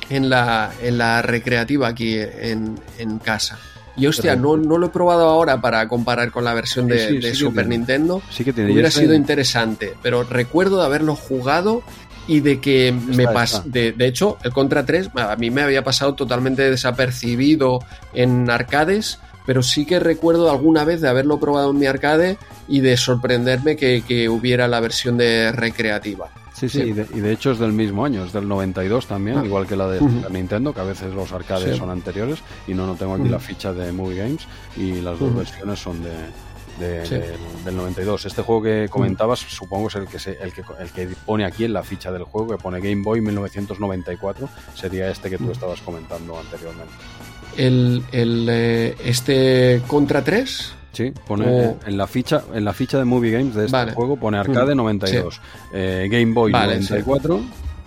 en 0.10 0.30
la, 0.30 0.72
en 0.82 0.98
la 0.98 1.22
recreativa 1.22 1.88
aquí 1.88 2.18
en, 2.18 2.80
casa. 3.24 3.60
Y 3.98 4.08
hostia, 4.08 4.36
no, 4.36 4.58
no, 4.58 4.78
lo 4.78 4.88
he 4.88 4.90
probado 4.90 5.26
ahora 5.28 5.62
para 5.62 5.88
comparar 5.88 6.30
con 6.30 6.44
la 6.44 6.54
versión 6.54 6.88
de, 6.88 7.34
Super 7.34 7.68
Nintendo. 7.68 8.22
Sí 8.30 8.44
que 8.44 8.52
tiene. 8.52 8.72
Hubiera 8.74 8.92
sido 8.92 9.14
interesante, 9.14 9.94
pero 10.02 10.24
recuerdo 10.24 10.80
de 10.80 10.86
haberlo 10.86 11.16
jugado 11.16 11.82
y 12.28 12.42
de 12.42 12.60
que 12.60 12.92
me 12.92 13.28
pasó. 13.28 13.64
De, 13.66 13.94
de, 13.94 14.08
hecho, 14.08 14.38
el 14.44 14.52
Contra 14.52 14.86
3 14.86 15.12
a 15.16 15.36
mí 15.38 15.50
me 15.50 15.62
había 15.62 15.84
pasado 15.84 16.14
totalmente 16.16 16.70
desapercibido 16.70 17.80
en 18.14 18.50
arcades, 18.50 19.20
pero 19.46 19.62
sí 19.64 19.86
que 19.86 20.00
recuerdo 20.00 20.50
alguna 20.50 20.84
vez 20.84 21.02
de 21.02 21.10
haberlo 21.10 21.40
probado 21.40 21.72
en 21.72 21.80
mi 21.80 21.86
arcade 21.86 22.38
y 22.68 22.82
de 22.82 22.98
sorprenderme 22.98 23.76
que, 23.76 24.30
hubiera 24.30 24.68
la 24.68 24.80
versión 24.80 25.18
de 25.18 25.52
recreativa. 25.52 26.30
Sí, 26.56 26.70
sí, 26.70 26.82
Y, 26.84 26.94
de, 26.94 27.34
hecho 27.34 27.52
es 27.52 27.60
del 27.60 27.74
mismo 27.74 28.06
año, 28.06 28.24
es 28.24 28.32
del 28.32 28.48
92 28.48 29.08
también, 29.08 29.40
ah. 29.40 29.46
igual 29.46 29.68
que 29.68 29.76
la 29.76 29.90
de 29.90 30.00
Nintendo, 30.32 30.74
que 30.74 30.80
a 30.80 30.86
veces 30.86 31.14
los 31.14 31.34
arcades 31.34 31.76
son 31.76 31.90
anteriores, 31.90 32.40
y 32.66 32.74
no, 32.74 32.88
no 32.88 32.96
tengo 32.96 33.16
aquí 33.16 33.28
la 33.28 33.40
ficha 33.40 33.74
de 33.74 33.92
Movie 33.92 34.20
Games, 34.20 34.48
y 34.78 35.02
las 35.02 35.20
dos 35.20 35.36
versiones 35.36 35.80
son 35.80 36.02
de, 36.02 36.14
del, 36.80 37.76
92. 37.76 38.26
Este 38.26 38.42
juego 38.42 38.64
que 38.64 38.88
comentabas, 38.90 39.40
supongo 39.40 39.90
es 39.90 39.96
el 39.96 40.08
que, 40.08 40.18
se, 40.18 40.38
el, 40.42 40.54
que, 40.54 40.64
el 40.80 40.90
que 40.92 41.08
pone 41.26 41.44
aquí 41.44 41.66
en 41.66 41.74
la 41.74 41.84
ficha 41.84 42.10
del 42.12 42.24
juego, 42.24 42.56
que 42.56 42.64
pone 42.64 42.80
Game 42.80 43.02
Boy 43.04 43.20
1994, 43.20 44.48
sería 44.76 45.10
este 45.10 45.30
que 45.30 45.38
tú 45.38 45.52
estabas 45.52 45.82
comentando 45.82 46.40
anteriormente. 46.40 46.94
El, 47.58 48.02
el 48.14 48.48
eh, 48.50 48.96
este 49.04 49.82
Contra 49.88 50.24
3 50.24 50.74
Sí, 50.96 51.12
pone 51.28 51.76
en 51.86 51.98
la 51.98 52.08
ficha 52.08 52.44
en 52.54 52.64
la 52.64 52.72
ficha 52.72 52.98
de 52.98 53.04
Movie 53.04 53.32
Games 53.32 53.54
de 53.54 53.66
este 53.66 53.92
juego 53.92 54.16
pone 54.16 54.38
Arcade 54.38 54.76
92, 54.76 55.42
eh, 55.74 56.08
Game 56.10 56.34
Boy 56.34 56.54
94 56.54 57.42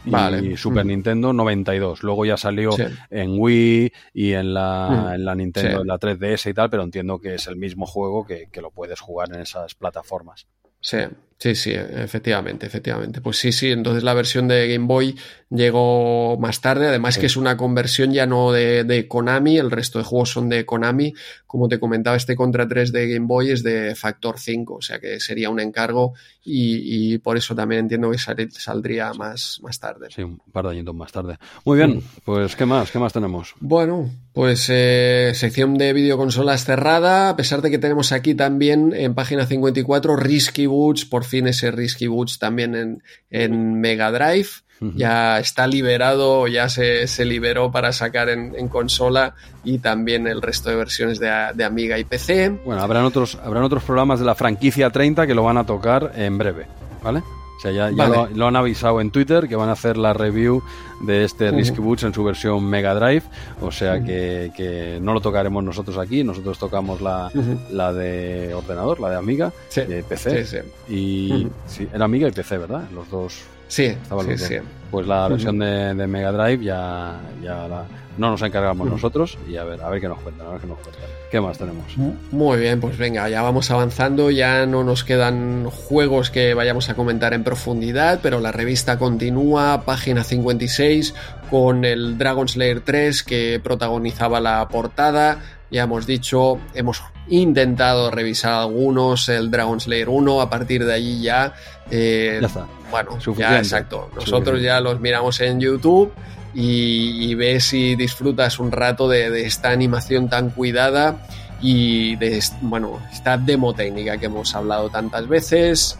y 0.04 0.56
Super 0.58 0.84
Nintendo 0.84 1.32
92. 1.32 2.02
Luego 2.02 2.26
ya 2.26 2.36
salió 2.36 2.70
en 3.10 3.38
Wii 3.38 3.92
y 4.12 4.32
en 4.32 4.52
la, 4.52 5.12
en 5.14 5.24
la 5.24 5.34
Nintendo, 5.34 5.80
en 5.80 5.86
la 5.86 5.98
3DS 5.98 6.50
y 6.50 6.54
tal, 6.54 6.70
pero 6.70 6.82
entiendo 6.82 7.18
que 7.18 7.36
es 7.36 7.46
el 7.46 7.56
mismo 7.56 7.86
juego 7.86 8.26
que, 8.26 8.48
que 8.52 8.60
lo 8.60 8.70
puedes 8.70 9.00
jugar 9.00 9.32
en 9.32 9.40
esas 9.40 9.74
plataformas. 9.74 10.46
Sí, 10.80 10.98
Sí, 11.38 11.54
sí, 11.54 11.70
efectivamente, 11.72 12.66
efectivamente. 12.66 13.20
Pues 13.20 13.38
sí, 13.38 13.52
sí, 13.52 13.70
entonces 13.70 14.02
la 14.02 14.12
versión 14.12 14.48
de 14.48 14.66
Game 14.66 14.86
Boy 14.86 15.14
llegó 15.50 16.36
más 16.36 16.60
tarde, 16.60 16.88
además 16.88 17.16
que 17.16 17.26
es 17.26 17.36
una 17.36 17.56
conversión 17.56 18.12
ya 18.12 18.26
no 18.26 18.50
de, 18.50 19.06
Konami, 19.08 19.56
el 19.56 19.70
resto 19.70 20.00
de 20.00 20.04
juegos 20.04 20.30
son 20.30 20.48
de 20.48 20.66
Konami. 20.66 21.14
Como 21.46 21.68
te 21.68 21.78
comentaba, 21.78 22.16
este 22.16 22.34
Contra 22.34 22.66
3 22.66 22.90
de 22.90 23.08
Game 23.08 23.26
Boy 23.26 23.52
es 23.52 23.62
de 23.62 23.94
Factor 23.94 24.38
5, 24.38 24.74
o 24.74 24.82
sea 24.82 24.98
que 24.98 25.20
sería 25.20 25.48
un 25.48 25.60
encargo 25.60 26.14
y, 26.42 27.18
por 27.18 27.36
eso 27.36 27.54
también 27.54 27.82
entiendo 27.82 28.10
que 28.10 28.18
saldría 28.18 29.12
más, 29.12 29.60
más 29.62 29.78
tarde. 29.78 30.08
Sí, 30.10 30.22
un 30.22 30.38
par 30.38 30.64
de 30.64 30.70
años 30.72 30.94
más 30.94 31.12
tarde. 31.12 31.38
Muy 31.64 31.76
bien, 31.78 32.02
pues 32.24 32.56
¿qué 32.56 32.66
más? 32.66 32.90
¿Qué 32.90 32.98
más 32.98 33.12
tenemos? 33.12 33.54
Bueno, 33.60 34.10
pues 34.32 34.68
eh, 34.70 35.32
sección 35.34 35.78
de 35.78 35.92
videoconsolas 35.92 36.64
cerrada, 36.64 37.30
a 37.30 37.36
pesar 37.36 37.62
de 37.62 37.70
que 37.70 37.78
tenemos 37.78 38.12
aquí 38.12 38.34
también 38.34 38.92
en 38.94 39.14
página 39.14 39.46
54 39.46 40.16
Risky 40.16 40.66
Boots 40.66 41.04
por 41.04 41.27
fin 41.28 41.46
ese 41.46 41.70
Risky 41.70 42.08
Boots 42.08 42.38
también 42.38 42.74
en, 42.74 43.02
en 43.30 43.80
Mega 43.80 44.10
Drive. 44.10 44.48
Ya 44.80 45.40
está 45.40 45.66
liberado, 45.66 46.46
ya 46.46 46.68
se, 46.68 47.08
se 47.08 47.24
liberó 47.24 47.72
para 47.72 47.92
sacar 47.92 48.28
en, 48.28 48.68
consola 48.68 49.34
y 49.64 49.78
también 49.78 50.28
el 50.28 50.40
resto 50.40 50.70
de 50.70 50.76
versiones 50.76 51.18
de, 51.18 51.28
de, 51.52 51.64
Amiga 51.64 51.98
y 51.98 52.04
PC. 52.04 52.60
Bueno, 52.64 52.80
habrán 52.80 53.04
otros, 53.04 53.36
habrán 53.42 53.64
otros 53.64 53.82
programas 53.82 54.20
de 54.20 54.26
la 54.26 54.36
franquicia 54.36 54.90
30 54.90 55.26
que 55.26 55.34
lo 55.34 55.42
van 55.42 55.58
a 55.58 55.66
tocar 55.66 56.12
en 56.14 56.38
breve, 56.38 56.66
¿vale? 57.02 57.24
O 57.58 57.60
sea, 57.60 57.72
ya, 57.72 57.90
lo, 57.90 58.46
han 58.46 58.54
avisado 58.54 59.00
en 59.00 59.10
Twitter 59.10 59.48
que 59.48 59.56
van 59.56 59.68
a 59.68 59.72
hacer 59.72 59.96
la 59.96 60.12
review 60.12 60.62
de 61.00 61.24
este 61.24 61.50
Risky 61.50 61.80
Boots 61.80 62.04
en 62.04 62.14
su 62.14 62.22
versión 62.22 62.64
Mega 62.64 62.94
Drive. 62.94 63.24
O 63.60 63.72
sea 63.72 64.00
que, 64.00 64.98
no 65.02 65.12
lo 65.12 65.20
tocaremos 65.20 65.64
nosotros 65.64 65.98
aquí, 65.98 66.22
nosotros 66.22 66.56
tocamos 66.56 67.00
la, 67.00 67.32
la 67.70 67.92
de 67.92 68.54
ordenador, 68.54 69.00
la 69.00 69.10
de 69.10 69.16
Amiga, 69.16 69.52
de 69.74 70.04
PC. 70.04 70.64
Y 70.88 71.48
sí, 71.66 71.88
era 71.92 72.04
Amiga 72.04 72.28
y 72.28 72.30
PC, 72.30 72.58
¿verdad? 72.58 72.88
Los 72.94 73.10
dos. 73.10 73.42
Sí, 73.66 73.92
sí, 74.36 74.54
Pues 74.90 75.06
la 75.06 75.28
versión 75.28 75.58
de, 75.58 75.94
de, 75.94 76.06
Mega 76.06 76.32
Drive 76.32 76.64
ya, 76.64 77.20
ya 77.42 77.68
la, 77.68 77.84
no 78.18 78.30
nos 78.30 78.42
encargamos 78.42 78.88
nosotros 78.88 79.38
y 79.48 79.56
a 79.56 79.64
ver, 79.64 79.80
a 79.80 79.88
ver 79.88 80.00
qué 80.00 80.08
nos 80.08 80.18
cuentan, 80.20 80.46
a 80.46 80.50
ver 80.50 80.60
qué 80.60 80.66
nos 80.66 80.78
cuentan. 80.78 81.04
¿Qué 81.30 81.40
más 81.40 81.58
tenemos? 81.58 81.96
Muy 82.30 82.58
bien, 82.58 82.80
pues 82.80 82.96
venga, 82.96 83.28
ya 83.28 83.42
vamos 83.42 83.70
avanzando, 83.70 84.30
ya 84.30 84.64
no 84.64 84.82
nos 84.82 85.04
quedan 85.04 85.68
juegos 85.68 86.30
que 86.30 86.54
vayamos 86.54 86.88
a 86.88 86.94
comentar 86.94 87.34
en 87.34 87.44
profundidad, 87.44 88.20
pero 88.22 88.40
la 88.40 88.50
revista 88.50 88.98
continúa, 88.98 89.82
página 89.84 90.24
56, 90.24 91.14
con 91.50 91.84
el 91.84 92.16
Dragon 92.16 92.48
Slayer 92.48 92.80
3 92.80 93.22
que 93.22 93.60
protagonizaba 93.62 94.40
la 94.40 94.66
portada. 94.68 95.38
Ya 95.70 95.82
hemos 95.82 96.06
dicho, 96.06 96.58
hemos 96.74 97.02
intentado 97.28 98.10
revisar 98.10 98.54
algunos, 98.54 99.28
el 99.28 99.50
Dragon 99.50 99.80
Slayer 99.80 100.08
1, 100.08 100.40
a 100.40 100.48
partir 100.48 100.86
de 100.86 100.94
allí 100.94 101.20
ya... 101.20 101.52
Eh, 101.90 102.38
ya 102.40 102.46
está. 102.46 102.66
Bueno, 102.90 103.18
ya 103.36 103.58
exacto. 103.58 104.10
Nosotros 104.14 104.62
ya 104.62 104.80
los 104.80 105.00
miramos 105.00 105.40
en 105.40 105.60
YouTube 105.60 106.12
y, 106.54 107.34
ves 107.34 107.72
y 107.72 107.94
disfrutas 107.96 108.58
un 108.58 108.72
rato 108.72 109.08
de, 109.08 109.46
esta 109.46 109.70
animación 109.70 110.28
tan 110.28 110.50
cuidada 110.50 111.16
y 111.60 112.16
de 112.16 112.42
bueno, 112.62 113.00
esta 113.12 113.36
demo 113.36 113.74
técnica 113.74 114.16
que 114.16 114.26
hemos 114.26 114.54
hablado 114.54 114.88
tantas 114.88 115.28
veces. 115.28 115.98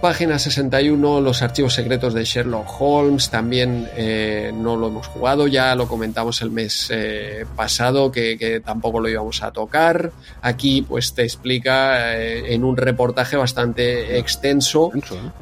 Página 0.00 0.38
61, 0.38 1.20
los 1.20 1.42
archivos 1.42 1.74
secretos 1.74 2.14
de 2.14 2.24
Sherlock 2.24 2.66
Holmes, 2.80 3.28
también 3.28 3.86
eh, 3.94 4.50
no 4.54 4.74
lo 4.74 4.88
hemos 4.88 5.06
jugado, 5.06 5.46
ya 5.46 5.74
lo 5.74 5.86
comentamos 5.86 6.40
el 6.40 6.50
mes 6.50 6.88
eh, 6.90 7.44
pasado 7.54 8.10
que, 8.10 8.62
tampoco 8.64 9.00
lo 9.00 9.10
íbamos 9.10 9.42
a 9.42 9.52
tocar. 9.52 10.10
Aquí 10.40 10.80
pues 10.80 11.12
te 11.12 11.22
explica 11.22 12.16
eh, 12.16 12.54
en 12.54 12.64
un 12.64 12.78
reportaje 12.78 13.36
bastante 13.36 14.18
extenso, 14.18 14.90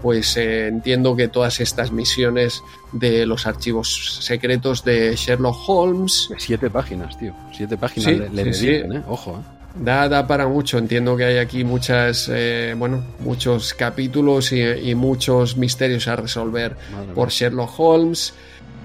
pues 0.02 0.36
entiendo 0.36 1.14
que 1.14 1.28
todas 1.28 1.60
estas 1.60 1.92
misiones 1.92 2.60
de 2.90 3.26
los 3.26 3.46
archivos 3.46 4.18
secretos 4.22 4.82
de 4.82 5.14
Sherlock 5.14 5.68
Holmes... 5.68 6.30
Siete 6.36 6.68
páginas, 6.68 7.16
tío, 7.16 7.32
siete 7.52 7.76
páginas 7.76 8.32
le, 8.32 8.44
dedican, 8.44 9.04
ojo. 9.08 9.40
Da, 9.80 10.26
para 10.26 10.46
mucho. 10.48 10.78
Entiendo 10.78 11.16
que 11.16 11.24
hay 11.24 11.38
aquí 11.38 11.64
muchas, 11.64 12.28
eh, 12.32 12.74
bueno, 12.76 13.04
muchos 13.20 13.74
capítulos 13.74 14.52
y, 14.52 14.94
muchos 14.94 15.56
misterios 15.56 16.08
a 16.08 16.16
resolver 16.16 16.76
por 17.14 17.30
Sherlock 17.30 17.78
Holmes. 17.78 18.34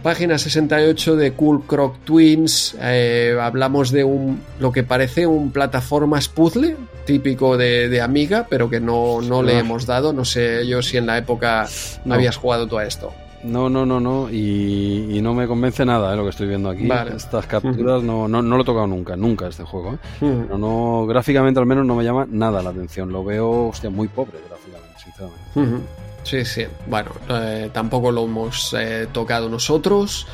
Página 0.03 0.37
68 0.37 1.15
de 1.15 1.31
Cool 1.31 1.65
Croc 1.65 1.95
Twins. 2.03 2.75
Eh, 2.81 3.37
hablamos 3.41 3.89
de 3.91 4.03
un 4.03 4.41
lo 4.59 4.71
que 4.71 4.83
parece 4.83 5.25
un 5.25 5.51
plataformas 5.51 6.27
puzzle 6.27 6.75
típico 7.05 7.57
de, 7.57 8.01
Amiga, 8.01 8.45
pero 8.49 8.69
que 8.69 8.81
no, 8.81 9.21
no 9.21 9.41
le 9.41 9.59
hemos 9.59 9.85
dado. 9.85 10.11
No 10.11 10.25
sé 10.25 10.67
yo 10.67 10.81
si 10.81 10.97
en 10.97 11.07
la 11.07 11.17
época 11.17 11.67
no. 12.03 12.13
habías 12.15 12.35
jugado 12.35 12.67
todo 12.67 12.81
esto. 12.81 13.13
No, 13.43 13.69
no, 13.69 13.85
no, 13.85 13.99
no. 13.99 14.29
Y, 14.29 15.19
no 15.21 15.33
me 15.33 15.47
convence 15.47 15.85
nada 15.85 16.13
eh, 16.13 16.17
lo 16.17 16.23
que 16.23 16.29
estoy 16.29 16.47
viendo 16.47 16.69
aquí. 16.69 16.89
Estas 17.15 17.45
capturas 17.45 18.03
no, 18.03 18.27
no, 18.27 18.41
no, 18.41 18.55
lo 18.57 18.63
he 18.63 18.65
tocado 18.65 18.87
nunca, 18.87 19.15
nunca 19.15 19.47
este 19.47 19.63
juego. 19.63 19.97
¿eh? 20.21 20.45
no, 20.57 21.05
gráficamente 21.07 21.59
al 21.59 21.65
menos 21.65 21.85
no 21.85 21.95
me 21.95 22.03
llama 22.03 22.25
nada 22.29 22.61
la 22.61 22.71
atención. 22.71 23.11
Lo 23.11 23.23
veo, 23.23 23.67
hostia, 23.67 23.89
muy 23.89 24.07
pobre 24.07 24.39
gráficamente, 24.47 24.99
sinceramente. 25.03 25.87
Sí, 26.23 26.45
sí. 26.45 26.65
Bueno, 26.87 27.11
eh, 27.29 27.69
tampoco 27.73 28.11
lo 28.11 28.23
hemos 28.23 28.73
eh, 28.77 29.07
tocado 29.11 29.49
nosotros. 29.49 30.27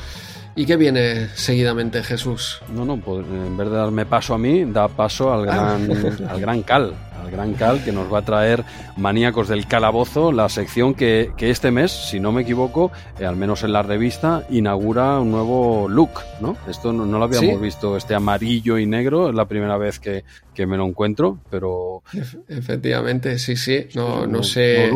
¿Y 0.56 0.66
qué 0.66 0.76
viene 0.76 1.28
seguidamente, 1.34 2.02
Jesús? 2.02 2.60
No, 2.74 2.84
no, 2.84 2.96
pues 2.98 3.24
en 3.26 3.56
vez 3.56 3.70
de 3.70 3.76
darme 3.76 4.06
paso 4.06 4.34
a 4.34 4.38
mí, 4.38 4.64
da 4.64 4.88
paso 4.88 5.32
al 5.32 5.46
gran, 5.46 5.90
al 6.28 6.40
gran 6.40 6.62
Cal 6.62 6.94
al 7.20 7.30
gran 7.30 7.54
Cal, 7.54 7.84
que 7.84 7.92
nos 7.92 8.12
va 8.12 8.18
a 8.18 8.22
traer 8.22 8.64
Maníacos 8.96 9.48
del 9.48 9.66
Calabozo, 9.66 10.32
la 10.32 10.48
sección 10.48 10.94
que, 10.94 11.32
este 11.38 11.70
mes, 11.70 11.90
si 11.90 12.20
no 12.20 12.32
me 12.32 12.42
equivoco, 12.42 12.90
eh, 13.18 13.24
al 13.24 13.36
menos 13.36 13.62
en 13.62 13.72
la 13.72 13.82
revista, 13.82 14.46
inaugura 14.50 15.18
un 15.20 15.30
nuevo 15.30 15.88
look, 15.88 16.10
¿no? 16.40 16.56
Esto 16.68 16.92
no, 16.92 17.06
lo 17.06 17.24
habíamos 17.24 17.60
visto, 17.60 17.96
este 17.96 18.14
amarillo 18.14 18.78
y 18.78 18.86
negro, 18.86 19.28
es 19.28 19.34
la 19.34 19.46
primera 19.46 19.76
vez 19.76 19.98
que, 19.98 20.24
me 20.66 20.76
lo 20.76 20.86
encuentro, 20.86 21.38
pero... 21.50 22.02
Efectivamente, 22.48 23.38
sí, 23.38 23.56
sí, 23.56 23.86
no, 23.94 24.26
no 24.26 24.42
sé... 24.42 24.90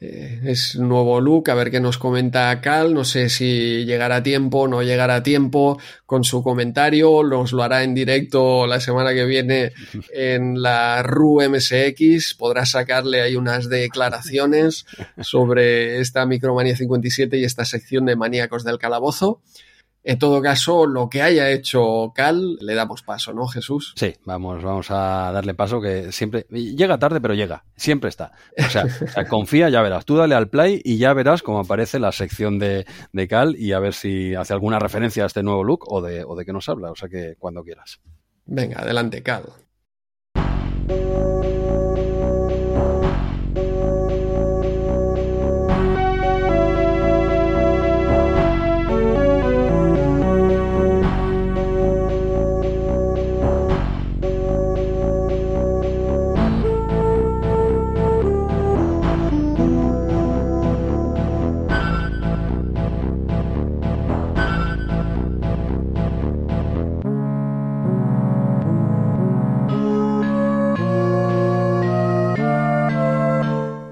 eh, 0.00 0.40
es 0.44 0.76
nuevo 0.76 1.20
look, 1.20 1.50
a 1.50 1.54
ver 1.54 1.72
qué 1.72 1.80
nos 1.80 1.98
comenta 1.98 2.60
Cal, 2.60 2.94
no 2.94 3.04
sé 3.04 3.28
si 3.28 3.84
llegará 3.84 4.16
a 4.16 4.22
tiempo 4.22 4.60
o 4.60 4.68
no 4.68 4.82
llegará 4.82 5.16
a 5.16 5.22
tiempo 5.24 5.78
con 6.06 6.22
su 6.22 6.42
comentario, 6.42 7.24
nos 7.24 7.52
lo 7.52 7.64
hará 7.64 7.82
en 7.82 7.94
directo 7.94 8.66
la 8.68 8.78
semana 8.78 9.12
que 9.12 9.24
viene 9.24 9.72
en 10.12 10.62
la 10.62 11.02
RU 11.02 11.40
MSX, 11.48 12.34
podrá 12.34 12.64
sacarle 12.64 13.22
ahí 13.22 13.34
unas 13.34 13.68
declaraciones 13.68 14.86
sobre 15.20 15.98
esta 16.00 16.26
Micromanía 16.26 16.76
57 16.76 17.36
y 17.36 17.44
esta 17.44 17.64
sección 17.64 18.06
de 18.06 18.14
maníacos 18.14 18.62
del 18.62 18.78
calabozo. 18.78 19.40
En 20.08 20.18
todo 20.18 20.40
caso, 20.40 20.86
lo 20.86 21.10
que 21.10 21.20
haya 21.20 21.50
hecho 21.50 22.12
Cal, 22.14 22.56
le 22.62 22.74
damos 22.74 23.02
paso, 23.02 23.34
¿no, 23.34 23.46
Jesús? 23.46 23.92
Sí, 23.94 24.14
vamos, 24.24 24.62
vamos 24.62 24.90
a 24.90 25.30
darle 25.32 25.52
paso 25.52 25.82
que 25.82 26.12
siempre 26.12 26.46
llega 26.50 26.98
tarde, 26.98 27.20
pero 27.20 27.34
llega, 27.34 27.66
siempre 27.76 28.08
está. 28.08 28.32
O 28.56 28.70
sea, 28.70 28.86
confía, 29.28 29.68
ya 29.68 29.82
verás. 29.82 30.06
Tú 30.06 30.16
dale 30.16 30.34
al 30.34 30.48
play 30.48 30.80
y 30.82 30.96
ya 30.96 31.12
verás 31.12 31.42
cómo 31.42 31.60
aparece 31.60 31.98
la 31.98 32.10
sección 32.10 32.58
de, 32.58 32.86
de, 33.12 33.28
Cal 33.28 33.54
y 33.58 33.72
a 33.72 33.80
ver 33.80 33.92
si 33.92 34.34
hace 34.34 34.54
alguna 34.54 34.78
referencia 34.78 35.24
a 35.24 35.26
este 35.26 35.42
nuevo 35.42 35.62
look 35.62 35.84
o 35.92 36.00
de, 36.00 36.24
o 36.24 36.34
de 36.36 36.46
qué 36.46 36.54
nos 36.54 36.70
habla. 36.70 36.90
O 36.90 36.96
sea 36.96 37.10
que 37.10 37.34
cuando 37.38 37.62
quieras. 37.62 38.00
Venga, 38.46 38.80
adelante, 38.80 39.22
Cal. 39.22 39.44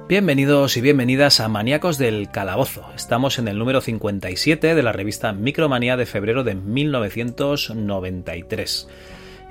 Bienvenidos 0.08 0.76
y 0.76 0.80
bienvenidas 0.80 1.40
a 1.40 1.48
Maníacos 1.48 1.98
del 1.98 2.30
Calabozo. 2.30 2.86
Estamos 2.94 3.40
en 3.40 3.48
el 3.48 3.58
número 3.58 3.80
57 3.80 4.76
de 4.76 4.82
la 4.84 4.92
revista 4.92 5.32
Micromanía 5.32 5.96
de 5.96 6.06
febrero 6.06 6.44
de 6.44 6.54
1993. 6.54 8.86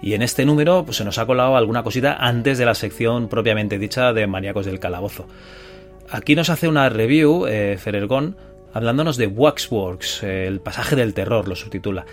Y 0.01 0.13
en 0.13 0.21
este 0.21 0.45
número 0.45 0.85
pues, 0.85 0.95
se 0.95 1.03
nos 1.03 1.17
ha 1.17 1.25
colado 1.25 1.57
alguna 1.57 1.83
cosita 1.83 2.13
antes 2.13 2.57
de 2.57 2.63
la 2.63 2.73
sección 2.73 3.27
propiamente 3.27 3.77
dicha 3.77 4.13
de 4.13 4.27
Maníacos 4.27 4.65
del 4.65 4.79
Calabozo. 4.79 5.27
Aquí 6.09 6.35
nos 6.35 6.49
hace 6.49 6.69
una 6.69 6.87
review 6.87 7.47
eh, 7.47 7.77
Ferergón 7.77 8.37
hablándonos 8.71 9.17
de 9.17 9.27
Waxworks, 9.27 10.23
el 10.23 10.61
pasaje 10.61 10.95
del 10.95 11.13
terror, 11.13 11.49
lo 11.49 11.57
subtitula 11.57 12.05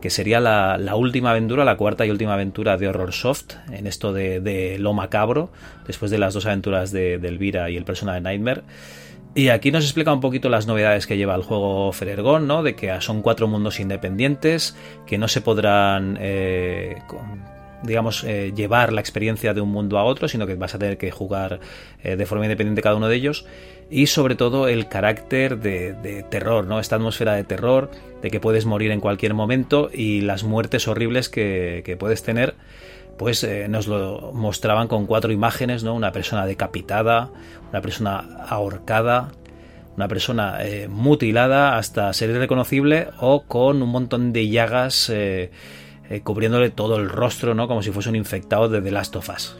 que 0.00 0.10
sería 0.10 0.40
la, 0.40 0.94
última 0.94 1.30
aventura, 1.30 1.64
la 1.64 1.76
cuarta 1.76 2.06
y 2.06 2.10
última 2.10 2.34
aventura 2.34 2.76
de 2.76 2.88
Horror 2.88 3.12
Soft, 3.12 3.54
en 3.70 3.86
esto 3.86 4.12
de, 4.12 4.76
lo 4.78 4.92
macabro, 4.92 5.50
después 5.86 6.10
de 6.10 6.18
las 6.18 6.34
dos 6.34 6.46
aventuras 6.46 6.90
de, 6.92 7.14
Elvira 7.14 7.70
y 7.70 7.76
el 7.76 7.84
persona 7.84 8.14
de 8.14 8.20
Nightmare. 8.20 8.62
Y 9.34 9.48
aquí 9.48 9.70
nos 9.70 9.84
explica 9.84 10.12
un 10.12 10.20
poquito 10.20 10.48
las 10.48 10.66
novedades 10.66 11.06
que 11.06 11.16
lleva 11.16 11.36
el 11.36 11.42
juego 11.42 11.92
Ferergon, 11.92 12.48
¿no? 12.48 12.64
De 12.64 12.74
que 12.74 13.00
son 13.00 13.22
cuatro 13.22 13.46
mundos 13.46 13.78
independientes, 13.78 14.76
que 15.06 15.18
no 15.18 15.28
se 15.28 15.40
podrán, 15.40 16.18
eh, 16.20 16.96
digamos, 17.84 18.24
eh, 18.24 18.52
llevar 18.56 18.92
la 18.92 19.00
experiencia 19.00 19.54
de 19.54 19.60
un 19.60 19.70
mundo 19.70 19.98
a 19.98 20.04
otro, 20.04 20.26
sino 20.26 20.48
que 20.48 20.56
vas 20.56 20.74
a 20.74 20.78
tener 20.78 20.98
que 20.98 21.12
jugar 21.12 21.60
eh, 22.02 22.16
de 22.16 22.26
forma 22.26 22.44
independiente 22.44 22.82
cada 22.82 22.96
uno 22.96 23.06
de 23.06 23.14
ellos 23.14 23.46
y 23.90 24.06
sobre 24.06 24.36
todo 24.36 24.68
el 24.68 24.88
carácter 24.88 25.58
de, 25.58 26.24
terror, 26.30 26.66
¿no? 26.66 26.78
Esta 26.78 26.96
atmósfera 26.96 27.34
de 27.34 27.44
terror, 27.44 27.90
de 28.22 28.30
que 28.30 28.40
puedes 28.40 28.66
morir 28.66 28.90
en 28.90 29.00
cualquier 29.00 29.34
momento 29.34 29.90
y 29.92 30.20
las 30.20 30.44
muertes 30.44 30.88
horribles 30.88 31.28
que, 31.28 31.96
puedes 31.98 32.22
tener, 32.22 32.54
pues 33.18 33.44
eh, 33.44 33.68
nos 33.68 33.86
lo 33.86 34.32
mostraban 34.32 34.88
con 34.88 35.06
cuatro 35.06 35.32
imágenes, 35.32 35.84
¿no? 35.84 35.94
Una 35.94 36.12
persona 36.12 36.46
decapitada, 36.46 37.30
una 37.70 37.80
persona 37.80 38.18
ahorcada, 38.48 39.28
una 39.96 40.08
persona 40.08 40.58
eh, 40.64 40.88
mutilada 40.88 41.76
hasta 41.76 42.12
ser 42.12 42.30
irreconocible 42.30 43.08
o 43.20 43.42
con 43.42 43.82
un 43.82 43.88
montón 43.90 44.32
de 44.32 44.48
llagas 44.48 45.10
eh, 45.10 45.50
cubriéndole 46.24 46.70
todo 46.70 46.96
el 46.96 47.08
rostro, 47.08 47.54
¿no? 47.54 47.68
Como 47.68 47.82
si 47.82 47.90
fuese 47.90 48.08
un 48.08 48.16
infectado 48.16 48.68
de 48.68 48.82
The 48.82 48.90
Last 48.90 49.16
of 49.16 49.28
Us. 49.28 49.56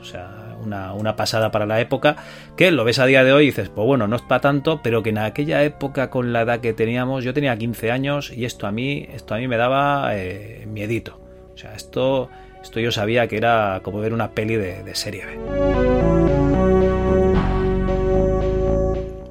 Una, 0.63 1.17
pasada 1.17 1.51
para 1.51 1.67
la 1.67 1.81
época, 1.81 2.17
que 2.57 2.71
lo 2.71 2.85
ves 2.85 2.99
a 2.99 3.07
día 3.07 3.25
de 3.25 3.33
hoy 3.33 3.45
y 3.45 3.47
dices, 3.47 3.69
pues 3.69 3.87
bueno, 3.87 4.07
no 4.09 4.17
es 4.17 4.23
para 4.23 4.41
tanto, 4.41 4.81
pero 4.83 5.03
que 5.03 5.11
en 5.11 5.19
aquella 5.19 5.63
época 5.65 6.11
con 6.11 6.33
la 6.33 6.43
edad 6.43 6.61
que 6.61 6.73
teníamos, 6.73 7.25
yo 7.25 7.35
tenía 7.35 7.57
15 7.57 7.91
años 7.91 8.33
y 8.33 8.45
esto 8.45 8.67
a 8.67 8.73
mí, 8.73 9.09
esto 9.13 9.35
a 9.35 9.39
mí 9.39 9.49
me 9.49 9.57
daba 9.57 10.17
eh, 10.17 10.67
miedito. 10.67 11.21
O 11.55 11.59
sea, 11.59 11.75
esto, 11.75 12.31
esto 12.63 12.81
yo 12.81 12.93
sabía 12.93 13.27
que 13.29 13.37
era 13.37 13.81
como 13.83 14.01
ver 14.01 14.13
una 14.13 14.31
peli 14.31 14.57
de, 14.57 14.95
serie 14.95 15.27
B. 15.27 15.39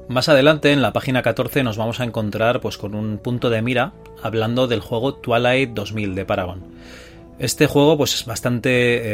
Más 0.08 0.28
adelante, 0.28 0.72
en 0.72 0.82
la 0.82 0.92
página 0.92 1.22
14, 1.22 1.62
nos 1.62 1.76
vamos 1.76 2.00
a 2.00 2.04
encontrar 2.04 2.60
pues, 2.60 2.78
con 2.78 2.94
un 2.94 3.18
punto 3.18 3.48
de 3.48 3.62
mira 3.62 3.92
hablando 4.22 4.66
del 4.66 4.80
juego 4.80 5.14
Twilight 5.14 5.70
2000 5.70 6.14
de 6.14 6.24
Paragon. 6.24 6.64
Este 7.40 7.66
juego 7.66 7.96
pues 7.96 8.14
es 8.14 8.26
bastante 8.26 8.70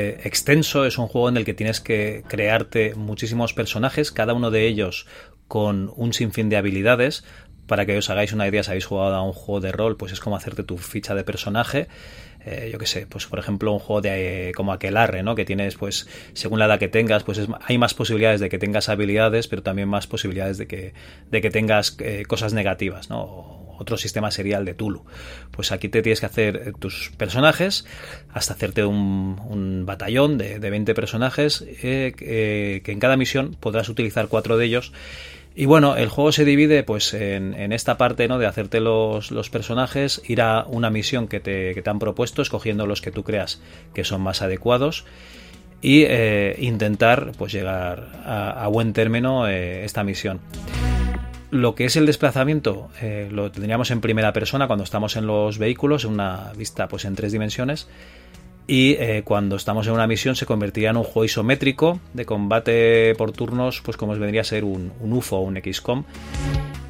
eh, 0.08 0.20
extenso, 0.24 0.84
es 0.84 0.98
un 0.98 1.06
juego 1.06 1.28
en 1.28 1.36
el 1.36 1.44
que 1.44 1.54
tienes 1.54 1.80
que 1.80 2.24
crearte 2.26 2.96
muchísimos 2.96 3.54
personajes, 3.54 4.10
cada 4.10 4.34
uno 4.34 4.50
de 4.50 4.66
ellos 4.66 5.06
con 5.46 5.92
un 5.94 6.12
sinfín 6.12 6.48
de 6.48 6.56
habilidades. 6.56 7.22
Para 7.68 7.86
que 7.86 7.96
os 7.96 8.10
hagáis 8.10 8.32
una 8.32 8.48
idea, 8.48 8.64
si 8.64 8.70
habéis 8.70 8.86
jugado 8.86 9.14
a 9.14 9.22
un 9.22 9.32
juego 9.32 9.60
de 9.60 9.70
rol, 9.70 9.96
pues 9.96 10.10
es 10.10 10.18
como 10.18 10.34
hacerte 10.34 10.64
tu 10.64 10.76
ficha 10.76 11.14
de 11.14 11.22
personaje. 11.22 11.86
Eh, 12.44 12.70
yo 12.72 12.80
qué 12.80 12.86
sé, 12.86 13.06
pues 13.06 13.26
por 13.26 13.38
ejemplo 13.38 13.72
un 13.72 13.78
juego 13.78 14.00
de 14.00 14.52
como 14.56 14.72
Aquelarre, 14.72 15.22
¿no? 15.22 15.36
Que 15.36 15.44
tienes, 15.44 15.76
pues, 15.76 16.08
según 16.32 16.58
la 16.58 16.64
edad 16.66 16.80
que 16.80 16.88
tengas, 16.88 17.22
pues 17.22 17.40
hay 17.60 17.78
más 17.78 17.94
posibilidades 17.94 18.40
de 18.40 18.48
que 18.48 18.58
tengas 18.58 18.88
habilidades, 18.88 19.46
pero 19.46 19.62
también 19.62 19.88
más 19.88 20.08
posibilidades 20.08 20.58
de 20.58 20.66
que, 20.66 20.94
de 21.30 21.40
que 21.40 21.50
tengas 21.50 21.96
eh, 22.00 22.24
cosas 22.26 22.54
negativas, 22.54 23.08
¿no? 23.08 23.55
Otro 23.78 23.96
sistema 23.96 24.30
sería 24.30 24.58
el 24.58 24.64
de 24.64 24.74
Tulu. 24.74 25.04
Pues 25.50 25.72
aquí 25.72 25.88
te 25.88 26.02
tienes 26.02 26.20
que 26.20 26.26
hacer 26.26 26.56
eh, 26.56 26.72
tus 26.78 27.12
personajes 27.16 27.86
hasta 28.32 28.54
hacerte 28.54 28.84
un, 28.84 29.84
batallón 29.86 30.38
de, 30.38 30.58
20 30.58 30.94
personajes 30.94 31.64
eh, 31.82 32.12
que 32.84 32.92
en 32.92 33.00
cada 33.00 33.16
misión 33.16 33.56
podrás 33.58 33.88
utilizar 33.88 34.28
cuatro 34.28 34.56
de 34.56 34.66
ellos. 34.66 34.92
Y 35.58 35.64
bueno, 35.64 35.96
el 35.96 36.10
juego 36.10 36.32
se 36.32 36.44
divide 36.44 36.82
pues 36.82 37.14
en, 37.14 37.72
esta 37.72 37.96
parte 37.96 38.28
¿no? 38.28 38.38
de 38.38 38.44
hacerte 38.44 38.78
los, 38.78 39.30
personajes, 39.50 40.20
ir 40.28 40.42
a 40.42 40.66
una 40.66 40.90
misión 40.90 41.28
que 41.28 41.40
te, 41.40 41.82
han 41.86 41.98
propuesto, 41.98 42.42
escogiendo 42.42 42.86
los 42.86 43.00
que 43.00 43.10
tú 43.10 43.24
creas 43.24 43.62
que 43.94 44.04
son 44.04 44.20
más 44.20 44.42
adecuados 44.42 45.06
y 45.80 46.02
eh, 46.02 46.56
intentar 46.58 47.32
pues 47.38 47.52
llegar 47.52 48.22
a, 48.26 48.68
buen 48.68 48.92
término 48.92 49.48
esta 49.48 50.04
misión. 50.04 50.40
Lo 51.50 51.76
que 51.76 51.84
es 51.84 51.96
el 51.96 52.06
desplazamiento 52.06 52.88
eh, 53.00 53.28
lo 53.30 53.52
tendríamos 53.52 53.90
en 53.92 54.00
primera 54.00 54.32
persona 54.32 54.66
cuando 54.66 54.82
estamos 54.82 55.16
en 55.16 55.26
los 55.26 55.58
vehículos, 55.58 56.04
en 56.04 56.12
una 56.12 56.52
vista 56.56 56.88
pues 56.88 57.04
en 57.04 57.14
tres 57.14 57.32
dimensiones. 57.32 57.88
Y 58.66 58.94
eh, 58.94 59.22
cuando 59.24 59.54
estamos 59.54 59.86
en 59.86 59.92
una 59.92 60.08
misión 60.08 60.34
se 60.34 60.44
convertiría 60.44 60.90
en 60.90 60.96
un 60.96 61.04
juego 61.04 61.24
isométrico 61.24 62.00
de 62.14 62.26
combate 62.26 63.14
por 63.14 63.30
turnos, 63.30 63.80
pues 63.80 63.96
como 63.96 64.16
vendría 64.18 64.40
a 64.40 64.44
ser 64.44 64.64
un, 64.64 64.92
UFO 65.00 65.36
o 65.36 65.42
un 65.42 65.60
XCOM. 65.62 66.02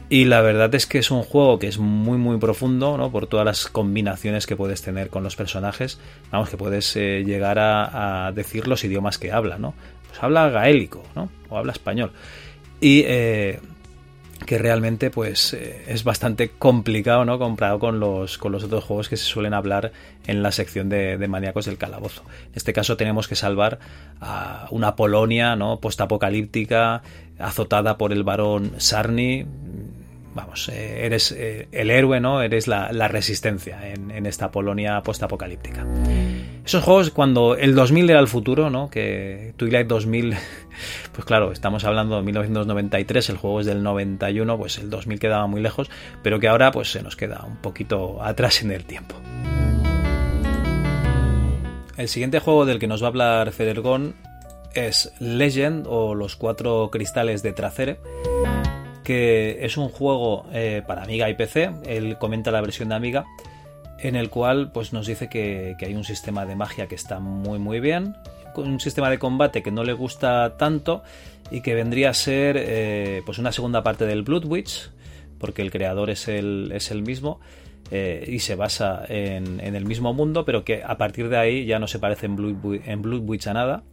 Y 0.08 0.24
la 0.24 0.40
verdad 0.40 0.74
es 0.74 0.86
que 0.86 0.98
es 0.98 1.10
un 1.10 1.22
juego 1.22 1.58
que 1.58 1.66
es 1.66 1.78
muy 1.78 2.16
muy 2.16 2.38
profundo, 2.38 2.96
¿no? 2.96 3.10
Por 3.10 3.26
todas 3.26 3.44
las 3.44 3.66
combinaciones 3.66 4.46
que 4.46 4.56
puedes 4.56 4.80
tener 4.80 5.10
con 5.10 5.22
los 5.22 5.36
personajes. 5.36 5.98
Vamos, 6.30 6.48
que 6.48 6.56
puedes 6.56 6.96
eh, 6.96 7.24
llegar 7.26 7.58
a, 7.58 8.32
decir 8.34 8.68
los 8.68 8.84
idiomas 8.84 9.18
que 9.18 9.32
habla, 9.32 9.58
¿no? 9.58 9.74
Pues 10.08 10.22
habla 10.22 10.48
gaélico, 10.48 11.02
¿no? 11.14 11.28
O 11.50 11.58
habla 11.58 11.72
español. 11.72 12.12
Y 12.80 13.04
que 14.44 14.58
realmente 14.58 15.10
pues 15.10 15.54
eh, 15.54 15.84
es 15.88 16.04
bastante 16.04 16.50
complicado 16.50 17.24
no 17.24 17.38
comparado 17.38 17.78
con 17.78 18.00
los, 18.00 18.38
con 18.38 18.52
los 18.52 18.64
otros 18.64 18.84
juegos 18.84 19.08
que 19.08 19.16
se 19.16 19.24
suelen 19.24 19.54
hablar 19.54 19.92
en 20.26 20.42
la 20.42 20.52
sección 20.52 20.88
de, 20.88 21.16
de 21.16 21.28
maníacos 21.28 21.66
del 21.66 21.78
calabozo. 21.78 22.22
En 22.46 22.56
este 22.56 22.72
caso 22.72 22.96
tenemos 22.96 23.28
que 23.28 23.36
salvar 23.36 23.78
a 24.20 24.68
una 24.70 24.96
Polonia 24.96 25.56
no 25.56 25.80
postapocalíptica 25.80 27.02
azotada 27.38 27.98
por 27.98 28.12
el 28.12 28.24
varón 28.24 28.72
Sarni 28.78 29.46
vamos, 30.36 30.68
eh, 30.68 31.06
eres 31.06 31.32
eh, 31.32 31.66
el 31.72 31.90
héroe, 31.90 32.20
¿no? 32.20 32.42
Eres 32.42 32.68
la, 32.68 33.08
resistencia 33.08 33.88
en, 33.88 34.26
esta 34.26 34.50
Polonia 34.52 35.02
postapocalíptica. 35.02 35.84
Esos 36.64 36.84
juegos, 36.84 37.10
cuando 37.10 37.56
el 37.56 37.74
2000 37.74 38.10
era 38.10 38.20
el 38.20 38.28
futuro, 38.28 38.70
¿no? 38.70 38.90
Que 38.90 39.54
Twilight 39.56 39.88
2000, 39.88 40.36
pues 41.12 41.24
claro, 41.24 41.50
estamos 41.50 41.84
hablando 41.84 42.16
de 42.16 42.22
1993, 42.22 43.30
el 43.30 43.36
juego 43.38 43.60
es 43.60 43.66
del 43.66 43.82
91, 43.82 44.58
pues 44.58 44.78
el 44.78 44.90
2000 44.90 45.18
quedaba 45.18 45.46
muy 45.46 45.60
lejos, 45.60 45.90
pero 46.22 46.38
que 46.38 46.48
ahora 46.48 46.70
pues 46.70 46.92
se 46.92 47.02
nos 47.02 47.16
queda 47.16 47.42
un 47.44 47.56
poquito 47.56 48.22
atrás 48.22 48.62
en 48.62 48.70
el 48.70 48.84
tiempo. 48.84 49.16
El 51.96 52.08
siguiente 52.08 52.40
juego 52.40 52.66
del 52.66 52.78
que 52.78 52.86
nos 52.86 53.02
va 53.02 53.06
a 53.06 53.08
hablar 53.08 53.52
Federgon 53.52 54.14
es 54.74 55.12
Legend 55.18 55.86
o 55.88 56.14
los 56.14 56.36
cuatro 56.36 56.90
cristales 56.92 57.42
de 57.42 57.54
Tracere 57.54 57.98
que 59.06 59.64
es 59.64 59.76
un 59.76 59.88
juego 59.88 60.46
eh, 60.52 60.82
para 60.84 61.04
Amiga 61.04 61.30
y 61.30 61.34
PC. 61.34 61.70
Él 61.86 62.18
comenta 62.18 62.50
la 62.50 62.60
versión 62.60 62.88
de 62.88 62.96
Amiga, 62.96 63.24
en 64.00 64.16
el 64.16 64.30
cual 64.30 64.72
pues, 64.72 64.92
nos 64.92 65.06
dice 65.06 65.28
que, 65.28 65.76
hay 65.80 65.94
un 65.94 66.02
sistema 66.02 66.44
de 66.44 66.56
magia 66.56 66.88
que 66.88 66.96
está 66.96 67.20
muy 67.20 67.60
muy 67.60 67.78
bien, 67.78 68.16
un 68.56 68.80
sistema 68.80 69.08
de 69.08 69.20
combate 69.20 69.62
que 69.62 69.70
no 69.70 69.84
le 69.84 69.92
gusta 69.92 70.56
tanto 70.56 71.04
y 71.52 71.60
que 71.60 71.74
vendría 71.74 72.10
a 72.10 72.14
ser 72.14 72.56
eh, 72.58 73.22
pues 73.24 73.38
una 73.38 73.52
segunda 73.52 73.84
parte 73.84 74.06
del 74.06 74.24
Blood 74.24 74.46
Witch, 74.46 74.90
porque 75.38 75.62
el 75.62 75.70
creador 75.70 76.10
es 76.10 76.26
el, 76.26 76.72
es 76.74 76.90
el 76.90 77.02
mismo. 77.02 77.38
Eh, 77.92 78.24
y 78.26 78.40
se 78.40 78.56
basa 78.56 79.04
en, 79.08 79.60
el 79.60 79.84
mismo 79.84 80.12
mundo, 80.12 80.44
pero 80.44 80.64
que 80.64 80.82
a 80.82 80.98
partir 80.98 81.28
de 81.28 81.36
ahí 81.36 81.64
ya 81.64 81.78
no 81.78 81.86
se 81.86 82.00
parece 82.00 82.26
en 82.26 82.34
Blood, 82.34 82.80
en 82.84 83.02
Blood 83.02 83.22
Witch 83.24 83.46
a 83.46 83.54
nada 83.54 83.84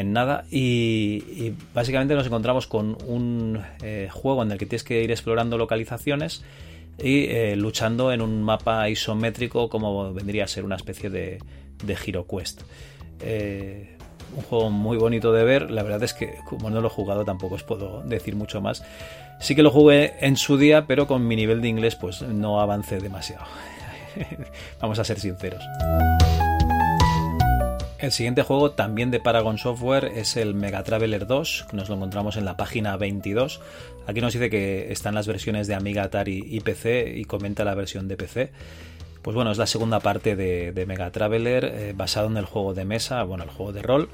en 0.00 0.12
nada 0.12 0.44
y, 0.50 1.52
básicamente 1.74 2.14
nos 2.14 2.26
encontramos 2.26 2.66
con 2.66 2.96
un 3.06 3.62
eh, 3.82 4.08
juego 4.10 4.42
en 4.42 4.52
el 4.52 4.58
que 4.58 4.66
tienes 4.66 4.84
que 4.84 5.02
ir 5.02 5.10
explorando 5.10 5.58
localizaciones 5.58 6.42
y 6.98 7.24
eh, 7.26 7.56
luchando 7.56 8.12
en 8.12 8.20
un 8.20 8.42
mapa 8.42 8.88
isométrico 8.88 9.68
como 9.68 10.12
vendría 10.12 10.44
a 10.44 10.48
ser 10.48 10.64
una 10.64 10.76
especie 10.76 11.10
de, 11.10 11.38
de 11.84 11.96
Quest. 12.28 12.62
Eh, 13.20 13.96
un 14.36 14.42
juego 14.42 14.70
muy 14.70 14.96
bonito 14.96 15.32
de 15.32 15.44
ver, 15.44 15.70
la 15.70 15.82
verdad 15.82 16.02
es 16.04 16.14
que 16.14 16.36
como 16.48 16.70
no 16.70 16.80
lo 16.80 16.86
he 16.86 16.90
jugado 16.90 17.24
tampoco 17.24 17.56
os 17.56 17.64
puedo 17.64 18.02
decir 18.02 18.36
mucho 18.36 18.60
más. 18.60 18.84
Sí 19.40 19.54
que 19.54 19.62
lo 19.62 19.70
jugué 19.70 20.14
en 20.20 20.36
su 20.36 20.58
día, 20.58 20.86
pero 20.86 21.06
con 21.06 21.26
mi 21.26 21.34
nivel 21.34 21.62
de 21.62 21.68
inglés 21.68 21.96
pues 21.96 22.22
no 22.22 22.60
avancé 22.60 23.00
demasiado. 23.00 23.44
Vamos 24.80 24.98
a 24.98 25.04
ser 25.04 25.18
sinceros. 25.18 25.62
El 28.00 28.12
siguiente 28.12 28.42
juego, 28.42 28.70
también 28.70 29.10
de 29.10 29.20
Paragon 29.20 29.58
Software, 29.58 30.12
es 30.16 30.38
el 30.38 30.54
Mega 30.54 30.82
Traveler 30.82 31.26
2, 31.26 31.66
que 31.70 31.76
nos 31.76 31.90
lo 31.90 31.96
encontramos 31.96 32.38
en 32.38 32.46
la 32.46 32.56
página 32.56 32.96
22. 32.96 33.60
Aquí 34.06 34.22
nos 34.22 34.32
dice 34.32 34.48
que 34.48 34.90
están 34.90 35.14
las 35.14 35.26
versiones 35.26 35.66
de 35.66 35.74
Amiga, 35.74 36.04
Atari 36.04 36.42
y 36.48 36.60
PC 36.60 37.12
y 37.18 37.26
comenta 37.26 37.62
la 37.62 37.74
versión 37.74 38.08
de 38.08 38.16
PC. 38.16 38.52
Pues 39.20 39.34
bueno, 39.34 39.52
es 39.52 39.58
la 39.58 39.66
segunda 39.66 40.00
parte 40.00 40.34
de, 40.34 40.84
Mega 40.86 41.10
Traveler, 41.10 41.64
eh, 41.66 41.92
basado 41.94 42.28
en 42.28 42.38
el 42.38 42.46
juego 42.46 42.72
de 42.72 42.86
mesa, 42.86 43.22
bueno, 43.24 43.44
el 43.44 43.50
juego 43.50 43.74
de 43.74 43.82
rol. 43.82 44.08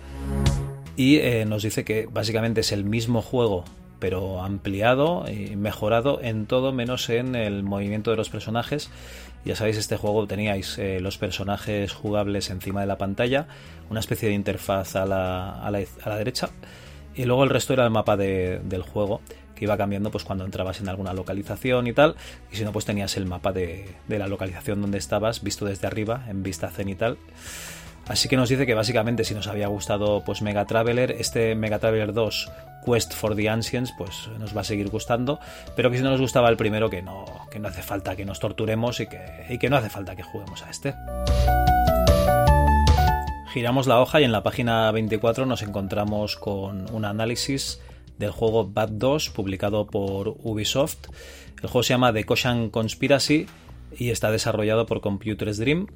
Y 0.97 1.19
eh, 1.19 1.45
nos 1.45 1.63
dice 1.63 1.85
que 1.85 2.09
básicamente 2.11 2.63
es 2.63 2.73
el 2.73 2.85
mismo 2.85 3.23
juego 3.23 3.65
pero 3.99 4.43
ampliado 4.43 5.25
y 5.29 5.57
mejorado 5.57 6.21
en 6.23 6.47
todo 6.47 6.73
menos 6.73 7.09
en 7.09 7.35
el 7.35 7.63
movimiento 7.63 8.11
de 8.11 8.17
los 8.17 8.29
personajes. 8.29 8.91
Ya 9.45 9.57
sabéis, 9.57 9.77
este 9.77 9.97
juego 9.97 10.27
teníais 10.27 10.77
eh, 10.79 11.01
los 11.01 11.19
personajes 11.19 11.93
jugables 11.93 12.51
encima 12.51 12.81
de 12.81 12.87
la 12.87 12.99
pantalla, 12.99 13.47
una 13.91 14.01
especie 14.01 14.29
de 14.29 14.35
interfaz 14.35 14.97
a 14.97 15.07
la, 15.07 15.63
a 15.63 15.71
la, 15.71 16.17
derecha 16.17 16.51
y 17.15 17.25
luego 17.25 17.45
el 17.45 17.51
resto 17.51 17.73
era 17.73 17.85
el 17.85 17.91
mapa 17.91 18.17
del 18.17 18.83
juego 18.83 19.21
que 19.55 19.65
iba 19.65 19.77
cambiando 19.77 20.11
pues 20.11 20.25
cuando 20.25 20.45
entrabas 20.45 20.81
en 20.81 20.89
alguna 20.89 21.15
localización 21.15 21.87
y 21.87 21.93
tal 21.93 22.15
y 22.53 22.57
si 22.57 22.65
no 22.65 22.73
pues 22.73 22.85
tenías 22.85 23.17
el 23.17 23.27
mapa 23.27 23.53
de, 23.53 23.89
de 24.07 24.19
la 24.19 24.29
localización 24.29 24.81
donde 24.81 24.99
estabas 24.99 25.43
visto 25.43 25.65
desde 25.65 25.87
arriba 25.87 26.25
en 26.29 26.43
vista 26.43 26.71
cenital 26.71 27.17
Así 28.09 28.29
que 28.29 28.37
nos 28.37 28.49
dice 28.49 28.67
que 28.67 28.75
básicamente 28.75 29.25
si 29.25 29.35
nos 29.35 29.49
había 29.49 29.67
gustado 29.67 30.23
pues 30.25 30.41
Mega 30.41 30.65
Traveler, 30.65 31.17
este 31.19 31.57
Mega 31.57 31.81
Traveler 31.81 32.13
2 32.13 32.53
Quest 32.85 33.13
for 33.15 33.35
the 33.35 33.49
Ancients 33.49 33.93
pues 33.99 34.29
nos 34.39 34.57
va 34.57 34.61
a 34.61 34.65
seguir 34.65 34.89
gustando, 34.91 35.41
pero 35.75 35.91
que 35.91 35.97
si 35.97 36.05
no 36.05 36.11
nos 36.11 36.21
gustaba 36.21 36.49
el 36.49 36.57
primero 36.57 36.89
que 36.89 37.03
no, 37.03 37.25
que 37.51 37.59
no 37.59 37.69
hace 37.69 37.83
falta 37.83 38.15
que 38.15 38.25
nos 38.25 38.39
torturemos 38.39 39.01
y 39.01 39.09
que, 39.09 39.47
y 39.49 39.59
que 39.59 39.69
no 39.69 39.77
hace 39.77 39.91
falta 39.91 40.15
que 40.15 40.23
juguemos 40.23 40.63
a 40.63 40.71
este. 40.71 40.95
Giramos 43.57 43.87
la 43.87 44.03
hoja 44.03 44.21
y 44.21 44.25
en 44.25 44.33
la 44.33 44.43
página 44.43 44.93
24 44.93 45.47
nos 45.47 45.63
encontramos 45.63 46.37
con 46.37 46.95
un 46.95 47.07
análisis 47.07 47.81
del 48.19 48.31
juego 48.31 48.69
Bad 48.69 48.91
2 48.91 49.31
publicado 49.31 49.87
por 49.87 50.37
Ubisoft. 50.43 51.07
El 51.63 51.71
juego 51.71 51.83
se 51.83 51.95
llama 51.95 52.13
The 52.13 52.25
Koshan 52.25 52.69
Conspiracy 52.69 53.47
y 53.97 54.11
está 54.11 54.31
desarrollado 54.31 54.85
por 54.85 55.01
Computers 55.01 55.57
Dream. 55.57 55.87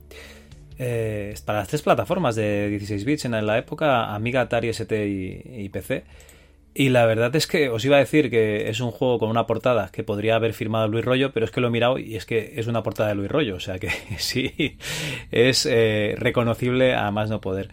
Eh, 0.79 1.35
para 1.45 1.59
las 1.59 1.69
tres 1.69 1.83
plataformas 1.83 2.35
de 2.35 2.71
16 2.71 3.05
bits 3.05 3.25
en 3.27 3.47
la 3.47 3.59
época, 3.59 4.15
Amiga, 4.15 4.41
Atari 4.41 4.71
ST 4.71 4.93
y, 5.07 5.69
PC. 5.69 6.05
Y 6.73 6.91
la 6.91 7.05
verdad 7.05 7.35
es 7.35 7.47
que 7.49 7.69
os 7.69 7.85
iba 7.85 7.97
a 7.97 8.01
decir 8.01 8.31
que 8.31 8.69
es 8.69 8.81
un 8.81 8.93
juego 8.93 9.19
con 9.19 9.29
una 9.29 9.47
portada 9.47 9.91
que 9.93 10.05
podría 10.05 10.37
haber 10.37 10.53
firmado 10.53 10.87
Luis 10.87 11.05
Rollo, 11.05 11.33
pero 11.33 11.45
es 11.45 11.51
que 11.51 11.61
lo 11.61 11.67
he 11.67 11.71
mirado 11.71 11.99
y 11.99 12.15
es 12.15 12.27
que 12.27 12.55
es 12.57 12.69
una 12.69 12.83
portada 12.83 13.09
de 13.09 13.17
Luis 13.17 13.31
Rollo, 13.31 13.57
o 13.57 13.61
sea 13.61 13.79
que 13.79 13.91
sí, 14.19 14.79
es 15.33 15.67
eh, 15.67 16.15
reconocible 16.17 16.95
a 16.95 17.11
más 17.11 17.29
no 17.29 17.41
poder. 17.41 17.71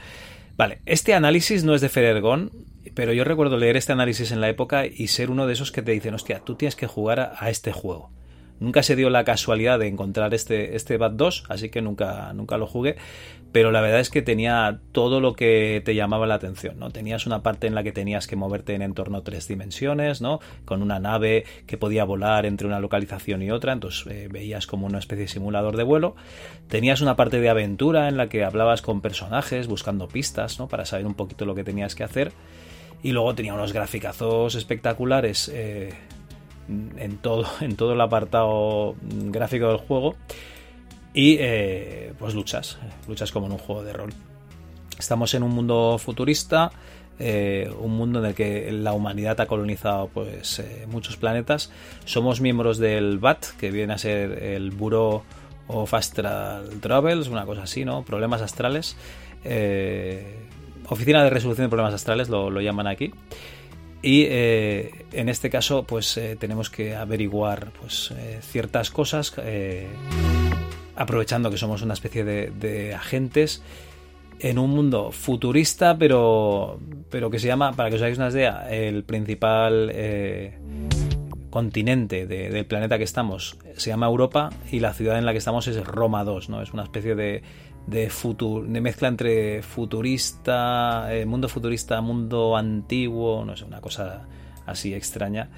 Vale, 0.56 0.80
este 0.88 1.14
análisis 1.14 1.64
no 1.64 1.76
es 1.76 1.82
de 1.82 1.90
Federgon, 1.90 2.52
pero 2.96 3.14
yo 3.14 3.24
recuerdo 3.24 3.58
leer 3.58 3.78
este 3.78 3.94
análisis 3.94 4.32
en 4.32 4.42
la 4.42 4.50
época 4.50 4.88
y 4.88 5.08
ser 5.08 5.30
uno 5.30 5.46
de 5.46 5.54
esos 5.54 5.72
que 5.72 5.84
te 5.84 5.92
dicen, 5.92 6.16
hostia, 6.16 6.40
tú 6.40 6.56
tienes 6.56 6.76
que 6.76 6.88
jugar 6.88 7.34
a 7.38 7.50
este 7.52 7.72
juego. 7.72 8.10
Nunca 8.60 8.82
se 8.82 8.96
dio 8.96 9.12
la 9.12 9.24
casualidad 9.24 9.78
de 9.78 9.88
encontrar 9.88 10.34
este, 10.34 10.76
este 10.76 10.98
Bad 10.98 11.12
2, 11.12 11.44
así 11.50 11.70
que 11.70 11.84
nunca, 11.84 12.34
nunca 12.34 12.58
lo 12.58 12.66
jugué. 12.66 12.96
Pero 13.58 13.72
la 13.72 13.82
verdad 13.82 14.02
es 14.02 14.12
que 14.12 14.22
tenía 14.22 14.82
todo 14.92 15.20
lo 15.20 15.34
que 15.34 15.82
te 15.84 15.96
llamaba 15.96 16.28
la 16.28 16.36
atención, 16.36 16.78
¿no? 16.78 16.92
Tenías 16.92 17.26
una 17.26 17.42
parte 17.42 17.66
en 17.66 17.74
la 17.74 17.82
que 17.82 17.92
tenías 17.92 18.28
que 18.28 18.36
moverte 18.36 18.76
en 18.76 18.84
entorno 18.84 19.24
tres 19.24 19.48
dimensiones, 19.48 20.22
¿no? 20.22 20.42
Con 20.64 20.84
una 20.84 21.00
nave 21.00 21.44
que 21.66 21.76
podía 21.76 22.04
volar 22.04 22.46
entre 22.46 22.68
una 22.68 22.80
localización 22.80 23.42
y 23.42 23.50
otra, 23.50 23.74
entonces 23.74 24.06
eh, 24.14 24.28
veías 24.32 24.68
como 24.68 24.86
una 24.86 25.00
especie 25.00 25.24
de 25.24 25.28
simulador 25.28 25.76
de 25.76 25.82
vuelo. 25.82 26.16
Tenías 26.68 27.02
una 27.02 27.16
parte 27.16 27.40
de 27.40 27.50
aventura 27.50 28.08
en 28.08 28.18
la 28.18 28.30
que 28.30 28.44
hablabas 28.44 28.84
con 28.84 29.02
personajes, 29.02 29.66
buscando 29.66 30.08
pistas, 30.08 30.60
¿no? 30.60 30.68
Para 30.68 30.86
saber 30.86 31.08
un 31.08 31.16
poquito 31.16 31.44
lo 31.48 31.56
que 31.56 31.64
tenías 31.64 31.96
que 31.96 32.04
hacer. 32.04 32.34
Y 33.02 33.12
luego 33.12 33.34
tenía 33.34 33.56
unos 33.56 33.74
graficazos 33.74 34.54
espectaculares. 34.54 35.50
Eh, 35.52 35.96
en 36.68 37.18
todo, 37.18 37.48
en 37.62 37.76
todo 37.76 37.94
el 37.94 38.02
apartado 38.02 38.94
gráfico 39.02 39.70
del 39.70 39.78
juego. 39.78 40.16
Y 41.14 41.38
eh, 41.40 42.14
pues 42.20 42.34
luchas, 42.34 42.78
luchas 43.08 43.32
como 43.32 43.48
en 43.48 43.54
un 43.54 43.58
juego 43.58 43.84
de 43.84 43.94
rol. 43.94 44.14
Estamos 45.00 45.34
en 45.34 45.44
un 45.44 45.52
mundo 45.52 45.98
futurista, 45.98 46.72
eh, 47.20 47.72
un 47.80 47.96
mundo 47.96 48.20
en 48.20 48.26
el 48.26 48.36
que 48.36 48.72
la 48.72 48.94
humanidad 48.94 49.40
ha 49.42 49.48
colonizado 49.48 50.10
pues 50.14 50.60
eh, 50.60 50.86
muchos 50.88 51.18
planetas. 51.18 51.72
Somos 52.06 52.42
miembros 52.42 52.78
del 52.78 53.20
BAT, 53.20 53.46
que 53.60 53.72
viene 53.72 53.94
a 53.94 53.98
ser 53.98 54.44
el 54.44 54.72
Bureau 54.72 55.24
of 55.68 55.94
Astral 55.94 56.80
Travels, 56.82 57.28
una 57.28 57.46
cosa 57.46 57.64
así, 57.64 57.86
¿no? 57.86 58.04
Problemas 58.04 58.42
astrales. 58.42 58.96
Oficina 60.90 61.24
de 61.24 61.30
Resolución 61.30 61.66
de 61.66 61.70
Problemas 61.70 61.94
Astrales 61.94 62.30
lo, 62.30 62.62
llaman 62.62 62.88
aquí. 62.88 63.12
Y 64.02 64.26
en 64.26 65.30
este 65.30 65.50
caso, 65.50 65.84
pues 65.84 66.20
tenemos 66.40 66.70
que 66.70 66.96
averiguar 66.96 67.72
pues, 67.80 68.14
ciertas 68.42 68.90
cosas, 68.90 69.34
aprovechando 70.98 71.50
que 71.50 71.58
somos 71.58 71.82
una 71.82 71.94
especie 71.94 72.24
de, 72.24 72.94
agentes 72.96 73.62
en 74.40 74.60
un 74.60 74.72
mundo 74.72 75.12
futurista, 75.12 75.98
pero, 75.98 76.80
pero 77.10 77.30
que 77.30 77.40
se 77.40 77.48
llama, 77.48 77.74
para 77.74 77.90
que 77.90 77.96
os 77.96 78.02
hagáis 78.02 78.18
una 78.18 78.30
idea, 78.30 78.70
el 78.70 79.04
principal 79.04 79.92
continente 81.50 82.28
del 82.28 82.66
planeta 82.66 82.98
que 82.98 83.04
estamos 83.04 83.58
se 83.78 83.90
llama 83.90 84.06
Europa 84.06 84.52
y 84.72 84.80
la 84.80 84.94
ciudad 84.94 85.18
en 85.18 85.26
la 85.26 85.32
que 85.32 85.40
estamos 85.40 85.68
es 85.68 85.84
Roma 85.84 86.24
2, 86.24 86.50
¿no? 86.50 86.62
Es 86.62 86.74
una 86.74 86.84
especie 86.84 87.16
de, 87.16 87.42
de, 87.88 88.12
de 88.68 88.82
mezcla 88.82 89.08
entre 89.08 89.64
futurista, 89.64 91.08
eh, 91.16 91.26
mundo 91.26 91.48
futurista, 91.48 92.00
mundo 92.02 92.58
antiguo, 92.58 93.46
no 93.46 93.56
sé, 93.56 93.66
una 93.66 93.82
cosa 93.82 94.28
así 94.66 94.94
extraña 94.94 95.50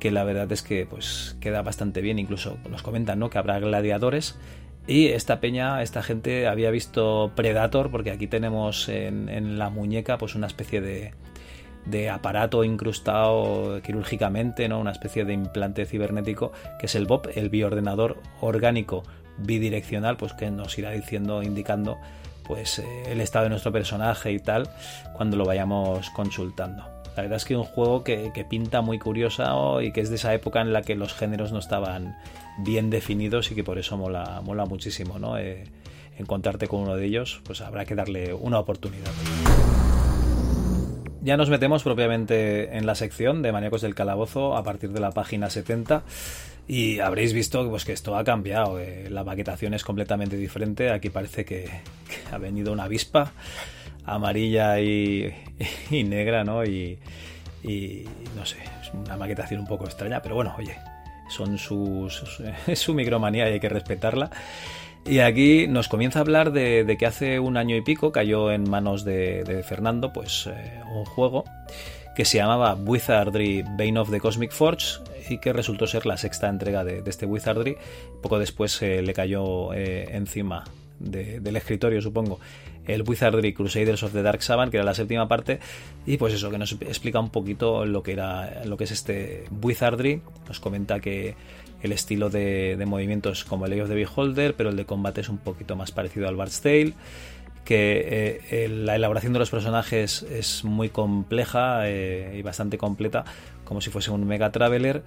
que 0.00 0.10
la 0.10 0.24
verdad 0.24 0.50
es 0.50 0.62
que 0.62 0.86
pues 0.86 1.36
queda 1.40 1.62
bastante 1.62 2.00
bien, 2.00 2.18
incluso 2.18 2.56
nos 2.68 2.82
comentan 2.82 3.18
¿no? 3.18 3.30
que 3.30 3.38
habrá 3.38 3.60
gladiadores 3.60 4.38
y 4.86 5.08
esta 5.08 5.40
peña, 5.40 5.82
esta 5.82 6.02
gente 6.02 6.46
había 6.46 6.70
visto 6.70 7.32
Predator 7.34 7.90
porque 7.90 8.10
aquí 8.10 8.26
tenemos 8.26 8.88
en, 8.88 9.58
la 9.58 9.70
muñeca 9.70 10.18
pues 10.18 10.34
una 10.34 10.46
especie 10.46 10.80
de, 10.80 12.10
aparato 12.10 12.64
incrustado 12.64 13.80
quirúrgicamente, 13.82 14.68
¿no? 14.68 14.80
una 14.80 14.92
especie 14.92 15.24
de 15.24 15.32
implante 15.32 15.86
cibernético 15.86 16.52
que 16.78 16.86
es 16.86 16.94
el 16.94 17.06
BOP, 17.06 17.28
el 17.36 17.50
bioordenador 17.50 18.18
orgánico 18.40 19.02
bidireccional, 19.38 20.16
pues 20.16 20.32
que 20.32 20.50
nos 20.50 20.78
irá 20.78 20.90
diciendo, 20.90 21.42
indicando 21.42 21.98
pues 22.44 22.80
eh, 22.80 22.84
el 23.06 23.20
estado 23.20 23.44
de 23.44 23.50
nuestro 23.50 23.72
personaje 23.72 24.32
y 24.32 24.40
tal 24.40 24.68
cuando 25.12 25.36
lo 25.36 25.44
vayamos 25.44 26.10
consultando. 26.10 26.84
La 27.16 27.22
verdad 27.22 27.36
es 27.36 27.44
que 27.44 27.54
es 27.54 27.60
un 27.60 27.66
juego 27.66 28.04
que, 28.04 28.46
pinta 28.48 28.80
muy 28.80 28.98
curiosa 28.98 29.52
y 29.82 29.92
que 29.92 30.00
es 30.00 30.10
de 30.10 30.16
esa 30.16 30.32
época 30.32 30.60
en 30.60 30.72
la 30.72 30.82
que 30.82 30.94
los 30.94 31.12
géneros 31.12 31.52
no 31.52 31.58
estaban 31.58 32.16
bien 32.62 32.90
definidos 32.90 33.50
y 33.50 33.54
que 33.54 33.64
por 33.64 33.78
eso 33.78 33.96
mola, 33.96 34.40
mola 34.42 34.64
muchísimo, 34.64 35.18
¿no? 35.18 35.38
Eh, 35.38 35.64
encontrarte 36.18 36.68
con 36.68 36.80
uno 36.80 36.96
de 36.96 37.06
ellos, 37.06 37.40
pues 37.44 37.60
habrá 37.60 37.84
que 37.84 37.94
darle 37.94 38.34
una 38.34 38.58
oportunidad. 38.58 39.10
Ya 41.22 41.36
nos 41.36 41.50
metemos 41.50 41.82
propiamente 41.82 42.76
en 42.78 42.86
la 42.86 42.94
sección 42.94 43.42
de 43.42 43.52
Maníacos 43.52 43.82
del 43.82 43.94
Calabozo 43.94 44.56
a 44.56 44.62
partir 44.62 44.90
de 44.90 45.00
la 45.00 45.10
página 45.10 45.50
70 45.50 46.02
y 46.66 47.00
habréis 47.00 47.34
visto 47.34 47.68
pues, 47.68 47.84
que 47.84 47.92
esto 47.92 48.16
ha 48.16 48.24
cambiado. 48.24 48.78
Eh, 48.78 49.10
la 49.10 49.22
maquetación 49.22 49.74
es 49.74 49.84
completamente 49.84 50.36
diferente. 50.36 50.90
Aquí 50.90 51.10
parece 51.10 51.44
que, 51.44 51.68
ha 52.32 52.38
venido 52.38 52.72
una 52.72 52.84
avispa 52.84 53.32
amarilla 54.06 54.80
y, 54.80 55.34
negra, 55.90 56.42
¿no? 56.42 56.64
Y, 56.64 56.98
y 57.62 58.04
no 58.34 58.46
sé, 58.46 58.56
es 58.80 58.90
una 58.94 59.16
maquetación 59.16 59.60
un 59.60 59.66
poco 59.66 59.84
extraña, 59.84 60.22
pero 60.22 60.36
bueno, 60.36 60.54
oye, 60.58 60.74
son 61.30 61.58
sus, 61.58 62.22
es 62.66 62.78
su 62.80 62.94
micromanía 62.94 63.48
y 63.48 63.54
hay 63.54 63.60
que 63.60 63.68
respetarla. 63.68 64.30
Y 65.06 65.20
aquí 65.20 65.66
nos 65.66 65.88
comienza 65.88 66.18
a 66.18 66.22
hablar 66.22 66.52
de, 66.52 66.96
que 66.98 67.06
hace 67.06 67.40
un 67.40 67.56
año 67.56 67.74
y 67.74 67.80
pico 67.80 68.12
cayó 68.12 68.52
en 68.52 68.68
manos 68.68 69.04
de, 69.04 69.64
Fernando 69.66 70.12
pues 70.12 70.46
eh, 70.46 70.80
un 70.94 71.04
juego 71.06 71.44
que 72.14 72.24
se 72.24 72.36
llamaba 72.36 72.74
Wizardry 72.74 73.62
Bane 73.62 73.98
of 73.98 74.10
the 74.10 74.20
Cosmic 74.20 74.52
Forge 74.52 75.00
y 75.30 75.38
que 75.38 75.52
resultó 75.52 75.86
ser 75.86 76.04
la 76.04 76.16
sexta 76.16 76.48
entrega 76.48 76.84
de, 76.84 77.02
este 77.06 77.24
Wizardry. 77.24 77.76
Poco 78.20 78.38
después 78.38 78.82
eh, 78.82 79.00
le 79.00 79.14
cayó 79.14 79.72
eh, 79.72 80.08
encima 80.12 80.64
del 80.98 81.56
escritorio, 81.56 82.02
supongo, 82.02 82.38
el 82.94 83.02
Wizardry 83.02 83.52
Crusaders 83.52 84.02
of 84.02 84.12
the 84.12 84.22
Dark 84.22 84.42
Saban, 84.42 84.70
que 84.70 84.76
era 84.76 84.84
la 84.84 84.94
séptima 84.94 85.28
parte, 85.28 85.60
y 86.06 86.16
pues 86.16 86.34
eso, 86.34 86.50
que 86.50 86.58
nos 86.58 86.72
explica 86.72 87.20
un 87.20 87.30
poquito 87.30 87.84
lo 87.84 88.02
que 88.02 88.12
era 88.12 88.64
lo 88.64 88.76
que 88.76 88.84
es 88.84 88.90
este 88.90 89.44
Wizardry. 89.62 90.22
Nos 90.48 90.60
comenta 90.60 91.00
que 91.00 91.34
el 91.82 91.92
estilo 91.92 92.30
de, 92.30 92.82
movimientos 92.86 93.44
como 93.44 93.66
el 93.66 93.72
Eye 93.72 93.82
of 93.82 93.88
the 93.88 93.94
Beholder, 93.94 94.54
pero 94.54 94.70
el 94.70 94.76
de 94.76 94.84
combate 94.84 95.20
es 95.22 95.28
un 95.28 95.38
poquito 95.38 95.76
más 95.76 95.92
parecido 95.92 96.28
al 96.28 96.36
Bard's 96.36 96.60
Tale 96.60 96.94
que 97.64 98.40
eh, 98.50 98.68
la 98.68 98.96
elaboración 98.96 99.32
de 99.32 99.38
los 99.38 99.50
personajes 99.50 100.22
es 100.24 100.64
muy 100.64 100.88
compleja 100.88 101.88
eh, 101.88 102.36
y 102.38 102.42
bastante 102.42 102.78
completa, 102.78 103.24
como 103.64 103.80
si 103.80 103.90
fuese 103.90 104.10
un 104.10 104.26
Mega 104.26 104.50
Traveler 104.50 105.02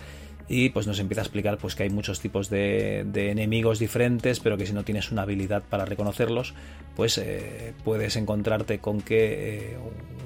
y 0.53 0.69
pues 0.69 0.85
nos 0.85 0.99
empieza 0.99 1.21
a 1.21 1.23
explicar 1.23 1.57
pues 1.57 1.73
que 1.73 1.81
hay 1.81 1.89
muchos 1.89 2.19
tipos 2.19 2.47
de, 2.47 2.99
enemigos 3.15 3.79
diferentes 3.79 4.39
pero 4.39 4.55
que 4.55 4.67
si 4.67 4.73
no 4.73 4.83
tienes 4.83 5.11
una 5.11 5.23
habilidad 5.23 5.63
para 5.67 5.85
reconocerlos 5.85 6.53
pues 6.95 7.17
eh, 7.17 7.73
puedes 7.83 8.15
encontrarte 8.17 8.77
con 8.77 9.01
que 9.01 9.75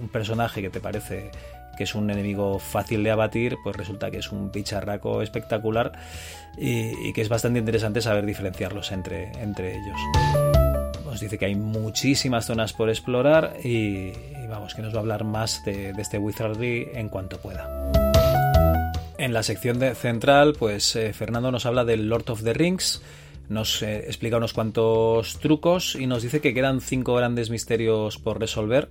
un 0.01 0.09
personaje 0.09 0.61
que 0.61 0.69
te 0.69 0.81
parece 0.81 1.31
que 1.77 1.85
es 1.85 1.95
un 1.95 2.09
enemigo 2.09 2.59
fácil 2.59 3.03
de 3.03 3.11
abatir 3.11 3.57
pues 3.63 3.77
resulta 3.77 4.11
que 4.11 4.17
es 4.17 4.29
un 4.33 4.51
bicharraco 4.51 5.21
espectacular 5.21 5.93
y, 6.57 7.13
que 7.13 7.21
es 7.21 7.29
bastante 7.29 7.59
interesante 7.59 8.01
saber 8.01 8.25
diferenciarlos 8.25 8.91
entre, 8.91 9.31
entre 9.41 9.75
ellos. 9.75 9.97
Nos 11.05 11.19
dice 11.21 11.37
que 11.37 11.45
hay 11.45 11.55
muchísimas 11.55 12.45
zonas 12.45 12.73
por 12.73 12.89
explorar 12.89 13.57
y, 13.63 14.11
vamos 14.49 14.73
que 14.73 14.81
nos 14.81 14.93
va 14.93 14.97
a 14.97 15.01
hablar 15.01 15.23
más 15.23 15.63
de, 15.65 15.93
de 15.93 16.01
este 16.01 16.17
Wizardry 16.17 16.89
en 16.95 17.09
cuanto 17.09 17.37
pueda 17.37 18.06
en 19.17 19.33
la 19.33 19.43
sección 19.43 19.79
de 19.79 19.95
central, 19.95 20.53
pues 20.57 20.95
eh, 20.95 21.13
Fernando 21.13 21.51
nos 21.51 21.65
habla 21.65 21.85
del 21.85 22.09
Lord 22.09 22.29
of 22.29 22.43
the 22.43 22.53
Rings, 22.53 23.01
nos 23.49 23.81
eh, 23.81 24.05
explica 24.07 24.37
unos 24.37 24.53
cuantos 24.53 25.39
trucos 25.39 25.95
y 25.95 26.07
nos 26.07 26.23
dice 26.23 26.41
que 26.41 26.53
quedan 26.53 26.81
cinco 26.81 27.15
grandes 27.15 27.49
misterios 27.49 28.17
por 28.17 28.39
resolver 28.39 28.89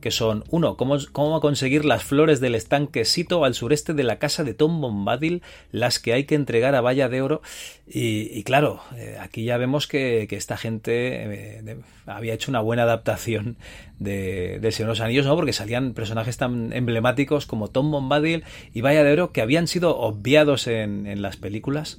que 0.00 0.10
son, 0.10 0.44
uno, 0.50 0.76
cómo, 0.76 0.96
cómo 1.12 1.40
conseguir 1.40 1.84
las 1.84 2.04
flores 2.04 2.40
del 2.40 2.54
estanque 2.54 3.04
Sito 3.04 3.44
al 3.44 3.54
sureste 3.54 3.94
de 3.94 4.04
la 4.04 4.18
casa 4.18 4.44
de 4.44 4.54
Tom 4.54 4.80
Bombadil, 4.80 5.42
las 5.72 5.98
que 5.98 6.12
hay 6.12 6.24
que 6.24 6.34
entregar 6.34 6.74
a 6.74 6.80
Valla 6.80 7.08
de 7.08 7.22
Oro. 7.22 7.42
Y, 7.86 8.42
claro, 8.44 8.80
eh, 8.96 9.16
aquí 9.20 9.44
ya 9.44 9.56
vemos 9.56 9.86
que, 9.86 10.28
esta 10.30 10.56
gente 10.56 10.90
eh, 10.92 11.78
había 12.06 12.34
hecho 12.34 12.50
una 12.50 12.60
buena 12.60 12.84
adaptación 12.84 13.56
de, 13.98 14.58
de 14.60 14.72
Señor 14.72 14.90
los 14.90 15.00
Anillos, 15.00 15.26
¿no? 15.26 15.34
Porque 15.34 15.52
salían 15.52 15.94
personajes 15.94 16.36
tan 16.36 16.72
emblemáticos 16.72 17.46
como 17.46 17.68
Tom 17.68 17.90
Bombadil 17.90 18.44
y 18.72 18.82
Valla 18.82 19.02
de 19.02 19.12
Oro 19.12 19.32
que 19.32 19.42
habían 19.42 19.66
sido 19.66 19.98
obviados 19.98 20.66
en, 20.66 21.06
en 21.06 21.22
las 21.22 21.36
películas. 21.36 21.98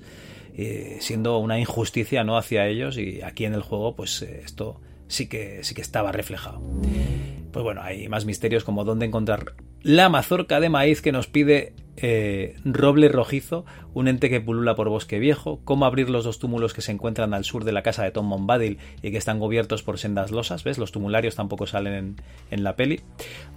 Eh, 0.61 0.97
siendo 0.99 1.37
una 1.37 1.57
injusticia 1.57 2.25
no 2.25 2.37
hacia 2.37 2.67
ellos 2.67 2.97
y 2.97 3.21
aquí 3.21 3.45
en 3.45 3.53
el 3.53 3.61
juego 3.61 3.95
pues 3.95 4.21
esto 4.23 4.81
sí 5.07 5.27
que 5.27 5.63
sí 5.63 5.73
que 5.73 5.81
estaba 5.81 6.11
reflejado 6.11 6.61
pues 7.51 7.63
bueno, 7.63 7.81
hay 7.81 8.07
más 8.07 8.25
misterios 8.25 8.63
como 8.63 8.83
dónde 8.83 9.05
encontrar 9.05 9.55
la 9.81 10.09
mazorca 10.09 10.59
de 10.59 10.69
maíz 10.69 11.01
que 11.01 11.11
nos 11.11 11.27
pide 11.27 11.73
eh, 11.95 12.55
Roble 12.63 13.09
Rojizo, 13.09 13.65
un 13.93 14.07
ente 14.07 14.29
que 14.29 14.41
pulula 14.41 14.75
por 14.75 14.89
bosque 14.89 15.19
viejo, 15.19 15.61
cómo 15.63 15.85
abrir 15.85 16.09
los 16.09 16.23
dos 16.25 16.39
túmulos 16.39 16.73
que 16.73 16.81
se 16.81 16.91
encuentran 16.91 17.33
al 17.33 17.43
sur 17.43 17.63
de 17.63 17.71
la 17.71 17.81
casa 17.81 18.03
de 18.03 18.11
Tom 18.11 18.29
Bombadil 18.29 18.77
y 19.01 19.11
que 19.11 19.17
están 19.17 19.39
cubiertos 19.39 19.83
por 19.83 19.97
sendas 19.97 20.31
losas, 20.31 20.63
¿ves? 20.63 20.77
Los 20.77 20.91
tumularios 20.91 21.35
tampoco 21.35 21.65
salen 21.65 22.15
en, 22.51 22.63
la 22.63 22.75
peli. 22.75 23.01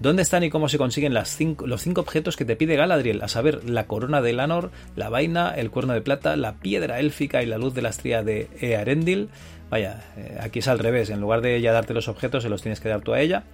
¿Dónde 0.01 0.23
están 0.23 0.45
y 0.45 0.51
cómo 0.51 0.69
se 0.69 0.79
consiguen 0.79 1.15
los 1.15 1.29
cinco 1.29 2.01
objetos 2.01 2.37
que 2.37 2.45
te 2.45 2.57
pide 2.57 2.77
Galadriel? 2.77 3.23
A 3.23 3.29
saber, 3.29 3.69
la 3.69 3.87
corona 3.87 4.23
de 4.23 4.33
Lanor, 4.33 4.71
la 4.97 5.09
vaina, 5.09 5.51
el 5.51 5.71
cuerno 5.71 5.93
de 5.93 6.03
plata, 6.03 6.37
la 6.37 6.55
piedra 6.55 7.01
élfica 7.01 7.43
y 7.43 7.47
la 7.47 7.59
luz 7.59 7.75
de 7.75 7.83
la 7.83 7.91
estrella 7.91 8.23
de 8.23 8.49
Earendil. 8.61 9.29
Vaya, 9.73 10.05
eh, 10.19 10.37
aquí 10.39 10.59
es 10.59 10.69
al 10.69 10.79
revés, 10.79 11.09
en 11.09 11.19
lugar 11.19 11.41
de 11.41 11.57
ella 11.57 11.73
darte 11.73 11.95
los 11.95 12.07
objetos, 12.07 12.43
se 12.43 12.51
los 12.51 12.61
tienes 12.61 12.79
que 12.79 12.91
dar 12.91 13.01
tú 13.01 13.15
a 13.15 13.21
ella. 13.21 13.45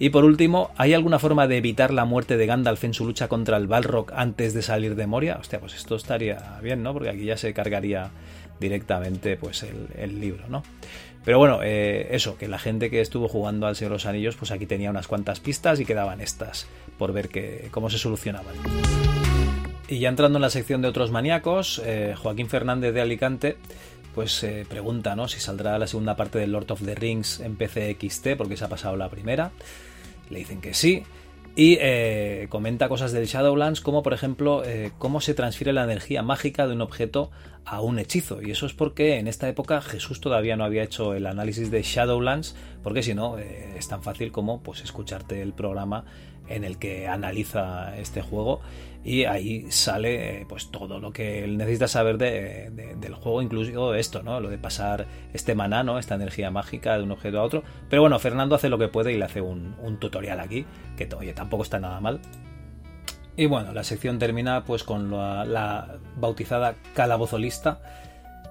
Y 0.00 0.10
por 0.10 0.24
último, 0.24 0.72
¿hay 0.76 0.94
alguna 0.94 1.20
forma 1.20 1.46
de 1.46 1.58
evitar 1.58 1.92
la 1.92 2.04
muerte 2.04 2.36
de 2.36 2.44
Gandalf 2.46 2.82
en 2.82 2.92
su 2.92 3.06
lucha 3.06 3.28
contra 3.28 3.56
el 3.56 3.68
Balrog 3.68 4.12
antes 4.16 4.52
de 4.52 4.62
salir 4.62 4.96
de 4.96 5.06
Moria? 5.06 5.36
Hostia, 5.38 5.60
pues 5.60 5.76
esto 5.76 5.94
estaría 5.94 6.58
bien, 6.60 6.82
¿no? 6.82 6.92
Porque 6.92 7.08
aquí 7.08 7.24
ya 7.24 7.36
se 7.36 7.54
cargaría 7.54 8.10
directamente 8.58 9.36
pues 9.36 9.64
el, 9.96 10.20
libro, 10.20 10.48
¿no? 10.48 10.64
Pero 11.24 11.38
bueno, 11.38 11.60
eh, 11.62 12.08
eso, 12.10 12.36
que 12.36 12.48
la 12.48 12.58
gente 12.58 12.90
que 12.90 13.00
estuvo 13.00 13.28
jugando 13.28 13.68
al 13.68 13.76
Señor 13.76 13.92
de 13.92 13.94
los 13.94 14.06
Anillos, 14.06 14.34
pues 14.34 14.50
aquí 14.50 14.66
tenía 14.66 14.90
unas 14.90 15.06
cuantas 15.06 15.38
pistas 15.38 15.78
y 15.78 15.84
quedaban 15.84 16.20
estas 16.20 16.66
por 16.98 17.12
ver 17.12 17.28
que, 17.28 17.68
cómo 17.70 17.90
se 17.90 17.98
solucionaban. 17.98 18.56
Y 19.86 20.00
ya 20.00 20.08
entrando 20.08 20.38
en 20.38 20.42
la 20.42 20.50
sección 20.50 20.82
de 20.82 20.88
otros 20.88 21.12
maníacos, 21.12 21.80
eh, 21.84 22.14
Joaquín 22.16 22.48
Fernández 22.48 22.92
de 22.92 23.02
Alicante 23.02 23.56
pues 24.14 24.46
pregunta 24.68 25.16
¿no? 25.16 25.28
si 25.28 25.40
saldrá 25.40 25.78
la 25.78 25.86
segunda 25.86 26.16
parte 26.16 26.38
de 26.38 26.46
Lord 26.46 26.70
of 26.70 26.84
the 26.84 26.94
Rings 26.94 27.40
en 27.40 27.56
PC 27.56 27.96
XT, 28.00 28.28
porque 28.36 28.56
se 28.56 28.64
ha 28.64 28.68
pasado 28.68 28.96
la 28.96 29.08
primera. 29.08 29.50
Le 30.30 30.38
dicen 30.38 30.60
que 30.60 30.74
sí. 30.74 31.02
Y 31.56 31.78
eh, 31.80 32.48
comenta 32.48 32.88
cosas 32.88 33.12
del 33.12 33.26
Shadowlands, 33.26 33.80
como 33.80 34.02
por 34.02 34.12
ejemplo 34.12 34.64
eh, 34.64 34.90
cómo 34.98 35.20
se 35.20 35.34
transfiere 35.34 35.72
la 35.72 35.84
energía 35.84 36.22
mágica 36.22 36.66
de 36.66 36.72
un 36.72 36.80
objeto 36.80 37.30
a 37.64 37.80
un 37.80 38.00
hechizo. 38.00 38.42
Y 38.42 38.50
eso 38.50 38.66
es 38.66 38.72
porque 38.72 39.18
en 39.18 39.28
esta 39.28 39.48
época 39.48 39.80
Jesús 39.80 40.20
todavía 40.20 40.56
no 40.56 40.64
había 40.64 40.82
hecho 40.82 41.14
el 41.14 41.26
análisis 41.26 41.70
de 41.70 41.82
Shadowlands, 41.82 42.56
porque 42.82 43.04
si 43.04 43.14
no 43.14 43.38
eh, 43.38 43.74
es 43.76 43.86
tan 43.86 44.02
fácil 44.02 44.32
como 44.32 44.62
pues 44.62 44.82
escucharte 44.82 45.42
el 45.42 45.52
programa 45.52 46.04
en 46.48 46.64
el 46.64 46.78
que 46.78 47.08
analiza 47.08 47.96
este 47.98 48.22
juego 48.22 48.60
y 49.04 49.24
ahí 49.24 49.70
sale 49.70 50.40
eh, 50.40 50.46
pues 50.48 50.70
todo 50.70 50.98
lo 50.98 51.12
que 51.12 51.44
él 51.44 51.58
necesita 51.58 51.88
saber 51.88 52.16
de, 52.16 52.70
del 52.96 53.14
juego, 53.14 53.42
incluso 53.42 53.94
esto, 53.94 54.22
¿no? 54.22 54.40
Lo 54.40 54.48
de 54.48 54.56
pasar 54.56 55.06
este 55.34 55.54
maná, 55.54 55.82
¿no? 55.82 55.98
Esta 55.98 56.14
energía 56.14 56.50
mágica 56.50 56.96
de 56.96 57.02
un 57.02 57.12
objeto 57.12 57.38
a 57.38 57.42
otro. 57.42 57.62
Pero 57.90 58.00
bueno, 58.00 58.18
Fernando 58.18 58.54
hace 58.54 58.70
lo 58.70 58.78
que 58.78 58.88
puede 58.88 59.12
y 59.12 59.18
le 59.18 59.26
hace 59.26 59.42
un, 59.42 59.74
tutorial 60.00 60.40
aquí, 60.40 60.64
que 60.96 61.06
oye, 61.18 61.34
tampoco 61.34 61.64
está 61.64 61.78
nada 61.78 62.00
mal. 62.00 62.20
Y 63.36 63.44
bueno, 63.46 63.74
la 63.74 63.84
sección 63.84 64.18
termina 64.18 64.64
pues 64.64 64.84
con 64.84 65.10
la, 65.10 65.44
la 65.44 65.98
bautizada 66.16 66.76
calabozolista 66.94 67.80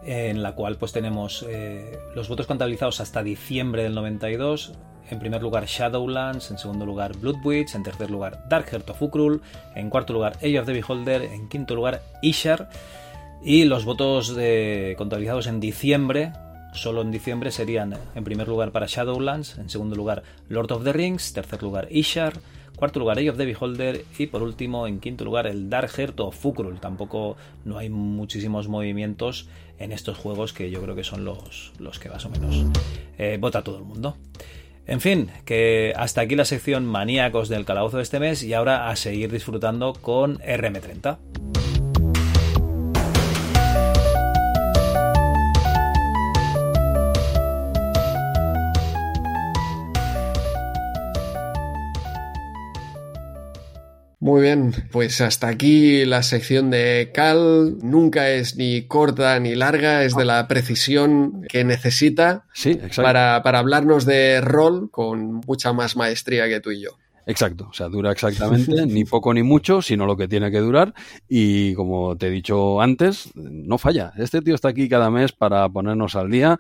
en 0.06 0.44
la 0.44 0.54
cual 0.54 0.78
pues 0.78 0.92
tenemos 0.92 1.46
eh, 1.48 1.98
los 2.16 2.28
votos 2.28 2.46
contabilizados 2.46 3.00
hasta 3.00 3.24
diciembre 3.24 3.84
del 3.84 3.96
92, 3.96 4.74
en 5.10 5.20
primer 5.20 5.42
lugar 5.42 5.66
Shadowlands, 5.66 6.52
en 6.52 6.58
segundo 6.58 6.86
lugar 6.86 7.18
Bloodwitch, 7.18 7.76
en 7.76 7.84
tercer 7.84 8.10
lugar 8.10 8.44
Dark 8.50 8.68
Heart 8.70 8.90
of 8.90 9.02
Ukrul, 9.02 9.42
en 9.76 9.90
cuarto 9.90 10.14
lugar 10.14 10.34
Age 10.38 10.60
of 10.60 10.66
the 10.66 10.74
Beholder, 10.74 11.24
en 11.24 11.50
quinto 11.50 11.76
lugar 11.76 12.02
Ishar. 12.22 12.70
Y 13.44 13.66
los 13.66 13.84
votos 13.84 14.36
de, 14.36 14.96
contabilizados 14.98 15.48
en 15.48 15.60
diciembre, 15.60 16.32
solo 16.74 17.02
en 17.02 17.12
diciembre, 17.12 17.52
serían 17.52 17.96
en 18.16 18.24
primer 18.24 18.48
lugar 18.48 18.72
para 18.72 18.88
Shadowlands, 18.88 19.58
en 19.58 19.70
segundo 19.70 19.96
lugar 19.96 20.24
Lord 20.48 20.72
of 20.72 20.84
the 20.84 20.94
Rings, 20.94 21.34
tercer 21.34 21.62
lugar 21.62 21.88
Ishar, 21.92 22.34
cuarto 22.76 23.00
lugar 23.00 23.18
Age 23.18 23.30
of 23.30 23.38
the 23.38 23.46
Beholder 23.46 24.06
y 24.18 24.28
por 24.28 24.44
último 24.44 24.88
en 24.88 25.00
quinto 25.00 25.26
lugar 25.26 25.48
el 25.48 25.70
Dark 25.70 25.90
Heart 25.90 26.20
of 26.22 26.46
Ukrul. 26.46 26.80
Tampoco 26.80 27.36
no 27.66 27.78
hay 27.78 27.90
muchísimos 27.90 28.68
movimientos 28.68 29.48
en 29.80 29.92
estos 29.92 30.18
juegos 30.18 30.54
que 30.54 30.72
yo 30.72 30.82
creo 30.82 30.96
que 30.96 31.04
son 31.04 31.26
los, 31.26 31.74
los 31.80 32.00
que 32.00 32.10
más 32.10 32.26
o 32.26 32.30
menos 32.30 32.66
eh, 33.18 33.38
vota 33.40 33.64
todo 33.64 33.78
el 33.78 33.84
mundo. 33.84 34.16
En 34.86 35.00
fin, 35.00 35.32
que 35.46 35.94
hasta 35.96 36.22
aquí 36.22 36.36
la 36.36 36.46
sección 36.46 36.86
maníacos 36.86 37.50
del 37.50 37.66
calabozo 37.66 37.98
de 37.98 38.04
este 38.04 38.20
mes 38.20 38.44
y 38.44 38.54
ahora 38.54 38.90
a 38.90 38.96
seguir 38.96 39.32
disfrutando 39.32 39.94
con 39.94 40.40
RM30. 40.40 41.18
Muy 54.24 54.42
bien, 54.42 54.74
pues 54.90 55.20
hasta 55.20 55.50
aquí 55.50 56.06
la 56.06 56.24
sección 56.24 56.70
de 56.70 57.12
Cal. 57.14 57.78
Nunca 57.82 58.30
es 58.30 58.56
ni 58.56 58.88
corta 58.88 59.38
ni 59.42 59.54
larga, 59.54 60.06
es 60.06 60.16
de 60.16 60.24
la 60.24 60.48
precisión 60.48 61.42
que 61.50 61.66
necesita 61.66 62.46
sí, 62.54 62.80
para, 62.96 63.44
para 63.44 63.60
hablarnos 63.60 64.06
de 64.06 64.40
rol 64.40 64.90
con 64.92 65.42
mucha 65.46 65.74
más 65.74 65.98
maestría 65.98 66.48
que 66.48 66.62
tú 66.62 66.72
y 66.72 66.84
yo. 66.84 66.92
Exacto, 67.26 67.68
o 67.70 67.74
sea, 67.74 67.88
dura 67.88 68.12
exactamente 68.12 68.86
ni 68.86 69.06
poco 69.06 69.34
ni 69.34 69.44
mucho, 69.44 69.82
sino 69.82 70.06
lo 70.06 70.18
que 70.18 70.28
tiene 70.28 70.52
que 70.52 70.60
durar 70.60 70.94
y 71.30 71.74
como 71.74 72.18
te 72.18 72.28
he 72.28 72.30
dicho 72.30 72.82
antes, 72.82 73.32
no 73.36 73.78
falla. 73.78 74.12
Este 74.18 74.42
tío 74.42 74.56
está 74.56 74.70
aquí 74.70 74.90
cada 74.90 75.10
mes 75.10 75.32
para 75.32 75.68
ponernos 75.70 76.16
al 76.16 76.30
día 76.30 76.58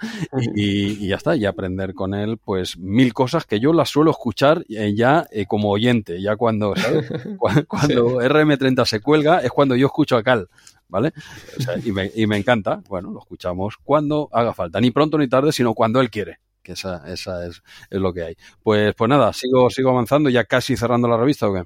y, 0.55 1.07
ya 1.07 1.17
está, 1.17 1.35
y 1.35 1.45
aprender 1.45 1.93
con 1.93 2.13
él 2.13 2.37
pues 2.37 2.77
mil 2.77 3.13
cosas 3.13 3.45
que 3.45 3.59
yo 3.59 3.73
las 3.73 3.89
suelo 3.89 4.11
escuchar 4.11 4.63
eh, 4.69 4.93
ya 4.95 5.25
eh, 5.31 5.45
como 5.45 5.69
oyente, 5.69 6.21
ya 6.21 6.37
cuando, 6.37 6.73
cuando 7.67 8.21
RM30 8.21 8.85
se 8.85 9.01
cuelga 9.01 9.39
es 9.39 9.51
cuando 9.51 9.75
yo 9.75 9.87
escucho 9.87 10.15
a 10.15 10.23
Cal. 10.23 10.47
¿Vale? 10.89 11.11
y, 11.83 11.91
me, 11.91 12.11
y 12.13 12.27
me 12.27 12.37
encanta. 12.37 12.83
Bueno, 12.87 13.09
lo 13.09 13.17
escuchamos 13.17 13.77
cuando 13.83 14.29
haga 14.31 14.53
falta. 14.53 14.79
Ni 14.79 14.91
pronto 14.91 15.17
ni 15.17 15.27
tarde, 15.27 15.51
sino 15.51 15.73
cuando 15.73 15.99
él 15.99 16.11
quiere 16.11 16.37
que 16.63 16.71
esa, 16.71 17.03
esa 17.11 17.45
es, 17.45 17.61
es, 17.89 17.99
lo 17.99 18.13
que 18.13 18.23
hay. 18.23 18.35
Pues, 18.63 18.95
pues 18.95 19.09
nada, 19.09 19.33
sigo, 19.33 19.69
sigo 19.69 19.89
avanzando, 19.89 20.29
ya 20.29 20.45
casi 20.45 20.75
cerrando 20.75 21.07
la 21.07 21.17
revista 21.17 21.47
o 21.47 21.53
qué. 21.53 21.63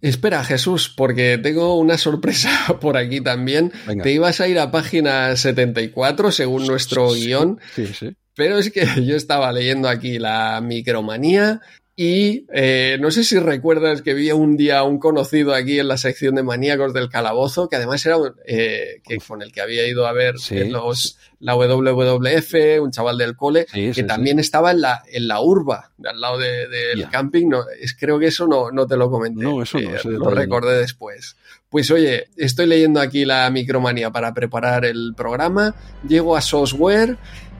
Espera, 0.00 0.44
Jesús, 0.44 0.92
porque 0.94 1.38
tengo 1.38 1.78
una 1.78 1.96
sorpresa 1.96 2.50
por 2.80 2.96
aquí 2.98 3.22
también. 3.22 3.72
Te 4.02 4.12
ibas 4.12 4.40
a 4.40 4.48
ir 4.48 4.58
a 4.58 4.70
página 4.70 5.34
74 5.34 6.30
según 6.30 6.66
nuestro 6.66 7.12
guion. 7.12 7.58
Sí, 7.74 7.86
sí. 7.86 8.14
Pero 8.36 8.58
es 8.58 8.70
que 8.70 8.86
yo 9.06 9.16
estaba 9.16 9.50
leyendo 9.50 9.88
aquí 9.88 10.18
la 10.18 10.60
micromanía 10.60 11.60
y 11.96 12.46
eh, 12.52 12.98
no 13.00 13.12
sé 13.12 13.22
si 13.22 13.38
recuerdas 13.38 14.02
que 14.02 14.14
vi 14.14 14.32
un 14.32 14.56
día 14.56 14.82
un 14.82 14.98
conocido 14.98 15.54
aquí 15.54 15.78
en 15.78 15.86
la 15.86 15.96
sección 15.96 16.34
de 16.34 16.42
maníacos 16.42 16.92
del 16.92 17.08
calabozo, 17.08 17.68
que 17.68 17.76
además 17.76 18.04
era 18.04 18.16
eh, 18.46 19.00
que 19.04 19.18
con 19.18 19.42
el 19.42 19.52
que 19.52 19.60
había 19.60 19.86
ido 19.86 20.04
a 20.08 20.12
ver 20.12 20.34
los, 20.50 21.18
la 21.38 21.54
WWF, 21.54 22.80
un 22.80 22.90
chaval 22.90 23.16
del 23.16 23.36
cole, 23.36 23.66
que 23.72 24.02
también 24.02 24.40
estaba 24.40 24.72
en 24.72 24.80
la, 24.80 25.04
en 25.12 25.28
la 25.28 25.40
urba, 25.40 25.92
al 26.04 26.20
lado 26.20 26.38
del 26.38 27.08
camping. 27.10 27.48
No, 27.48 27.62
es, 27.80 27.94
creo 27.94 28.18
que 28.18 28.26
eso 28.26 28.48
no, 28.48 28.72
no 28.72 28.88
te 28.88 28.96
lo 28.96 29.08
comenté. 29.08 29.44
No, 29.44 29.62
eso 29.62 29.78
no. 29.78 29.94
Eh, 29.94 30.00
lo 30.04 30.30
recordé 30.30 30.76
después. 30.78 31.36
Pues 31.70 31.92
oye, 31.92 32.26
estoy 32.36 32.66
leyendo 32.66 33.00
aquí 33.00 33.24
la 33.24 33.48
micromanía 33.50 34.10
para 34.10 34.34
preparar 34.34 34.84
el 34.84 35.14
programa, 35.16 35.76
llego 36.08 36.36
a 36.36 36.40
software 36.40 37.18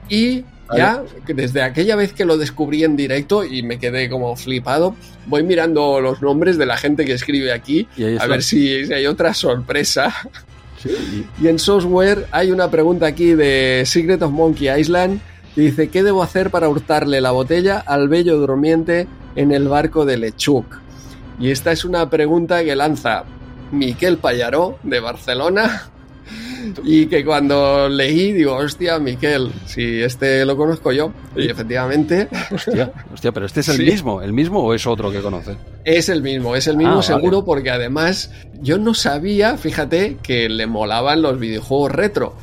y 0.09 0.43
ya, 0.75 1.03
desde 1.27 1.61
aquella 1.61 1.95
vez 1.95 2.13
que 2.13 2.25
lo 2.25 2.37
descubrí 2.37 2.83
en 2.83 2.95
directo 2.95 3.43
y 3.43 3.61
me 3.61 3.77
quedé 3.77 4.09
como 4.09 4.35
flipado, 4.35 4.95
voy 5.27 5.43
mirando 5.43 5.99
los 6.01 6.21
nombres 6.21 6.57
de 6.57 6.65
la 6.65 6.77
gente 6.77 7.05
que 7.05 7.13
escribe 7.13 7.51
aquí 7.51 7.87
a 8.19 8.25
ver 8.25 8.41
si, 8.41 8.69
hay 8.91 9.05
otra 9.07 9.33
sorpresa. 9.33 10.13
Y 11.41 11.47
en 11.47 11.57
software 11.57 12.27
hay 12.29 12.51
una 12.51 12.69
pregunta 12.69 13.07
aquí 13.07 13.33
de 13.33 13.81
Secret 13.87 14.21
of 14.21 14.31
Monkey 14.31 14.69
Island. 14.69 15.19
Que 15.55 15.61
dice, 15.61 15.89
¿qué 15.89 16.03
debo 16.03 16.21
hacer 16.21 16.51
para 16.51 16.69
hurtarle 16.69 17.21
la 17.21 17.31
botella 17.31 17.79
al 17.79 18.07
bello 18.07 18.37
durmiente 18.37 19.07
en 19.35 19.51
el 19.51 19.67
barco 19.67 20.05
de 20.05 20.17
Lechuk? 20.17 20.79
Y 21.39 21.49
esta 21.49 21.71
es 21.71 21.85
una 21.85 22.07
pregunta 22.07 22.63
que 22.63 22.75
lanza 22.75 23.23
Miquel 23.71 24.19
Payaró 24.19 24.77
de 24.83 24.99
Barcelona 24.99 25.89
y 26.83 27.07
que 27.07 27.23
cuando 27.23 27.89
leí 27.89 28.33
digo, 28.33 28.55
hostia, 28.55 28.99
Miquel, 28.99 29.51
si 29.65 30.01
este 30.01 30.45
lo 30.45 30.55
conozco 30.57 30.91
yo. 30.91 31.11
Y 31.35 31.49
efectivamente. 31.49 32.27
Hostia, 32.51 32.91
hostia 33.13 33.31
pero 33.31 33.45
este 33.45 33.61
es 33.61 33.69
el 33.69 33.79
mismo, 33.85 34.21
¿el 34.21 34.33
mismo 34.33 34.63
o 34.63 34.73
es 34.73 34.85
otro 34.87 35.11
que 35.11 35.21
conoce? 35.21 35.55
Es 35.83 36.09
el 36.09 36.21
mismo, 36.21 36.55
es 36.55 36.67
el 36.67 36.77
mismo 36.77 36.99
ah, 36.99 37.03
seguro 37.03 37.45
porque 37.45 37.69
además 37.69 38.31
yo 38.61 38.77
no 38.77 38.93
sabía, 38.93 39.57
fíjate, 39.57 40.17
que 40.23 40.49
le 40.49 40.67
molaban 40.67 41.21
los 41.21 41.39
videojuegos 41.39 41.91
retro 41.91 42.35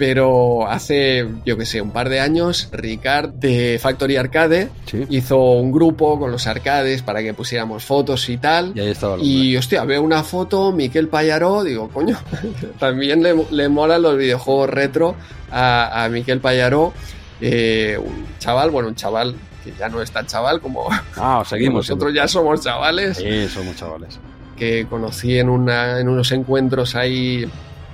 pero 0.00 0.66
hace, 0.66 1.28
yo 1.44 1.58
que 1.58 1.66
sé, 1.66 1.82
un 1.82 1.90
par 1.90 2.08
de 2.08 2.20
años, 2.20 2.70
Ricard 2.72 3.34
de 3.34 3.78
Factory 3.78 4.16
Arcade 4.16 4.70
hizo 5.10 5.38
un 5.38 5.70
grupo 5.70 6.18
con 6.18 6.32
los 6.32 6.46
arcades 6.46 7.02
para 7.02 7.22
que 7.22 7.34
pusiéramos 7.34 7.84
fotos 7.84 8.26
y 8.30 8.38
tal. 8.38 8.72
Y 8.74 8.80
ahí 8.80 8.88
estaba. 8.88 9.18
Y 9.18 9.58
hostia, 9.58 9.84
veo 9.84 10.00
una 10.00 10.22
foto, 10.22 10.72
Miquel 10.72 11.08
Payaró, 11.08 11.64
digo, 11.64 11.90
coño, 11.90 12.16
también 12.78 13.22
le, 13.22 13.34
le 13.50 13.68
molan 13.68 14.00
los 14.00 14.16
videojuegos 14.16 14.70
retro 14.70 15.16
a, 15.50 16.02
a 16.02 16.08
Miquel 16.08 16.40
Payaró. 16.40 16.94
Eh, 17.42 17.98
un 18.02 18.24
chaval, 18.38 18.70
bueno, 18.70 18.88
un 18.88 18.94
chaval 18.94 19.34
que 19.62 19.74
ya 19.78 19.90
no 19.90 20.00
es 20.00 20.10
tan 20.10 20.24
chaval 20.24 20.62
como 20.62 20.88
ah, 21.18 21.42
seguimos 21.46 21.90
nosotros 21.90 22.14
ya 22.14 22.26
somos 22.26 22.62
chavales. 22.62 23.18
Sí, 23.18 23.48
somos 23.48 23.76
chavales. 23.76 24.18
Que 24.56 24.86
conocí 24.88 25.38
en, 25.38 25.50
una, 25.50 26.00
en 26.00 26.08
unos 26.08 26.32
encuentros 26.32 26.94
ahí 26.94 27.46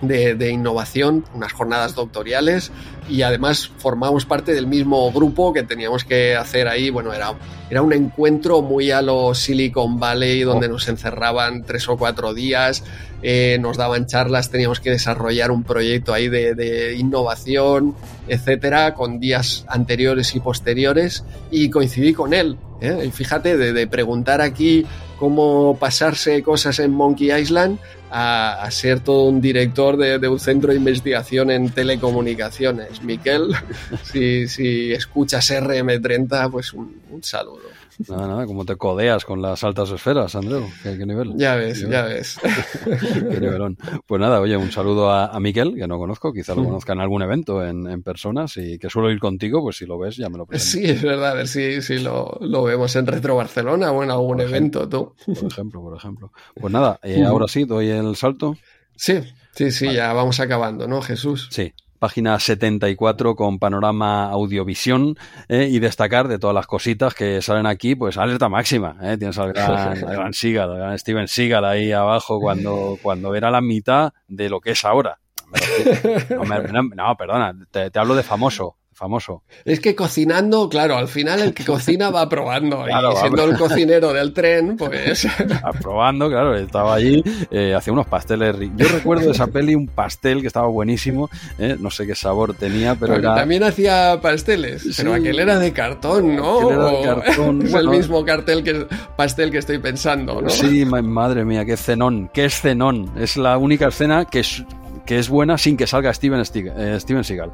de, 0.03 0.51
innovación, 0.51 1.25
unas 1.35 1.53
jornadas 1.53 1.95
doctorales 1.95 2.71
y 3.09 3.23
además 3.23 3.71
formamos 3.79 4.27
parte 4.27 4.53
del 4.53 4.67
mismo 4.67 5.11
grupo 5.13 5.53
que 5.53 5.63
teníamos 5.63 6.05
que 6.05 6.37
hacer 6.37 6.69
ahí. 6.69 6.91
Bueno, 6.91 7.13
era, 7.13 7.35
era 7.71 7.83
un 7.83 7.93
encuentro 7.93 8.63
muy 8.63 8.91
a 8.91 9.01
lo 9.01 9.35
Silicon 9.35 9.99
Valley 9.99 10.43
donde 10.43 10.67
oh. 10.67 10.71
nos 10.71 10.89
encerraban 10.89 11.63
tres 11.65 11.89
o 11.89 11.97
cuatro 11.97 12.35
días, 12.35 12.85
eh, 13.23 13.59
nos 13.61 13.77
daban 13.77 14.07
charlas, 14.07 14.51
teníamos 14.51 14.81
que 14.81 14.91
desarrollar 14.91 15.51
un 15.51 15.65
proyecto 15.65 16.13
ahí 16.13 16.29
de, 16.29 16.97
innovación, 16.99 17.95
etcétera, 18.29 18.95
con 18.95 19.19
días 19.19 19.65
anteriores 19.69 20.35
y 20.35 20.41
posteriores 20.41 21.25
y 21.51 21.71
coincidí 21.71 22.13
con 22.13 22.35
él. 22.35 22.59
¿eh? 22.81 23.05
Y 23.07 23.11
fíjate, 23.11 23.57
de, 23.57 23.73
de 23.73 23.87
preguntar 23.87 24.41
aquí 24.41 24.85
cómo 25.19 25.77
pasarse 25.79 26.43
cosas 26.43 26.79
en 26.79 26.93
Monkey 26.93 27.33
Island 27.33 27.79
a, 28.11 28.69
ser 28.71 29.01
todo 29.01 29.25
un 29.25 29.41
director 29.41 29.97
de, 29.97 30.29
un 30.29 30.39
centro 30.39 30.71
de 30.71 30.77
investigación 30.77 31.51
en 31.51 31.71
telecomunicaciones. 31.71 33.03
Miquel, 33.03 33.55
si, 34.05 34.93
escuchas 34.93 35.51
RM30, 35.51 36.51
pues 36.51 36.73
un 36.73 37.23
saludo. 37.23 37.86
Nada, 38.09 38.29
nada, 38.29 38.47
como 38.47 38.65
te 38.65 38.77
codeas 38.77 39.25
con 39.25 39.41
las 39.41 39.65
altas 39.65 39.91
esferas, 39.91 40.35
Andreu. 40.35 40.69
¿Qué, 40.83 40.97
nivel? 41.07 41.33
Ya 41.37 41.57
ves, 41.57 41.81
ya 41.89 42.03
ves. 42.03 42.39
qué 42.85 43.41
nivelón. 43.41 43.79
Pues 44.07 44.21
nada, 44.21 44.41
oye, 44.41 44.57
un 44.57 44.71
saludo 44.71 45.11
a, 45.11 45.27
a 45.27 45.41
Miquel, 45.41 45.75
que 45.75 45.87
no 45.87 45.99
conozco, 45.99 46.33
quizá 46.33 46.55
lo 46.55 46.65
conozca 46.65 46.93
en 46.93 47.01
algún 47.01 47.23
evento 47.23 47.65
en, 47.65 47.87
en, 47.87 48.03
personas 48.03 48.57
y 48.57 48.79
que 48.79 48.91
suelo 48.91 49.11
ir 49.11 49.19
contigo, 49.19 49.63
pues 49.63 49.77
si 49.77 49.87
lo 49.87 49.99
ves 49.99 50.17
ya 50.17 50.29
me 50.29 50.39
lo 50.39 50.47
presentas. 50.47 50.71
Sí, 50.71 50.91
es 50.91 51.03
verdad, 51.03 51.31
a 51.31 51.35
ver 51.35 51.49
si, 51.49 51.81
si 51.83 51.99
lo, 51.99 52.39
lo, 52.41 52.65
vemos 52.65 52.95
en 52.97 53.07
Retro 53.07 53.37
Barcelona 53.37 53.93
o 53.93 54.03
en 54.03 54.11
algún 54.11 54.41
evento, 54.41 54.89
tú. 54.89 55.15
Por 55.25 55.51
ejemplo, 55.51 55.81
por 55.81 55.97
ejemplo. 55.97 56.33
Pues 56.55 56.73
nada, 56.73 56.99
eh, 57.03 57.25
ahora 57.25 57.49
sí, 57.49 57.65
doy 57.65 57.89
el 57.89 58.17
salto. 58.17 58.57
Sí, 58.95 59.21
sí, 59.53 59.71
sí, 59.71 59.93
ya 59.93 60.13
vamos 60.13 60.41
acabando, 60.41 60.87
¿no, 60.87 61.01
Jesús? 61.03 61.49
Sí, 61.51 61.73
página 61.99 62.39
74 62.39 63.37
con 63.37 63.59
panorama 63.59 64.31
audiovisión 64.31 65.17
eh, 65.49 65.69
y 65.71 65.79
destacar 65.79 66.29
de 66.29 66.39
todas 66.39 66.55
las 66.55 66.67
cositas 66.67 67.15
que 67.15 67.43
salen 67.43 67.67
aquí, 67.67 67.95
pues 67.95 68.17
alerta 68.17 68.49
máxima. 68.49 68.97
Eh. 69.03 69.17
Tienes 69.19 69.39
al 69.39 69.53
gran, 69.53 70.01
gran 70.01 70.33
Seagal, 70.33 70.99
Steven 70.99 71.29
Seagal 71.29 71.65
ahí 71.65 71.93
abajo 71.93 72.41
cuando, 72.41 72.99
cuando 73.03 73.35
era 73.35 73.51
la 73.51 73.61
mitad 73.61 74.13
de 74.29 74.49
lo 74.49 74.61
que 74.61 74.73
es 74.73 74.85
ahora. 74.85 75.19
No, 76.97 77.17
perdona, 77.17 77.55
te, 77.71 77.91
hablo 77.99 78.15
de 78.15 78.23
famoso 78.23 78.77
famoso. 78.97 79.43
Es 79.65 79.79
que 79.79 79.95
cocinando, 79.95 80.69
claro, 80.69 80.97
al 80.97 81.09
final 81.09 81.41
el 81.41 81.55
que 81.55 81.65
cocina 81.67 82.11
va 82.11 82.29
probando. 82.29 82.87
y 82.89 83.17
siendo 83.19 83.45
el 83.45 83.57
cocinero 83.57 84.13
del 84.13 84.33
tren, 84.33 84.77
pues. 84.77 85.27
Probando, 85.83 86.29
claro, 86.29 86.57
estaba 86.57 86.95
allí, 86.95 87.23
eh, 87.51 87.75
hacía 87.75 87.93
unos 87.93 88.07
pasteles. 88.07 88.57
Yo 88.77 88.89
recuerdo 88.89 89.27
de 89.27 89.33
esa 89.33 89.47
peli 89.49 89.75
un 89.75 89.87
pastel 89.87 90.41
que 90.41 90.47
estaba 90.47 90.69
buenísimo, 90.69 91.29
eh, 91.59 91.77
no 91.79 91.91
sé 91.91 92.07
qué 92.07 92.15
sabor 92.15 92.55
tenía, 92.55 92.95
pero 92.95 93.15
era. 93.15 93.35
También 93.35 93.63
hacía 93.63 94.19
pasteles, 94.21 94.95
pero 94.97 95.15
aquel 95.15 95.39
era 95.39 95.59
de 95.59 95.73
cartón, 95.73 96.35
¿no? 96.35 96.71
Era 96.71 96.91
de 96.91 97.03
cartón. 97.03 97.63
es 97.67 97.75
el 97.75 97.89
mismo 97.89 98.25
cartel 98.25 98.65
que 98.65 98.87
pastel 99.17 99.51
que 99.51 99.59
estoy 99.59 99.79
pensando, 99.79 100.41
¿no? 100.41 100.49
Sí, 100.49 100.85
madre 100.85 101.45
mía, 101.45 101.65
qué 101.65 101.77
cenón, 101.77 102.31
qué 102.33 102.47
es 102.47 102.61
cenón. 102.61 103.13
Es 103.19 103.37
la 103.37 103.59
única 103.59 103.89
escena 103.89 104.25
que 104.25 104.41
es 104.41 104.65
que 105.07 105.19
es 105.19 105.29
buena 105.29 105.57
sin 105.57 105.77
que 105.77 105.87
salga 105.87 106.13
Steven, 106.13 106.41
eh, 106.41 107.01
Steven 107.01 107.25
Seagal. 107.25 107.53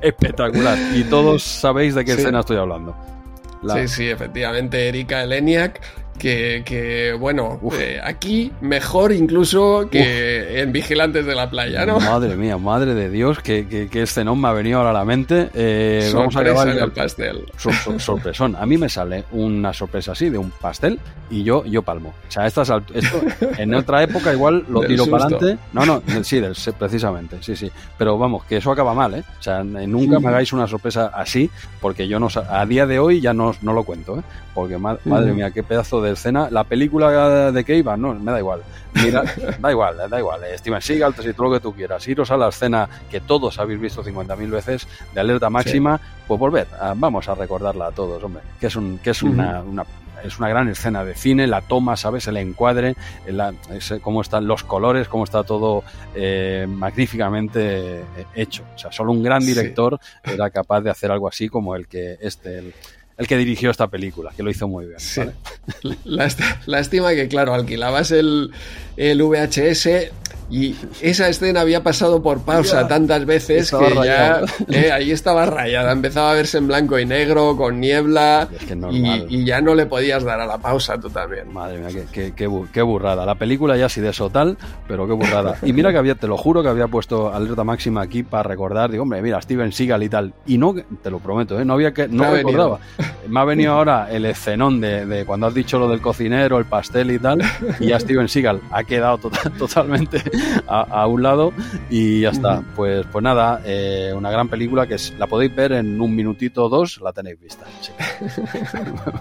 Espectacular. 0.00 0.78
Y 0.94 1.04
todos 1.04 1.42
sabéis 1.42 1.94
de 1.94 2.04
qué 2.04 2.12
escena 2.12 2.40
estoy 2.40 2.56
hablando. 2.56 2.96
Sí, 3.74 3.88
sí, 3.88 4.08
efectivamente, 4.08 4.88
Erika 4.88 5.22
Eleniak 5.22 5.80
que, 6.20 7.16
bueno, 7.18 7.58
eh, 7.72 7.98
aquí 8.02 8.52
mejor 8.60 9.12
incluso 9.12 9.88
que 9.90 10.60
en 10.60 10.72
Vigilantes 10.72 11.26
de 11.26 11.34
la 11.34 11.50
Playa, 11.50 11.86
¿no? 11.86 11.98
Madre 11.98 12.36
mía, 12.36 12.58
madre 12.58 12.94
de 12.94 13.10
Dios, 13.10 13.40
que, 13.40 13.66
que, 13.66 13.88
que 13.88 14.02
escenón 14.02 14.40
me 14.40 14.48
ha 14.48 14.52
venido 14.52 14.78
ahora 14.78 14.90
a 14.90 14.94
la 14.94 15.04
mente. 15.04 15.50
Eh, 15.54 16.10
vamos 16.14 16.36
a 16.36 16.40
acabar 16.40 16.68
el 16.68 16.92
pastel. 16.92 17.44
sorpresón. 17.98 18.56
A 18.56 18.66
mí 18.66 18.76
me 18.78 18.88
sale 18.88 19.24
una 19.32 19.72
sorpresa 19.72 20.12
así 20.12 20.28
de 20.28 20.38
un 20.38 20.50
pastel 20.50 20.98
y 21.30 21.42
yo, 21.42 21.64
yo 21.64 21.82
palmo. 21.82 22.14
O 22.28 22.30
sea, 22.30 22.46
estas, 22.46 22.70
esto 22.94 23.20
en 23.58 23.74
otra 23.74 24.02
época 24.02 24.32
igual 24.32 24.64
lo 24.68 24.82
tiro 24.82 25.06
para 25.06 25.24
adelante. 25.24 25.58
No, 25.72 25.86
no, 25.86 26.02
sí, 26.22 26.42
precisamente, 26.78 27.38
sí, 27.40 27.56
sí. 27.56 27.70
Pero 27.96 28.18
vamos, 28.18 28.44
que 28.44 28.58
eso 28.58 28.70
acaba 28.70 28.94
mal, 28.94 29.14
¿eh? 29.14 29.24
O 29.38 29.42
sea, 29.42 29.62
nunca 29.64 30.18
me 30.20 30.28
hagáis 30.28 30.52
una 30.52 30.66
sorpresa 30.66 31.10
así, 31.14 31.50
porque 31.80 32.06
yo 32.06 32.18
no 32.18 32.28
a 32.48 32.66
día 32.66 32.86
de 32.86 32.98
hoy 32.98 33.20
ya 33.20 33.32
no, 33.32 33.54
no 33.62 33.72
lo 33.72 33.84
cuento, 33.84 34.18
¿eh? 34.18 34.22
Porque 34.54 34.78
madre 34.78 35.32
mía, 35.32 35.50
qué 35.52 35.62
pedazo 35.62 36.02
de 36.02 36.09
escena. 36.12 36.48
La 36.50 36.64
película 36.64 37.52
de 37.52 37.64
que 37.64 37.76
iba, 37.76 37.96
no, 37.96 38.14
me 38.14 38.32
da 38.32 38.38
igual. 38.38 38.62
Mira, 38.94 39.22
da 39.60 39.70
igual, 39.70 39.96
da 40.08 40.18
igual. 40.18 40.44
Eh, 40.44 40.58
Steven 40.58 40.80
Seagal, 40.80 41.14
y 41.18 41.32
todo 41.32 41.48
lo 41.48 41.52
que 41.52 41.60
tú 41.60 41.74
quieras. 41.74 42.06
Iros 42.08 42.30
a 42.30 42.36
la 42.36 42.48
escena 42.48 42.88
que 43.10 43.20
todos 43.20 43.58
habéis 43.58 43.80
visto 43.80 44.02
50.000 44.02 44.50
veces 44.50 44.88
de 45.14 45.20
alerta 45.20 45.50
máxima, 45.50 46.00
pues 46.26 46.38
volver. 46.38 46.66
vamos 46.96 47.28
a 47.28 47.34
recordarla 47.34 47.88
a 47.88 47.92
todos, 47.92 48.22
hombre. 48.22 48.42
Que 48.58 48.66
es, 48.66 48.76
un, 48.76 48.98
que 48.98 49.10
es 49.10 49.22
una, 49.22 49.62
es 50.24 50.38
una 50.38 50.48
gran 50.48 50.68
escena 50.68 51.04
de 51.04 51.14
cine, 51.14 51.46
la 51.46 51.60
toma, 51.62 51.96
¿sabes? 51.96 52.26
El 52.28 52.36
encuadre, 52.36 52.94
la, 53.26 53.54
cómo 54.02 54.20
están 54.20 54.46
los 54.46 54.64
colores, 54.64 55.08
cómo 55.08 55.24
está 55.24 55.42
todo 55.44 55.84
eh, 56.14 56.66
magníficamente 56.68 58.02
hecho. 58.34 58.64
O 58.74 58.78
sea, 58.78 58.92
solo 58.92 59.12
un 59.12 59.22
gran 59.22 59.44
director 59.44 59.98
era 60.24 60.50
capaz 60.50 60.80
de 60.82 60.90
hacer 60.90 61.10
algo 61.10 61.28
así 61.28 61.48
como 61.48 61.74
el 61.74 61.86
que 61.86 62.18
este, 62.20 62.58
el, 62.58 62.74
que 63.26 63.36
dirigió 63.36 63.70
esta 63.70 63.88
película, 63.88 64.32
que 64.36 64.42
lo 64.42 64.50
hizo 64.50 64.68
muy 64.68 64.86
bien. 64.86 65.34
Lástima 66.66 67.14
que, 67.14 67.28
claro, 67.28 67.54
alquilabas 67.54 68.10
el, 68.10 68.50
el 68.96 69.22
VHS 69.22 70.10
y 70.50 70.74
esa 71.00 71.28
escena 71.28 71.60
había 71.60 71.82
pasado 71.82 72.22
por 72.22 72.42
pausa 72.42 72.88
tantas 72.88 73.24
veces 73.24 73.70
que 73.70 73.94
ya 74.04 74.40
eh, 74.68 74.90
ahí 74.90 75.12
estaba 75.12 75.46
rayada. 75.46 75.92
Empezaba 75.92 76.32
a 76.32 76.34
verse 76.34 76.58
en 76.58 76.66
blanco 76.66 76.98
y 76.98 77.06
negro, 77.06 77.56
con 77.56 77.80
niebla. 77.80 78.48
y, 78.90 79.44
ya 79.44 79.60
no 79.60 79.74
le 79.74 79.86
podías 79.86 80.24
dar 80.24 80.40
a 80.40 80.46
la 80.46 80.58
pausa 80.58 80.98
tú 80.98 81.08
también. 81.08 81.52
Madre 81.52 81.78
mía, 81.78 82.04
qué, 82.12 82.32
qué, 82.34 82.82
burrada. 82.82 83.24
La 83.24 83.36
película 83.36 83.76
ya 83.76 83.88
sí 83.88 84.00
de 84.00 84.10
eso 84.10 84.28
tal, 84.30 84.58
pero 84.88 85.06
qué 85.06 85.12
burrada. 85.12 85.56
Y 85.62 85.72
mira 85.72 85.92
que 85.92 85.98
había, 85.98 86.16
te 86.16 86.26
lo 86.26 86.36
juro 86.36 86.62
que 86.62 86.68
había 86.68 86.88
puesto 86.88 87.32
alerta 87.32 87.62
máxima 87.62 88.02
aquí 88.02 88.22
para 88.24 88.42
recordar. 88.42 88.90
Digo, 88.90 89.04
hombre, 89.04 89.22
mira, 89.22 89.40
Steven 89.40 89.70
Seagal 89.70 90.02
y 90.02 90.08
tal. 90.08 90.34
Y 90.46 90.58
no, 90.58 90.74
te 91.02 91.10
lo 91.10 91.20
prometo, 91.20 91.60
¿eh? 91.60 91.64
no 91.64 91.74
había 91.74 91.92
que, 91.92 92.08
no 92.08 92.24
me 92.24 92.38
recordaba. 92.38 92.80
Me 93.28 93.38
ha 93.38 93.44
venido 93.44 93.72
ahora 93.72 94.08
el 94.10 94.24
escenón 94.24 94.80
de, 94.80 95.24
cuando 95.26 95.46
has 95.46 95.54
dicho 95.54 95.78
lo 95.78 95.88
del 95.88 96.00
cocinero, 96.00 96.58
el 96.58 96.64
pastel 96.64 97.12
y 97.12 97.18
tal. 97.18 97.40
Y 97.78 97.88
ya 97.88 98.00
Steven 98.00 98.28
Seagal 98.28 98.60
ha 98.72 98.82
quedado 98.82 99.18
tota-, 99.18 99.50
totalmente 99.58 100.20
a, 100.66 101.06
un 101.06 101.22
lado 101.22 101.52
y 101.88 102.20
ya 102.20 102.30
está. 102.30 102.62
Pues, 102.76 103.06
pues 103.10 103.22
nada, 103.22 103.60
eh, 103.64 104.12
una 104.16 104.30
gran 104.30 104.48
película 104.48 104.86
que 104.86 104.96
la 105.18 105.26
podéis 105.26 105.54
ver 105.54 105.72
en 105.72 106.00
un 106.00 106.14
minutito 106.14 106.64
o 106.64 106.68
dos, 106.68 107.00
la 107.02 107.12
tenéis 107.12 107.40
vista. 107.40 107.64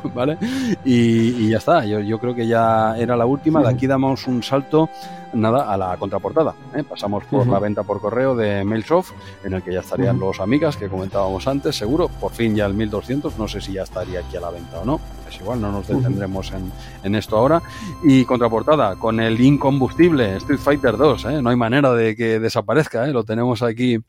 ¿Vale? 0.14 0.38
Y, 0.86 1.50
ya 1.50 1.58
está, 1.58 1.86
yo, 1.86 2.00
yo, 2.00 2.20
creo 2.20 2.36
que 2.36 2.48
ya 2.48 2.96
era 2.98 3.16
la 3.16 3.26
última. 3.26 3.62
De 3.62 3.70
aquí 3.70 3.88
damos 3.88 4.28
un 4.28 4.44
salto 4.44 4.90
nada 5.34 5.72
a 5.72 5.78
la 5.78 5.98
contraportada. 5.98 6.54
¿eh? 6.76 6.84
Pasamos 6.84 7.24
por 7.26 7.48
la 7.48 7.60
venta 7.60 7.84
por 7.84 8.02
correo 8.02 8.36
de 8.36 8.64
Mailsoft, 8.64 9.12
en 9.44 9.54
el 9.54 9.64
que 9.64 9.74
ya 9.74 9.80
estarían 9.82 10.20
los 10.20 10.40
amigas 10.40 10.78
que 10.78 10.90
comentábamos 10.90 11.48
antes, 11.48 11.76
seguro. 11.76 12.08
Por 12.08 12.32
fin 12.32 12.56
ya 12.56 12.66
el 12.66 12.74
1200, 12.74 13.38
no 13.38 13.48
sé 13.48 13.62
si 13.62 13.74
ya 13.74 13.84
estaría 13.84 14.20
aquí 14.20 14.38
a 14.38 14.42
la 14.42 14.50
venta 14.50 14.80
o 14.80 14.86
no. 14.86 15.00
Es 15.28 15.40
igual, 15.40 15.62
no 15.62 15.72
nos 15.72 15.88
detendremos 15.88 16.52
en, 16.52 16.72
en, 17.04 17.16
esto 17.16 17.38
ahora. 17.38 17.62
Y 18.04 18.26
contraportada 18.26 18.96
con 18.96 19.20
el 19.20 19.40
incombustible 19.40 20.38
Street 20.38 20.60
Fighter 20.60 20.98
2. 20.98 21.26
¿eh? 21.26 21.42
No 21.42 21.50
hay 21.50 21.56
manera 21.56 21.94
de 21.94 22.16
que 22.16 22.40
desaparezca, 22.40 23.08
¿eh? 23.08 23.12
lo 23.12 23.24
tenemos 23.24 23.62
aquí 23.62 24.00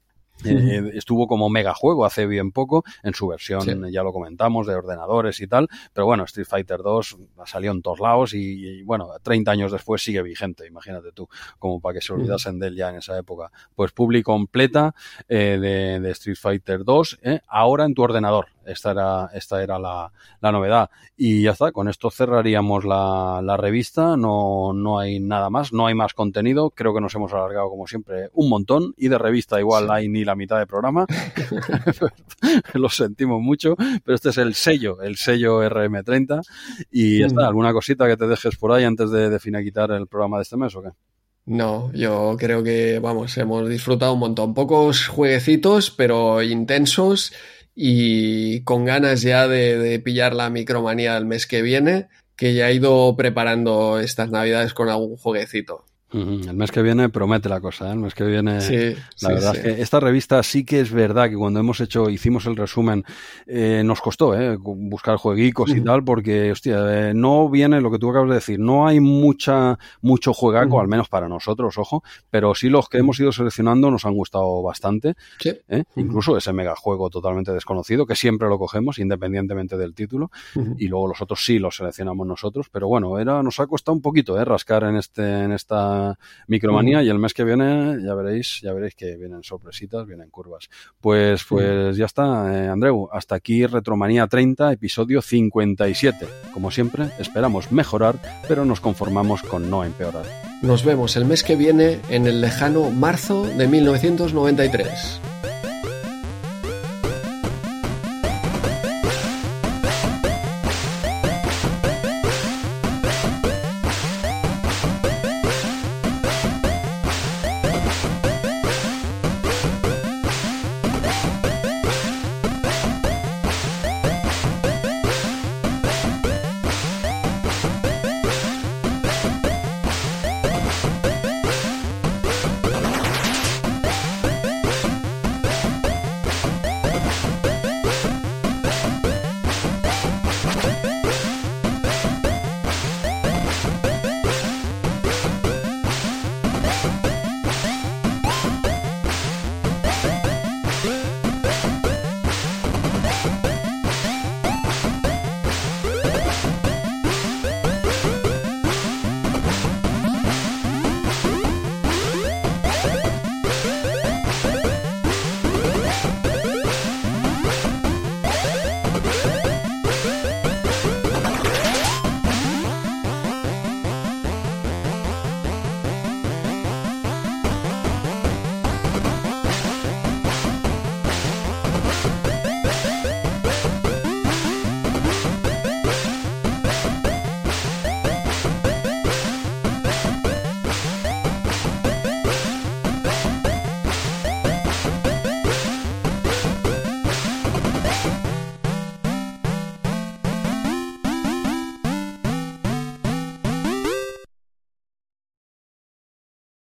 eh, 0.45 0.91
estuvo 0.95 1.27
como 1.27 1.49
mega 1.49 1.75
juego 1.75 2.05
hace 2.05 2.27
bien 2.27 2.53
poco, 2.53 2.85
en 3.03 3.15
su 3.15 3.27
versión, 3.29 3.91
ya 3.91 4.03
lo 4.03 4.13
comentamos, 4.13 4.67
de 4.67 4.75
ordenadores 4.75 5.41
y 5.41 5.47
tal, 5.47 5.69
pero 5.93 6.07
bueno, 6.07 6.25
Street 6.25 6.47
Fighter 6.47 6.79
2 6.83 7.19
salió 7.47 7.73
en 7.73 7.83
todos 7.83 8.01
lados 8.01 8.35
y, 8.35 8.83
bueno, 8.83 9.09
30 9.23 9.51
años 9.51 9.73
después 9.73 10.03
sigue 10.03 10.23
vigente, 10.23 10.67
imagínate 10.67 11.13
tú, 11.13 11.29
como 11.59 11.81
para 11.81 11.95
que 11.95 12.01
se 12.01 12.13
olvidasen 12.13 12.59
de 12.59 12.69
él 12.69 12.77
ya 12.77 12.91
en 12.91 12.97
esa 12.97 13.19
época. 13.19 13.51
Pues 13.75 13.93
publi 13.93 14.23
completa 14.23 14.95
eh, 15.29 15.59
de, 16.01 16.11
Street 16.11 16.37
Fighter 16.37 16.85
2, 16.85 17.19
eh, 17.23 17.41
ahora 17.49 17.85
en 17.85 17.95
tu 17.95 18.03
ordenador, 18.03 18.47
esta 18.67 18.93
era, 18.93 19.31
esta 19.35 19.63
era 19.63 19.79
la, 19.79 20.13
la, 20.41 20.53
novedad. 20.53 20.91
Y 21.17 21.43
ya 21.43 21.53
está, 21.53 21.73
con 21.73 21.89
esto 21.89 22.11
cerraríamos 22.11 22.85
la, 22.85 23.41
la, 23.43 23.57
revista. 23.57 24.17
No, 24.17 24.73
no 24.73 24.99
hay 24.99 25.21
nada 25.21 25.51
más, 25.51 25.73
no 25.73 25.87
hay 25.87 25.95
más 25.95 26.15
contenido. 26.15 26.71
Creo 26.71 26.95
que 26.95 27.01
nos 27.01 27.15
hemos 27.15 27.33
alargado, 27.33 27.71
como 27.71 27.87
siempre, 27.87 28.29
un 28.33 28.49
montón. 28.49 28.95
Y 28.97 29.09
de 29.09 29.19
revista 29.19 29.59
igual 29.59 29.91
hay 29.91 30.09
ni 30.09 30.25
la 30.25 30.35
mitad 30.35 30.59
de 30.59 30.67
programa. 30.67 31.07
Lo 32.75 32.89
sentimos 32.89 33.41
mucho, 33.41 33.77
pero 34.05 34.15
este 34.15 34.31
es 34.31 34.39
el 34.39 34.55
sello, 34.55 35.03
el 35.03 35.17
sello 35.17 35.63
RM30. 35.63 36.43
Y 36.91 37.21
ya 37.21 37.27
está, 37.27 37.47
¿alguna 37.47 37.73
cosita 37.73 38.07
que 38.07 38.17
te 38.17 38.27
dejes 38.27 38.57
por 38.57 38.73
ahí 38.73 38.85
antes 38.85 39.11
de, 39.11 39.31
de 39.31 39.39
finiquitar 39.39 39.91
el 39.91 40.07
programa 40.07 40.39
de 40.39 40.43
este 40.43 40.57
mes 40.57 40.75
o 40.77 40.83
qué? 40.83 40.91
No, 41.47 41.91
yo 41.95 42.37
creo 42.39 42.63
que, 42.63 43.01
vamos, 43.01 43.37
hemos 43.39 43.69
disfrutado 43.69 44.13
un 44.13 44.21
montón. 44.21 44.55
Pocos 44.55 45.09
jueguecitos, 45.09 45.91
pero 45.91 46.43
intensos 46.43 47.33
y 47.83 48.63
con 48.65 48.85
ganas 48.85 49.23
ya 49.23 49.49
de, 49.49 49.99
pillar 50.01 50.35
la 50.35 50.51
micromanía 50.51 51.17
el 51.17 51.25
mes 51.25 51.47
que 51.47 51.63
viene, 51.63 52.09
que 52.37 52.53
ya 52.53 52.69
he 52.69 52.75
ido 52.75 53.17
preparando 53.17 53.99
estas 54.01 54.31
navidades 54.31 54.75
con 54.75 54.91
algún 54.91 55.17
jueguecito. 55.17 55.87
El 56.13 56.55
mes 56.55 56.73
que 56.73 56.83
viene 56.83 57.09
promete 57.09 57.49
la 57.49 57.61
cosa, 57.61 57.89
¿eh? 57.89 57.93
el 57.93 57.99
mes 57.99 58.15
que 58.15 58.25
viene. 58.25 58.61
Sí, 58.61 58.97
la 59.23 59.29
verdad 59.29 59.57
es 59.57 59.63
que 59.63 59.83
esta 59.83 60.01
revista 60.01 60.43
sí 60.43 60.65
que 60.65 60.81
es 60.81 60.93
verdad 60.93 61.29
que 61.29 61.37
cuando 61.37 61.61
hemos 61.61 61.81
hecho, 61.81 62.11
hicimos 62.11 62.47
el 62.47 62.57
resumen, 62.57 63.05
eh, 63.47 63.83
nos 63.85 64.01
costó 64.01 64.39
¿eh? 64.39 64.57
buscar 64.59 65.17
jueguicos 65.17 65.71
y 65.71 65.81
tal, 65.83 66.03
porque, 66.03 66.51
hostia, 66.51 67.11
eh, 67.11 67.15
no 67.15 67.49
viene 67.49 67.81
lo 67.81 67.91
que 67.91 67.99
tú 67.99 68.11
acabas 68.11 68.29
de 68.29 68.35
decir, 68.37 68.59
no 68.59 68.87
hay 68.87 69.01
mucha, 69.01 69.79
mucho 70.01 70.33
juegaco, 70.33 70.81
al 70.81 70.89
menos 70.89 71.09
para 71.09 71.29
nosotros, 71.29 71.79
ojo, 71.79 72.03
pero 72.29 72.55
sí 72.55 72.69
los 72.69 72.89
que 72.89 72.99
hemos 72.99 73.19
ido 73.21 73.33
seleccionando 73.33 73.91
nos 73.91 74.05
han 74.05 74.15
gustado 74.15 74.63
bastante. 74.63 75.15
¿eh? 75.45 75.85
Incluso 75.97 76.37
ese 76.37 76.53
megajuego 76.53 77.09
totalmente 77.11 77.53
desconocido, 77.53 78.07
que 78.07 78.17
siempre 78.17 78.49
lo 78.49 78.59
cogemos, 78.59 78.99
independientemente 78.99 79.77
del 79.77 79.95
título, 79.95 80.31
y 80.77 80.89
luego 80.89 81.09
los 81.09 81.23
otros 81.23 81.45
sí 81.45 81.59
los 81.59 81.77
seleccionamos 81.77 82.27
nosotros, 82.27 82.69
pero 82.71 82.89
bueno, 82.89 83.19
era, 83.19 83.43
nos 83.43 83.61
ha 83.61 83.67
costado 83.67 83.95
un 83.95 84.03
poquito 84.03 84.41
¿eh? 84.41 84.45
rascar 84.45 84.85
en 84.85 84.97
este, 84.97 85.45
en 85.45 85.53
esta 86.01 86.19
Micromanía 86.47 87.03
y 87.03 87.09
el 87.09 87.19
mes 87.19 87.35
que 87.35 87.45
viene 87.45 87.99
ya 88.03 88.15
veréis, 88.15 88.61
ya 88.63 88.73
veréis 88.73 88.95
que 88.95 89.17
vienen 89.17 89.43
sorpresitas, 89.43 90.07
vienen 90.07 90.31
curvas. 90.31 90.69
Pues, 91.01 91.45
pues 91.45 91.97
ya 91.97 92.07
está, 92.07 92.53
eh, 92.53 92.69
Andreu, 92.69 93.09
hasta 93.13 93.35
aquí 93.35 93.67
Retromanía 93.67 94.27
30, 94.27 94.73
episodio 94.73 95.23
57. 95.23 96.27
Como 96.53 96.71
siempre, 96.71 97.11
esperamos 97.19 97.73
mejorar, 97.73 98.17
pero 98.49 98.65
nos 98.65 98.81
conformamos 98.81 99.43
con 99.43 99.71
no 99.71 99.85
empeorar. 99.85 100.25
Nos 100.63 100.85
vemos 100.85 101.17
el 101.17 101.25
mes 101.25 101.43
que 101.43 101.57
viene 101.57 102.01
en 102.11 102.27
el 102.27 102.41
lejano 102.41 102.91
marzo 102.91 103.45
de 103.45 103.67
1993. 103.67 105.40